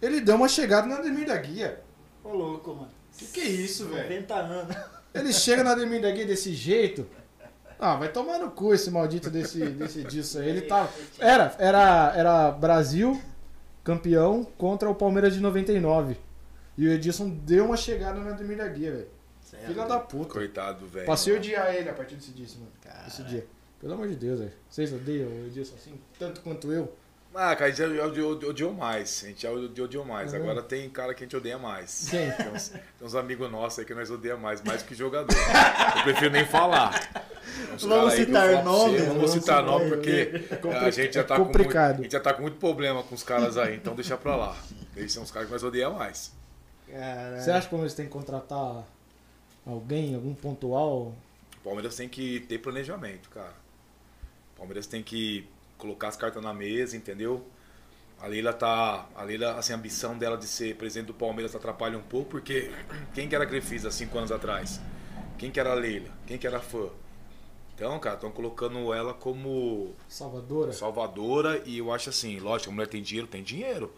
Ele 0.00 0.20
deu 0.20 0.36
uma 0.36 0.48
chegada 0.48 0.86
na 0.86 0.96
Ademir 0.98 1.26
da 1.26 1.36
Guia. 1.36 1.80
Ô, 2.22 2.30
louco, 2.32 2.74
mano. 2.74 2.90
Que 3.16 3.26
que 3.26 3.40
é 3.40 3.44
isso, 3.48 3.86
velho? 3.88 4.02
90 4.04 4.34
anos. 4.34 4.76
Ele 5.14 5.32
chega 5.32 5.62
na 5.62 5.72
Ademir 5.72 6.02
da 6.02 6.10
Guia 6.10 6.26
desse 6.26 6.52
jeito. 6.52 7.06
Ah, 7.78 7.96
vai 7.96 8.10
tomar 8.10 8.38
no 8.38 8.50
cu 8.50 8.74
esse 8.74 8.90
maldito 8.90 9.30
desse, 9.30 9.64
desse 9.64 10.02
disso 10.04 10.38
aí. 10.38 10.48
Ele 10.48 10.62
tava. 10.62 10.90
Era, 11.18 11.54
era, 11.58 12.12
era 12.16 12.50
Brasil 12.50 13.20
campeão 13.82 14.44
contra 14.56 14.88
o 14.90 14.94
Palmeiras 14.94 15.34
de 15.34 15.40
99. 15.40 16.16
E 16.76 16.88
o 16.88 16.92
Edilson 16.92 17.28
deu 17.28 17.66
uma 17.66 17.76
chegada 17.76 18.18
na 18.20 18.30
Ademir 18.30 18.56
da 18.56 18.66
Guia, 18.66 18.90
velho. 18.92 19.08
é 19.52 19.66
Filha 19.66 19.86
da 19.86 20.00
puta. 20.00 20.32
Coitado, 20.32 20.86
velho. 20.86 21.06
Passei 21.06 21.34
a 21.34 21.36
odiar 21.36 21.74
ele 21.74 21.88
a 21.88 21.92
partir 21.94 22.16
desse 22.16 22.32
dia, 22.32 22.46
mano. 22.58 22.72
Cara. 22.82 23.06
Esse 23.06 23.22
dia. 23.22 23.46
Pelo 23.80 23.92
amor 23.92 24.08
de 24.08 24.16
Deus, 24.16 24.40
velho. 24.40 24.52
Vocês 24.68 24.92
odeiam 24.92 25.28
o 25.28 25.46
Edilson 25.46 25.74
assim? 25.76 26.00
Tanto 26.18 26.40
quanto 26.40 26.72
eu. 26.72 26.92
Ah, 27.34 27.56
cara, 27.56 27.66
a 27.66 27.70
gente 27.70 28.00
odiou, 28.00 28.32
odiou 28.32 28.72
mais. 28.72 29.22
A 29.24 29.26
gente 29.26 29.44
odiou, 29.46 29.86
odiou 29.86 30.04
mais. 30.04 30.30
Vendo? 30.30 30.42
Agora 30.42 30.62
tem 30.62 30.88
cara 30.88 31.12
que 31.12 31.24
a 31.24 31.26
gente 31.26 31.36
odeia 31.36 31.58
mais. 31.58 32.06
Tem 32.08 32.30
uns, 32.52 32.68
tem 32.68 32.80
uns 33.02 33.14
amigos 33.16 33.50
nossos 33.50 33.80
aí 33.80 33.84
que 33.84 33.92
nós 33.92 34.08
odeia 34.08 34.36
mais, 34.36 34.62
mais 34.62 34.82
que 34.82 34.94
jogador. 34.94 35.34
Eu 35.96 36.02
prefiro 36.04 36.30
nem 36.30 36.46
falar. 36.46 36.92
Vamos 37.80 38.14
citar 38.14 38.64
nomes, 38.64 39.00
Não 39.00 39.06
vou 39.08 39.14
vamos 39.16 39.30
citar 39.32 39.62
nome 39.64 39.88
porque 39.88 40.46
a 40.80 40.90
gente 40.90 41.14
já 41.14 41.20
é 41.20 41.24
tá 41.24 41.36
com 41.36 41.44
muito, 41.44 41.56
complicado. 41.58 41.98
a 41.98 42.02
gente 42.02 42.12
já 42.12 42.20
tá 42.20 42.32
com 42.34 42.42
muito 42.42 42.58
problema 42.58 43.02
com 43.02 43.14
os 43.14 43.22
caras 43.22 43.58
aí, 43.58 43.74
então 43.74 43.94
deixa 43.94 44.16
pra 44.16 44.36
lá. 44.36 44.56
Eles 44.96 45.12
são 45.12 45.22
os 45.24 45.30
caras 45.30 45.48
que 45.48 45.52
nós 45.52 45.62
odeia 45.64 45.90
mais. 45.90 46.32
Caralho. 46.88 47.42
Você 47.42 47.50
acha 47.50 47.60
que 47.62 47.66
o 47.66 47.70
Palmeiras 47.70 47.94
tem 47.94 48.06
que 48.06 48.12
contratar 48.12 48.84
alguém, 49.66 50.14
algum 50.14 50.34
pontual? 50.34 51.12
O 51.60 51.64
Palmeiras 51.64 51.96
tem 51.96 52.08
que 52.08 52.40
ter 52.40 52.58
planejamento, 52.58 53.28
cara. 53.30 53.54
O 54.54 54.58
Palmeiras 54.58 54.86
tem 54.86 55.02
que 55.02 55.48
colocar 55.84 56.08
as 56.08 56.16
cartas 56.16 56.42
na 56.42 56.54
mesa, 56.54 56.96
entendeu? 56.96 57.46
A 58.18 58.26
Leila 58.26 58.52
tá. 58.54 59.06
A 59.14 59.22
Leila, 59.22 59.58
assim, 59.58 59.74
a 59.74 59.76
ambição 59.76 60.16
dela 60.16 60.36
de 60.38 60.46
ser 60.46 60.76
presidente 60.76 61.08
do 61.08 61.14
Palmeiras 61.14 61.54
atrapalha 61.54 61.98
um 61.98 62.02
pouco, 62.02 62.30
porque 62.30 62.70
quem 63.12 63.28
que 63.28 63.34
era 63.34 63.44
a 63.44 63.46
Crefisa 63.46 63.88
há 63.88 63.90
cinco 63.90 64.16
anos 64.16 64.32
atrás? 64.32 64.80
Quem 65.36 65.50
que 65.50 65.60
era 65.60 65.72
a 65.72 65.74
Leila? 65.74 66.08
Quem 66.26 66.38
que 66.38 66.46
era 66.46 66.56
a 66.56 66.60
fã? 66.60 66.88
Então, 67.74 67.98
cara, 67.98 68.14
estão 68.14 68.30
colocando 68.30 68.94
ela 68.94 69.12
como 69.12 69.94
Salvadora? 70.08 70.72
salvadora 70.72 71.60
e 71.66 71.78
eu 71.78 71.92
acho 71.92 72.08
assim, 72.08 72.38
lógico, 72.38 72.70
a 72.70 72.74
mulher 72.74 72.86
tem 72.86 73.02
dinheiro, 73.02 73.26
tem 73.26 73.42
dinheiro. 73.42 73.92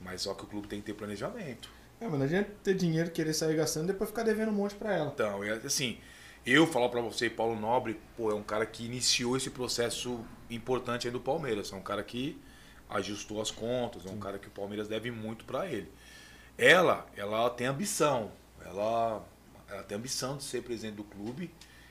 Mas 0.00 0.22
só 0.22 0.34
que 0.34 0.44
o 0.44 0.46
clube 0.46 0.66
tem 0.66 0.80
que 0.80 0.86
ter 0.86 0.94
planejamento. 0.94 1.68
É, 2.00 2.08
mas 2.08 2.18
não 2.18 2.26
adianta 2.26 2.50
ter 2.64 2.74
dinheiro, 2.74 3.10
querer 3.10 3.34
sair 3.34 3.54
gastando 3.54 3.84
e 3.84 3.92
depois 3.92 4.10
ficar 4.10 4.22
devendo 4.22 4.48
um 4.48 4.54
monte 4.54 4.74
pra 4.74 4.94
ela. 4.94 5.12
Então, 5.14 5.44
é 5.44 5.52
assim, 5.52 5.98
eu 6.44 6.66
falar 6.66 6.88
pra 6.88 7.00
você, 7.00 7.30
Paulo 7.30 7.54
Nobre, 7.54 8.00
pô, 8.16 8.30
é 8.30 8.34
um 8.34 8.42
cara 8.42 8.66
que 8.66 8.84
iniciou 8.84 9.36
esse 9.36 9.50
processo 9.50 10.18
importante 10.54 11.06
aí 11.06 11.12
do 11.12 11.20
Palmeiras. 11.20 11.72
É 11.72 11.76
um 11.76 11.82
cara 11.82 12.02
que 12.02 12.40
ajustou 12.90 13.40
as 13.40 13.50
contas, 13.50 14.04
é 14.06 14.10
um 14.10 14.18
cara 14.18 14.38
que 14.38 14.48
o 14.48 14.50
Palmeiras 14.50 14.88
deve 14.88 15.10
muito 15.10 15.44
pra 15.44 15.66
ele. 15.66 15.90
Ela, 16.58 17.06
ela 17.16 17.48
tem 17.50 17.66
ambição. 17.66 18.30
Ela, 18.64 19.24
ela 19.68 19.82
tem 19.82 19.96
ambição 19.96 20.36
de 20.36 20.44
ser 20.44 20.62
presidente 20.62 20.96
do 20.96 21.04
clube. 21.04 21.50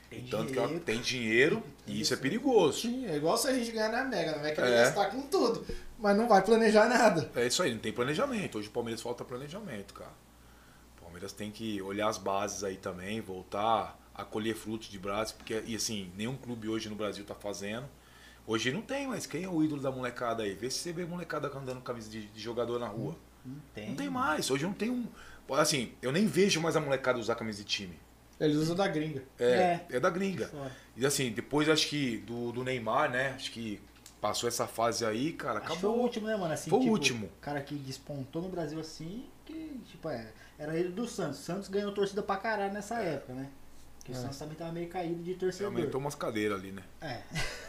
Tem 0.09 0.23
tanto 0.25 0.51
que 0.51 0.57
ela 0.59 0.67
dinheiro. 0.67 0.85
tem 0.85 1.01
dinheiro 1.01 1.63
e 1.87 2.01
isso 2.01 2.13
é 2.13 2.17
perigoso. 2.17 2.81
Sim, 2.81 3.05
é 3.07 3.15
igual 3.15 3.37
se 3.37 3.47
a 3.47 3.53
gente 3.53 3.71
ganhar 3.71 3.89
na 3.91 4.03
Mega, 4.03 4.33
não 4.33 4.41
vai 4.41 4.53
querer 4.53 4.67
É. 4.71 4.83
gastar 4.83 5.09
com 5.09 5.21
tudo, 5.21 5.65
mas 5.97 6.17
não 6.17 6.27
vai 6.27 6.41
planejar 6.43 6.87
nada. 6.89 7.31
É 7.33 7.47
isso 7.47 7.63
aí, 7.63 7.71
não 7.73 7.79
tem 7.79 7.93
planejamento. 7.93 8.57
Hoje 8.57 8.67
o 8.67 8.71
Palmeiras 8.71 9.01
falta 9.01 9.23
planejamento, 9.23 9.93
cara. 9.93 10.11
O 10.97 11.01
Palmeiras 11.03 11.31
tem 11.31 11.49
que 11.49 11.81
olhar 11.81 12.09
as 12.09 12.17
bases 12.17 12.61
aí 12.63 12.75
também, 12.75 13.21
voltar 13.21 13.97
a 14.13 14.25
colher 14.25 14.53
frutos 14.53 14.89
de 14.89 14.99
braços, 14.99 15.31
porque, 15.33 15.63
e 15.65 15.75
assim, 15.77 16.11
nenhum 16.17 16.35
clube 16.35 16.67
hoje 16.67 16.89
no 16.89 16.95
Brasil 16.95 17.23
tá 17.23 17.33
fazendo. 17.33 17.87
Hoje 18.51 18.69
não 18.69 18.81
tem, 18.81 19.07
mas 19.07 19.25
quem 19.25 19.45
é 19.45 19.47
o 19.47 19.63
ídolo 19.63 19.81
da 19.81 19.89
molecada 19.89 20.43
aí? 20.43 20.53
Vê 20.53 20.69
se 20.69 20.79
você 20.79 20.91
vê 20.91 21.05
molecada 21.05 21.47
andando 21.47 21.77
com 21.77 21.83
camisa 21.83 22.09
de, 22.09 22.25
de 22.27 22.41
jogador 22.41 22.77
na 22.79 22.87
rua. 22.87 23.15
Não 23.45 23.55
tem. 23.73 23.89
Não 23.89 23.95
tem 23.95 24.09
mais. 24.09 24.51
Hoje 24.51 24.65
não 24.65 24.73
tem 24.73 24.89
um. 24.89 25.07
Assim, 25.51 25.93
eu 26.01 26.11
nem 26.11 26.27
vejo 26.27 26.59
mais 26.59 26.75
a 26.75 26.81
molecada 26.81 27.17
usar 27.17 27.35
camisa 27.35 27.59
de 27.59 27.63
time. 27.63 27.97
Eles 28.37 28.57
usam 28.57 28.75
da 28.75 28.89
gringa. 28.89 29.23
É, 29.39 29.79
é. 29.89 29.99
da 30.01 30.09
gringa. 30.09 30.47
Fora. 30.47 30.75
E 30.97 31.05
assim, 31.05 31.31
depois 31.31 31.69
acho 31.69 31.87
que 31.87 32.17
do, 32.17 32.51
do 32.51 32.61
Neymar, 32.61 33.09
né? 33.09 33.35
Acho 33.35 33.51
que 33.51 33.79
passou 34.19 34.49
essa 34.49 34.67
fase 34.67 35.05
aí, 35.05 35.31
cara, 35.31 35.59
Acho 35.59 35.61
que 35.61 35.67
foi 35.67 35.77
acabou. 35.77 35.99
o 35.99 36.01
último, 36.01 36.27
né, 36.27 36.35
mano? 36.35 36.53
Assim, 36.53 36.69
Foi 36.69 36.79
o 36.79 36.81
tipo, 36.81 36.91
último. 36.93 37.29
cara 37.39 37.61
que 37.61 37.75
despontou 37.75 38.41
no 38.41 38.49
Brasil 38.49 38.79
assim, 38.81 39.25
que, 39.45 39.79
tipo, 39.89 40.09
é, 40.09 40.27
era 40.59 40.77
ele 40.77 40.89
do 40.89 41.07
Santos. 41.07 41.39
Santos 41.39 41.69
ganhou 41.69 41.93
torcida 41.93 42.21
pra 42.21 42.35
caralho 42.35 42.73
nessa 42.73 42.99
época, 42.99 43.33
né? 43.33 43.49
Porque 44.01 44.13
É. 44.13 44.15
o 44.15 44.17
Santos 44.19 44.37
também 44.39 44.55
tava 44.55 44.71
meio 44.71 44.89
caído 44.89 45.21
de 45.21 45.35
torcedor. 45.35 45.71
Aumentou 45.71 46.01
umas 46.01 46.15
cadeiras 46.15 46.59
ali, 46.59 46.71
né? 46.71 46.81
É. 47.01 47.19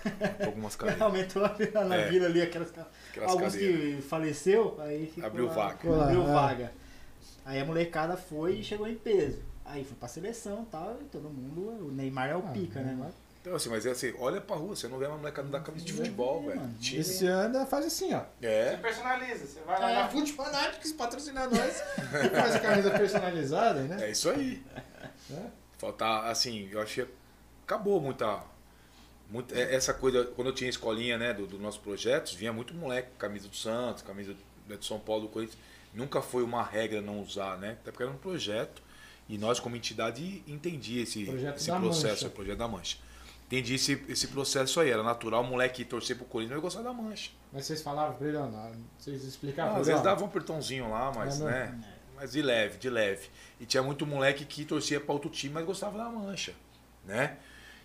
Aumentou 0.04 0.46
algumas 0.46 0.74
cadeiras. 0.76 1.02
Aumentou 1.02 1.44
a- 1.44 1.84
na 1.84 1.96
É. 1.96 2.08
vila 2.08 2.26
ali, 2.26 2.40
aquelas. 2.42 2.70
Aquelas 2.70 3.30
alguns 3.30 3.52
cadeiras. 3.52 3.96
que 3.96 4.02
faleceu, 4.02 4.76
aí 4.80 5.06
ficou 5.06 5.26
Abriu 5.26 5.46
lá, 5.46 5.52
vaga. 5.52 5.76
Ficou 5.76 5.96
lá, 5.96 6.04
Abriu 6.04 6.22
é. 6.22 6.32
vaga. 6.32 6.72
Aí 7.44 7.60
a 7.60 7.64
molecada 7.64 8.16
foi 8.16 8.54
e 8.56 8.64
chegou 8.64 8.88
em 8.88 8.94
peso. 8.94 9.42
Aí 9.64 9.84
foi 9.84 9.96
pra 9.96 10.08
seleção 10.08 10.62
e 10.62 10.66
tal, 10.66 10.96
e 11.00 11.04
todo 11.04 11.28
mundo. 11.28 11.86
O 11.86 11.92
Neymar 11.92 12.30
é 12.30 12.36
o 12.36 12.38
Ah, 12.38 12.50
pica, 12.50 12.80
né? 12.80 12.86
Neymar. 12.92 13.10
Então, 13.42 13.54
assim, 13.56 13.68
mas 13.68 13.84
é 13.84 13.90
assim, 13.90 14.14
olha 14.18 14.40
pra 14.40 14.54
rua, 14.56 14.74
você 14.76 14.86
não 14.86 14.98
vê 14.98 15.06
uma 15.06 15.18
molecada 15.18 15.48
da 15.48 15.58
camisa 15.60 15.84
de 15.84 15.92
futebol, 15.92 16.46
velho. 16.46 16.60
mano. 16.60 16.74
Esse 16.80 17.26
ano 17.26 17.66
faz 17.66 17.84
assim, 17.86 18.14
ó. 18.14 18.20
Você 18.40 18.46
É. 18.46 18.76
personaliza, 18.76 19.46
você 19.46 19.60
vai 19.66 19.80
lá 19.80 19.90
É, 19.90 19.94
na 19.96 20.04
a 20.04 20.08
Fute 20.08 20.32
Fanatics 20.32 20.92
patrocina 20.92 21.46
nós 21.48 21.82
e 22.24 22.28
faz 22.30 22.54
a 22.54 22.60
camisa 22.60 22.90
personalizada, 22.92 23.80
né? 23.82 24.06
É 24.06 24.10
isso 24.12 24.30
aí. 24.30 24.62
É. 25.30 25.61
Faltar, 25.82 26.26
assim, 26.30 26.68
eu 26.70 26.80
achei. 26.80 27.04
Acabou 27.64 28.00
muita. 28.00 28.40
muita 29.28 29.58
é- 29.58 29.74
essa 29.74 29.92
coisa, 29.92 30.24
quando 30.26 30.46
eu 30.46 30.54
tinha 30.54 30.70
escolinha, 30.70 31.18
né, 31.18 31.34
dos 31.34 31.48
do 31.48 31.58
nossos 31.58 31.80
projetos, 31.80 32.34
vinha 32.34 32.52
muito 32.52 32.72
moleque, 32.72 33.08
camisa 33.18 33.48
do 33.48 33.56
Santos, 33.56 34.00
camisa 34.04 34.32
do 34.68 34.84
São 34.84 35.00
Paulo, 35.00 35.22
do 35.22 35.28
Corinthians. 35.28 35.58
Nunca 35.92 36.22
foi 36.22 36.44
uma 36.44 36.62
regra 36.62 37.02
não 37.02 37.20
usar, 37.20 37.58
né? 37.58 37.72
Até 37.72 37.90
porque 37.90 38.04
era 38.04 38.12
um 38.12 38.16
projeto. 38.16 38.80
E 39.28 39.36
nós, 39.36 39.58
como 39.58 39.74
entidade, 39.74 40.44
entendi 40.46 41.00
esse, 41.00 41.24
Projeto 41.24 41.56
esse 41.56 41.72
processo, 41.72 42.26
o 42.28 42.30
projeto 42.30 42.58
da 42.58 42.68
Mancha. 42.68 42.98
Entendi 43.46 43.74
esse, 43.74 44.04
esse 44.08 44.28
processo 44.28 44.78
aí. 44.78 44.88
Era 44.88 45.02
natural 45.02 45.42
o 45.42 45.46
moleque 45.46 45.84
torcer 45.84 46.16
pro 46.16 46.24
Corinthians 46.26 46.58
e 46.58 46.62
gostar 46.62 46.82
da 46.82 46.92
Mancha. 46.92 47.32
Mas 47.52 47.66
vocês 47.66 47.82
falavam 47.82 48.16
pra 48.16 48.28
ele, 48.28 48.38
não, 48.38 48.72
vocês 48.98 49.24
explicavam 49.24 49.78
às 49.80 49.86
vezes 49.88 50.00
ó, 50.00 50.04
dava 50.04 50.22
um 50.22 50.26
apertãozinho 50.26 50.88
lá, 50.88 51.12
mas, 51.12 51.40
É, 51.40 51.44
né? 51.44 51.84
Mas 52.22 52.30
de 52.30 52.40
leve, 52.40 52.78
de 52.78 52.88
leve. 52.88 53.28
E 53.58 53.66
tinha 53.66 53.82
muito 53.82 54.06
moleque 54.06 54.44
que 54.44 54.64
torcia 54.64 55.00
para 55.00 55.12
outro 55.12 55.28
time, 55.28 55.54
mas 55.54 55.66
gostava 55.66 55.98
da 55.98 56.08
mancha, 56.08 56.54
né? 57.04 57.36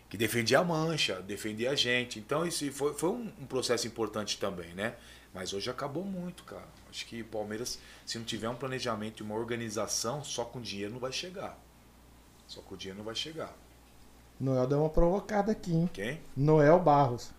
Que 0.07 0.15
defendia 0.15 0.59
a 0.59 0.63
mancha, 0.63 1.19
defendia 1.23 1.71
a 1.71 1.75
gente. 1.75 2.19
Então 2.19 2.45
isso 2.45 2.71
foi, 2.71 2.93
foi 2.93 3.09
um, 3.09 3.33
um 3.41 3.47
processo 3.47 3.87
importante 3.87 4.37
também, 4.37 4.75
né? 4.75 4.93
Mas 5.33 5.53
hoje 5.53 5.71
acabou 5.71 6.03
muito, 6.03 6.43
cara. 6.43 6.67
Acho 6.87 7.03
que 7.07 7.21
o 7.21 7.25
Palmeiras, 7.25 7.79
se 8.05 8.19
não 8.19 8.25
tiver 8.25 8.47
um 8.47 8.53
planejamento 8.53 9.23
e 9.23 9.25
uma 9.25 9.33
organização, 9.33 10.23
só 10.23 10.45
com 10.45 10.61
dinheiro 10.61 10.93
não 10.93 10.99
vai 10.99 11.11
chegar. 11.11 11.57
Só 12.45 12.61
com 12.61 12.77
dinheiro 12.77 12.99
não 12.99 13.05
vai 13.05 13.15
chegar. 13.15 13.57
Noel 14.39 14.67
deu 14.67 14.81
uma 14.81 14.89
provocada 14.89 15.51
aqui, 15.51 15.73
hein? 15.73 15.89
Quem? 15.91 16.21
Noel 16.35 16.79
Barros. 16.79 17.31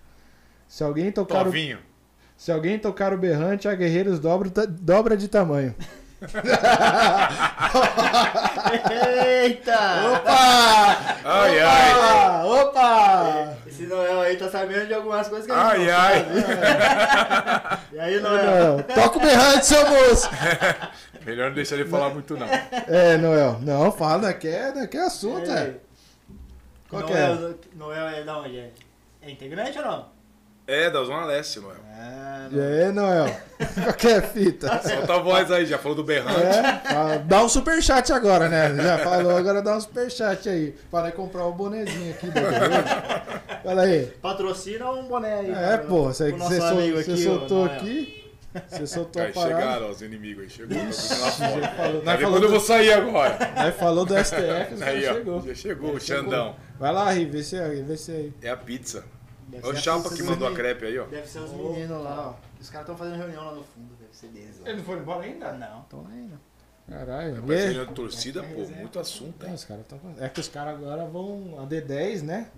Se 0.67 0.83
alguém 0.83 1.13
tocar 1.13 1.43
o, 1.43 1.45
Tovinho. 1.45 1.79
se 2.37 2.51
alguém 2.51 2.77
tocar 2.77 3.13
o 3.13 3.19
berrante, 3.19 3.69
a 3.69 3.75
Guerreiros 3.77 4.19
dobra, 4.19 4.67
dobra 4.67 5.17
de 5.17 5.29
tamanho. 5.29 5.77
Eita! 9.41 9.79
Opa! 10.13 11.17
Ai, 11.25 11.61
ai. 11.61 11.95
Opa! 11.95 12.45
Opa! 12.45 13.57
Esse 13.67 13.87
Noel 13.87 14.21
aí 14.23 14.37
tá 14.37 14.49
sabendo 14.49 14.87
de 14.89 14.95
algumas 14.95 15.29
coisas 15.29 15.47
que 15.47 15.53
a 15.53 15.77
gente 15.77 15.81
Ai, 15.81 15.87
não 15.87 15.95
ai. 15.97 16.25
sabe. 16.25 17.89
E 17.97 18.01
aí, 18.01 18.21
Noel? 18.21 18.45
Noel, 18.45 18.83
toca 18.83 19.19
o 19.19 19.21
berrante, 19.21 19.67
seu 19.67 19.89
moço! 19.89 20.29
Melhor 21.25 21.49
não 21.49 21.55
deixar 21.55 21.77
ele 21.77 21.89
falar 21.89 22.11
muito, 22.11 22.37
não. 22.37 22.47
É, 22.47 23.17
Noel. 23.17 23.59
Não, 23.61 23.93
fala, 23.93 24.23
daqui 24.23 24.49
é, 24.49 24.73
daqui 24.73 24.97
é 24.97 25.03
assunto, 25.03 25.51
é. 25.51 25.75
Qual 26.89 27.03
que 27.05 27.13
é? 27.13 27.29
Noel, 27.29 27.55
Noel 27.77 28.09
é 28.09 28.25
da 28.25 28.39
onde? 28.39 28.59
É, 28.59 28.71
é 29.23 29.31
integrante 29.31 29.79
ou 29.79 29.85
não? 29.85 30.18
É, 30.69 30.91
da 30.91 31.03
Zona 31.03 31.25
Leste, 31.25 31.59
Noel. 31.61 31.77
Aí, 32.51 32.93
Noel? 32.93 33.27
Qual 33.83 33.93
que 33.95 34.07
é 34.09 34.17
a 34.19 34.23
fita? 34.23 34.69
Solta 34.83 35.15
a 35.15 35.19
voz 35.19 35.51
aí, 35.51 35.67
já 35.67 35.79
falou 35.79 35.97
do 35.97 36.05
berrante. 36.05 36.41
É, 36.41 37.19
dá 37.21 37.43
um 37.43 37.49
superchat 37.49 38.13
agora, 38.13 38.49
né? 38.49 38.75
Já 38.77 38.99
falou, 38.99 39.37
agora 39.37 39.61
dá 39.63 39.77
um 39.77 39.81
superchat 39.81 40.49
aí. 40.49 40.75
Para 40.91 41.11
comprar 41.11 41.45
o 41.47 41.53
bonezinho 41.53 42.11
aqui 42.13 42.27
do. 42.27 42.41
Fala 43.65 43.83
aí. 43.83 44.07
Patrocina 44.23 44.91
um 44.91 45.09
boné 45.09 45.35
aí. 45.41 45.51
É, 45.51 45.79
pô, 45.79 46.05
você, 46.05 46.33
você, 46.33 46.61
sol- 46.61 46.77
você 46.77 47.11
aqui, 47.13 47.25
soltou 47.25 47.63
o 47.63 47.65
Noel. 47.67 47.77
aqui. 47.79 48.25
Você 48.69 48.87
soltou 48.87 49.23
Aí 49.23 49.31
a 49.31 49.33
parada. 49.35 49.55
chegaram 49.61 49.87
ó, 49.87 49.91
os 49.91 50.03
inimigos 50.03 50.45
aí, 50.45 50.51
chegou. 50.51 50.77
lá 50.79 51.31
fora. 51.31 51.61
Já 51.61 51.69
falou, 51.71 52.01
ver 52.03 52.05
falou 52.05 52.33
quando 52.33 52.35
eu 52.35 52.41
do, 52.41 52.49
vou 52.49 52.61
sair 52.61 52.93
agora. 52.93 53.39
nós 53.57 53.75
falou 53.77 54.05
do 54.07 54.15
STF, 54.25 54.77
já 54.77 54.87
Aí, 54.87 55.07
ó. 55.09 55.15
chegou. 55.15 55.43
Já 55.47 55.55
chegou, 55.55 55.95
o 55.95 56.01
chegou. 56.01 56.25
Xandão. 56.25 56.57
Vai 56.79 56.93
lá, 56.93 57.11
Ri, 57.13 57.25
vê 57.27 57.43
se 57.43 57.57
aí, 57.59 57.83
vê 57.83 57.97
se 57.97 58.11
aí. 58.11 58.33
É 58.43 58.49
a 58.51 58.57
pizza. 58.57 59.05
Deve 59.49 59.67
É 59.67 59.71
o 59.71 59.77
Chapa 59.77 60.15
que 60.15 60.23
mandou 60.23 60.47
a 60.47 60.55
crepe 60.55 60.87
aí, 60.87 60.99
ó. 60.99 61.07
Deve 61.07 61.27
ser 61.27 61.39
os 61.41 61.53
meninos 61.53 62.03
lá, 62.03 62.31
ó. 62.31 62.61
Os 62.61 62.69
caras 62.69 62.87
estão 62.89 62.97
fazendo 62.97 63.17
reunião 63.19 63.45
lá 63.45 63.53
no 63.55 63.65
fundo, 63.65 63.95
deve 63.99 64.15
ser 64.15 64.29
deles. 64.29 64.61
lá. 64.61 64.73
não 64.73 64.85
foi 64.85 64.99
embora 64.99 65.25
ainda? 65.25 65.53
Não, 65.53 65.81
estão 65.81 66.03
lá 66.03 66.11
ainda. 66.11 66.41
Caralho. 66.89 67.43
Mas 67.47 67.59
E- 67.61 67.65
reunião 67.65 67.87
de 67.87 67.95
torcida, 67.95 68.43
pô, 68.43 68.61
muito 68.69 68.99
assunto, 68.99 69.45
É, 69.45 69.49
hein? 69.49 69.55
os 69.55 69.67
é 70.21 70.29
que 70.29 70.41
os 70.41 70.49
caras 70.49 70.75
agora 70.75 71.05
vão. 71.07 71.59
A 71.61 71.67
D10, 71.67 72.23
né? 72.23 72.51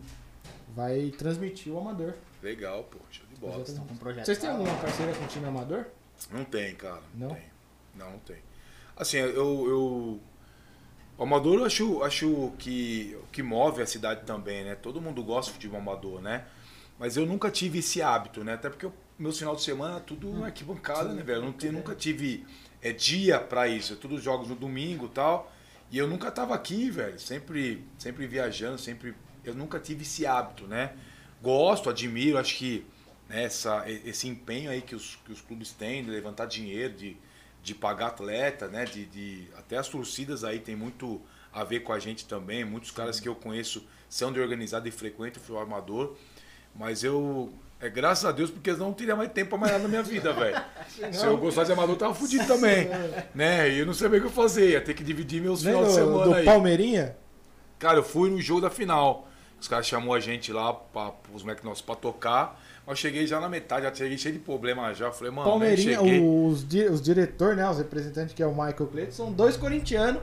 Vai 0.74 1.10
transmitir 1.16 1.72
o 1.72 1.78
amador. 1.78 2.14
Legal, 2.42 2.84
pô, 2.84 2.98
show 3.10 3.26
de 3.26 3.36
bola. 3.40 3.64
Um 3.90 3.96
projeto. 3.96 4.24
Vocês 4.24 4.38
têm 4.38 4.50
alguma 4.50 4.74
parceria 4.76 5.14
com 5.14 5.24
o 5.24 5.28
time 5.28 5.46
amador? 5.46 5.86
Não 6.30 6.44
tem, 6.44 6.74
cara. 6.74 7.02
Não, 7.14 7.28
Não? 7.28 7.34
tem. 7.34 7.44
Não, 7.94 8.10
não 8.12 8.18
tem. 8.20 8.36
Assim, 8.96 9.16
eu. 9.18 9.34
eu 9.68 10.20
o 11.18 11.22
amador 11.22 11.58
eu 11.58 11.66
acho, 11.66 12.02
acho 12.02 12.52
que 12.58 13.14
o 13.22 13.26
que 13.26 13.42
move 13.42 13.82
a 13.82 13.86
cidade 13.86 14.22
também, 14.24 14.64
né? 14.64 14.74
Todo 14.74 15.02
mundo 15.02 15.22
gosta 15.22 15.50
de 15.50 15.54
futebol 15.54 15.78
amador, 15.78 16.22
né? 16.22 16.46
Mas 17.00 17.16
eu 17.16 17.24
nunca 17.24 17.50
tive 17.50 17.78
esse 17.78 18.02
hábito, 18.02 18.44
né? 18.44 18.52
Até 18.52 18.68
porque 18.68 18.84
o 18.84 18.92
meu 19.18 19.32
final 19.32 19.56
de 19.56 19.62
semana 19.62 19.96
é 19.96 20.00
tudo 20.00 20.30
na 20.34 20.46
arquibancada, 20.46 21.14
né, 21.14 21.22
velho? 21.22 21.38
Eu 21.38 21.72
não 21.72 21.72
nunca 21.78 21.94
tive 21.94 22.44
é, 22.82 22.92
dia 22.92 23.40
pra 23.40 23.66
isso. 23.66 23.94
É 23.94 23.96
tudo 23.96 24.20
jogos 24.20 24.48
no 24.48 24.54
domingo 24.54 25.06
e 25.06 25.08
tal. 25.08 25.50
E 25.90 25.96
eu 25.96 26.06
nunca 26.06 26.30
tava 26.30 26.54
aqui, 26.54 26.90
velho. 26.90 27.18
Sempre, 27.18 27.82
sempre 27.98 28.26
viajando, 28.26 28.78
sempre. 28.78 29.14
Eu 29.42 29.54
nunca 29.54 29.80
tive 29.80 30.02
esse 30.02 30.26
hábito, 30.26 30.66
né? 30.66 30.92
Gosto, 31.40 31.88
admiro, 31.88 32.36
acho 32.36 32.58
que 32.58 32.84
né, 33.30 33.44
essa, 33.44 33.88
esse 33.88 34.28
empenho 34.28 34.70
aí 34.70 34.82
que 34.82 34.94
os, 34.94 35.16
que 35.24 35.32
os 35.32 35.40
clubes 35.40 35.72
têm 35.72 36.04
de 36.04 36.10
levantar 36.10 36.44
dinheiro, 36.44 36.92
de, 36.92 37.16
de 37.62 37.74
pagar 37.74 38.08
atleta, 38.08 38.68
né, 38.68 38.84
de, 38.84 39.06
de 39.06 39.48
até 39.56 39.78
as 39.78 39.88
torcidas 39.88 40.44
aí 40.44 40.58
tem 40.58 40.76
muito 40.76 41.18
a 41.50 41.64
ver 41.64 41.80
com 41.80 41.94
a 41.94 41.98
gente 41.98 42.26
também. 42.26 42.62
Muitos 42.62 42.90
caras 42.90 43.18
que 43.18 43.26
eu 43.26 43.34
conheço 43.34 43.86
são 44.06 44.30
de 44.30 44.38
organizado 44.38 44.86
e 44.86 44.90
frequentam 44.90 45.42
o 45.48 45.58
amador, 45.58 46.14
mas 46.74 47.02
eu 47.04 47.50
é 47.80 47.88
graças 47.88 48.24
a 48.26 48.32
Deus 48.32 48.50
porque 48.50 48.70
eu 48.70 48.76
não 48.76 48.92
teria 48.92 49.16
mais 49.16 49.32
tempo 49.32 49.50
pra 49.50 49.58
mais 49.58 49.72
nada 49.72 49.82
na 49.84 49.88
minha 49.88 50.02
vida, 50.02 50.32
velho. 50.34 50.60
Se 51.12 51.24
eu 51.24 51.36
gostasse 51.38 51.66
de 51.68 51.72
amador, 51.72 51.94
eu 51.94 51.98
tava 51.98 52.14
fudido 52.14 52.46
também, 52.46 52.88
né? 53.34 53.70
E 53.70 53.78
eu 53.78 53.86
não 53.86 53.94
sabia 53.94 54.18
o 54.18 54.20
que 54.20 54.26
eu 54.26 54.30
fazer, 54.32 54.70
ia 54.70 54.80
ter 54.82 54.92
que 54.94 55.02
dividir 55.02 55.40
meus 55.40 55.62
finais 55.62 55.88
de 55.88 55.92
semana 55.94 56.24
do 56.24 56.34
aí. 56.34 56.44
Palmeirinha? 56.44 57.16
Cara, 57.78 57.98
eu 57.98 58.02
fui 58.02 58.28
no 58.30 58.40
jogo 58.40 58.60
da 58.60 58.70
final. 58.70 59.26
Os 59.58 59.66
caras 59.68 59.86
chamou 59.86 60.14
a 60.14 60.20
gente 60.20 60.52
lá, 60.52 60.72
pra, 60.72 61.12
os 61.34 61.42
moleques 61.42 61.64
nossos, 61.64 61.82
pra 61.82 61.94
tocar. 61.94 62.60
Mas 62.86 62.92
eu 62.92 62.96
cheguei 62.96 63.26
já 63.26 63.40
na 63.40 63.48
metade, 63.48 63.84
já 63.86 63.94
cheguei 63.94 64.16
cheio 64.18 64.34
de 64.34 64.40
problema 64.40 64.92
já. 64.94 65.10
Falei, 65.12 65.30
mano, 65.32 65.48
Palmeirinha, 65.48 65.98
cheguei. 65.98 66.20
os, 66.22 66.66
di- 66.66 66.84
os 66.86 67.00
diretores, 67.00 67.56
né? 67.56 67.68
Os 67.68 67.78
representantes, 67.78 68.34
que 68.34 68.42
é 68.42 68.46
o 68.46 68.52
Michael 68.52 68.86
Cleiton, 68.90 69.12
são 69.12 69.32
dois 69.32 69.56
corintianos. 69.56 70.22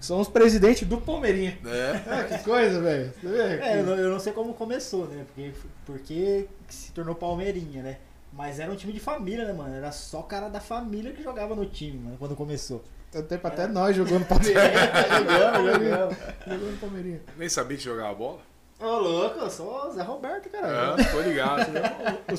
São 0.00 0.18
os 0.20 0.28
presidentes 0.28 0.88
do 0.88 0.98
Palmeirinha. 1.00 1.58
É. 1.64 2.00
Ah, 2.10 2.24
que 2.24 2.42
coisa, 2.42 2.80
velho. 2.80 3.12
Você 3.20 3.28
vê? 3.28 3.38
É, 3.62 3.80
eu 3.80 3.84
não, 3.84 3.96
eu 3.96 4.10
não 4.10 4.18
sei 4.18 4.32
como 4.32 4.54
começou, 4.54 5.06
né? 5.06 5.24
Porque, 5.26 5.52
porque 5.84 6.48
se 6.68 6.92
tornou 6.92 7.14
Palmeirinha, 7.14 7.82
né? 7.82 7.98
Mas 8.32 8.58
era 8.60 8.70
um 8.70 8.76
time 8.76 8.92
de 8.92 9.00
família, 9.00 9.44
né, 9.44 9.52
mano? 9.52 9.74
Era 9.74 9.92
só 9.92 10.22
cara 10.22 10.48
da 10.48 10.60
família 10.60 11.12
que 11.12 11.22
jogava 11.22 11.54
no 11.54 11.66
time, 11.66 11.98
mano, 11.98 12.16
quando 12.18 12.34
começou. 12.34 12.82
Tanto 13.10 13.26
tempo 13.28 13.46
até 13.46 13.66
nós 13.66 13.94
jogando 13.96 14.24
Palmeirinha. 14.26 14.62
jogamos, 15.18 15.72
jogamos. 15.72 16.16
jogando 16.46 16.80
Palmeirinha. 16.80 17.20
Nem 17.36 17.48
sabia 17.48 17.76
que 17.76 17.82
jogava 17.84 18.14
bola. 18.14 18.49
Ô, 18.80 18.98
louco, 18.98 19.38
eu 19.40 19.50
sou 19.50 19.88
o 19.88 19.92
Zé 19.92 20.02
Roberto, 20.02 20.48
cara. 20.48 20.96
É, 20.98 21.04
tô 21.04 21.20
ligado. 21.20 21.70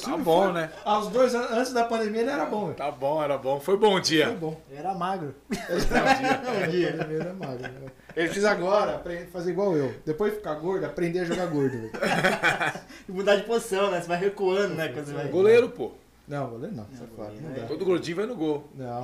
tá 0.04 0.18
bom, 0.18 0.52
né? 0.52 0.72
Aos 0.84 1.08
dois 1.10 1.36
anos 1.36 1.52
antes 1.52 1.72
da 1.74 1.84
pandemia 1.84 2.22
ele 2.22 2.32
era 2.32 2.46
bom, 2.46 2.66
velho. 2.66 2.76
Tá 2.78 2.90
bom, 2.90 3.22
era 3.24 3.38
bom. 3.38 3.60
Foi 3.60 3.78
bom 3.78 3.90
o 3.90 3.92
Foi 3.94 4.02
dia. 4.02 4.30
bom. 4.32 4.60
Eu 4.72 4.78
era 4.80 4.94
magro. 4.96 5.36
Um 5.52 6.72
dia. 6.72 6.90
Ele 7.08 7.16
era 7.22 7.34
magro. 7.34 7.62
né? 7.62 7.88
Ele 8.16 8.28
fez 8.30 8.44
agora, 8.44 9.02
fazer 9.32 9.52
igual 9.52 9.78
eu. 9.78 9.94
Depois 10.06 10.32
de 10.32 10.40
ficar 10.40 10.56
gordo, 10.56 10.86
aprender 10.86 11.20
a 11.20 11.26
jogar 11.26 11.46
gordo. 11.48 11.78
E 13.08 13.12
mudar 13.12 13.36
de 13.36 13.44
posição, 13.44 13.90
né? 13.92 14.00
Você 14.02 14.08
vai 14.08 14.18
recuando, 14.20 14.76
né? 14.76 14.90
Quando 14.90 15.06
você 15.06 15.14
vai... 15.14 15.28
Goleiro, 15.28 15.70
pô. 15.70 15.92
Não, 16.28 16.50
goleiro 16.50 16.76
não. 16.76 16.86
Sai 16.98 17.08
fora. 17.16 17.30
goleiro 17.30 17.44
Não 17.50 17.56
é- 17.56 17.60
dá. 17.62 17.66
Todo 17.68 17.86
gordinho 17.86 18.18
vai 18.18 18.26
no 18.26 18.36
gol. 18.36 18.68
Não. 18.76 19.02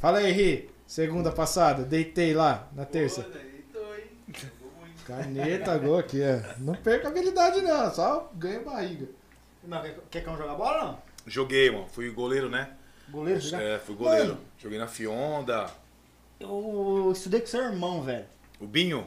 Fala 0.00 0.18
aí, 0.18 0.30
Ri. 0.32 0.70
Segunda 0.86 1.30
passada, 1.32 1.82
deitei 1.84 2.34
lá 2.34 2.68
na 2.74 2.84
terça. 2.84 3.22
Pô, 3.22 3.30
tô, 3.72 3.94
hein? 3.94 4.04
Caneta, 5.18 5.78
gol 5.78 5.98
aqui, 5.98 6.22
é. 6.22 6.54
Não 6.58 6.74
perca 6.74 7.08
habilidade, 7.08 7.60
não. 7.60 7.92
Só 7.92 8.30
ganha 8.34 8.60
barriga. 8.60 9.06
Não, 9.64 9.80
quer, 9.80 9.98
quer 10.10 10.20
que 10.22 10.28
eu 10.28 10.36
jogar 10.36 10.54
bola 10.54 10.84
não? 10.84 11.02
Joguei, 11.26 11.70
mano. 11.70 11.86
Fui 11.88 12.10
goleiro, 12.10 12.48
né? 12.50 12.70
Goleiro, 13.08 13.40
jogar? 13.40 13.62
É, 13.62 13.78
fui 13.78 13.94
goleiro. 13.94 14.28
Mano. 14.28 14.40
Joguei 14.58 14.78
na 14.78 14.86
Fionda. 14.86 15.66
Eu 16.40 17.10
estudei 17.12 17.40
com 17.40 17.46
seu 17.46 17.62
irmão, 17.62 18.02
velho. 18.02 18.24
O 18.58 18.66
Binho. 18.66 19.06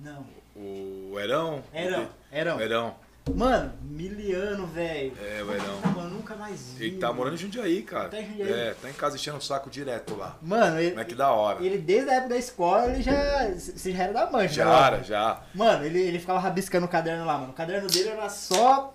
Não. 0.00 0.26
O 0.56 1.18
Herão. 1.18 1.62
Erão, 1.72 2.08
Erão. 2.32 2.56
O 2.56 2.60
Herão. 2.60 2.94
Mano, 3.34 3.72
miliano, 3.82 4.66
velho. 4.66 5.12
É, 5.20 5.42
o 5.42 5.52
Herão. 5.52 5.80
Mano, 5.94 6.10
nunca 6.10 6.36
mais 6.36 6.72
vi. 6.76 6.86
Ele 6.86 6.98
tá 6.98 7.12
morando 7.12 7.34
em 7.34 7.38
Jundiaí, 7.38 7.82
cara. 7.82 8.08
Tá 8.08 8.20
em 8.20 8.26
Jundiaí. 8.26 8.52
É, 8.52 8.74
tá 8.80 8.88
em 8.88 8.92
casa 8.92 9.16
enchendo 9.16 9.38
o 9.38 9.40
saco 9.40 9.68
direto 9.68 10.14
lá. 10.16 10.38
Mano, 10.40 10.78
ele, 10.78 10.90
Como 10.90 11.00
é 11.00 11.04
que 11.04 11.14
da 11.14 11.30
hora. 11.30 11.64
ele 11.64 11.78
desde 11.78 12.10
a 12.10 12.14
época 12.14 12.28
da 12.30 12.36
escola, 12.38 12.86
ele 12.92 13.02
já, 13.02 13.48
você 13.54 13.92
já 13.92 14.04
era 14.04 14.12
da 14.12 14.30
mancha. 14.30 14.54
Já, 14.54 14.64
né? 14.64 14.86
era, 14.86 15.02
já. 15.02 15.42
Mano, 15.54 15.84
ele, 15.84 16.00
ele 16.00 16.18
ficava 16.18 16.38
rabiscando 16.38 16.86
o 16.86 16.88
caderno 16.88 17.24
lá, 17.24 17.36
mano. 17.38 17.50
O 17.50 17.54
caderno 17.54 17.88
dele 17.88 18.10
era 18.10 18.28
só 18.28 18.94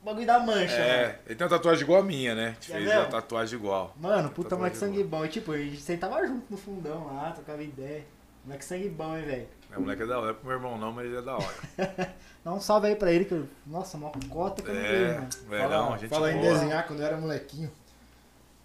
o 0.00 0.04
bagulho 0.04 0.26
da 0.26 0.40
mancha, 0.40 0.78
mano. 0.78 0.90
É, 0.90 1.18
ele 1.26 1.34
tem 1.34 1.46
uma 1.46 1.50
tatuagem 1.50 1.82
igual 1.84 2.00
a 2.00 2.04
minha, 2.04 2.34
né? 2.34 2.56
É 2.58 2.64
fez 2.64 2.84
mesmo? 2.84 3.00
a 3.00 3.04
tatuagem 3.06 3.58
igual. 3.58 3.94
Mano, 4.00 4.30
puta 4.30 4.56
moleque 4.56 4.76
sangue 4.78 5.04
bom. 5.04 5.24
E 5.24 5.28
tipo, 5.28 5.52
a 5.52 5.58
gente 5.58 5.80
sentava 5.80 6.26
junto 6.26 6.46
no 6.50 6.56
fundão 6.56 7.06
lá, 7.14 7.30
trocava 7.32 7.62
ideia. 7.62 8.04
Moleque 8.44 8.64
sangue 8.64 8.88
bom, 8.88 9.16
hein, 9.16 9.24
velho. 9.24 9.59
Meu 9.70 9.80
moleque 9.80 10.02
é 10.02 10.06
da 10.06 10.18
hora. 10.18 10.26
Não 10.26 10.30
é 10.30 10.34
pro 10.34 10.46
meu 10.48 10.56
irmão 10.56 10.78
não, 10.78 10.92
mas 10.92 11.06
ele 11.06 11.16
é 11.16 11.22
da 11.22 11.36
hora. 11.36 11.54
Dá 12.44 12.52
um 12.52 12.60
salve 12.60 12.88
aí 12.88 12.96
pra 12.96 13.12
ele, 13.12 13.24
que 13.24 13.32
eu... 13.32 13.46
Nossa, 13.66 13.96
uma 13.96 14.10
cota 14.28 14.62
que 14.62 14.68
eu 14.68 14.74
não 14.74 14.80
É, 14.80 14.92
vejo, 14.92 15.14
mano. 15.14 15.28
o 15.48 15.54
Herão, 15.54 15.98
gente 15.98 16.10
Fala 16.10 16.32
em 16.32 16.40
desenhar 16.40 16.86
quando 16.86 17.00
eu 17.00 17.06
era 17.06 17.16
molequinho. 17.16 17.70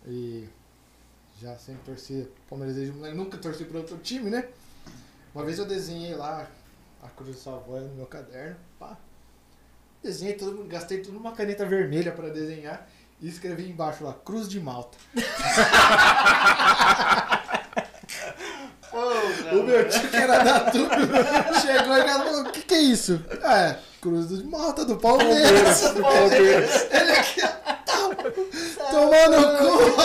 E 0.07 0.47
já 1.41 1.55
sempre 1.57 1.81
torci 1.85 2.27
Palmeiras 2.49 2.75
desde 2.75 2.93
moleque. 2.93 3.15
Nunca 3.17 3.37
torci 3.37 3.65
pra 3.65 3.79
outro 3.79 3.97
time, 3.97 4.29
né? 4.29 4.47
Uma 5.33 5.43
vez 5.43 5.59
eu 5.59 5.65
desenhei 5.65 6.15
lá 6.15 6.47
a 7.03 7.07
cruz 7.09 7.35
do 7.35 7.41
Savoia 7.41 7.81
no 7.81 7.95
meu 7.95 8.05
caderno. 8.05 8.55
Pá. 8.79 8.95
Desenhei 10.01 10.35
tudo, 10.35 10.63
gastei 10.65 11.01
tudo 11.01 11.15
numa 11.15 11.31
caneta 11.33 11.65
vermelha 11.65 12.11
pra 12.11 12.29
desenhar. 12.29 12.87
E 13.21 13.27
escrevi 13.29 13.69
embaixo 13.69 14.03
lá, 14.03 14.13
Cruz 14.13 14.47
de 14.47 14.59
Malta. 14.59 14.97
O 19.51 19.63
meu 19.63 19.89
tio 19.89 20.07
que 20.09 20.15
era 20.15 20.39
da 20.39 20.59
turma 20.71 20.95
chegou 21.61 21.97
e 21.97 22.07
falou, 22.07 22.41
o 22.41 22.51
que 22.51 22.61
que 22.61 22.73
é 22.73 22.79
isso? 22.79 23.21
Ah, 23.43 23.59
é, 23.59 23.79
Cruz 24.01 24.29
de 24.29 24.43
Malta 24.45 24.85
do 24.85 24.95
Palmeiras. 24.97 25.83
Ele 25.91 27.11
aqui, 27.11 27.41
tomando 28.89 29.57
cu. 29.57 29.95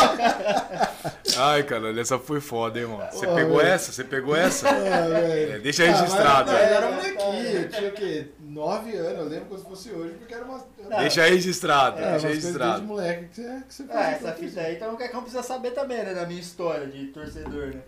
Ai, 1.38 1.62
cara, 1.62 1.98
essa 2.00 2.18
foi 2.18 2.40
foda, 2.40 2.80
hein, 2.80 2.86
mano. 2.86 3.06
Você 3.12 3.26
pegou 3.28 3.58
velho. 3.58 3.68
essa? 3.68 3.92
Você 3.92 4.04
pegou 4.04 4.34
essa? 4.36 4.68
Ah. 4.68 4.74
É, 4.74 5.58
deixa 5.62 5.84
registrado. 5.84 6.50
Ah, 6.50 6.54
mas, 6.54 6.62
não, 6.62 6.68
eu 6.68 6.76
era 6.76 6.90
molequinho, 6.90 7.60
eu 7.62 7.68
tinha 7.70 7.88
o 7.88 7.92
quê? 7.92 8.26
9 8.40 8.96
anos, 8.96 9.18
eu 9.18 9.24
lembro 9.28 9.44
como 9.46 9.58
se 9.60 9.64
fosse 9.66 9.90
hoje, 9.92 10.14
porque 10.18 10.34
era 10.34 10.44
uma. 10.44 10.62
Era, 10.84 10.96
Deixa 11.02 11.22
registrado, 11.22 11.98
é, 12.00 12.08
umas 12.08 12.22
deixa 12.22 12.28
registrado. 12.28 12.82
moleque 12.82 13.26
que 13.28 13.36
você, 13.36 13.62
que 13.68 13.74
você 13.74 13.84
Ah, 13.90 14.10
essa 14.10 14.32
fita 14.32 14.60
aí, 14.60 14.74
então 14.74 14.92
o 14.92 14.96
Cacão 14.96 15.22
precisa 15.22 15.42
saber 15.42 15.70
também, 15.70 15.98
né, 15.98 16.12
da 16.14 16.26
minha 16.26 16.40
história 16.40 16.86
de 16.88 17.06
torcedor, 17.06 17.68
né? 17.68 17.80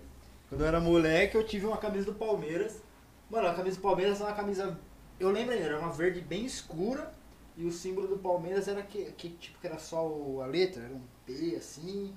Quando 0.52 0.60
eu 0.60 0.66
era 0.66 0.80
moleque, 0.82 1.34
eu 1.34 1.46
tive 1.46 1.64
uma 1.64 1.78
camisa 1.78 2.04
do 2.04 2.12
Palmeiras. 2.12 2.82
Mano, 3.30 3.48
a 3.48 3.54
camisa 3.54 3.76
do 3.76 3.80
Palmeiras 3.82 4.20
era 4.20 4.28
uma 4.28 4.36
camisa. 4.36 4.78
Eu 5.18 5.30
lembro 5.30 5.54
ainda, 5.54 5.64
era 5.64 5.78
uma 5.78 5.90
verde 5.90 6.20
bem 6.20 6.44
escura. 6.44 7.10
E 7.56 7.64
o 7.64 7.72
símbolo 7.72 8.06
do 8.06 8.18
Palmeiras 8.18 8.68
era 8.68 8.82
que, 8.82 9.12
que 9.12 9.30
tipo 9.30 9.58
que 9.58 9.66
era 9.66 9.78
só 9.78 10.06
o- 10.06 10.42
a 10.42 10.46
letra, 10.46 10.82
era 10.82 10.92
um 10.92 11.00
P 11.24 11.56
assim. 11.56 12.14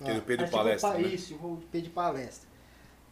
Aquele 0.00 0.20
P 0.22 0.36
de 0.38 0.44
tipo 0.44 0.56
palestra, 0.56 0.90
um 0.90 1.02
né? 1.02 1.08
Isso, 1.08 1.34
o 1.36 1.62
P 1.70 1.80
de 1.80 1.90
palestra. 1.90 2.48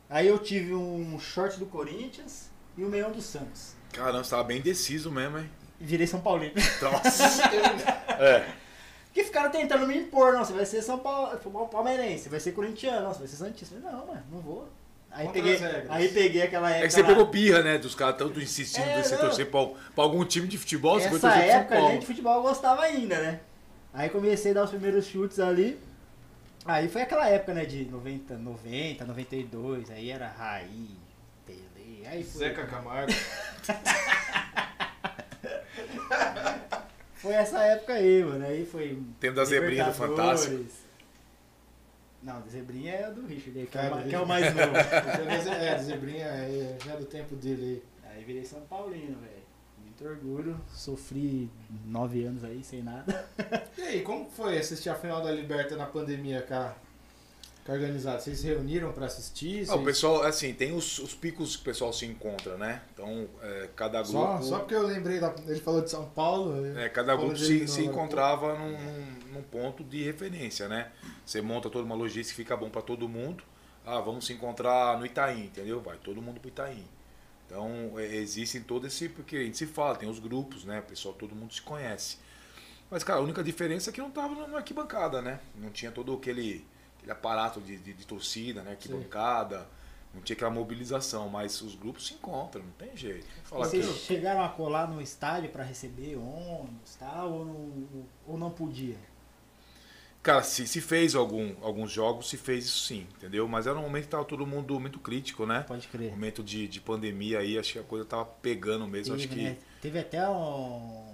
Aí 0.08 0.26
eu 0.26 0.36
tive 0.40 0.74
um 0.74 1.16
short 1.20 1.56
do 1.56 1.66
Corinthians 1.66 2.50
e 2.76 2.84
um 2.84 2.88
meião 2.88 3.12
do 3.12 3.22
Santos. 3.22 3.76
Caramba, 3.92 4.24
você 4.24 4.30
tava 4.30 4.42
bem 4.42 4.58
indeciso 4.58 5.12
mesmo, 5.12 5.38
hein? 5.38 5.48
Virei 5.78 6.08
São 6.08 6.20
Paulino. 6.20 6.54
Nossa. 6.82 7.24
é. 8.18 8.52
Que 9.12 9.24
ficaram 9.24 9.50
tentando 9.50 9.86
me 9.86 9.96
impor, 9.96 10.32
não, 10.32 10.44
você 10.44 10.52
vai 10.52 10.64
ser 10.64 10.82
São 10.82 10.98
Paulo, 10.98 11.36
palmeirense, 11.68 12.24
você 12.24 12.28
vai 12.28 12.40
ser 12.40 12.52
corintiano, 12.52 13.02
não, 13.02 13.12
você 13.12 13.18
vai 13.20 13.28
ser 13.28 13.36
santista. 13.36 13.74
Não, 13.80 14.06
mano, 14.06 14.22
não 14.30 14.40
vou. 14.40 14.68
Aí 15.10 15.26
Contra 15.26 15.42
peguei, 15.42 15.58
aí 15.88 16.08
peguei 16.10 16.42
aquela 16.42 16.70
época 16.70 16.84
É 16.84 16.86
que 16.86 16.94
você 16.94 17.02
lá- 17.02 17.08
pegou 17.08 17.26
birra, 17.26 17.62
né? 17.64 17.78
Dos 17.78 17.96
caras 17.96 18.16
tanto 18.16 18.40
insistindo 18.40 18.84
É, 18.84 19.00
de 19.00 19.08
você 19.08 19.16
não. 19.16 19.22
torcer 19.22 19.50
pra, 19.50 19.66
pra 19.66 20.04
algum 20.04 20.24
time 20.24 20.46
de 20.46 20.56
futebol, 20.56 21.00
você 21.00 21.08
foi 21.08 21.18
Essa 21.18 21.28
torcer 21.28 21.42
pro 21.42 21.50
São 21.50 21.60
época 21.60 21.74
a 21.74 21.78
Paulo. 21.78 21.92
gente 21.92 22.00
de 22.02 22.06
futebol 22.06 22.42
gostava 22.42 22.82
ainda, 22.82 23.20
né? 23.20 23.40
Aí 23.92 24.08
comecei 24.08 24.52
a 24.52 24.54
dar 24.54 24.64
os 24.64 24.70
primeiros 24.70 25.04
chutes 25.06 25.40
ali. 25.40 25.76
Aí 26.64 26.88
foi 26.88 27.02
aquela 27.02 27.28
época, 27.28 27.54
né, 27.54 27.64
de 27.64 27.86
90, 27.86 28.36
90, 28.36 29.04
92, 29.04 29.90
aí 29.90 30.10
era 30.10 30.28
Raí, 30.28 30.90
Pelé, 31.44 32.06
aí 32.08 32.22
foi, 32.22 32.46
Zeca 32.46 32.66
Camargo. 32.66 33.12
foi 37.20 37.32
essa 37.32 37.62
época 37.64 37.94
aí, 37.94 38.24
mano, 38.24 38.44
aí 38.44 38.64
foi 38.66 39.02
Tempo 39.18 39.36
da 39.36 39.44
zebrinha 39.44 39.84
do. 39.84 39.92
Fantástico. 39.92 40.64
Não, 42.22 42.40
da 42.40 42.48
zebrinha 42.48 42.92
é 42.92 43.10
do 43.10 43.26
Richard, 43.26 43.52
que, 43.52 43.60
é, 43.60 43.66
Cara, 43.66 43.96
o, 43.96 44.08
que 44.08 44.14
é 44.14 44.20
o 44.20 44.26
mais 44.26 44.54
novo. 44.54 44.72
É, 45.60 45.78
Zebrinha 45.78 46.26
é, 46.26 46.76
já 46.84 46.92
é 46.92 46.96
do 46.98 47.06
tempo 47.06 47.34
dele 47.34 47.82
Aí 48.20 48.24
virei 48.24 48.44
São 48.44 48.60
Paulino, 48.62 49.18
velho. 49.18 49.42
Muito 49.78 50.04
orgulho. 50.04 50.60
Sofri 50.68 51.50
nove 51.86 52.24
anos 52.24 52.44
aí 52.44 52.62
sem 52.62 52.82
nada. 52.82 53.26
aí. 53.38 53.62
E 53.78 53.82
aí, 53.82 54.02
como 54.02 54.28
foi 54.28 54.58
assistir 54.58 54.90
a 54.90 54.94
final 54.94 55.22
da 55.22 55.30
Liberta 55.30 55.76
na 55.76 55.86
pandemia 55.86 56.42
com 56.42 56.74
a 57.68 57.72
organizada? 57.72 58.18
Vocês 58.20 58.38
se 58.40 58.46
reuniram 58.46 58.92
pra 58.92 59.06
assistir? 59.06 59.60
Ah, 59.68 59.74
o 59.74 59.78
Vocês- 59.78 59.84
pessoal, 59.84 60.22
assim, 60.22 60.52
tem 60.54 60.72
os, 60.72 60.98
os 60.98 61.14
picos 61.14 61.56
que 61.56 61.62
o 61.62 61.64
pessoal 61.64 61.92
se 61.92 62.06
encontra, 62.06 62.56
né? 62.56 62.82
Então, 62.92 63.28
é, 63.42 63.68
cada 63.76 64.02
grupo. 64.02 64.12
Só, 64.18 64.42
só 64.42 64.58
porque 64.60 64.74
eu 64.74 64.82
lembrei, 64.86 65.20
da, 65.20 65.34
ele 65.46 65.60
falou 65.60 65.80
de 65.82 65.90
São 65.90 66.06
Paulo. 66.10 66.66
É, 66.78 66.88
cada 66.88 67.14
Paulo 67.14 67.30
grupo 67.30 67.44
se, 67.44 67.66
se 67.68 67.84
encontrava 67.84 68.56
num, 68.58 69.32
num- 69.34 69.42
ponto 69.42 69.82
de 69.84 70.02
referência, 70.04 70.68
né? 70.68 70.90
Você 71.24 71.40
monta 71.40 71.68
toda 71.70 71.84
uma 71.84 71.94
logística 71.94 72.30
que 72.36 72.42
fica 72.42 72.56
bom 72.56 72.70
para 72.70 72.82
todo 72.82 73.08
mundo. 73.08 73.42
Ah, 73.84 74.00
vamos 74.00 74.26
se 74.26 74.32
encontrar 74.32 74.98
no 74.98 75.04
Itaim, 75.06 75.44
entendeu? 75.46 75.80
Vai 75.80 75.96
todo 75.96 76.20
mundo 76.22 76.38
pro 76.40 76.48
Itaim. 76.48 76.84
Então, 77.46 77.92
é, 77.98 78.04
existem 78.16 78.62
todo 78.62 78.86
esse. 78.86 79.08
Porque 79.08 79.36
a 79.36 79.42
gente 79.42 79.56
se 79.58 79.66
fala, 79.66 79.96
tem 79.96 80.08
os 80.08 80.18
grupos, 80.18 80.64
né? 80.64 80.78
O 80.80 80.82
pessoal, 80.82 81.14
todo 81.14 81.34
mundo 81.34 81.52
se 81.52 81.62
conhece. 81.62 82.18
Mas, 82.90 83.02
cara, 83.04 83.18
a 83.20 83.22
única 83.22 83.42
diferença 83.42 83.90
é 83.90 83.92
que 83.92 84.00
não 84.00 84.10
tava 84.10 84.46
na 84.48 84.58
arquibancada, 84.58 85.22
né? 85.22 85.40
Não 85.54 85.70
tinha 85.70 85.90
todo 85.92 86.12
aquele, 86.12 86.64
aquele 87.00 87.12
aparato 87.12 87.60
de, 87.60 87.76
de, 87.76 87.92
de 87.92 88.06
torcida, 88.06 88.62
né? 88.62 88.72
Arquibancada. 88.72 89.66
não 90.14 90.20
tinha 90.22 90.34
aquela 90.34 90.50
mobilização, 90.50 91.28
mas 91.28 91.60
os 91.62 91.74
grupos 91.74 92.06
se 92.06 92.14
encontram, 92.14 92.62
não 92.62 92.72
tem 92.72 92.96
jeito. 92.96 93.26
Falar 93.44 93.66
vocês 93.66 93.86
que 93.86 93.98
chegaram 93.98 94.44
a 94.44 94.48
colar 94.48 94.88
no 94.88 95.00
estádio 95.00 95.50
pra 95.50 95.64
receber 95.64 96.16
ônibus 96.16 96.94
tal, 96.98 97.32
ou 97.32 97.44
não, 97.44 98.06
ou 98.26 98.38
não 98.38 98.50
podia? 98.50 98.96
Cara, 100.22 100.42
se, 100.42 100.66
se 100.66 100.82
fez 100.82 101.14
algum, 101.14 101.54
alguns 101.62 101.90
jogos, 101.90 102.28
se 102.28 102.36
fez 102.36 102.66
isso 102.66 102.86
sim, 102.86 103.06
entendeu? 103.16 103.48
Mas 103.48 103.66
era 103.66 103.78
um 103.78 103.82
momento 103.82 104.04
que 104.04 104.10
tava 104.10 104.24
todo 104.24 104.46
mundo 104.46 104.78
muito 104.78 104.98
crítico, 104.98 105.46
né? 105.46 105.64
Pode 105.66 105.88
crer. 105.88 106.10
Momento 106.10 106.42
de, 106.42 106.68
de 106.68 106.78
pandemia 106.78 107.38
aí, 107.38 107.58
acho 107.58 107.72
que 107.72 107.78
a 107.78 107.82
coisa 107.82 108.04
tava 108.04 108.26
pegando 108.26 108.86
mesmo. 108.86 109.16
Teve, 109.16 109.26
acho 109.26 109.34
que 109.34 109.42
né? 109.42 109.56
Teve 109.80 109.98
até 109.98 110.28
um- 110.28 111.06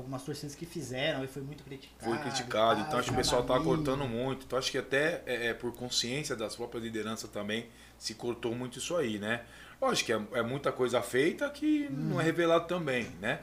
algumas 0.00 0.22
torcidas 0.22 0.54
que 0.54 0.66
fizeram 0.66 1.22
e 1.24 1.26
foi 1.26 1.42
muito 1.42 1.62
criticado. 1.64 2.10
foi 2.10 2.18
criticado, 2.22 2.78
e 2.78 2.82
então 2.82 2.90
tal, 2.90 3.00
acho 3.00 3.08
que 3.08 3.14
o 3.14 3.16
pessoal 3.16 3.44
caminho. 3.44 3.64
cortando 3.64 4.08
muito. 4.08 4.46
Então 4.46 4.58
acho 4.58 4.70
que 4.70 4.78
até 4.78 5.22
é, 5.26 5.48
é, 5.48 5.54
por 5.54 5.72
consciência 5.74 6.34
das 6.34 6.56
próprias 6.56 6.82
lideranças 6.84 7.28
também 7.30 7.66
se 7.98 8.14
cortou 8.14 8.54
muito 8.54 8.78
isso 8.78 8.96
aí, 8.96 9.18
né? 9.18 9.42
Lógico 9.80 10.06
que 10.06 10.12
é, 10.12 10.40
é 10.40 10.42
muita 10.42 10.70
coisa 10.72 11.00
feita 11.00 11.48
que 11.50 11.88
não 11.90 12.16
Uhum. 12.16 12.20
é 12.20 12.24
revelado 12.24 12.66
também, 12.66 13.04
né? 13.20 13.40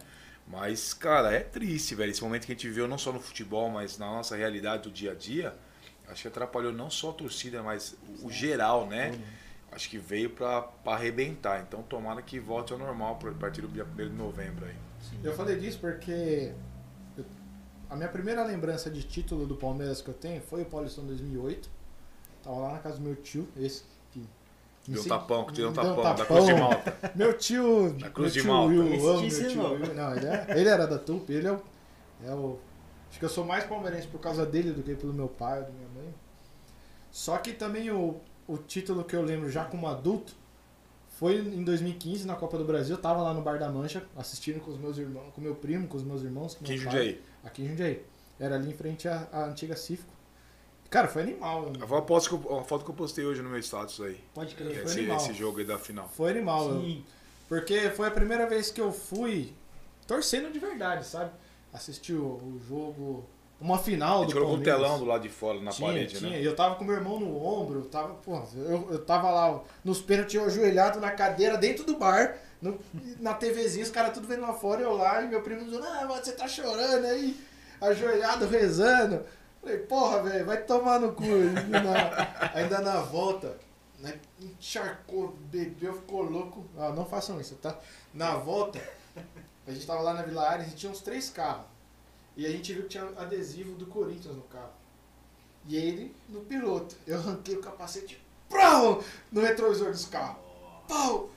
Mas, 0.47 0.93
cara, 0.93 1.33
é 1.33 1.39
triste, 1.41 1.93
velho. 1.95 2.09
Esse 2.11 2.23
momento 2.23 2.45
que 2.45 2.51
a 2.51 2.55
gente 2.55 2.67
viveu 2.67 2.87
não 2.87 2.97
só 2.97 3.11
no 3.11 3.19
futebol, 3.19 3.69
mas 3.69 3.97
na 3.97 4.05
nossa 4.05 4.35
realidade 4.35 4.83
do 4.83 4.91
dia 4.91 5.11
a 5.11 5.15
dia, 5.15 5.53
acho 6.07 6.21
que 6.21 6.27
atrapalhou 6.27 6.71
não 6.71 6.89
só 6.89 7.09
a 7.09 7.13
torcida, 7.13 7.61
mas 7.61 7.97
o, 8.21 8.27
o 8.27 8.31
geral, 8.31 8.87
né? 8.87 9.19
Acho 9.71 9.89
que 9.89 9.97
veio 9.97 10.29
pra 10.29 10.69
arrebentar. 10.85 11.61
Então 11.67 11.83
tomara 11.83 12.21
que 12.21 12.39
volte 12.39 12.71
ao 12.71 12.79
normal 12.79 13.19
a 13.21 13.31
partir 13.33 13.61
do 13.61 13.67
dia 13.67 13.83
1 13.85 13.95
de 13.95 14.15
novembro 14.15 14.65
aí. 14.65 14.75
Eu 15.23 15.33
falei 15.33 15.57
disso 15.57 15.79
porque 15.79 16.53
eu- 17.17 17.25
a 17.89 17.95
minha 17.95 18.09
primeira 18.09 18.43
lembrança 18.43 18.89
de 18.89 19.03
título 19.03 19.45
do 19.45 19.55
Palmeiras 19.55 20.01
que 20.01 20.09
eu 20.09 20.13
tenho 20.13 20.41
foi 20.41 20.61
o 20.63 20.65
Paulistão 20.65 21.05
2008. 21.05 21.69
Tava 22.43 22.57
lá 22.57 22.71
na 22.73 22.79
casa 22.79 22.97
do 22.97 23.01
meu 23.01 23.15
tio, 23.15 23.47
esse 23.57 23.83
que. 24.11 24.23
Deu 24.87 25.01
um 25.01 25.05
tapão, 25.05 25.45
que 25.45 25.53
tirou 25.53 25.71
um 25.71 25.73
deu 25.73 25.83
tapão, 25.83 26.15
da 26.15 26.25
Cruz 26.25 26.45
de 26.45 26.53
Malta. 26.53 26.97
Meu 27.15 27.37
tio. 27.37 27.93
Da 27.99 28.09
Cruz 28.09 28.33
meu 28.35 28.41
de 28.41 28.41
tio 28.41 28.53
Malta. 28.53 28.73
Will, 28.73 28.93
Esse 28.93 29.05
amo 29.05 29.21
meu 29.21 29.49
tio. 29.49 29.85
Will. 29.87 29.93
Não, 29.95 30.15
ele, 30.15 30.25
é- 30.27 30.45
ele 30.59 30.69
era 30.69 30.87
da 30.87 30.97
TUP, 30.97 31.29
ele 31.29 31.47
é 31.47 31.51
o, 31.51 31.61
é 32.25 32.31
o. 32.33 32.57
Acho 33.09 33.19
que 33.19 33.25
eu 33.25 33.29
sou 33.29 33.43
mais 33.45 33.65
palmeirense 33.65 34.07
por 34.07 34.19
causa 34.21 34.45
dele 34.45 34.71
do 34.71 34.81
que 34.83 34.95
pelo 34.95 35.13
meu 35.13 35.27
pai 35.27 35.59
ou 35.59 35.65
da 35.65 35.71
minha 35.71 35.89
mãe. 35.89 36.13
Só 37.11 37.37
que 37.37 37.51
também 37.53 37.89
o, 37.91 38.15
o 38.47 38.57
título 38.57 39.03
que 39.03 39.15
eu 39.15 39.21
lembro 39.23 39.49
já 39.49 39.65
como 39.65 39.87
adulto 39.87 40.33
foi 41.17 41.35
em 41.37 41.63
2015 41.63 42.25
na 42.27 42.35
Copa 42.35 42.57
do 42.57 42.63
Brasil. 42.63 42.95
Eu 42.95 43.01
tava 43.01 43.21
lá 43.21 43.33
no 43.33 43.41
Bar 43.41 43.57
da 43.59 43.69
Mancha 43.69 44.05
assistindo 44.15 44.59
com 44.59 44.69
os 44.71 44.77
meus 44.77 44.97
irmãos, 44.97 45.33
com 45.33 45.41
meu 45.41 45.55
primo, 45.55 45.87
com 45.87 45.97
os 45.97 46.03
meus 46.03 46.21
irmãos. 46.23 46.53
Com 46.55 46.63
Aqui 46.63 46.73
em 46.73 46.77
Jundiaí. 46.77 47.21
Aqui 47.43 47.61
em 47.63 47.67
Jundiaí. 47.69 48.03
Era 48.39 48.55
ali 48.55 48.69
em 48.69 48.73
frente 48.73 49.07
à, 49.07 49.27
à 49.31 49.45
antiga 49.45 49.75
Cifco. 49.75 50.13
Cara, 50.91 51.07
foi 51.07 51.23
animal. 51.23 51.71
A 51.81 51.87
foto, 51.87 52.29
que 52.29 52.47
eu, 52.47 52.59
a 52.59 52.63
foto 52.63 52.85
que 52.85 52.91
eu 52.91 52.95
postei 52.95 53.25
hoje 53.25 53.41
no 53.41 53.49
meu 53.49 53.59
status 53.59 53.99
aí. 53.99 54.19
Pode 54.33 54.53
crer. 54.55 54.73
Foi 54.75 54.83
Esse, 54.83 54.99
animal. 54.99 55.17
esse 55.17 55.33
jogo 55.33 55.57
aí 55.59 55.65
da 55.65 55.77
final. 55.79 56.07
Foi 56.07 56.29
animal. 56.31 56.69
eu- 56.69 56.81
Sim. 56.81 57.03
Porque 57.49 57.89
foi 57.91 58.07
a 58.07 58.11
primeira 58.11 58.47
vez 58.47 58.69
que 58.71 58.79
eu 58.79 58.91
fui 58.91 59.53
torcendo 60.05 60.51
de 60.51 60.59
verdade, 60.59 61.05
sabe? 61.05 61.31
Assistir 61.73 62.13
o, 62.13 62.25
o 62.25 62.61
jogo, 62.67 63.25
uma 63.59 63.77
final 63.79 64.19
do 64.19 64.23
gente 64.25 64.33
colocou 64.33 64.55
um 64.55 64.57
Palmeiras. 64.57 64.81
telão 64.83 64.99
do 64.99 65.05
lado 65.05 65.21
de 65.21 65.29
fora, 65.29 65.59
na 65.59 65.71
tinha, 65.71 65.87
parede, 65.89 66.15
tinha. 66.17 66.29
né? 66.31 66.41
Eu 66.45 66.55
tava 66.55 66.75
com 66.75 66.83
meu 66.83 66.95
irmão 66.95 67.19
no 67.19 67.43
ombro, 67.43 67.81
tava, 67.85 68.13
pô, 68.15 68.41
eu, 68.55 68.87
eu 68.91 69.03
tava 69.05 69.29
lá 69.31 69.61
nos 69.83 69.99
pênaltis, 70.01 70.35
eu 70.35 70.45
ajoelhado 70.45 70.99
na 70.99 71.11
cadeira 71.11 71.57
dentro 71.57 71.83
do 71.83 71.97
bar, 71.97 72.37
no- 72.61 72.77
na 73.19 73.33
TVzinha, 73.33 73.83
os 73.83 73.91
caras 73.91 74.13
tudo 74.13 74.27
vendo 74.27 74.41
lá 74.41 74.53
fora, 74.53 74.81
eu 74.81 74.93
lá, 74.95 75.21
e 75.21 75.27
meu 75.27 75.41
primo 75.41 75.63
dizendo, 75.63 75.83
ah, 75.85 76.05
mano, 76.05 76.23
você 76.23 76.31
tá 76.33 76.47
chorando 76.47 77.05
aí, 77.05 77.39
ajoelhado, 77.81 78.47
rezando. 78.47 79.23
Falei, 79.61 79.79
porra, 79.79 80.21
velho, 80.23 80.45
vai 80.45 80.57
tomar 80.61 80.99
no 80.99 81.11
cu. 81.13 81.23
Na- 81.25 82.51
ainda 82.53 82.79
na 82.79 83.01
volta, 83.01 83.57
né, 83.99 84.13
encharcou, 84.39 85.35
bebeu, 85.51 85.93
ficou 85.93 86.21
louco. 86.21 86.63
Ah, 86.77 86.89
não 86.89 87.05
façam 87.05 87.39
isso, 87.41 87.55
tá? 87.55 87.75
Na 88.13 88.35
volta, 88.37 88.79
a 89.67 89.71
gente 89.71 89.85
tava 89.85 90.01
lá 90.01 90.13
na 90.13 90.21
Vila 90.21 90.47
Ares 90.47 90.71
e 90.71 90.75
tinha 90.75 90.91
uns 90.91 91.01
três 91.01 91.29
carros. 91.31 91.65
E 92.37 92.45
a 92.45 92.49
gente 92.49 92.71
viu 92.71 92.83
que 92.83 92.89
tinha 92.89 93.03
adesivo 93.17 93.73
do 93.75 93.85
Corinthians 93.87 94.35
no 94.35 94.43
carro. 94.43 94.71
E 95.67 95.75
ele 95.75 96.15
no 96.29 96.41
piloto. 96.41 96.95
Eu 97.05 97.17
arranquei 97.17 97.55
o 97.55 97.61
capacete 97.61 98.21
pau, 98.49 99.03
no 99.31 99.41
retrovisor 99.41 99.91
dos 99.91 100.05
carros. 100.05 100.37
Pau! 100.87 101.29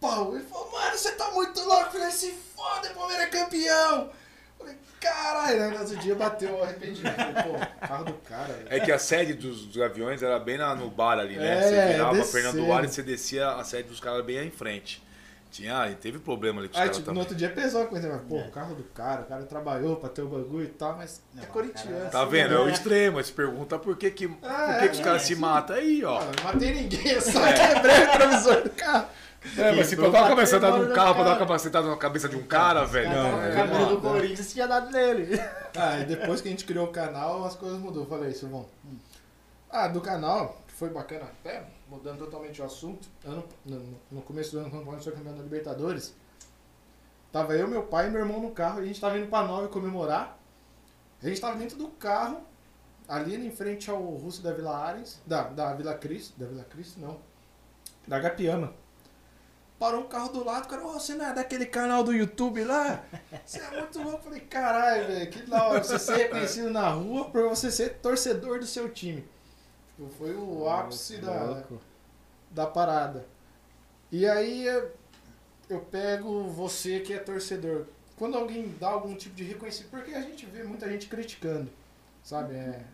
Pau! 0.00 0.34
Ele 0.34 0.44
falou, 0.44 0.70
mano, 0.72 0.98
você 0.98 1.12
tá 1.12 1.30
muito 1.30 1.58
louco. 1.60 1.84
Eu 1.86 1.90
falei, 1.92 2.10
se 2.10 2.32
foda, 2.54 2.90
o 2.90 2.94
Palmeiras 2.94 3.26
é 3.26 3.30
campeão! 3.30 4.10
Falei, 4.58 4.76
caralho, 5.00 5.70
no 5.70 5.78
outro 5.78 5.96
dia 5.96 6.14
bateu 6.14 6.52
o 6.56 6.62
arrependimento. 6.62 7.16
Pô, 7.16 7.86
carro 7.86 8.04
do 8.04 8.12
cara, 8.14 8.52
velho. 8.52 8.66
É 8.70 8.80
que 8.80 8.92
a 8.92 8.98
sede 8.98 9.32
dos, 9.34 9.64
dos 9.66 9.80
aviões 9.80 10.22
era 10.22 10.38
bem 10.38 10.58
na- 10.58 10.74
no 10.74 10.90
bar 10.90 11.18
ali, 11.18 11.36
né? 11.36 11.58
É, 11.58 11.62
você 11.62 11.92
virava 11.92 12.16
descendo. 12.16 12.32
Fernando 12.52 12.72
Ares 12.72 12.90
e 12.90 12.94
você 12.96 13.02
descia 13.02 13.50
a 13.52 13.64
sede 13.64 13.88
dos 13.88 14.00
caras 14.00 14.22
bem 14.24 14.38
aí 14.38 14.48
em 14.48 14.50
frente. 14.50 15.02
Tinha, 15.50 15.90
e 15.90 15.94
teve 15.96 16.18
problema 16.20 16.60
ali 16.60 16.68
com 16.68 16.74
os 16.74 16.78
caras 16.78 16.96
tipo, 16.96 17.00
no 17.00 17.06
também. 17.06 17.20
outro 17.22 17.34
dia 17.36 17.50
pesou 17.50 17.82
a 17.82 17.86
coisa, 17.86 18.08
mas, 18.08 18.22
pô, 18.22 18.36
É. 18.38 18.46
o 18.46 18.50
carro 18.52 18.74
do 18.76 18.84
cara, 18.84 19.22
o 19.22 19.24
cara 19.24 19.42
trabalhou 19.44 19.96
pra 19.96 20.08
ter 20.08 20.22
o 20.22 20.28
bagulho 20.28 20.64
e 20.64 20.68
tal, 20.68 20.96
mas 20.96 21.20
Não, 21.34 21.42
é 21.42 21.46
cara, 21.46 21.52
corintiano. 21.52 22.10
Tá 22.10 22.22
assim, 22.22 22.30
vendo? 22.30 22.54
É 22.54 22.58
o 22.60 22.68
extremo. 22.68 23.18
Aí 23.18 23.24
você 23.24 23.32
pergunta 23.32 23.78
por 23.78 23.96
que, 23.96 24.10
que, 24.12 24.28
por 24.28 24.38
Ah, 24.48 24.76
que, 24.78 24.84
é, 24.84 24.88
que 24.88 24.94
os 24.94 25.00
caras 25.00 25.22
é, 25.22 25.24
se 25.26 25.34
sim. 25.34 25.40
matam. 25.40 25.74
Aí, 25.76 26.04
ó. 26.04 26.18
Ó, 26.18 26.20
não 26.24 26.44
matei 26.44 26.72
ninguém, 26.74 27.08
eu 27.08 27.20
só 27.20 27.40
quebrei 27.52 27.96
o 27.96 28.06
retrovisor 28.06 28.62
do 28.62 28.70
carro. 28.70 29.06
É, 29.56 29.72
mas 29.72 29.86
se 29.86 29.96
uma 29.96 30.10
pra 30.10 30.28
cabeçada 30.28 30.70
num 30.70 30.88
no 30.88 30.94
carro 30.94 31.14
pra 31.14 31.24
dar 31.24 31.30
uma 31.30 31.38
capacetada 31.38 31.88
na 31.88 31.96
cabeça 31.96 32.28
de 32.28 32.36
um 32.36 32.42
cara, 32.42 32.84
velho. 32.84 33.08
Não, 33.08 33.30
tava 33.30 33.46
é 33.46 33.54
camisa 33.54 33.74
animal, 33.74 33.96
do? 33.96 34.00
Corinthians 34.02 34.52
tinha 34.52 34.68
dado 34.68 34.90
nele. 34.90 35.40
Ah, 35.76 35.98
e 35.98 36.04
depois 36.04 36.40
que 36.42 36.48
a 36.48 36.50
gente 36.50 36.64
criou 36.66 36.84
o 36.86 36.92
canal, 36.92 37.44
as 37.44 37.56
coisas 37.56 37.78
mudou. 37.78 38.02
Eu 38.02 38.08
falei, 38.08 38.32
Silvão. 38.34 38.66
Ah, 39.70 39.88
do 39.88 40.00
canal, 40.00 40.60
que 40.66 40.74
foi 40.74 40.90
bacana 40.90 41.24
até, 41.24 41.62
mudando 41.90 42.18
totalmente 42.18 42.62
o 42.62 42.64
assunto. 42.64 43.08
Ano, 43.24 43.44
no, 43.66 43.96
no 44.10 44.22
começo 44.22 44.52
do 44.52 44.60
ano, 44.60 44.70
quando 44.70 44.82
o 44.82 44.84
Palmeiras 44.84 45.04
foi 45.04 45.12
campeão 45.12 45.36
da 45.36 45.42
Libertadores, 45.42 46.14
tava 47.32 47.54
eu, 47.54 47.66
meu 47.66 47.82
pai 47.82 48.06
e 48.06 48.10
meu 48.10 48.20
irmão 48.20 48.40
no 48.40 48.52
carro, 48.52 48.80
e 48.80 48.84
a 48.84 48.86
gente 48.86 49.00
tava 49.00 49.18
indo 49.18 49.28
pra 49.28 49.42
Nova 49.42 49.68
comemorar. 49.68 50.38
A 51.22 51.26
gente 51.28 51.40
tava 51.40 51.58
dentro 51.58 51.76
do 51.76 51.88
carro, 51.88 52.40
ali 53.08 53.34
em 53.34 53.50
frente 53.50 53.90
ao 53.90 54.00
Russo 54.00 54.40
da 54.40 54.52
Vila 54.52 54.74
Ares, 54.76 55.20
da, 55.26 55.42
da 55.42 55.74
Vila 55.74 55.94
Cristo, 55.94 56.38
da 56.38 56.46
Vila 56.46 56.64
Cristo 56.64 57.00
não, 57.00 57.18
da 58.06 58.18
Gapiama. 58.18 58.72
Parou 59.78 60.02
um 60.02 60.08
carro 60.08 60.28
do 60.28 60.44
lado, 60.44 60.66
o 60.66 60.68
cara, 60.68 60.86
"Ô, 60.86 60.92
você 60.92 61.14
não 61.14 61.24
é 61.26 61.32
daquele 61.32 61.64
canal 61.64 62.04
do 62.04 62.12
YouTube 62.12 62.62
lá? 62.64 63.02
Você 63.44 63.58
é 63.58 63.80
muito 63.80 63.98
louco. 63.98 64.18
Eu 64.18 64.22
Falei, 64.24 64.40
caralho, 64.40 65.06
velho, 65.06 65.30
que 65.30 65.42
da 65.42 65.66
hora 65.66 65.82
você 65.82 65.98
ser 65.98 66.16
reconhecido 66.16 66.70
na 66.70 66.90
rua 66.90 67.30
por 67.30 67.48
você 67.48 67.70
ser 67.70 67.94
torcedor 67.98 68.58
do 68.60 68.66
seu 68.66 68.90
time. 68.92 69.26
Foi 70.08 70.34
o 70.34 70.68
ápice 70.68 71.18
da, 71.18 71.44
Louco. 71.44 71.80
da 72.50 72.66
parada. 72.66 73.26
E 74.10 74.26
aí 74.26 74.66
eu, 74.66 74.90
eu 75.68 75.80
pego 75.80 76.44
você 76.48 77.00
que 77.00 77.12
é 77.12 77.18
torcedor. 77.18 77.86
Quando 78.16 78.36
alguém 78.36 78.74
dá 78.78 78.88
algum 78.88 79.14
tipo 79.14 79.34
de 79.34 79.44
reconhecimento, 79.44 79.90
porque 79.90 80.12
a 80.12 80.20
gente 80.20 80.44
vê 80.46 80.62
muita 80.62 80.88
gente 80.90 81.06
criticando, 81.08 81.70
sabe? 82.22 82.54
É, 82.54 82.84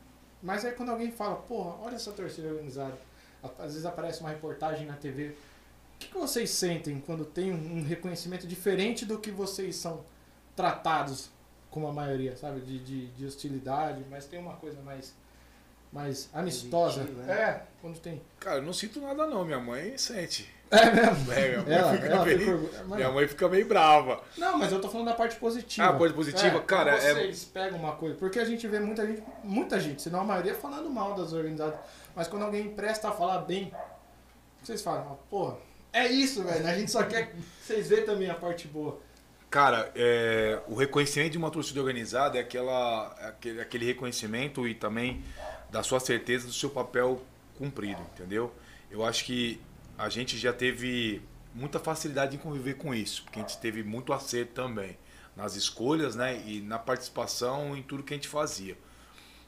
mas 0.43 0.65
é 0.65 0.71
quando 0.71 0.91
alguém 0.91 1.11
fala, 1.11 1.37
porra, 1.37 1.77
olha 1.83 1.97
essa 1.97 2.13
torcida 2.13 2.49
organizada. 2.49 2.97
Às 3.59 3.73
vezes 3.73 3.87
aparece 3.87 4.21
uma 4.21 4.31
reportagem 4.31 4.87
na 4.87 4.95
TV. 4.95 5.29
O 5.29 5.99
que, 5.99 6.09
que 6.09 6.15
vocês 6.15 6.51
sentem 6.51 7.03
quando 7.05 7.25
tem 7.25 7.53
um 7.53 7.79
um 7.79 7.83
reconhecimento 7.83 8.47
diferente 8.47 9.05
do 9.05 9.19
que 9.19 9.31
vocês 9.31 9.77
são 9.77 10.05
tratados 10.55 11.31
como 11.71 11.87
a 11.87 11.93
maioria, 11.93 12.37
sabe? 12.37 12.61
De, 12.61 12.79
de, 12.79 13.07
de 13.09 13.27
hostilidade, 13.27 14.05
mas 14.11 14.27
tem 14.27 14.39
uma 14.39 14.55
coisa 14.57 14.81
mais, 14.83 15.15
mais 15.97 16.29
amistosa. 16.33 17.03
Né? 17.05 17.33
É, 17.33 17.63
quando 17.81 17.99
tem. 17.99 18.21
Cara, 18.39 18.59
eu 18.59 18.63
não 18.63 18.73
sinto 18.73 19.01
nada 19.01 19.27
não. 19.27 19.45
Minha 19.45 19.59
mãe 19.59 19.97
sente. 19.97 20.55
É 20.71 20.91
mesmo? 20.91 21.33
É, 21.33 21.49
minha 21.49 21.63
mãe 21.63 21.75
Ela, 21.75 21.93
fica 21.95 22.07
ela 22.07 22.25
bem- 22.25 22.39
fica 22.39 22.85
Minha 22.97 23.11
mãe 23.11 23.29
fica 23.29 23.49
meio 23.49 23.67
brava. 23.67 24.21
Não, 24.37 24.59
mas 24.59 24.73
eu 24.73 24.81
tô 24.81 24.89
falando 24.89 25.07
da 25.07 25.15
parte 25.15 25.37
positiva. 25.37 25.87
Ah, 25.89 25.93
parte 25.93 26.13
positiva? 26.15 26.59
É, 26.59 26.61
Cara, 26.61 26.91
é- 26.97 27.15
vocês 27.15 27.45
pegam 27.45 27.79
uma 27.79 27.93
coisa. 27.93 28.17
Porque 28.17 28.39
a 28.39 28.45
gente 28.45 28.67
vê 28.67 28.79
muita 28.81 29.07
gente, 29.07 29.23
muita 29.45 29.81
gente, 29.81 30.03
senão 30.03 30.21
a 30.21 30.25
maioria 30.25 30.55
falando 30.55 30.91
mal 30.91 31.15
das 31.15 31.33
organizadas. 31.33 31.79
Mas 32.15 32.27
quando 32.29 32.43
alguém 32.43 32.69
presta 32.71 33.09
a 33.09 33.13
falar 33.13 33.39
bem, 33.39 33.73
vocês 34.63 34.83
falam, 34.83 35.19
porra, 35.31 35.57
é 35.93 36.07
isso, 36.09 36.43
velho. 36.43 36.67
A 36.67 36.75
gente 36.75 36.91
só 36.91 37.05
quer 37.05 37.31
que 37.31 37.37
vocês 37.63 37.89
vejam 37.89 38.05
também 38.07 38.29
a 38.29 38.35
parte 38.35 38.67
boa. 38.67 38.99
Cara, 39.49 39.91
é, 39.95 40.59
o 40.67 40.75
reconhecimento 40.75 41.33
de 41.33 41.39
uma 41.39 41.51
torcida 41.51 41.79
organizada 41.81 42.37
é 42.37 42.41
aquela, 42.41 43.07
aquele, 43.29 43.61
aquele 43.61 43.87
reconhecimento 43.87 44.67
e 44.67 44.75
também 44.75 45.23
da 45.77 45.83
sua 45.83 46.01
certeza 46.01 46.47
do 46.47 46.55
seu 46.55 46.71
papel 46.71 47.23
cumprido, 47.59 48.01
entendeu? 48.15 48.51
Eu 48.91 49.05
acho 49.05 49.27
que 49.27 49.61
a 49.99 50.09
gente 50.09 50.39
já 50.39 50.51
teve 50.51 51.21
muita 51.55 51.79
facilidade 51.79 52.35
em 52.35 52.39
conviver 52.39 52.75
com 52.79 52.95
isso, 52.95 53.23
porque 53.25 53.39
a 53.41 53.43
gente 53.43 53.59
teve 53.59 53.83
muito 53.83 54.11
acerto 54.15 54.55
também 54.55 54.97
nas 55.37 55.55
escolhas, 55.55 56.17
né, 56.17 56.43
e 56.47 56.63
na 56.63 56.79
participação 56.79 57.77
em 57.77 57.83
tudo 57.83 58.03
que 58.03 58.15
a 58.15 58.17
gente 58.17 58.27
fazia. 58.27 58.75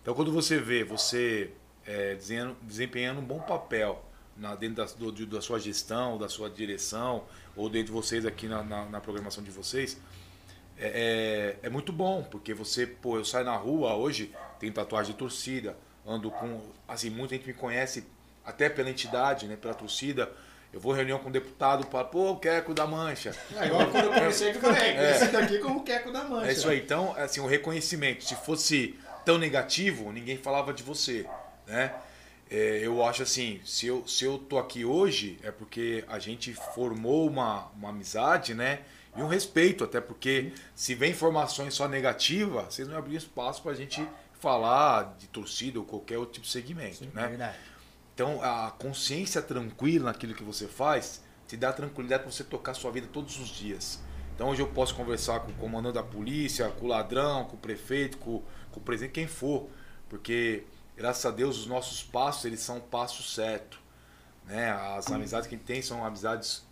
Então, 0.03 0.13
quando 0.15 0.31
você 0.31 0.59
vê 0.59 0.85
você 0.85 1.51
é, 1.87 2.15
desempenhando, 2.63 3.21
um 3.21 3.25
bom 3.25 3.41
papel 3.41 4.05
na, 4.37 4.55
dentro 4.55 4.77
da, 4.77 4.85
do- 4.85 5.27
da 5.27 5.41
sua 5.41 5.59
gestão, 5.59 6.19
da 6.19 6.29
sua 6.29 6.51
direção, 6.51 7.25
ou 7.57 7.71
dentro 7.71 7.87
de 7.87 7.93
vocês 7.93 8.27
aqui 8.27 8.47
na, 8.49 8.63
na, 8.63 8.85
na 8.85 9.01
programação 9.01 9.43
de 9.43 9.51
vocês, 9.51 9.99
é, 10.77 11.57
é, 11.63 11.67
é 11.67 11.71
muito 11.71 11.91
bom, 11.91 12.23
porque 12.23 12.53
você, 12.53 12.87
pô, 12.87 13.17
eu 13.17 13.25
saio 13.25 13.47
na 13.47 13.57
rua 13.57 13.95
hoje, 13.97 14.31
tenho 14.61 14.75
tatuagem 14.75 15.13
de 15.13 15.19
torcida, 15.19 15.75
ando 16.09 16.31
com, 16.31 16.61
assim, 16.89 17.11
muita 17.11 17.35
gente 17.35 17.47
me 17.47 17.53
conhece 17.53 18.05
até 18.45 18.69
pela 18.69 18.89
entidade, 18.89 19.47
né, 19.47 19.57
pela 19.57 19.75
torcida. 19.75 20.33
Eu 20.73 20.81
vou 20.81 20.93
reunião 20.93 21.19
com 21.19 21.29
o 21.29 21.33
deputado, 21.33 21.87
falo, 21.87 22.09
pô, 22.09 22.37
Queco 22.37 22.75
da 22.75 22.87
Mancha. 22.87 23.35
É 23.57 23.67
igual 23.67 23.91
quando 23.91 24.05
eu 24.05 24.13
comecei 24.13 24.51
eu 24.51 24.61
falei, 24.61 24.83
é, 24.83 25.11
esse 25.13 25.29
daqui 25.29 25.59
como 25.59 25.81
o 25.81 25.83
Queco 25.83 26.11
da 26.11 26.25
Mancha. 26.25 26.49
É 26.49 26.53
isso 26.53 26.69
aí. 26.69 26.79
Então, 26.79 27.15
assim, 27.17 27.41
o 27.41 27.47
reconhecimento. 27.47 28.25
Se 28.25 28.35
fosse 28.35 28.99
tão 29.25 29.39
negativo, 29.39 30.13
ninguém 30.13 30.37
falava 30.37 30.73
de 30.73 30.83
você, 30.83 31.27
né? 31.67 31.95
É, 32.51 32.81
eu 32.83 33.05
acho 33.05 33.23
assim, 33.23 33.61
se 33.65 33.87
eu, 33.87 34.07
se 34.07 34.25
eu 34.25 34.39
tô 34.39 34.59
aqui 34.59 34.85
hoje, 34.85 35.39
é 35.43 35.51
porque 35.51 36.03
a 36.09 36.19
gente 36.19 36.55
formou 36.75 37.29
uma, 37.29 37.67
uma 37.77 37.91
amizade, 37.91 38.55
né? 38.55 38.81
E 39.15 39.23
um 39.23 39.27
respeito, 39.27 39.85
até 39.85 40.01
porque 40.01 40.53
se 40.75 40.95
vem 40.95 41.11
informações 41.11 41.75
só 41.75 41.87
negativas, 41.89 42.73
vocês 42.73 42.89
não 42.89 42.97
abriram 42.97 43.19
espaço 43.19 43.63
pra 43.63 43.75
gente 43.75 44.07
falar 44.39 45.17
de 45.19 45.27
torcida 45.29 45.79
ou 45.79 45.85
qualquer 45.85 46.19
outro 46.19 46.35
tipo 46.35 46.47
de 46.47 46.53
segmento, 46.53 47.05
É 47.05 47.07
né? 47.15 47.29
verdade. 47.29 47.59
Então, 48.15 48.43
a 48.43 48.71
consciência 48.73 49.41
tranquila 49.41 50.07
naquilo 50.07 50.35
que 50.35 50.43
você 50.43 50.67
faz 50.67 51.23
te 51.47 51.57
dá 51.57 51.73
tranquilidade 51.73 52.23
para 52.25 52.33
você 52.33 52.45
tocar 52.45 52.75
sua 52.75 52.91
vida 52.91 53.07
todos 53.13 53.39
os 53.39 53.49
dias. 53.49 54.01
Então, 54.35 54.51
hoje 54.51 54.61
eu 54.63 54.69
posso 54.69 54.95
conversar 54.95 55.41
com 55.41 55.51
o 55.51 55.55
comandante 55.55 55.95
da 55.95 56.03
polícia, 56.03 56.69
com 56.71 56.87
o 56.87 56.89
ladrão, 56.89 57.45
com 57.45 57.57
o 57.57 57.59
prefeito, 57.59 58.19
com, 58.19 58.43
com 58.71 58.81
o 58.81 58.83
presidente, 58.83 59.13
quem 59.13 59.27
for, 59.27 59.69
porque 60.09 60.65
graças 60.97 61.25
a 61.27 61.31
Deus 61.31 61.59
os 61.59 61.67
nossos 61.67 62.03
passos 62.03 62.45
eles 62.45 62.61
são 62.61 62.81
passos 62.81 63.35
certos, 63.35 63.79
né? 64.45 64.71
As 64.71 65.11
amizades 65.11 65.49
que 65.49 65.55
a 65.55 65.59
gente 65.59 65.67
tem 65.67 65.83
são 65.83 66.05
amizades 66.05 66.65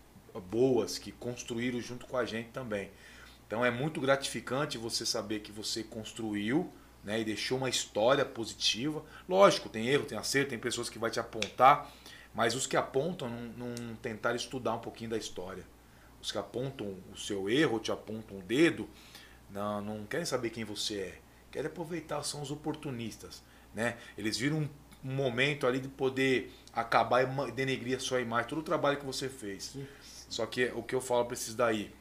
boas 0.50 0.98
que 0.98 1.10
construíram 1.12 1.80
junto 1.80 2.06
com 2.06 2.16
a 2.16 2.24
gente 2.24 2.50
também. 2.50 2.90
Então, 3.46 3.64
é 3.64 3.70
muito 3.70 4.00
gratificante 4.00 4.76
você 4.78 5.06
saber 5.06 5.40
que 5.40 5.52
você 5.52 5.82
construiu 5.82 6.72
né, 7.06 7.20
e 7.20 7.24
deixou 7.24 7.56
uma 7.56 7.70
história 7.70 8.24
positiva. 8.24 9.02
Lógico, 9.26 9.70
tem 9.70 9.86
erro, 9.86 10.04
tem 10.04 10.18
acerto, 10.18 10.50
tem 10.50 10.58
pessoas 10.58 10.90
que 10.90 10.98
vai 10.98 11.10
te 11.10 11.18
apontar, 11.18 11.90
mas 12.34 12.54
os 12.54 12.66
que 12.66 12.76
apontam 12.76 13.30
não, 13.30 13.68
não 13.68 13.94
tentaram 13.96 14.36
estudar 14.36 14.74
um 14.74 14.80
pouquinho 14.80 15.10
da 15.10 15.16
história. 15.16 15.64
Os 16.20 16.30
que 16.30 16.36
apontam 16.36 16.96
o 17.12 17.16
seu 17.16 17.48
erro, 17.48 17.78
te 17.78 17.90
apontam 17.90 18.38
o 18.38 18.42
dedo, 18.42 18.86
não, 19.50 19.80
não 19.80 20.04
querem 20.04 20.26
saber 20.26 20.50
quem 20.50 20.64
você 20.64 20.98
é. 20.98 21.18
Querem 21.50 21.70
aproveitar, 21.70 22.22
são 22.24 22.42
os 22.42 22.50
oportunistas. 22.50 23.42
Né? 23.72 23.96
Eles 24.18 24.36
viram 24.36 24.58
um, 24.58 24.68
um 25.04 25.14
momento 25.14 25.66
ali 25.66 25.78
de 25.78 25.88
poder 25.88 26.52
acabar 26.72 27.22
e 27.22 27.52
denegrir 27.52 27.96
a 27.96 28.00
sua 28.00 28.20
imagem, 28.20 28.50
todo 28.50 28.58
o 28.58 28.64
trabalho 28.64 28.98
que 28.98 29.06
você 29.06 29.28
fez. 29.28 29.76
Só 30.28 30.44
que 30.44 30.66
o 30.74 30.82
que 30.82 30.94
eu 30.94 31.00
falo 31.00 31.24
para 31.24 31.34
esses 31.34 31.54
daí, 31.54 31.94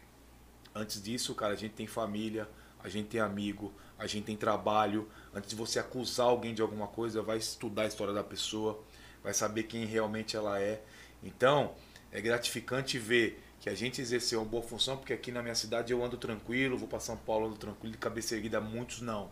Antes 0.75 1.01
disso, 1.01 1.33
cara, 1.33 1.53
a 1.53 1.55
gente 1.55 1.73
tem 1.73 1.87
família, 1.87 2.49
a 2.83 2.89
gente 2.89 3.07
tem 3.07 3.21
amigo, 3.21 3.73
a 3.97 4.07
gente 4.07 4.25
tem 4.25 4.35
trabalho. 4.35 5.09
Antes 5.33 5.49
de 5.49 5.55
você 5.55 5.79
acusar 5.79 6.27
alguém 6.27 6.53
de 6.53 6.61
alguma 6.61 6.87
coisa, 6.87 7.21
vai 7.21 7.37
estudar 7.37 7.83
a 7.83 7.87
história 7.87 8.13
da 8.13 8.23
pessoa, 8.23 8.83
vai 9.23 9.33
saber 9.33 9.63
quem 9.63 9.85
realmente 9.85 10.35
ela 10.35 10.59
é. 10.59 10.81
Então, 11.23 11.73
é 12.11 12.21
gratificante 12.21 12.97
ver 12.99 13.41
que 13.59 13.69
a 13.69 13.75
gente 13.75 13.99
exerceu 13.99 14.39
uma 14.39 14.47
boa 14.47 14.63
função, 14.63 14.97
porque 14.97 15.13
aqui 15.13 15.31
na 15.31 15.41
minha 15.41 15.55
cidade 15.55 15.91
eu 15.91 16.03
ando 16.03 16.17
tranquilo, 16.17 16.77
vou 16.77 16.87
para 16.87 16.99
São 16.99 17.17
Paulo 17.17 17.47
ando 17.47 17.57
tranquilo, 17.57 17.93
de 17.93 17.97
cabeça 17.97 18.35
erguida, 18.35 18.61
muitos 18.61 19.01
não. 19.01 19.31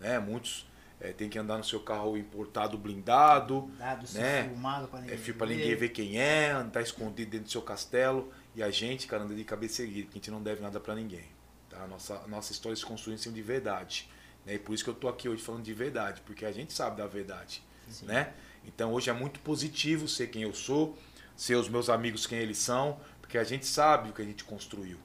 Né? 0.00 0.18
Muitos 0.18 0.66
é, 1.00 1.12
tem 1.12 1.28
que 1.28 1.38
andar 1.38 1.58
no 1.58 1.64
seu 1.64 1.80
carro 1.80 2.16
importado 2.16 2.76
blindado, 2.78 3.70
Dado 3.78 4.06
ser 4.06 4.18
né? 4.18 4.42
filmado 4.44 4.88
pra 4.88 5.00
ninguém. 5.00 5.16
é 5.16 5.32
pra 5.32 5.46
ninguém 5.46 5.74
ver 5.74 5.88
quem 5.90 6.18
é, 6.18 6.52
tá 6.72 6.80
escondido 6.80 7.30
dentro 7.30 7.46
do 7.46 7.50
seu 7.50 7.62
castelo. 7.62 8.32
E 8.54 8.62
a 8.62 8.70
gente, 8.70 9.06
cara, 9.06 9.22
anda 9.22 9.34
de 9.34 9.44
cabeça 9.44 9.82
erguida, 9.82 10.08
que 10.08 10.12
a 10.12 10.16
gente 10.18 10.30
não 10.30 10.42
deve 10.42 10.62
nada 10.62 10.80
pra 10.80 10.94
ninguém. 10.94 11.35
Tá? 11.76 11.84
A 11.84 11.86
nossa, 11.86 12.14
a 12.24 12.28
nossa 12.28 12.52
história 12.52 12.74
se 12.74 12.84
construiu 12.84 13.14
em 13.14 13.18
cima 13.18 13.34
de 13.34 13.42
verdade. 13.42 14.08
Né? 14.44 14.54
E 14.54 14.58
por 14.58 14.74
isso 14.74 14.82
que 14.82 14.90
eu 14.90 14.94
tô 14.94 15.08
aqui 15.08 15.28
hoje 15.28 15.42
falando 15.42 15.62
de 15.62 15.74
verdade, 15.74 16.22
porque 16.24 16.44
a 16.44 16.52
gente 16.52 16.72
sabe 16.72 16.96
da 16.96 17.06
verdade. 17.06 17.62
Sim. 17.88 18.06
Né? 18.06 18.32
Então 18.64 18.92
hoje 18.92 19.10
é 19.10 19.12
muito 19.12 19.38
positivo 19.40 20.08
ser 20.08 20.28
quem 20.28 20.42
eu 20.42 20.54
sou, 20.54 20.98
ser 21.36 21.54
os 21.56 21.68
meus 21.68 21.88
amigos 21.88 22.26
quem 22.26 22.38
eles 22.38 22.58
são, 22.58 22.98
porque 23.20 23.38
a 23.38 23.44
gente 23.44 23.66
sabe 23.66 24.10
o 24.10 24.12
que 24.12 24.22
a 24.22 24.24
gente 24.24 24.42
construiu. 24.42 24.98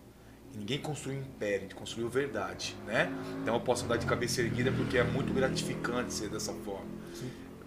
E 0.54 0.58
ninguém 0.58 0.80
construiu 0.80 1.20
império, 1.20 1.60
a 1.60 1.62
gente 1.62 1.76
construiu 1.76 2.10
verdade, 2.10 2.76
né? 2.86 3.10
Então 3.42 3.54
eu 3.54 3.62
posso 3.62 3.86
andar 3.86 3.98
de 3.98 4.06
cabeça 4.06 4.42
erguida 4.42 4.72
porque 4.72 4.98
é 4.98 5.04
muito 5.04 5.34
gratificante 5.34 6.14
ser 6.14 6.30
dessa 6.30 6.54
forma. 6.54 6.90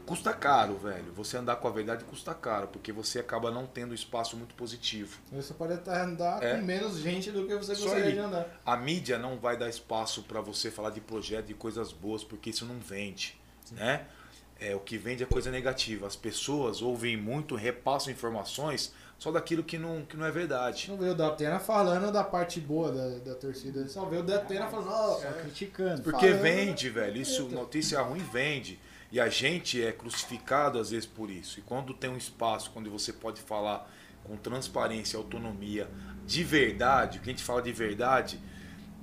Custa 0.07 0.33
caro, 0.33 0.77
velho. 0.77 1.13
Você 1.15 1.37
andar 1.37 1.57
com 1.57 1.67
a 1.67 1.71
verdade 1.71 2.05
custa 2.05 2.35
caro, 2.35 2.69
porque 2.69 2.93
você 2.93 3.19
acaba 3.21 3.51
não 3.51 3.67
tendo 3.67 3.95
espaço 3.95 4.37
muito 4.37 4.55
positivo. 4.55 5.19
Você 5.33 5.55
pode 5.55 5.73
até 5.73 5.99
andar 6.01 6.43
É. 6.43 6.57
com 6.57 6.63
menos 6.63 6.99
gente 6.99 7.31
do 7.31 7.47
que 7.47 7.55
você 7.57 7.73
Isso 7.73 7.83
gostaria 7.83 8.07
aí. 8.07 8.13
de 8.13 8.19
andar. 8.19 8.61
A 8.65 8.77
mídia 8.77 9.19
não 9.19 9.39
vai 9.39 9.57
dar 9.57 9.69
espaço 9.69 10.23
para 10.25 10.41
você 10.41 10.71
falar 10.71 10.91
de 10.91 11.01
projeto, 11.01 11.47
de 11.47 11.55
coisas 11.55 11.93
boas, 11.93 12.23
porque 12.23 12.51
isso 12.51 12.65
não 12.65 12.79
vende, 12.79 13.41
né? 13.73 14.07
É, 14.61 14.75
o 14.75 14.81
que 14.81 14.97
vende 14.97 15.23
é 15.23 15.27
coisa 15.27 15.51
negativa. 15.51 16.07
As 16.07 16.15
pessoas 16.17 16.81
ouvem 16.81 17.17
muito, 17.17 17.55
repassam 17.57 18.13
informações 18.13 18.93
só 19.19 19.33
daquilo 19.33 19.65
que 19.65 19.77
não, 19.77 20.05
que 20.05 20.17
não 20.17 20.25
é 20.27 20.31
verdade. 20.31 20.87
Não 20.91 20.97
veio 20.97 21.13
o 21.13 21.15
Datena 21.15 21.59
falando 21.59 22.13
da 22.13 22.23
parte 22.23 22.61
boa 22.61 22.93
da, 22.93 23.19
da 23.19 23.35
torcida. 23.35 23.87
Só 23.89 24.05
veio 24.05 24.23
o 24.23 24.25
Datena 24.25 24.69
falando, 24.69 24.91
ó, 24.91 25.19
Só 25.21 25.33
criticando. 25.33 26.03
Porque 26.03 26.27
Falando. 26.29 26.43
vende, 26.43 26.89
velho. 26.89 27.17
Isso, 27.21 27.49
notícia 27.49 28.01
ruim 28.01 28.21
vende. 28.33 28.79
E 29.15 29.21
a 29.21 29.29
gente 29.29 29.81
é 29.81 29.93
crucificado 29.93 30.77
às 30.77 30.91
vezes 30.91 31.07
por 31.07 31.31
isso. 31.31 31.61
E 31.61 31.63
quando 31.63 31.95
tem 31.95 32.11
um 32.11 32.17
espaço 32.17 32.73
onde 32.75 32.89
você 32.89 33.13
pode 33.13 33.41
falar 33.41 33.89
com 34.25 34.37
transparência, 34.37 35.17
autonomia, 35.17 35.89
de 36.27 36.43
verdade, 36.43 37.19
o 37.19 37.21
que 37.21 37.31
a 37.31 37.33
gente 37.33 37.45
fala 37.45 37.63
de 37.63 37.71
verdade 37.71 38.41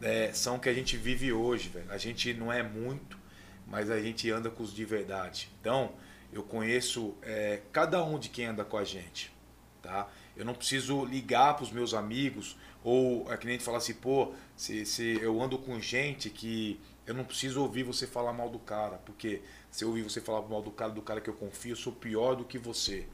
é, 0.02 0.34
são 0.34 0.58
o 0.58 0.60
que 0.60 0.68
a 0.68 0.74
gente 0.74 0.98
vive 0.98 1.32
hoje, 1.32 1.70
velho. 1.70 1.90
A 1.90 1.98
gente 1.98 2.34
não 2.34 2.52
é 2.52 2.62
muito, 2.62 3.18
mas 3.66 3.90
a 3.90 4.02
gente 4.02 4.30
anda 4.30 4.50
com 4.50 4.62
os 4.62 4.74
de 4.74 4.84
verdade. 4.84 5.50
Então, 5.62 5.94
eu 6.34 6.44
conheço 6.44 7.16
é, 7.22 7.62
cada 7.72 8.04
um 8.04 8.20
de 8.20 8.28
quem 8.28 8.48
anda 8.48 8.66
com 8.66 8.76
a 8.76 8.84
gente, 8.84 9.34
tá? 9.82 10.10
Eu 10.36 10.44
não 10.44 10.54
preciso 10.54 11.06
ligar 11.06 11.56
para 11.56 11.64
os 11.64 11.72
meus 11.72 11.94
amigos 11.94 12.58
ou 12.84 13.32
é 13.32 13.38
que 13.38 13.46
nem 13.46 13.56
a 13.56 13.58
gente 13.58 13.66
fala 13.66 13.78
assim, 13.78 13.94
pô, 13.94 14.34
se, 14.58 14.86
se 14.86 15.18
eu 15.22 15.42
ando 15.42 15.58
com 15.58 15.80
gente 15.80 16.30
que 16.30 16.82
eu 17.06 17.14
não 17.14 17.24
preciso 17.24 17.62
ouvir 17.62 17.84
você 17.84 18.08
falar 18.08 18.34
mal 18.34 18.50
do 18.50 18.60
cara, 18.60 18.98
porque 19.06 19.42
se 19.72 19.84
eu 19.84 19.90
ouvir 19.90 20.04
você 20.04 20.22
falar 20.22 20.42
mal 20.48 20.62
do 20.62 20.72
cara, 20.72 20.92
do 20.92 21.02
cara 21.02 21.22
que 21.22 21.30
eu 21.30 21.34
confio, 21.34 21.72
eu 21.72 21.76
sou 21.78 21.94
pior 21.94 22.36
do 22.36 22.44
que 22.46 22.58
você. 22.58 23.08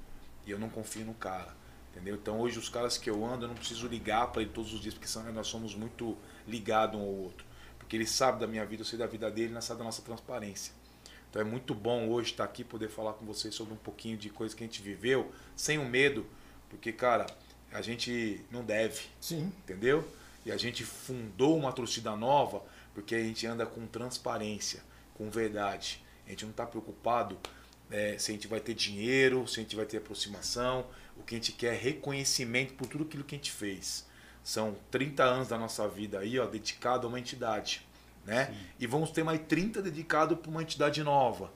E 0.45 0.51
eu 0.51 0.59
não 0.59 0.69
confio 0.69 1.05
no 1.05 1.13
cara. 1.13 1.55
Entendeu? 1.91 2.15
Então 2.15 2.39
hoje 2.39 2.59
os 2.59 2.69
caras 2.69 2.97
que 2.97 3.09
eu 3.09 3.25
ando, 3.25 3.45
eu 3.45 3.49
não 3.49 3.55
preciso 3.55 3.88
ligar 3.88 4.27
para 4.31 4.41
ele 4.41 4.51
todos 4.51 4.73
os 4.73 4.79
dias, 4.79 4.93
porque 4.93 5.07
são- 5.07 5.23
nós 5.31 5.47
somos 5.47 5.75
muito 5.75 6.17
ligados 6.47 6.99
um 6.99 7.03
ao 7.03 7.09
outro. 7.09 7.45
Porque 7.77 7.95
ele 7.95 8.05
sabe 8.05 8.39
da 8.39 8.47
minha 8.47 8.65
vida, 8.65 8.81
eu 8.81 8.85
sei 8.85 8.99
da 8.99 9.07
vida 9.07 9.29
dele, 9.31 9.53
ele 9.53 9.61
sabe 9.61 9.79
da 9.79 9.85
nossa 9.85 10.01
transparência. 10.01 10.73
Então 11.29 11.41
é 11.41 11.45
muito 11.45 11.73
bom 11.73 12.09
hoje 12.09 12.31
estar 12.31 12.43
aqui, 12.43 12.63
poder 12.63 12.89
falar 12.89 13.13
com 13.13 13.25
vocês 13.25 13.53
sobre 13.53 13.73
um 13.73 13.77
pouquinho 13.77 14.17
de 14.17 14.29
coisa 14.29 14.55
que 14.55 14.63
a 14.63 14.67
gente 14.67 14.81
viveu, 14.81 15.31
sem 15.55 15.77
o 15.77 15.85
medo, 15.85 16.25
porque, 16.69 16.91
cara, 16.91 17.25
a 17.71 17.81
gente 17.81 18.43
não 18.51 18.63
deve 18.63 19.03
sim. 19.19 19.51
entendeu? 19.59 20.07
E 20.45 20.51
a 20.51 20.57
gente 20.57 20.84
fundou 20.84 21.57
uma 21.57 21.71
torcida 21.73 22.15
nova 22.15 22.63
porque 22.93 23.13
a 23.15 23.19
gente 23.23 23.45
anda 23.45 23.65
com 23.65 23.85
transparência, 23.85 24.81
com 25.13 25.29
verdade. 25.29 26.03
A 26.27 26.31
gente 26.31 26.43
não 26.43 26.51
está 26.51 26.65
preocupado 26.65 27.37
é, 27.89 28.17
se 28.17 28.31
a 28.31 28.33
gente 28.33 28.47
vai 28.47 28.59
ter 28.59 28.73
dinheiro, 28.73 29.47
se 29.47 29.59
a 29.59 29.63
gente 29.63 29.75
vai 29.75 29.85
ter 29.85 29.97
aproximação. 29.97 30.85
O 31.15 31.23
que 31.23 31.35
a 31.35 31.37
gente 31.37 31.53
quer 31.53 31.73
é 31.73 31.77
reconhecimento 31.77 32.73
por 32.73 32.87
tudo 32.87 33.05
aquilo 33.05 33.23
que 33.23 33.35
a 33.35 33.37
gente 33.37 33.51
fez. 33.51 34.05
São 34.43 34.75
30 34.91 35.23
anos 35.23 35.47
da 35.47 35.57
nossa 35.57 35.87
vida 35.87 36.19
aí, 36.19 36.39
ó, 36.39 36.45
dedicado 36.45 37.07
a 37.07 37.09
uma 37.09 37.19
entidade, 37.19 37.85
né? 38.25 38.55
E 38.79 38.87
vamos 38.87 39.11
ter 39.11 39.23
mais 39.23 39.41
30 39.47 39.81
dedicado 39.81 40.37
para 40.37 40.49
uma 40.49 40.61
entidade 40.61 41.03
nova, 41.03 41.51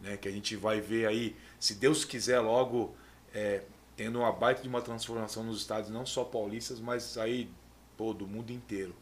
né? 0.00 0.16
Que 0.16 0.28
a 0.28 0.32
gente 0.32 0.56
vai 0.56 0.80
ver 0.80 1.06
aí, 1.06 1.36
se 1.58 1.74
Deus 1.74 2.04
quiser, 2.04 2.40
logo 2.40 2.94
é, 3.34 3.62
tendo 3.96 4.20
uma 4.20 4.32
baita 4.32 4.62
de 4.62 4.68
uma 4.68 4.80
transformação 4.80 5.44
nos 5.44 5.60
estados, 5.60 5.90
não 5.90 6.06
só 6.06 6.24
paulistas, 6.24 6.80
mas 6.80 7.18
aí 7.18 7.50
pô, 7.96 8.14
do 8.14 8.26
mundo 8.26 8.50
inteiro, 8.50 8.94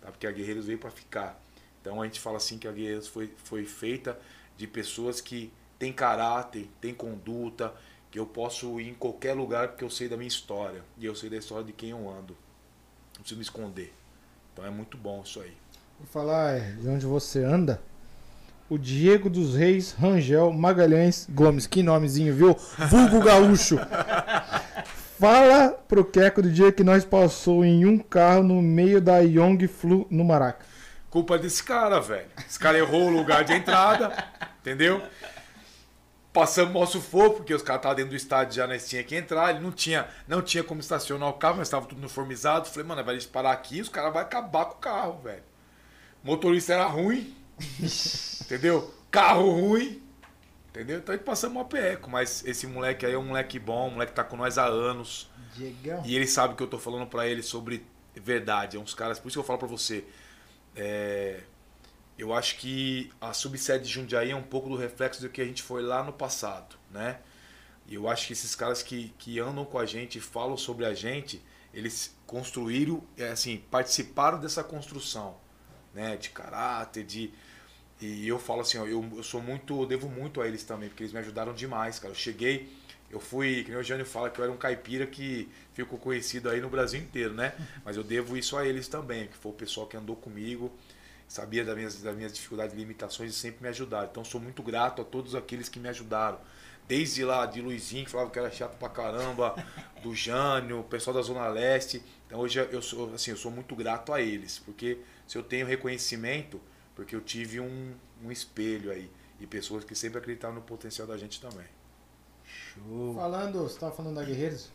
tá? 0.00 0.10
Porque 0.10 0.26
a 0.26 0.32
Guerreiros 0.32 0.66
veio 0.66 0.78
para 0.78 0.90
ficar. 0.90 1.38
Então 1.82 2.00
a 2.00 2.06
gente 2.06 2.18
fala 2.18 2.38
assim 2.38 2.58
que 2.58 2.66
a 2.66 2.72
Guerreiros 2.72 3.06
foi, 3.06 3.32
foi 3.44 3.66
feita 3.66 4.18
de 4.56 4.66
pessoas 4.66 5.20
que 5.20 5.52
têm 5.78 5.92
caráter, 5.92 6.68
têm 6.80 6.94
conduta, 6.94 7.72
que 8.10 8.18
eu 8.18 8.26
posso 8.26 8.80
ir 8.80 8.88
em 8.88 8.94
qualquer 8.94 9.34
lugar 9.34 9.68
porque 9.68 9.84
eu 9.84 9.90
sei 9.90 10.08
da 10.08 10.16
minha 10.16 10.28
história 10.28 10.82
e 10.96 11.04
eu 11.04 11.14
sei 11.14 11.28
da 11.28 11.36
história 11.36 11.64
de 11.64 11.72
quem 11.72 11.90
eu 11.90 12.08
ando. 12.08 12.36
Não 13.14 13.20
preciso 13.20 13.36
me 13.36 13.42
esconder. 13.42 13.92
Então 14.52 14.64
é 14.64 14.70
muito 14.70 14.96
bom 14.96 15.22
isso 15.24 15.40
aí. 15.40 15.52
Vou 15.98 16.06
falar 16.06 16.56
é, 16.56 16.72
de 16.72 16.88
onde 16.88 17.06
você 17.06 17.42
anda. 17.42 17.80
O 18.68 18.76
Diego 18.76 19.30
dos 19.30 19.54
Reis 19.54 19.92
Rangel 19.92 20.52
Magalhães 20.52 21.26
Gomes. 21.30 21.66
Que 21.66 21.82
nomezinho, 21.82 22.34
viu? 22.34 22.54
Vulgo 22.88 23.22
Gaúcho. 23.22 23.78
Fala 25.18 25.70
pro 25.70 26.04
Queco 26.04 26.42
do 26.42 26.50
dia 26.50 26.70
que 26.70 26.84
nós 26.84 27.04
passou 27.04 27.64
em 27.64 27.86
um 27.86 27.98
carro 27.98 28.42
no 28.42 28.60
meio 28.60 29.00
da 29.00 29.18
Yong 29.20 29.66
Flu 29.66 30.06
no 30.10 30.24
Maraca. 30.24 30.64
Culpa 31.16 31.38
desse 31.38 31.64
cara, 31.64 31.98
velho. 31.98 32.28
Esse 32.46 32.58
cara 32.58 32.76
errou 32.76 33.06
o 33.06 33.08
lugar 33.08 33.42
de 33.42 33.54
entrada, 33.54 34.12
entendeu? 34.60 35.02
Passamos 36.30 36.74
mal 36.74 36.86
sufoco, 36.86 37.36
porque 37.36 37.54
os 37.54 37.62
caras 37.62 37.78
estavam 37.78 37.96
dentro 37.96 38.10
do 38.10 38.16
estádio 38.16 38.56
já, 38.56 38.66
nós 38.66 38.86
tinha 38.86 39.02
que 39.02 39.16
entrar. 39.16 39.48
Ele 39.48 39.60
não 39.60 39.72
tinha, 39.72 40.06
não 40.28 40.42
tinha 40.42 40.62
como 40.62 40.78
estacionar 40.78 41.30
o 41.30 41.32
carro, 41.32 41.56
mas 41.56 41.68
estava 41.68 41.86
tudo 41.86 41.96
uniformizado. 42.00 42.68
Falei, 42.68 42.86
mano, 42.86 43.02
vai 43.02 43.14
eles 43.14 43.24
parar 43.24 43.52
aqui, 43.52 43.80
os 43.80 43.88
caras 43.88 44.12
vão 44.12 44.20
acabar 44.20 44.66
com 44.66 44.74
o 44.74 44.76
carro, 44.76 45.22
velho. 45.22 45.42
O 46.22 46.26
motorista 46.26 46.74
era 46.74 46.84
ruim, 46.84 47.34
entendeu? 48.44 48.92
Carro 49.10 49.52
ruim, 49.52 50.02
Entendeu? 50.68 50.98
Então 50.98 51.14
a 51.14 51.16
gente 51.16 51.24
passamos 51.24 51.56
um 51.56 51.60
aperreco, 51.60 52.10
mas 52.10 52.44
esse 52.44 52.66
moleque 52.66 53.06
aí 53.06 53.14
é 53.14 53.18
um 53.18 53.24
moleque 53.24 53.58
bom, 53.58 53.88
um 53.88 53.92
moleque 53.92 54.12
que 54.12 54.16
tá 54.16 54.22
com 54.22 54.36
nós 54.36 54.58
há 54.58 54.66
anos. 54.66 55.30
Diegão. 55.54 56.02
E 56.04 56.14
ele 56.14 56.26
sabe 56.26 56.54
que 56.54 56.62
eu 56.62 56.66
tô 56.66 56.78
falando 56.78 57.06
pra 57.06 57.26
ele 57.26 57.42
sobre 57.42 57.86
verdade. 58.14 58.76
É 58.76 58.80
uns 58.80 58.92
caras. 58.92 59.18
Por 59.18 59.28
isso 59.28 59.36
que 59.36 59.40
eu 59.40 59.44
falo 59.44 59.58
pra 59.58 59.66
você. 59.66 60.04
É, 60.76 61.40
eu 62.18 62.32
acho 62.32 62.56
que 62.56 63.10
a 63.20 63.32
subsede 63.32 63.84
de 63.84 63.90
Jundiaí 63.90 64.30
é 64.30 64.36
um 64.36 64.42
pouco 64.42 64.68
do 64.68 64.76
reflexo 64.76 65.20
do 65.20 65.28
que 65.28 65.40
a 65.40 65.44
gente 65.44 65.62
foi 65.62 65.82
lá 65.82 66.02
no 66.02 66.12
passado, 66.12 66.76
né? 66.90 67.18
E 67.86 67.94
eu 67.94 68.08
acho 68.08 68.26
que 68.26 68.32
esses 68.32 68.54
caras 68.54 68.82
que, 68.82 69.14
que 69.18 69.38
andam 69.38 69.64
com 69.64 69.78
a 69.78 69.86
gente 69.86 70.20
falam 70.20 70.56
sobre 70.56 70.84
a 70.84 70.92
gente, 70.92 71.42
eles 71.72 72.14
construíram, 72.26 73.02
é, 73.16 73.28
assim, 73.28 73.62
participaram 73.70 74.40
dessa 74.40 74.64
construção, 74.64 75.36
né? 75.94 76.16
De 76.16 76.30
caráter, 76.30 77.04
de. 77.04 77.30
E 78.00 78.28
eu 78.28 78.38
falo 78.38 78.60
assim, 78.60 78.78
ó, 78.78 78.86
eu, 78.86 79.02
eu 79.16 79.22
sou 79.22 79.40
muito, 79.40 79.82
eu 79.82 79.86
devo 79.86 80.08
muito 80.08 80.40
a 80.42 80.46
eles 80.48 80.64
também, 80.64 80.88
porque 80.88 81.02
eles 81.02 81.12
me 81.12 81.18
ajudaram 81.18 81.54
demais, 81.54 81.98
cara. 81.98 82.12
Eu 82.12 82.16
cheguei, 82.16 82.70
eu 83.10 83.20
fui, 83.20 83.64
que 83.64 83.74
o 83.74 83.82
Jânio 83.82 84.04
fala 84.04 84.30
que 84.30 84.40
eu 84.40 84.44
era 84.44 84.52
um 84.52 84.56
caipira 84.56 85.06
que 85.06 85.48
ficou 85.72 85.98
conhecido 85.98 86.50
aí 86.50 86.60
no 86.60 86.68
Brasil 86.68 87.00
inteiro, 87.00 87.34
né? 87.34 87.54
Mas 87.84 87.96
eu 87.96 88.02
devo 88.02 88.36
isso 88.36 88.56
a 88.56 88.66
eles 88.66 88.88
também, 88.88 89.28
que 89.28 89.36
foi 89.36 89.52
o 89.52 89.54
pessoal 89.54 89.86
que 89.86 89.96
andou 89.96 90.16
comigo, 90.16 90.72
sabia 91.28 91.64
das 91.64 91.76
minhas, 91.76 92.02
das 92.02 92.16
minhas 92.16 92.32
dificuldades 92.32 92.74
e 92.74 92.78
limitações 92.78 93.30
e 93.30 93.34
sempre 93.34 93.62
me 93.62 93.68
ajudaram. 93.68 94.08
Então 94.10 94.24
sou 94.24 94.40
muito 94.40 94.62
grato 94.62 95.02
a 95.02 95.04
todos 95.04 95.34
aqueles 95.34 95.68
que 95.68 95.78
me 95.78 95.88
ajudaram. 95.88 96.38
Desde 96.88 97.24
lá 97.24 97.46
de 97.46 97.60
Luizinho, 97.60 98.04
que 98.04 98.10
falava 98.10 98.30
que 98.30 98.38
era 98.38 98.50
chato 98.50 98.76
pra 98.76 98.88
caramba, 98.88 99.54
do 100.02 100.14
Jânio, 100.14 100.80
o 100.80 100.84
pessoal 100.84 101.14
da 101.14 101.22
Zona 101.22 101.46
Leste. 101.48 102.02
Então 102.26 102.40
hoje 102.40 102.58
eu 102.58 102.82
sou, 102.82 103.14
assim, 103.14 103.30
eu 103.30 103.36
sou 103.36 103.50
muito 103.50 103.74
grato 103.74 104.12
a 104.12 104.20
eles, 104.20 104.58
porque 104.60 104.98
se 105.26 105.36
eu 105.36 105.42
tenho 105.42 105.66
reconhecimento, 105.66 106.60
porque 106.94 107.14
eu 107.14 107.20
tive 107.20 107.60
um, 107.60 107.94
um 108.24 108.32
espelho 108.32 108.90
aí. 108.90 109.10
E 109.38 109.46
pessoas 109.46 109.84
que 109.84 109.94
sempre 109.94 110.18
acreditaram 110.18 110.54
no 110.54 110.62
potencial 110.62 111.06
da 111.06 111.16
gente 111.16 111.40
também. 111.40 111.66
Show. 112.46 113.14
Falando, 113.14 113.62
você 113.62 113.78
tava 113.78 113.92
falando 113.92 114.14
da 114.14 114.24
Guerreiros. 114.24 114.70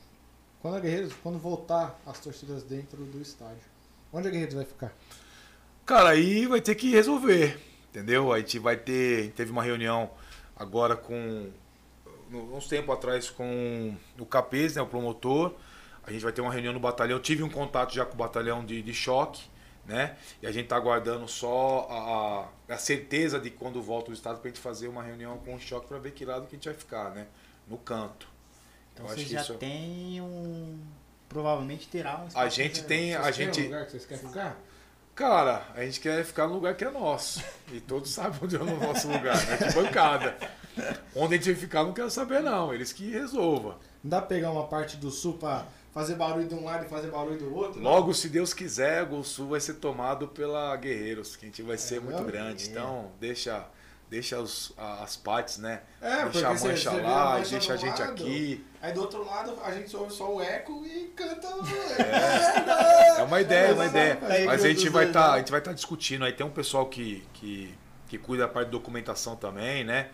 Quando 0.61 0.77
a 0.77 0.80
Guerreiros, 0.80 1.14
quando 1.23 1.39
voltar 1.39 1.99
as 2.06 2.19
torcidas 2.19 2.64
dentro 2.64 3.03
do 3.03 3.22
estádio, 3.22 3.64
onde 4.14 4.27
a 4.27 4.31
Guerreiros 4.31 4.56
vai 4.56 4.65
ficar? 4.65 4.93
Cara, 5.85 6.10
aí 6.10 6.45
vai 6.45 6.61
ter 6.61 6.76
que 6.76 6.91
resolver, 6.91 7.60
entendeu? 7.89 8.31
A 8.31 8.39
gente 8.39 8.60
vai 8.60 8.77
ter, 8.77 9.30
a 9.30 9.31
teve 9.31 9.52
uma 9.52 9.64
reunião 9.64 10.11
agora 10.56 10.95
com, 10.95 11.49
uns 12.31 12.68
tempo 12.68 12.91
atrás 12.91 13.30
com 13.30 13.95
o 14.19 14.26
Capês, 14.26 14.76
né, 14.76 14.81
o 14.81 14.88
promotor. 14.88 15.56
A 16.03 16.11
gente 16.11 16.22
vai 16.22 16.31
ter 16.31 16.41
uma 16.41 16.52
reunião 16.52 16.73
no 16.73 16.80
batalhão. 16.80 17.18
Eu 17.18 17.22
tive 17.22 17.41
um 17.43 17.49
contato 17.49 17.93
já 17.93 18.06
com 18.06 18.14
o 18.14 18.18
batalhão 18.18 18.64
de, 18.64 18.81
de 18.81 18.93
choque, 18.93 19.43
né? 19.85 20.15
E 20.41 20.48
a 20.48 20.52
gente 20.52 20.68
tá 20.68 20.76
aguardando 20.76 21.27
só 21.27 22.49
a, 22.69 22.73
a 22.73 22.77
certeza 22.77 23.39
de 23.39 23.49
quando 23.49 23.81
volta 23.81 24.11
o 24.11 24.14
estado 24.14 24.39
pra 24.39 24.49
gente 24.49 24.60
fazer 24.60 24.88
uma 24.88 25.03
reunião 25.03 25.38
com 25.39 25.56
o 25.56 25.60
choque 25.60 25.88
para 25.88 25.98
ver 25.98 26.11
que 26.11 26.26
lado 26.26 26.48
que 26.48 26.56
a 26.56 26.57
gente 26.57 26.69
vai 26.69 26.77
ficar, 26.77 27.11
né? 27.11 27.27
No 27.72 27.77
canto. 27.77 28.27
Então 28.93 29.06
Eu 29.07 29.10
você 29.15 29.23
que 29.23 29.30
já 29.31 29.41
isso- 29.41 29.53
tem 29.56 30.22
um. 30.22 30.77
Provavelmente 31.30 31.88
terá 31.88 32.18
um 32.19 32.27
A 32.38 32.49
gente 32.49 32.84
tem, 32.84 33.15
a 33.15 33.22
um 33.22 33.31
gente, 33.31 33.61
lugar 33.64 33.85
que 33.85 33.91
vocês 33.91 34.06
querem 34.06 34.27
ficar? 34.27 34.57
Cara, 35.15 35.65
a 35.76 35.84
gente 35.85 35.99
quer 35.99 36.23
ficar 36.26 36.48
no 36.48 36.53
lugar 36.56 36.76
que 36.76 36.84
é 36.84 36.89
nosso. 36.91 37.41
E 37.72 37.80
todos 37.80 38.11
sabem 38.14 38.38
onde 38.43 38.56
é 38.56 38.60
o 38.60 38.65
nosso 38.80 39.07
lugar, 39.07 39.38
né? 39.48 39.57
Que 39.57 39.73
bancada. 39.73 40.35
Onde 41.15 41.35
a 41.35 41.38
gente 41.38 41.52
vai 41.52 41.56
ficar, 41.56 41.84
não 41.84 41.93
quero 41.93 42.10
saber, 42.11 42.41
não. 42.41 42.73
Eles 42.73 42.91
que 42.91 43.10
resolvam. 43.11 43.76
Não 44.03 44.10
dá 44.10 44.18
pra 44.19 44.27
pegar 44.27 44.52
uma 44.52 44.68
parte 44.68 44.98
do 44.98 45.10
sul 45.11 45.38
pra 45.38 45.65
fazer 45.93 46.15
barulho 46.15 46.48
de 46.48 46.56
um 46.56 46.64
lado 46.65 46.85
e 46.85 46.89
fazer 46.89 47.10
barulho 47.11 47.38
do 47.38 47.53
outro? 47.56 47.81
não? 47.81 47.91
Logo, 47.91 48.14
se 48.14 48.27
Deus 48.30 48.53
quiser, 48.53 49.03
o 49.03 49.22
Sul 49.23 49.49
vai 49.49 49.60
ser 49.60 49.76
tomado 49.76 50.27
pela 50.30 50.76
Guerreiros, 50.77 51.35
que 51.35 51.45
a 51.45 51.48
gente 51.49 51.61
vai 51.61 51.77
ser 51.77 51.99
muito 52.02 52.23
grande. 52.23 52.65
É. 52.65 52.68
Então, 52.72 53.11
deixa, 53.19 53.65
deixa 54.12 54.38
os- 54.40 54.74
a- 54.78 55.04
as 55.04 55.16
partes, 55.16 55.58
né? 55.58 55.82
É, 56.02 56.26
deixa 56.26 56.48
a 56.50 56.54
mancha 56.54 56.90
a 56.92 56.94
lá, 56.96 57.38
mancha 57.40 57.50
deixa 57.52 57.74
a 57.74 57.78
gente 57.78 58.00
lado, 58.02 58.12
aqui. 58.12 58.66
Aí 58.82 58.92
do 58.94 59.02
outro 59.02 59.26
lado 59.26 59.58
a 59.64 59.72
gente 59.72 59.96
ouve 59.96 60.14
só 60.14 60.36
o 60.36 60.42
eco 60.42 60.86
e 60.86 61.08
canta. 61.16 61.48
É 63.18 63.24
uma 63.24 63.40
ideia, 63.42 63.68
é 63.70 63.74
uma 63.74 63.86
ideia. 63.86 64.20
Aí, 64.24 64.46
Mas 64.46 64.64
a 64.66 64.68
gente 64.68 64.90
vai 64.90 65.06
estar, 65.08 65.20
lados. 65.22 65.36
a 65.36 65.38
gente 65.40 65.52
vai 65.52 65.60
estar 65.62 65.74
discutindo 65.74 66.26
aí. 66.26 66.34
Tem 66.34 66.46
um 66.46 66.50
pessoal 66.52 66.88
que, 66.88 67.24
que, 67.34 67.74
que 68.10 68.18
cuida 68.18 68.44
da 68.44 68.50
parte 68.50 68.66
de 68.68 68.72
documentação 68.72 69.36
também, 69.36 69.84
né? 69.84 70.10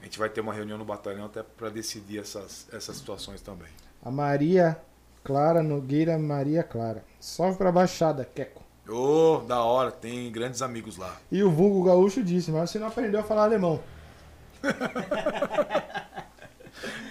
A 0.00 0.04
gente 0.04 0.18
vai 0.18 0.28
ter 0.30 0.40
uma 0.40 0.52
reunião 0.54 0.78
no 0.78 0.84
batalhão 0.84 1.26
até 1.26 1.42
para 1.42 1.68
decidir 1.68 2.20
essas, 2.20 2.66
essas 2.72 2.96
situações 2.96 3.40
também. 3.42 3.68
A 4.02 4.10
Maria 4.10 4.80
Clara 5.22 5.62
Nogueira 5.62 6.18
Maria 6.18 6.62
Clara. 6.62 7.04
Salve 7.20 7.56
pra 7.58 7.70
Baixada, 7.70 8.24
Queco. 8.24 8.61
Ô, 8.88 9.38
da 9.46 9.62
hora, 9.62 9.90
tem 9.90 10.30
grandes 10.30 10.60
amigos 10.60 10.96
lá. 10.96 11.16
E 11.30 11.42
o 11.42 11.50
vulgo 11.50 11.84
gaúcho 11.84 12.22
disse, 12.22 12.50
mas 12.50 12.70
você 12.70 12.78
não 12.78 12.88
aprendeu 12.88 13.20
a 13.20 13.22
falar 13.22 13.44
alemão. 13.44 13.80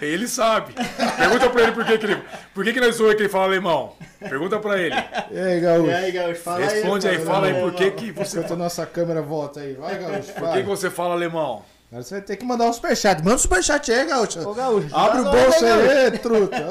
Ele 0.00 0.26
sabe. 0.26 0.74
Pergunta 1.16 1.48
pra 1.48 1.62
ele 1.62 1.72
por 1.72 1.84
que, 1.84 1.96
que 1.98 2.06
ele. 2.06 2.22
Por 2.52 2.64
que, 2.64 2.72
que 2.72 2.80
nós 2.80 2.96
zoamos 2.96 3.14
que 3.14 3.22
ele 3.22 3.28
fala 3.28 3.44
alemão? 3.44 3.92
Pergunta 4.18 4.58
pra 4.58 4.76
ele. 4.78 4.94
E 5.30 5.38
aí, 5.38 5.60
gaúcho? 5.60 5.90
E 5.90 5.94
aí, 5.94 6.12
Gaúcho, 6.12 6.40
fala 6.40 6.58
Responde 6.64 7.08
aí, 7.08 7.18
pô, 7.18 7.24
fala 7.24 7.46
aí 7.46 7.54
por 7.54 7.72
que, 7.72 7.90
que 7.92 8.10
você. 8.12 8.38
Enquanto 8.38 8.52
a 8.54 8.56
nossa 8.56 8.84
câmera 8.84 9.22
volta 9.22 9.60
aí. 9.60 9.74
Vai, 9.74 9.98
gaúcho, 9.98 10.32
Por 10.32 10.40
fala. 10.40 10.52
que, 10.54 10.62
que 10.62 10.68
você 10.68 10.90
fala 10.90 11.14
alemão? 11.14 11.62
Agora 11.90 12.02
você 12.02 12.14
vai 12.16 12.22
ter 12.22 12.36
que 12.36 12.44
mandar 12.44 12.64
um 12.64 12.72
superchat. 12.72 13.22
Manda 13.22 13.36
um 13.36 13.38
superchat 13.38 13.92
aí, 13.92 14.04
gaúcho. 14.06 14.46
Ô, 14.48 14.52
Gaúcho, 14.54 14.94
Abre 14.94 15.20
o 15.20 15.24
bolso 15.24 15.60
Gaúcho. 15.60 15.90
aí, 15.90 16.18
truta. 16.18 16.66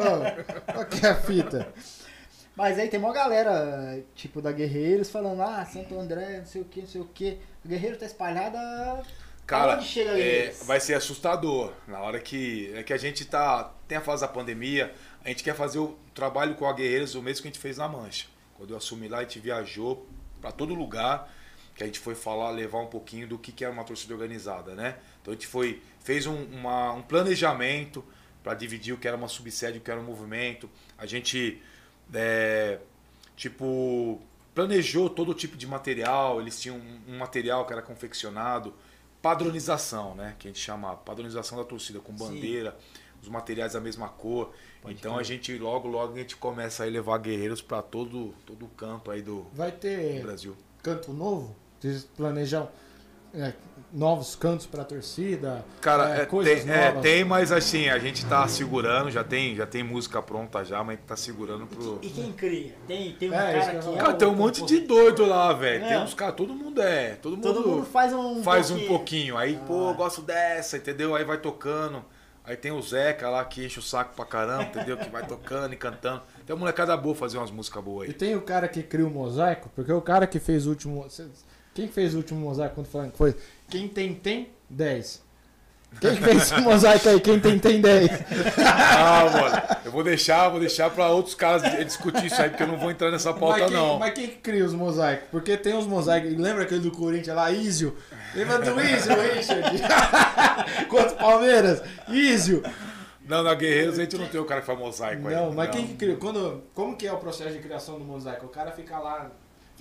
Ó, 0.67 0.73
Qual 0.73 0.85
que 0.85 1.05
é 1.05 1.09
a 1.09 1.15
fita? 1.15 1.67
Mas 2.61 2.77
aí 2.77 2.87
tem 2.87 2.99
uma 2.99 3.11
galera, 3.11 4.03
tipo, 4.13 4.39
da 4.39 4.51
Guerreiros 4.51 5.09
falando, 5.09 5.41
ah, 5.41 5.65
Santo 5.65 5.99
André, 5.99 6.37
não 6.37 6.45
sei 6.45 6.61
o 6.61 6.65
que, 6.65 6.81
não 6.81 6.87
sei 6.87 7.01
o 7.01 7.05
que. 7.05 7.39
O 7.65 7.67
Guerreiro 7.67 7.97
tá 7.97 8.05
espalhada. 8.05 9.01
Cara, 9.47 9.73
Aonde 9.73 9.85
chega 9.87 10.11
é, 10.19 10.51
vai 10.65 10.79
ser 10.79 10.93
assustador. 10.93 11.73
Na 11.87 11.99
hora 12.01 12.19
que, 12.19 12.71
é 12.75 12.83
que 12.83 12.93
a 12.93 12.97
gente 12.97 13.25
tá. 13.25 13.73
Tem 13.87 13.97
a 13.97 14.01
fase 14.01 14.21
da 14.21 14.27
pandemia, 14.27 14.93
a 15.25 15.29
gente 15.29 15.43
quer 15.43 15.55
fazer 15.55 15.79
o 15.79 15.97
trabalho 16.13 16.53
com 16.53 16.67
a 16.67 16.73
Guerreiros 16.73 17.15
o 17.15 17.21
mesmo 17.23 17.41
que 17.41 17.47
a 17.47 17.51
gente 17.51 17.59
fez 17.59 17.77
na 17.77 17.87
Mancha. 17.87 18.27
Quando 18.55 18.69
eu 18.69 18.77
assumi 18.77 19.07
lá, 19.07 19.17
a 19.17 19.21
gente 19.23 19.39
viajou 19.39 20.07
para 20.39 20.51
todo 20.51 20.75
lugar, 20.75 21.33
que 21.75 21.81
a 21.81 21.87
gente 21.87 21.97
foi 21.99 22.13
falar, 22.13 22.51
levar 22.51 22.77
um 22.81 22.85
pouquinho 22.87 23.27
do 23.27 23.39
que, 23.39 23.51
que 23.51 23.65
era 23.65 23.73
uma 23.73 23.83
torcida 23.83 24.13
organizada, 24.13 24.75
né? 24.75 24.97
Então 25.19 25.31
a 25.33 25.35
gente 25.35 25.47
foi, 25.47 25.81
fez 25.99 26.27
um, 26.27 26.43
uma- 26.45 26.93
um 26.93 27.01
planejamento 27.01 28.05
para 28.43 28.53
dividir 28.53 28.93
o 28.93 28.97
que 28.97 29.07
era 29.07 29.17
uma 29.17 29.27
subsede, 29.27 29.79
o 29.79 29.81
que 29.81 29.89
era 29.89 29.99
um 29.99 30.03
movimento. 30.03 30.69
A 30.95 31.07
gente, 31.07 31.59
é, 32.13 32.79
tipo, 33.35 34.19
planejou 34.53 35.09
todo 35.09 35.33
tipo 35.33 35.57
de 35.57 35.65
material, 35.67 36.41
eles 36.41 36.59
tinham 36.59 36.77
um, 36.77 37.13
um 37.15 37.17
material 37.17 37.65
que 37.65 37.73
era 37.73 37.81
confeccionado, 37.81 38.73
padronização, 39.21 40.15
né? 40.15 40.35
Que 40.39 40.47
a 40.47 40.51
gente 40.51 40.61
chama 40.61 40.95
padronização 40.95 41.57
da 41.57 41.63
torcida, 41.63 41.99
com 41.99 42.17
Sim. 42.17 42.25
bandeira, 42.25 42.77
os 43.21 43.29
materiais 43.29 43.73
da 43.73 43.79
mesma 43.79 44.09
cor. 44.09 44.51
Pode 44.81 44.95
então 44.95 45.13
crer. 45.13 45.21
a 45.21 45.23
gente 45.23 45.57
logo, 45.57 45.87
logo 45.87 46.13
a 46.15 46.17
gente 46.17 46.35
começa 46.35 46.83
a 46.83 46.87
levar 46.87 47.17
guerreiros 47.19 47.61
para 47.61 47.81
todo, 47.81 48.33
todo 48.45 48.65
o 48.65 48.69
canto 48.69 49.11
aí 49.11 49.21
do, 49.21 49.45
Vai 49.53 49.71
do 49.71 49.77
ter 49.77 50.21
Brasil. 50.21 50.55
canto 50.81 51.13
novo? 51.13 51.55
Vocês 51.79 52.03
planejam 52.03 52.67
é, 53.33 53.53
novos 53.93 54.35
cantos 54.35 54.65
pra 54.65 54.83
torcida? 54.83 55.65
Cara, 55.81 56.17
É, 56.17 56.21
é, 56.21 56.25
coisas 56.25 56.63
tem, 56.63 56.73
é, 56.73 56.85
novas. 56.87 57.01
tem, 57.01 57.23
mas 57.23 57.51
assim, 57.51 57.89
a 57.89 57.97
gente 57.99 58.25
tá 58.25 58.47
segurando, 58.47 59.09
já 59.11 59.23
tem, 59.23 59.55
já 59.55 59.65
tem 59.65 59.83
música 59.83 60.21
pronta 60.21 60.63
já, 60.63 60.79
mas 60.83 60.89
a 60.89 60.91
gente 60.99 61.07
tá 61.07 61.15
segurando 61.15 61.67
pro. 61.67 61.99
E 62.01 62.09
quem 62.09 62.31
cria? 62.33 62.73
Tem, 62.87 63.13
tem 63.13 63.29
um 63.29 63.33
É, 63.33 63.59
cara 63.59 63.79
que 63.79 63.89
é. 63.89 63.97
Cara, 63.97 64.13
tem 64.13 64.27
um 64.27 64.35
monte 64.35 64.65
de 64.65 64.79
doido 64.81 65.25
lá, 65.25 65.51
velho. 65.53 65.85
Tem 65.87 65.97
uns 65.97 66.13
caras, 66.13 66.35
todo 66.35 66.53
mundo 66.53 66.81
é. 66.81 67.15
Todo 67.21 67.35
mundo, 67.35 67.53
Todo 67.53 67.67
mundo 67.67 67.85
faz 67.85 68.13
um. 68.13 68.43
faz 68.43 68.71
um 68.71 68.75
pouquinho. 68.75 68.89
pouquinho. 68.97 69.37
Aí, 69.37 69.59
pô, 69.67 69.89
eu 69.89 69.93
gosto 69.95 70.21
dessa, 70.21 70.77
entendeu? 70.77 71.15
Aí 71.15 71.23
vai 71.25 71.37
tocando. 71.37 72.03
Aí 72.43 72.55
tem 72.57 72.71
o 72.71 72.81
Zeca 72.81 73.29
lá 73.29 73.45
que 73.45 73.63
enche 73.63 73.77
o 73.77 73.83
saco 73.83 74.15
pra 74.15 74.25
caramba, 74.25 74.63
entendeu? 74.63 74.97
Que 74.97 75.07
vai 75.11 75.23
tocando 75.25 75.73
e 75.73 75.77
cantando. 75.77 76.23
Tem 76.43 76.55
uma 76.55 76.61
molecada 76.61 76.97
boa 76.97 77.13
fazer 77.13 77.37
umas 77.37 77.51
músicas 77.51 77.83
boas 77.83 78.07
E 78.07 78.11
aí. 78.11 78.17
tem 78.17 78.35
o 78.35 78.41
cara 78.41 78.67
que 78.67 78.81
cria 78.81 79.05
o 79.05 79.11
mosaico, 79.11 79.69
porque 79.75 79.91
o 79.91 80.01
cara 80.01 80.25
que 80.25 80.39
fez 80.39 80.65
o 80.65 80.69
último. 80.71 81.05
Quem 81.73 81.87
fez 81.87 82.13
o 82.13 82.17
último 82.17 82.39
mosaico 82.39 82.75
quando 82.75 82.87
foi? 82.87 83.09
foi 83.11 83.35
quem 83.69 83.87
tem, 83.87 84.13
tem 84.13 84.49
10. 84.69 85.23
Quem 85.99 86.15
fez 86.15 86.43
esse 86.43 86.61
mosaico 86.61 87.09
aí? 87.09 87.19
Quem 87.19 87.39
tem, 87.39 87.59
tem 87.59 87.81
10. 87.81 88.09
Ah, 88.57 89.25
mano, 89.29 89.79
eu 89.85 89.91
vou 89.91 90.03
deixar, 90.03 90.47
vou 90.49 90.59
deixar 90.59 90.89
pra 90.89 91.09
outros 91.09 91.35
caras 91.35 91.63
discutir 91.85 92.27
isso 92.27 92.41
aí, 92.41 92.49
porque 92.49 92.63
eu 92.63 92.67
não 92.67 92.77
vou 92.77 92.91
entrar 92.91 93.11
nessa 93.11 93.33
pauta, 93.33 93.59
mas, 93.59 93.69
quem, 93.69 93.77
não. 93.77 93.99
mas 93.99 94.13
quem 94.13 94.27
que 94.27 94.35
cria 94.37 94.65
os 94.65 94.73
mosaicos? 94.73 95.27
Porque 95.29 95.57
tem 95.57 95.73
os 95.73 95.85
mosaicos. 95.85 96.37
Lembra 96.37 96.63
aquele 96.63 96.81
do 96.81 96.91
Corinthians 96.91 97.35
lá, 97.35 97.51
Ísio? 97.51 97.95
Lembra 98.33 98.59
do 98.59 98.79
Ísio, 98.79 99.13
Richard? 99.19 99.81
Contra 100.87 101.11
o 101.11 101.17
Palmeiras? 101.17 101.81
Ísio. 102.07 102.63
Não, 103.25 103.43
na 103.43 103.53
Guerreiros 103.53 103.97
a 103.97 104.01
gente 104.01 104.17
não 104.17 104.27
tem 104.27 104.41
o 104.41 104.45
cara 104.45 104.61
que 104.61 104.67
faz 104.67 104.77
mosaico 104.77 105.27
aí. 105.27 105.35
Não, 105.35 105.53
mas 105.53 105.71
quem 105.71 105.87
que 105.87 105.93
criou? 105.95 106.17
Quando, 106.17 106.63
como 106.73 106.95
que 106.95 107.07
é 107.07 107.13
o 107.13 107.17
processo 107.17 107.51
de 107.51 107.59
criação 107.59 107.97
do 107.97 108.05
mosaico? 108.05 108.45
O 108.45 108.49
cara 108.49 108.71
fica 108.71 108.97
lá, 108.97 109.31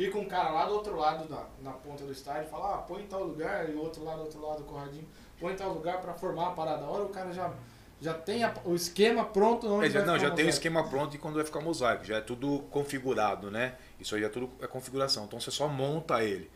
fica 0.07 0.19
um 0.19 0.25
cara 0.25 0.51
lá 0.51 0.65
do 0.67 0.73
outro 0.75 0.97
lado, 0.97 1.29
na, 1.29 1.45
na 1.63 1.73
ponta 1.73 2.05
do 2.05 2.13
estádio, 2.13 2.45
e 2.45 2.51
fala, 2.51 2.75
ah, 2.75 2.79
põe 2.79 3.03
em 3.03 3.07
tal 3.07 3.23
lugar, 3.25 3.69
e 3.69 3.73
o 3.75 3.81
outro 3.83 4.03
lado, 4.03 4.19
do 4.19 4.25
outro 4.25 4.41
lado, 4.47 4.63
corradinho, 4.65 5.07
põe 5.39 5.53
em 5.53 5.57
tal 5.57 5.73
lugar 5.73 6.01
pra 6.01 6.15
formar 6.15 6.49
a 6.49 6.51
parada. 6.53 6.85
A 6.85 6.89
hora 6.89 7.03
o 7.05 7.09
cara 7.11 7.33
já, 7.33 7.53
já 8.01 8.15
tem 8.15 8.43
a- 8.43 8.55
o 8.65 8.75
esquema 8.75 9.25
pronto 9.25 9.67
onde 9.71 9.87
É, 9.87 9.91
já, 9.91 10.05
não, 10.07 10.19
já 10.19 10.31
tem 10.31 10.47
o 10.47 10.49
esquema 10.49 10.89
pronto 10.89 11.11
de 11.11 11.19
quando 11.19 11.35
vai 11.35 11.45
ficar 11.45 11.61
mosaico. 11.61 12.05
Já 12.05 12.17
é 12.17 12.21
tudo 12.23 12.61
configurado, 12.71 13.51
né? 13.51 13.75
Isso 13.99 14.15
aí 14.15 14.25
é 14.25 14.29
tudo 14.29 14.51
é 14.61 14.67
configuração. 14.67 15.25
Então 15.25 15.39
você 15.39 15.51
só 15.51 15.69
monta 15.69 16.23
ele. 16.25 16.51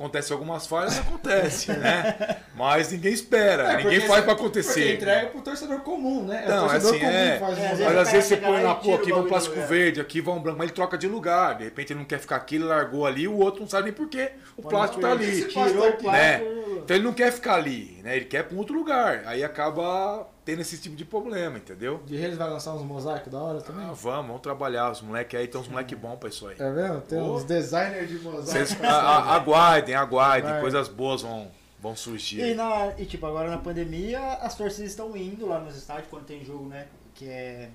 Acontece 0.00 0.32
algumas 0.32 0.66
falhas, 0.66 0.98
acontece, 0.98 1.72
né? 1.72 2.38
Mas 2.54 2.90
ninguém 2.90 3.12
espera, 3.12 3.74
É, 3.74 3.76
ninguém 3.84 4.00
faz 4.00 4.24
Porque 4.24 4.30
acontecer. 4.30 4.94
entrega 4.94 5.26
pro 5.28 5.42
torcedor 5.42 5.80
comum, 5.80 6.24
né? 6.24 6.42
Não, 6.48 6.64
o 6.64 6.70
torcedor 6.70 6.90
assim, 6.94 7.00
comum 7.00 7.12
é. 7.12 7.32
que 7.32 7.38
faz 7.38 7.58
É, 7.58 7.60
o 7.60 7.72
às 7.72 7.78
Mas 7.80 7.96
às 7.98 8.12
vezes 8.12 8.28
você 8.28 8.36
põe 8.38 8.60
e 8.60 8.62
pô, 8.62 8.92
o 8.92 8.94
aqui 8.94 9.10
vamos 9.10 9.10
bagulho 9.10 9.28
plástico 9.28 9.54
lugar. 9.56 9.68
verde, 9.68 10.00
aqui 10.00 10.20
vamos 10.22 10.42
branco, 10.42 10.56
mas 10.58 10.68
ele 10.68 10.74
troca 10.74 10.96
de 10.96 11.06
lugar. 11.06 11.58
De 11.58 11.64
repente 11.64 11.92
ele 11.92 11.98
não 11.98 12.06
quer 12.06 12.18
ficar 12.18 12.36
aqui, 12.36 12.54
ele 12.54 12.64
largou 12.64 13.04
ali, 13.04 13.28
o 13.28 13.36
outro 13.36 13.60
não 13.60 13.68
sabe 13.68 13.84
nem 13.84 13.92
por 13.92 14.08
quê. 14.08 14.30
O 14.56 14.62
plástico 14.62 15.02
no 15.02 15.06
tá 15.06 15.12
ali. 15.12 15.44
Tirou 15.44 15.84
o 15.84 15.88
aqui, 15.88 16.06
né? 16.06 16.38
plástico. 16.38 16.80
Então 16.82 16.96
ele 16.96 17.04
não 17.04 17.12
quer 17.12 17.30
ficar 17.30 17.56
ali, 17.56 18.00
né? 18.02 18.16
Ele 18.16 18.24
quer 18.24 18.44
pra 18.44 18.56
um 18.56 18.58
outro 18.58 18.74
lugar. 18.74 19.22
Aí 19.26 19.44
acaba 19.44 20.26
tendo 20.50 20.60
esse 20.62 20.78
tipo 20.78 20.96
de 20.96 21.04
problema, 21.04 21.58
entendeu? 21.58 22.02
De 22.06 22.16
Reis 22.16 22.36
vai 22.36 22.48
lançar 22.50 22.74
uns 22.74 22.82
mosaicos 22.82 23.30
da 23.32 23.38
hora 23.38 23.60
também? 23.60 23.84
Ah, 23.84 23.92
vamos, 23.92 24.26
vamos 24.26 24.40
trabalhar. 24.42 24.90
Os 24.90 25.00
moleques 25.00 25.38
aí 25.38 25.46
tem 25.46 25.60
uns 25.60 25.68
moleques 25.68 25.98
bons 25.98 26.16
pra 26.18 26.28
isso 26.28 26.46
aí. 26.48 26.56
É 26.58 26.70
mesmo? 26.70 27.00
Tem 27.02 27.18
Ô. 27.20 27.34
uns 27.34 27.44
designers 27.44 28.08
de 28.08 28.18
mosaico. 28.18 28.46
Vocês 28.66 28.82
a- 28.84 28.88
a- 28.88 29.34
aguardem, 29.36 29.94
aguardem. 29.94 30.50
Vai. 30.50 30.60
Coisas 30.60 30.88
boas 30.88 31.22
vão, 31.22 31.50
vão 31.78 31.94
surgir. 31.94 32.40
E, 32.40 32.54
na, 32.54 32.92
e 32.98 33.06
tipo, 33.06 33.24
agora 33.26 33.48
na 33.50 33.58
pandemia, 33.58 34.20
as 34.34 34.56
torcidas 34.56 34.90
estão 34.90 35.16
indo 35.16 35.46
lá 35.46 35.60
nos 35.60 35.76
estádios 35.76 36.08
quando 36.10 36.24
tem 36.26 36.44
jogo, 36.44 36.66
né? 36.68 36.86
Que 37.14 37.28
é 37.28 37.70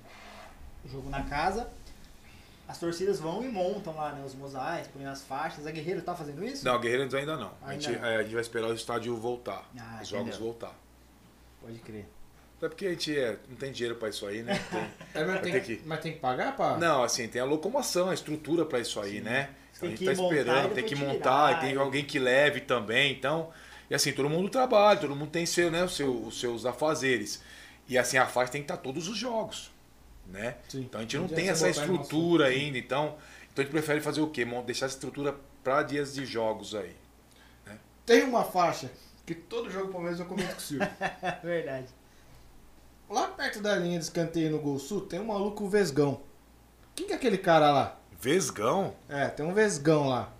jogo 0.85 1.09
na 1.09 1.23
casa. 1.23 1.69
As 2.67 2.79
torcidas 2.79 3.19
vão 3.19 3.43
e 3.43 3.47
montam 3.47 3.95
lá, 3.95 4.11
né? 4.11 4.23
Os 4.25 4.33
mosaicos, 4.33 4.87
põem 4.91 5.05
as 5.05 5.21
faixas. 5.21 5.67
A 5.67 5.71
Guerreiro 5.71 6.01
tá 6.01 6.15
fazendo 6.15 6.43
isso? 6.43 6.65
Não, 6.65 6.79
Guerreiros 6.79 7.13
ainda 7.13 7.37
não. 7.37 7.51
A 7.61 7.73
gente, 7.73 7.87
Ainda 7.89 7.99
não. 8.01 8.07
é, 8.07 8.15
a 8.17 8.23
gente 8.23 8.31
vai 8.33 8.41
esperar 8.41 8.67
o 8.69 8.73
estádio 8.73 9.15
voltar. 9.15 9.63
Ah, 9.79 9.99
os 10.01 10.07
jogos 10.07 10.27
entendeu. 10.29 10.45
voltar. 10.47 10.73
Pode 11.61 11.77
crer. 11.79 12.07
Até 12.57 12.69
porque 12.69 12.85
a 12.87 12.89
gente 12.91 13.17
é, 13.17 13.37
não 13.49 13.55
tem 13.57 13.71
dinheiro 13.71 13.95
pra 13.97 14.09
isso 14.09 14.25
aí, 14.25 14.41
né? 14.43 14.57
Tem- 14.71 14.85
É, 15.21 15.25
mas, 15.25 15.41
tem, 15.41 15.61
que- 15.61 15.81
mas 15.85 15.99
tem 16.01 16.13
que 16.13 16.19
pagar 16.19 16.55
pra... 16.55 16.77
Não, 16.77 17.03
assim, 17.03 17.27
tem 17.27 17.41
a 17.41 17.45
locomoção, 17.45 18.09
a 18.09 18.13
estrutura 18.13 18.65
pra 18.65 18.79
isso 18.79 18.99
aí, 18.99 19.21
né? 19.21 19.49
Então 19.77 19.81
Tem 19.81 19.87
a 19.89 19.91
gente 19.91 19.99
que 19.99 20.05
tá 20.05 20.11
esperando, 20.13 20.73
tem 20.73 20.83
que 20.85 20.95
montar, 20.95 21.51
e 21.57 21.59
tem 21.67 21.77
alguém 21.77 22.03
que 22.05 22.17
leve 22.17 22.61
também, 22.61 23.11
então. 23.11 23.51
E 23.89 23.95
assim, 23.95 24.11
todo 24.13 24.29
mundo 24.29 24.49
trabalha, 24.49 24.99
todo 24.99 25.15
mundo 25.15 25.29
tem 25.29 25.45
seu, 25.45 25.69
né, 25.69 25.83
o 25.83 25.89
seu, 25.89 26.23
os 26.25 26.39
seus 26.39 26.65
afazeres. 26.65 27.41
E 27.87 27.97
assim, 27.97 28.17
a 28.17 28.25
faixa 28.25 28.53
tem 28.53 28.61
que 28.61 28.65
estar 28.71 28.77
todos 28.81 29.07
os 29.09 29.17
jogos, 29.17 29.71
né? 30.25 30.55
Sim. 30.69 30.81
Então 30.81 30.99
a 30.99 31.03
gente 31.03 31.17
não 31.17 31.27
Não 31.27 31.29
tem 31.35 31.49
essa 31.49 31.69
estrutura 31.69 32.47
ainda, 32.47 32.77
então, 32.77 33.15
então 33.51 33.61
a 33.61 33.65
gente 33.65 33.71
prefere 33.71 33.99
fazer 34.01 34.21
o 34.21 34.27
quê? 34.27 34.45
Deixar 34.65 34.85
essa 34.87 34.95
estrutura 34.95 35.35
pra 35.63 35.83
dias 35.83 36.13
de 36.13 36.25
jogos 36.25 36.73
aí. 36.73 36.95
Tem 38.05 38.23
uma 38.23 38.43
faixa 38.43 38.89
que 39.25 39.33
todo 39.33 39.69
jogo 39.69 39.91
Palmeiras 39.91 40.19
eu 40.19 40.25
comento 40.25 40.51
com 40.53 40.57
o 40.57 40.61
Silvio. 40.61 40.87
Verdade. 41.43 41.87
Lá 43.09 43.27
perto 43.27 43.61
da 43.61 43.75
linha 43.75 43.99
de 43.99 44.05
escanteio 44.05 44.51
no 44.51 44.59
Gol 44.59 44.79
Sul 44.79 45.01
tem 45.01 45.19
um 45.19 45.25
maluco 45.25 45.67
Vesgão. 45.67 46.21
Quem 46.95 47.07
que 47.07 47.13
é 47.13 47.15
aquele 47.15 47.37
cara 47.37 47.71
lá? 47.71 47.99
Vesgão? 48.19 48.93
É, 49.07 49.27
tem 49.27 49.45
um 49.45 49.53
Vesgão 49.53 50.07
lá. 50.07 50.33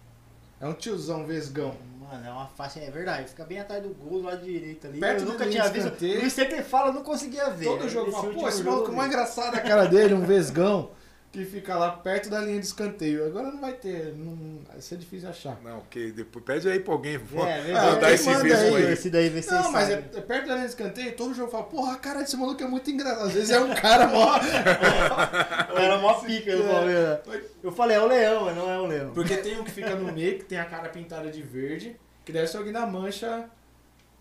É 0.60 0.66
um 0.66 0.74
tiozão 0.74 1.26
Vesgão. 1.26 1.76
Mano, 2.00 2.26
é 2.26 2.32
uma 2.32 2.48
faixa, 2.48 2.80
é 2.80 2.90
verdade. 2.90 3.30
Fica 3.30 3.44
bem 3.46 3.60
atrás 3.60 3.84
do 3.84 3.90
gol 3.90 4.22
do 4.22 4.28
lado 4.28 4.44
direito 4.44 4.88
ali. 4.88 5.00
Perto 5.00 5.22
eu 5.22 5.28
nunca 5.28 5.48
tinha 5.48 5.68
visto. 5.70 5.92
Luiz 6.02 6.34
sempre 6.34 6.64
fala, 6.64 6.90
eu 6.90 6.94
não 6.94 7.04
conseguia 7.04 7.50
ver. 7.50 7.66
Todo 7.66 7.90
jogo 7.90 8.10
Esse 8.10 8.22
fala, 8.22 8.34
pô, 8.34 8.48
esse 8.48 8.64
maluco 8.64 8.92
é 8.92 8.96
mais 8.96 9.10
engraçado 9.10 9.56
a 9.56 9.62
cara 9.62 9.86
dele, 9.86 10.14
um 10.14 10.26
Vesgão, 10.26 10.92
que 11.36 11.44
fica 11.44 11.76
lá 11.76 11.92
perto 11.92 12.30
da 12.30 12.40
linha 12.40 12.60
de 12.62 12.66
escanteio. 12.66 13.26
Agora 13.26 13.52
não 13.52 13.60
vai 13.60 13.74
ter, 13.74 14.16
não, 14.16 14.62
vai 14.66 14.80
ser 14.80 14.98
difícil 14.98 15.28
achar. 15.28 15.60
Não, 15.62 15.82
porque 15.82 16.14
depois 16.14 16.46
pede 16.46 16.70
aí 16.70 16.80
pra 16.80 16.94
alguém. 16.94 17.16
É, 17.16 17.18
Vou 17.18 17.46
é, 17.46 17.74
mandar 17.74 18.10
é, 18.10 18.14
esse 18.14 18.30
manda 18.30 18.44
Vesgo 18.44 18.76
aí. 18.78 18.94
Esse 18.94 19.10
daí, 19.10 19.28
vê 19.28 19.42
se 19.42 19.52
Não, 19.52 19.70
mas 19.70 19.90
é, 19.90 19.94
é 19.96 20.22
perto 20.22 20.48
da 20.48 20.54
linha 20.54 20.66
de 20.66 20.72
escanteio, 20.72 21.14
todo 21.14 21.34
jogo 21.34 21.52
fala, 21.52 21.66
porra, 21.66 21.94
a 21.94 21.98
cara 21.98 22.22
desse 22.22 22.38
maluco 22.38 22.64
é 22.64 22.68
muito 22.68 22.90
engraçado. 22.90 23.28
Às 23.28 23.34
vezes 23.34 23.50
é 23.50 23.60
um 23.60 23.76
cara 23.76 24.08
mó. 24.08 24.38
Era 25.76 25.98
mó 25.98 26.14
pica 26.22 26.56
do 26.56 26.64
Palmeiras. 26.64 27.20
Eu 27.62 27.72
falei, 27.74 27.98
é 27.98 28.02
o 28.02 28.08
leão, 28.08 28.46
mas 28.46 28.56
não 28.56 28.72
é 28.72 28.80
o 28.80 28.86
leão. 28.86 29.14
Porque 29.14 29.36
tem 29.36 29.60
um 29.60 29.64
que 29.66 29.72
fica 29.72 29.94
no 29.94 30.14
meio, 30.14 30.38
que 30.38 30.46
tem 30.46 30.58
a 30.58 30.66
cara 30.66 30.88
pintada 30.88 31.30
de 31.30 31.42
verde, 31.42 31.98
que 32.24 32.32
deve 32.32 32.48
ser 32.48 32.58
alguém 32.58 32.72
da 32.72 32.86
mancha. 32.86 33.50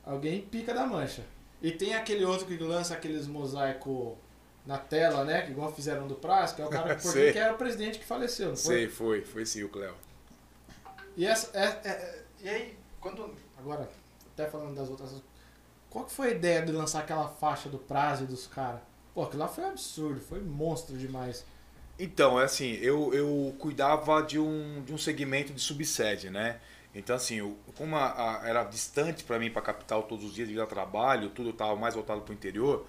Alguém 0.05 0.41
pica 0.41 0.75
da 0.75 0.84
mancha. 0.84 1.23
E 1.62 1.70
tem 1.70 1.94
aquele 1.94 2.25
outro 2.25 2.44
que 2.44 2.57
lança 2.59 2.93
aqueles 2.93 3.28
mosaico 3.28 4.18
na 4.67 4.78
tela, 4.78 5.25
né? 5.25 5.43
Que 5.43 5.51
igual 5.51 5.73
fizeram 5.73 6.07
do 6.09 6.15
Praz, 6.15 6.52
que 6.52 6.62
é 6.62 6.67
o 6.67 6.70
cara 6.70 6.94
que, 6.97 7.02
que 7.33 7.39
era 7.39 7.52
o 7.55 7.59
presidente 7.59 7.99
que 7.99 8.05
faleceu, 8.05 8.51
não 8.51 8.57
foi? 8.57 8.75
Sei, 8.75 8.89
foi, 8.89 9.23
foi 9.23 9.44
sim 9.47 9.62
o 9.62 9.68
Cléo. 9.68 9.94
E 11.17 11.26
essa. 11.26 11.51
É, 11.57 11.65
é- 11.65 11.89
é- 11.91 12.23
e 12.43 12.49
aí, 12.49 12.78
quando. 13.01 13.34
Agora, 13.59 13.89
até 14.33 14.47
falando 14.49 14.75
das 14.75 14.89
outras. 14.89 15.23
Qual 15.91 16.05
que 16.05 16.12
foi 16.12 16.28
a 16.28 16.31
ideia 16.33 16.62
de 16.62 16.73
lançar 16.73 17.01
aquela 17.01 17.28
faixa 17.28 17.68
do 17.68 17.78
prazo 17.78 18.25
e 18.25 18.26
dos 18.26 18.47
caras? 18.49 18.81
Pô, 19.15 19.23
aquilo 19.23 19.43
lá 19.43 19.49
foi 19.49 19.65
absurdo, 19.65 20.20
foi 20.20 20.41
monstro 20.41 20.97
demais. 20.99 21.44
Então, 21.97 22.41
é 22.41 22.44
assim, 22.44 22.73
eu, 22.83 23.15
eu 23.15 23.55
cuidava 23.60 24.20
de 24.25 24.36
um, 24.36 24.83
de 24.84 24.93
um 24.93 24.99
segmento 24.99 25.52
de 25.52 25.60
subsede, 25.60 26.31
né? 26.31 26.59
Então, 26.93 27.15
assim, 27.15 27.36
eu- 27.36 27.57
como 27.76 27.94
a- 27.94 28.41
a- 28.43 28.49
era 28.49 28.65
distante 28.65 29.23
para 29.23 29.39
mim 29.39 29.51
para 29.52 29.60
a 29.62 29.65
capital 29.65 30.02
todos 30.02 30.25
os 30.25 30.34
dias 30.34 30.49
devido 30.49 30.62
ao 30.62 30.67
trabalho, 30.67 31.31
tudo 31.31 31.51
estava 31.51 31.76
mais 31.76 31.94
voltado 31.94 32.23
para 32.23 32.33
o 32.33 32.34
interior, 32.34 32.84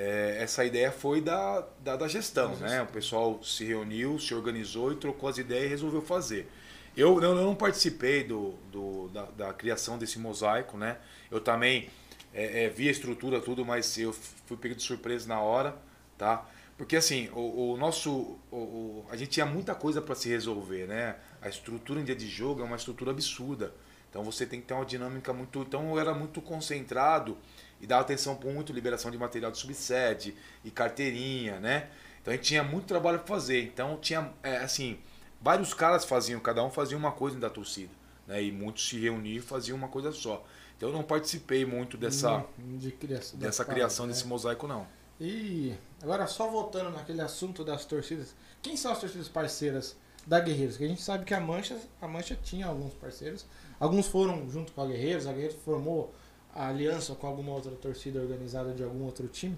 é, 0.00 0.38
essa 0.40 0.64
ideia 0.64 0.92
foi 0.92 1.20
da, 1.20 1.66
da, 1.82 1.96
da 1.96 2.08
gestão, 2.08 2.56
né? 2.56 2.82
O 2.82 2.86
pessoal 2.86 3.42
se 3.42 3.64
reuniu, 3.64 4.18
se 4.18 4.34
organizou 4.34 4.92
e 4.92 4.96
trocou 4.96 5.28
as 5.28 5.38
ideias 5.38 5.64
e 5.66 5.68
resolveu 5.68 6.02
fazer. 6.02 6.48
Eu, 6.96 7.20
eu 7.22 7.34
não 7.34 7.54
participei 7.54 8.24
do, 8.24 8.54
do, 8.72 9.08
da, 9.08 9.24
da 9.26 9.52
criação 9.52 9.98
desse 9.98 10.18
mosaico, 10.18 10.76
né? 10.76 10.98
Eu 11.30 11.40
também 11.40 11.88
é, 12.34 12.64
é, 12.64 12.68
vi 12.68 12.88
a 12.88 12.92
estrutura, 12.92 13.40
tudo, 13.40 13.64
mas 13.64 13.96
eu 13.98 14.12
fui 14.12 14.56
pego 14.56 14.74
de 14.74 14.82
surpresa 14.82 15.28
na 15.28 15.40
hora, 15.40 15.76
tá? 16.16 16.46
Porque 16.76 16.96
assim, 16.96 17.28
o, 17.32 17.72
o 17.72 17.76
nosso. 17.76 18.38
O, 18.50 18.56
o- 18.56 19.06
a 19.10 19.16
gente 19.16 19.30
tinha 19.30 19.46
muita 19.46 19.74
coisa 19.74 20.00
para 20.00 20.14
se 20.14 20.28
resolver, 20.28 20.86
né? 20.86 21.16
A 21.42 21.48
estrutura 21.48 22.00
em 22.00 22.04
dia 22.04 22.14
de 22.16 22.28
jogo 22.28 22.60
é 22.60 22.64
uma 22.64 22.76
estrutura 22.76 23.10
absurda. 23.10 23.72
Então 24.10 24.22
você 24.24 24.46
tem 24.46 24.60
que 24.60 24.66
ter 24.66 24.74
uma 24.74 24.84
dinâmica 24.84 25.32
muito. 25.32 25.60
Então 25.60 25.90
eu 25.90 25.98
era 25.98 26.14
muito 26.14 26.40
concentrado 26.40 27.36
e 27.80 27.86
dava 27.86 28.02
atenção 28.02 28.36
por 28.36 28.52
muito 28.52 28.72
liberação 28.72 29.10
de 29.10 29.18
material 29.18 29.50
de 29.50 29.58
subsede 29.58 30.34
e 30.64 30.70
carteirinha, 30.70 31.60
né? 31.60 31.88
Então 32.20 32.32
a 32.32 32.36
gente 32.36 32.46
tinha 32.46 32.62
muito 32.62 32.86
trabalho 32.86 33.18
para 33.18 33.26
fazer. 33.28 33.62
Então 33.62 33.96
tinha, 34.00 34.32
é, 34.42 34.58
assim, 34.58 34.98
vários 35.40 35.72
caras 35.74 36.04
faziam, 36.04 36.40
cada 36.40 36.62
um 36.64 36.70
fazia 36.70 36.96
uma 36.96 37.12
coisa 37.12 37.38
da 37.38 37.48
torcida, 37.50 37.92
né? 38.26 38.42
E 38.42 38.52
muitos 38.52 38.88
se 38.88 38.98
reuniam 38.98 39.36
e 39.36 39.40
faziam 39.40 39.76
uma 39.76 39.88
coisa 39.88 40.12
só. 40.12 40.44
Então 40.76 40.90
eu 40.90 40.94
não 40.94 41.02
participei 41.02 41.64
muito 41.64 41.96
dessa, 41.96 42.44
Hum, 42.58 42.76
de 42.78 42.92
criação, 42.92 43.38
dessa 43.38 43.64
da 43.64 43.72
criação 43.72 44.04
parada, 44.04 44.12
desse 44.12 44.24
né? 44.24 44.28
mosaico, 44.28 44.66
não. 44.66 44.86
E 45.20 45.74
agora 46.00 46.26
só 46.26 46.48
voltando 46.48 46.90
naquele 46.90 47.20
assunto 47.20 47.64
das 47.64 47.84
torcidas, 47.84 48.34
quem 48.62 48.76
são 48.76 48.92
as 48.92 49.00
torcidas 49.00 49.28
parceiras 49.28 49.96
da 50.26 50.38
Guerreiros? 50.38 50.76
Que 50.76 50.84
a 50.84 50.88
gente 50.88 51.02
sabe 51.02 51.24
que 51.24 51.34
a 51.34 51.40
Mancha, 51.40 51.76
a 52.00 52.06
Mancha 52.06 52.38
tinha 52.40 52.66
alguns 52.66 52.94
parceiros, 52.94 53.44
alguns 53.80 54.06
foram 54.06 54.48
junto 54.48 54.72
com 54.72 54.82
a 54.82 54.86
Guerreiros, 54.86 55.26
a 55.26 55.32
Guerreiros 55.32 55.56
formou 55.64 56.14
a 56.58 56.66
aliança 56.66 57.14
com 57.14 57.28
alguma 57.28 57.52
outra 57.52 57.70
torcida 57.70 58.20
organizada 58.20 58.74
de 58.74 58.82
algum 58.82 59.04
outro 59.04 59.28
time. 59.28 59.56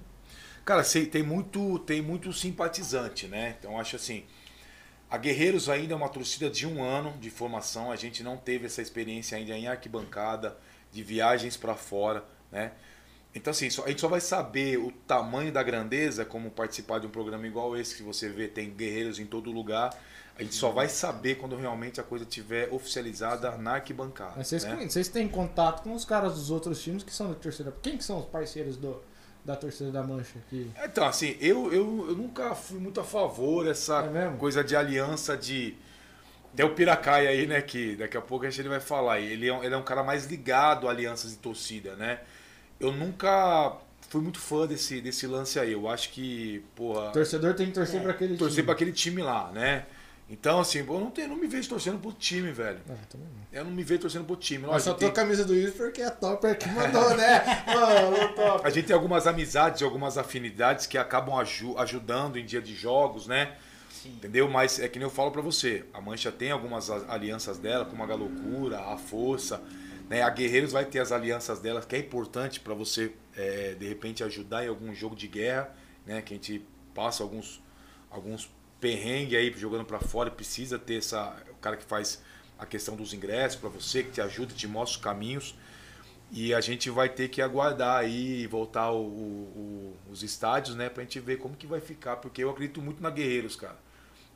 Cara, 0.66 0.82
tem 1.10 1.22
muito, 1.22 1.78
tem 1.78 2.02
muito 2.02 2.30
simpatizante, 2.30 3.26
né? 3.26 3.56
Então 3.58 3.80
acho 3.80 3.96
assim, 3.96 4.24
a 5.08 5.16
Guerreiros 5.16 5.70
ainda 5.70 5.94
é 5.94 5.96
uma 5.96 6.10
torcida 6.10 6.50
de 6.50 6.66
um 6.66 6.84
ano 6.84 7.16
de 7.18 7.30
formação. 7.30 7.90
A 7.90 7.96
gente 7.96 8.22
não 8.22 8.36
teve 8.36 8.66
essa 8.66 8.82
experiência 8.82 9.38
ainda 9.38 9.56
em 9.56 9.66
arquibancada, 9.66 10.58
de 10.92 11.02
viagens 11.02 11.56
para 11.56 11.74
fora, 11.74 12.22
né? 12.52 12.72
Então 13.34 13.50
assim, 13.50 13.66
a 13.66 13.88
gente 13.88 14.00
só 14.00 14.08
vai 14.08 14.20
saber 14.20 14.76
o 14.76 14.92
tamanho 15.06 15.50
da 15.50 15.62
grandeza 15.62 16.26
como 16.26 16.50
participar 16.50 16.98
de 16.98 17.06
um 17.06 17.10
programa 17.10 17.46
igual 17.46 17.74
esse 17.78 17.96
que 17.96 18.02
você 18.02 18.28
vê 18.28 18.46
tem 18.46 18.68
guerreiros 18.70 19.18
em 19.18 19.24
todo 19.24 19.50
lugar. 19.50 19.90
A 20.38 20.42
gente 20.42 20.54
só 20.54 20.70
vai 20.70 20.88
saber 20.88 21.34
quando 21.36 21.54
realmente 21.56 22.00
a 22.00 22.02
coisa 22.02 22.24
estiver 22.24 22.72
oficializada 22.72 23.50
na 23.58 23.72
arquibancada. 23.74 24.32
Mas 24.36 24.46
vocês, 24.48 24.64
né? 24.64 24.86
vocês 24.88 25.08
têm 25.08 25.28
contato 25.28 25.82
com 25.82 25.92
os 25.94 26.04
caras 26.04 26.34
dos 26.34 26.50
outros 26.50 26.80
times 26.82 27.02
que 27.02 27.12
são 27.12 27.28
da 27.28 27.34
torcida. 27.34 27.74
Quem 27.82 27.98
que 27.98 28.04
são 28.04 28.20
os 28.20 28.24
parceiros 28.26 28.76
do, 28.78 29.02
da 29.44 29.54
torcida 29.54 29.90
da 29.90 30.02
Mancha 30.02 30.38
aqui? 30.46 30.70
Então, 30.82 31.04
assim, 31.04 31.36
eu, 31.40 31.70
eu, 31.72 32.06
eu 32.08 32.16
nunca 32.16 32.54
fui 32.54 32.78
muito 32.78 32.98
a 33.00 33.04
favor 33.04 33.64
dessa 33.64 34.00
É 34.04 34.36
coisa 34.38 34.64
de 34.64 34.74
aliança 34.74 35.36
de. 35.36 35.76
Tem 36.56 36.64
o 36.64 36.74
Piracaia 36.74 37.28
aí, 37.28 37.46
né? 37.46 37.60
Que 37.60 37.94
daqui 37.96 38.16
a 38.16 38.20
pouco 38.22 38.46
a 38.46 38.50
gente 38.50 38.66
vai 38.66 38.80
falar. 38.80 39.20
Ele 39.20 39.46
é, 39.46 39.52
um- 39.52 39.62
ele 39.62 39.74
é 39.74 39.76
um 39.76 39.82
cara 39.84 40.02
mais 40.02 40.24
ligado 40.26 40.88
a 40.88 40.90
alianças 40.90 41.30
de 41.32 41.36
torcida, 41.36 41.94
né? 41.96 42.20
Eu 42.80 42.90
nunca 42.92 43.76
fui 44.08 44.20
muito 44.22 44.40
fã 44.40 44.66
desse, 44.66 45.00
desse 45.02 45.26
lance 45.26 45.60
aí. 45.60 45.72
Eu 45.72 45.86
acho 45.86 46.08
que, 46.10 46.64
porra, 46.74 47.10
O 47.10 47.12
torcedor 47.12 47.54
tem 47.54 47.66
que 47.66 47.72
torcer 47.72 48.00
É, 48.00 48.02
pra 48.02 48.12
aquele 48.12 48.36
torcer 48.38 48.54
time. 48.56 48.64
pra 48.64 48.72
aquele 48.74 48.92
time 48.92 49.22
lá, 49.22 49.50
né? 49.52 49.84
Então, 50.32 50.60
assim, 50.60 50.78
eu 50.78 50.84
não, 51.00 51.10
tenho, 51.10 51.28
não 51.28 51.36
me 51.36 51.48
vejo 51.48 51.68
torcendo 51.68 51.98
pro 51.98 52.12
time, 52.12 52.52
velho. 52.52 52.78
Ah, 52.88 52.94
não. 53.14 53.26
Eu 53.52 53.64
não 53.64 53.72
me 53.72 53.82
vejo 53.82 54.02
torcendo 54.02 54.24
pro 54.24 54.36
time. 54.36 54.64
Mas 54.64 54.84
só 54.84 54.92
tô 54.92 55.00
tem- 55.00 55.08
a 55.08 55.12
camisa 55.12 55.44
do 55.44 55.52
Wilson 55.52 55.76
porque 55.76 56.02
a 56.02 56.10
Topper 56.10 56.56
que 56.56 56.68
mandou, 56.68 57.16
né? 57.16 57.42
Mano, 57.66 58.34
top. 58.34 58.64
A 58.64 58.70
gente 58.70 58.86
tem 58.86 58.94
algumas 58.94 59.26
amizades, 59.26 59.82
algumas 59.82 60.16
afinidades 60.16 60.86
que 60.86 60.96
acabam 60.96 61.36
aju- 61.36 61.76
ajudando 61.78 62.38
em 62.38 62.44
dia 62.46 62.62
de 62.62 62.76
jogos, 62.76 63.26
né? 63.26 63.56
Sim. 63.90 64.10
Entendeu? 64.10 64.48
Mas 64.48 64.78
é 64.78 64.88
que 64.88 65.00
nem 65.00 65.06
eu 65.08 65.10
falo 65.10 65.32
pra 65.32 65.42
você, 65.42 65.84
a 65.92 66.00
Mancha 66.00 66.30
tem 66.30 66.52
algumas 66.52 66.88
alianças 67.08 67.58
dela, 67.58 67.84
como 67.84 68.00
a 68.02 68.06
Galocura, 68.06 68.78
a 68.78 68.96
Força, 68.96 69.60
né? 70.08 70.22
A 70.22 70.30
Guerreiros 70.30 70.70
vai 70.70 70.84
ter 70.84 71.00
as 71.00 71.10
alianças 71.10 71.58
dela, 71.58 71.80
que 71.82 71.96
é 71.96 71.98
importante 71.98 72.60
pra 72.60 72.72
você, 72.72 73.12
é, 73.36 73.74
de 73.74 73.86
repente, 73.88 74.22
ajudar 74.22 74.64
em 74.64 74.68
algum 74.68 74.94
jogo 74.94 75.16
de 75.16 75.26
guerra, 75.26 75.74
né? 76.06 76.22
Que 76.22 76.34
a 76.34 76.36
gente 76.36 76.64
passa 76.94 77.24
alguns, 77.24 77.60
alguns 78.08 78.48
perrengues 78.80 79.38
aí 79.38 79.52
jogando 79.56 79.84
pra 79.84 80.00
fora 80.00 80.30
precisa 80.30 80.78
ter 80.78 80.96
essa, 80.98 81.36
o 81.50 81.54
cara 81.56 81.76
que 81.76 81.84
faz 81.84 82.22
a 82.58 82.66
questão 82.66 82.96
dos 82.96 83.12
ingressos 83.12 83.58
para 83.60 83.68
você, 83.68 84.02
que 84.02 84.10
te 84.10 84.20
ajuda, 84.20 84.54
te 84.54 84.66
mostra 84.66 84.98
os 84.98 85.04
caminhos. 85.04 85.54
E 86.32 86.54
a 86.54 86.60
gente 86.60 86.88
vai 86.90 87.08
ter 87.08 87.28
que 87.28 87.42
aguardar 87.42 87.98
aí 87.98 88.46
voltar 88.46 88.92
o, 88.92 89.00
o, 89.04 89.96
os 90.10 90.22
estádios, 90.22 90.76
né, 90.76 90.88
pra 90.88 91.02
gente 91.02 91.18
ver 91.18 91.38
como 91.38 91.56
que 91.56 91.66
vai 91.66 91.80
ficar, 91.80 92.16
porque 92.16 92.42
eu 92.44 92.50
acredito 92.50 92.80
muito 92.80 93.02
na 93.02 93.10
Guerreiros, 93.10 93.56
cara. 93.56 93.76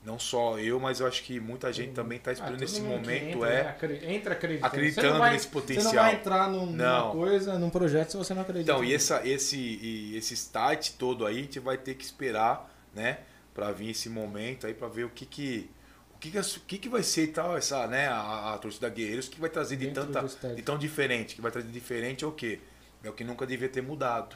Não 0.05 0.19
só 0.19 0.59
eu, 0.59 0.79
mas 0.81 1.01
eu 1.01 1.07
acho 1.07 1.23
que 1.23 1.39
muita 1.41 1.73
gente 1.73 1.93
também 1.93 2.19
tá 2.19 2.31
Ah, 2.31 2.35
esperando 2.35 2.63
esse 2.63 2.75
que 2.81 2.83
momento, 2.87 3.37
entra, 3.39 3.49
é 3.49 3.63
né, 3.63 3.69
acre- 3.71 4.01
entra 4.07 4.33
acreditando. 4.35 4.67
acreditando 4.67 5.13
Você 5.13 5.19
vai- 5.19 5.33
nesse 5.33 5.47
Você 5.47 5.51
potencial. 5.53 5.95
não 5.95 6.03
vai 6.03 6.15
entrar 6.15 6.51
num- 6.51 6.67
numa 6.67 6.77
Não. 6.99 7.13
coisa, 7.13 7.59
num 7.59 7.71
projeto, 7.71 8.11
se 8.11 8.17
você 8.19 8.35
não 8.35 8.43
acredita. 8.43 8.71
Então, 8.71 8.85
e, 8.85 8.93
essa, 8.93 9.27
esse, 9.27 9.57
e 9.57 10.17
esse 10.17 10.35
start 10.35 10.91
todo 10.99 11.25
aí, 11.25 11.39
a 11.39 11.43
gente 11.43 11.59
vai 11.61 11.79
ter 11.79 11.95
que 11.95 12.05
esperar, 12.05 12.71
né, 12.95 13.19
para 13.55 13.71
vir 13.73 13.91
esse 13.91 14.09
momento 14.09 14.67
aí, 14.67 14.75
para 14.75 14.89
ver 14.89 15.05
o 15.05 15.11
que 15.11 15.25
que 15.25 15.71
o 16.15 16.19
que 16.19 16.31
que, 16.31 16.39
o 16.39 16.61
que 16.67 16.79
que 16.79 16.89
vai 16.89 17.03
ser 17.03 17.25
e 17.25 17.29
tal 17.29 17.57
essa, 17.57 17.87
né, 17.87 18.09
a, 18.09 18.55
a 18.55 18.59
torcida 18.59 18.89
Guerreiros, 18.89 19.29
o 19.29 19.31
que 19.31 19.41
vai 19.41 19.51
trazer 19.51 19.77
de 19.77 19.87
Dentro 19.87 20.07
tanta 20.07 20.55
de 20.55 20.63
tão 20.63 20.79
diferente, 20.79 21.35
que 21.35 21.41
vai 21.41 21.51
trazer 21.53 21.67
de 21.69 21.73
diferente 21.73 22.25
é 22.25 22.27
o 22.27 22.33
quê? 22.33 22.61
É 23.03 23.11
o 23.11 23.13
que 23.13 23.23
nunca 23.25 23.47
devia 23.47 23.69
ter 23.69 23.83
mudado. 23.83 24.35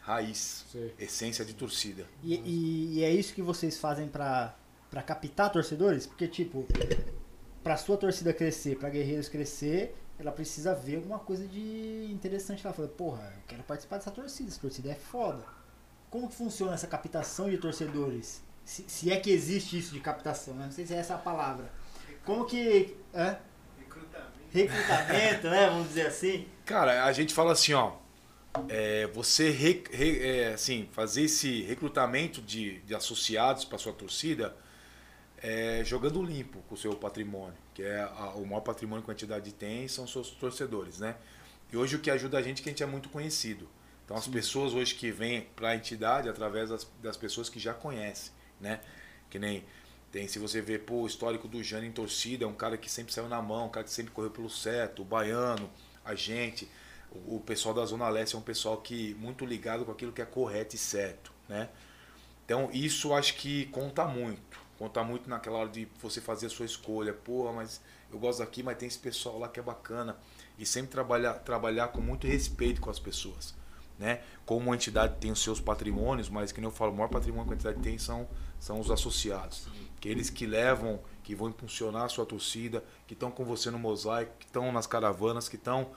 Raiz, 0.00 0.64
Sei. 0.72 0.94
essência 0.98 1.44
de 1.44 1.54
torcida. 1.54 2.06
E, 2.22 2.34
e- 2.34 2.98
e 2.98 3.04
é 3.04 3.10
isso 3.12 3.34
que 3.34 3.42
vocês 3.42 3.78
fazem 3.78 4.08
pra, 4.08 4.56
pra 4.90 5.02
captar 5.02 5.52
torcedores? 5.52 6.06
Porque, 6.06 6.26
tipo, 6.26 6.66
pra 7.62 7.76
sua 7.76 7.96
torcida 7.96 8.32
crescer, 8.32 8.76
pra 8.78 8.88
Guerreiros 8.88 9.28
crescer, 9.28 9.94
ela 10.18 10.32
precisa 10.32 10.74
ver 10.74 10.96
alguma 10.96 11.18
coisa 11.18 11.46
de 11.46 12.08
interessante 12.10 12.66
lá. 12.66 12.72
Fala, 12.72 12.88
porra, 12.88 13.32
eu 13.36 13.42
quero 13.46 13.62
participar 13.64 13.98
dessa 13.98 14.10
torcida, 14.10 14.48
essa 14.48 14.60
torcida 14.60 14.90
é 14.90 14.94
foda. 14.94 15.44
Como 16.10 16.28
que 16.28 16.34
funciona 16.34 16.74
essa 16.74 16.86
captação 16.86 17.48
de 17.50 17.58
torcedores? 17.58 18.42
Se, 18.64 18.84
se 18.88 19.10
é 19.10 19.18
que 19.18 19.30
existe 19.30 19.78
isso 19.78 19.92
de 19.92 20.00
captação, 20.00 20.54
né? 20.54 20.64
Não 20.66 20.72
sei 20.72 20.86
se 20.86 20.94
é 20.94 20.98
essa 20.98 21.14
a 21.14 21.18
palavra. 21.18 21.70
Como 22.24 22.44
que. 22.44 22.96
Hã? 23.14 23.38
Recrutamento. 23.78 24.32
Recrutamento, 24.52 25.48
né? 25.50 25.66
Vamos 25.70 25.88
dizer 25.88 26.06
assim. 26.06 26.46
Cara, 26.64 27.04
a 27.04 27.12
gente 27.12 27.32
fala 27.34 27.52
assim, 27.52 27.72
ó. 27.72 27.92
é, 28.68 29.06
você 29.08 29.50
re- 29.50 29.84
re- 29.90 30.18
é, 30.26 30.52
assim, 30.54 30.88
fazer 30.92 31.22
esse 31.22 31.62
recrutamento 31.62 32.40
de, 32.42 32.78
de 32.80 32.94
associados 32.94 33.64
para 33.64 33.78
sua 33.78 33.92
torcida 33.92 34.54
é, 35.40 35.82
jogando 35.84 36.22
limpo 36.22 36.58
com 36.68 36.74
o 36.74 36.78
seu 36.78 36.94
patrimônio, 36.96 37.56
que 37.72 37.82
é 37.82 38.00
a- 38.00 38.32
o 38.34 38.44
maior 38.46 38.60
patrimônio 38.60 39.04
que 39.04 39.10
a 39.10 39.14
entidade 39.14 39.52
tem 39.52 39.86
são 39.88 40.04
os 40.04 40.12
seus 40.12 40.30
torcedores, 40.30 40.98
né? 40.98 41.16
E 41.72 41.76
hoje 41.76 41.96
o 41.96 42.00
que 42.00 42.10
ajuda 42.10 42.38
a 42.38 42.42
gente 42.42 42.60
é 42.60 42.62
que 42.64 42.68
a 42.68 42.72
gente 42.72 42.82
é 42.82 42.86
muito 42.86 43.08
conhecido. 43.08 43.68
Então 44.08 44.16
as 44.16 44.26
pessoas 44.26 44.72
hoje 44.72 44.94
que 44.94 45.10
vêm 45.10 45.42
para 45.54 45.68
a 45.68 45.76
entidade 45.76 46.30
através 46.30 46.70
das, 46.70 46.90
das 47.02 47.14
pessoas 47.14 47.50
que 47.50 47.60
já 47.60 47.74
conhecem, 47.74 48.32
né? 48.58 48.80
Que 49.28 49.38
nem 49.38 49.62
tem, 50.10 50.26
se 50.26 50.38
você 50.38 50.62
ver, 50.62 50.86
pô, 50.86 51.02
o 51.02 51.06
histórico 51.06 51.46
do 51.46 51.62
Jânio 51.62 51.90
em 51.90 51.92
torcida, 51.92 52.46
é 52.46 52.48
um 52.48 52.54
cara 52.54 52.78
que 52.78 52.90
sempre 52.90 53.12
saiu 53.12 53.28
na 53.28 53.42
mão, 53.42 53.66
um 53.66 53.68
cara 53.68 53.84
que 53.84 53.92
sempre 53.92 54.10
correu 54.10 54.30
pelo 54.30 54.48
certo, 54.48 55.02
o 55.02 55.04
baiano, 55.04 55.68
a 56.02 56.14
gente, 56.14 56.66
o, 57.10 57.36
o 57.36 57.40
pessoal 57.40 57.74
da 57.74 57.84
Zona 57.84 58.08
Leste 58.08 58.34
é 58.34 58.38
um 58.38 58.42
pessoal 58.42 58.78
que 58.78 59.12
muito 59.16 59.44
ligado 59.44 59.84
com 59.84 59.92
aquilo 59.92 60.10
que 60.10 60.22
é 60.22 60.24
correto 60.24 60.74
e 60.74 60.78
certo, 60.78 61.30
né? 61.46 61.68
Então 62.46 62.70
isso 62.72 63.12
acho 63.12 63.34
que 63.34 63.66
conta 63.66 64.06
muito. 64.06 64.58
Conta 64.78 65.04
muito 65.04 65.28
naquela 65.28 65.58
hora 65.58 65.68
de 65.68 65.86
você 66.00 66.18
fazer 66.18 66.46
a 66.46 66.48
sua 66.48 66.64
escolha. 66.64 67.12
Porra, 67.12 67.52
mas 67.52 67.82
eu 68.10 68.18
gosto 68.18 68.38
daqui, 68.38 68.62
mas 68.62 68.78
tem 68.78 68.88
esse 68.88 68.98
pessoal 68.98 69.38
lá 69.38 69.48
que 69.48 69.60
é 69.60 69.62
bacana. 69.62 70.16
E 70.58 70.64
sempre 70.64 70.92
trabalhar, 70.92 71.34
trabalhar 71.40 71.88
com 71.88 72.00
muito 72.00 72.26
respeito 72.26 72.80
com 72.80 72.88
as 72.88 72.98
pessoas. 72.98 73.57
Né? 73.98 74.20
Como 74.46 74.72
a 74.72 74.76
entidade 74.76 75.16
tem 75.18 75.32
os 75.32 75.42
seus 75.42 75.60
patrimônios, 75.60 76.28
mas 76.28 76.52
que 76.52 76.60
nem 76.60 76.70
eu 76.70 76.74
falo, 76.74 76.92
o 76.92 76.94
maior 76.94 77.08
patrimônio 77.08 77.46
que 77.46 77.52
a 77.52 77.54
entidade 77.54 77.80
tem 77.80 77.98
são, 77.98 78.28
são 78.60 78.78
os 78.78 78.90
associados. 78.90 79.66
Aqueles 79.96 80.30
que 80.30 80.46
levam, 80.46 81.00
que 81.24 81.34
vão 81.34 81.48
impulsionar 81.48 82.04
a 82.04 82.08
sua 82.08 82.24
torcida, 82.24 82.84
que 83.06 83.14
estão 83.14 83.30
com 83.30 83.44
você 83.44 83.70
no 83.70 83.78
mosaico, 83.78 84.32
que 84.38 84.46
estão 84.46 84.70
nas 84.70 84.86
caravanas, 84.86 85.48
que 85.48 85.56
estão 85.56 85.90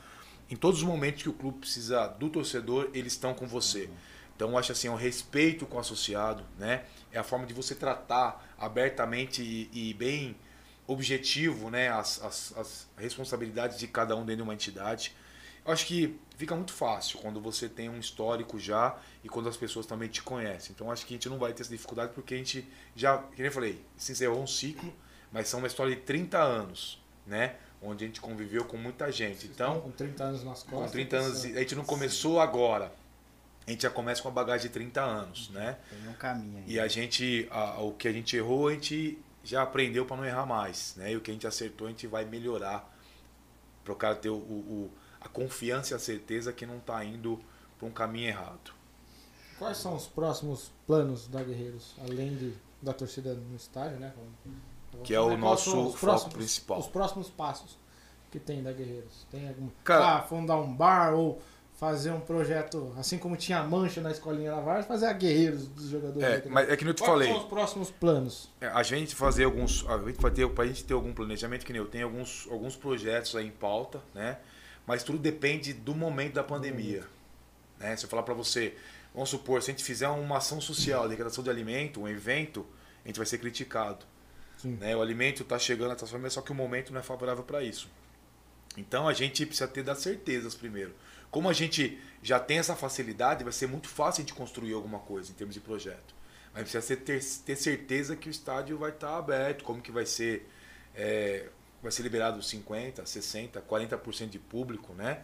em 0.49 0.55
todos 0.55 0.81
os 0.81 0.85
momentos 0.85 1.23
que 1.23 1.29
o 1.29 1.33
clube 1.33 1.59
precisa 1.59 2.07
do 2.07 2.29
torcedor, 2.29 2.89
eles 2.93 3.13
estão 3.13 3.33
com 3.33 3.47
você. 3.47 3.89
Então 4.35 4.49
eu 4.49 4.57
acho 4.57 4.71
assim, 4.71 4.87
é 4.87 4.91
um 4.91 4.95
respeito 4.95 5.65
com 5.65 5.77
o 5.77 5.79
associado, 5.79 6.43
né? 6.57 6.83
É 7.11 7.19
a 7.19 7.23
forma 7.23 7.45
de 7.45 7.53
você 7.53 7.75
tratar 7.75 8.53
abertamente 8.57 9.41
e, 9.41 9.69
e 9.71 9.93
bem 9.93 10.35
objetivo, 10.87 11.69
né? 11.69 11.89
As, 11.89 12.21
as, 12.21 12.57
as 12.57 12.87
responsabilidades 12.97 13.77
de 13.77 13.87
cada 13.87 14.15
um 14.15 14.25
dentro 14.25 14.37
de 14.37 14.41
uma 14.41 14.53
entidade. 14.53 15.15
Eu 15.65 15.71
acho 15.73 15.85
que 15.85 16.19
fica 16.37 16.55
muito 16.55 16.73
fácil 16.73 17.19
quando 17.19 17.39
você 17.39 17.69
tem 17.69 17.87
um 17.89 17.99
histórico 17.99 18.59
já 18.59 18.97
e 19.23 19.29
quando 19.29 19.47
as 19.47 19.55
pessoas 19.57 19.85
também 19.85 20.09
te 20.09 20.21
conhecem. 20.23 20.71
Então 20.73 20.89
acho 20.91 21.05
que 21.05 21.13
a 21.13 21.15
gente 21.17 21.29
não 21.29 21.37
vai 21.37 21.53
ter 21.53 21.61
essa 21.61 21.71
dificuldade 21.71 22.13
porque 22.13 22.33
a 22.33 22.37
gente 22.37 22.67
já, 22.95 23.23
nem 23.37 23.45
eu 23.45 23.51
falei, 23.51 23.83
se 23.95 24.11
encerrou 24.11 24.41
um 24.41 24.47
ciclo, 24.47 24.91
mas 25.31 25.47
são 25.47 25.59
uma 25.59 25.67
história 25.67 25.95
de 25.95 26.01
30 26.01 26.39
anos, 26.39 26.99
né? 27.27 27.55
Onde 27.81 28.03
a 28.03 28.07
gente 28.07 28.19
conviveu 28.21 28.65
com 28.65 28.77
muita 28.77 29.11
gente. 29.11 29.47
Então, 29.47 29.81
com 29.81 29.91
30 29.91 30.23
anos 30.23 30.43
nas 30.43 30.63
costas. 30.63 30.85
com 30.87 30.91
30 30.91 31.17
anos, 31.17 31.45
a 31.45 31.59
gente 31.59 31.75
não 31.75 31.83
começou 31.85 32.39
agora. 32.39 32.91
A 33.67 33.71
gente 33.71 33.83
já 33.83 33.89
começa 33.91 34.21
com 34.21 34.27
uma 34.29 34.33
bagagem 34.35 34.67
de 34.67 34.73
30 34.73 35.01
anos, 35.01 35.49
né? 35.51 35.77
Tem 35.89 36.09
um 36.09 36.13
caminho 36.13 36.57
aí. 36.57 36.63
E 36.67 36.79
a 36.79 36.87
gente, 36.87 37.47
a- 37.51 37.79
o 37.81 37.93
que 37.93 38.07
a 38.07 38.11
gente 38.11 38.35
errou, 38.35 38.67
a 38.67 38.73
gente 38.73 39.17
já 39.43 39.61
aprendeu 39.61 40.05
para 40.05 40.17
não 40.17 40.25
errar 40.25 40.45
mais, 40.47 40.95
né? 40.97 41.11
E 41.13 41.15
o 41.17 41.21
que 41.21 41.29
a 41.31 41.33
gente 41.33 41.45
acertou, 41.47 41.85
a 41.87 41.89
gente 41.91 42.05
vai 42.07 42.25
melhorar 42.25 42.91
para 43.83 43.93
o 43.93 43.95
cara 43.95 44.15
ter 44.15 44.29
o, 44.29 44.35
o- 44.35 44.91
a 45.21 45.29
confiança 45.29 45.93
e 45.93 45.95
a 45.95 45.99
certeza 45.99 46.51
que 46.51 46.65
não 46.65 46.77
está 46.77 47.03
indo 47.05 47.39
para 47.77 47.87
um 47.87 47.91
caminho 47.91 48.27
errado. 48.27 48.71
Quais 49.59 49.77
são 49.77 49.95
os 49.95 50.07
próximos 50.07 50.71
planos 50.87 51.27
da 51.27 51.43
Guerreiros? 51.43 51.95
Além 52.03 52.35
de, 52.35 52.53
da 52.81 52.93
torcida 52.93 53.33
no 53.33 53.55
estádio, 53.55 53.99
né? 53.99 54.11
Que 55.03 55.13
é 55.13 55.19
o 55.19 55.27
Quais 55.27 55.39
nosso 55.39 55.71
foco 55.71 55.97
próximos- 55.99 56.33
principal. 56.33 56.79
Os 56.79 56.87
próximos 56.87 57.29
passos 57.29 57.77
que 58.31 58.39
tem 58.39 58.63
da 58.63 58.71
Guerreiros. 58.71 59.25
Tem 59.29 59.47
algum. 59.47 59.69
Cara- 59.83 60.17
ah, 60.17 60.21
fundar 60.23 60.57
um 60.57 60.73
bar 60.73 61.13
ou 61.13 61.39
fazer 61.75 62.11
um 62.11 62.19
projeto, 62.19 62.93
assim 62.97 63.17
como 63.17 63.35
tinha 63.35 63.59
a 63.59 63.63
mancha 63.63 64.01
na 64.01 64.11
escolinha 64.11 64.51
da 64.51 64.59
Vargas, 64.61 64.85
fazer 64.85 65.07
a 65.07 65.13
Guerreiros 65.13 65.67
dos 65.67 65.85
jogadores. 65.89 66.23
É, 66.45 66.47
mas 66.49 66.69
é 66.69 66.77
que 66.77 66.83
nem 66.83 66.89
eu 66.91 66.95
te 66.95 66.99
Quais 66.99 67.11
falei. 67.11 67.27
são 67.29 67.37
os 67.37 67.45
próximos 67.45 67.89
planos? 67.91 68.49
É, 68.61 68.67
A 68.67 68.83
gente 68.83 69.15
fazer 69.15 69.45
alguns, 69.45 69.83
a 69.87 69.97
gente 69.99 70.21
vai 70.21 70.29
ter, 70.31 70.47
pra 70.49 70.65
gente 70.67 70.83
ter 70.83 70.93
algum 70.93 71.11
planejamento 71.13 71.65
que 71.65 71.73
nem 71.73 71.81
eu 71.81 71.87
tenho 71.87 72.05
alguns, 72.05 72.47
alguns 72.51 72.75
projetos 72.75 73.35
aí 73.35 73.47
em 73.47 73.51
pauta, 73.51 73.99
né? 74.13 74.37
Mas 74.85 75.03
tudo 75.03 75.17
depende 75.17 75.73
do 75.73 75.95
momento 75.95 76.33
da 76.33 76.43
pandemia, 76.43 77.07
né? 77.79 77.95
Se 77.95 78.05
eu 78.05 78.09
falar 78.09 78.23
para 78.23 78.33
você, 78.33 78.75
vamos 79.13 79.29
supor, 79.29 79.61
se 79.61 79.71
a 79.71 79.73
gente 79.73 79.83
fizer 79.83 80.07
uma 80.07 80.37
ação 80.37 80.59
social, 80.59 81.07
declaração 81.07 81.43
de 81.43 81.49
alimento, 81.49 82.01
um 82.01 82.07
evento, 82.07 82.65
a 83.03 83.07
gente 83.07 83.17
vai 83.17 83.25
ser 83.25 83.37
criticado, 83.37 84.05
né? 84.63 84.95
O 84.95 85.01
alimento 85.01 85.43
está 85.43 85.57
chegando 85.57 85.97
família, 86.05 86.29
só 86.29 86.41
que 86.41 86.51
o 86.51 86.55
momento 86.55 86.91
não 86.91 86.99
é 86.99 87.03
favorável 87.03 87.43
para 87.43 87.63
isso. 87.63 87.89
Então 88.77 89.07
a 89.07 89.13
gente 89.13 89.45
precisa 89.45 89.67
ter 89.67 89.83
das 89.83 89.99
certezas 89.99 90.55
primeiro. 90.55 90.93
Como 91.29 91.49
a 91.49 91.53
gente 91.53 91.99
já 92.21 92.39
tem 92.39 92.59
essa 92.59 92.75
facilidade, 92.75 93.43
vai 93.43 93.53
ser 93.53 93.67
muito 93.67 93.87
fácil 93.87 94.21
a 94.21 94.25
gente 94.25 94.33
construir 94.33 94.73
alguma 94.73 94.99
coisa 94.99 95.31
em 95.31 95.33
termos 95.33 95.53
de 95.53 95.61
projeto. 95.61 96.13
Mas 96.53 96.63
precisa 96.63 96.95
ter, 96.97 97.23
ter 97.45 97.55
certeza 97.55 98.15
que 98.15 98.27
o 98.27 98.31
estádio 98.31 98.77
vai 98.77 98.91
estar 98.91 99.17
aberto, 99.17 99.63
como 99.63 99.81
que 99.81 99.91
vai 99.91 100.05
ser. 100.05 100.49
é, 100.93 101.47
vai 101.81 101.91
ser 101.91 102.03
liberado 102.03 102.41
50, 102.41 103.05
60, 103.05 103.61
40% 103.61 104.29
de 104.29 104.37
público, 104.37 104.93
né? 104.93 105.23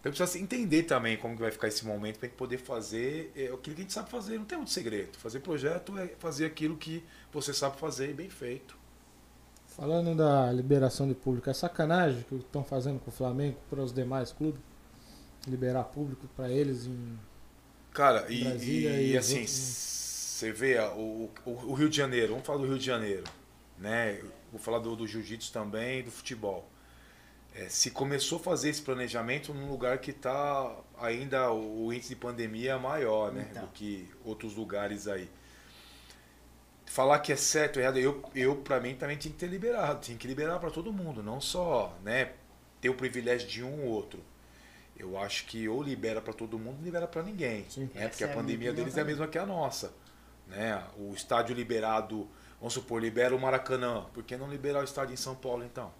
Então 0.00 0.12
precisa 0.12 0.38
entender 0.38 0.82
também 0.82 1.16
como 1.16 1.36
que 1.36 1.42
vai 1.42 1.50
ficar 1.50 1.68
esse 1.68 1.86
momento 1.86 2.18
para 2.18 2.28
poder 2.30 2.58
fazer 2.58 3.32
é, 3.36 3.44
aquilo 3.46 3.60
que 3.60 3.70
a 3.70 3.84
gente 3.84 3.92
sabe 3.92 4.10
fazer. 4.10 4.38
Não 4.38 4.44
tem 4.44 4.58
muito 4.58 4.72
segredo. 4.72 5.16
Fazer 5.18 5.40
projeto 5.40 5.96
é 5.98 6.08
fazer 6.18 6.46
aquilo 6.46 6.76
que 6.76 7.04
você 7.32 7.54
sabe 7.54 7.78
fazer 7.78 8.10
e 8.10 8.14
bem 8.14 8.28
feito. 8.28 8.76
Falando 9.68 10.14
da 10.14 10.52
liberação 10.52 11.08
de 11.08 11.14
público, 11.14 11.48
é 11.48 11.54
sacanagem 11.54 12.24
que 12.28 12.34
estão 12.34 12.62
fazendo 12.62 12.98
com 13.00 13.10
o 13.10 13.12
Flamengo 13.12 13.56
para 13.70 13.80
os 13.80 13.92
demais 13.92 14.32
clubes? 14.32 14.60
Liberar 15.46 15.84
público 15.84 16.28
para 16.36 16.50
eles 16.50 16.86
em. 16.86 17.18
Cara, 17.92 18.26
e, 18.30 18.44
Brasília 18.44 18.90
e, 19.00 19.12
e 19.12 19.18
assim, 19.18 19.40
outros, 19.40 19.52
né? 19.52 19.92
você 20.42 20.52
vê 20.52 20.78
ó, 20.78 20.94
o, 20.94 21.30
o, 21.44 21.50
o 21.50 21.74
Rio 21.74 21.88
de 21.88 21.96
Janeiro, 21.96 22.28
vamos 22.32 22.46
falar 22.46 22.58
do 22.58 22.66
Rio 22.66 22.78
de 22.78 22.84
Janeiro, 22.84 23.24
né? 23.78 24.20
Vou 24.52 24.60
falar 24.60 24.78
do, 24.78 24.94
do 24.94 25.06
jiu-jitsu 25.06 25.50
também 25.50 26.02
do 26.02 26.10
futebol. 26.10 26.70
É, 27.54 27.68
se 27.68 27.90
começou 27.90 28.38
a 28.38 28.42
fazer 28.42 28.68
esse 28.70 28.80
planejamento 28.80 29.52
num 29.52 29.68
lugar 29.70 29.98
que 29.98 30.10
está 30.10 30.74
ainda 30.98 31.50
o, 31.52 31.92
índice 31.92 32.10
de 32.10 32.16
pandemia 32.16 32.72
é 32.72 32.78
maior, 32.78 33.32
né? 33.32 33.48
Então. 33.50 33.64
Do 33.64 33.72
que 33.72 34.08
outros 34.24 34.54
lugares 34.54 35.08
aí. 35.08 35.28
Falar 36.86 37.18
que 37.20 37.32
é 37.32 37.36
certo 37.36 37.80
errado, 37.80 37.98
eu, 37.98 38.22
eu 38.34 38.56
para 38.56 38.78
mim 38.78 38.94
também 38.94 39.16
tinha 39.16 39.32
que 39.32 39.38
ter 39.38 39.46
liberado, 39.46 40.00
tinha 40.00 40.16
que 40.16 40.26
liberar 40.26 40.58
para 40.58 40.70
todo 40.70 40.92
mundo, 40.92 41.22
não 41.22 41.40
só, 41.40 41.96
né, 42.02 42.32
ter 42.82 42.90
o 42.90 42.94
privilégio 42.94 43.48
de 43.48 43.62
um 43.62 43.86
ou 43.86 43.92
outro. 43.92 44.22
Eu 44.94 45.18
acho 45.18 45.46
que 45.46 45.66
ou 45.68 45.82
libera 45.82 46.20
para 46.20 46.34
todo 46.34 46.58
mundo, 46.58 46.78
ou 46.78 46.84
libera 46.84 47.06
para 47.06 47.22
ninguém, 47.22 47.64
Sim. 47.68 47.88
né? 47.94 48.08
Porque 48.08 48.24
a 48.24 48.28
é 48.28 48.30
a 48.30 48.34
pandemia 48.34 48.72
deles 48.74 48.96
é 48.96 49.00
a 49.00 49.04
mesma 49.04 49.26
que 49.26 49.38
a 49.38 49.46
nossa, 49.46 49.92
né? 50.46 50.82
O 50.98 51.14
estádio 51.14 51.54
liberado, 51.54 52.28
vamos 52.62 52.72
supor, 52.74 53.02
libera 53.02 53.34
o 53.36 53.38
Maracanã, 53.40 54.06
por 54.14 54.22
que 54.22 54.36
não 54.38 54.48
liberar 54.48 54.80
o 54.80 54.84
estádio 54.84 55.12
em 55.12 55.16
São 55.16 55.34
Paulo 55.34 55.64
então? 55.64 55.90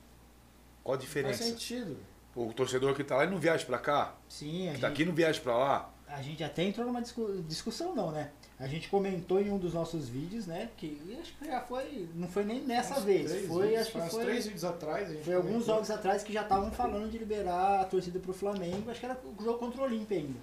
Qual 0.82 0.94
a 0.94 0.97
Faz 0.99 1.07
diferença? 1.08 1.42
sentido. 1.44 1.99
O 2.34 2.50
torcedor 2.55 2.94
que 2.94 3.05
tá 3.05 3.16
lá 3.16 3.24
ele 3.24 3.32
não 3.32 3.39
viaja 3.39 3.66
para 3.66 3.78
cá, 3.78 4.15
Sim, 4.28 4.62
a 4.68 4.73
que 4.73 4.73
gente, 4.73 4.81
daqui 4.81 5.05
não 5.05 5.12
viaja 5.12 5.39
para 5.41 5.55
lá. 5.57 5.91
a 6.08 6.23
gente 6.23 6.42
até 6.42 6.62
entrou 6.62 6.86
numa 6.86 7.02
discu- 7.02 7.42
discussão, 7.47 7.94
não, 7.94 8.10
né? 8.10 8.31
A 8.58 8.66
gente 8.68 8.89
comentou 8.89 9.41
em 9.41 9.50
um 9.50 9.58
dos 9.58 9.74
nossos 9.74 10.08
vídeos, 10.08 10.47
né? 10.47 10.70
Que 10.76 11.16
acho 11.20 11.34
que 11.36 11.44
já 11.47 11.60
foi. 11.60 12.08
Não 12.15 12.28
foi 12.28 12.44
nem 12.44 12.60
nessa 12.62 12.99
Uns 12.99 13.05
vez. 13.05 13.28
três 13.31 13.47
Foi, 13.49 13.62
vídeos, 13.66 13.81
acho 13.82 13.92
que 13.92 13.99
faz 13.99 14.12
foi. 14.12 14.24
três 14.24 14.44
vídeos 14.44 14.65
atrás. 14.65 15.10
a 15.10 15.12
gente 15.15 15.24
Foi 15.24 15.34
alguns 15.34 15.66
jogos 15.66 15.91
atrás 15.91 16.23
que 16.23 16.32
já 16.32 16.42
estavam 16.42 16.70
falando 16.70 17.10
de 17.10 17.18
liberar 17.18 17.81
a 17.81 17.84
torcida 17.84 18.20
pro 18.20 18.32
Flamengo. 18.32 18.89
Acho 18.91 19.00
que 19.00 19.07
era 19.07 19.18
o 19.39 19.42
jogo 19.42 19.58
contra 19.58 19.81
o 19.81 19.84
Olímpia 19.84 20.16
ainda. 20.16 20.39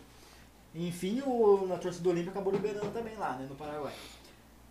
Enfim, 0.75 1.21
o, 1.25 1.71
a 1.73 1.77
torcida 1.77 2.03
do 2.03 2.09
Olímpia 2.09 2.31
acabou 2.31 2.51
liberando 2.53 2.91
também 2.91 3.15
lá, 3.15 3.33
né, 3.37 3.47
no 3.49 3.55
Paraguai. 3.55 3.93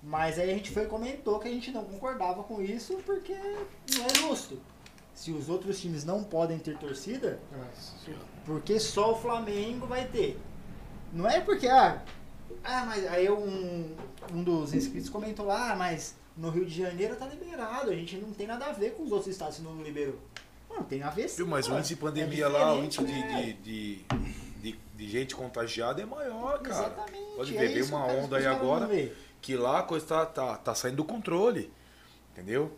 Mas 0.02 0.38
aí 0.38 0.50
a 0.50 0.54
gente 0.54 0.70
foi 0.70 0.84
e 0.84 0.86
comentou 0.86 1.38
que 1.38 1.48
a 1.48 1.50
gente 1.50 1.70
não 1.70 1.84
concordava 1.84 2.42
com 2.44 2.62
isso 2.62 2.98
porque 3.04 3.34
não 3.34 4.04
é 4.06 4.14
justo. 4.14 4.58
Se 5.14 5.32
os 5.32 5.48
outros 5.48 5.80
times 5.80 6.04
não 6.04 6.22
podem 6.22 6.58
ter 6.58 6.78
torcida, 6.78 7.40
Nossa. 7.50 7.94
porque 8.44 8.78
só 8.78 9.12
o 9.12 9.16
Flamengo 9.16 9.86
vai 9.86 10.06
ter. 10.06 10.38
Não 11.12 11.28
é 11.28 11.40
porque, 11.40 11.66
ah, 11.66 12.02
ah 12.62 12.84
mas 12.86 13.04
aí 13.08 13.28
um, 13.28 13.96
um 14.32 14.42
dos 14.44 14.72
inscritos 14.72 15.10
comentou 15.10 15.46
lá, 15.46 15.72
ah, 15.72 15.76
mas 15.76 16.14
no 16.36 16.50
Rio 16.50 16.64
de 16.64 16.76
Janeiro 16.78 17.16
tá 17.16 17.26
liberado, 17.26 17.90
a 17.90 17.94
gente 17.94 18.16
não 18.16 18.30
tem 18.32 18.46
nada 18.46 18.66
a 18.66 18.72
ver 18.72 18.92
com 18.92 19.02
os 19.02 19.10
outros 19.10 19.28
estados 19.32 19.56
se 19.56 19.62
não 19.62 19.82
liberou. 19.82 20.18
Não, 20.70 20.84
tem 20.84 21.02
a 21.02 21.10
ver 21.10 21.28
sim. 21.28 21.42
Mas 21.44 21.66
o 21.66 21.70
pô. 21.70 21.78
índice 21.78 21.94
de 21.94 22.00
É 22.00 22.02
pandemia 22.02 22.48
lá, 22.48 22.74
o 22.74 22.84
índice 22.84 23.04
de, 23.04 23.12
né? 23.12 23.42
de, 23.42 23.52
de, 23.54 24.04
de- 24.62 24.78
de 24.96 25.08
gente 25.08 25.34
contagiada 25.34 26.00
é 26.00 26.06
maior, 26.06 26.60
cara. 26.60 26.86
Exatamente. 26.86 27.36
Pode 27.36 27.56
é 27.56 27.60
ver, 27.60 27.68
veio 27.68 27.80
isso 27.80 27.94
uma 27.94 28.06
onda 28.06 28.36
aí 28.36 28.46
agora 28.46 28.86
vê. 28.86 29.12
Que 29.40 29.56
lá 29.56 29.80
a 29.80 29.82
coisa 29.82 30.06
tá, 30.06 30.26
tá, 30.26 30.56
tá 30.56 30.74
saindo 30.74 30.96
do 30.98 31.04
controle. 31.04 31.70
Entendeu? 32.32 32.76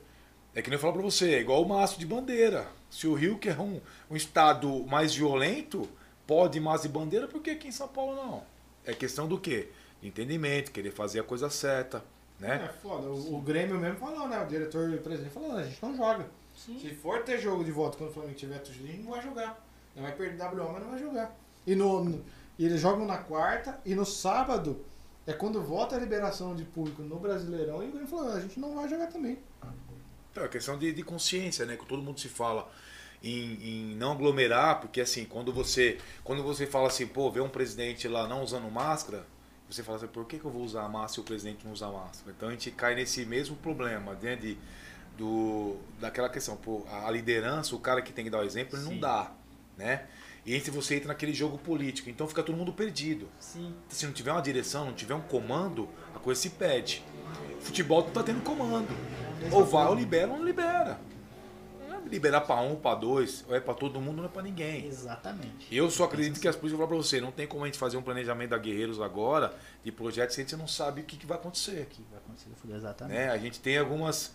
É 0.54 0.62
que 0.62 0.68
nem 0.68 0.76
eu 0.76 0.80
falo 0.80 0.94
pra 0.94 1.02
você, 1.02 1.34
é 1.34 1.40
igual 1.40 1.62
o 1.62 1.68
maço 1.68 1.98
de 1.98 2.06
bandeira. 2.06 2.66
Se 2.90 3.06
o 3.06 3.14
Rio, 3.14 3.38
que 3.38 3.48
é 3.48 3.56
um, 3.58 3.80
um 4.10 4.16
estado 4.16 4.84
mais 4.86 5.14
violento, 5.14 5.88
pode 6.26 6.58
ir 6.58 6.60
maço 6.60 6.82
de 6.84 6.88
bandeira, 6.88 7.28
por 7.28 7.40
que 7.40 7.50
aqui 7.50 7.68
em 7.68 7.72
São 7.72 7.86
Paulo 7.88 8.16
não? 8.16 8.42
É 8.84 8.92
questão 8.92 9.28
do 9.28 9.38
quê? 9.38 9.68
De 10.02 10.08
entendimento, 10.08 10.72
querer 10.72 10.90
fazer 10.90 11.20
a 11.20 11.22
coisa 11.22 11.48
certa, 11.50 12.02
né? 12.38 12.64
É 12.68 12.72
foda. 12.80 13.08
O, 13.08 13.36
o 13.36 13.40
Grêmio 13.40 13.78
mesmo 13.78 13.98
falou, 13.98 14.26
né? 14.26 14.42
O 14.42 14.46
diretor 14.46 14.90
e 14.90 14.96
o 14.96 15.00
presidente 15.00 15.32
falou, 15.32 15.52
a 15.52 15.62
gente 15.62 15.80
não 15.82 15.96
joga. 15.96 16.26
Se 16.56 16.90
for 16.94 17.22
ter 17.22 17.38
jogo 17.38 17.62
de 17.62 17.70
volta 17.70 17.96
quando 17.96 18.10
o 18.10 18.12
Flamengo 18.12 18.34
tiver 18.34 18.58
torcida, 18.58 18.88
a 18.88 18.92
gente 18.92 19.02
não 19.04 19.12
vai 19.12 19.22
jogar. 19.22 19.64
Não 19.94 20.02
vai 20.02 20.12
perder 20.12 20.42
WO, 20.44 20.72
mas 20.72 20.82
não 20.82 20.90
vai 20.90 20.98
jogar. 20.98 21.36
E, 21.66 21.74
no, 21.76 22.04
no- 22.04 22.24
e 22.58 22.64
eles 22.66 22.80
jogam 22.80 23.06
na 23.06 23.18
quarta 23.18 23.80
e 23.84 23.94
no 23.94 24.04
sábado 24.04 24.84
é 25.30 25.32
quando 25.32 25.62
volta 25.62 25.96
a 25.96 25.98
liberação 25.98 26.54
de 26.56 26.64
público 26.64 27.02
no 27.02 27.18
Brasileirão 27.18 27.82
e 27.82 27.88
o 27.88 27.90
Grêmio 27.92 28.08
falou, 28.08 28.32
a 28.32 28.40
gente 28.40 28.58
não 28.58 28.74
vai 28.74 28.88
jogar 28.88 29.06
também. 29.06 29.38
Então, 30.30 30.44
é 30.44 30.48
questão 30.48 30.76
de, 30.76 30.92
de 30.92 31.02
consciência, 31.02 31.64
né? 31.64 31.76
Que 31.76 31.86
todo 31.86 32.02
mundo 32.02 32.18
se 32.18 32.28
fala 32.28 32.70
em, 33.22 33.92
em 33.92 33.96
não 33.96 34.12
aglomerar, 34.12 34.80
porque 34.80 35.00
assim, 35.00 35.24
quando 35.24 35.52
você, 35.52 35.98
quando 36.24 36.42
você 36.42 36.66
fala 36.66 36.88
assim, 36.88 37.06
pô, 37.06 37.30
vê 37.30 37.40
um 37.40 37.48
presidente 37.48 38.08
lá 38.08 38.26
não 38.26 38.42
usando 38.42 38.68
máscara, 38.70 39.24
você 39.68 39.82
fala 39.82 39.98
assim, 39.98 40.08
por 40.08 40.24
que, 40.26 40.38
que 40.38 40.44
eu 40.44 40.50
vou 40.50 40.62
usar 40.62 40.88
máscara 40.88 41.08
se 41.08 41.20
o 41.20 41.24
presidente 41.24 41.64
não 41.64 41.72
usa 41.72 41.88
máscara? 41.88 42.34
Então 42.36 42.48
a 42.48 42.52
gente 42.52 42.70
cai 42.72 42.94
nesse 42.94 43.24
mesmo 43.24 43.56
problema, 43.56 44.14
né? 44.14 44.34
De, 44.34 44.58
do, 45.16 45.76
daquela 46.00 46.28
questão, 46.28 46.56
pô, 46.56 46.84
a 46.90 47.10
liderança, 47.10 47.76
o 47.76 47.78
cara 47.78 48.02
que 48.02 48.12
tem 48.12 48.24
que 48.24 48.30
dar 48.30 48.40
o 48.40 48.44
exemplo, 48.44 48.76
ele 48.76 48.84
não 48.84 48.98
dá, 48.98 49.32
né? 49.76 50.06
E 50.44 50.54
aí 50.54 50.60
você 50.60 50.96
entra 50.96 51.08
naquele 51.08 51.32
jogo 51.32 51.58
político, 51.58 52.08
então 52.08 52.26
fica 52.26 52.42
todo 52.42 52.56
mundo 52.56 52.72
perdido. 52.72 53.28
Sim. 53.38 53.74
Se 53.88 54.06
não 54.06 54.12
tiver 54.12 54.32
uma 54.32 54.40
direção, 54.40 54.86
não 54.86 54.94
tiver 54.94 55.14
um 55.14 55.20
comando, 55.20 55.88
a 56.14 56.18
coisa 56.18 56.40
se 56.40 56.50
perde. 56.50 57.02
Futebol 57.60 58.02
não 58.02 58.10
tá 58.10 58.22
tendo 58.22 58.42
comando. 58.42 58.88
Ou 59.52 59.64
vai 59.64 59.86
ou 59.86 59.94
libera 59.94 60.30
ou 60.30 60.38
não 60.38 60.44
libera. 60.44 60.98
Não 61.86 61.96
é 61.96 62.00
liberar 62.08 62.40
pra 62.40 62.56
um, 62.56 62.74
pra 62.74 62.94
dois, 62.94 63.44
ou 63.48 63.54
é 63.54 63.60
pra 63.60 63.74
todo 63.74 64.00
mundo, 64.00 64.18
não 64.18 64.24
é 64.24 64.28
pra 64.28 64.42
ninguém. 64.42 64.86
Exatamente. 64.86 65.66
Eu 65.70 65.90
só 65.90 66.04
acredito 66.04 66.40
que 66.40 66.48
as 66.48 66.56
polícias, 66.56 66.78
vou 66.78 66.86
falar 66.86 66.98
pra 66.98 67.06
você, 67.06 67.20
não 67.20 67.30
tem 67.30 67.46
como 67.46 67.64
a 67.64 67.66
gente 67.66 67.78
fazer 67.78 67.96
um 67.96 68.02
planejamento 68.02 68.50
da 68.50 68.58
Guerreiros 68.58 69.00
agora, 69.00 69.54
de 69.84 69.92
projetos, 69.92 70.34
se 70.34 70.40
a 70.40 70.44
gente 70.44 70.56
não 70.56 70.66
sabe 70.66 71.02
o 71.02 71.04
que, 71.04 71.16
que 71.16 71.26
vai 71.26 71.36
acontecer. 71.36 71.86
que 71.90 72.02
vai 72.10 72.18
acontecer 72.18 72.48
exatamente. 72.74 73.16
Né? 73.16 73.30
A 73.30 73.38
gente 73.38 73.60
tem 73.60 73.76
algumas. 73.76 74.34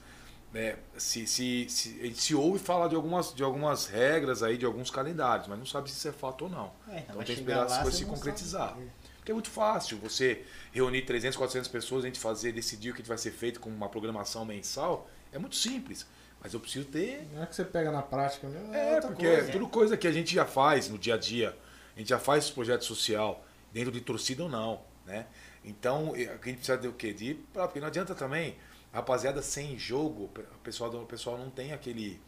Né, 0.56 0.78
se, 0.98 1.28
se, 1.28 1.68
se- 1.70 2.00
a 2.02 2.06
gente 2.06 2.22
se 2.22 2.34
ouve 2.34 2.60
falar 2.60 2.88
de 2.88 2.96
algumas, 2.96 3.34
de 3.34 3.44
algumas 3.44 3.88
regras 3.88 4.42
aí, 4.42 4.58
de 4.58 4.66
alguns 4.66 4.90
calendários, 4.90 5.48
mas 5.50 5.60
não 5.60 5.66
sabe 5.66 5.90
se 5.92 5.98
isso 5.98 6.08
é 6.08 6.12
fato 6.14 6.46
ou 6.46 6.50
não. 6.50 6.72
É, 6.88 7.00
Então 7.00 7.18
vai 7.18 7.26
tem 7.26 7.36
que 7.36 7.42
esperar 7.42 7.66
as 7.66 7.78
coisas 7.80 7.96
se 8.00 8.06
concretizar. 8.06 8.70
sabe. 8.70 8.90
Porque 9.18 9.32
é 9.32 9.34
muito 9.34 9.50
fácil 9.50 9.98
você 9.98 10.46
reunir 10.72 11.02
300, 11.02 11.36
400 11.38 11.68
pessoas, 11.70 12.04
a 12.06 12.08
gente 12.08 12.20
fazer, 12.20 12.52
decidir 12.54 12.92
o 12.92 12.94
que 12.94 13.02
vai 13.02 13.18
ser 13.18 13.32
feito 13.32 13.60
com 13.60 13.70
uma 13.70 13.90
programação 13.90 14.46
mensal. 14.46 15.10
É 15.34 15.38
muito 15.40 15.56
simples. 15.58 16.06
Mas 16.42 16.54
eu 16.54 16.60
preciso 16.60 16.86
ter. 16.86 17.28
Não 17.34 17.42
é 17.44 17.46
que 17.48 17.56
você 17.56 17.66
pega 17.66 17.92
na 17.92 18.04
prática 18.04 18.48
mesmo, 18.48 18.74
é, 18.74 18.98
É, 18.98 19.02
porque 19.02 19.26
coisa. 19.28 19.50
é 19.50 19.52
tudo 19.52 19.68
coisa 19.68 19.98
que 19.98 20.08
a 20.08 20.12
gente 20.12 20.34
já 20.34 20.46
faz 20.46 20.88
no 20.90 20.98
dia 20.98 21.16
a 21.16 21.18
dia. 21.18 21.58
A 21.96 22.00
gente 22.00 22.10
já 22.10 22.20
faz 22.20 22.50
projeto 22.52 22.86
social, 22.86 23.44
dentro 23.74 23.92
de 23.92 24.00
torcida 24.00 24.44
ou 24.44 24.50
não. 24.50 24.82
Né? 25.06 25.26
Então, 25.64 26.14
a 26.14 26.18
gente 26.18 26.58
precisa 26.58 26.78
de 26.78 26.88
o 26.88 26.94
quê? 26.94 27.12
De 27.14 27.34
Porque 27.52 27.80
não 27.80 27.88
adianta 27.88 28.14
também, 28.14 28.56
rapaziada 28.96 29.42
sem 29.42 29.78
jogo, 29.78 30.24
o 30.34 30.60
pessoal, 30.64 30.90
do- 30.90 31.02
o 31.02 31.06
pessoal 31.06 31.38
não 31.38 31.50
tem 31.50 31.74
aquele. 31.74 32.20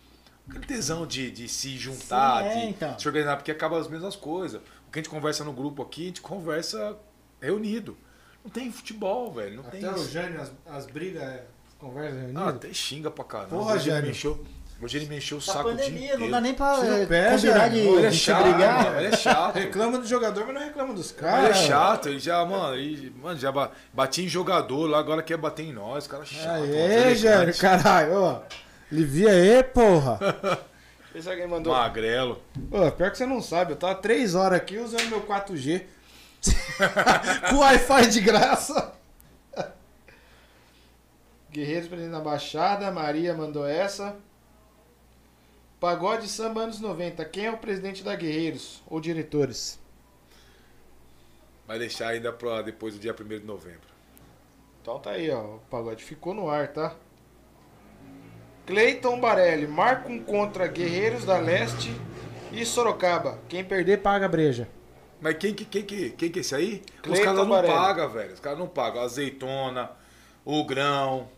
Aquele 0.47 0.65
tesão 0.65 1.05
de, 1.05 1.29
de 1.29 1.49
se 1.49 1.77
juntar, 1.77 2.43
Sim, 2.43 2.49
é, 2.49 2.55
de 2.61 2.67
então. 2.67 2.97
se 2.99 3.05
organizar, 3.07 3.35
porque 3.35 3.51
acaba 3.51 3.77
as 3.79 3.87
mesmas 3.89 4.15
coisas. 4.15 4.61
O 4.87 4.91
que 4.91 4.99
a 4.99 5.01
gente 5.01 5.09
conversa 5.09 5.43
no 5.43 5.51
grupo 5.51 5.81
aqui, 5.83 6.03
a 6.03 6.07
gente 6.07 6.21
conversa 6.21 6.97
reunido. 7.41 7.97
Não 8.43 8.49
tem 8.51 8.71
futebol, 8.71 9.33
velho. 9.33 9.57
Não 9.57 9.63
tem 9.63 9.83
Até 9.83 9.91
o 9.99 10.01
isso. 10.01 10.09
Jânio, 10.11 10.41
as, 10.41 10.51
as 10.65 10.85
brigas, 10.85 11.21
é, 11.21 11.45
conversas 11.77 12.15
Ah, 12.17 12.21
reunidas. 12.21 12.47
até 12.55 12.73
xinga 12.73 13.11
pra 13.11 13.25
caramba. 13.25 13.49
Porra, 13.57 13.77
Jânio. 13.77 14.13
Hoje 14.81 14.97
ele 14.97 15.05
me 15.07 15.17
encheu 15.17 15.37
o 15.37 15.41
Da 15.41 15.45
saco 15.53 15.69
o 15.69 15.73
dia 15.75 15.85
pandemia, 15.85 16.07
não 16.09 16.13
inteiro. 16.15 16.31
dá 16.31 16.41
nem 16.41 16.53
pra 16.53 16.85
é, 16.85 17.05
pé, 17.05 17.31
combinar 17.31 17.69
de, 17.69 17.77
Ele 17.79 18.05
é 18.05 18.09
de 18.09 18.17
chato, 18.17 18.43
brigar. 18.43 18.83
mano, 18.83 18.97
ele 18.99 19.07
é 19.07 19.17
chato. 19.17 19.55
Reclama 19.57 19.97
do 19.97 20.07
jogador, 20.07 20.45
mas 20.45 20.55
não 20.55 20.61
reclama 20.61 20.93
dos 20.93 21.11
Ele 21.11 21.19
caras. 21.19 21.49
é 21.49 21.53
chato, 21.67 22.09
ele 22.09 22.19
já, 22.19 22.45
mano, 22.45 22.75
ele, 22.75 23.13
mano, 23.21 23.39
já 23.39 23.51
ba- 23.51 23.71
batia 23.93 24.25
em 24.25 24.27
jogador, 24.27 24.87
lá 24.89 24.99
agora 24.99 25.21
quer 25.23 25.37
bater 25.37 25.63
em 25.63 25.73
nós, 25.73 26.07
cara 26.07 26.23
chato. 26.25 26.45
mano, 26.59 26.63
Aê, 26.65 26.77
deselegante, 27.13 27.17
Jânio, 27.19 27.57
caralho, 27.57 28.13
ó. 28.21 28.41
Livia 28.91 29.29
aí, 29.31 29.63
porra. 29.63 30.19
Esse 31.15 31.29
alguém 31.29 31.47
mandou. 31.47 31.73
Magrelo. 31.73 32.39
Ô, 32.71 32.91
pior 32.91 33.09
que 33.09 33.17
você 33.17 33.25
não 33.25 33.41
sabe, 33.41 33.71
eu 33.73 33.75
tava 33.77 33.95
três 33.95 34.35
horas 34.35 34.59
aqui 34.59 34.77
usando 34.77 35.09
meu 35.09 35.21
4G. 35.21 35.81
Com 37.49 37.55
Wi-Fi 37.57 38.07
de 38.07 38.21
graça. 38.21 38.93
Guerreiros 41.51 41.87
presente 41.87 42.09
na 42.11 42.19
Baixada, 42.19 42.91
Maria 42.91 43.33
mandou 43.33 43.65
essa. 43.65 44.15
Pagode 45.79 46.27
Samba 46.27 46.61
anos 46.61 46.79
90. 46.79 47.23
Quem 47.25 47.45
é 47.45 47.51
o 47.51 47.57
presidente 47.57 48.03
da 48.03 48.15
Guerreiros? 48.15 48.81
Ou 48.87 48.99
diretores? 48.99 49.79
Vai 51.67 51.77
deixar 51.77 52.09
ainda 52.09 52.33
pra 52.33 52.61
depois 52.61 52.95
do 52.95 52.99
dia 52.99 53.13
1 53.13 53.27
de 53.27 53.45
novembro. 53.45 53.87
Então 54.81 54.99
tá 54.99 55.11
aí, 55.11 55.29
ó. 55.29 55.55
O 55.55 55.61
pagode 55.69 56.03
ficou 56.03 56.33
no 56.33 56.49
ar, 56.49 56.69
tá? 56.69 56.95
Cleiton 58.65 59.19
Barelli. 59.19 59.67
Marca 59.67 60.09
um 60.09 60.19
contra 60.19 60.65
Guerreiros 60.65 61.25
da 61.25 61.37
Leste 61.37 61.91
e 62.51 62.65
Sorocaba. 62.65 63.39
Quem 63.47 63.63
perder, 63.63 64.01
paga 64.01 64.25
a 64.25 64.29
breja. 64.29 64.67
Mas 65.21 65.37
quem 65.37 65.53
que, 65.53 65.65
quem 65.65 65.83
que, 65.83 66.09
quem 66.11 66.31
que 66.31 66.39
é 66.39 66.41
esse 66.41 66.55
aí? 66.55 66.83
Os 66.95 67.01
Cleiton 67.01 67.23
caras 67.23 67.47
não 67.47 67.61
pagam, 67.61 68.09
velho. 68.09 68.33
Os 68.33 68.39
caras 68.39 68.59
não 68.59 68.67
pagam. 68.67 69.01
Azeitona, 69.01 69.91
o 70.43 70.63
grão, 70.63 71.29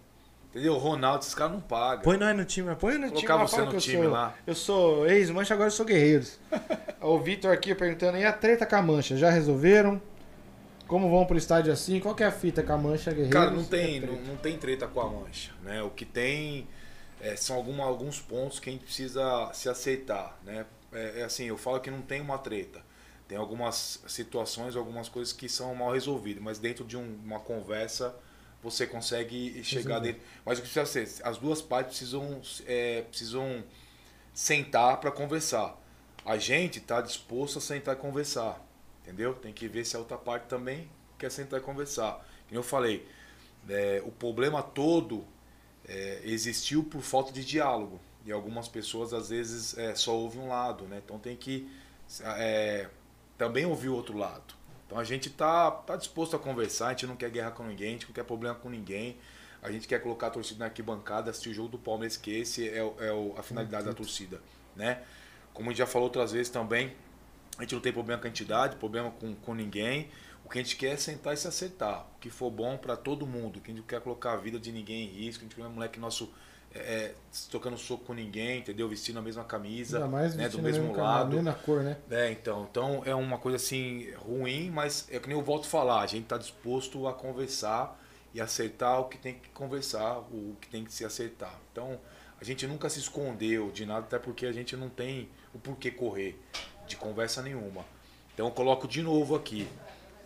entendeu? 0.50 0.74
O 0.74 0.78
Ronaldo, 0.78 1.24
esses 1.24 1.36
caras 1.36 1.54
não 1.54 1.62
pagam. 1.62 2.04
Põe 2.04 2.18
nós 2.18 2.36
no 2.36 2.46
time, 2.46 2.76
põe 2.76 2.98
no 2.98 3.08
time. 3.12 3.28
Colocar 3.28 3.38
você 3.48 3.62
no 3.62 3.70
que 3.70 3.76
eu 3.78 3.82
time 3.82 4.04
sou, 4.04 4.12
lá. 4.12 4.36
Eu 4.46 4.56
sou 4.56 5.08
ex-mancha, 5.08 5.54
agora 5.54 5.68
eu 5.68 5.72
sou 5.72 5.86
guerreiros. 5.86 6.40
o 7.02 7.18
Vitor 7.20 7.52
aqui 7.52 7.74
perguntando, 7.76 8.18
e 8.18 8.26
a 8.26 8.34
treta 8.34 8.66
com 8.66 8.76
a 8.76 8.82
mancha? 8.82 9.16
Já 9.18 9.30
resolveram? 9.30 10.02
Como 10.88 11.10
vão 11.10 11.26
pro 11.26 11.38
estádio 11.38 11.72
assim? 11.72 12.00
Qual 12.00 12.16
que 12.16 12.24
é 12.24 12.26
a 12.26 12.32
fita 12.32 12.64
com 12.64 12.74
a 12.74 12.78
mancha, 12.78 13.12
guerreiros? 13.12 13.34
Cara, 13.34 13.52
não 13.52 13.64
tem, 13.64 13.98
É 13.98 14.00
não, 14.00 14.08
treta. 14.08 14.28
não 14.28 14.36
tem 14.38 14.58
treta 14.58 14.88
com 14.88 15.00
a 15.02 15.08
mancha, 15.10 15.52
né? 15.64 15.84
O 15.84 15.92
que 15.92 16.04
tem 16.04 16.68
é, 17.22 17.36
são 17.36 17.56
alguma, 17.56 17.84
alguns 17.84 18.20
pontos 18.20 18.60
que 18.60 18.70
a 18.70 18.74
gente 18.74 18.86
precisa 18.86 19.50
se 19.54 19.70
aceitar, 19.70 20.40
né? 20.44 20.66
É, 20.92 21.20
é 21.20 21.24
assim, 21.24 21.46
eu 21.46 21.58
falo 21.58 21.80
que 21.80 21.92
não 21.92 22.02
tem 22.02 22.20
uma 22.22 22.40
treta. 22.40 22.82
Tem 23.28 23.38
algumas 23.38 24.02
situações, 24.08 24.76
algumas 24.76 25.08
coisas 25.08 25.32
que 25.32 25.48
são 25.48 25.76
mal 25.76 25.92
resolvidas, 25.92 26.42
mas 26.42 26.58
dentro 26.58 26.84
de 26.84 26.98
um- 26.98 27.20
uma 27.24 27.40
conversa 27.40 28.16
você 28.62 28.86
consegue 28.86 29.64
chegar 29.64 30.00
dentro. 30.00 30.22
Mas 30.46 30.60
o 30.60 30.62
que 30.62 30.70
precisa 30.70 30.86
ser? 30.86 31.24
As 31.24 31.38
duas 31.38 31.62
partes 31.62 31.98
precisam, 31.98 32.42
é, 32.66 33.02
precisam 33.04 33.64
sentar 34.34 35.00
para 35.00 35.12
conversar. 35.12 35.78
A 36.26 36.38
gente 36.38 36.80
está 36.80 37.02
disposto 37.02 37.58
a 37.60 37.62
sentar 37.62 37.96
e 37.96 38.00
conversar, 38.00 38.62
entendeu? 39.02 39.34
Tem 39.34 39.54
que 39.54 39.68
ver 39.68 39.86
se 39.86 39.96
a 39.96 40.00
outra 40.00 40.18
parte 40.18 40.48
também 40.48 40.90
quer 41.18 41.32
sentar 41.32 41.60
e 41.60 41.64
conversar. 41.64 42.26
Como 42.48 42.60
eu 42.60 42.64
falei, 42.64 43.08
é, 43.68 44.02
o 44.06 44.12
problema 44.12 44.62
todo 44.62 45.26
é, 45.88 46.22
existiu 46.24 46.84
por 46.84 47.02
falta 47.02 47.32
de 47.32 47.44
diálogo. 47.44 48.00
E 48.26 48.32
algumas 48.32 48.68
pessoas, 48.68 49.14
às 49.14 49.30
vezes, 49.30 49.78
é, 49.78 49.96
só 49.96 50.16
ouvem 50.16 50.42
um 50.42 50.50
lado, 50.50 50.86
né? 50.86 51.02
Então 51.04 51.18
tem 51.18 51.36
que 51.36 51.70
é, 52.22 52.88
também 53.38 53.66
ouvir 53.66 53.90
o 53.90 53.96
outro 53.96 54.18
lado. 54.18 54.59
Então 54.90 54.98
a 54.98 55.04
gente 55.04 55.30
tá, 55.30 55.70
tá 55.70 55.96
disposto 55.96 56.36
a 56.36 56.40
conversar, 56.40 56.88
a 56.88 56.90
gente 56.90 57.06
não 57.06 57.16
quer 57.16 57.30
guerra 57.30 57.52
com 57.52 57.64
ninguém, 57.64 57.90
a 57.90 57.92
gente 57.92 58.08
não 58.08 58.14
quer 58.14 58.24
problema 58.24 58.56
com 58.56 58.72
ninguém. 58.72 59.18
A 59.62 59.72
gente 59.72 59.88
quer 59.88 60.02
colocar 60.02 60.28
a 60.28 60.30
torcida 60.32 60.58
na 60.62 60.66
arquibancada, 60.66 61.30
assistir 61.30 61.50
o 61.50 61.54
jogo 61.54 61.70
do 61.70 61.78
Palmeiras, 61.78 62.18
que 62.18 62.32
esse 62.32 62.68
é, 62.68 62.78
é 62.78 63.14
o- 63.14 63.36
a 63.38 63.44
finalidade 63.44 63.86
da 63.86 63.94
torcida, 63.94 64.42
né? 64.76 65.04
Como 65.54 65.70
a 65.70 65.72
gente 65.72 65.78
já 65.78 65.86
falou 65.86 66.08
outras 66.08 66.32
vezes 66.32 66.50
também, 66.50 66.96
a 67.58 67.62
gente 67.62 67.76
não 67.76 67.82
tem 67.82 67.94
problema 67.94 68.20
com 68.20 68.28
a 68.28 68.30
entidade, 68.32 68.78
problema 68.78 69.12
com, 69.12 69.36
com 69.36 69.54
ninguém. 69.54 70.10
O 70.46 70.50
que 70.50 70.58
a 70.58 70.64
gente 70.64 70.76
quer 70.78 70.94
é 70.94 70.98
sentar 70.98 71.36
e 71.36 71.38
se 71.38 71.48
acertar. 71.48 72.08
O 72.16 72.20
que 72.20 72.30
for 72.32 72.50
bom 72.50 72.78
para 72.78 72.98
todo 72.98 73.28
mundo. 73.28 73.62
Que 73.62 73.70
a 73.70 73.74
gente 73.74 73.82
não 73.82 73.88
quer 73.88 74.02
colocar 74.02 74.34
a 74.34 74.38
vida 74.38 74.60
de 74.60 74.72
ninguém 74.72 75.04
em 75.10 75.26
risco. 75.26 75.44
A 75.44 75.48
gente 75.48 75.60
não 75.60 75.68
é 75.68 75.70
moleque 75.70 76.00
nosso 76.00 76.34
é, 76.74 76.80
é, 76.80 77.16
tocando 77.52 77.78
soco 77.78 78.06
com 78.06 78.14
ninguém, 78.14 78.60
entendeu? 78.60 78.88
Vestindo 78.88 79.20
a 79.20 79.22
mesma 79.22 79.44
camisa, 79.44 79.98
Ainda 79.98 80.10
mais 80.10 80.36
né? 80.36 80.48
do 80.50 80.62
mesmo 80.62 80.96
lado. 80.96 81.36
mesma 81.36 81.54
cor, 81.54 81.82
né? 81.82 81.98
É, 82.10 82.32
então, 82.32 82.68
então 82.70 83.02
é 83.06 83.16
uma 83.16 83.38
coisa 83.38 83.58
assim 83.58 84.12
ruim, 84.18 84.70
mas 84.70 85.08
é 85.10 85.20
que 85.20 85.28
nem 85.28 85.38
eu 85.38 85.44
volto 85.44 85.66
a 85.66 85.70
falar, 85.70 86.02
a 86.02 86.08
gente 86.08 86.24
está 86.24 86.38
disposto 86.38 87.08
a 87.08 87.14
conversar 87.14 88.00
e 88.34 88.40
acertar 88.40 89.00
o 89.00 89.06
que 89.06 89.18
tem 89.18 89.34
que 89.36 89.50
conversar, 89.50 90.20
o 90.20 90.56
que 90.62 90.70
tem 90.70 90.84
que 90.84 90.94
se 90.94 91.04
acertar. 91.04 91.60
Então, 91.72 92.00
a 92.40 92.44
gente 92.44 92.66
nunca 92.68 92.88
se 92.90 93.00
escondeu 93.00 93.72
de 93.72 93.86
nada, 93.86 94.02
até 94.06 94.20
porque 94.20 94.46
a 94.46 94.52
gente 94.52 94.76
não 94.78 94.88
tem 94.90 95.28
o 95.54 95.60
porquê 95.60 95.90
correr 95.92 96.40
de 96.88 96.96
conversa 96.96 97.42
nenhuma. 97.42 97.84
Então 98.34 98.46
eu 98.46 98.52
coloco 98.54 98.88
de 98.88 99.02
novo 99.02 99.36
aqui. 99.36 99.68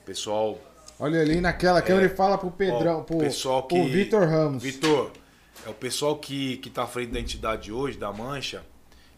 Pessoal, 0.06 0.60
Olha 1.00 1.20
ali 1.22 1.42
naquela 1.42 1.82
câmera 1.82 2.06
e 2.06 2.16
fala 2.16 2.38
pro 2.38 2.52
Pedrão, 2.52 2.98
É. 2.98 3.00
ó, 3.00 3.02
pro, 3.02 3.18
pessoal 3.18 3.64
pro 3.64 3.78
que 3.78 3.90
Vitor 3.90 4.28
Ramos. 4.28 4.62
Vitor, 4.62 5.12
é 5.66 5.70
o 5.70 5.74
pessoal 5.74 6.18
que, 6.18 6.58
que 6.58 6.70
tá 6.70 6.84
à 6.84 6.88
frente 6.88 7.12
da 7.12 7.20
entidade 7.20 7.72
hoje, 7.72 7.98
da 7.98 8.12
Mancha, 8.12 8.64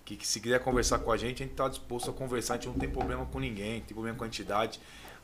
que, 0.04 0.16
que 0.16 0.28
se 0.28 0.40
quiser 0.40 0.60
conversar 0.60 1.00
com 1.00 1.12
a 1.12 1.18
gente, 1.18 1.42
a 1.42 1.46
gente 1.46 1.56
tá 1.56 1.68
disposto 1.68 2.10
a 2.10 2.14
conversar, 2.14 2.54
a 2.54 2.58
gente 2.58 2.68
não 2.68 2.76
tem 2.76 2.90
problema 2.90 3.26
com 3.26 3.40
ninguém, 3.40 3.80
não 3.80 3.86
tem 3.86 3.96
problema 3.96 4.18
com 4.18 4.24
a 4.24 4.28
entidade. 4.28 4.80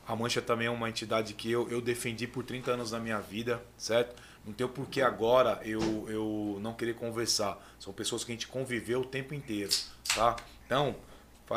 A 0.06 0.16
Mancha 0.16 0.42
também 0.42 0.66
é 0.66 0.70
uma 0.70 0.88
entidade 0.88 1.34
que 1.34 1.50
eu, 1.50 1.68
eu 1.70 1.80
defendi 1.80 2.26
por 2.26 2.42
30 2.42 2.72
anos 2.72 2.90
da 2.90 2.98
minha 2.98 3.20
vida, 3.20 3.62
certo? 3.76 4.20
Não 4.44 4.52
tem 4.52 4.66
o 4.66 4.68
porquê 4.68 5.00
agora 5.00 5.60
eu, 5.64 5.80
eu 6.08 6.58
não 6.60 6.74
querer 6.74 6.94
conversar. 6.94 7.56
São 7.78 7.92
pessoas 7.92 8.24
que 8.24 8.32
a 8.32 8.34
gente 8.34 8.48
conviveu 8.48 9.02
o 9.02 9.04
tempo 9.04 9.32
inteiro, 9.32 9.70
tá? 10.12 10.34
Então, 10.66 10.96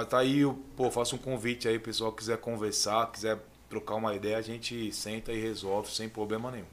tá 0.07 0.19
aí, 0.19 0.41
pô, 0.75 0.91
faço 0.91 1.15
um 1.15 1.19
convite 1.19 1.67
aí, 1.67 1.79
pessoal 1.79 2.11
que 2.11 2.19
quiser 2.19 2.37
conversar, 2.37 3.11
quiser 3.11 3.39
trocar 3.67 3.95
uma 3.95 4.13
ideia, 4.13 4.37
a 4.37 4.41
gente 4.41 4.91
senta 4.91 5.33
e 5.33 5.41
resolve 5.41 5.89
sem 5.89 6.07
problema 6.07 6.51
nenhum. 6.51 6.65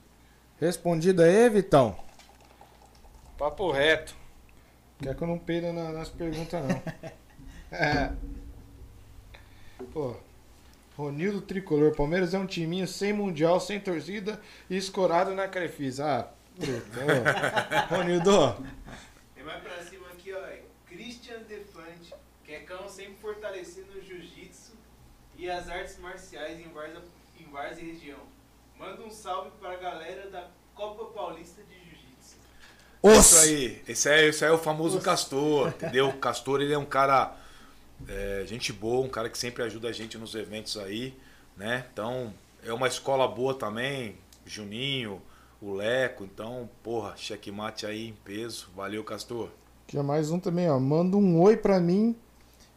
Respondido 0.61 1.23
aí, 1.23 1.49
Vitão. 1.49 1.97
Papo 3.43 3.73
reto. 3.73 4.15
Quer 5.03 5.17
que 5.17 5.23
eu 5.23 5.27
não 5.27 5.37
peida 5.37 5.73
na- 5.73 5.91
nas 5.91 6.09
perguntas, 6.09 6.63
não. 6.65 6.81
É. 7.73 8.13
Pô. 9.93 10.15
Ronildo 10.97 11.41
Tricolor. 11.41 11.93
Palmeiras 11.97 12.35
é 12.35 12.39
um 12.39 12.47
timinho 12.47 12.87
sem 12.87 13.13
mundial, 13.13 13.59
sem 13.59 13.81
torcida 13.81 14.41
e 14.71 14.77
escorado 14.77 15.35
na 15.35 15.49
Crefisa. 15.49 16.05
Ah, 16.07 16.29
truta. 16.55 17.01
Ô, 17.91 17.97
Ronildo. 17.97 18.65
Tem 19.35 19.43
mais 19.43 19.61
pra 19.61 19.83
cima 19.83 20.07
aqui, 20.11 20.33
ó. 20.33 20.39
é 20.47 20.63
Christian 20.87 21.41
Defante. 21.49 22.15
Quecão 22.45 22.89
sempre 22.89 23.17
fortalecendo 23.17 23.99
o 23.99 24.01
jiu-jitsu 24.01 24.75
e 25.37 25.51
as 25.51 25.69
artes 25.69 25.99
marciais 25.99 26.61
em 26.61 26.69
Várzea, 26.69 27.03
em 27.41 27.51
Várzea 27.51 27.85
região. 27.85 28.21
Manda 28.79 29.03
um 29.03 29.11
salve 29.11 29.51
pra 29.59 29.75
galera 29.75 30.31
da 30.31 30.49
Copa 30.77 31.07
Paulista 31.07 31.61
de 31.65 31.75
Jiu-Jitsu. 31.75 31.82
Isso 33.05 33.39
aí, 33.39 33.83
esse 33.89 34.09
é, 34.09 34.29
esse 34.29 34.45
é 34.45 34.51
o 34.53 34.59
famoso 34.59 35.01
Castor, 35.01 35.69
entendeu? 35.75 36.09
O 36.09 36.19
Castor 36.19 36.61
ele 36.61 36.73
é 36.73 36.79
um 36.79 36.85
cara, 36.85 37.35
é, 38.09 38.45
gente 38.47 38.73
boa, 38.73 39.05
um 39.05 39.09
cara 39.09 39.29
que 39.29 39.37
sempre 39.37 39.63
ajuda 39.65 39.89
a 39.89 39.93
gente 39.93 40.17
nos 40.17 40.35
eventos 40.35 40.77
aí, 40.77 41.17
né? 41.57 41.85
Então, 41.93 42.33
é 42.65 42.73
uma 42.73 42.87
escola 42.87 43.27
boa 43.27 43.55
também, 43.55 44.17
Juninho, 44.47 45.21
o 45.61 45.73
Leco, 45.73 46.25
então, 46.25 46.71
porra, 46.83 47.15
checkmate 47.17 47.87
aí 47.87 48.09
em 48.09 48.15
peso, 48.25 48.69
valeu 48.77 49.03
Castor. 49.03 49.49
Aqui 49.87 49.99
é 49.99 50.03
mais 50.03 50.31
um 50.31 50.39
também, 50.39 50.71
ó. 50.71 50.79
Manda 50.79 51.17
um 51.17 51.41
oi 51.41 51.57
pra 51.57 51.81
mim. 51.81 52.17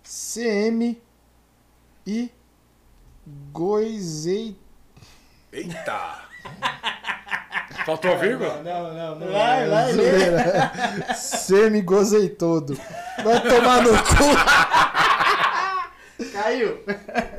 CM 0.03 1.01
e 2.05 2.29
Goizei. 3.51 4.55
Eita! 5.51 6.25
Faltou 7.85 8.13
a 8.13 8.15
vírgula? 8.15 8.61
Não, 8.63 8.93
não, 8.93 9.15
não. 9.15 9.31
Vai, 9.31 9.69
vai, 9.69 9.91
lê. 9.91 10.15
CM 11.13 11.81
gozei 11.81 12.29
todo. 12.29 12.75
Vai 13.23 13.41
tomar 13.41 13.83
no 13.83 13.91
cu. 13.91 14.25
Caiu. 16.31 16.83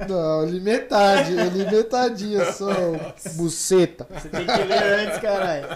Não, 0.09 0.45
li 0.45 0.61
metade, 0.61 1.37
eu 1.37 1.49
li 1.49 1.65
metadinha 1.69 2.53
só, 2.53 2.73
buceta. 3.35 4.07
Você 4.11 4.29
tem 4.29 4.47
que 4.47 4.63
ler 4.63 4.83
antes, 5.01 5.19
caralho. 5.19 5.67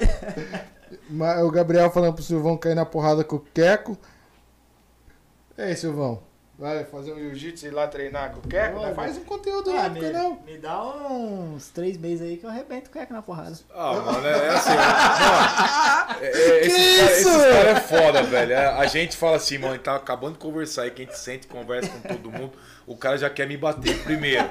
O 1.44 1.50
Gabriel 1.50 1.90
falando 1.90 2.14
pro 2.14 2.22
Silvão 2.22 2.56
cair 2.56 2.76
na 2.76 2.86
porrada 2.86 3.24
com 3.24 3.36
o 3.36 3.40
Queco. 3.40 3.98
E 5.58 5.62
aí, 5.62 5.76
Silvão? 5.76 6.22
Vai 6.60 6.84
fazer 6.84 7.14
um 7.14 7.18
jiu-jitsu 7.18 7.64
e 7.64 7.68
ir 7.68 7.70
lá 7.72 7.86
treinar 7.88 8.32
com 8.32 8.40
o 8.40 8.42
Queco? 8.42 8.94
Faz 8.94 9.16
um 9.16 9.24
conteúdo 9.24 9.70
Ah, 9.70 9.74
lá, 9.84 9.88
me, 9.88 9.98
porque 9.98 10.12
não? 10.12 10.38
me 10.44 10.58
dá 10.58 10.84
uns 10.84 11.70
três 11.70 11.96
meses 11.96 12.20
aí 12.20 12.36
que 12.36 12.44
eu 12.44 12.50
arrebento 12.50 12.90
o 12.90 12.92
cueca 12.92 13.14
na 13.14 13.22
porrada. 13.22 13.56
Ah, 13.74 13.94
mano, 13.94 14.26
é 14.26 14.48
assim, 14.50 14.70
ó, 14.70 16.22
é, 16.22 16.26
é, 16.26 16.66
isso, 16.66 17.28
cara 17.30 17.38
velho? 17.64 17.68
é 17.70 17.80
foda, 17.80 18.22
velho. 18.24 18.52
É, 18.52 18.66
A 18.66 18.84
gente 18.86 19.16
fala 19.16 19.36
assim, 19.36 19.56
mano, 19.56 19.78
tá 19.78 19.96
acabando 19.96 20.34
de 20.34 20.38
conversar 20.40 20.82
aí, 20.82 20.90
que 20.90 21.00
a 21.00 21.04
gente 21.06 21.18
sente, 21.18 21.46
conversa 21.46 21.88
com 21.88 22.08
todo 22.08 22.30
mundo, 22.30 22.52
o 22.86 22.94
cara 22.94 23.16
já 23.16 23.30
quer 23.30 23.48
me 23.48 23.56
bater. 23.56 23.98
Primeiro, 24.04 24.46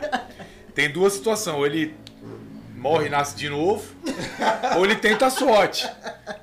tem 0.74 0.92
duas 0.92 1.14
situações, 1.14 1.56
ou 1.58 1.64
ele 1.64 1.96
morre 2.76 3.06
e 3.06 3.10
nasce 3.10 3.36
de 3.36 3.50
novo, 3.50 3.86
ou 4.78 4.84
ele 4.84 4.96
tenta 4.96 5.28
a 5.28 5.30
sorte. 5.30 5.88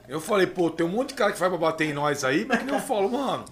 Eu 0.08 0.20
falei, 0.20 0.46
pô, 0.46 0.70
tem 0.70 0.86
um 0.86 0.90
monte 0.90 1.08
de 1.08 1.14
cara 1.14 1.32
que 1.32 1.40
vai 1.40 1.48
pra 1.48 1.58
bater 1.58 1.88
em 1.88 1.92
nós 1.92 2.22
aí, 2.22 2.44
mas 2.44 2.62
que 2.62 2.70
eu 2.70 2.78
falo, 2.78 3.10
mano. 3.10 3.44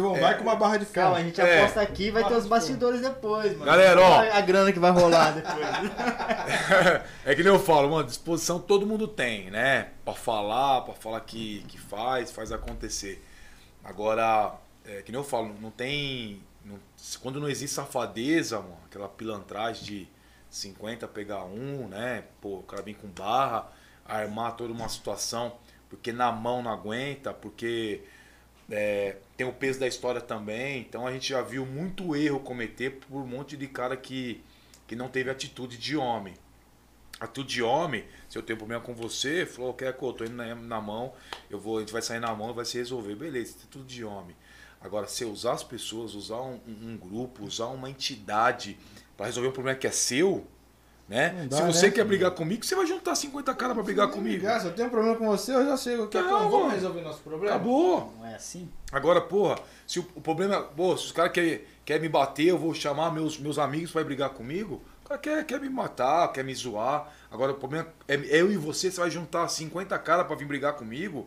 Silvão, 0.00 0.20
vai 0.20 0.36
com 0.36 0.42
uma 0.42 0.56
barra 0.56 0.76
de 0.76 0.84
ferro. 0.84 1.06
Calma, 1.08 1.18
a 1.18 1.22
gente 1.24 1.40
É. 1.40 1.60
aposta 1.60 1.80
aqui 1.80 2.10
vai 2.10 2.24
ter 2.26 2.34
os 2.34 2.46
bastidores 2.46 3.00
depois, 3.00 3.52
mano. 3.52 3.64
Galera, 3.64 4.00
ó. 4.00 4.20
A, 4.20 4.36
a 4.38 4.40
grana 4.40 4.72
que 4.72 4.78
vai 4.78 4.90
rolar 4.90 5.32
depois. 5.32 5.56
é 7.24 7.34
que 7.34 7.42
nem 7.42 7.52
eu 7.52 7.58
falo, 7.58 7.90
mano, 7.90 8.04
disposição 8.06 8.58
todo 8.58 8.86
mundo 8.86 9.08
tem, 9.08 9.50
né? 9.50 9.88
Pra 10.04 10.14
falar, 10.14 10.82
pra 10.82 10.94
falar 10.94 11.20
que, 11.20 11.64
que 11.68 11.78
faz, 11.78 12.30
faz 12.30 12.52
acontecer. 12.52 13.24
Agora, 13.84 14.54
é 14.84 15.02
que 15.02 15.10
nem 15.12 15.20
eu 15.20 15.24
falo, 15.24 15.54
não 15.60 15.70
tem. 15.70 16.40
não- 16.64 16.78
quando 17.20 17.40
não 17.40 17.48
existe 17.48 17.74
safadeza, 17.74 18.58
mano, 18.60 18.78
aquela 18.86 19.08
pilantragem 19.08 19.84
de 19.84 20.08
50 20.50 21.06
pegar 21.08 21.44
um, 21.44 21.88
né? 21.88 22.24
Pô, 22.40 22.58
o 22.58 22.62
cara 22.62 22.82
vem 22.82 22.94
com 22.94 23.08
barra, 23.08 23.68
armar 24.04 24.52
toda 24.56 24.72
uma 24.72 24.88
situação, 24.88 25.54
porque 25.90 26.12
na 26.12 26.30
mão 26.32 26.62
não 26.62 26.70
aguenta, 26.72 27.32
porque 27.32 28.02
é, 28.70 29.16
tem 29.38 29.46
o 29.46 29.52
peso 29.52 29.78
da 29.78 29.86
história 29.86 30.20
também. 30.20 30.80
Então 30.80 31.06
a 31.06 31.12
gente 31.12 31.28
já 31.28 31.40
viu 31.40 31.64
muito 31.64 32.14
erro 32.16 32.40
cometer 32.40 32.98
por 33.08 33.22
um 33.22 33.26
monte 33.26 33.56
de 33.56 33.68
cara 33.68 33.96
que, 33.96 34.42
que 34.86 34.96
não 34.96 35.08
teve 35.08 35.30
atitude 35.30 35.78
de 35.78 35.96
homem. 35.96 36.34
Atitude 37.20 37.54
de 37.54 37.62
homem, 37.62 38.04
se 38.28 38.36
eu 38.36 38.42
tenho 38.42 38.58
problema 38.58 38.82
com 38.82 38.92
você, 38.94 39.46
falou, 39.46 39.72
que 39.74 39.84
eu 39.84 40.12
tô 40.12 40.24
indo 40.24 40.34
na, 40.34 40.54
na 40.56 40.80
mão, 40.80 41.12
eu 41.48 41.58
vou, 41.58 41.78
a 41.78 41.80
gente 41.80 41.92
vai 41.92 42.02
sair 42.02 42.18
na 42.18 42.34
mão 42.34 42.52
vai 42.52 42.64
se 42.64 42.78
resolver. 42.78 43.14
Beleza, 43.14 43.54
atitude 43.56 43.86
de 43.94 44.04
homem. 44.04 44.36
Agora, 44.80 45.06
se 45.06 45.24
usar 45.24 45.52
as 45.52 45.62
pessoas, 45.62 46.14
usar 46.14 46.40
um- 46.40 46.60
um 46.66 46.96
grupo, 46.96 47.44
usar 47.44 47.66
uma 47.66 47.88
entidade 47.88 48.76
para 49.16 49.26
resolver 49.26 49.48
um 49.50 49.52
problema 49.52 49.78
que 49.78 49.86
é 49.86 49.90
seu, 49.92 50.46
né? 51.08 51.46
Dá, 51.48 51.56
se 51.56 51.62
você 51.62 51.86
né? 51.86 51.92
quer 51.92 52.04
brigar 52.04 52.30
comigo, 52.32 52.64
você 52.64 52.74
vai 52.74 52.86
juntar 52.86 53.14
50 53.14 53.54
caras 53.54 53.74
para 53.74 53.82
brigar 53.82 54.08
comigo. 54.08 54.36
Ligar, 54.36 54.60
se 54.60 54.66
eu 54.66 54.72
tenho 54.72 54.88
um 54.88 54.90
problema 54.90 55.16
com 55.16 55.26
você, 55.26 55.54
eu 55.54 55.64
já 55.64 55.76
sei 55.76 55.96
o 55.96 56.06
que 56.06 56.18
é 56.18 56.22
vou 56.22 56.60
mano. 56.60 56.68
resolver 56.68 57.00
nosso 57.00 57.20
problema. 57.20 57.54
Acabou. 57.54 58.12
Não 58.18 58.26
é 58.26 58.34
assim? 58.34 58.68
Agora, 58.92 59.20
porra, 59.20 59.58
se 59.86 59.98
o, 60.00 60.06
o 60.14 60.20
problema. 60.20 60.60
Pô, 60.62 60.96
se 60.96 61.06
os 61.06 61.12
caras 61.12 61.32
querem 61.32 61.62
quer 61.88 61.98
me 61.98 62.08
bater, 62.08 62.48
eu 62.48 62.58
vou 62.58 62.74
chamar 62.74 63.10
meus, 63.10 63.38
meus 63.38 63.58
amigos 63.58 63.90
pra 63.90 64.04
brigar 64.04 64.28
comigo. 64.30 64.82
O 65.02 65.08
cara 65.08 65.18
quer, 65.18 65.46
quer 65.46 65.58
me 65.58 65.70
matar, 65.70 66.30
quer 66.32 66.44
me 66.44 66.54
zoar. 66.54 67.10
Agora, 67.30 67.52
o 67.52 67.54
problema 67.54 67.88
é, 68.06 68.14
é 68.14 68.42
eu 68.42 68.52
e 68.52 68.58
você, 68.58 68.90
você 68.90 69.00
vai 69.00 69.10
juntar 69.10 69.48
50 69.48 69.98
caras 70.00 70.26
pra 70.26 70.36
vir 70.36 70.44
brigar 70.44 70.74
comigo. 70.74 71.26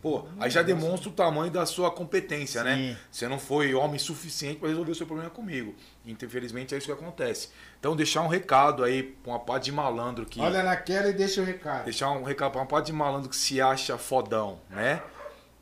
Pô, 0.00 0.26
aí 0.38 0.48
já 0.48 0.62
demonstra 0.62 1.08
o 1.08 1.12
tamanho 1.12 1.50
da 1.50 1.66
sua 1.66 1.90
competência, 1.90 2.62
né? 2.62 2.76
Sim. 2.76 2.96
Você 3.10 3.28
não 3.28 3.38
foi 3.38 3.74
homem 3.74 3.98
suficiente 3.98 4.60
pra 4.60 4.68
resolver 4.68 4.92
o 4.92 4.94
seu 4.94 5.06
problema 5.06 5.30
comigo. 5.30 5.74
Infelizmente 6.06 6.74
é 6.74 6.78
isso 6.78 6.86
que 6.86 6.92
acontece. 6.92 7.48
Então, 7.80 7.96
deixar 7.96 8.22
um 8.22 8.28
recado 8.28 8.84
aí 8.84 9.02
pra 9.02 9.32
uma 9.32 9.40
parte 9.40 9.64
de 9.64 9.72
malandro 9.72 10.24
que. 10.24 10.40
Olha 10.40 10.62
naquela 10.62 11.08
e 11.08 11.12
deixa 11.12 11.40
o 11.40 11.44
recado. 11.44 11.84
Deixar 11.84 12.10
um 12.10 12.22
recado 12.22 12.52
pra 12.52 12.60
uma 12.60 12.66
parte 12.66 12.86
de 12.86 12.92
malandro 12.92 13.28
que 13.28 13.36
se 13.36 13.60
acha 13.60 13.98
fodão, 13.98 14.60
né? 14.70 15.02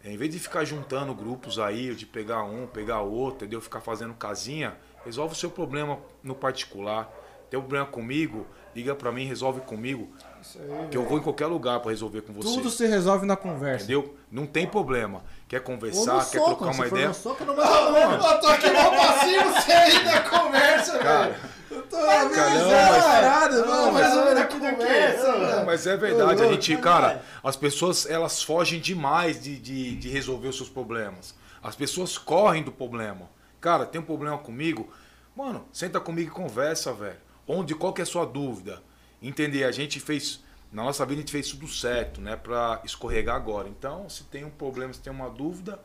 Em 0.04 0.16
vez 0.16 0.30
de 0.30 0.38
ficar 0.38 0.64
juntando 0.64 1.12
grupos 1.14 1.58
aí, 1.58 1.92
de 1.94 2.06
pegar 2.06 2.44
um, 2.44 2.66
pegar 2.66 3.00
outro, 3.00 3.38
entendeu? 3.38 3.60
Ficar 3.60 3.80
fazendo 3.80 4.14
casinha, 4.14 4.76
resolve 5.04 5.34
o 5.34 5.36
seu 5.36 5.50
problema 5.50 5.98
no 6.22 6.34
particular. 6.34 7.10
Tem 7.50 7.58
um 7.58 7.62
problema 7.62 7.86
comigo, 7.86 8.46
liga 8.74 8.94
pra 8.94 9.10
mim, 9.10 9.24
resolve 9.24 9.62
comigo, 9.62 10.08
Isso 10.48 10.58
aí, 10.60 10.88
que 10.88 10.96
eu 10.96 11.04
vou 11.04 11.18
em 11.18 11.22
qualquer 11.22 11.46
lugar 11.46 11.80
pra 11.80 11.90
resolver 11.90 12.22
com 12.22 12.32
você. 12.32 12.48
Tudo 12.48 12.70
se 12.70 12.86
resolve 12.86 13.26
na 13.26 13.36
conversa. 13.36 13.84
Entendeu? 13.84 14.14
Não 14.30 14.46
tem 14.46 14.66
problema. 14.66 15.22
Quer 15.48 15.60
conversar, 15.60 16.14
no 16.14 16.30
quer 16.30 16.38
soco, 16.38 16.54
trocar 16.56 16.74
uma 16.74 16.86
ideia? 16.86 17.08
no 17.08 17.14
soco, 17.14 17.44
não 17.44 17.54
vai 17.54 17.92
mano. 17.92 18.24
Eu 18.24 18.40
tô 18.40 18.46
aqui 18.48 18.70
mal 18.70 18.90
passinho, 18.90 19.42
você 19.52 19.72
aí 19.72 20.04
na 20.04 20.20
conversa, 20.20 20.98
Cara, 20.98 21.24
velho. 21.28 21.36
Eu 21.70 21.82
tô 21.82 21.96
cara, 21.96 22.24
não, 22.24 22.30
mas- 22.70 23.04
parado, 23.04 23.56
Não, 23.56 23.66
não, 23.66 23.92
mas 23.92 24.14
mas 24.14 24.34
na 24.34 24.40
aqui 24.40 24.54
do 24.58 24.70
conversa. 24.70 25.64
Mas 25.66 25.86
é 25.86 25.96
verdade, 25.96 26.42
a 26.42 26.46
gente, 26.48 26.74
Mas 26.74 26.82
cara, 26.82 27.22
as 27.44 27.56
pessoas 27.56 28.06
elas 28.08 28.42
fogem 28.42 28.80
demais 28.80 29.42
de, 29.42 29.58
de, 29.58 29.96
de 29.96 30.08
resolver 30.08 30.48
os 30.48 30.56
seus 30.56 30.68
problemas. 30.68 31.34
As 31.62 31.74
pessoas 31.74 32.16
correm 32.16 32.62
do 32.62 32.70
problema. 32.72 33.28
Cara, 33.60 33.84
tem 33.84 34.00
um 34.00 34.04
problema 34.04 34.38
comigo? 34.38 34.88
Mano, 35.34 35.66
senta 35.72 36.00
comigo 36.00 36.30
e 36.30 36.32
conversa, 36.32 36.92
velho. 36.92 37.18
onde, 37.46 37.74
qual 37.74 37.92
que 37.92 38.00
é 38.00 38.04
a 38.04 38.06
sua 38.06 38.24
dúvida? 38.24 38.82
Entender, 39.22 39.64
a 39.64 39.72
gente 39.72 39.98
fez, 40.00 40.40
na 40.72 40.82
nossa 40.84 41.04
vida 41.06 41.18
a 41.18 41.22
gente 41.22 41.32
fez 41.32 41.48
tudo 41.48 41.66
certo, 41.68 42.20
né? 42.20 42.36
Pra 42.36 42.80
escorregar 42.84 43.36
agora. 43.36 43.68
Então, 43.68 44.08
se 44.08 44.24
tem 44.24 44.44
um 44.44 44.50
problema, 44.50 44.92
se 44.92 45.00
tem 45.00 45.12
uma 45.12 45.30
dúvida, 45.30 45.80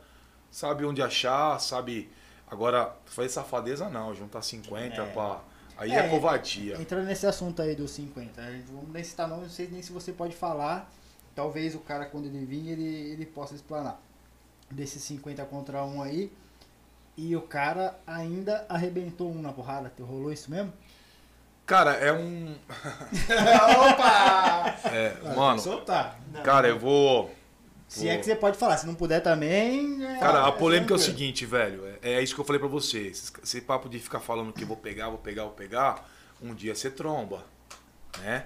sabe 0.50 0.84
onde 0.84 1.02
achar, 1.02 1.58
sabe. 1.58 2.10
Agora, 2.50 2.94
fazer 3.06 3.30
safadeza 3.30 3.88
não, 3.88 4.14
juntar 4.14 4.42
50 4.42 5.02
É. 5.02 5.12
pra. 5.12 5.40
Aí 5.78 5.90
É, 5.90 6.00
é, 6.06 6.08
covardia. 6.08 6.76
Entrando 6.80 7.06
nesse 7.06 7.26
assunto 7.26 7.62
aí 7.62 7.74
dos 7.74 7.90
50, 7.92 8.40
a 8.42 8.50
gente- 8.52 8.66
vamos 8.70 8.90
nem 8.90 9.02
citar 9.02 9.26
nome, 9.26 9.42
não 9.44 9.48
sei 9.50 9.68
nem 9.68 9.82
se 9.82 9.90
você 9.90 10.12
pode 10.12 10.34
falar. 10.36 10.92
Talvez 11.34 11.74
o 11.74 11.78
cara, 11.80 12.04
quando 12.04 12.26
ele 12.26 12.44
vir, 12.44 12.68
ele, 12.68 12.84
ele 12.84 13.24
possa 13.24 13.54
explanar. 13.54 13.98
Desses 14.70 15.02
50 15.02 15.44
contra 15.46 15.82
1 15.82 16.02
aí. 16.02 16.30
E 17.16 17.34
o 17.34 17.40
cara 17.42 17.98
ainda 18.06 18.66
arrebentou 18.68 19.30
um 19.32 19.40
na 19.40 19.52
porrada. 19.52 19.90
Rolou 20.00 20.30
isso 20.32 20.50
mesmo? 20.50 20.72
Cara, 21.72 21.92
é 21.92 22.12
um. 22.12 22.54
Opa! 23.88 24.76
É, 24.92 25.16
Ah, 25.24 25.34
mano, 25.34 25.58
soltar. 25.58 26.20
cara, 26.44 26.68
eu 26.68 26.78
vou. 26.78 27.34
Se 27.88 28.06
é 28.10 28.18
que 28.18 28.24
você 28.26 28.36
pode 28.36 28.58
falar, 28.58 28.76
se 28.76 28.86
não 28.86 28.94
puder 28.94 29.22
também. 29.22 30.04
é- 30.04 30.18
Cara, 30.18 30.44
a 30.44 30.48
é 30.48 30.52
polêmica 30.52 30.92
é 30.92 30.96
o 30.96 30.98
tranquilo. 30.98 31.18
seguinte, 31.18 31.46
velho. 31.46 31.86
É, 32.02 32.12
é 32.12 32.22
isso 32.22 32.34
que 32.34 32.40
eu 32.42 32.44
falei 32.44 32.58
pra 32.60 32.68
você. 32.68 33.06
Esse, 33.06 33.32
esse 33.42 33.60
papo 33.62 33.88
de 33.88 33.98
ficar 33.98 34.20
falando 34.20 34.52
que 34.52 34.66
vou 34.66 34.76
pegar, 34.76 35.08
vou 35.08 35.16
pegar, 35.18 35.44
vou 35.44 35.52
pegar. 35.52 36.06
Um 36.42 36.54
dia 36.54 36.74
você 36.74 36.90
tromba, 36.90 37.42
né? 38.18 38.44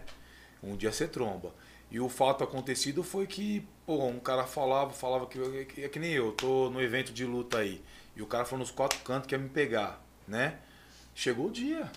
Um 0.63 0.77
dia 0.77 0.93
você 0.93 1.09
tromba. 1.09 1.53
E 1.91 1.99
o 1.99 2.09
fato 2.09 2.45
acontecido 2.45 3.03
foi 3.03 3.27
que, 3.27 3.67
pô, 3.85 4.05
um 4.07 4.21
cara 4.21 4.45
falava, 4.45 4.91
falava 4.93 5.27
que, 5.27 5.65
que 5.65 5.83
é 5.85 5.89
que 5.89 5.99
nem 5.99 6.13
eu, 6.13 6.31
tô 6.31 6.71
no 6.71 6.81
evento 6.81 7.13
de 7.13 7.25
luta 7.25 7.59
aí. 7.59 7.83
E 8.15 8.23
o 8.23 8.27
cara 8.27 8.45
falou 8.45 8.61
nos 8.61 8.71
quatro 8.71 9.01
cantos 9.01 9.27
que 9.27 9.35
ia 9.35 9.39
me 9.41 9.49
pegar, 9.49 10.01
né? 10.29 10.59
Chegou 11.13 11.47
o 11.47 11.51
dia. 11.51 11.91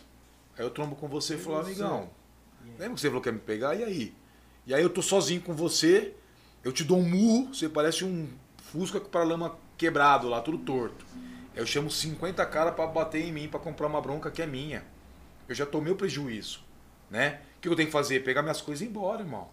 Aí 0.59 0.65
eu 0.65 0.69
trombo 0.69 0.93
com 0.97 1.07
você 1.07 1.35
e 1.35 1.37
falo, 1.37 1.59
amigão, 1.59 2.09
lembra 2.77 2.95
que 2.95 2.99
você 2.99 3.07
falou 3.07 3.21
que 3.21 3.29
ia 3.29 3.33
me 3.33 3.39
pegar? 3.39 3.75
E 3.75 3.83
aí? 3.85 4.13
E 4.67 4.73
aí 4.73 4.83
eu 4.83 4.89
tô 4.89 5.01
sozinho 5.01 5.39
com 5.39 5.53
você, 5.53 6.13
eu 6.65 6.73
te 6.73 6.83
dou 6.83 6.99
um 6.99 7.09
murro, 7.09 7.55
você 7.55 7.69
parece 7.69 8.03
um 8.03 8.27
Fusca 8.57 8.99
com 8.99 9.09
paralama 9.09 9.57
quebrado 9.77 10.27
lá, 10.27 10.41
tudo 10.41 10.57
torto. 10.57 11.05
Eu 11.55 11.65
chamo 11.65 11.89
50 11.89 12.45
caras 12.47 12.75
pra 12.75 12.85
bater 12.85 13.25
em 13.25 13.31
mim, 13.31 13.47
pra 13.47 13.57
comprar 13.57 13.87
uma 13.87 14.01
bronca 14.01 14.29
que 14.29 14.41
é 14.41 14.45
minha. 14.45 14.83
Eu 15.47 15.55
já 15.55 15.65
tomei 15.65 15.93
o 15.93 15.95
prejuízo, 15.95 16.59
né? 17.09 17.39
O 17.55 17.61
que 17.61 17.69
eu 17.69 17.75
tenho 17.75 17.87
que 17.87 17.93
fazer? 17.93 18.21
Pegar 18.25 18.41
minhas 18.41 18.61
coisas 18.61 18.81
e 18.81 18.85
ir 18.85 18.89
embora, 18.89 19.21
irmão. 19.21 19.47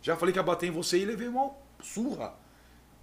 Já 0.00 0.16
falei 0.16 0.32
que 0.32 0.38
ia 0.38 0.42
bater 0.44 0.68
em 0.68 0.70
você 0.70 0.98
e 0.98 1.04
levei 1.04 1.26
uma 1.26 1.50
surra. 1.82 2.32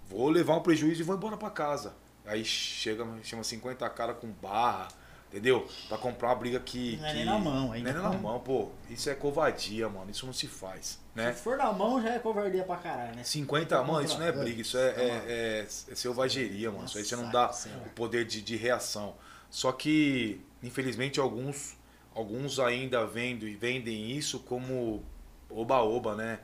Vou 0.08 0.30
levar 0.30 0.56
um 0.56 0.62
prejuízo 0.62 1.02
e 1.02 1.04
vou 1.04 1.14
embora 1.14 1.36
pra 1.36 1.50
casa. 1.50 1.94
Aí 2.24 2.46
chega, 2.46 3.06
chama 3.22 3.44
50 3.44 3.88
caras 3.90 4.16
com 4.16 4.28
barra, 4.28 4.88
entendeu? 5.32 5.66
Pra 5.88 5.96
comprar 5.98 6.28
uma 6.28 6.34
briga 6.36 6.60
que. 6.60 6.96
Não 6.98 7.06
é 7.06 7.10
que- 7.10 7.16
nem 7.16 7.24
na 7.24 7.38
mão, 7.38 7.66
Não 7.66 7.74
é 7.74 7.76
ainda. 7.78 7.92
nem 7.92 8.02
na 8.02 8.10
mão, 8.12 8.38
pô. 8.40 8.68
Isso 8.90 9.08
é 9.10 9.14
covardia, 9.14 9.88
mano. 9.88 10.10
Isso 10.10 10.26
não 10.26 10.32
se 10.32 10.46
faz, 10.46 10.98
né? 11.14 11.32
Se 11.32 11.42
for 11.42 11.56
na 11.56 11.72
mão, 11.72 12.00
já 12.02 12.10
é 12.14 12.18
covardia 12.18 12.62
pra 12.64 12.76
caralho, 12.76 13.16
né? 13.16 13.24
50, 13.24 13.82
mano, 13.82 14.04
isso 14.04 14.18
não 14.18 14.26
é 14.26 14.32
briga, 14.32 14.60
isso 14.60 14.76
é, 14.76 14.88
é, 14.90 15.06
é, 15.26 15.66
é 15.90 15.94
selvageria, 15.94 16.70
mano. 16.70 16.84
Isso 16.84 16.98
aí 16.98 17.04
você 17.04 17.16
não 17.16 17.30
dá 17.30 17.50
o 17.86 17.90
poder 17.90 18.24
de, 18.26 18.42
de 18.42 18.56
reação. 18.56 19.14
Só 19.50 19.72
que, 19.72 20.40
infelizmente, 20.62 21.18
alguns, 21.18 21.76
alguns 22.14 22.58
ainda 22.58 23.06
vendem, 23.06 23.56
vendem 23.56 24.10
isso 24.12 24.38
como 24.40 25.02
oba-oba, 25.50 26.14
né? 26.14 26.38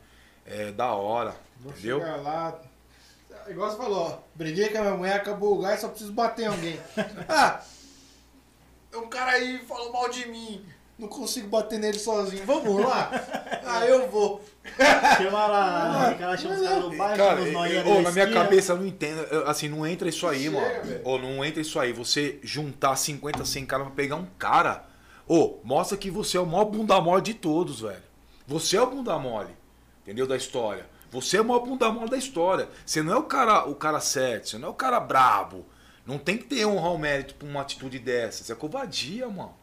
É 0.45 0.73
da 0.73 0.93
hora, 0.93 1.35
Vou 1.61 1.73
entendeu? 1.73 1.99
chegar 2.01 2.17
lá. 2.17 2.59
Igual 3.49 3.71
você 3.71 3.77
falou, 3.79 3.99
ó, 4.09 4.19
briguei 4.35 4.69
com 4.71 4.79
a 4.79 4.81
minha 4.83 4.95
mulher, 4.95 5.17
acabou 5.17 5.59
o 5.59 5.63
gás, 5.63 5.81
só 5.81 5.89
preciso 5.89 6.13
bater 6.13 6.43
em 6.45 6.47
alguém. 6.49 6.81
ah, 7.29 7.63
um 8.95 9.09
cara 9.09 9.33
aí 9.33 9.59
falou 9.67 9.93
mal 9.93 10.09
de 10.09 10.27
mim, 10.29 10.65
não 10.99 11.09
consigo 11.09 11.49
bater 11.49 11.79
nele 11.79 11.99
sozinho, 11.99 12.45
vamos 12.45 12.81
lá? 12.85 13.11
ah, 13.65 13.85
eu 13.87 14.09
vou. 14.11 14.41
Chama 15.17 15.47
lá, 15.47 16.09
aquela 16.11 16.37
chama 16.37 16.55
os 16.57 16.61
caras 16.63 16.83
do 16.83 16.97
bairro, 16.97 17.17
Cara, 17.17 17.41
os 17.43 17.53
noinha 17.53 17.75
eu- 17.77 17.85
da 17.85 17.91
ô, 17.91 18.03
na 18.03 18.11
minha 18.11 18.25
esquina. 18.25 18.43
cabeça 18.45 18.73
eu 18.73 18.77
não 18.77 18.87
entendo. 18.87 19.21
eu- 19.31 19.49
Assim, 19.49 19.69
não 19.69 19.87
entra 19.87 20.09
isso 20.09 20.27
aí, 20.27 20.45
Chega, 20.45 20.61
mano. 20.61 20.83
velho. 20.85 21.01
Ô, 21.05 21.19
não 21.19 21.45
entra 21.45 21.61
isso 21.61 21.79
aí. 21.81 21.93
Você 21.93 22.39
juntar 22.43 22.97
50, 22.97 23.45
100 23.45 23.65
caras 23.67 23.87
pra 23.87 23.95
pegar 23.97 24.17
um 24.17 24.27
cara. 24.39 24.85
Ô, 25.27 25.59
mostra 25.65 25.97
que 25.97 26.11
você 26.11 26.37
é 26.37 26.41
o 26.41 26.47
maior 26.47 26.65
bunda 26.67 27.01
mole 27.01 27.23
de 27.23 27.35
todos, 27.35 27.81
velho. 27.81 28.03
Você 28.47 28.77
é 28.77 28.83
o 28.83 28.87
bunda 28.87 29.19
mole, 29.19 29.55
entendeu? 30.03 30.27
Da 30.27 30.37
história. 30.37 30.87
Você 31.11 31.37
é 31.39 31.41
o 31.41 31.45
maior 31.45 31.61
bunda 31.61 31.91
mole 31.91 32.11
da 32.11 32.17
história. 32.17 32.69
Você 32.85 33.03
não 33.03 33.13
é 33.15 33.17
o 33.17 33.23
cara, 33.23 33.67
o 33.69 33.75
cara 33.75 34.01
certo, 34.01 34.49
você 34.51 34.59
não 34.59 34.69
é 34.69 34.71
o 34.71 34.75
cara 34.75 34.99
brabo. 35.01 35.65
Não 36.09 36.17
tem 36.17 36.39
que 36.39 36.45
ter 36.45 36.65
honra 36.65 36.89
ao 36.89 36.97
mérito 36.97 37.35
pra 37.35 37.47
uma 37.47 37.61
atitude 37.61 37.99
dessa. 37.99 38.41
Isso 38.41 38.51
é 38.51 38.55
covardia, 38.55 39.29
mano. 39.29 39.55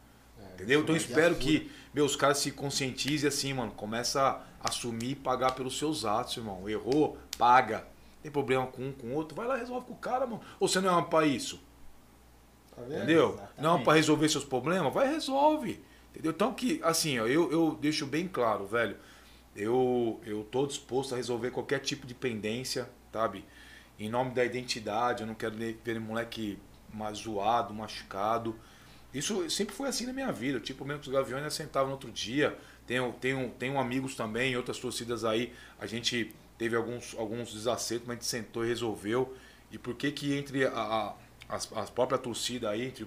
Entendeu? 0.54 0.80
Então 0.80 0.94
eu 0.94 0.96
espero 0.96 1.34
que 1.34 1.68
meus 1.92 2.14
caras 2.14 2.38
se 2.38 2.52
conscientizem 2.52 3.26
assim, 3.26 3.52
mano. 3.52 3.72
Começa 3.72 4.40
a 4.60 4.68
assumir 4.68 5.10
e 5.10 5.14
pagar 5.16 5.56
pelos 5.56 5.76
seus 5.76 6.04
atos, 6.04 6.36
irmão. 6.36 6.68
Errou, 6.68 7.18
paga. 7.36 7.84
Tem 8.22 8.30
problema 8.30 8.64
com 8.68 8.80
um, 8.80 8.92
com 8.92 9.08
o 9.08 9.14
outro, 9.14 9.34
vai 9.34 9.44
lá 9.44 9.56
e 9.56 9.60
resolve 9.60 9.88
com 9.88 9.94
o 9.94 9.96
cara, 9.96 10.24
mano. 10.24 10.40
Ou 10.60 10.68
você 10.68 10.80
não 10.80 10.88
é 10.88 10.92
uma 10.92 11.06
pra 11.06 11.26
isso? 11.26 11.60
Tá 12.70 12.82
vendo? 12.82 12.94
Entendeu? 12.94 13.30
Exatamente. 13.30 13.60
Não 13.60 13.82
pra 13.82 13.94
resolver 13.94 14.28
seus 14.28 14.44
problemas, 14.44 14.94
vai 14.94 15.08
e 15.08 15.10
resolve. 15.14 15.84
Entendeu? 16.12 16.30
Então 16.30 16.54
que, 16.54 16.80
assim, 16.84 17.18
ó, 17.18 17.26
eu, 17.26 17.50
eu 17.50 17.76
deixo 17.80 18.06
bem 18.06 18.28
claro, 18.28 18.66
velho. 18.66 18.96
Eu, 19.56 20.20
eu 20.24 20.44
tô 20.44 20.64
disposto 20.64 21.12
a 21.12 21.16
resolver 21.16 21.50
qualquer 21.50 21.80
tipo 21.80 22.06
de 22.06 22.14
pendência, 22.14 22.88
sabe? 23.12 23.44
Em 23.98 24.08
nome 24.08 24.32
da 24.32 24.44
identidade, 24.44 25.22
eu 25.22 25.26
não 25.26 25.34
quero 25.34 25.54
ver 25.56 26.00
moleque 26.00 26.58
zoado, 27.14 27.72
machucado. 27.72 28.54
Isso 29.12 29.48
sempre 29.48 29.74
foi 29.74 29.88
assim 29.88 30.06
na 30.06 30.12
minha 30.12 30.30
vida. 30.30 30.60
Tipo, 30.60 30.84
mesmo 30.84 31.02
que 31.02 31.08
os 31.08 31.14
Gaviões 31.14 31.52
sentavam 31.54 31.88
no 31.88 31.94
outro 31.94 32.10
dia. 32.10 32.56
Tenho, 32.86 33.12
tenho, 33.14 33.50
tenho 33.58 33.78
amigos 33.78 34.14
também, 34.14 34.52
em 34.52 34.56
outras 34.56 34.78
torcidas 34.78 35.24
aí. 35.24 35.52
A 35.78 35.86
gente 35.86 36.34
teve 36.58 36.76
alguns, 36.76 37.14
alguns 37.16 37.52
desacertos, 37.52 38.06
mas 38.06 38.18
a 38.18 38.20
gente 38.20 38.28
sentou 38.28 38.64
e 38.64 38.68
resolveu. 38.68 39.34
E 39.72 39.78
por 39.78 39.94
que 39.94 40.12
que 40.12 40.34
entre 40.34 40.66
a, 40.66 40.70
a, 40.70 41.14
as, 41.48 41.72
as 41.72 41.90
próprias 41.90 42.20
torcidas 42.20 42.70
aí, 42.70 42.86
entre 42.86 43.06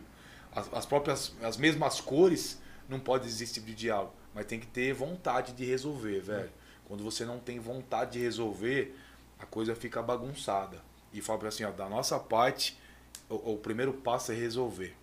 as, 0.51 0.74
as 0.74 0.85
próprias, 0.85 1.35
as 1.42 1.58
mesmas 1.58 2.01
cores, 2.01 2.59
não 2.88 3.00
pode 3.00 3.27
existir 3.27 3.56
tipo 3.56 3.68
de 3.68 3.76
diálogo. 3.76 4.14
Mas 4.34 4.45
tem 4.45 4.59
que 4.59 4.68
ter 4.68 4.93
vontade 4.93 5.53
de 5.53 5.66
resolver, 5.66 6.19
velho. 6.22 6.51
Quando 6.85 7.03
você 7.03 7.24
não 7.24 7.40
tem 7.40 7.59
vontade 7.59 8.14
de 8.14 8.19
resolver, 8.19 8.95
a 9.40 9.45
coisa 9.45 9.76
fica 9.76 10.01
bagunçada. 10.01 10.82
E 11.11 11.22
fala 11.22 11.48
assim, 11.48 11.64
ó, 11.64 11.72
da 11.72 11.90
nossa 11.90 12.19
parte, 12.19 12.77
o, 13.27 13.53
o 13.53 13.58
primeiro 13.58 13.93
passo 13.93 14.32
é 14.32 14.35
resolver. 14.35 14.95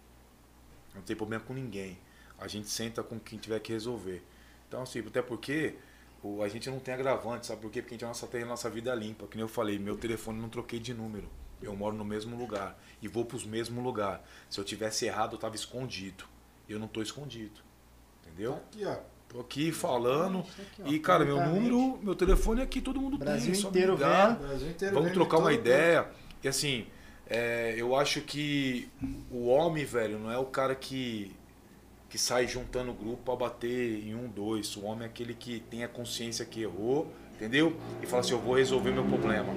Não 0.95 1.03
tem 1.03 1.17
problema 1.17 1.45
com 1.45 1.55
ninguém. 1.55 1.99
A 2.39 2.47
gente 2.47 2.69
senta 2.69 3.03
com 3.03 3.19
quem 3.19 3.39
tiver 3.39 3.59
que 3.61 3.73
resolver. 3.73 4.23
Então, 4.69 4.83
assim, 4.83 5.01
até 5.01 5.23
porque 5.23 5.75
o, 6.23 6.43
a 6.43 6.49
gente 6.49 6.69
não 6.71 6.79
tem 6.79 6.95
agravante, 6.95 7.47
sabe 7.47 7.63
por 7.63 7.71
quê? 7.71 7.81
Porque 7.81 7.95
a 7.95 7.99
gente 7.99 8.07
nossa, 8.07 8.27
tem 8.27 8.43
a 8.43 8.47
nossa 8.47 8.69
vida 8.71 8.95
limpa. 8.95 9.27
Que 9.27 9.37
nem 9.37 9.43
eu 9.43 9.49
falei, 9.49 9.79
meu 9.79 9.97
telefone 9.97 10.41
não 10.41 10.49
troquei 10.49 10.79
de 10.79 10.93
número. 10.93 11.29
Eu 11.61 11.75
moro 11.75 11.97
no 11.97 12.05
mesmo 12.05 12.37
lugar 12.37 12.79
e 13.01 13.09
vou 13.09 13.25
para 13.25 13.37
os 13.37 13.47
mesmos 13.47 13.83
lugares. 13.83 14.21
Se 14.51 14.61
eu 14.61 14.65
tivesse 14.65 15.07
errado, 15.07 15.33
eu 15.33 15.37
estava 15.37 15.55
escondido. 15.55 16.25
Eu 16.69 16.79
não 16.79 16.87
estou 16.87 17.03
escondido. 17.03 17.61
Tá 18.23 18.31
Entendeu? 18.31 18.57
aqui, 18.57 18.85
ó. 18.85 18.99
Tô 19.37 19.43
aqui 19.43 19.71
falando. 19.71 20.43
Tá 20.43 20.63
aqui, 20.63 20.83
ó, 20.83 20.89
E, 20.89 20.99
cara, 20.99 21.23
meu 21.23 21.37
número, 21.45 21.99
meu 22.03 22.15
telefone 22.15 22.63
aqui, 22.63 22.81
todo 22.81 22.99
mundo 22.99 23.19
Brasil 23.19 23.53
tem. 23.53 23.63
é 23.63 23.69
inteiro 23.69 23.93
ligar. 23.93 24.37
Brasil 24.37 24.71
inteiro 24.71 24.95
Vamos 24.95 25.13
trocar 25.13 25.37
uma 25.37 25.53
ideia. 25.53 26.07
E 26.43 26.49
assim, 26.49 26.87
é, 27.29 27.75
eu 27.77 27.95
acho 27.95 28.23
que 28.23 28.89
o 29.31 29.49
homem, 29.49 29.85
velho, 29.85 30.19
não 30.19 30.31
é 30.33 30.39
o 30.39 30.47
cara 30.47 30.75
que, 30.75 31.33
que 32.09 32.17
sai 32.17 32.47
juntando 32.49 32.95
grupo 32.95 33.19
pra 33.27 33.37
bater 33.37 34.03
em 34.07 34.15
um, 34.15 34.27
dois. 34.27 34.75
O 34.75 34.85
homem 34.87 35.03
é 35.03 35.07
aquele 35.07 35.35
que 35.35 35.61
tem 35.61 35.85
a 35.85 35.89
consciência 35.89 36.43
que 36.47 36.63
errou, 36.63 37.13
entendeu? 37.35 37.77
E 38.03 38.07
fala 38.07 38.21
assim, 38.21 38.33
eu 38.33 38.41
vou 38.41 38.55
resolver 38.55 38.91
meu 38.91 39.05
problema. 39.05 39.53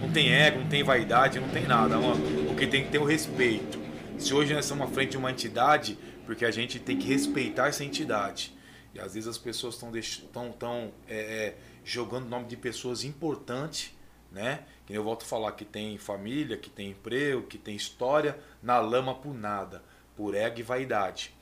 Não 0.00 0.10
tem 0.10 0.32
ego, 0.32 0.60
não 0.60 0.68
tem 0.68 0.82
vaidade, 0.82 1.38
não 1.38 1.48
tem 1.50 1.66
nada, 1.66 1.98
mano. 1.98 2.50
O 2.50 2.56
que 2.56 2.66
tem 2.66 2.84
que 2.84 2.90
ter 2.90 2.96
é 2.96 3.00
o 3.00 3.04
respeito. 3.04 3.78
Se 4.18 4.32
hoje 4.32 4.54
nós 4.54 4.64
estamos 4.64 4.88
à 4.88 4.90
frente 4.90 5.10
de 5.10 5.16
uma 5.18 5.30
entidade, 5.30 5.98
porque 6.26 6.44
a 6.44 6.50
gente 6.50 6.78
tem 6.78 6.98
que 6.98 7.06
respeitar 7.06 7.68
essa 7.68 7.84
entidade. 7.84 8.54
E 8.94 9.00
às 9.00 9.14
vezes 9.14 9.28
as 9.28 9.38
pessoas 9.38 9.74
estão 9.74 9.92
tão, 10.32 10.52
tão, 10.52 10.92
é, 11.08 11.16
é, 11.18 11.56
jogando 11.84 12.26
o 12.26 12.28
nome 12.28 12.46
de 12.46 12.56
pessoas 12.56 13.02
importantes, 13.04 13.92
né? 14.30 14.64
Que 14.86 14.92
nem 14.92 14.96
eu 14.98 15.04
volto 15.04 15.22
a 15.22 15.26
falar 15.26 15.52
que 15.52 15.64
tem 15.64 15.98
família, 15.98 16.56
que 16.56 16.70
tem 16.70 16.90
emprego, 16.90 17.42
que 17.46 17.58
tem 17.58 17.74
história, 17.74 18.38
na 18.62 18.78
lama 18.78 19.14
por 19.14 19.34
nada, 19.34 19.82
por 20.16 20.34
ego 20.34 20.60
e 20.60 20.62
vaidade. 20.62 21.34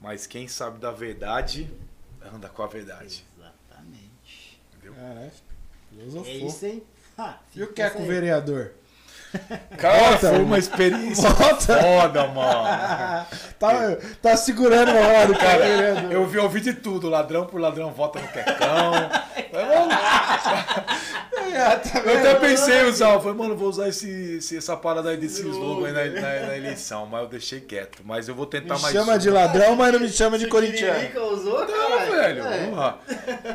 Mas 0.00 0.26
quem 0.26 0.48
sabe 0.48 0.78
da 0.78 0.90
verdade, 0.90 1.70
anda 2.20 2.48
com 2.48 2.62
a 2.62 2.66
verdade. 2.66 3.24
Exatamente. 3.38 4.60
Caralho, 4.82 5.20
É 5.20 5.32
filosofou. 5.90 6.32
isso, 6.48 6.66
hein? 6.66 6.82
Ah, 7.16 7.38
E 7.54 7.62
o 7.62 7.72
que 7.72 7.80
é 7.82 7.88
com 7.90 8.02
o 8.02 8.06
vereador? 8.06 8.72
Cara, 9.76 9.98
Volta, 10.10 10.28
foi 10.30 10.42
uma 10.42 10.58
experiência 10.58 11.28
Volta. 11.30 11.78
foda, 11.78 12.26
mano. 12.28 13.26
tá, 13.58 13.96
tá 14.22 14.36
segurando 14.36 14.90
uma 14.90 15.00
hora, 15.00 15.34
cara. 15.34 15.66
Eu 16.10 16.26
vi, 16.26 16.38
ouvi 16.38 16.60
de 16.60 16.72
tudo. 16.72 17.08
Ladrão 17.08 17.46
por 17.46 17.60
ladrão 17.60 17.90
vota 17.92 18.20
no 18.20 18.28
quecão. 18.28 18.92
É, 21.56 21.76
tá 21.76 21.98
Eu 22.00 22.18
até 22.18 22.34
pensei 22.36 22.80
em 22.82 22.84
usar. 22.84 23.14
Eu 23.14 23.20
falei, 23.20 23.36
mano, 23.36 23.56
vou 23.56 23.68
usar 23.68 23.88
esse, 23.88 24.36
esse- 24.36 24.56
essa 24.56 24.76
parada 24.76 25.10
aí 25.10 25.16
desse 25.16 25.40
slogan 25.48 25.86
aí 25.88 25.92
na, 26.10 26.20
na- 26.20 26.46
na 26.48 26.56
eleição, 26.56 27.06
mas 27.06 27.22
eu 27.22 27.28
deixei 27.28 27.60
quieto. 27.60 28.02
Mas 28.04 28.28
eu 28.28 28.34
vou 28.34 28.46
tentar 28.46 28.76
Me 28.76 28.82
mais. 28.82 28.92
chama 28.94 29.12
uma. 29.12 29.18
de 29.18 29.30
ladrão, 29.30 29.74
mas 29.76 29.92
não 29.92 30.00
me 30.00 30.08
chama 30.08 30.38
de 30.38 30.46
corintiano. 30.46 30.94
Tiririca 30.94 31.22
usou, 31.22 31.60
Não, 31.60 31.66
caralho. 31.66 32.12
velho. 32.12 32.46
É. 32.46 32.58
Vamos 32.60 32.76
lá. 32.78 32.98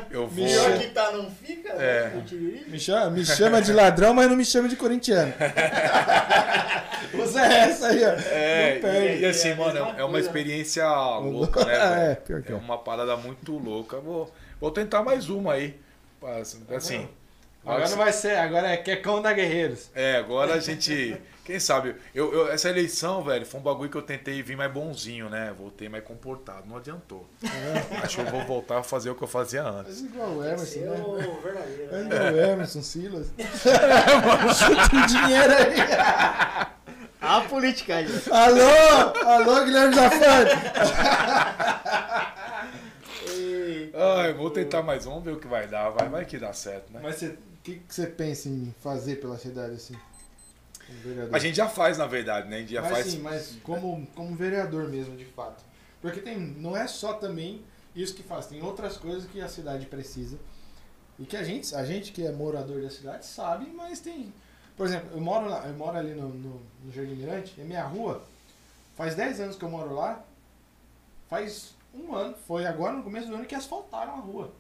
Eu 0.10 0.28
vou. 0.30 0.46
Pior 0.46 0.78
que 0.80 0.88
tá, 0.88 1.12
não 1.12 1.30
fica? 1.32 1.70
É. 1.74 2.10
né? 2.10 2.24
Me 2.68 2.80
chama, 2.80 3.10
me 3.12 3.26
chama 3.26 3.62
de 3.62 3.74
ladrão, 3.74 4.14
mas 4.14 4.28
não 4.30 4.36
me 4.36 4.46
chama 4.46 4.68
de 4.68 4.76
corintiano. 4.76 5.34
Usa 7.14 7.42
essa 7.42 7.88
aí, 7.88 8.04
ó. 8.06 8.10
É, 8.32 8.80
e, 9.18 9.20
e 9.22 9.26
assim, 9.26 9.50
É 9.50 9.54
a 9.54 9.56
mano, 9.58 9.74
mesma 9.74 9.96
é 10.00 10.04
uma 10.04 10.20
experiência 10.20 10.88
louca, 11.20 11.66
né, 11.66 11.76
É, 12.12 12.16
pior 12.16 12.42
que 12.42 12.52
É 12.52 12.56
é. 12.56 12.58
uma 12.58 12.78
parada 12.78 13.16
muito 13.18 13.58
louca. 13.58 13.98
Vou, 14.00 14.32
vou 14.60 14.72
tentar 14.72 15.04
mais 15.04 15.30
uma 15.30 15.54
aí. 15.54 15.76
Assim, 16.78 17.08
Agora 17.64 17.88
não 17.90 17.98
vai 17.98 18.12
ser, 18.12 18.38
agora 18.38 18.70
é 18.70 18.78
Quecão 18.78 19.22
da 19.22 19.32
Guerreiros. 19.34 19.90
É, 19.94 20.16
agora 20.18 20.56
a 20.56 20.60
gente. 20.60 21.16
Quem 21.46 21.60
sabe? 21.60 21.96
Eu, 22.14 22.32
eu- 22.34 22.52
essa 22.52 22.70
eleição, 22.70 23.24
velho, 23.24 23.46
foi 23.46 23.60
um 23.60 23.64
bagulho 23.64 23.90
que 23.90 23.98
eu 23.98 24.02
tentei 24.02 24.42
vir 24.42 24.56
mais 24.56 24.72
bonzinho, 24.72 25.30
né? 25.30 25.54
Voltei 25.58 25.90
mais 25.90 26.04
comportado. 26.04 26.68
Não 26.68 26.78
adiantou. 26.78 27.28
Acho 28.04 28.18
que 28.18 28.22
eu 28.22 28.26
vou 28.32 28.44
voltar 28.46 28.80
a 28.80 28.84
fazer 28.84 29.10
o 29.10 29.16
que 29.16 29.24
eu 29.24 29.28
fazia 29.28 29.64
antes. 29.64 30.02
É 30.02 30.06
igual 30.06 30.30
o 30.30 30.44
Emerson, 30.44 30.80
é 30.80 30.84
né? 30.86 31.04
o 31.06 31.42
verdadeiro. 31.42 31.96
É 31.96 32.02
igual 32.02 32.34
o 32.34 32.52
Emerson, 32.54 32.82
Silas. 32.82 33.28
Chuta 34.58 35.08
dinheiro 35.08 35.54
aí. 35.54 36.72
A 37.22 37.42
politicagem. 37.42 38.16
Alô, 38.32 39.30
alô, 39.30 39.66
Guilherme 39.66 39.94
Zafani. 39.96 40.50
Ei, 43.28 43.92
Ai, 44.18 44.34
vou 44.34 44.50
tentar 44.50 44.82
mais 44.82 45.06
um, 45.06 45.20
ver 45.22 45.32
o 45.34 45.40
que 45.40 45.48
vai 45.48 45.68
dar. 45.68 45.90
Vai, 45.90 46.10
vai 46.10 46.26
que 46.26 46.38
dá 46.38 46.54
certo, 46.54 46.92
né? 46.94 47.00
Mas 47.04 47.16
você- 47.16 47.38
que, 47.64 47.76
que 47.80 47.94
você 47.94 48.08
pensa 48.08 48.50
em 48.50 48.74
fazer 48.82 49.18
pela 49.18 49.38
cidade 49.38 49.76
assim? 49.76 49.96
A 51.32 51.40
gente 51.40 51.56
já 51.56 51.70
faz, 51.70 51.98
na 51.98 52.06
verdade, 52.06 52.50
né? 52.50 52.58
A 52.58 52.60
gente 52.60 52.74
já 52.74 52.82
mas 52.82 52.92
faz. 52.92 53.06
sim, 53.08 53.20
mas 53.20 53.58
como, 53.64 54.06
como 54.16 54.36
vereador 54.36 54.90
mesmo, 54.90 55.16
de 55.16 55.26
fato. 55.26 55.64
Porque 56.02 56.20
tem, 56.20 56.38
não 56.38 56.76
é 56.76 56.88
só 56.88 57.14
também 57.14 57.64
isso 57.96 58.16
que 58.16 58.24
faz, 58.24 58.48
tem 58.48 58.62
outras 58.62 58.98
coisas 58.98 59.30
que 59.30 59.40
a 59.40 59.48
cidade 59.48 59.86
precisa. 59.86 60.38
E 61.20 61.26
que 61.26 61.38
a 61.38 61.44
gente, 61.44 61.74
a 61.76 61.86
gente 61.86 62.12
que 62.12 62.26
é 62.26 62.32
morador 62.32 62.82
da 62.82 62.90
cidade 62.90 63.26
sabe, 63.26 63.72
mas 63.76 64.00
tem. 64.00 64.34
Por 64.76 64.88
exemplo, 64.88 65.12
eu 65.14 65.22
moro, 65.22 65.48
lá, 65.48 65.68
eu 65.68 65.74
moro 65.74 65.98
ali 65.98 66.14
no, 66.14 66.30
no, 66.30 66.62
no 66.84 66.92
Jardim 66.92 67.14
Mirante, 67.14 67.60
é 67.60 67.64
minha 67.64 67.84
rua. 67.84 68.24
Faz 68.96 69.16
10 69.16 69.40
anos 69.42 69.56
que 69.56 69.64
eu 69.64 69.70
moro 69.70 69.94
lá. 69.94 70.24
Faz 71.30 71.76
um 71.94 72.16
ano, 72.16 72.36
foi 72.48 72.66
agora 72.66 72.94
no 72.94 73.04
começo 73.04 73.28
do 73.28 73.36
ano 73.36 73.46
que 73.46 73.56
asfaltaram 73.56 74.14
a 74.14 74.18
rua. 74.18 74.52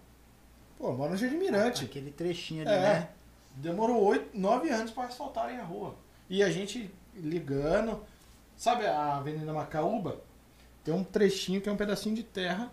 Pô, 0.81 0.87
eu 0.87 0.93
moro 0.93 1.11
no 1.11 1.17
Jardim 1.17 1.37
Mirante. 1.37 1.85
Aquele 1.85 2.09
trechinho 2.11 2.63
ali, 2.67 2.75
É. 2.75 2.79
né? 2.81 3.09
Demorou 3.55 4.03
oito, 4.03 4.29
nove 4.33 4.69
anos 4.69 4.89
para 4.89 5.03
asfaltarem 5.03 5.59
a 5.59 5.63
rua. 5.63 5.93
E 6.27 6.41
a 6.41 6.49
gente 6.49 6.89
ligando. 7.15 8.03
Sabe 8.57 8.87
a 8.87 9.17
Avenida 9.17 9.53
Macaúba? 9.53 10.21
Tem 10.83 10.91
um 10.93 11.03
trechinho 11.03 11.61
que 11.61 11.69
é 11.69 11.71
um 11.71 11.77
pedacinho 11.77 12.15
de 12.15 12.23
terra. 12.23 12.71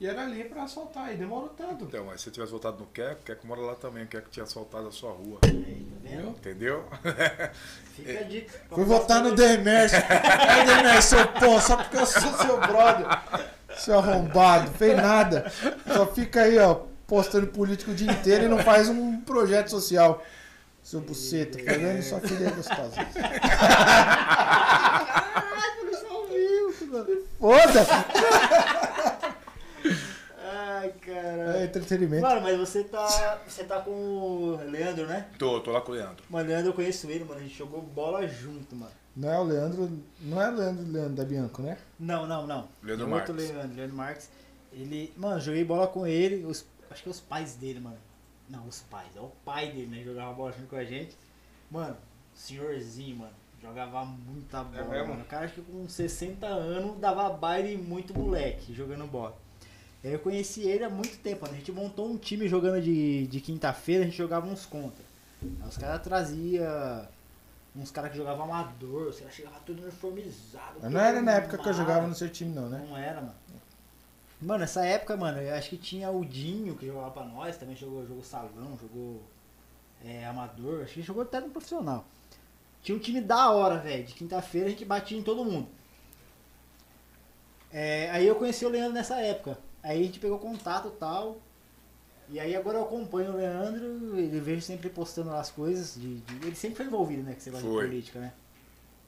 E 0.00 0.06
era 0.06 0.22
ali 0.24 0.42
para 0.44 0.64
asfaltar. 0.64 1.12
E 1.12 1.16
demorou 1.16 1.50
tanto. 1.50 1.84
Então, 1.84 2.04
mas 2.06 2.20
se 2.20 2.24
você 2.24 2.30
tivesse 2.32 2.50
voltado 2.50 2.78
no 2.80 2.86
Queco, 2.86 3.20
o 3.20 3.24
Queco 3.24 3.46
mora 3.46 3.60
lá 3.60 3.74
também. 3.76 4.02
O 4.04 4.08
Queco 4.08 4.28
tinha 4.28 4.44
asfaltado 4.44 4.88
a 4.88 4.92
sua 4.92 5.12
rua. 5.12 5.38
Aí, 5.44 5.86
tá 5.90 5.96
vendo? 6.02 6.28
Entendeu? 6.30 6.84
Fica 7.94 8.18
a 8.20 8.22
dica. 8.24 8.60
Fui 8.74 8.84
votar 8.84 9.22
no 9.22 9.34
Demércio. 9.34 9.98
Aí, 10.10 10.66
Demércio, 10.66 11.18
seu 11.18 11.28
pô, 11.28 11.60
só 11.60 11.76
porque 11.76 11.96
eu 11.96 12.06
sou 12.06 12.32
seu 12.32 12.58
brother. 12.60 13.06
Seu 13.78 13.98
arrombado, 13.98 14.70
fez 14.72 14.96
nada. 14.96 15.50
Só 15.86 16.06
fica 16.06 16.42
aí, 16.42 16.58
ó, 16.58 16.80
postando 17.06 17.46
político 17.48 17.90
o 17.90 17.94
dia 17.94 18.10
inteiro 18.10 18.44
e 18.44 18.48
não 18.48 18.58
faz 18.58 18.88
um 18.88 19.20
projeto 19.20 19.68
social. 19.70 20.22
Seu 20.82 21.00
buceta, 21.00 21.58
tá 21.64 21.72
vendo? 21.72 22.02
Sua 22.02 22.20
filha 22.20 22.46
é 22.46 22.50
gostosa. 22.50 22.94
Foda! 27.38 27.86
Ai, 30.48 30.86
É 30.86 30.90
caralho. 30.90 31.64
entretenimento. 31.64 32.22
Mano, 32.22 32.40
mas 32.40 32.58
você 32.58 32.84
tá. 32.84 33.38
Você 33.46 33.64
tá 33.64 33.80
com 33.80 33.90
o 33.90 34.60
Leandro, 34.70 35.06
né? 35.06 35.26
Tô, 35.38 35.60
tô 35.60 35.70
lá 35.72 35.80
com 35.80 35.92
o 35.92 35.94
Leandro. 35.94 36.24
Mano, 36.30 36.48
Leandro 36.48 36.70
eu 36.70 36.74
conheço 36.74 37.10
ele, 37.10 37.24
mano. 37.24 37.40
A 37.40 37.42
gente 37.42 37.56
jogou 37.56 37.82
bola 37.82 38.26
junto, 38.26 38.74
mano. 38.76 38.92
Não 39.16 39.32
é 39.32 39.38
o 39.38 39.44
Leandro. 39.44 39.90
Não 40.20 40.40
é 40.40 40.50
o 40.50 40.54
Leandro, 40.54 40.84
Leandro 40.92 41.14
da 41.14 41.24
Bianco, 41.24 41.62
né? 41.62 41.76
Não, 41.98 42.26
não, 42.26 42.46
não. 42.46 42.68
Leandro 42.82 43.06
outro 43.12 43.34
Marques. 43.34 43.50
Leandro, 43.50 43.76
Leandro 43.76 43.96
Marques. 43.96 44.28
Ele. 44.72 45.12
Mano, 45.16 45.40
joguei 45.40 45.64
bola 45.64 45.86
com 45.86 46.06
ele. 46.06 46.44
Os, 46.44 46.64
acho 46.90 47.02
que 47.02 47.08
é 47.08 47.12
os 47.12 47.20
pais 47.20 47.54
dele, 47.56 47.80
mano. 47.80 47.98
Não, 48.48 48.66
os 48.66 48.80
pais. 48.82 49.14
É 49.16 49.20
o 49.20 49.30
pai 49.44 49.72
dele, 49.72 49.86
né? 49.86 50.02
Jogava 50.04 50.32
bola 50.32 50.52
junto 50.52 50.68
com 50.68 50.76
a 50.76 50.84
gente. 50.84 51.16
Mano, 51.70 51.96
senhorzinho, 52.34 53.16
mano. 53.16 53.32
Jogava 53.60 54.04
muita 54.04 54.62
bola, 54.62 54.84
mesmo? 54.84 55.08
mano. 55.08 55.22
O 55.22 55.26
cara 55.26 55.46
acho 55.46 55.54
que 55.54 55.62
com 55.62 55.88
60 55.88 56.46
anos 56.46 56.98
dava 56.98 57.28
baile 57.30 57.76
muito 57.76 58.14
moleque 58.14 58.72
jogando 58.72 59.06
bola. 59.06 59.36
Aí 60.04 60.12
eu 60.12 60.20
conheci 60.20 60.62
ele 60.62 60.84
há 60.84 60.90
muito 60.90 61.18
tempo, 61.18 61.42
mano. 61.42 61.54
A 61.54 61.58
gente 61.58 61.72
montou 61.72 62.08
um 62.08 62.16
time 62.16 62.46
jogando 62.46 62.80
de, 62.80 63.26
de 63.26 63.40
quinta-feira, 63.40 64.02
a 64.02 64.06
gente 64.06 64.16
jogava 64.16 64.46
uns 64.46 64.64
contra. 64.64 65.04
Aí 65.42 65.68
os 65.68 65.76
caras 65.76 66.00
traziam 66.02 67.08
uns 67.74 67.90
caras 67.90 68.10
que 68.10 68.16
jogavam 68.16 68.44
amador, 68.44 69.08
os 69.08 69.18
caras 69.18 69.34
chegavam 69.34 69.58
tudo 69.66 69.82
uniformizado. 69.82 70.78
Mas 70.80 70.90
não 70.90 71.00
era 71.00 71.20
na 71.20 71.32
época 71.32 71.58
que 71.58 71.68
eu 71.68 71.74
jogava 71.74 72.06
no 72.06 72.14
seu 72.14 72.28
time, 72.28 72.54
não, 72.54 72.68
né? 72.68 72.84
Não 72.88 72.96
era, 72.96 73.20
mano. 73.20 73.34
Mano, 74.40 74.60
nessa 74.60 74.84
época, 74.84 75.16
mano, 75.16 75.38
eu 75.40 75.54
acho 75.54 75.70
que 75.70 75.78
tinha 75.78 76.10
o 76.10 76.24
Dinho 76.24 76.76
que 76.76 76.86
jogava 76.86 77.10
pra 77.10 77.24
nós, 77.24 77.56
também 77.56 77.74
jogou, 77.74 78.06
jogou 78.06 78.22
salão, 78.22 78.76
jogou 78.80 79.22
é, 80.04 80.26
amador, 80.26 80.82
acho 80.82 80.94
que 80.94 81.02
jogou 81.02 81.22
até 81.22 81.40
no 81.40 81.48
profissional. 81.50 82.04
Tinha 82.82 82.94
um 82.96 83.00
time 83.00 83.20
da 83.20 83.50
hora, 83.50 83.78
velho. 83.78 84.04
De 84.04 84.14
quinta-feira 84.14 84.66
a 84.66 84.70
gente 84.70 84.84
batia 84.84 85.18
em 85.18 85.22
todo 85.22 85.44
mundo. 85.44 85.68
É, 87.72 88.10
aí 88.10 88.26
eu 88.26 88.36
conheci 88.36 88.64
o 88.64 88.68
Leandro 88.68 88.92
nessa 88.92 89.16
época. 89.20 89.58
Aí 89.82 90.00
a 90.00 90.04
gente 90.04 90.20
pegou 90.20 90.38
contato 90.38 90.88
e 90.88 90.98
tal. 90.98 91.38
E 92.28 92.40
aí 92.40 92.54
agora 92.56 92.78
eu 92.78 92.82
acompanho 92.84 93.32
o 93.32 93.36
Leandro, 93.36 94.18
ele 94.18 94.40
vejo 94.40 94.60
sempre 94.62 94.88
postando 94.90 95.30
lá 95.30 95.40
as 95.40 95.50
coisas. 95.50 95.94
De, 95.94 96.18
de- 96.20 96.46
ele 96.46 96.56
sempre 96.56 96.76
foi 96.76 96.86
envolvido, 96.86 97.22
né? 97.22 97.32
Com 97.32 97.38
esse 97.38 97.50
negócio 97.50 97.66
de 97.68 97.74
política, 97.88 98.20
né? 98.20 98.32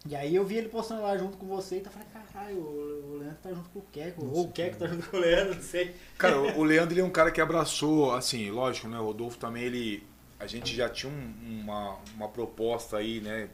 E 0.08 0.16
aí 0.16 0.34
eu 0.34 0.44
vi 0.44 0.56
ele 0.56 0.68
postando 0.70 1.02
lá 1.02 1.18
junto 1.18 1.36
com 1.36 1.46
você 1.46 1.76
e 1.76 1.80
tá 1.80 1.90
falando, 1.90 2.08
caralho, 2.32 2.56
o, 2.56 3.18
Leandro 3.18 3.38
tá 3.42 3.50
junto 3.52 3.68
com 3.68 3.78
o 3.80 3.82
Keco. 3.92 4.24
Ou 4.24 4.44
o 4.46 4.52
Keco 4.52 4.78
tá 4.78 4.86
junto 4.86 5.06
com 5.10 5.16
o 5.18 5.20
Leandro, 5.20 5.54
não 5.56 5.62
sei. 5.62 5.94
Cara, 6.16 6.40
o 6.40 6.64
Leandro 6.64 6.94
ele 6.94 7.02
é 7.02 7.04
um 7.04 7.10
cara 7.10 7.30
que 7.30 7.40
abraçou, 7.40 8.14
assim, 8.14 8.50
lógico, 8.50 8.88
né? 8.88 8.98
O 8.98 9.04
Rodolfo 9.04 9.36
também, 9.36 9.64
ele. 9.64 10.02
A 10.40 10.46
gente 10.46 10.74
já 10.74 10.88
tinha 10.88 11.12
um- 11.12 11.60
uma, 11.62 11.98
uma 12.14 12.28
proposta 12.28 12.96
aí, 12.96 13.20
né? 13.20 13.50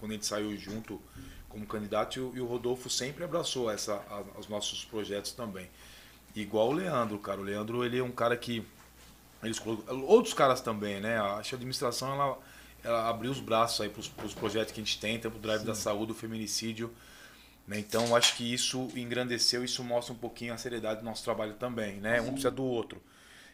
Quando 0.00 0.10
a 0.12 0.14
gente 0.14 0.26
saiu 0.26 0.56
junto 0.56 1.00
como 1.48 1.64
candidato, 1.66 2.16
e 2.18 2.20
o, 2.20 2.32
e 2.36 2.40
o 2.40 2.46
Rodolfo 2.46 2.90
sempre 2.90 3.22
abraçou 3.22 3.70
essa, 3.70 3.94
a- 4.10 4.24
os 4.40 4.48
nossos 4.48 4.84
projetos 4.84 5.32
também. 5.32 5.70
Igual 6.34 6.70
o 6.70 6.72
Leandro, 6.72 7.18
cara. 7.20 7.40
O 7.40 7.44
Leandro, 7.44 7.84
ele 7.84 7.98
é 7.98 8.02
um 8.02 8.10
cara 8.10 8.36
que. 8.36 8.66
Eles, 9.42 9.60
outros 10.06 10.34
caras 10.34 10.60
também, 10.60 11.00
né? 11.00 11.18
Acho 11.18 11.50
que 11.50 11.54
a 11.54 11.58
administração 11.58 12.12
ela, 12.12 12.38
ela 12.84 13.08
abriu 13.08 13.30
os 13.30 13.40
braços 13.40 13.80
aí 13.80 13.88
para 13.88 14.00
os 14.26 14.34
projetos 14.34 14.72
que 14.72 14.80
a 14.80 14.84
gente 14.84 14.98
tem, 14.98 15.18
tanto 15.18 15.36
o 15.36 15.40
Drive 15.40 15.64
da 15.64 15.74
Saúde, 15.74 16.12
o 16.12 16.14
feminicídio. 16.14 16.92
Né? 17.66 17.78
Então, 17.78 18.14
acho 18.16 18.36
que 18.36 18.52
isso 18.52 18.90
engrandeceu, 18.96 19.64
isso 19.64 19.84
mostra 19.84 20.12
um 20.12 20.16
pouquinho 20.18 20.52
a 20.52 20.56
seriedade 20.56 21.00
do 21.00 21.04
nosso 21.04 21.22
trabalho 21.22 21.54
também, 21.54 22.00
né? 22.00 22.20
Um 22.20 22.32
precisa 22.32 22.50
do 22.50 22.64
outro. 22.64 23.00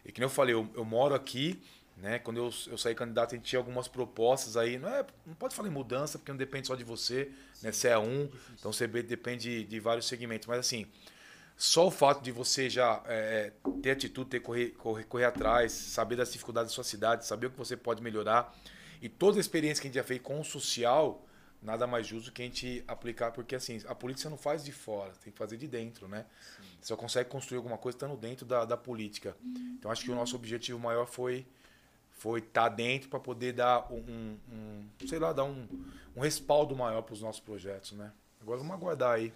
E 0.05 0.13
que 0.13 0.21
nem 0.21 0.27
eu 0.27 0.31
falei, 0.31 0.55
eu, 0.55 0.69
eu 0.75 0.85
moro 0.85 1.15
aqui, 1.15 1.61
né? 1.99 2.19
Quando 2.19 2.39
eu, 2.39 2.51
eu 2.69 2.79
saí 2.79 2.95
candidato, 2.95 3.35
a 3.35 3.37
gente 3.37 3.47
tinha 3.47 3.59
algumas 3.59 3.89
propostas 3.89 4.57
aí. 4.57 4.79
Não, 4.79 4.89
é, 4.89 5.05
não 5.27 5.35
pode 5.35 5.55
falar 5.55 5.69
em 5.69 5.73
mudança, 5.73 6.19
porque 6.19 6.33
não 6.33 6.39
depende 6.39 6.67
só 6.67 6.75
de 6.75 6.85
você, 6.85 7.31
né? 7.63 7.73
Você 7.73 7.89
é 7.89 7.99
um, 7.99 8.31
então 8.59 8.73
você 8.73 8.87
depende 8.87 9.65
de 9.65 9.81
vários 9.81 10.07
segmentos. 10.07 10.47
Mas 10.47 10.61
assim, 10.61 10.87
só 11.57 11.87
o 11.89 11.91
fato 11.91 12.23
de 12.23 12.31
você 12.31 12.71
já 12.71 13.03
é, 13.07 13.53
ter 13.83 13.91
atitude, 13.91 14.31
ter 14.31 14.41
correr, 14.41 14.69
correr, 14.71 15.05
correr 15.05 15.25
atrás, 15.25 15.73
saber 15.73 16.17
das 16.17 16.33
dificuldades 16.33 16.71
da 16.71 16.75
sua 16.75 16.85
cidade, 16.85 17.27
saber 17.27 17.49
o 17.49 17.51
que 17.51 17.59
você 17.59 17.77
pode 17.77 18.03
melhorar. 18.03 18.55
E 19.01 19.09
toda 19.09 19.39
a 19.39 19.41
experiência 19.41 19.81
que 19.81 19.87
a 19.87 19.91
gente 19.91 19.97
já 19.97 20.05
fez 20.05 20.21
com 20.21 20.41
o 20.41 20.45
social, 20.45 21.25
nada 21.63 21.87
mais 21.87 22.07
justo 22.07 22.33
que 22.33 22.43
a 22.43 22.45
gente 22.45 22.83
aplicar, 22.87 23.33
porque 23.33 23.55
assim, 23.55 23.81
a 23.87 23.95
política 23.95 24.29
não 24.31 24.37
faz 24.37 24.65
de 24.65 24.73
fora, 24.73 25.13
tem 25.23 25.33
que 25.33 25.39
fazer 25.39 25.57
de 25.57 25.67
dentro, 25.69 26.09
né? 26.09 26.25
Você 26.81 26.89
só 26.89 26.97
consegue 26.97 27.29
construir 27.31 27.59
alguma 27.59 27.79
coisa 27.79 27.97
estando 27.97 28.17
dentro 28.17 28.45
da, 28.47 28.65
da 28.65 28.77
política. 28.77 29.37
Então 29.79 29.91
acho 29.91 30.05
que 30.05 30.11
o 30.11 30.15
nosso 30.15 30.37
objetivo 30.37 30.79
maior 30.79 31.07
foi 31.07 31.47
foi 32.13 32.41
estar 32.41 32.69
dentro 32.69 33.09
para 33.09 33.21
poder 33.21 33.53
dar 33.53 33.93
um, 33.93 34.37
um- 34.53 34.89
sei 35.07 35.21
lá, 35.21 35.33
dar 35.33 35.45
um, 35.45 35.69
um 36.17 36.21
respaldo 36.21 36.75
maior 36.75 37.01
para 37.03 37.13
os 37.15 37.23
nossos 37.23 37.41
projetos, 37.41 37.93
né? 37.93 38.13
Agora 38.41 38.59
vamos 38.59 38.75
aguardar 38.75 39.15
aí. 39.15 39.33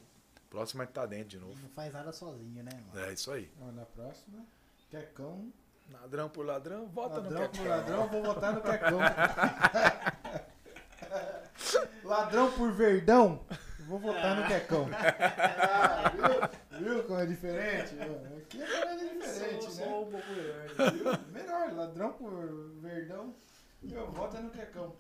Próximo 0.51 0.83
é 0.83 0.85
estar 0.85 1.07
dentro 1.07 1.29
de 1.29 1.39
novo. 1.39 1.55
Não 1.63 1.69
faz 1.71 1.93
nada 1.93 2.13
sozinho, 2.13 2.63
né, 2.63 2.71
mano? 2.93 3.07
É 3.07 3.13
isso 3.13 3.31
aí. 3.31 3.49
Na 3.73 3.85
próxima, 3.87 4.45
Quecão. 4.91 5.53
Ladrão 5.91 6.29
por 6.29 6.45
ladrão, 6.47 6.87
volta 6.89 7.21
no 7.21 7.31
Ladrão 7.31 7.49
por 7.51 7.67
ladrão, 7.67 8.09
vou 8.09 8.23
votar 8.23 8.55
no 8.55 8.63
Quecão. 8.63 8.99
ladrão 12.05 12.51
por 12.53 12.73
verdão, 12.73 13.45
vou 13.87 13.99
votar 13.99 14.37
no 14.37 14.47
Quecão. 14.47 14.89
Ah, 14.93 16.11
viu? 16.11 16.81
Viu 16.81 17.03
como 17.05 17.21
é 17.21 17.27
diferente? 17.27 17.95
Aqui 18.01 18.63
é 18.63 18.97
diferente, 18.97 19.65
Sou- 19.65 19.75
né? 19.75 19.85
sou 19.85 20.07
um 20.07 20.11
pouco 20.11 20.27
melhor. 20.33 20.69
Viu? 20.93 21.05
Melhor, 21.33 21.73
ladrão 21.73 22.13
por 22.15 22.33
verdão. 22.81 23.35
Eu 23.91 24.11
voto 24.11 24.37
é 24.37 24.41
no 24.41 24.51
Quecão. 24.51 24.95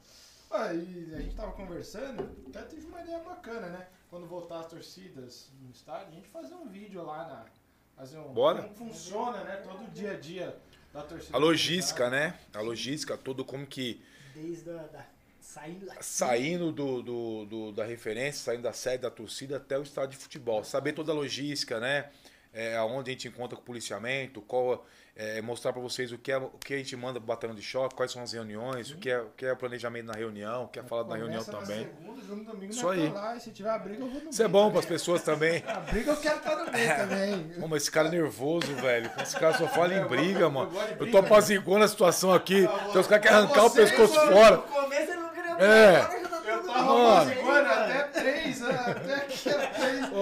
Ah, 0.50 0.72
e 0.74 1.12
a 1.14 1.20
gente 1.20 1.34
tava 1.34 1.52
conversando, 1.52 2.28
até 2.48 2.62
teve 2.62 2.86
uma 2.86 3.00
ideia 3.00 3.18
bacana, 3.20 3.68
né? 3.68 3.86
Quando 4.10 4.26
voltar 4.26 4.60
as 4.60 4.66
torcidas 4.66 5.50
no 5.60 5.70
estádio, 5.70 6.08
a 6.08 6.10
gente 6.10 6.28
fazer 6.28 6.54
um 6.54 6.68
vídeo 6.68 7.02
lá 7.02 7.26
na. 7.26 7.46
Fazer 8.02 8.18
um. 8.18 8.32
Bora. 8.34 8.62
Como 8.62 8.74
funciona, 8.90 9.44
né? 9.44 9.56
Todo 9.62 9.84
o 9.84 9.90
dia 9.92 10.10
a 10.10 10.18
dia 10.18 10.56
da 10.92 11.02
torcida. 11.02 11.36
A 11.36 11.38
logística, 11.38 12.10
né? 12.10 12.36
A 12.52 12.60
logística, 12.60 13.16
tudo 13.16 13.44
como 13.44 13.64
que. 13.64 14.02
Desde 14.34 14.70
a, 14.70 14.82
da, 14.88 15.06
saindo 15.40 15.86
daqui. 15.86 16.04
Saindo 16.04 16.72
do, 16.72 17.00
do, 17.00 17.44
do- 17.46 17.72
da 17.72 17.84
referência, 17.84 18.42
saindo 18.42 18.62
da 18.62 18.72
sede 18.72 19.02
da 19.02 19.10
torcida 19.10 19.58
até 19.58 19.78
o 19.78 19.82
estádio 19.84 20.18
de 20.18 20.24
futebol. 20.24 20.64
Saber 20.64 20.94
toda 20.94 21.12
a 21.12 21.14
logística, 21.14 21.78
né? 21.78 22.10
É, 22.54 22.76
aonde 22.76 23.10
a 23.10 23.12
gente 23.14 23.28
encontra 23.28 23.56
com 23.56 23.62
o 23.62 23.64
policiamento, 23.64 24.42
qual, 24.42 24.84
é, 25.16 25.40
mostrar 25.40 25.72
para 25.72 25.80
vocês 25.80 26.12
o 26.12 26.18
que, 26.18 26.30
é, 26.30 26.36
o 26.36 26.50
que 26.50 26.74
a 26.74 26.76
gente 26.76 26.94
manda 26.96 27.18
pro 27.18 27.26
batalhão 27.26 27.56
de 27.56 27.62
choque, 27.62 27.94
quais 27.94 28.12
são 28.12 28.22
as 28.22 28.32
reuniões, 28.32 28.90
o 28.90 28.98
que 28.98 29.10
é 29.10 29.20
o 29.20 29.30
que 29.30 29.46
é 29.46 29.52
o 29.52 29.56
planejamento 29.56 30.06
na 30.06 30.12
reunião, 30.12 30.64
o 30.64 30.68
que 30.68 30.78
é 30.78 30.82
falado 30.82 31.08
na 31.08 31.16
reunião 31.16 31.42
também. 31.44 31.88
Segunda, 32.20 32.52
domingo, 32.52 32.72
Isso 32.72 32.82
nós 32.84 32.98
aí. 32.98 33.08
lá, 33.10 33.40
se 33.40 33.50
tiver 33.52 33.70
a 33.70 33.78
briga, 33.78 34.02
eu 34.02 34.08
vou 34.08 34.20
no 34.22 34.30
Isso 34.30 34.42
é 34.42 34.48
bom 34.48 34.70
para 34.70 34.80
as 34.80 34.86
pessoas 34.86 35.22
também. 35.22 35.64
A 35.68 35.80
briga 35.80 36.10
eu 36.10 36.16
quero 36.16 36.36
estar 36.36 36.56
no 36.56 36.70
meio 36.72 36.96
também. 36.96 37.48
Pô, 37.60 37.68
mas 37.68 37.82
esse 37.82 37.90
cara 37.90 38.08
é 38.08 38.10
nervoso, 38.10 38.74
velho. 38.76 39.10
Esse 39.22 39.36
cara 39.38 39.56
só 39.56 39.66
fala 39.68 39.94
em 39.94 40.04
briga, 40.06 40.48
mano. 40.50 40.70
Eu 41.00 41.10
tô 41.10 41.18
apaziguando 41.18 41.84
a 41.84 41.88
situação 41.88 42.32
aqui. 42.32 42.68
Tem 42.92 43.00
os 43.00 43.06
caras 43.06 43.22
que 43.26 43.28
arrancar 43.28 43.64
o 43.64 43.70
pescoço 43.70 44.14
mano. 44.14 44.32
fora. 44.32 44.56
No 44.56 44.62
começo 44.64 45.10
ele 45.10 45.20
não 45.20 45.28
queria 45.30 45.52
É. 45.52 46.00
tá 46.00 46.14
Eu 46.46 46.62
tava 46.64 46.84
Mano. 46.84 47.16
apaziguando 47.22 47.68
até 47.68 48.02
três, 48.04 48.60
né? 48.60 48.70
até 48.86 49.50
era 49.50 49.66
três. 49.68 50.12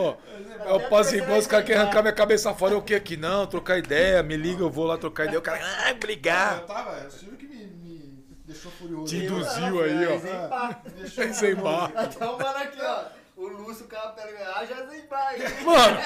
Ó, 0.71 0.79
é 0.79 0.83
o 0.83 0.87
apaziguando, 0.87 1.39
os 1.39 1.47
caras 1.47 1.67
querem 1.67 1.83
arrancar 1.83 2.03
minha 2.03 2.13
cabeça 2.15 2.55
fora. 2.55 2.75
Eu 2.75 2.79
o 2.79 2.83
que 2.83 2.95
aqui? 2.95 3.17
Não, 3.17 3.47
trocar 3.47 3.79
ideia. 3.79 4.23
Me 4.23 4.37
liga, 4.37 4.63
eu 4.63 4.71
vou 4.71 4.85
lá 4.85 4.97
trocar 4.97 5.25
ideia. 5.25 5.39
O 5.39 5.43
cara, 5.43 5.61
ai, 5.85 5.95
brigar. 5.95 6.59
Eu 6.61 6.67
tava, 6.67 6.97
é 6.99 7.07
o 7.07 7.11
Silvio 7.11 7.37
que 7.37 7.47
me, 7.47 7.65
me 7.67 8.27
deixou 8.45 8.71
furioso. 8.73 9.07
Te 9.07 9.17
induziu 9.25 9.83
aí, 9.83 10.07
ó. 10.07 10.73
Deixou 10.97 11.25
Sem 11.35 11.35
furioso. 11.35 11.63
bar. 11.63 11.93
Até 11.95 12.25
o 12.25 12.33
mano 12.39 12.59
aqui, 12.59 12.79
ó. 12.83 13.21
O 13.37 13.47
Lúcio, 13.49 13.87
o 13.87 13.89
Capela 13.89 14.31
ganhar, 14.33 14.67
já 14.67 14.87
zembar 14.87 15.29
aí. 15.29 15.65
Mano, 15.65 15.99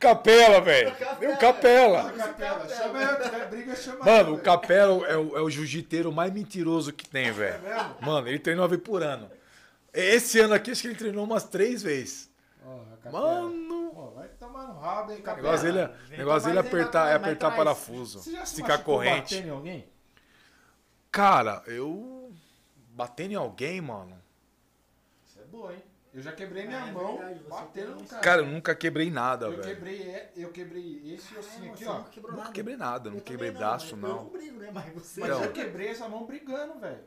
capela, 0.00 0.58
velho. 0.62 0.94
Deu 1.20 1.36
capela. 1.36 2.10
Capela, 2.12 2.66
chama 2.66 3.02
eu, 3.02 3.48
briga, 3.50 3.76
chama 3.76 4.04
Mano, 4.04 4.30
eu, 4.30 4.34
o 4.36 4.38
Capela 4.38 5.06
é 5.06 5.16
o, 5.18 5.36
é 5.36 5.40
o 5.42 5.50
jiu-jiteiro 5.50 6.10
mais 6.10 6.32
mentiroso 6.32 6.90
que 6.90 7.06
tem, 7.06 7.30
velho. 7.30 7.60
velho. 7.60 7.66
É 7.74 7.76
mesmo? 7.76 7.96
Mano, 8.00 8.26
ele 8.26 8.38
treina 8.38 8.62
uma 8.62 8.68
vez 8.68 8.80
por 8.80 9.02
ano. 9.02 9.30
Esse 9.92 10.40
ano 10.40 10.54
aqui, 10.54 10.70
acho 10.70 10.80
que 10.80 10.88
ele 10.88 10.94
treinou 10.94 11.24
umas 11.24 11.44
três 11.44 11.82
vezes. 11.82 12.30
Capela. 13.04 13.50
Mano. 14.52 14.78
O 14.78 15.22
Capela. 15.22 15.36
negócio 15.36 15.66
dele, 15.72 15.78
é- 15.80 16.16
negócio 16.16 16.46
dele 16.48 16.58
é 16.58 16.60
apertar, 16.60 17.08
é 17.10 17.14
apertar 17.14 17.48
atrás. 17.48 17.56
parafuso. 17.56 18.20
Você 18.20 18.32
já 18.32 18.44
se 18.46 18.62
corrente. 18.84 19.34
batendo 19.34 19.46
em 19.48 19.50
alguém? 19.50 19.88
Cara, 21.10 21.62
eu. 21.66 22.32
Batendo 22.90 23.32
em 23.32 23.36
alguém, 23.36 23.80
mano. 23.80 24.20
Isso 25.26 25.40
é 25.40 25.44
boa, 25.44 25.72
hein? 25.72 25.82
Eu 26.14 26.20
já 26.20 26.30
quebrei 26.32 26.66
minha 26.66 26.84
Ah, 26.84 26.88
é 26.88 26.92
mão 26.92 27.16
verdade, 27.16 27.40
batendo 27.48 27.94
no 27.94 28.04
cara. 28.06 28.22
Cara, 28.22 28.42
eu 28.42 28.46
nunca 28.46 28.74
quebrei 28.74 29.10
nada, 29.10 29.46
eu 29.46 29.52
velho. 29.52 29.62
quebrei, 29.62 30.02
é, 30.02 30.30
eu 30.36 30.52
quebrei 30.52 31.14
esse 31.14 31.34
ossinho 31.38 31.70
Ah, 31.70 31.74
aqui, 31.74 31.84
ó. 31.86 31.98
nunca 32.00 32.20
Nunca 32.20 32.36
nada. 32.36 32.52
quebrei 32.52 32.76
nada, 32.76 33.10
não 33.10 33.16
Eu 33.16 33.22
quebrei 33.24 33.48
também 33.50 33.66
braço, 33.66 33.96
mas 33.96 34.10
Eu 34.10 34.16
não. 34.16 34.24
não 34.24 34.30
brigo, 34.30 34.58
né? 34.58 34.70
Mas 34.74 34.92
você. 34.92 35.20
Mas 35.20 35.30
Então. 35.30 35.42
eu 35.44 35.52
quebrei 35.52 35.88
essa 35.88 36.06
mão 36.10 36.26
brigando, 36.26 36.78
velho. 36.78 37.04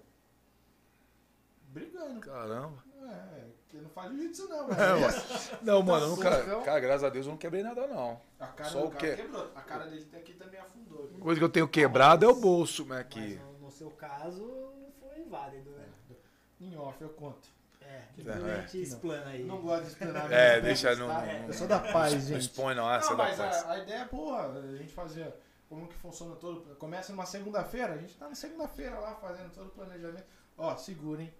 Brigando. 1.67 2.19
Caramba. 2.21 2.83
É, 3.03 3.43
que 3.75 3.81
não 3.83 3.89
faz 3.89 4.11
jiu-jitsu 4.11 4.47
não, 4.47 4.69
É, 4.71 4.75
velho. 4.75 5.59
Não, 5.61 5.83
mano, 5.83 6.05
eu 6.05 6.09
nunca. 6.11 6.39
socão. 6.39 6.63
Cara, 6.63 6.79
graças 6.79 7.03
a 7.03 7.09
Deus 7.09 7.25
eu 7.25 7.31
não 7.31 7.37
quebrei 7.37 7.63
nada, 7.63 7.87
não. 7.87 8.19
A 8.39 8.47
cara 8.47 8.69
Só 8.69 8.79
do 8.81 8.85
o 8.87 8.91
cara 8.91 8.99
quê? 9.15 9.15
quebrou. 9.23 9.51
A 9.55 9.61
cara 9.61 9.85
dele 9.85 10.07
aqui 10.15 10.33
também 10.33 10.59
afundou. 10.59 11.07
viu? 11.07 11.19
Coisa 11.19 11.39
que 11.39 11.43
eu 11.45 11.49
tenho 11.49 11.67
quebrado 11.67 12.25
é 12.25 12.27
o 12.27 12.35
bolso, 12.35 12.85
né? 12.85 12.97
Mas 12.97 13.07
Que... 13.07 13.35
no, 13.35 13.59
no 13.59 13.71
seu 13.71 13.89
caso, 13.91 14.71
foi 14.99 15.23
válido, 15.25 15.69
né? 15.71 15.85
Em 16.61 16.77
off 16.77 17.01
eu 17.01 17.09
conto. 17.09 17.49
É, 17.81 18.01
que 18.15 18.27
É, 18.27 18.33
a 18.33 18.37
é. 18.37 18.61
gente 18.61 18.81
explana 18.81 19.27
aí. 19.29 19.43
Não 19.43 19.61
gosto 19.61 19.83
de 19.83 19.89
explanar. 19.89 20.31
É, 20.31 20.59
deixa 20.61 20.95
no. 20.95 21.07
tá? 21.07 21.25
É. 21.27 21.45
Eu 21.47 21.53
sou 21.53 21.67
da 21.67 21.79
paz, 21.79 22.13
Não 22.13 22.19
gente. 22.21 22.39
expõe, 22.39 22.73
não. 22.73 22.87
Ah, 22.87 22.99
você 22.99 23.07
é 23.07 23.09
Não, 23.11 23.17
da 23.17 23.23
mas 23.25 23.37
paz. 23.37 23.63
a, 23.65 23.71
a 23.71 23.77
ideia 23.79 23.97
é 23.99 24.05
boa, 24.05 24.51
a 24.51 24.75
gente 24.77 24.91
fazer 24.93 25.33
como 25.69 25.87
que 25.87 25.95
funciona 25.95 26.35
todo. 26.35 26.75
Começa 26.77 27.11
numa 27.11 27.25
segunda-feira, 27.25 27.93
a 27.93 27.97
gente 27.97 28.15
tá 28.15 28.27
na 28.29 28.35
segunda-feira 28.35 28.97
lá 28.99 29.15
fazendo 29.15 29.51
todo 29.51 29.67
o 29.67 29.71
planejamento. 29.71 30.25
Ó, 30.57 30.75
segurem. 30.77 31.31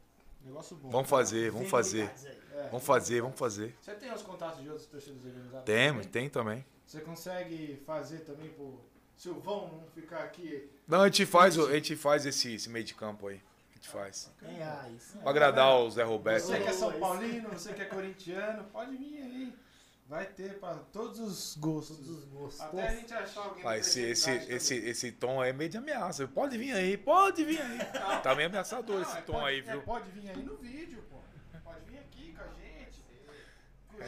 Negócio 0.45 0.77
bom. 0.77 0.89
Vamos 0.89 1.09
fazer, 1.09 1.49
vamos 1.49 1.69
fazer. 1.69 2.03
Aí. 2.23 2.45
É. 2.53 2.69
Vamos 2.69 2.85
fazer, 2.85 3.21
vamos 3.21 3.37
fazer. 3.37 3.75
Você 3.81 3.95
tem 3.95 4.13
os 4.13 4.21
contatos 4.21 4.61
de 4.61 4.69
outros 4.69 4.87
torcedores 4.87 5.25
organizados? 5.25 5.65
Temos, 5.65 6.05
tem 6.05 6.29
também. 6.29 6.63
Você 6.85 7.01
consegue 7.01 7.81
fazer 7.85 8.19
também 8.19 8.49
pro 8.49 8.79
Silvão 9.17 9.67
não 9.67 9.87
ficar 9.87 10.19
aqui? 10.19 10.69
Não, 10.87 11.01
a 11.01 11.05
gente 11.05 11.25
faz, 11.25 11.57
a 11.57 11.73
gente 11.73 11.95
faz 11.95 12.25
esse, 12.25 12.53
esse 12.53 12.69
meio 12.69 12.85
de 12.85 12.93
campo 12.93 13.27
aí. 13.27 13.41
A 13.71 13.75
gente 13.75 13.89
faz. 13.89 14.31
Tem 14.39 14.61
ah, 14.61 14.87
isso. 14.95 15.17
Pra 15.17 15.31
agradar 15.31 15.79
o 15.79 15.89
Zé 15.89 16.03
Roberto. 16.03 16.45
Você 16.45 16.59
que 16.59 16.67
é 16.67 16.73
São. 16.73 16.93
Paulino, 16.99 17.49
você 17.49 17.73
que 17.73 17.81
é 17.81 17.85
corintiano, 17.85 18.63
pode 18.65 18.95
vir 18.95 19.17
aí. 19.17 19.53
Vai 20.07 20.25
ter 20.27 20.59
pra 20.59 20.75
todos 20.93 21.19
os 21.19 21.55
gostos. 21.57 21.97
Todos 21.97 22.09
os 22.11 22.25
gostos. 22.25 22.61
Até 22.61 22.87
a 22.87 22.95
gente 22.95 23.11
achar 23.13 23.41
alguém 23.41 23.63
da 23.63 23.69
Ah, 23.71 23.77
esse, 23.77 24.01
esse, 24.01 24.29
esse, 24.31 24.75
esse 24.75 25.11
tom 25.13 25.41
aí 25.41 25.49
é 25.49 25.53
meio 25.53 25.69
de 25.69 25.77
ameaça. 25.77 26.27
Pode 26.27 26.57
vir 26.59 26.73
aí, 26.73 26.95
pode 26.95 27.43
vir 27.43 27.59
aí. 27.59 27.79
Tá 28.21 28.35
meio 28.35 28.47
ameaçador 28.49 28.97
também. 28.97 29.01
esse 29.01 29.13
Não, 29.13 29.19
é, 29.19 29.21
tom 29.23 29.33
pode- 29.33 29.45
aí, 29.47 29.59
é, 29.59 29.61
viu? 29.61 29.81
pode 29.81 30.11
vir 30.11 30.29
aí 30.29 30.43
no 30.43 30.57
vídeo, 30.57 31.03
pô. 31.09 31.17
Pode 31.63 31.85
vir 31.85 31.97
aqui 31.99 32.33
com 32.33 32.43
a 32.43 32.47
gente. 32.49 33.03
É 33.99 34.05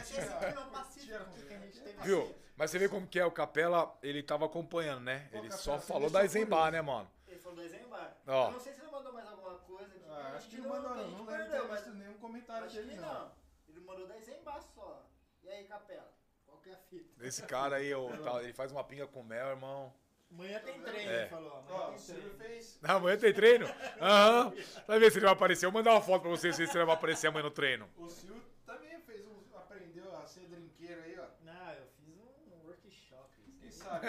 a 2.00 2.04
Viu? 2.04 2.34
Mas 2.56 2.70
você 2.70 2.78
vê 2.78 2.88
como 2.88 3.06
que 3.06 3.18
é, 3.18 3.24
o 3.24 3.30
Capela, 3.30 3.96
ele 4.02 4.22
tava 4.22 4.46
acompanhando, 4.46 5.02
né? 5.04 5.28
Pô, 5.30 5.38
Ele 5.38 5.48
Capela, 5.48 5.62
só 5.62 5.78
falou 5.80 6.10
da 6.10 6.26
Zembar, 6.26 6.70
curioso. 6.70 6.72
né, 6.72 6.82
mano? 6.82 7.08
Ele 7.26 7.38
falou 7.40 7.56
do 7.56 7.62
Exemplar. 7.62 8.16
Ó. 8.26 8.46
Eu 8.48 8.52
não 8.52 8.60
sei 8.60 8.72
se 8.72 8.80
ele 8.80 8.90
mandou 8.90 9.12
mais 9.12 9.28
alguma 9.28 9.54
coisa 9.58 9.84
aqui. 9.94 10.04
Ah, 10.10 10.32
acho 10.36 10.48
que 10.48 10.56
não 10.58 10.68
mandou, 10.68 10.96
não. 10.96 11.10
Não 11.10 11.24
lembro 11.26 11.44
de 11.44 11.50
perdeu, 11.50 11.68
ter 11.68 11.74
visto 11.76 11.90
nenhum 11.94 12.14
comentário 12.14 12.66
Acho 12.66 12.76
dele, 12.76 12.90
que 12.90 12.96
não. 13.00 13.14
não. 13.14 13.30
Ele 13.68 13.80
mandou 13.80 14.06
da 14.08 14.18
Zembar 14.18 14.60
só. 14.74 15.04
E 15.48 15.52
aí, 15.52 15.64
Capela? 15.64 16.12
Qual 16.46 16.58
que 16.58 16.70
é 16.70 16.74
a 16.74 16.76
fita? 16.76 17.26
Esse 17.26 17.42
cara 17.42 17.76
aí, 17.76 17.94
o 17.94 18.08
tal, 18.22 18.42
ele 18.42 18.52
faz 18.52 18.70
uma 18.70 18.84
pinga 18.84 19.06
com 19.06 19.22
mel, 19.22 19.48
irmão. 19.48 19.92
Amanhã 20.30 20.60
tem 20.60 20.78
treino, 20.82 21.10
É. 21.10 21.20
ele 21.22 21.28
falou. 21.30 21.52
Amanhã 21.58 21.74
Ó, 21.74 21.86
tem 21.86 21.96
o 21.96 21.98
Silvio 21.98 22.30
treino. 22.34 22.38
fez. 22.54 22.78
Ah, 22.82 22.92
amanhã 22.94 23.16
tem 23.16 23.32
treino? 23.32 23.66
Aham. 24.00 24.52
Vai 24.86 24.98
ver 24.98 25.10
se 25.10 25.18
ele 25.18 25.24
vai 25.24 25.32
aparecer. 25.32 25.64
Eu 25.66 25.72
vou 25.72 25.80
mandar 25.80 25.92
uma 25.92 26.02
foto 26.02 26.20
pra 26.22 26.30
vocês 26.30 26.54
se 26.54 26.62
ele 26.62 26.84
vai 26.84 26.94
aparecer 26.94 27.28
amanhã 27.28 27.44
no 27.44 27.50
treino. 27.50 27.88
O 27.96 28.10
Silvio 28.10 28.42
também 28.66 29.00
fez 29.00 29.26
um. 29.26 29.56
aprendeu 29.56 30.14
a 30.18 30.26
ser 30.26 30.46
drinqueiro 30.48 31.00
aí, 31.02 31.18
ó. 31.18 31.24
Não, 31.44 31.72
eu 31.72 31.86
fiz 31.96 32.14
um, 32.18 32.66
workshop. 32.66 33.30
Quem 33.58 33.70
sabe? 33.70 34.06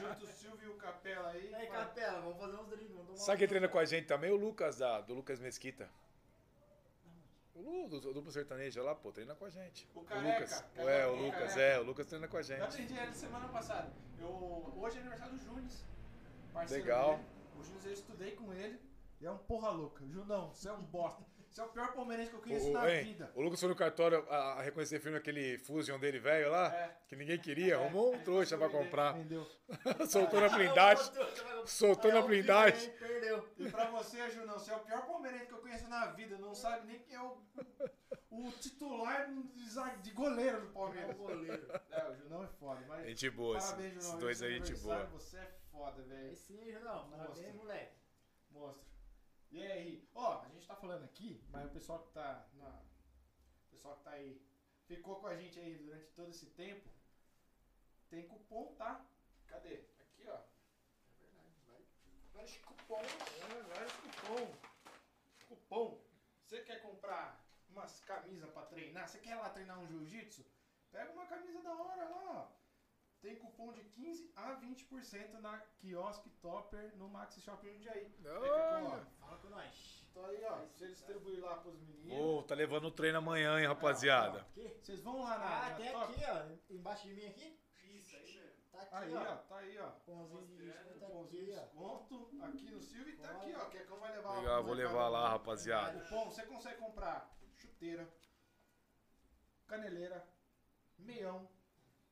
Junto 0.00 0.24
o 0.24 0.26
Silvio 0.26 0.68
e 0.68 0.72
o 0.72 0.74
Capela 0.74 1.28
aí. 1.30 1.48
E 1.48 1.54
aí, 1.54 1.66
Capela, 1.68 2.20
vamos 2.22 2.38
fazer 2.40 2.56
uns 2.56 2.66
drinks. 2.68 2.90
Vamos 2.90 3.06
tomar 3.06 3.18
Sabe 3.18 3.38
quem 3.38 3.48
treina 3.48 3.68
com 3.68 3.78
a 3.78 3.84
gente 3.84 4.06
também? 4.08 4.32
O 4.32 4.36
Lucas, 4.36 4.78
da, 4.78 5.00
do 5.00 5.14
Lucas 5.14 5.38
Mesquita. 5.38 5.88
O 7.64 7.82
Lu, 7.82 7.88
do, 7.88 8.00
do 8.00 8.12
duplo 8.12 8.32
sertanejo 8.32 8.82
lá, 8.82 8.94
pô, 8.94 9.12
treina 9.12 9.34
com 9.36 9.44
a 9.44 9.50
gente. 9.50 9.88
O 9.94 10.02
Careca. 10.02 10.34
Lucas. 10.40 10.64
Careca, 10.74 10.90
É, 10.90 11.06
o 11.06 11.12
o 11.12 11.16
Lucas, 11.26 11.54
Careca. 11.54 11.60
é, 11.60 11.78
o 11.78 11.82
Lucas 11.84 12.06
treina 12.06 12.26
com 12.28 12.36
a 12.36 12.40
Eu 12.40 12.44
gente. 12.44 12.62
aprendi 12.62 12.94
ele 12.98 13.12
semana 13.14 13.48
passada. 13.48 13.92
Eu, 14.18 14.72
hoje 14.76 14.96
é 14.96 15.00
aniversário 15.00 15.34
do 15.38 16.52
parceiro 16.52 16.82
Legal. 16.82 17.16
dele. 17.16 17.28
O 17.58 17.62
Júnior 17.64 17.86
eu 17.86 17.92
estudei 17.92 18.30
com 18.32 18.52
ele. 18.52 18.80
E 19.20 19.26
é 19.26 19.30
um 19.30 19.38
porra 19.38 19.70
louca. 19.70 20.04
Junão, 20.08 20.52
você 20.52 20.68
é 20.68 20.72
um 20.72 20.82
bosta. 20.82 21.24
Você 21.52 21.60
é 21.60 21.64
o 21.64 21.68
pior 21.68 21.92
palmeirense 21.92 22.30
que 22.30 22.36
eu 22.36 22.40
conheço 22.40 22.68
O, 22.70 22.72
na 22.72 22.90
hein, 22.90 23.04
vida. 23.04 23.30
o 23.34 23.42
Lucas 23.42 23.60
foi 23.60 23.68
no 23.68 23.76
cartório 23.76 24.26
a, 24.30 24.36
a 24.54 24.62
reconhecer 24.62 25.00
filme 25.00 25.18
aquele 25.18 25.58
Fusion 25.58 25.98
dele 25.98 26.18
velho 26.18 26.50
lá, 26.50 26.74
É. 26.74 26.96
que 27.06 27.14
ninguém 27.14 27.38
queria, 27.38 27.76
arrumou 27.76 28.14
um 28.14 28.18
trouxa 28.24 28.56
pra 28.56 28.70
comprar. 28.70 29.12
Vendeu. 29.12 29.46
Soltou 30.08 30.40
na 30.40 30.48
blindagem. 30.48 31.04
Soltou 31.66 32.10
na 32.10 32.22
blindagem. 32.22 32.90
Perdeu. 32.92 33.46
E 33.58 33.68
pra 33.68 33.84
você, 33.90 34.30
Junão, 34.30 34.54
você 34.58 34.70
é 34.72 34.76
o 34.76 34.80
pior 34.80 35.06
palmeirense 35.06 35.44
que 35.46 35.52
eu 35.52 35.58
conheço 35.58 35.86
na 35.88 36.06
vida. 36.06 36.38
Não 36.38 36.54
sabe 36.54 36.86
nem 36.86 36.98
quem 37.00 37.16
é 37.16 37.20
o, 37.22 37.36
o 38.30 38.50
titular 38.52 39.28
de 40.00 40.10
goleiro 40.12 40.60
do 40.62 40.68
É 40.68 40.72
Palmeiras. 40.72 41.10
o 41.14 41.18
goleiro. 41.18 41.68
É, 41.90 42.08
o 42.08 42.14
Junão 42.16 42.44
é 42.44 42.48
foda. 42.48 42.80
Mas 42.88 43.06
Gente 43.08 43.28
boa, 43.28 43.58
esses, 43.58 43.70
parabéns, 43.72 43.92
esses 43.96 44.04
Junão. 44.06 44.20
dois 44.20 44.36
Esse 44.40 44.44
aí, 44.46 44.58
gente 44.58 44.74
boa. 44.80 45.04
Você 45.04 45.36
é 45.36 45.50
foda, 45.70 46.02
velho. 46.02 46.30
Aí 46.30 46.36
sim, 46.36 46.72
não. 46.82 47.10
Parabéns, 47.10 47.28
Mostra. 47.36 47.52
moleque. 47.52 47.92
Mostra. 48.50 48.91
E 49.52 49.62
aí? 49.62 50.08
Ó, 50.14 50.40
a 50.40 50.48
gente 50.48 50.66
tá 50.66 50.74
falando 50.74 51.04
aqui, 51.04 51.44
mas 51.50 51.66
o 51.66 51.70
pessoal 51.70 52.02
que 52.02 52.12
tá 52.12 52.48
na. 52.54 52.68
O 52.68 53.70
pessoal 53.70 53.96
que 53.98 54.04
tá 54.04 54.12
aí. 54.12 54.40
Ficou 54.86 55.16
com 55.20 55.26
a 55.26 55.36
gente 55.36 55.60
aí 55.60 55.76
durante 55.76 56.10
todo 56.12 56.30
esse 56.30 56.46
tempo. 56.46 56.88
Tem 58.08 58.26
cupom, 58.26 58.74
tá? 58.74 59.04
Cadê? 59.46 59.84
Aqui, 60.00 60.26
ó. 60.26 60.40
Vários 62.32 62.56
cupons. 62.58 63.06
É, 63.06 63.62
vários 63.74 63.92
cupom. 63.92 64.54
Cupom. 65.48 66.04
Você 66.46 66.62
quer 66.62 66.80
comprar 66.80 67.44
umas 67.68 68.00
camisas 68.00 68.50
pra 68.50 68.66
treinar? 68.66 69.06
Você 69.06 69.18
quer 69.18 69.36
lá 69.36 69.50
treinar 69.50 69.78
um 69.78 69.86
jiu-jitsu? 69.86 70.44
Pega 70.90 71.12
uma 71.12 71.26
camisa 71.26 71.62
da 71.62 71.74
hora 71.74 72.08
lá, 72.08 72.30
ó. 72.30 72.61
Tem 73.22 73.36
cupom 73.36 73.72
de 73.72 73.84
15 73.84 74.32
a 74.34 74.56
20% 74.60 75.38
na 75.40 75.56
quiosque 75.78 76.28
Topper 76.40 76.96
no 76.96 77.08
Maxi 77.08 77.40
Shopping 77.40 77.72
Jundiaí. 77.74 78.06
Aqui, 78.06 78.26
ó. 78.26 79.00
Fala 79.20 79.36
com 79.38 79.48
nós. 79.48 80.04
Então 80.10 80.24
aí, 80.26 80.44
ó. 80.44 80.56
Você 80.66 80.88
distribui 80.88 81.36
lá 81.40 81.56
pros 81.58 81.80
meninos. 81.82 82.18
Ô, 82.18 82.42
tá 82.42 82.56
levando 82.56 82.86
o 82.86 82.90
treino 82.90 83.18
amanhã, 83.18 83.60
hein, 83.60 83.66
rapaziada. 83.68 84.44
Vocês 84.82 85.00
vão 85.02 85.22
lá 85.22 85.38
na, 85.38 85.44
Ah, 85.66 85.70
na 85.70 85.92
Top. 85.92 86.12
aqui, 86.12 86.24
ó. 86.28 86.74
Embaixo 86.74 87.06
de 87.06 87.14
mim 87.14 87.26
aqui. 87.26 87.56
Isso 87.84 88.16
aí 88.16 88.34
mesmo. 88.34 88.52
Tá 88.72 88.80
aqui, 88.82 88.94
Aí, 88.96 89.14
ó. 89.14 89.20
ó, 89.20 89.36
tá 89.36 89.56
aí, 89.58 89.78
ó. 89.78 89.86
Pãozinho 90.04 90.46
de 90.46 90.64
Mostrando, 90.66 90.98
tá 90.98 91.06
Pãozinho 91.06 91.44
de 91.44 91.52
aqui, 91.52 91.60
ó. 91.60 91.62
desconto 91.62 92.38
aqui 92.42 92.70
no 92.72 92.80
Silvio 92.80 93.14
e 93.14 93.16
tá 93.18 93.30
aqui, 93.30 93.54
ó. 93.54 93.64
Quer 93.66 93.86
que 93.86 93.92
eu 93.92 94.00
vai 94.00 94.16
levar 94.16 94.38
Legal, 94.40 94.64
vou 94.64 94.74
levar 94.74 95.08
lá, 95.08 95.28
rapaziada. 95.28 96.00
Pão, 96.10 96.24
você 96.24 96.44
consegue 96.46 96.78
comprar 96.80 97.30
chuteira, 97.54 98.12
caneleira, 99.68 100.26
meião, 100.98 101.48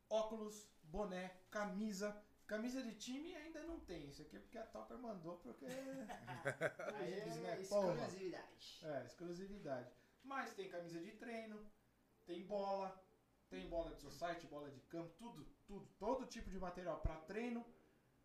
óculos, 0.09 0.69
boné, 0.91 1.31
camisa. 1.51 2.17
Camisa 2.47 2.83
de 2.83 2.95
time 2.95 3.35
ainda 3.37 3.63
não 3.63 3.79
tem. 3.81 4.09
Isso 4.09 4.23
aqui 4.23 4.37
é 4.37 4.41
porque 4.41 4.59
a 4.59 4.67
Topper 4.67 4.99
mandou, 4.99 5.37
porque. 5.39 5.67
Aí 6.97 7.13
Eles, 7.13 7.37
é 7.37 7.41
né, 7.41 7.61
exclusividade. 7.61 8.81
É, 8.83 9.07
exclusividade. 9.07 9.93
Mas 10.25 10.53
tem 10.55 10.69
camisa 10.69 11.01
de 11.01 11.13
treino, 11.13 11.65
tem 12.27 12.45
bola, 12.47 13.03
tem 13.49 13.69
bola 13.69 13.95
de 13.95 14.01
society, 14.01 14.47
bola 14.47 14.69
de 14.71 14.81
campo, 14.81 15.15
tudo, 15.17 15.45
tudo. 15.67 15.87
Todo 15.99 16.27
tipo 16.27 16.51
de 16.51 16.59
material 16.59 17.01
para 17.01 17.17
treino 17.21 17.65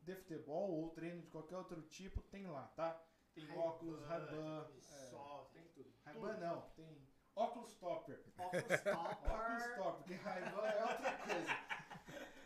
de 0.02 0.16
futebol 0.16 0.72
ou 0.72 0.90
treino 0.90 1.22
de 1.22 1.28
qualquer 1.30 1.58
outro 1.58 1.82
tipo 1.84 2.22
tem 2.24 2.48
lá, 2.48 2.68
tá? 2.76 3.02
Tem 3.34 3.46
Ray-Ban, 3.46 3.62
óculos, 3.64 4.06
Ray-Ban, 4.06 4.68
é, 4.72 5.10
sol, 5.10 5.52
tem 5.54 5.68
tudo. 5.70 5.94
Ray-Ban 6.04 6.38
não, 6.38 6.62
tem 6.76 7.08
óculos 7.36 7.76
topper. 7.76 8.24
Óculos 8.38 8.64
Óculos 8.66 8.82
topper. 8.82 9.76
top, 9.76 9.98
porque 9.98 10.14
Ray-Ban 10.16 10.68
é 10.68 10.82
outra 10.82 11.18
coisa. 11.18 11.75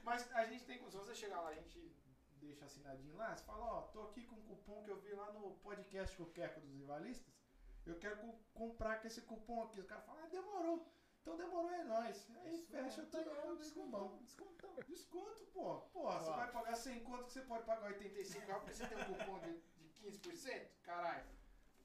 Mas 0.04 0.32
a 0.34 0.46
gente 0.46 0.66
tem, 0.66 0.78
se 0.90 0.98
você 0.98 1.14
chegar 1.16 1.42
lá, 1.42 1.50
a 1.50 1.54
gente 1.56 1.96
deixa 2.40 2.66
assinadinho 2.66 3.16
lá, 3.18 3.36
você 3.36 3.44
fala, 3.44 3.66
ó, 3.66 3.82
tô 3.84 4.02
aqui 4.04 4.24
com 4.26 4.36
um 4.36 4.42
cupom 4.44 4.84
que 4.84 4.90
eu 4.92 5.00
vi 5.02 5.12
lá 5.14 5.32
no 5.34 5.52
podcast 5.58 6.16
com 6.16 6.24
o 6.24 6.32
Queco 6.32 6.60
dos 6.62 6.74
Rivalistas, 6.74 7.34
eu 7.86 7.98
quero 8.00 8.18
co- 8.18 8.40
comprar 8.54 9.02
com 9.02 9.08
esse 9.08 9.22
cupom 9.24 9.64
aqui. 9.64 9.80
Os 9.80 9.88
caras 9.88 10.06
falam, 10.06 10.24
ah, 10.24 10.28
demorou. 10.28 10.92
Então 11.22 11.36
demorou, 11.36 11.70
é 11.72 11.84
nóis. 11.84 12.28
Aí 12.44 12.54
Isso 12.56 12.68
fecha 12.68 12.84
mesmo, 13.02 13.06
tudo, 13.08 13.24
tá 13.30 13.32
é 13.36 13.50
aí, 13.50 13.58
descontão. 13.58 14.18
Descontão. 14.18 14.76
Desconto, 14.88 15.46
pô. 15.48 15.80
Porra, 15.92 16.20
você 16.20 16.32
vai 16.32 16.52
pagar 16.52 16.76
100 16.76 17.04
conto 17.04 17.26
que 17.26 17.34
você 17.34 17.42
pode 17.42 17.66
pagar 17.66 17.88
85 17.88 18.46
reais 18.46 18.62
porque 18.64 18.74
você 18.76 18.88
tem 18.88 18.98
um 18.98 19.06
cupom 19.06 19.40
de, 19.40 19.60
de 19.78 19.90
15%? 20.20 20.68
Caralho. 20.84 21.26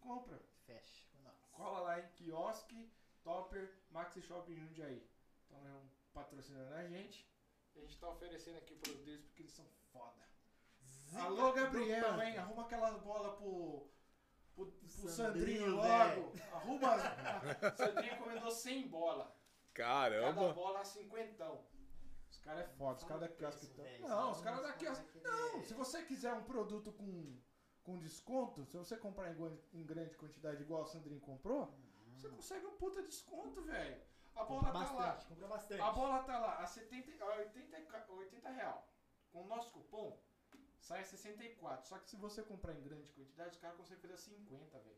Compra. 0.01 0.41
Fecha 0.67 1.07
nós. 1.23 1.35
Cola 1.53 1.81
lá 1.81 2.01
em 2.01 2.09
quiosque, 2.11 2.91
Topper, 3.23 3.75
Maxi 3.91 4.23
Shopping 4.23 4.55
Jundiaí. 4.57 5.05
Então 5.47 5.67
é 5.67 5.73
um 5.73 5.89
patrocinando 6.13 6.73
a 6.75 6.87
gente. 6.87 7.29
A 7.77 7.81
gente 7.81 7.99
tá 7.99 8.09
oferecendo 8.09 8.57
aqui 8.59 8.75
para 8.77 8.93
deles 8.93 9.25
porque 9.27 9.43
eles 9.43 9.53
são 9.53 9.67
foda. 9.93 10.23
Zica 10.83 11.23
Alô, 11.23 11.53
Gabriel, 11.53 12.23
hein? 12.23 12.37
Arruma 12.39 12.63
aquela 12.65 12.91
bola 12.99 13.37
pro, 13.37 13.89
pro, 14.55 14.67
pro 14.73 14.89
Sandrinho, 14.89 15.11
Sandrinho 15.11 15.81
velho. 15.83 16.21
logo. 16.23 16.33
Arruma. 16.53 16.95
as- 16.95 17.75
Sandrinho 17.77 18.15
encomendou 18.15 18.51
100 18.51 18.89
bola. 18.89 19.37
Cada 19.73 20.11
Caramba. 20.17 20.53
bola 20.53 20.81
a 20.81 20.85
cinquentão. 20.85 21.67
Os 22.31 22.39
caras 22.39 22.65
é 22.65 22.69
foda, 22.69 22.99
os 22.99 23.05
caras 23.05 23.21
da 23.23 23.29
quiosque 23.29 23.65
estão. 23.65 23.85
Não, 24.01 24.31
os 24.33 24.41
caras 24.41 24.63
da 24.63 24.69
nós 24.69 24.77
quiosque. 24.77 25.05
vamos 25.05 25.13
querer- 25.29 25.53
Não, 25.53 25.65
se 25.65 25.75
você 25.75 26.03
quiser 26.03 26.33
um 26.35 26.45
produto 26.45 26.93
com, 26.93 27.37
com 27.83 27.99
desconto, 27.99 28.65
se 28.67 28.77
você 28.77 28.97
comprar 28.97 29.31
em, 29.33 29.61
em 29.73 29.85
grande 29.85 30.17
quantidade 30.17 30.63
igual 30.63 30.83
o 30.83 30.87
Sandrinho 30.87 31.21
comprou, 31.21 31.73
você 32.17 32.29
consegue 32.29 32.67
um 32.67 32.77
puta 32.77 33.03
desconto, 33.03 33.63
velho. 33.63 34.01
A 34.37 34.45
bola 34.45 34.65
Compra 34.65 34.73
tá 34.73 34.93
lá. 34.93 35.07
bastante, 35.07 35.27
compra 35.27 35.49
bastante. 35.49 35.81
A 35.81 35.93
bola 35.93 36.23
tá 36.25 36.39
lá 36.39 36.59
a, 36.59 36.67
70, 36.67 37.25
a 37.25 37.27
80, 37.37 37.79
e 37.79 37.87
ca- 37.87 38.07
80 38.09 38.51
real. 38.51 38.89
Com 39.33 39.43
o 39.43 39.47
nosso 39.47 39.71
cupom, 39.73 40.21
sai 40.81 41.01
a 41.01 41.05
64. 41.05 41.87
Só 41.89 41.99
que 41.99 42.09
se 42.11 42.17
você 42.17 42.43
comprar 42.43 42.73
em 42.75 42.83
grande 42.83 43.11
quantidade, 43.13 43.51
os 43.51 43.59
caras 43.59 43.77
conseguem 43.77 44.01
fazer 44.03 44.15
a 44.15 44.19
50, 44.19 44.79
velho. 44.79 44.97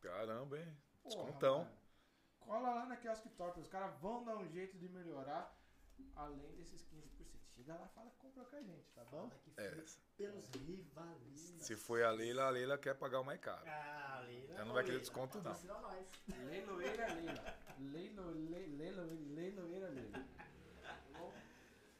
Caramba, 0.00 0.58
hein? 0.58 0.76
Porra, 1.02 1.16
Descontão. 1.24 1.58
mano. 1.58 1.78
Cola 2.40 2.74
lá 2.74 2.86
na 2.86 2.96
Kiosk 2.96 3.26
Top, 3.36 3.58
os 3.58 3.68
caras 3.68 3.94
vão 4.00 4.22
dar 4.24 4.36
um 4.36 4.46
jeito 4.48 4.76
de 4.76 4.88
melhorar, 4.88 5.56
além 6.14 6.54
desses 6.56 6.82
15%. 6.84 7.13
Chega 7.54 7.74
lá 7.74 7.86
e 7.86 7.94
fala 7.94 8.10
que 8.10 8.16
comprou 8.18 8.44
com 8.46 8.56
a 8.56 8.62
gente, 8.62 8.90
tá 8.94 9.04
bom? 9.04 9.28
Fala 9.28 9.40
que 9.44 9.52
É, 9.56 9.84
pelos 10.16 10.48
rivalistas. 10.50 11.66
se 11.66 11.76
foi 11.76 12.02
a 12.02 12.10
Leila, 12.10 12.44
a 12.44 12.50
Leila 12.50 12.76
quer 12.78 12.94
pagar 12.94 13.20
o 13.20 13.24
mais 13.24 13.40
caro. 13.40 13.62
Ah, 13.66 14.22
Leila. 14.26 14.54
Ela 14.54 14.64
não 14.64 14.74
vai 14.74 14.82
ô, 14.82 14.86
querer 14.86 14.98
Leila, 14.98 15.00
desconto, 15.00 15.40
não. 15.40 16.44
Leiloeira 16.46 17.14
Leila. 17.14 17.58
Leilo, 17.78 18.30
leiloeira 19.34 19.88
Leila. 19.88 20.26
Tá 20.82 20.98
bom? 21.18 21.32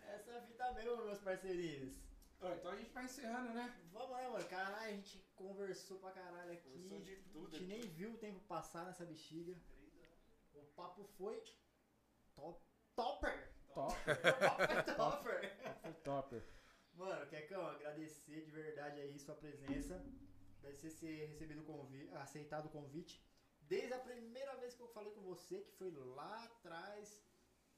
Essa 0.06 0.30
é 0.32 0.38
a 0.38 0.42
fita 0.42 0.72
mesmo, 0.72 1.04
meus 1.04 1.18
parceirinhos. 1.20 1.94
Ó, 2.40 2.52
Então 2.52 2.72
a 2.72 2.76
gente 2.76 2.90
vai 2.92 3.04
encerrando, 3.04 3.52
né? 3.54 3.80
Vamos 3.92 4.16
né, 4.16 4.28
mano? 4.28 4.48
Caralho, 4.48 4.86
a 4.86 4.90
gente 4.90 5.18
conversou 5.36 5.98
pra 5.98 6.10
caralho 6.10 6.52
aqui. 6.52 6.70
Conversou 6.70 7.00
de 7.00 7.16
tudo 7.32 7.56
A 7.56 7.58
gente 7.58 7.68
nem 7.68 7.80
viu 7.80 8.12
o 8.12 8.18
tempo 8.18 8.40
passar 8.40 8.84
nessa 8.84 9.04
bexiga. 9.04 9.56
O 10.54 10.62
papo 10.76 11.04
foi 11.16 11.42
top. 12.34 12.60
Topper! 12.96 13.53
Top. 13.74 13.94
Topper! 14.06 14.94
Topper! 14.94 15.56
Foi 15.82 15.92
topper. 16.04 16.42
Mano, 16.94 17.26
Quecão, 17.26 17.66
agradecer 17.66 18.44
de 18.44 18.50
verdade 18.52 19.00
aí 19.00 19.18
sua 19.18 19.34
presença. 19.34 20.00
Agradecer 20.58 20.90
ser 20.90 21.26
recebido 21.26 21.62
o 21.62 21.64
convite, 21.64 22.14
aceitado 22.14 22.66
o 22.66 22.70
convite. 22.70 23.20
Desde 23.62 23.92
a 23.92 23.98
primeira 23.98 24.54
vez 24.56 24.74
que 24.74 24.82
eu 24.82 24.88
falei 24.88 25.12
com 25.12 25.22
você, 25.22 25.60
que 25.60 25.72
foi 25.72 25.90
lá 25.90 26.44
atrás. 26.44 27.20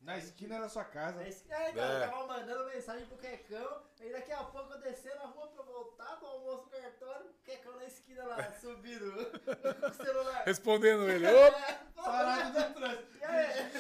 Na 0.06 0.16
esquina 0.18 0.60
da 0.60 0.68
sua 0.68 0.84
casa. 0.84 1.20
Na 1.20 1.28
esquina, 1.28 1.56
é, 1.56 1.70
então, 1.70 1.84
É. 1.84 2.04
eu 2.04 2.10
tava 2.10 2.26
mandando 2.28 2.64
mensagem 2.66 3.06
pro 3.06 3.16
Quecão, 3.18 3.82
aí 4.00 4.12
daqui 4.12 4.30
a 4.30 4.44
pouco 4.44 4.72
eu 4.72 4.80
descendo 4.80 5.16
na 5.16 5.24
rua 5.26 5.48
pra 5.48 5.64
voltar 5.64 6.16
pro 6.18 6.28
almoço 6.28 6.62
do 6.66 6.70
cartório, 6.70 7.26
o 7.28 7.34
Quecão 7.42 7.74
na 7.76 7.84
esquina 7.86 8.24
lá, 8.24 8.36
subindo 8.54 9.10
com 9.80 9.86
o 9.86 9.94
celular. 9.94 10.44
Respondendo 10.44 11.02
ele. 11.10 11.26
Opa! 11.26 11.58
É, 11.58 11.74
Parado 11.96 12.60
no 12.60 12.74
trânsito. 12.74 13.18
E 13.18 13.24
aí? 13.24 13.70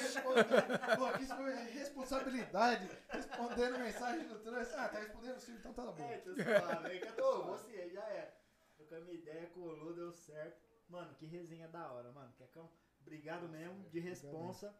Pô, 0.96 1.04
aqui 1.06 1.22
isso 1.22 1.36
foi 1.36 1.54
responsabilidade. 1.54 2.90
Respondendo 3.08 3.78
mensagem 3.78 4.26
no 4.26 4.38
trânsito. 4.40 4.76
Ah, 4.78 4.88
tá 4.88 4.98
respondendo 4.98 5.38
sim, 5.38 5.52
então 5.52 5.72
tá 5.72 5.82
bom. 5.92 6.10
É, 6.10 6.16
então 6.16 6.34
suave. 6.34 6.86
Aí, 6.88 6.98
Cato, 6.98 7.42
você 7.44 7.70
aí 7.70 7.90
já 7.92 8.02
é. 8.02 8.34
Trocamos 8.76 9.14
ideia, 9.14 9.46
colou, 9.50 9.94
deu 9.94 10.12
certo. 10.12 10.66
Mano, 10.88 11.14
que 11.14 11.26
resenha 11.26 11.68
da 11.68 11.88
hora, 11.92 12.10
mano. 12.10 12.32
Quecão, 12.36 12.68
obrigado 13.00 13.48
mesmo, 13.48 13.88
de 13.90 14.00
responsa. 14.00 14.74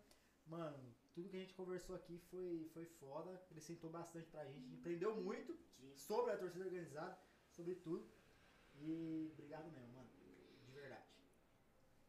Mano, 0.44 0.76
tudo 1.16 1.30
que 1.30 1.36
a 1.36 1.40
gente 1.40 1.54
conversou 1.54 1.96
aqui 1.96 2.18
foi, 2.30 2.68
foi 2.74 2.84
foda, 2.84 3.32
acrescentou 3.34 3.88
bastante 3.90 4.28
pra 4.28 4.44
gente, 4.44 4.58
a 4.58 4.68
gente 4.68 4.80
aprendeu 4.80 5.16
muito 5.16 5.58
sobre 5.94 6.30
a 6.32 6.36
torcida 6.36 6.64
organizada, 6.66 7.18
sobre 7.50 7.74
tudo. 7.76 8.06
E 8.78 9.30
obrigado 9.32 9.70
mesmo, 9.72 9.94
mano. 9.94 10.10
De 10.66 10.72
verdade. 10.72 11.06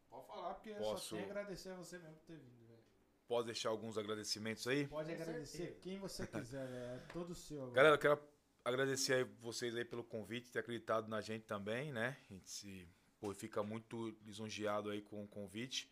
Pode 0.10 0.28
falar, 0.28 0.54
porque 0.56 0.72
eu 0.72 0.76
Posso- 0.78 1.06
só 1.06 1.16
tenho 1.16 1.28
a 1.28 1.32
agradecer 1.32 1.70
a 1.70 1.76
você 1.76 1.98
mesmo 1.98 2.16
por 2.18 2.26
ter 2.26 2.36
vindo, 2.38 2.66
velho. 2.68 2.84
Posso 3.30 3.46
deixar 3.46 3.70
alguns 3.70 3.98
agradecimentos 3.98 4.68
aí? 4.68 4.86
Pode 4.88 5.10
agradecer 5.14 5.80
quem 5.82 5.98
você 6.00 6.28
quiser, 6.28 6.68
velho. 6.68 7.02
É 7.02 7.14
todo 7.14 7.34
seu. 7.34 7.60
agora. 7.62 7.76
Galera, 7.76 7.96
eu 7.96 8.00
quero 8.00 8.20
agradecer 8.66 9.14
aí 9.14 9.24
vocês 9.24 9.74
aí 9.74 9.86
pelo 9.86 10.04
convite, 10.04 10.52
ter 10.52 10.60
acreditado 10.60 11.08
na 11.08 11.22
gente 11.22 11.46
também, 11.46 11.94
né? 11.94 12.18
A 12.30 12.34
gente 12.34 12.50
se, 12.50 12.86
pô, 13.22 13.34
fica 13.34 13.64
muito 13.64 14.10
lisonjeado 14.26 14.90
aí 14.90 15.02
com 15.02 15.24
o 15.24 15.28
convite. 15.30 15.90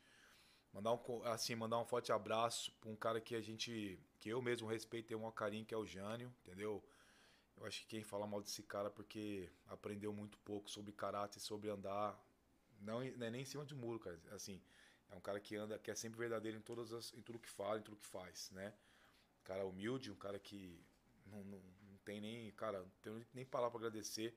Mandar 0.76 0.92
um, 0.92 1.24
assim, 1.24 1.56
mandar 1.56 1.80
um 1.80 1.86
forte 1.86 2.12
abraço 2.12 2.70
para 2.82 2.90
um 2.90 2.98
cara 2.98 3.22
que 3.22 3.34
a 3.34 3.40
gente, 3.40 3.98
que 4.20 4.28
eu 4.28 4.42
mesmo 4.42 4.68
respeito 4.68 5.06
e 5.06 5.08
tenho 5.08 5.26
um 5.26 5.32
carinho, 5.32 5.66
que 5.66 5.74
é 5.74 5.78
o 5.78 5.86
Jânio, 5.86 6.36
entendeu? 6.42 6.84
Eu 7.56 7.66
acho 7.66 7.80
que 7.80 7.88
quem 7.88 8.04
fala 8.04 8.28
mal 8.28 8.42
desse 8.42 8.62
cara 8.62 8.88
é 8.88 8.92
porque 8.92 9.50
aprendeu 9.68 10.12
muito 10.12 10.38
pouco 10.40 10.70
sobre 10.70 10.92
caráter, 10.92 11.40
sobre 11.40 11.70
andar, 11.70 12.22
não, 12.82 13.02
é 13.02 13.32
nem 13.32 13.44
em 13.44 13.46
cima 13.46 13.66
de 13.66 13.74
muro, 13.74 14.02
cara. 14.02 14.20
Assim, 14.32 14.62
é 15.10 15.16
um 15.16 15.22
cara 15.22 15.40
que 15.40 15.56
anda, 15.56 15.80
que 15.80 15.90
é 15.90 15.96
sempre 15.96 16.20
verdadeiro 16.20 16.58
em 16.58 16.62
todas 16.62 16.92
as, 16.92 17.14
em 17.14 17.22
tudo 17.22 17.40
que 17.40 17.50
fala, 17.50 17.80
em 17.80 17.82
tudo 17.82 17.96
que 17.96 18.06
faz, 18.06 18.52
né? 18.52 18.74
Um 19.40 19.44
cara 19.46 19.66
humilde, 19.66 20.12
um 20.12 20.18
cara 20.18 20.38
que 20.38 20.78
não, 21.26 21.42
não, 21.46 21.62
não 21.90 21.98
tem 22.04 22.20
nem, 22.20 22.52
cara, 22.52 22.80
não 22.80 22.92
tenho 23.02 23.26
nem 23.34 23.46
palavra 23.46 23.80
para 23.80 23.88
agradecer 23.88 24.36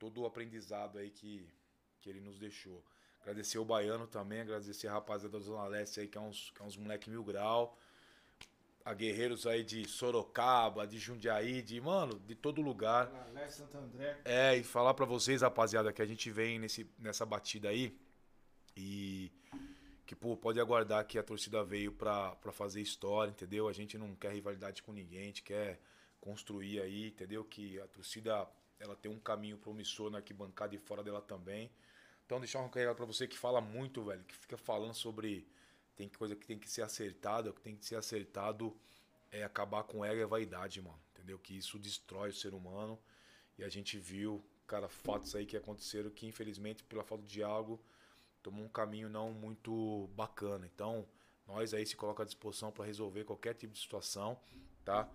todo 0.00 0.22
o 0.22 0.26
aprendizado 0.26 0.98
aí 0.98 1.12
que, 1.12 1.48
que 2.00 2.10
ele 2.10 2.20
nos 2.20 2.40
deixou. 2.40 2.84
Agradecer 3.22 3.58
o 3.58 3.64
Baiano 3.64 4.06
também, 4.06 4.40
agradecer 4.40 4.88
a 4.88 4.92
rapaziada 4.92 5.38
da 5.38 5.44
Zona 5.44 5.66
Leste 5.66 6.00
aí, 6.00 6.08
que 6.08 6.16
é 6.16 6.20
uns, 6.20 6.50
que 6.50 6.62
é 6.62 6.64
uns 6.64 6.76
moleque 6.76 7.10
mil 7.10 7.22
grau. 7.22 7.78
A 8.82 8.94
guerreiros 8.94 9.46
aí 9.46 9.62
de 9.62 9.86
Sorocaba, 9.86 10.86
de 10.86 10.98
Jundiaí, 10.98 11.60
de, 11.60 11.78
mano, 11.80 12.18
de 12.18 12.34
todo 12.34 12.62
lugar. 12.62 13.12
Alex 13.28 13.54
Santo 13.54 13.76
André. 13.76 14.18
É, 14.24 14.56
e 14.56 14.62
falar 14.62 14.94
pra 14.94 15.04
vocês, 15.04 15.42
rapaziada, 15.42 15.92
que 15.92 16.00
a 16.00 16.06
gente 16.06 16.30
vem 16.30 16.58
nesse, 16.58 16.90
nessa 16.98 17.26
batida 17.26 17.68
aí 17.68 17.94
e 18.74 19.30
que, 20.06 20.16
pô, 20.16 20.34
pode 20.36 20.58
aguardar 20.58 21.06
que 21.06 21.18
a 21.18 21.22
torcida 21.22 21.62
veio 21.62 21.92
pra, 21.92 22.34
pra 22.36 22.50
fazer 22.50 22.80
história, 22.80 23.30
entendeu? 23.30 23.68
A 23.68 23.72
gente 23.72 23.98
não 23.98 24.14
quer 24.14 24.32
rivalidade 24.32 24.82
com 24.82 24.92
ninguém, 24.92 25.20
a 25.20 25.26
gente 25.26 25.42
quer 25.42 25.78
construir 26.20 26.80
aí, 26.80 27.08
entendeu? 27.08 27.44
Que 27.44 27.78
a 27.80 27.86
torcida, 27.86 28.48
ela 28.78 28.96
tem 28.96 29.10
um 29.10 29.20
caminho 29.20 29.58
promissor 29.58 30.10
na 30.10 30.18
arquibancada 30.18 30.74
e 30.74 30.78
fora 30.78 31.02
dela 31.02 31.20
também. 31.20 31.70
Então, 32.30 32.38
deixar 32.38 32.60
um 32.60 32.68
recado 32.68 32.94
pra 32.94 33.04
você 33.04 33.26
que 33.26 33.36
fala 33.36 33.60
muito, 33.60 34.04
velho, 34.04 34.22
que 34.22 34.36
fica 34.36 34.56
falando 34.56 34.94
sobre 34.94 35.44
tem 35.96 36.08
coisa 36.08 36.36
que 36.36 36.46
tem 36.46 36.56
que 36.56 36.70
ser 36.70 36.82
acertada, 36.82 37.50
o 37.50 37.52
que 37.52 37.60
tem 37.60 37.74
que 37.74 37.84
ser 37.84 37.96
acertado 37.96 38.72
é 39.32 39.42
acabar 39.42 39.82
com 39.82 40.04
ego 40.04 40.20
e 40.20 40.24
vaidade, 40.24 40.80
mano. 40.80 40.96
Entendeu? 41.12 41.40
Que 41.40 41.58
isso 41.58 41.76
destrói 41.76 42.30
o 42.30 42.32
ser 42.32 42.54
humano. 42.54 42.96
E 43.58 43.64
a 43.64 43.68
gente 43.68 43.98
viu, 43.98 44.44
cara, 44.64 44.88
fatos 44.88 45.34
aí 45.34 45.44
que 45.44 45.56
aconteceram 45.56 46.08
que, 46.08 46.24
infelizmente, 46.24 46.84
pela 46.84 47.02
falta 47.02 47.24
de 47.24 47.32
diálogo, 47.32 47.82
tomou 48.44 48.64
um 48.64 48.68
caminho 48.68 49.08
não 49.08 49.32
muito 49.32 50.08
bacana. 50.14 50.70
Então, 50.72 51.08
nós 51.48 51.74
aí 51.74 51.84
se 51.84 51.96
coloca 51.96 52.22
à 52.22 52.26
disposição 52.26 52.70
para 52.70 52.84
resolver 52.84 53.24
qualquer 53.24 53.54
tipo 53.54 53.72
de 53.72 53.80
situação, 53.80 54.38
tá? 54.84 55.10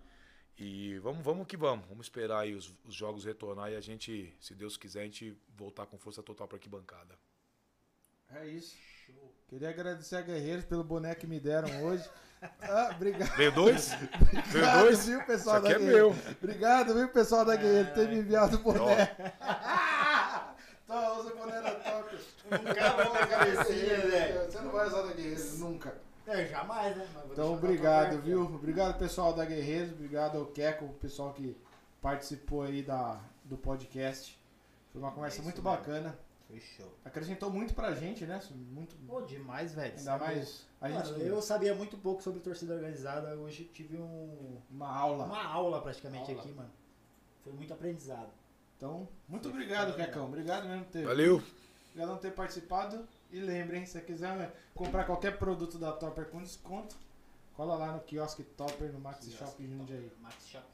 E 0.57 0.97
vamos, 0.99 1.23
vamos 1.23 1.47
que 1.47 1.57
vamos. 1.57 1.85
Vamos 1.87 2.05
esperar 2.05 2.39
aí 2.39 2.55
os, 2.55 2.73
os 2.85 2.93
jogos 2.95 3.25
retornar 3.25 3.71
e 3.71 3.75
a 3.75 3.81
gente, 3.81 4.33
se 4.39 4.53
Deus 4.55 4.77
quiser, 4.77 5.01
a 5.01 5.03
gente 5.05 5.37
voltar 5.55 5.85
com 5.85 5.97
força 5.97 6.23
total 6.23 6.47
pra 6.47 6.57
arquibancada. 6.57 7.15
É 8.33 8.47
isso. 8.47 8.75
Queria 9.47 9.69
agradecer 9.69 10.15
a 10.15 10.21
Guerreiros 10.21 10.65
pelo 10.65 10.83
boneco 10.83 11.21
que 11.21 11.27
me 11.27 11.39
deram 11.39 11.83
hoje. 11.83 12.07
Ah, 12.61 12.91
obrigado. 12.95 13.35
Veio 13.37 13.51
dois? 13.53 13.89
Veio 13.93 14.09
Obrigado, 14.49 14.79
dois? 14.83 15.07
viu, 15.07 15.23
pessoal 15.25 15.57
Isso 15.57 15.65
aqui 15.65 15.73
da 15.73 15.75
é 15.75 15.79
Guerreiro? 15.79 16.13
meu. 16.13 16.33
Obrigado, 16.43 16.93
viu, 16.93 17.09
pessoal 17.09 17.43
da 17.45 17.55
Guerreiro, 17.55 17.87
por 17.87 17.93
ter 17.95 18.09
me 18.09 18.17
enviado 18.17 18.57
o 18.57 18.59
boné. 18.59 19.15
Então, 20.83 21.17
usa 21.19 21.33
o 21.33 21.37
boné 21.37 21.61
da 21.61 21.71
Top. 21.75 22.15
Nunca 22.51 23.03
vou 23.03 23.13
na 23.15 23.25
cabecinha, 23.25 23.97
velho. 23.97 24.45
Você 24.51 24.61
não 24.61 24.71
vai 24.71 24.87
usar 24.87 25.01
da 25.03 25.13
Guerreiros, 25.13 25.59
nunca. 25.59 25.97
É, 26.27 26.45
jamais, 26.47 26.95
né? 26.97 27.07
Então, 27.31 27.53
obrigado, 27.53 28.19
viu? 28.21 28.41
Obrigado, 28.43 28.97
pessoal 28.97 29.33
da 29.33 29.45
Guerreiros. 29.45 29.91
Obrigado 29.91 30.37
ao 30.37 30.45
Keco, 30.47 30.85
o 30.85 30.93
pessoal 30.93 31.33
que 31.33 31.55
participou 32.01 32.63
aí 32.63 32.81
da, 32.81 33.19
do 33.43 33.57
podcast. 33.57 34.39
Foi 34.91 35.01
uma 35.01 35.11
conversa 35.11 35.39
É 35.39 35.43
muito 35.43 35.61
mesmo. 35.61 35.69
bacana. 35.77 36.17
Fechou. 36.47 36.91
Acrescentou 37.03 37.49
muito 37.49 37.73
pra 37.73 37.93
gente, 37.93 38.25
né? 38.25 38.39
Muito, 38.71 38.95
Pô, 39.07 39.21
demais, 39.21 39.73
velho. 39.73 39.89
ainda 39.91 40.01
Sabe? 40.01 40.23
mais 40.25 40.67
a 40.79 40.89
Mano, 40.89 41.05
gente. 41.05 41.21
eu 41.25 41.41
sabia 41.41 41.73
muito 41.75 41.97
pouco 41.97 42.21
sobre 42.21 42.39
torcida 42.39 42.73
organizada. 42.75 43.35
Hoje 43.35 43.63
tive 43.65 43.97
um, 43.97 44.57
Uma 44.69 44.87
aula. 44.95 45.25
uma 45.25 45.43
aula 45.43 45.81
praticamente 45.81 46.29
Aula. 46.31 46.41
aqui, 46.43 46.51
mano. 46.53 46.71
Foi 47.43 47.51
muito 47.53 47.73
aprendizado. 47.73 48.29
Então, 48.77 49.07
muito 49.27 49.43
Foi 49.43 49.51
obrigado. 49.51 49.95
Kekão. 49.95 50.25
Obrigado 50.25 50.67
mesmo 50.67 50.85
por 50.85 50.91
ter, 50.91 51.05
Valeu. 51.05 51.41
obrigado 51.89 52.13
por 52.15 52.19
ter 52.21 52.31
participado. 52.31 53.07
E 53.31 53.39
lembrem, 53.39 53.85
se 53.85 53.93
você 53.93 54.01
quiser 54.01 54.35
né, 54.35 54.51
comprar 54.73 55.03
qualquer 55.03 55.37
produto 55.37 55.77
da 55.77 55.91
Topper 55.91 56.25
com 56.27 56.41
desconto, 56.41 56.95
cola 57.53 57.75
lá 57.75 57.91
no 57.91 57.99
quiosque 58.01 58.43
Topper 58.43 58.91
no 58.91 58.99
Maxi 58.99 59.31
Shop 59.31 59.65
Jundiaí. 59.65 60.11
Max 60.21 60.47
Shop. 60.47 60.65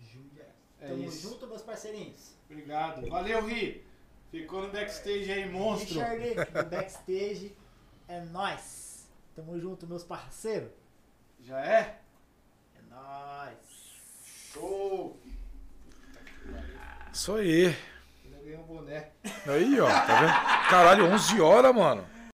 Júlia. 0.00 0.46
É 0.80 0.88
Tamo 0.88 1.04
isso. 1.04 1.28
junto, 1.28 1.46
meus 1.46 1.62
parceirinhos. 1.62 2.34
Obrigado. 2.48 3.08
Valeu, 3.08 3.46
Ri. 3.46 3.84
Ficou 4.30 4.62
no 4.62 4.72
backstage 4.72 5.30
aí, 5.30 5.48
monstro. 5.48 6.00
Richard, 6.00 6.52
do 6.52 6.70
backstage. 6.70 7.56
É 8.08 8.20
nóis. 8.20 9.08
Tamo 9.34 9.58
junto, 9.58 9.86
meus 9.86 10.04
parceiros. 10.04 10.70
Já 11.40 11.64
é? 11.64 12.00
É 12.76 12.82
nóis. 12.90 13.56
Show. 14.52 15.18
Isso 17.12 17.34
aí. 17.34 17.76
Ganhei 18.44 18.58
um 18.58 18.62
boné. 18.62 19.08
Aí, 19.46 19.80
ó. 19.80 19.86
Tá 19.86 20.20
vendo? 20.20 20.68
Caralho, 20.68 21.06
11 21.06 21.40
horas, 21.40 21.74
mano. 21.74 22.04